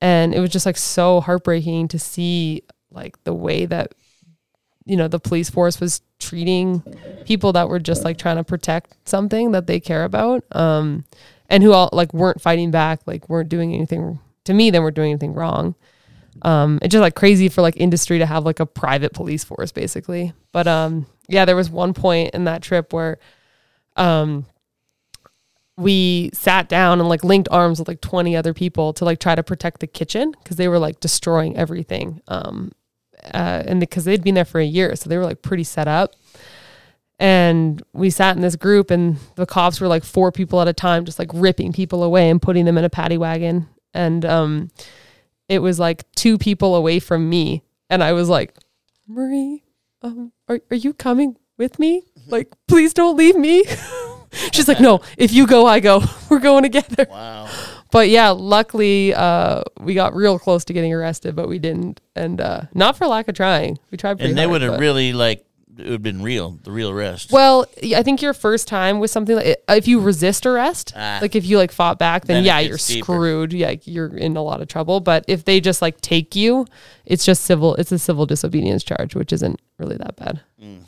And 0.02 0.34
it 0.34 0.40
was 0.40 0.50
just 0.50 0.66
like 0.66 0.78
so 0.78 1.22
heartbreaking 1.22 1.90
to 1.90 2.00
see 2.00 2.64
like 2.92 3.24
the 3.24 3.34
way 3.34 3.66
that 3.66 3.94
you 4.86 4.98
know 4.98 5.08
the 5.08 5.20
police 5.20 5.50
force 5.50 5.80
was 5.80 6.02
treating 6.20 6.84
people 7.26 7.54
that 7.54 7.70
were 7.70 7.80
just 7.80 8.04
like 8.04 8.18
trying 8.18 8.38
to 8.38 8.44
protect 8.44 8.96
something 9.06 9.52
that 9.52 9.68
they 9.68 9.80
care 9.80 10.04
about 10.04 10.44
um 10.56 11.06
and 11.50 11.64
who 11.64 11.72
all 11.72 11.90
like 11.94 12.14
weren't 12.14 12.42
fighting 12.42 12.72
back 12.72 13.00
like 13.06 13.28
weren't 13.30 13.50
doing 13.50 13.74
anything 13.74 14.20
to 14.44 14.54
me 14.54 14.70
then 14.70 14.82
weren't 14.82 14.96
doing 14.96 15.12
anything 15.12 15.34
wrong. 15.34 15.76
Um 16.42 16.80
it's 16.82 16.92
just 16.92 17.02
like 17.02 17.16
crazy 17.16 17.48
for 17.50 17.62
like 17.62 17.78
industry 17.78 18.20
to 18.20 18.26
have 18.26 18.44
like 18.44 18.60
a 18.60 18.66
private 18.66 19.14
police 19.14 19.44
force 19.44 19.72
basically. 19.72 20.34
But 20.52 20.68
um 20.68 21.06
yeah 21.28 21.46
there 21.46 21.56
was 21.56 21.70
one 21.70 21.94
point 21.94 22.34
in 22.34 22.46
that 22.46 22.64
trip 22.64 22.92
where 22.92 23.20
um 23.98 24.46
we 25.78 26.30
sat 26.34 26.70
down 26.70 27.00
and 27.00 27.10
like 27.10 27.24
linked 27.24 27.50
arms 27.50 27.80
with 27.80 27.88
like 27.88 28.02
20 28.02 28.36
other 28.36 28.54
people 28.54 28.94
to 28.94 29.06
like 29.06 29.20
try 29.20 29.36
to 29.36 29.44
protect 29.44 29.80
the 29.80 29.88
kitchen 29.88 30.32
because 30.32 30.58
they 30.58 30.68
were 30.68 30.80
like 30.80 31.00
destroying 31.00 31.58
everything 31.58 32.22
um 32.28 32.72
uh 33.34 33.64
and 33.66 33.80
because 33.80 34.06
they'd 34.06 34.24
been 34.24 34.36
there 34.36 34.46
for 34.46 34.60
a 34.60 34.66
year 34.66 34.96
so 34.96 35.10
they 35.10 35.18
were 35.18 35.26
like 35.26 35.42
pretty 35.42 35.64
set 35.64 35.88
up. 35.88 36.14
And 37.20 37.84
we 37.94 38.10
sat 38.10 38.36
in 38.36 38.42
this 38.42 38.56
group 38.56 38.90
and 38.90 39.18
the 39.36 39.46
cops 39.46 39.80
were 39.80 39.88
like 39.88 40.04
four 40.04 40.32
people 40.32 40.60
at 40.60 40.68
a 40.68 40.74
time 40.74 41.06
just 41.06 41.20
like 41.20 41.30
ripping 41.34 41.72
people 41.72 42.04
away 42.04 42.32
and 42.32 42.42
putting 42.42 42.66
them 42.66 42.80
in 42.80 42.84
a 42.84 42.90
paddy 42.90 43.18
wagon. 43.18 43.68
And 43.94 44.26
um 44.26 44.72
it 45.48 45.60
was 45.60 45.80
like 45.80 46.10
two 46.14 46.38
people 46.38 46.76
away 46.76 47.00
from 47.00 47.30
me. 47.30 47.64
And 47.90 48.04
i 48.04 48.14
was 48.14 48.30
like 48.30 48.56
marie 49.08 49.64
um 50.02 50.32
are, 50.48 50.62
are 50.72 50.78
you 50.78 50.94
coming 50.94 51.36
with 51.58 51.78
me 51.78 52.04
like 52.28 52.48
please 52.68 52.94
don't 52.94 53.18
leave 53.18 53.36
me 53.36 53.64
she's 54.54 54.68
like 54.68 54.80
no 54.80 55.02
if 55.18 55.32
you 55.34 55.46
go 55.48 55.66
i 55.66 55.80
go 55.80 56.02
we're 56.30 56.40
going 56.40 56.64
together 56.64 57.06
Wow. 57.10 57.50
but 57.92 58.10
yeah 58.10 58.30
luckily 58.30 59.14
uh 59.14 59.64
we 59.80 59.94
got 59.94 60.16
real 60.16 60.40
close 60.40 60.64
to 60.66 60.74
getting 60.74 60.94
arrested 60.94 61.36
but 61.36 61.48
we 61.50 61.60
didn't 61.60 62.00
and 62.16 62.40
uh 62.40 62.62
not 62.74 62.96
for 62.98 63.08
lack 63.08 63.28
of 63.28 63.36
trying 63.36 63.78
we 63.92 63.98
tried 63.98 64.16
pretty 64.18 64.30
And 64.30 64.38
they 64.38 64.44
hard, 64.44 64.52
would 64.52 64.62
have 64.62 64.74
but- 64.74 64.80
really 64.80 65.14
like 65.14 65.46
it 65.78 65.84
would 65.86 65.92
have 65.94 66.04
been 66.04 66.22
real, 66.22 66.60
the 66.64 66.70
real 66.72 66.90
arrest. 66.92 67.32
well, 67.32 67.66
I 67.96 68.04
think 68.04 68.22
your 68.22 68.34
first 68.34 68.68
time 68.68 69.00
with 69.00 69.10
something 69.10 69.38
like 69.38 69.64
if 69.70 69.88
you 69.88 70.02
resist 70.02 70.46
arrest, 70.46 70.92
Ah. 70.96 71.20
like 71.22 71.34
if 71.34 71.46
you 71.46 71.58
like 71.58 71.72
fought 71.72 71.98
back, 71.98 72.26
then, 72.26 72.36
Then 72.36 72.44
it 72.44 72.48
yeah, 72.48 72.60
you're 72.60 72.78
steeper. 72.78 73.06
screwed. 73.06 73.54
Yeah, 73.54 73.76
you're 73.86 74.16
in 74.16 74.36
a 74.36 74.44
lot 74.44 74.62
of 74.62 74.68
trouble. 74.68 75.00
But 75.00 75.24
if 75.30 75.46
they 75.46 75.60
just 75.62 75.82
like 75.82 76.00
take 76.02 76.36
you, 76.36 76.68
it's 77.06 77.26
just 77.26 77.46
civil. 77.46 77.76
It's 77.76 77.92
a 77.92 77.98
civil 77.98 78.26
disobedience 78.28 78.84
charge, 78.84 79.16
which 79.16 79.32
isn't 79.32 79.60
really 79.80 79.96
that 79.96 80.18
bad. 80.18 80.42
Mm. 80.62 80.84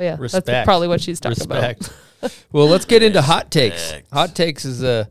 But 0.00 0.04
yeah, 0.06 0.16
Respect. 0.18 0.46
that's 0.46 0.64
probably 0.64 0.88
what 0.88 1.02
she's 1.02 1.20
talking 1.20 1.36
Respect. 1.36 1.92
about. 2.22 2.44
well, 2.52 2.66
let's 2.66 2.86
get 2.86 3.02
into 3.02 3.20
hot 3.20 3.50
takes. 3.50 3.92
Hot 4.10 4.34
takes 4.34 4.64
is 4.64 4.82
a 4.82 5.10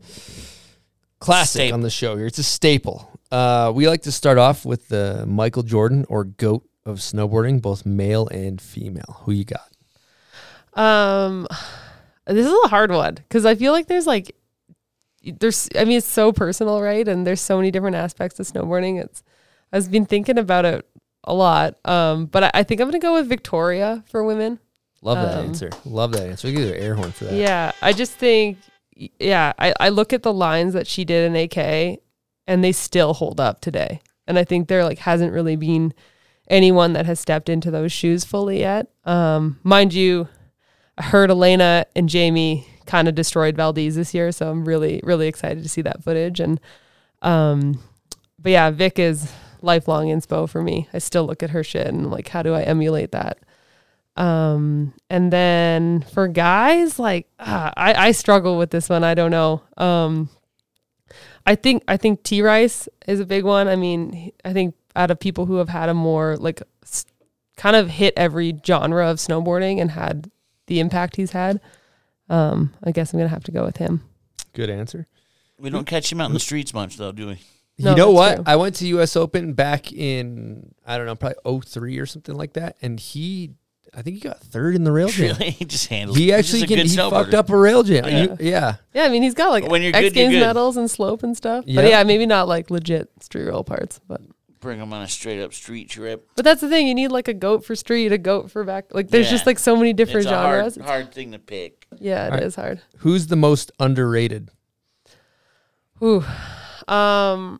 classic 1.20 1.60
Staple. 1.60 1.74
on 1.74 1.80
the 1.82 1.90
show 1.90 2.16
here. 2.16 2.26
It's 2.26 2.40
a 2.40 2.42
staple. 2.42 3.08
Uh, 3.30 3.70
we 3.72 3.86
like 3.86 4.02
to 4.02 4.10
start 4.10 4.36
off 4.36 4.66
with 4.66 4.88
the 4.88 5.24
Michael 5.28 5.62
Jordan 5.62 6.06
or 6.08 6.24
goat 6.24 6.68
of 6.84 6.96
snowboarding, 6.98 7.62
both 7.62 7.86
male 7.86 8.26
and 8.32 8.60
female. 8.60 9.18
Who 9.20 9.30
you 9.30 9.44
got? 9.44 9.70
Um, 10.74 11.46
this 12.26 12.44
is 12.44 12.52
a 12.64 12.68
hard 12.68 12.90
one 12.90 13.14
because 13.14 13.46
I 13.46 13.54
feel 13.54 13.70
like 13.70 13.86
there's 13.86 14.08
like 14.08 14.34
there's 15.22 15.68
I 15.78 15.84
mean 15.84 15.98
it's 15.98 16.06
so 16.08 16.32
personal, 16.32 16.82
right? 16.82 17.06
And 17.06 17.24
there's 17.24 17.40
so 17.40 17.56
many 17.58 17.70
different 17.70 17.94
aspects 17.94 18.40
of 18.40 18.46
snowboarding. 18.48 19.00
It's 19.00 19.22
I've 19.72 19.88
been 19.88 20.04
thinking 20.06 20.36
about 20.36 20.64
it 20.64 20.84
a 21.22 21.32
lot. 21.32 21.76
Um, 21.84 22.26
but 22.26 22.42
I, 22.42 22.50
I 22.54 22.62
think 22.64 22.80
I'm 22.80 22.88
gonna 22.88 22.98
go 22.98 23.14
with 23.14 23.28
Victoria 23.28 24.02
for 24.08 24.24
women. 24.24 24.58
Love 25.02 25.18
that 25.18 25.38
Um, 25.38 25.46
answer. 25.46 25.70
Love 25.84 26.12
that 26.12 26.28
answer. 26.28 26.48
We 26.48 26.52
give 26.54 26.62
you 26.68 26.74
an 26.74 26.80
air 26.80 26.94
horn 26.94 27.12
for 27.12 27.24
that. 27.24 27.34
Yeah, 27.34 27.72
I 27.80 27.92
just 27.92 28.12
think, 28.12 28.58
yeah, 29.18 29.52
I, 29.58 29.72
I 29.80 29.88
look 29.88 30.12
at 30.12 30.22
the 30.22 30.32
lines 30.32 30.74
that 30.74 30.86
she 30.86 31.04
did 31.04 31.30
in 31.30 31.36
AK 31.36 32.00
and 32.46 32.62
they 32.62 32.72
still 32.72 33.14
hold 33.14 33.40
up 33.40 33.60
today. 33.60 34.00
And 34.26 34.38
I 34.38 34.44
think 34.44 34.68
there 34.68 34.84
like 34.84 34.98
hasn't 34.98 35.32
really 35.32 35.56
been 35.56 35.94
anyone 36.48 36.92
that 36.92 37.06
has 37.06 37.18
stepped 37.20 37.48
into 37.48 37.70
those 37.70 37.92
shoes 37.92 38.24
fully 38.24 38.60
yet. 38.60 38.88
Um, 39.04 39.58
mind 39.62 39.94
you, 39.94 40.28
I 40.98 41.04
heard 41.04 41.30
Elena 41.30 41.86
and 41.96 42.08
Jamie 42.08 42.66
kind 42.86 43.08
of 43.08 43.14
destroyed 43.14 43.56
Valdez 43.56 43.94
this 43.94 44.12
year, 44.12 44.32
so 44.32 44.50
I'm 44.50 44.64
really, 44.64 45.00
really 45.04 45.28
excited 45.28 45.62
to 45.62 45.68
see 45.68 45.82
that 45.82 46.02
footage. 46.02 46.40
And 46.40 46.60
um, 47.22 47.80
but 48.38 48.52
yeah, 48.52 48.70
Vic 48.70 48.98
is 48.98 49.32
lifelong 49.62 50.06
inspo 50.08 50.48
for 50.48 50.62
me. 50.62 50.88
I 50.92 50.98
still 50.98 51.24
look 51.24 51.42
at 51.42 51.50
her 51.50 51.62
shit 51.62 51.86
and 51.86 52.06
I'm 52.06 52.10
like, 52.10 52.28
how 52.28 52.42
do 52.42 52.52
I 52.54 52.62
emulate 52.62 53.12
that? 53.12 53.38
Um, 54.16 54.92
and 55.08 55.32
then 55.32 56.02
for 56.12 56.28
guys, 56.28 56.98
like 56.98 57.28
ah, 57.38 57.72
I, 57.76 58.08
I 58.08 58.12
struggle 58.12 58.58
with 58.58 58.70
this 58.70 58.88
one. 58.88 59.04
I 59.04 59.14
don't 59.14 59.30
know. 59.30 59.62
Um, 59.76 60.28
I 61.46 61.54
think 61.54 61.84
I 61.88 61.96
think 61.96 62.22
T 62.22 62.42
Rice 62.42 62.88
is 63.06 63.20
a 63.20 63.26
big 63.26 63.44
one. 63.44 63.68
I 63.68 63.76
mean, 63.76 64.32
I 64.44 64.52
think 64.52 64.74
out 64.96 65.10
of 65.10 65.18
people 65.20 65.46
who 65.46 65.56
have 65.56 65.68
had 65.68 65.88
a 65.88 65.94
more 65.94 66.36
like 66.36 66.62
s- 66.82 67.06
kind 67.56 67.76
of 67.76 67.88
hit 67.88 68.12
every 68.16 68.58
genre 68.66 69.08
of 69.08 69.18
snowboarding 69.18 69.80
and 69.80 69.90
had 69.92 70.30
the 70.66 70.80
impact 70.80 71.16
he's 71.16 71.30
had, 71.30 71.60
um, 72.28 72.74
I 72.84 72.90
guess 72.92 73.12
I'm 73.12 73.18
gonna 73.20 73.28
have 73.30 73.44
to 73.44 73.52
go 73.52 73.64
with 73.64 73.78
him. 73.78 74.02
Good 74.52 74.68
answer. 74.70 75.06
we 75.58 75.70
don't 75.70 75.86
catch 75.86 76.10
him 76.12 76.20
out 76.20 76.26
in 76.26 76.34
the 76.34 76.40
streets 76.40 76.74
much, 76.74 76.96
though, 76.96 77.12
do 77.12 77.28
we? 77.28 77.38
No, 77.78 77.90
you 77.90 77.96
know 77.96 78.10
what? 78.10 78.34
true. 78.36 78.44
I 78.46 78.56
went 78.56 78.74
to 78.76 78.86
US 78.88 79.16
Open 79.16 79.54
back 79.54 79.92
in 79.92 80.74
I 80.86 80.98
don't 80.98 81.06
know, 81.06 81.14
probably 81.14 81.60
03 81.62 81.98
or 81.98 82.06
something 82.06 82.34
like 82.34 82.52
that, 82.54 82.76
and 82.82 83.00
he 83.00 83.52
I 83.94 84.02
think 84.02 84.14
he 84.16 84.20
got 84.20 84.38
third 84.40 84.74
in 84.76 84.84
the 84.84 84.92
rail 84.92 85.08
jam. 85.08 85.36
Really, 85.38 85.50
he 85.58 85.64
just 85.64 85.88
handled. 85.88 86.16
He 86.18 86.32
actually 86.32 86.60
just 86.66 86.72
can, 86.72 86.86
he 86.86 87.10
fucked 87.10 87.34
up 87.34 87.50
a 87.50 87.56
rail 87.56 87.82
jam. 87.82 88.04
Yeah. 88.04 88.22
You- 88.22 88.36
yeah. 88.40 88.76
Yeah, 88.94 89.04
I 89.04 89.08
mean 89.08 89.22
he's 89.22 89.34
got 89.34 89.50
like 89.50 89.66
When 89.68 89.82
you're 89.82 89.90
X 89.94 90.00
good, 90.04 90.16
you're 90.16 90.24
Games 90.30 90.34
good. 90.34 90.40
medals 90.46 90.76
and 90.76 90.90
slope 90.90 91.22
and 91.22 91.36
stuff. 91.36 91.64
Yeah. 91.66 91.82
But 91.82 91.90
yeah, 91.90 92.02
maybe 92.04 92.26
not 92.26 92.46
like 92.48 92.70
legit 92.70 93.10
street 93.20 93.44
roll 93.48 93.64
parts, 93.64 94.00
but. 94.06 94.20
Bring 94.60 94.78
him 94.78 94.92
on 94.92 95.00
a 95.00 95.08
straight 95.08 95.40
up 95.40 95.54
street 95.54 95.88
trip. 95.88 96.28
But 96.36 96.44
that's 96.44 96.60
the 96.60 96.68
thing. 96.68 96.86
You 96.86 96.94
need 96.94 97.08
like 97.08 97.28
a 97.28 97.32
goat 97.34 97.64
for 97.64 97.74
street, 97.74 98.12
a 98.12 98.18
goat 98.18 98.50
for 98.50 98.62
back. 98.62 98.92
Like 98.94 99.08
there's 99.08 99.30
just 99.30 99.46
like 99.46 99.58
so 99.58 99.74
many 99.74 99.94
different 99.94 100.26
it's 100.26 100.32
a 100.32 100.34
genres. 100.34 100.76
hard, 100.76 100.86
hard 100.86 101.14
thing 101.14 101.32
to 101.32 101.38
pick. 101.38 101.86
yeah, 101.98 102.36
it 102.36 102.42
is 102.42 102.58
Alright. 102.58 102.76
hard. 102.78 102.82
Who's 102.98 103.28
the 103.28 103.36
most 103.36 103.72
underrated? 103.80 104.50
Ooh, 106.02 106.22
um, 106.88 107.58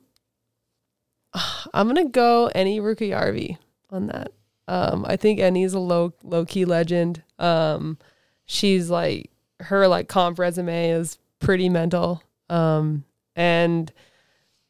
I'm 1.72 1.86
gonna 1.86 2.10
go 2.10 2.50
Enni 2.54 2.80
Rukajärvi 2.80 3.56
on 3.90 4.08
that. 4.08 4.32
Um, 4.70 5.04
I 5.08 5.16
think 5.16 5.40
Enni's 5.40 5.74
a 5.74 5.80
low 5.80 6.12
low 6.22 6.44
key 6.44 6.64
legend. 6.64 7.24
Um, 7.40 7.98
she's 8.46 8.88
like 8.88 9.30
her 9.58 9.88
like 9.88 10.08
comp 10.08 10.38
resume 10.38 10.90
is 10.90 11.18
pretty 11.40 11.68
mental. 11.68 12.22
Um, 12.48 13.04
and 13.34 13.92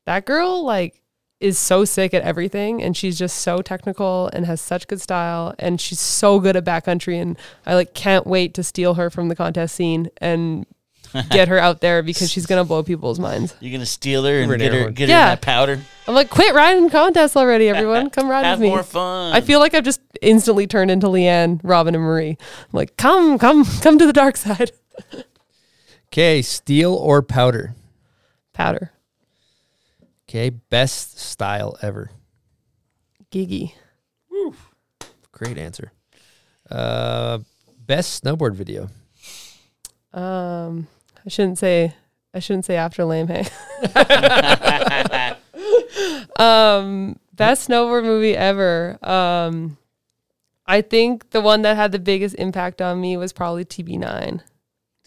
that 0.06 0.24
girl 0.24 0.64
like 0.64 1.02
is 1.38 1.58
so 1.58 1.84
sick 1.84 2.14
at 2.14 2.22
everything 2.22 2.82
and 2.82 2.96
she's 2.96 3.18
just 3.18 3.38
so 3.38 3.60
technical 3.60 4.30
and 4.32 4.46
has 4.46 4.60
such 4.60 4.86
good 4.86 5.00
style 5.00 5.54
and 5.58 5.80
she's 5.80 6.00
so 6.00 6.40
good 6.40 6.56
at 6.56 6.64
backcountry 6.64 7.20
and 7.20 7.38
I 7.66 7.74
like 7.74 7.94
can't 7.94 8.26
wait 8.26 8.54
to 8.54 8.62
steal 8.62 8.94
her 8.94 9.10
from 9.10 9.28
the 9.28 9.36
contest 9.36 9.74
scene 9.74 10.10
and 10.18 10.66
get 11.30 11.48
her 11.48 11.58
out 11.58 11.80
there 11.80 12.02
because 12.02 12.30
she's 12.32 12.46
gonna 12.46 12.64
blow 12.64 12.82
people's 12.82 13.18
minds. 13.18 13.54
You're 13.60 13.72
gonna 13.72 13.86
steal 13.86 14.24
her 14.24 14.34
and 14.40 14.44
Over 14.46 14.56
get 14.58 14.72
her 14.72 14.78
airhorn. 14.90 14.94
get 14.94 15.08
her 15.08 15.14
Yeah. 15.14 15.26
that 15.30 15.40
powder. 15.42 15.80
I'm 16.08 16.14
like, 16.14 16.30
quit 16.30 16.54
riding 16.54 16.90
contests 16.90 17.36
already, 17.36 17.68
everyone. 17.68 18.10
Come 18.10 18.28
ride 18.28 18.44
Have 18.44 18.58
with 18.58 18.62
me. 18.64 18.68
more 18.70 18.82
fun. 18.82 19.32
I 19.32 19.40
feel 19.40 19.58
like 19.60 19.74
I've 19.74 19.84
just 19.84 20.00
instantly 20.22 20.66
turned 20.66 20.90
into 20.90 21.06
Leanne, 21.06 21.60
Robin, 21.62 21.94
and 21.94 22.02
Marie. 22.02 22.30
I'm 22.40 22.68
like, 22.72 22.96
come, 22.96 23.38
come, 23.38 23.64
come 23.64 23.98
to 23.98 24.06
the 24.06 24.12
dark 24.12 24.36
side. 24.36 24.72
Okay, 26.12 26.42
steel 26.42 26.92
or 26.92 27.22
powder? 27.22 27.76
Powder. 28.52 28.90
Okay, 30.28 30.48
best 30.50 31.20
style 31.20 31.78
ever. 31.82 32.10
Gigi. 33.30 33.76
Great 35.30 35.56
answer. 35.56 35.92
Uh, 36.68 37.38
best 37.86 38.24
snowboard 38.24 38.54
video. 38.54 38.88
Um, 40.12 40.88
I 41.30 41.32
shouldn't 41.32 41.58
say 41.58 41.94
I 42.34 42.40
shouldn't 42.40 42.64
say 42.64 42.74
after 42.74 43.04
lame 43.04 43.28
hey. 43.28 43.46
um, 46.36 47.20
best 47.32 47.68
snowboard 47.68 48.02
movie 48.02 48.36
ever. 48.36 48.98
Um, 49.00 49.78
I 50.66 50.82
think 50.82 51.30
the 51.30 51.40
one 51.40 51.62
that 51.62 51.76
had 51.76 51.92
the 51.92 52.00
biggest 52.00 52.34
impact 52.34 52.82
on 52.82 53.00
me 53.00 53.16
was 53.16 53.32
probably 53.32 53.64
TB9. 53.64 54.40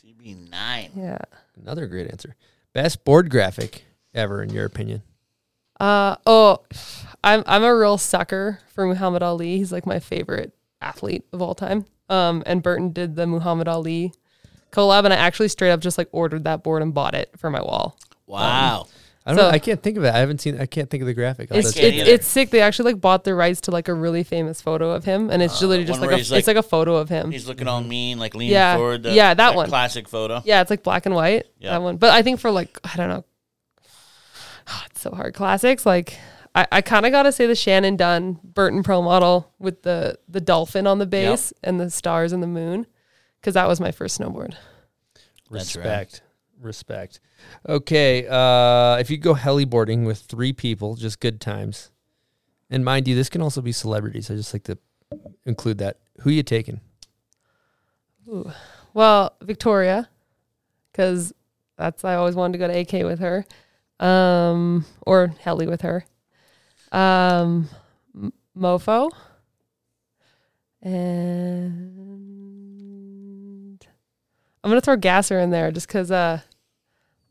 TB 0.01 0.49
nine. 0.49 0.91
Yeah. 0.95 1.17
Another 1.61 1.87
great 1.87 2.09
answer. 2.09 2.37
Best 2.71 3.03
board 3.03 3.29
graphic 3.29 3.83
ever, 4.13 4.41
in 4.41 4.49
your 4.49 4.63
opinion. 4.63 5.01
Uh 5.77 6.15
oh, 6.25 6.59
I'm 7.21 7.43
I'm 7.45 7.65
a 7.65 7.75
real 7.75 7.97
sucker 7.97 8.59
for 8.67 8.87
Muhammad 8.87 9.23
Ali. 9.23 9.57
He's 9.57 9.73
like 9.73 9.85
my 9.85 9.99
favorite 9.99 10.53
athlete 10.79 11.25
of 11.33 11.41
all 11.41 11.53
time. 11.53 11.83
Um, 12.07 12.43
and 12.45 12.63
Burton 12.63 12.93
did 12.93 13.17
the 13.17 13.27
Muhammad 13.27 13.67
Ali 13.67 14.13
collab, 14.73 15.05
and 15.05 15.13
I 15.13 15.17
actually 15.17 15.47
straight 15.47 15.71
up 15.71 15.79
just 15.79 15.97
like 15.97 16.09
ordered 16.11 16.43
that 16.43 16.63
board 16.63 16.81
and 16.81 16.93
bought 16.93 17.15
it 17.15 17.31
for 17.37 17.49
my 17.49 17.61
wall. 17.61 17.97
Wow. 18.27 18.87
I 19.25 19.31
don't 19.31 19.37
So- 19.37 19.43
know. 19.43 19.49
I 19.51 19.59
can't 19.59 19.81
think 19.81 19.95
of 19.97 20.03
it. 20.03 20.13
I 20.13 20.17
haven't 20.19 20.41
seen. 20.41 20.59
I 20.59 20.65
can't 20.65 20.89
think 20.89 20.99
of 21.01 21.07
the 21.07 21.13
graphic. 21.13 21.49
I'll 21.49 21.57
It's 21.57 21.67
have 21.69 21.75
to 21.75 21.79
can't 21.81 21.93
check 21.93 22.01
it's, 22.01 22.09
it 22.09 22.13
it's 22.13 22.27
sick. 22.27 22.49
They 22.49 22.59
actually 22.59 22.91
like 22.91 23.01
bought 23.01 23.23
the 23.23 23.33
rights 23.33 23.61
to 23.61 23.71
like 23.71 23.87
a 23.87 23.93
really 23.93 24.23
famous 24.23 24.61
photo 24.61 24.91
of 24.91 25.05
him, 25.05 25.29
and 25.29 25.41
it's 25.41 25.61
uh, 25.63 25.67
literally 25.67 25.85
just 25.87 26.01
like 26.01 26.11
a 26.11 26.17
he's 26.17 26.29
it's 26.29 26.47
like- 26.47 26.57
like 26.57 26.65
a 26.65 26.67
photo 26.67 26.97
of 26.97 27.07
him. 27.07 27.31
He's 27.31 27.47
looking 27.47 27.67
all 27.69 27.79
mm-hmm. 27.79 27.89
mean, 27.89 28.19
like 28.19 28.35
leaning 28.35 28.51
Yeah. 28.53 28.75
forward. 28.75 29.03
The, 29.03 29.13
Yeah, 29.13 29.33
that 29.33 29.55
one. 29.55 29.69
classic 29.69 30.09
photo. 30.09 30.41
Yeah, 30.43 30.59
it's 30.61 30.69
like 30.69 30.83
black 30.83 31.05
and 31.05 31.15
white. 31.15 31.45
Yeah. 31.57 31.71
That 31.71 31.81
one. 31.81 31.95
But 31.97 32.09
I 32.11 32.21
think 32.21 32.41
for 32.41 32.51
like 32.51 32.77
I 32.83 32.97
don't 32.97 33.07
know. 33.07 33.23
it's 34.87 35.01
so 35.01 35.11
hard. 35.11 35.33
Classics 35.33 35.85
like 35.85 36.17
I, 36.55 36.67
I 36.71 36.81
kind 36.81 37.05
of 37.05 37.11
got 37.11 37.23
to 37.23 37.31
say 37.31 37.47
the 37.47 37.55
Shannon 37.55 37.95
Dunn 37.95 38.39
Burton 38.43 38.83
Pro 38.83 39.01
model 39.01 39.51
with 39.57 39.83
the 39.83 40.17
the 40.27 40.41
dolphin 40.41 40.85
on 40.85 40.99
the 40.99 41.05
base 41.05 41.53
and 41.63 41.79
the 41.79 41.89
stars 41.89 42.31
and 42.33 42.43
the 42.43 42.47
moon, 42.47 42.85
because 43.43 43.55
that 43.55 43.67
was 43.67 43.81
my 43.81 43.91
first 43.91 44.17
snowboard. 44.21 44.55
That's 45.51 45.75
right. 45.75 45.83
Respect. 45.83 46.21
Respect. 46.61 47.19
Okay. 47.67 48.25
Uh, 48.25 48.95
if 48.99 49.11
you 49.11 49.17
go 49.17 49.35
heliboarding 49.35 50.05
with 50.05 50.19
three 50.19 50.53
people, 50.53 50.95
just 50.95 51.19
good 51.19 51.41
times. 51.41 51.91
And 52.69 52.85
mind 52.85 53.05
you, 53.05 53.15
this 53.15 53.27
can 53.27 53.41
also 53.41 53.61
be 53.61 53.73
celebrities. 53.73 54.31
I 54.31 54.35
just 54.35 54.53
like 54.53 54.63
to 54.63 54.77
include 55.45 55.79
that. 55.79 55.97
Who 56.21 56.29
you 56.29 56.41
taking? 56.41 56.79
Ooh. 58.29 58.49
Well, 58.93 59.35
Victoria, 59.41 60.07
because 60.91 61.33
that's 61.77 62.05
I 62.05 62.15
always 62.15 62.35
wanted 62.35 62.53
to 62.53 62.59
go 62.59 62.67
to 62.67 62.79
AK 62.79 63.05
with 63.05 63.19
her, 63.19 63.45
um, 63.99 64.85
or 65.05 65.35
heli 65.41 65.67
with 65.67 65.81
her. 65.81 66.05
Um, 66.93 67.67
M- 68.15 68.31
Mofo, 68.55 69.11
and 70.81 72.32
I'm 74.63 74.69
gonna 74.71 74.81
throw 74.81 74.95
Gasser 74.95 75.39
in 75.39 75.49
there 75.49 75.71
just 75.71 75.87
because 75.87 76.09
uh, 76.11 76.39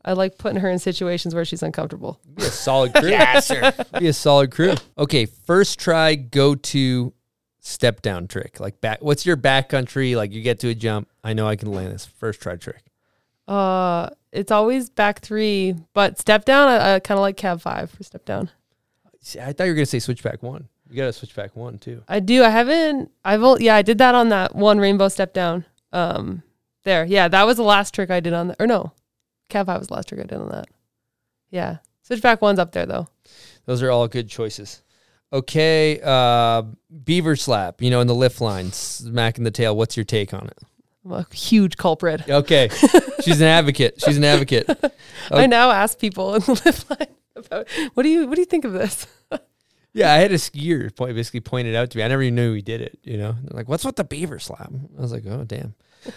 I 0.05 0.13
like 0.13 0.37
putting 0.37 0.59
her 0.59 0.69
in 0.69 0.79
situations 0.79 1.33
where 1.33 1.45
she's 1.45 1.63
uncomfortable. 1.63 2.19
Be 2.35 2.43
a 2.43 2.47
solid 2.47 2.93
crew. 2.93 3.09
Gasser. 3.09 3.73
Be 3.99 4.07
a 4.07 4.13
solid 4.13 4.51
crew. 4.51 4.75
Okay, 4.97 5.25
first 5.25 5.79
try 5.79 6.15
go 6.15 6.55
to 6.55 7.13
step 7.59 8.01
down 8.01 8.27
trick. 8.27 8.59
Like 8.59 8.81
back 8.81 9.01
what's 9.01 9.25
your 9.25 9.37
backcountry? 9.37 10.15
Like 10.15 10.31
you 10.31 10.41
get 10.41 10.59
to 10.59 10.69
a 10.69 10.75
jump. 10.75 11.09
I 11.23 11.33
know 11.33 11.47
I 11.47 11.55
can 11.55 11.71
land 11.71 11.91
this. 11.93 12.05
First 12.05 12.41
try 12.41 12.55
trick. 12.57 12.83
Uh, 13.47 14.09
it's 14.31 14.51
always 14.51 14.89
back 14.89 15.19
three, 15.19 15.75
but 15.93 16.19
step 16.19 16.45
down. 16.45 16.67
I, 16.69 16.95
I 16.95 16.99
kind 16.99 17.17
of 17.17 17.21
like 17.21 17.37
cab 17.37 17.61
five 17.61 17.89
for 17.91 18.03
step 18.03 18.25
down. 18.25 18.49
See, 19.21 19.39
I 19.39 19.53
thought 19.53 19.65
you 19.65 19.71
were 19.71 19.75
gonna 19.75 19.85
say 19.85 19.99
switchback 19.99 20.43
one. 20.43 20.67
You 20.89 20.97
gotta 20.97 21.13
switchback 21.13 21.55
one 21.55 21.77
too. 21.79 22.03
I 22.07 22.19
do. 22.19 22.43
I 22.43 22.49
haven't. 22.49 23.09
I've. 23.25 23.41
al- 23.41 23.61
Yeah, 23.61 23.75
I 23.75 23.81
did 23.81 23.97
that 23.97 24.15
on 24.15 24.29
that 24.29 24.55
one 24.55 24.79
rainbow 24.79 25.07
step 25.07 25.33
down. 25.33 25.65
Um, 25.91 26.43
there. 26.83 27.05
Yeah, 27.05 27.27
that 27.27 27.45
was 27.45 27.57
the 27.57 27.63
last 27.63 27.93
trick 27.93 28.09
I 28.09 28.19
did 28.19 28.33
on 28.33 28.49
that. 28.49 28.57
Or 28.59 28.67
no, 28.67 28.91
cab 29.49 29.65
five 29.67 29.79
was 29.79 29.87
the 29.87 29.93
last 29.95 30.09
trick 30.09 30.21
I 30.21 30.23
did 30.23 30.37
on 30.39 30.49
that. 30.49 30.67
Yeah, 31.49 31.77
switchback 32.01 32.41
one's 32.41 32.59
up 32.59 32.71
there 32.71 32.85
though. 32.85 33.07
Those 33.65 33.81
are 33.81 33.91
all 33.91 34.07
good 34.07 34.29
choices. 34.29 34.81
Okay, 35.31 35.99
uh, 36.03 36.63
beaver 37.03 37.35
slap. 37.35 37.81
You 37.81 37.89
know, 37.89 38.01
in 38.01 38.07
the 38.07 38.15
lift 38.15 38.39
line, 38.41 38.71
smacking 38.71 39.43
the 39.43 39.51
tail. 39.51 39.75
What's 39.75 39.97
your 39.97 40.03
take 40.03 40.33
on 40.33 40.47
it? 40.47 40.59
I'm 41.05 41.11
a 41.11 41.27
huge 41.33 41.75
culprit. 41.77 42.29
Okay, 42.29 42.69
she's 43.23 43.41
an 43.41 43.47
advocate. 43.47 44.01
She's 44.01 44.17
an 44.17 44.23
advocate. 44.23 44.69
I 45.31 45.47
now 45.47 45.71
ask 45.71 45.97
people 45.99 46.35
in 46.35 46.41
the 46.41 46.61
lift 46.65 46.89
line 46.89 47.07
about 47.35 47.67
what 47.93 48.03
do 48.03 48.09
you 48.09 48.27
what 48.27 48.35
do 48.35 48.41
you 48.41 48.45
think 48.45 48.65
of 48.65 48.73
this? 48.73 49.07
Yeah, 49.95 50.11
I 50.11 50.17
had 50.17 50.31
a 50.31 50.37
skier 50.37 50.93
point, 50.95 51.15
basically 51.15 51.41
pointed 51.41 51.75
out 51.75 51.91
to 51.91 51.97
me. 51.99 52.03
I 52.03 52.07
never 52.07 52.23
even 52.23 52.33
knew 52.33 52.53
he 52.53 52.63
did 52.63 52.81
it. 52.81 52.97
You 53.03 53.17
know, 53.17 53.33
They're 53.43 53.55
like, 53.55 53.69
"What's 53.69 53.85
with 53.85 53.95
the 53.95 54.03
beaver 54.03 54.39
slap?" 54.39 54.71
I 54.97 54.99
was 55.01 55.11
like, 55.11 55.23
"Oh, 55.27 55.43
damn." 55.43 55.75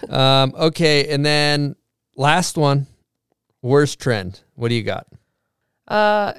Um, 0.08 0.54
okay, 0.56 1.08
and 1.08 1.24
then 1.24 1.76
last 2.16 2.56
one, 2.56 2.86
worst 3.62 3.98
trend. 3.98 4.40
What 4.54 4.68
do 4.68 4.74
you 4.74 4.82
got? 4.82 5.06
Uh, 5.86 6.34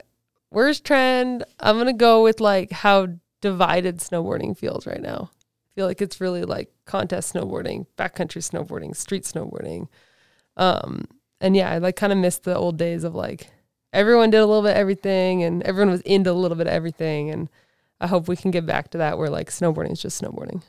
worst 0.51 0.84
trend. 0.84 1.43
I'm 1.59 1.77
gonna 1.77 1.93
go 1.93 2.24
with 2.24 2.40
like 2.40 2.72
how 2.72 3.08
divided 3.42 3.98
snowboarding 4.00 4.58
feels 4.58 4.88
right 4.88 5.01
now. 5.01 5.32
I 5.32 5.69
feel 5.76 5.85
like 5.85 6.01
it's 6.01 6.19
really 6.19 6.43
like 6.43 6.72
contest 6.85 7.34
snowboarding, 7.34 7.85
backcountry 7.98 8.42
snowboarding, 8.42 8.95
street 8.95 9.24
snowboarding. 9.24 9.88
Um, 10.56 11.06
and 11.40 11.56
yeah, 11.56 11.72
I 11.72 11.77
like 11.77 11.95
kind 11.95 12.11
of 12.11 12.17
missed 12.17 12.43
the 12.43 12.56
old 12.56 12.77
days 12.77 13.03
of 13.03 13.14
like 13.14 13.51
everyone 13.93 14.32
did 14.32 14.40
a 14.40 14.45
little 14.45 14.64
bit 14.64 14.72
of 14.72 14.77
everything 14.77 15.43
and 15.43 15.64
everyone 15.64 15.92
was 15.92 16.01
into 16.01 16.32
a 16.32 16.34
little 16.34 16.58
bit 16.58 16.67
of 16.67 16.74
everything. 16.74 17.30
And 17.30 17.50
I 18.01 18.08
hope 18.08 18.27
we 18.27 18.35
can 18.35 18.51
get 18.51 18.66
back 18.66 18.92
to 18.92 18.98
that 19.00 19.17
where 19.17 19.30
like 19.30 19.50
snowboarding 19.50 19.92
is 19.92 20.01
just 20.01 20.22
snowboarding. 20.22 20.64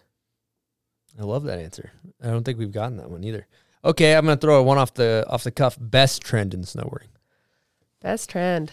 I 1.19 1.25
love 1.25 1.45
that 1.45 1.59
answer. 1.59 1.91
I 2.23 2.29
don't 2.29 2.45
think 2.45 2.59
we've 2.59 2.73
gotten 2.73 2.97
that 2.99 3.11
one 3.11 3.25
either. 3.25 3.47
Okay, 3.85 4.15
I'm 4.15 4.25
gonna 4.25 4.37
throw 4.37 4.61
a 4.61 4.63
one 4.63 4.79
off 4.79 4.95
the 4.95 5.25
off 5.29 5.45
the 5.45 5.51
cuff. 5.51 5.77
Best 5.81 6.23
trend 6.23 6.55
in 6.55 6.63
snowboarding. 6.63 7.09
Best 8.01 8.31
trend. 8.31 8.73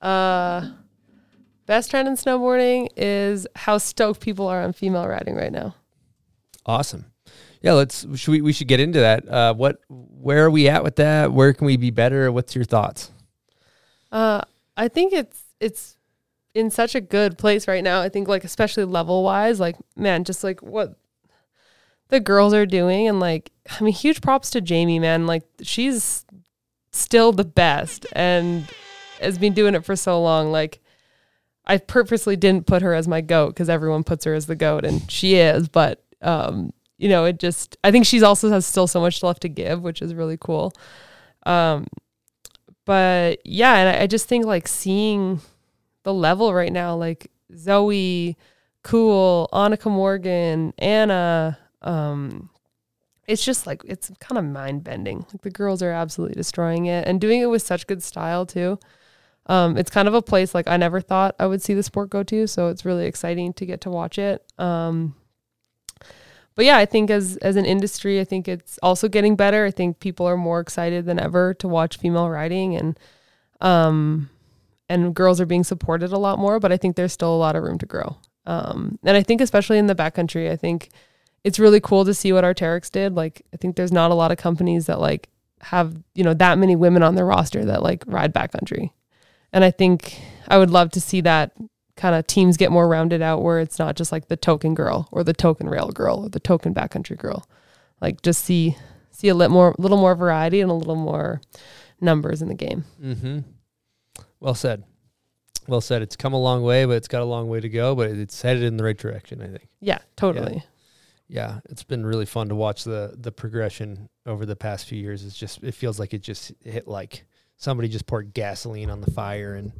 Uh, 0.00 0.70
best 1.66 1.90
trend 1.90 2.08
in 2.08 2.14
snowboarding 2.14 2.88
is 2.96 3.46
how 3.56 3.78
stoked 3.78 4.20
people 4.20 4.48
are 4.48 4.62
on 4.62 4.72
female 4.72 5.06
riding 5.06 5.34
right 5.34 5.52
now. 5.52 5.74
Awesome. 6.66 7.06
Yeah, 7.62 7.72
let's. 7.72 8.06
Should 8.18 8.32
we? 8.32 8.40
We 8.42 8.52
should 8.52 8.68
get 8.68 8.80
into 8.80 9.00
that. 9.00 9.28
Uh, 9.28 9.54
what? 9.54 9.80
Where 9.88 10.44
are 10.44 10.50
we 10.50 10.68
at 10.68 10.84
with 10.84 10.96
that? 10.96 11.32
Where 11.32 11.52
can 11.52 11.66
we 11.66 11.76
be 11.76 11.90
better? 11.90 12.30
What's 12.30 12.54
your 12.54 12.64
thoughts? 12.64 13.10
Uh, 14.12 14.42
I 14.76 14.88
think 14.88 15.12
it's 15.12 15.44
it's 15.60 15.96
in 16.54 16.70
such 16.70 16.94
a 16.94 17.00
good 17.00 17.38
place 17.38 17.66
right 17.66 17.82
now. 17.82 18.00
I 18.00 18.08
think 18.08 18.28
like 18.28 18.44
especially 18.44 18.84
level 18.84 19.22
wise, 19.24 19.60
like 19.60 19.76
man, 19.96 20.24
just 20.24 20.44
like 20.44 20.62
what 20.62 20.96
the 22.08 22.20
girls 22.20 22.54
are 22.54 22.66
doing, 22.66 23.08
and 23.08 23.20
like 23.20 23.50
I 23.70 23.82
mean, 23.82 23.94
huge 23.94 24.20
props 24.20 24.50
to 24.50 24.60
Jamie, 24.60 24.98
man. 24.98 25.26
Like 25.26 25.44
she's 25.62 26.24
still 26.92 27.32
the 27.32 27.44
best 27.44 28.06
and 28.12 28.70
has 29.20 29.38
been 29.38 29.52
doing 29.52 29.74
it 29.74 29.84
for 29.84 29.96
so 29.96 30.20
long. 30.22 30.52
Like 30.52 30.80
I 31.66 31.78
purposely 31.78 32.36
didn't 32.36 32.66
put 32.66 32.82
her 32.82 32.94
as 32.94 33.08
my 33.08 33.20
goat 33.20 33.48
because 33.48 33.68
everyone 33.68 34.04
puts 34.04 34.24
her 34.24 34.34
as 34.34 34.46
the 34.46 34.56
goat, 34.56 34.84
and 34.84 35.10
she 35.10 35.34
is. 35.36 35.68
But 35.68 36.04
um, 36.22 36.72
you 36.98 37.08
know, 37.08 37.24
it 37.24 37.38
just 37.38 37.76
I 37.82 37.90
think 37.90 38.06
she's 38.06 38.22
also 38.22 38.50
has 38.50 38.66
still 38.66 38.86
so 38.86 39.00
much 39.00 39.22
left 39.22 39.42
to 39.42 39.48
give, 39.48 39.82
which 39.82 40.02
is 40.02 40.14
really 40.14 40.36
cool. 40.38 40.72
Um, 41.46 41.86
but 42.84 43.40
yeah, 43.44 43.76
and 43.76 43.96
I, 43.96 44.02
I 44.02 44.06
just 44.06 44.28
think 44.28 44.44
like 44.44 44.68
seeing 44.68 45.40
the 46.02 46.14
level 46.14 46.52
right 46.52 46.72
now, 46.72 46.94
like 46.96 47.30
Zoe, 47.56 48.36
Cool, 48.82 49.48
Annika 49.52 49.90
Morgan, 49.90 50.74
Anna, 50.78 51.58
um, 51.84 52.50
it's 53.26 53.44
just 53.44 53.66
like 53.66 53.82
it's 53.84 54.10
kind 54.20 54.38
of 54.38 54.44
mind 54.44 54.84
bending. 54.84 55.26
Like 55.32 55.42
the 55.42 55.50
girls 55.50 55.82
are 55.82 55.90
absolutely 55.90 56.34
destroying 56.34 56.86
it 56.86 57.06
and 57.06 57.20
doing 57.20 57.40
it 57.40 57.46
with 57.46 57.62
such 57.62 57.86
good 57.86 58.02
style 58.02 58.44
too. 58.44 58.78
Um, 59.46 59.76
it's 59.76 59.90
kind 59.90 60.08
of 60.08 60.14
a 60.14 60.22
place 60.22 60.54
like 60.54 60.68
I 60.68 60.76
never 60.76 61.00
thought 61.00 61.36
I 61.38 61.46
would 61.46 61.62
see 61.62 61.74
the 61.74 61.82
sport 61.82 62.10
go 62.10 62.22
to, 62.24 62.46
so 62.46 62.68
it's 62.68 62.84
really 62.84 63.06
exciting 63.06 63.52
to 63.54 63.66
get 63.66 63.80
to 63.82 63.90
watch 63.90 64.18
it. 64.18 64.42
Um, 64.58 65.14
but 66.54 66.64
yeah, 66.64 66.76
I 66.76 66.86
think 66.86 67.10
as 67.10 67.36
as 67.38 67.56
an 67.56 67.64
industry, 67.64 68.20
I 68.20 68.24
think 68.24 68.48
it's 68.48 68.78
also 68.82 69.08
getting 69.08 69.36
better. 69.36 69.64
I 69.64 69.70
think 69.70 70.00
people 70.00 70.26
are 70.26 70.36
more 70.36 70.60
excited 70.60 71.04
than 71.06 71.18
ever 71.18 71.54
to 71.54 71.68
watch 71.68 71.96
female 71.98 72.28
riding 72.30 72.76
and 72.76 72.98
um 73.60 74.30
and 74.88 75.14
girls 75.14 75.40
are 75.40 75.46
being 75.46 75.64
supported 75.64 76.12
a 76.12 76.18
lot 76.18 76.38
more, 76.38 76.60
but 76.60 76.70
I 76.70 76.76
think 76.76 76.96
there's 76.96 77.12
still 77.12 77.34
a 77.34 77.36
lot 77.36 77.56
of 77.56 77.62
room 77.62 77.78
to 77.78 77.86
grow. 77.86 78.16
Um 78.46 78.98
and 79.04 79.16
I 79.16 79.22
think 79.22 79.40
especially 79.40 79.78
in 79.78 79.86
the 79.88 79.94
backcountry, 79.94 80.50
I 80.50 80.56
think 80.56 80.90
it's 81.44 81.58
really 81.58 81.80
cool 81.80 82.04
to 82.06 82.14
see 82.14 82.32
what 82.32 82.42
Arc'teryx 82.42 82.90
did. 82.90 83.14
Like 83.14 83.42
I 83.52 83.58
think 83.58 83.76
there's 83.76 83.92
not 83.92 84.10
a 84.10 84.14
lot 84.14 84.32
of 84.32 84.38
companies 84.38 84.86
that 84.86 84.98
like 84.98 85.28
have, 85.60 85.94
you 86.14 86.24
know, 86.24 86.34
that 86.34 86.58
many 86.58 86.74
women 86.74 87.02
on 87.02 87.14
their 87.14 87.26
roster 87.26 87.64
that 87.64 87.82
like 87.82 88.02
ride 88.06 88.34
backcountry. 88.34 88.90
And 89.52 89.62
I 89.62 89.70
think 89.70 90.20
I 90.48 90.58
would 90.58 90.70
love 90.70 90.90
to 90.92 91.00
see 91.00 91.20
that 91.20 91.52
kind 91.96 92.14
of 92.14 92.26
teams 92.26 92.56
get 92.56 92.72
more 92.72 92.88
rounded 92.88 93.22
out 93.22 93.42
where 93.42 93.60
it's 93.60 93.78
not 93.78 93.94
just 93.94 94.10
like 94.10 94.26
the 94.26 94.36
token 94.36 94.74
girl 94.74 95.08
or 95.12 95.22
the 95.22 95.32
token 95.32 95.68
rail 95.68 95.92
girl 95.92 96.24
or 96.24 96.28
the 96.28 96.40
token 96.40 96.74
backcountry 96.74 97.16
girl. 97.16 97.46
Like 98.00 98.22
just 98.22 98.44
see 98.44 98.76
see 99.12 99.28
a 99.28 99.34
little 99.34 99.54
more 99.54 99.74
little 99.78 99.98
more 99.98 100.14
variety 100.14 100.60
and 100.60 100.70
a 100.70 100.74
little 100.74 100.96
more 100.96 101.40
numbers 102.00 102.42
in 102.42 102.48
the 102.48 102.54
game. 102.54 102.84
Mm-hmm. 103.02 103.38
Well 104.40 104.54
said. 104.54 104.82
Well 105.66 105.80
said. 105.80 106.02
It's 106.02 106.16
come 106.16 106.32
a 106.34 106.40
long 106.40 106.62
way, 106.62 106.84
but 106.84 106.96
it's 106.96 107.08
got 107.08 107.22
a 107.22 107.26
long 107.26 107.48
way 107.48 107.60
to 107.60 107.68
go. 107.68 107.94
But 107.94 108.10
it's 108.10 108.42
headed 108.42 108.64
in 108.64 108.76
the 108.76 108.84
right 108.84 108.98
direction. 108.98 109.40
I 109.40 109.46
think. 109.46 109.68
Yeah, 109.80 109.98
totally. 110.16 110.56
Yeah, 110.56 110.62
it's 111.28 111.84
been 111.84 112.04
really 112.04 112.26
fun 112.26 112.48
to 112.48 112.54
watch 112.54 112.84
the 112.84 113.14
the 113.18 113.32
progression 113.32 114.08
over 114.26 114.46
the 114.46 114.56
past 114.56 114.86
few 114.86 114.98
years. 114.98 115.24
It's 115.24 115.36
just 115.36 115.62
it 115.62 115.72
feels 115.72 115.98
like 115.98 116.14
it 116.14 116.22
just 116.22 116.52
hit 116.62 116.86
like 116.86 117.26
somebody 117.56 117.88
just 117.88 118.06
poured 118.06 118.34
gasoline 118.34 118.90
on 118.90 119.00
the 119.00 119.10
fire 119.10 119.54
and 119.54 119.72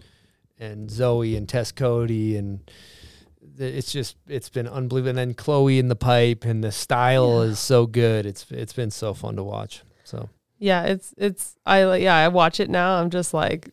and 0.58 0.90
Zoe 0.90 1.36
and 1.36 1.48
Tess 1.48 1.72
Coady 1.72 2.36
and 2.36 2.70
it's 3.58 3.92
just 3.92 4.16
it's 4.26 4.48
been 4.48 4.66
unbelievable. 4.66 5.10
And 5.10 5.18
then 5.18 5.34
Chloe 5.34 5.78
in 5.78 5.88
the 5.88 5.96
pipe 5.96 6.44
and 6.44 6.64
the 6.64 6.72
style 6.72 7.42
is 7.42 7.58
so 7.58 7.86
good. 7.86 8.26
It's 8.26 8.46
it's 8.50 8.72
been 8.72 8.90
so 8.90 9.14
fun 9.14 9.36
to 9.36 9.42
watch. 9.44 9.82
So 10.04 10.28
Yeah, 10.58 10.84
it's 10.84 11.14
it's 11.16 11.56
I 11.66 11.84
like 11.84 12.02
yeah, 12.02 12.16
I 12.16 12.28
watch 12.28 12.60
it 12.60 12.70
now. 12.70 13.00
I'm 13.00 13.10
just 13.10 13.34
like 13.34 13.70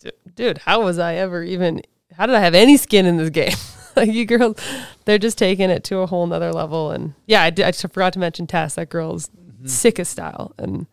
"D- 0.00 0.12
dude, 0.34 0.58
how 0.58 0.82
was 0.82 0.98
I 0.98 1.14
ever 1.14 1.42
even 1.42 1.82
how 2.12 2.26
did 2.26 2.34
I 2.34 2.40
have 2.40 2.54
any 2.54 2.76
skin 2.76 3.06
in 3.06 3.16
this 3.16 3.30
game? 3.30 3.52
like 3.96 4.10
you 4.10 4.24
girls 4.24 4.58
they're 5.04 5.18
just 5.18 5.38
taking 5.38 5.70
it 5.70 5.84
to 5.84 5.98
a 5.98 6.06
whole 6.06 6.26
nother 6.26 6.52
level 6.52 6.90
and 6.90 7.14
yeah, 7.26 7.42
I, 7.42 7.50
did, 7.50 7.64
I 7.64 7.70
just 7.70 7.82
forgot 7.92 8.12
to 8.14 8.18
mention 8.18 8.46
Tess. 8.46 8.74
That 8.74 8.88
girl's 8.88 9.30
sickest 9.64 10.12
style 10.12 10.54
and 10.58 10.86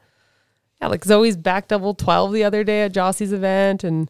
yeah, 0.81 0.87
like 0.87 1.05
Zoe's 1.05 1.37
back 1.37 1.67
double 1.67 1.93
12 1.93 2.33
the 2.33 2.43
other 2.43 2.63
day 2.63 2.81
at 2.83 2.93
Jossie's 2.93 3.33
event 3.33 3.83
and 3.83 4.09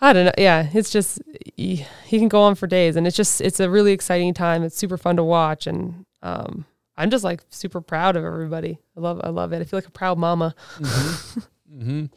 I 0.00 0.12
don't 0.12 0.26
know. 0.26 0.32
Yeah, 0.36 0.68
it's 0.72 0.90
just 0.90 1.20
he, 1.56 1.86
he 2.04 2.18
can 2.18 2.28
go 2.28 2.42
on 2.42 2.54
for 2.54 2.66
days, 2.66 2.96
and 2.96 3.06
it's 3.06 3.16
just 3.16 3.40
it's 3.40 3.60
a 3.60 3.70
really 3.70 3.92
exciting 3.92 4.34
time. 4.34 4.62
It's 4.62 4.76
super 4.76 4.98
fun 4.98 5.16
to 5.16 5.24
watch, 5.24 5.66
and 5.66 6.04
um, 6.22 6.66
I'm 6.98 7.10
just 7.10 7.24
like 7.24 7.42
super 7.48 7.80
proud 7.80 8.16
of 8.16 8.24
everybody. 8.24 8.78
I 8.96 9.00
love 9.00 9.20
I 9.24 9.30
love 9.30 9.52
it. 9.52 9.60
I 9.60 9.64
feel 9.64 9.78
like 9.78 9.86
a 9.86 9.90
proud 9.90 10.18
mama. 10.18 10.54
mm-hmm 10.78 12.06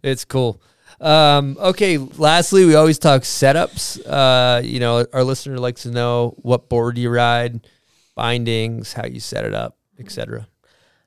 It's 0.00 0.24
cool. 0.24 0.62
Um, 1.00 1.56
okay. 1.60 1.98
Lastly, 1.98 2.64
we 2.64 2.74
always 2.74 2.98
talk 2.98 3.22
setups. 3.22 4.00
Uh, 4.06 4.62
you 4.62 4.80
know, 4.80 5.06
our 5.12 5.24
listener 5.24 5.58
likes 5.58 5.82
to 5.82 5.90
know 5.90 6.34
what 6.38 6.68
board 6.68 6.98
you 6.98 7.10
ride, 7.10 7.66
bindings, 8.14 8.92
how 8.92 9.06
you 9.06 9.20
set 9.20 9.44
it 9.44 9.54
up, 9.54 9.76
etc. 9.98 10.48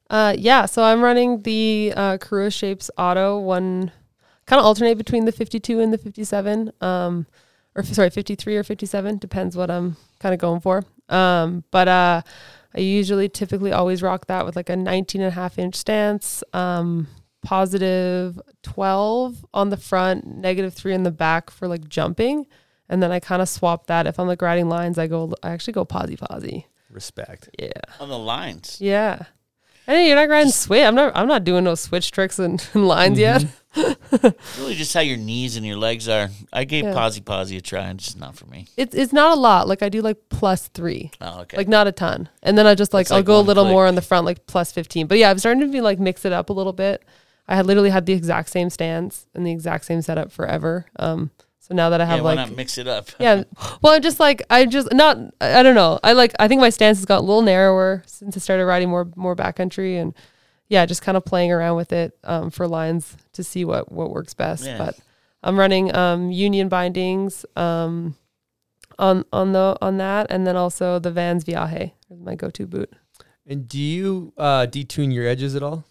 Uh, 0.10 0.36
yeah, 0.38 0.66
so 0.66 0.84
I'm 0.84 1.02
running 1.02 1.42
the 1.44 1.94
uh, 1.96 2.18
Korua 2.18 2.54
Shapes 2.54 2.92
Otto 2.98 3.40
one, 3.40 3.92
kind 4.46 4.60
of 4.60 4.66
alternate 4.66 4.98
between 4.98 5.24
the 5.26 5.32
52 5.32 5.80
and 5.80 5.94
the 5.94 5.98
57. 5.98 6.72
Um, 6.82 7.26
or 7.76 7.84
sorry, 7.84 8.10
53 8.10 8.58
or 8.58 8.64
57 8.64 9.18
depends 9.20 9.56
what 9.56 9.72
I'm 9.72 9.96
kind 10.20 10.34
of 10.34 10.40
going 10.40 10.60
for. 10.60 10.84
Um, 11.08 11.64
but 11.72 11.88
uh, 11.88 12.22
I 12.76 12.80
usually 12.80 13.30
typically 13.30 13.72
always 13.72 14.02
rock 14.02 14.28
that 14.28 14.46
with 14.46 14.56
like 14.56 14.70
a 14.70 14.76
19 14.76 15.22
and 15.22 15.30
a 15.30 15.32
half 15.32 15.58
inch 15.58 15.76
stance. 15.76 16.44
Um, 16.54 17.08
positive 17.42 18.40
12 18.64 19.46
on 19.54 19.70
the 19.70 19.78
front, 19.78 20.26
negative 20.26 20.74
three 20.74 20.94
in 20.94 21.04
the 21.04 21.12
back 21.12 21.50
for 21.50 21.68
like 21.68 21.88
jumping. 21.90 22.48
And 22.90 23.02
then 23.02 23.12
I 23.12 23.20
kind 23.20 23.42
of 23.42 23.50
swap 23.50 23.88
that. 23.88 24.06
If 24.08 24.20
I'm 24.20 24.28
like 24.28 24.42
riding 24.42 24.68
lines, 24.70 24.98
I 24.98 25.08
go, 25.08 25.34
I 25.44 25.52
actually 25.52 25.74
go 25.74 25.86
posy 25.86 26.18
posy. 26.18 26.68
Respect. 26.90 27.50
Yeah. 27.58 27.72
On 28.00 28.10
the 28.10 28.20
lines. 28.20 28.78
Yeah. 28.82 29.24
Hey, 29.86 30.08
you're 30.08 30.16
not 30.16 30.28
grinding 30.28 30.52
switch. 30.52 30.84
I'm 30.84 30.94
not. 30.94 31.12
I'm 31.16 31.28
not 31.28 31.44
doing 31.44 31.64
no 31.64 31.74
switch 31.76 32.12
tricks 32.12 32.38
and, 32.38 32.66
and 32.74 32.88
lines 32.88 33.18
yet. 33.18 33.42
Mm-hmm. 33.76 34.28
really 34.62 34.76
just 34.76 34.94
how 34.94 35.00
your 35.00 35.18
knees 35.18 35.58
and 35.58 35.66
your 35.66 35.76
legs 35.78 36.08
are. 36.08 36.30
I 36.54 36.66
gave 36.66 36.84
Yeah. 36.84 36.94
posy 36.94 37.20
posy 37.22 37.58
a 37.58 37.62
try, 37.62 37.88
and 37.88 37.98
it's 37.98 38.06
just 38.06 38.20
not 38.20 38.36
for 38.36 38.46
me. 38.46 38.68
It's 38.78 38.94
it's 38.94 39.12
not 39.12 39.36
a 39.36 39.40
lot. 39.40 39.68
Like 39.68 39.82
I 39.82 39.90
do 39.90 40.02
like 40.02 40.18
plus 40.30 40.68
three. 40.68 41.12
Oh, 41.20 41.42
okay. 41.42 41.58
Like 41.58 41.68
not 41.68 41.88
a 41.88 41.92
ton. 41.92 42.30
And 42.44 42.58
then 42.58 42.68
I 42.68 42.76
just 42.76 42.94
like 42.94 43.06
It's 43.06 43.12
I'll 43.12 43.20
like 43.20 43.26
go 43.26 43.40
a 43.40 43.42
little 43.42 43.64
click. 43.64 43.72
more 43.74 43.88
on 43.88 43.96
the 43.96 44.02
front, 44.04 44.26
like 44.26 44.46
plus 44.46 44.72
fifteen. 44.72 45.08
But 45.08 45.18
yeah, 45.18 45.32
I'm 45.32 45.40
starting 45.40 45.62
to 45.62 45.68
be 45.68 45.82
like 45.82 46.00
mix 46.00 46.26
it 46.26 46.32
up 46.32 46.50
a 46.50 46.54
little 46.54 46.74
bit. 46.74 47.04
I 47.48 47.56
had 47.56 47.66
literally 47.66 47.90
had 47.90 48.06
the 48.06 48.14
exact 48.14 48.50
same 48.50 48.70
stance 48.70 49.28
and 49.34 49.46
the 49.46 49.52
exact 49.52 49.86
same 49.86 50.02
setup 50.02 50.32
forever. 50.32 50.86
Um, 50.98 51.32
so 51.60 51.76
now 51.76 51.90
that 51.90 52.02
I 52.02 52.06
have 52.06 52.18
yeah, 52.18 52.24
why 52.24 52.34
like 52.34 52.50
not 52.50 52.56
mix 52.56 52.78
it 52.78 52.88
up? 52.88 53.10
yeah. 53.20 53.44
Well, 53.82 53.94
I'm 53.94 54.02
just 54.02 54.20
like 54.20 54.42
I 54.50 54.66
just 54.66 54.92
not. 54.94 55.18
I 55.40 55.60
I 55.60 55.64
don't 55.64 55.76
know. 55.76 56.00
I 56.04 56.14
like. 56.14 56.34
I 56.40 56.48
think 56.48 56.62
my 56.62 56.70
stance 56.70 56.98
has 56.98 57.06
got 57.06 57.20
a 57.20 57.26
little 57.26 57.42
narrower 57.42 58.04
since 58.06 58.36
I 58.36 58.40
started 58.40 58.66
riding 58.66 58.90
more 58.90 59.10
more 59.16 59.36
backcountry 59.36 60.02
and 60.02 60.14
yeah, 60.70 60.86
just 60.86 61.02
kind 61.02 61.18
of 61.18 61.26
playing 61.26 61.52
around 61.52 61.76
with 61.76 61.92
it 61.92 62.18
um, 62.24 62.50
for 62.50 62.68
lines 62.68 63.18
to 63.34 63.44
see 63.44 63.66
what 63.66 63.92
what 63.92 64.10
works 64.10 64.34
best. 64.34 64.66
Yeah. 64.66 64.78
But 64.78 64.98
I'm 65.44 65.60
running 65.60 65.94
um, 65.94 66.32
union 66.32 66.70
bindings 66.70 67.46
um, 67.56 68.16
on 68.98 69.26
on 69.34 69.52
the 69.52 69.78
on 69.82 69.98
that, 69.98 70.28
and 70.30 70.48
then 70.48 70.56
also 70.56 70.98
the 70.98 71.12
Vans 71.12 71.44
Viaje 71.44 71.92
is 72.10 72.22
my 72.22 72.36
go 72.36 72.50
to 72.50 72.66
boot. 72.66 72.92
And 73.46 73.68
do 73.68 73.80
you 73.80 74.34
uh, 74.38 74.66
detune 74.66 75.14
your 75.14 75.28
edges 75.28 75.56
at 75.56 75.64
all? 75.64 75.84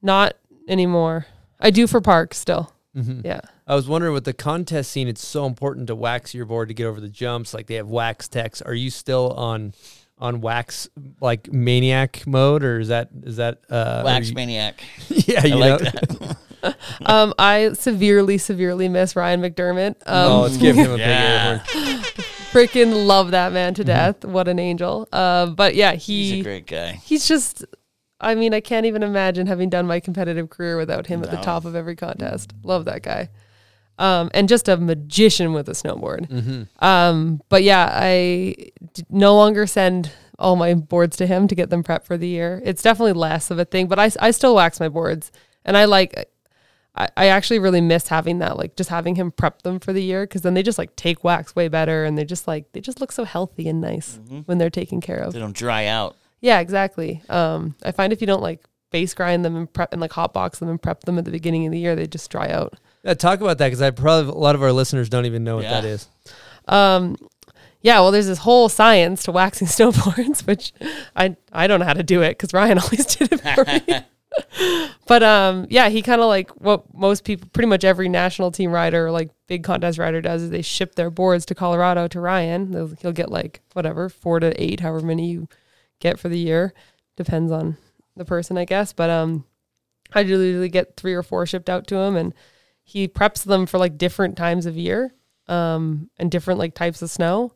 Not 0.00 0.34
anymore. 0.68 1.26
I 1.60 1.70
do 1.70 1.86
for 1.86 2.00
parks 2.00 2.38
still. 2.38 2.72
Mhm. 2.96 3.24
Yeah. 3.24 3.40
I 3.66 3.74
was 3.74 3.86
wondering 3.88 4.14
with 4.14 4.24
the 4.24 4.32
contest 4.32 4.90
scene, 4.90 5.08
it's 5.08 5.26
so 5.26 5.44
important 5.46 5.86
to 5.88 5.94
wax 5.94 6.34
your 6.34 6.46
board 6.46 6.68
to 6.68 6.74
get 6.74 6.86
over 6.86 7.00
the 7.00 7.08
jumps. 7.08 7.52
Like 7.54 7.66
they 7.66 7.74
have 7.74 7.88
wax 7.88 8.28
techs. 8.28 8.62
Are 8.62 8.74
you 8.74 8.90
still 8.90 9.32
on 9.32 9.74
on 10.20 10.40
wax 10.40 10.88
like 11.20 11.52
maniac 11.52 12.24
mode, 12.26 12.64
or 12.64 12.80
is 12.80 12.88
that 12.88 13.08
is 13.22 13.36
that 13.36 13.60
uh, 13.70 14.02
Wax 14.04 14.30
you- 14.30 14.34
maniac. 14.34 14.80
yeah, 15.08 15.40
I 15.44 15.46
you 15.46 15.54
like 15.56 15.80
know? 15.80 15.90
that. 15.90 16.76
um, 17.06 17.32
I 17.38 17.72
severely, 17.74 18.36
severely 18.38 18.88
miss 18.88 19.14
Ryan 19.14 19.42
McDermott. 19.42 19.94
Um, 20.06 20.32
oh, 20.32 20.40
let's 20.42 20.56
give 20.56 20.74
him 20.74 20.90
a 20.90 20.96
big 20.96 21.00
Yeah. 21.00 21.62
air 21.74 22.02
freaking 22.50 23.06
love 23.06 23.30
that 23.32 23.52
man 23.52 23.74
to 23.74 23.84
death. 23.84 24.24
What 24.24 24.48
an 24.48 24.58
angel. 24.58 25.06
Uh, 25.12 25.46
but 25.46 25.74
yeah, 25.76 25.92
he 25.94 26.30
He's 26.30 26.40
a 26.40 26.42
great 26.44 26.66
guy. 26.66 26.92
he's 27.04 27.28
just 27.28 27.64
I 28.20 28.34
mean, 28.34 28.52
I 28.52 28.60
can't 28.60 28.86
even 28.86 29.02
imagine 29.02 29.46
having 29.46 29.70
done 29.70 29.86
my 29.86 30.00
competitive 30.00 30.50
career 30.50 30.76
without 30.76 31.06
him 31.06 31.22
at 31.22 31.30
the 31.30 31.36
No. 31.36 31.42
top 31.42 31.64
of 31.64 31.76
every 31.76 31.94
contest. 31.96 32.52
Love 32.64 32.84
that 32.86 33.02
guy. 33.02 33.28
Um, 33.98 34.30
and 34.34 34.48
just 34.48 34.68
a 34.68 34.76
magician 34.76 35.52
with 35.52 35.68
a 35.68 35.72
snowboard. 35.72 36.66
Um, 36.82 37.40
but 37.48 37.62
yeah, 37.62 37.88
I 37.92 38.54
d- 38.94 39.04
no 39.10 39.34
longer 39.34 39.66
send 39.66 40.12
all 40.38 40.54
my 40.56 40.74
boards 40.74 41.16
to 41.16 41.26
him 41.26 41.48
to 41.48 41.54
get 41.54 41.70
them 41.70 41.82
prepped 41.82 42.04
for 42.06 42.16
the 42.16 42.28
year. 42.28 42.62
It's 42.64 42.82
definitely 42.82 43.14
less 43.14 43.50
of 43.50 43.58
a 43.58 43.64
thing, 43.64 43.88
but 43.88 43.98
I, 43.98 44.06
s- 44.06 44.16
I 44.20 44.30
still 44.30 44.54
wax 44.54 44.78
my 44.78 44.88
boards. 44.88 45.32
And 45.64 45.76
I 45.76 45.84
like, 45.86 46.28
I, 46.94 47.08
I 47.16 47.26
actually 47.26 47.58
really 47.58 47.80
miss 47.80 48.06
having 48.08 48.38
that, 48.38 48.56
like 48.56 48.76
just 48.76 48.88
having 48.90 49.16
him 49.16 49.32
prep 49.32 49.62
them 49.62 49.80
for 49.80 49.92
the 49.92 50.02
year 50.02 50.22
because 50.24 50.42
then 50.42 50.54
they 50.54 50.62
just 50.62 50.78
like 50.78 50.94
take 50.94 51.24
wax 51.24 51.56
way 51.56 51.66
better 51.68 52.04
and 52.04 52.16
they 52.16 52.24
just 52.24 52.46
like, 52.46 52.70
they 52.72 52.80
just 52.80 53.00
look 53.00 53.10
so 53.12 53.24
healthy 53.24 53.68
and 53.68 53.80
nice 53.80 54.20
when 54.46 54.58
they're 54.58 54.70
taken 54.70 55.00
care 55.00 55.18
of. 55.18 55.32
They 55.32 55.40
don't 55.40 55.56
dry 55.56 55.86
out. 55.86 56.16
Yeah, 56.40 56.60
exactly. 56.60 57.22
Um, 57.28 57.74
I 57.84 57.92
find 57.92 58.12
if 58.12 58.20
you 58.20 58.26
don't 58.26 58.42
like 58.42 58.64
base 58.90 59.12
grind 59.14 59.44
them 59.44 59.56
and 59.56 59.72
prep 59.72 59.92
and 59.92 60.00
like 60.00 60.12
hot 60.12 60.32
box 60.32 60.58
them 60.60 60.68
and 60.68 60.80
prep 60.80 61.02
them 61.04 61.18
at 61.18 61.24
the 61.24 61.30
beginning 61.30 61.66
of 61.66 61.72
the 61.72 61.78
year, 61.78 61.94
they 61.96 62.06
just 62.06 62.30
dry 62.30 62.48
out. 62.50 62.74
Yeah, 63.04 63.14
talk 63.14 63.40
about 63.40 63.58
that 63.58 63.66
because 63.68 63.82
I 63.82 63.90
probably 63.90 64.30
a 64.32 64.34
lot 64.34 64.54
of 64.54 64.62
our 64.62 64.72
listeners 64.72 65.08
don't 65.08 65.26
even 65.26 65.44
know 65.44 65.56
what 65.56 65.64
Yeah. 65.64 65.80
that 65.80 65.84
is. 65.84 66.08
Um, 66.66 67.16
yeah, 67.80 68.00
well, 68.00 68.10
there's 68.10 68.26
this 68.26 68.38
whole 68.38 68.68
science 68.68 69.22
to 69.24 69.32
waxing 69.32 69.66
snowboards, 69.68 70.46
which 70.46 70.72
I 71.16 71.36
I 71.52 71.66
don't 71.66 71.80
know 71.80 71.86
how 71.86 71.92
to 71.94 72.02
do 72.02 72.22
it 72.22 72.30
because 72.30 72.52
Ryan 72.54 72.78
always 72.82 73.06
did 73.06 73.32
it 73.32 73.40
for 73.40 73.64
me. 73.64 74.04
but 75.06 75.22
um, 75.22 75.66
yeah, 75.70 75.88
he 75.88 76.02
kind 76.02 76.20
of 76.20 76.26
like 76.28 76.50
what 76.52 76.92
most 76.94 77.24
people, 77.24 77.48
pretty 77.52 77.66
much 77.68 77.84
every 77.84 78.08
national 78.08 78.50
team 78.50 78.70
rider, 78.70 79.10
like 79.10 79.30
big 79.46 79.64
contest 79.64 79.98
rider, 79.98 80.20
does 80.20 80.42
is 80.42 80.50
they 80.50 80.62
ship 80.62 80.94
their 80.94 81.10
boards 81.10 81.46
to 81.46 81.54
Colorado 81.54 82.08
to 82.08 82.20
Ryan. 82.20 82.70
They'll- 82.72 82.94
He'll 83.00 83.12
get 83.12 83.30
like 83.30 83.60
whatever 83.72 84.08
four 84.08 84.38
to 84.40 84.60
eight, 84.62 84.80
however 84.80 85.06
many 85.06 85.30
you 85.30 85.48
get 86.00 86.18
for 86.18 86.28
the 86.28 86.38
year, 86.38 86.72
depends 87.16 87.52
on 87.52 87.76
the 88.16 88.24
person, 88.24 88.58
I 88.58 88.64
guess. 88.64 88.92
But 88.92 89.10
um, 89.10 89.44
I 90.12 90.20
usually 90.20 90.68
get 90.68 90.96
three 90.96 91.14
or 91.14 91.22
four 91.22 91.46
shipped 91.46 91.68
out 91.68 91.86
to 91.88 91.96
him, 91.96 92.16
and 92.16 92.34
he 92.82 93.08
preps 93.08 93.44
them 93.44 93.66
for 93.66 93.78
like 93.78 93.98
different 93.98 94.36
times 94.36 94.66
of 94.66 94.76
year 94.76 95.14
um, 95.46 96.10
and 96.18 96.30
different 96.30 96.58
like 96.58 96.74
types 96.74 97.02
of 97.02 97.10
snow. 97.10 97.52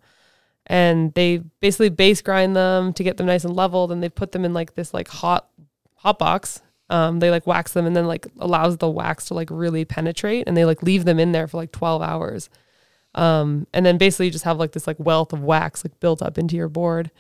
And 0.67 1.13
they 1.15 1.39
basically 1.61 1.89
base 1.89 2.23
grind 2.23 2.55
them 2.55 2.93
to 2.93 3.03
get 3.03 3.17
them 3.17 3.27
nice 3.27 3.45
and 3.45 3.55
leveled, 3.57 3.93
and 3.93 4.03
they 4.03 4.09
put 4.09 4.33
them 4.33 4.45
in 4.45 4.55
like 4.55 4.75
this 4.75 4.95
like 4.95 5.09
hot 5.09 5.49
hot 5.97 6.19
box. 6.19 6.63
Um, 6.91 7.21
they 7.21 7.31
like 7.31 7.47
wax 7.47 7.73
them 7.73 7.87
and 7.87 7.97
then 7.97 8.07
like 8.07 8.27
allows 8.39 8.77
the 8.77 8.91
wax 8.91 9.27
to 9.27 9.35
like 9.35 9.49
really 9.51 9.85
penetrate, 9.85 10.47
and 10.47 10.57
they 10.57 10.65
like 10.65 10.83
leave 10.83 11.05
them 11.05 11.19
in 11.19 11.33
there 11.33 11.49
for 11.49 11.57
like 11.57 11.73
twelve 11.73 12.03
hours. 12.03 12.49
Um, 13.15 13.67
and 13.75 13.85
then 13.85 13.99
basically 13.99 14.27
you 14.27 14.33
just 14.33 14.45
have 14.45 14.59
like 14.59 14.73
this 14.73 14.87
like 14.87 14.99
wealth 14.99 15.33
of 15.35 15.43
wax 15.43 15.85
like 15.85 16.01
built 16.01 16.23
up 16.23 16.39
into 16.39 16.57
your 16.57 16.71
board 16.71 17.11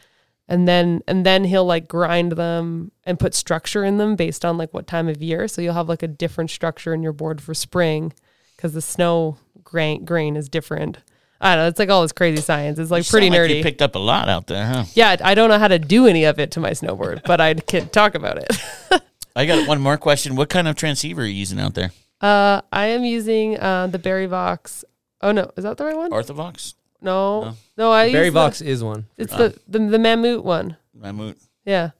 and 0.48 0.66
then 0.68 1.02
and 1.06 1.24
then 1.24 1.44
he'll 1.44 1.64
like 1.64 1.88
grind 1.88 2.32
them 2.32 2.92
and 3.04 3.18
put 3.18 3.34
structure 3.34 3.84
in 3.84 3.98
them 3.98 4.16
based 4.16 4.44
on 4.44 4.58
like 4.58 4.72
what 4.74 4.86
time 4.86 5.08
of 5.08 5.22
year. 5.22 5.48
So 5.48 5.62
you'll 5.62 5.74
have 5.74 5.88
like 5.88 6.02
a 6.02 6.08
different 6.08 6.50
structure 6.50 6.92
in 6.92 7.02
your 7.02 7.12
board 7.12 7.40
for 7.40 7.54
spring 7.54 8.12
because 8.56 8.74
the 8.74 8.82
snow 8.82 9.38
grain 9.64 10.04
grain 10.04 10.36
is 10.36 10.48
different. 10.48 10.98
I 11.40 11.56
don't 11.56 11.64
know. 11.64 11.68
It's 11.68 11.78
like 11.78 11.88
all 11.90 12.02
this 12.02 12.12
crazy 12.12 12.40
science. 12.40 12.78
It's 12.78 12.90
like 12.90 13.04
You 13.04 13.10
pretty 13.10 13.26
sound 13.28 13.42
like 13.42 13.50
nerdy. 13.50 13.56
You 13.56 13.62
picked 13.64 13.82
up 13.82 13.94
a 13.96 13.98
lot 13.98 14.28
out 14.28 14.46
there, 14.46 14.64
huh? 14.64 14.84
yeah 14.94 15.16
i 15.24 15.34
don't 15.34 15.48
know 15.48 15.58
how 15.58 15.66
to 15.68 15.78
do 15.78 16.06
any 16.06 16.22
of 16.24 16.38
it 16.38 16.52
to 16.52 16.60
my 16.60 16.70
snowboard 16.70 17.22
but 17.24 17.40
i 17.40 17.54
can 17.72 17.88
talk 17.88 18.14
about 18.14 18.38
it. 18.38 19.02
I 19.34 19.46
got 19.46 19.66
one 19.66 19.80
more 19.80 19.96
question. 19.96 20.36
What 20.36 20.50
kind 20.50 20.68
of 20.68 20.76
transceiver 20.76 21.22
are 21.22 21.24
you 21.24 21.32
using 21.32 21.58
out 21.58 21.74
there? 21.74 21.90
uh 22.20 22.60
i 22.72 22.86
am 22.86 23.04
using 23.04 23.58
uh 23.58 23.86
the 23.88 23.98
Barryvox 23.98 24.84
oh 25.22 25.32
no. 25.32 25.50
Is 25.56 25.64
that 25.64 25.76
the 25.78 25.84
right 25.84 25.96
one? 25.96 26.10
Ortovox? 26.12 26.74
No 27.02 27.42
No. 27.44 27.56
no 27.76 27.92
i 27.92 28.12
Barry 28.12 28.26
use 28.26 28.34
Vox 28.34 28.58
the, 28.60 28.68
is 28.68 28.82
one. 28.84 29.06
it's 29.16 29.32
the, 29.34 29.58
the 29.68 29.78
the 29.78 29.98
mammut 29.98 30.42
one 30.44 30.76
Mammut. 30.98 31.36
yeah 31.64 31.90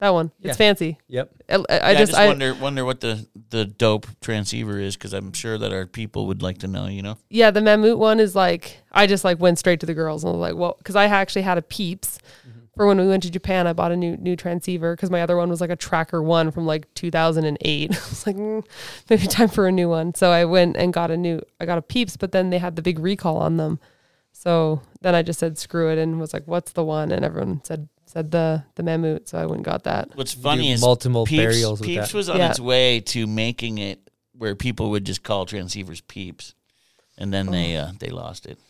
that 0.00 0.10
one 0.10 0.30
Yeah. 0.40 0.48
it's 0.50 0.58
fancy 0.58 0.98
Yep. 1.08 1.30
I, 1.48 1.54
I, 1.54 1.56
I 1.58 1.62
Yeah, 1.68 1.80
I 1.88 1.94
just, 1.94 2.12
just 2.12 2.20
I, 2.22 2.26
wonder 2.28 2.54
wonder 2.54 2.84
what 2.84 3.00
the, 3.00 3.26
the 3.50 3.64
dope 3.64 4.06
transceiver 4.20 4.78
is 4.78 4.96
because 4.96 5.12
I'm 5.12 5.32
sure 5.32 5.58
that 5.58 5.72
our 5.72 5.86
people 5.86 6.26
would 6.28 6.42
like 6.42 6.58
to 6.58 6.66
know. 6.68 6.86
You 6.86 7.02
know, 7.02 7.18
yeah, 7.30 7.50
the 7.50 7.60
Mammut 7.60 7.98
one 7.98 8.20
is 8.20 8.36
like 8.36 8.82
I 8.92 9.06
just 9.06 9.24
like 9.24 9.40
went 9.40 9.58
straight 9.58 9.80
to 9.80 9.86
the 9.86 9.94
girls 9.94 10.22
and 10.24 10.32
was 10.32 10.40
like, 10.40 10.54
well, 10.54 10.74
because 10.78 10.94
I 10.96 11.06
actually 11.06 11.42
had 11.42 11.58
a 11.58 11.62
Pieps 11.62 12.18
for 12.76 12.86
when 12.86 12.98
we 13.00 13.08
went 13.08 13.24
to 13.24 13.30
Japan. 13.30 13.66
I 13.66 13.72
bought 13.72 13.90
a 13.90 13.96
new 13.96 14.16
new 14.18 14.36
transceiver 14.36 14.94
because 14.94 15.10
my 15.10 15.20
other 15.22 15.36
one 15.36 15.48
was 15.48 15.60
like 15.60 15.70
a 15.70 15.74
Tracker 15.76 16.22
One 16.22 16.52
from 16.52 16.64
like 16.66 16.86
2008. 16.94 17.90
I 17.92 17.94
was 17.94 18.24
like, 18.26 18.36
mm, 18.36 18.64
maybe 19.10 19.26
time 19.26 19.48
for 19.48 19.66
a 19.66 19.72
new 19.72 19.88
one. 19.88 20.14
So 20.14 20.30
I 20.30 20.44
went 20.44 20.76
and 20.76 20.92
got 20.92 21.10
a 21.10 21.16
new. 21.16 21.40
I 21.58 21.66
got 21.66 21.78
a 21.78 21.82
Pieps, 21.82 22.16
but 22.16 22.30
then 22.30 22.50
they 22.50 22.58
had 22.58 22.76
the 22.76 22.82
big 22.82 22.98
recall 23.00 23.38
on 23.38 23.56
them. 23.56 23.80
So 24.38 24.82
then 25.00 25.16
I 25.16 25.22
just 25.22 25.40
said 25.40 25.58
screw 25.58 25.90
it 25.90 25.98
and 25.98 26.20
was 26.20 26.32
like, 26.32 26.44
what's 26.46 26.70
the 26.70 26.84
one? 26.84 27.10
And 27.10 27.24
everyone 27.24 27.60
said 27.64 27.88
said 28.06 28.30
the 28.30 28.62
the 28.76 28.84
Mammut. 28.84 29.26
So 29.28 29.36
I 29.36 29.46
went 29.46 29.56
and 29.56 29.64
got 29.64 29.82
that. 29.82 30.14
what's 30.14 30.32
funny 30.32 30.68
do 30.68 30.74
is 30.74 30.80
multiple 30.80 31.26
Pieps, 31.26 31.42
burials 31.42 31.80
with 31.80 31.88
Pieps 31.88 32.12
that. 32.12 32.16
was 32.16 32.28
on 32.28 32.36
Yeah. 32.36 32.50
its 32.50 32.60
way 32.60 33.00
to 33.00 33.26
making 33.26 33.78
it 33.78 33.98
where 34.36 34.54
people 34.54 34.90
would 34.90 35.04
just 35.04 35.24
call 35.24 35.44
transceivers 35.44 36.06
Pieps, 36.06 36.54
and 37.18 37.34
then 37.34 37.50
they 37.50 37.76
uh, 37.76 37.90
they 37.98 38.10
lost 38.10 38.46
it. 38.46 38.60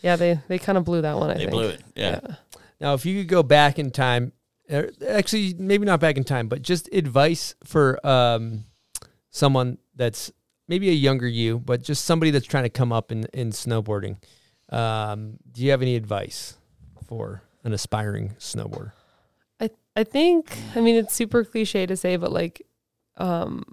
Yeah, 0.00 0.14
they 0.14 0.38
they 0.46 0.60
kind 0.60 0.78
of 0.78 0.84
blew 0.84 1.02
that 1.02 1.16
one. 1.16 1.30
I 1.30 1.34
They 1.34 1.40
think. 1.40 1.50
blew 1.50 1.68
it. 1.70 1.82
Yeah. 1.96 2.20
Now, 2.80 2.94
if 2.94 3.04
you 3.04 3.18
could 3.20 3.28
go 3.28 3.42
back 3.42 3.80
in 3.80 3.90
time, 3.90 4.30
er, 4.70 4.92
actually, 5.08 5.54
maybe 5.58 5.86
not 5.86 5.98
back 5.98 6.16
in 6.16 6.22
time, 6.22 6.46
but 6.46 6.62
just 6.62 6.88
advice 6.92 7.56
for 7.64 7.98
um, 8.06 8.62
someone 9.30 9.78
that's 9.96 10.30
maybe 10.68 10.88
a 10.90 10.92
younger 10.92 11.26
you, 11.26 11.58
but 11.58 11.82
just 11.82 12.04
somebody 12.04 12.30
that's 12.30 12.46
trying 12.46 12.64
to 12.64 12.70
come 12.70 12.92
up 12.92 13.10
in, 13.10 13.24
in 13.32 13.50
snowboarding. 13.50 14.18
Um, 14.68 15.38
do 15.50 15.62
you 15.62 15.70
have 15.70 15.82
any 15.82 15.96
advice 15.96 16.56
for 17.06 17.42
an 17.64 17.72
aspiring 17.72 18.34
snowboarder? 18.38 18.92
I 19.60 19.70
I 19.94 20.04
think 20.04 20.56
I 20.74 20.80
mean 20.80 20.96
it's 20.96 21.14
super 21.14 21.44
cliche 21.44 21.86
to 21.86 21.96
say, 21.96 22.16
but 22.16 22.32
like, 22.32 22.62
um, 23.16 23.64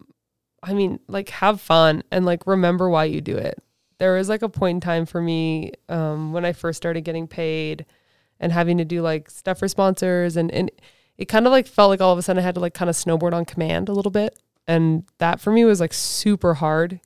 I 0.62 0.74
mean 0.74 1.00
like 1.08 1.30
have 1.30 1.60
fun 1.60 2.04
and 2.12 2.26
like 2.26 2.46
remember 2.48 2.90
why 2.90 3.06
you 3.06 3.22
do 3.22 3.36
it. 3.36 3.62
There 4.00 4.14
was 4.14 4.30
like 4.30 4.42
a 4.42 4.50
point 4.50 4.78
in 4.78 4.82
time 4.82 5.06
for 5.06 5.22
me 5.22 5.72
um, 5.90 6.34
when 6.34 6.46
I 6.46 6.54
first 6.54 6.78
started 6.78 7.02
getting 7.02 7.28
paid 7.28 7.86
and 8.40 8.52
having 8.52 8.78
to 8.78 8.86
do 8.86 9.02
like 9.02 9.30
stuff 9.30 9.60
for 9.60 9.68
sponsors 9.68 10.36
and 10.38 10.52
and 10.52 10.72
it 11.18 11.26
kind 11.26 11.46
of 11.46 11.52
like 11.52 11.68
felt 11.68 11.90
like 11.90 12.02
all 12.02 12.12
of 12.12 12.18
a 12.18 12.22
sudden 12.22 12.40
I 12.40 12.44
had 12.44 12.56
to 12.56 12.62
like 12.62 12.74
kind 12.74 12.90
of 12.90 12.96
snowboard 12.96 13.34
on 13.34 13.46
command 13.46 13.90
a 13.90 13.94
little 13.94 14.12
bit, 14.12 14.38
and 14.68 15.04
that 15.20 15.40
for 15.40 15.52
me 15.52 15.64
was 15.66 15.80
like 15.80 15.94
super 15.94 16.56
hard. 16.56 17.00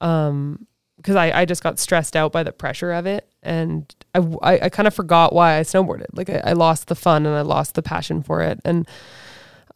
Um, 0.00 0.66
because 1.06 1.14
I, 1.14 1.42
I 1.42 1.44
just 1.44 1.62
got 1.62 1.78
stressed 1.78 2.16
out 2.16 2.32
by 2.32 2.42
the 2.42 2.50
pressure 2.50 2.90
of 2.90 3.06
it 3.06 3.28
and 3.40 3.94
I, 4.12 4.18
I, 4.42 4.64
I 4.64 4.68
kind 4.70 4.88
of 4.88 4.94
forgot 4.94 5.32
why 5.32 5.56
I 5.56 5.60
snowboarded. 5.60 6.06
Like 6.14 6.28
I, 6.28 6.40
I 6.46 6.52
lost 6.54 6.88
the 6.88 6.96
fun 6.96 7.26
and 7.26 7.36
I 7.36 7.42
lost 7.42 7.76
the 7.76 7.82
passion 7.82 8.24
for 8.24 8.42
it. 8.42 8.58
And 8.64 8.88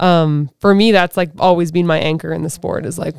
um, 0.01 0.51
for 0.59 0.75
me, 0.75 0.91
that's 0.91 1.17
like 1.17 1.31
always 1.39 1.71
been 1.71 1.87
my 1.87 2.01
anchor 2.01 2.33
in 2.33 2.43
the 2.43 2.51
sport 2.51 2.85
is 2.85 2.99
like 2.99 3.15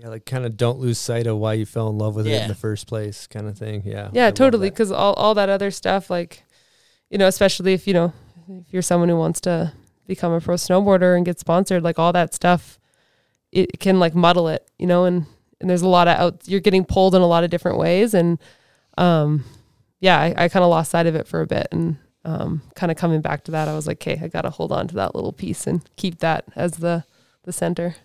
Yeah, 0.00 0.08
like 0.08 0.24
kind 0.24 0.46
of 0.46 0.56
don't 0.56 0.78
lose 0.78 0.96
sight 0.96 1.26
of 1.26 1.36
why 1.36 1.52
you 1.52 1.66
fell 1.66 1.90
in 1.90 1.98
love 1.98 2.14
with 2.14 2.26
it 2.26 2.32
in 2.32 2.48
the 2.48 2.54
first 2.54 2.86
place, 2.86 3.26
kind 3.26 3.46
of 3.46 3.58
thing. 3.58 3.82
Yeah. 3.84 4.08
Yeah, 4.12 4.26
love 4.26 4.34
totally. 4.34 4.70
Because 4.70 4.90
all, 4.90 5.12
all 5.14 5.34
that 5.34 5.50
other 5.50 5.70
stuff, 5.70 6.08
like, 6.08 6.42
you 7.10 7.18
know, 7.18 7.26
especially 7.26 7.74
if, 7.74 7.86
you 7.86 7.92
know, 7.92 8.14
if 8.48 8.72
you're 8.72 8.80
someone 8.80 9.10
who 9.10 9.16
wants 9.16 9.42
to 9.42 9.74
become 10.06 10.32
a 10.32 10.40
pro 10.40 10.54
snowboarder 10.54 11.16
and 11.16 11.26
get 11.26 11.38
sponsored, 11.38 11.82
like 11.82 11.98
all 11.98 12.14
that 12.14 12.32
stuff, 12.32 12.78
it 13.52 13.78
can 13.78 13.98
like 14.00 14.14
muddle 14.14 14.48
it, 14.48 14.66
you 14.78 14.86
know, 14.86 15.04
and, 15.04 15.26
and 15.60 15.68
there's 15.68 15.82
a 15.82 15.88
lot 15.88 16.08
of 16.08 16.16
out, 16.16 16.48
you're 16.48 16.60
getting 16.60 16.86
pulled 16.86 17.14
in 17.14 17.20
a 17.20 17.26
lot 17.26 17.44
of 17.44 17.50
different 17.50 17.76
ways. 17.76 18.14
And, 18.14 18.38
um, 18.96 19.44
yeah, 19.98 20.18
I, 20.18 20.44
I 20.44 20.48
kind 20.48 20.64
of 20.64 20.70
lost 20.70 20.92
sight 20.92 21.06
of 21.06 21.14
it 21.14 21.26
for 21.26 21.42
a 21.42 21.46
bit 21.46 21.68
and, 21.72 21.98
um, 22.24 22.62
kind 22.74 22.90
of 22.90 22.96
coming 22.96 23.20
back 23.20 23.44
to 23.44 23.50
that, 23.50 23.68
I 23.68 23.74
was 23.74 23.86
like, 23.86 23.98
okay, 23.98 24.18
I 24.22 24.28
got 24.28 24.42
to 24.42 24.50
hold 24.50 24.72
on 24.72 24.88
to 24.88 24.94
that 24.94 25.14
little 25.14 25.32
piece 25.32 25.66
and 25.66 25.82
keep 25.96 26.20
that 26.20 26.44
as 26.56 26.72
the, 26.72 27.04
the 27.44 27.52
center. 27.52 27.96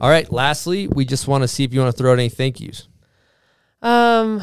All 0.00 0.10
right. 0.10 0.30
Lastly, 0.32 0.88
we 0.88 1.04
just 1.04 1.28
want 1.28 1.42
to 1.42 1.48
see 1.48 1.64
if 1.64 1.72
you 1.72 1.80
want 1.80 1.94
to 1.94 1.98
throw 1.98 2.12
out 2.12 2.18
any 2.18 2.28
thank 2.28 2.60
yous. 2.60 2.88
Um, 3.82 4.42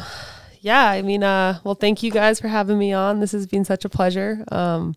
yeah, 0.60 0.88
I 0.88 1.02
mean, 1.02 1.24
uh, 1.24 1.58
well, 1.64 1.74
thank 1.74 2.02
you 2.02 2.10
guys 2.12 2.40
for 2.40 2.48
having 2.48 2.78
me 2.78 2.92
on. 2.92 3.20
This 3.20 3.32
has 3.32 3.46
been 3.46 3.64
such 3.64 3.84
a 3.84 3.88
pleasure. 3.88 4.44
Um, 4.52 4.94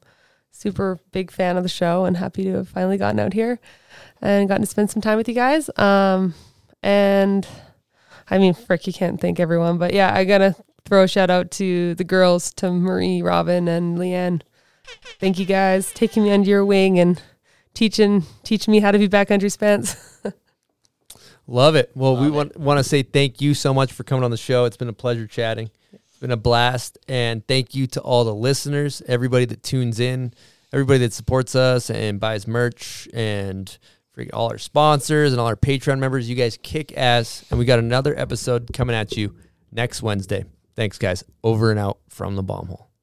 super 0.52 1.00
big 1.12 1.32
fan 1.32 1.58
of 1.58 1.64
the 1.64 1.70
show 1.70 2.06
and 2.06 2.16
happy 2.16 2.44
to 2.44 2.54
have 2.54 2.70
finally 2.70 2.98
gotten 2.98 3.20
out 3.20 3.34
here 3.34 3.60
and 4.22 4.48
gotten 4.48 4.62
to 4.62 4.68
spend 4.68 4.90
some 4.90 5.02
time 5.02 5.18
with 5.18 5.28
you 5.28 5.34
guys. 5.34 5.70
Um, 5.78 6.34
and 6.82 7.48
I 8.30 8.38
mean, 8.38 8.54
frick, 8.54 8.88
you 8.88 8.94
can't 8.94 9.20
thank 9.20 9.40
everyone, 9.40 9.78
but 9.78 9.94
yeah, 9.94 10.14
I 10.14 10.24
gotta 10.24 10.56
throw 10.86 11.04
a 11.04 11.08
shout 11.08 11.30
out 11.30 11.52
to 11.52 11.96
the 11.96 12.04
girls, 12.04 12.54
to 12.54 12.72
Marie, 12.72 13.22
Robin, 13.22 13.68
and 13.68 13.98
Leanne. 13.98 14.42
Thank 15.20 15.40
you 15.40 15.46
guys 15.46 15.92
taking 15.92 16.24
me 16.24 16.32
under 16.32 16.50
your 16.50 16.66
wing 16.66 17.00
and 17.00 17.22
teaching 17.74 18.24
teaching 18.44 18.72
me 18.72 18.80
how 18.80 18.92
to 18.92 19.00
be 19.00 19.10
backcountry 19.10 19.52
Spence. 19.52 20.22
Love 21.48 21.76
it. 21.76 21.92
Well, 21.96 22.18
we 22.18 22.30
want 22.30 22.58
want 22.58 22.80
to 22.80 22.84
say 22.84 23.04
thank 23.04 23.40
you 23.40 23.54
so 23.54 23.74
much 23.74 23.94
for 23.94 24.04
coming 24.04 24.24
on 24.24 24.32
the 24.32 24.38
show. 24.38 24.66
It's 24.66 24.78
been 24.78 24.90
a 24.90 24.94
pleasure 24.94 25.28
chatting. 25.28 25.70
It's 25.94 26.18
been 26.18 26.32
a 26.32 26.38
blast, 26.38 26.98
and 27.08 27.46
thank 27.48 27.76
you 27.76 27.88
to 27.88 28.02
all 28.02 28.24
the 28.24 28.34
listeners, 28.34 29.02
everybody 29.08 29.46
that 29.46 29.62
tunes 29.62 30.00
in, 30.00 30.34
everybody 30.74 31.00
that 31.00 31.14
supports 31.14 31.56
us 31.56 31.90
and 31.90 32.20
buys 32.20 32.48
merch, 32.48 33.08
and 33.14 33.78
all 34.34 34.50
our 34.50 34.58
sponsors 34.58 35.34
and 35.34 35.42
all 35.42 35.48
our 35.48 35.56
Patreon 35.56 36.00
members. 36.00 36.30
You 36.30 36.36
guys 36.36 36.58
kick 36.62 36.98
ass, 36.98 37.46
and 37.50 37.60
we 37.60 37.66
got 37.66 37.80
another 37.80 38.18
episode 38.18 38.72
coming 38.74 38.96
at 38.96 39.16
you 39.18 39.36
next 39.72 40.02
Wednesday. 40.02 40.46
Thanks, 40.76 40.98
guys. 40.98 41.24
Over 41.44 41.70
and 41.70 41.80
out 41.80 42.00
from 42.10 42.36
the 42.36 42.44
bomb 42.44 42.68
hole. 42.68 42.95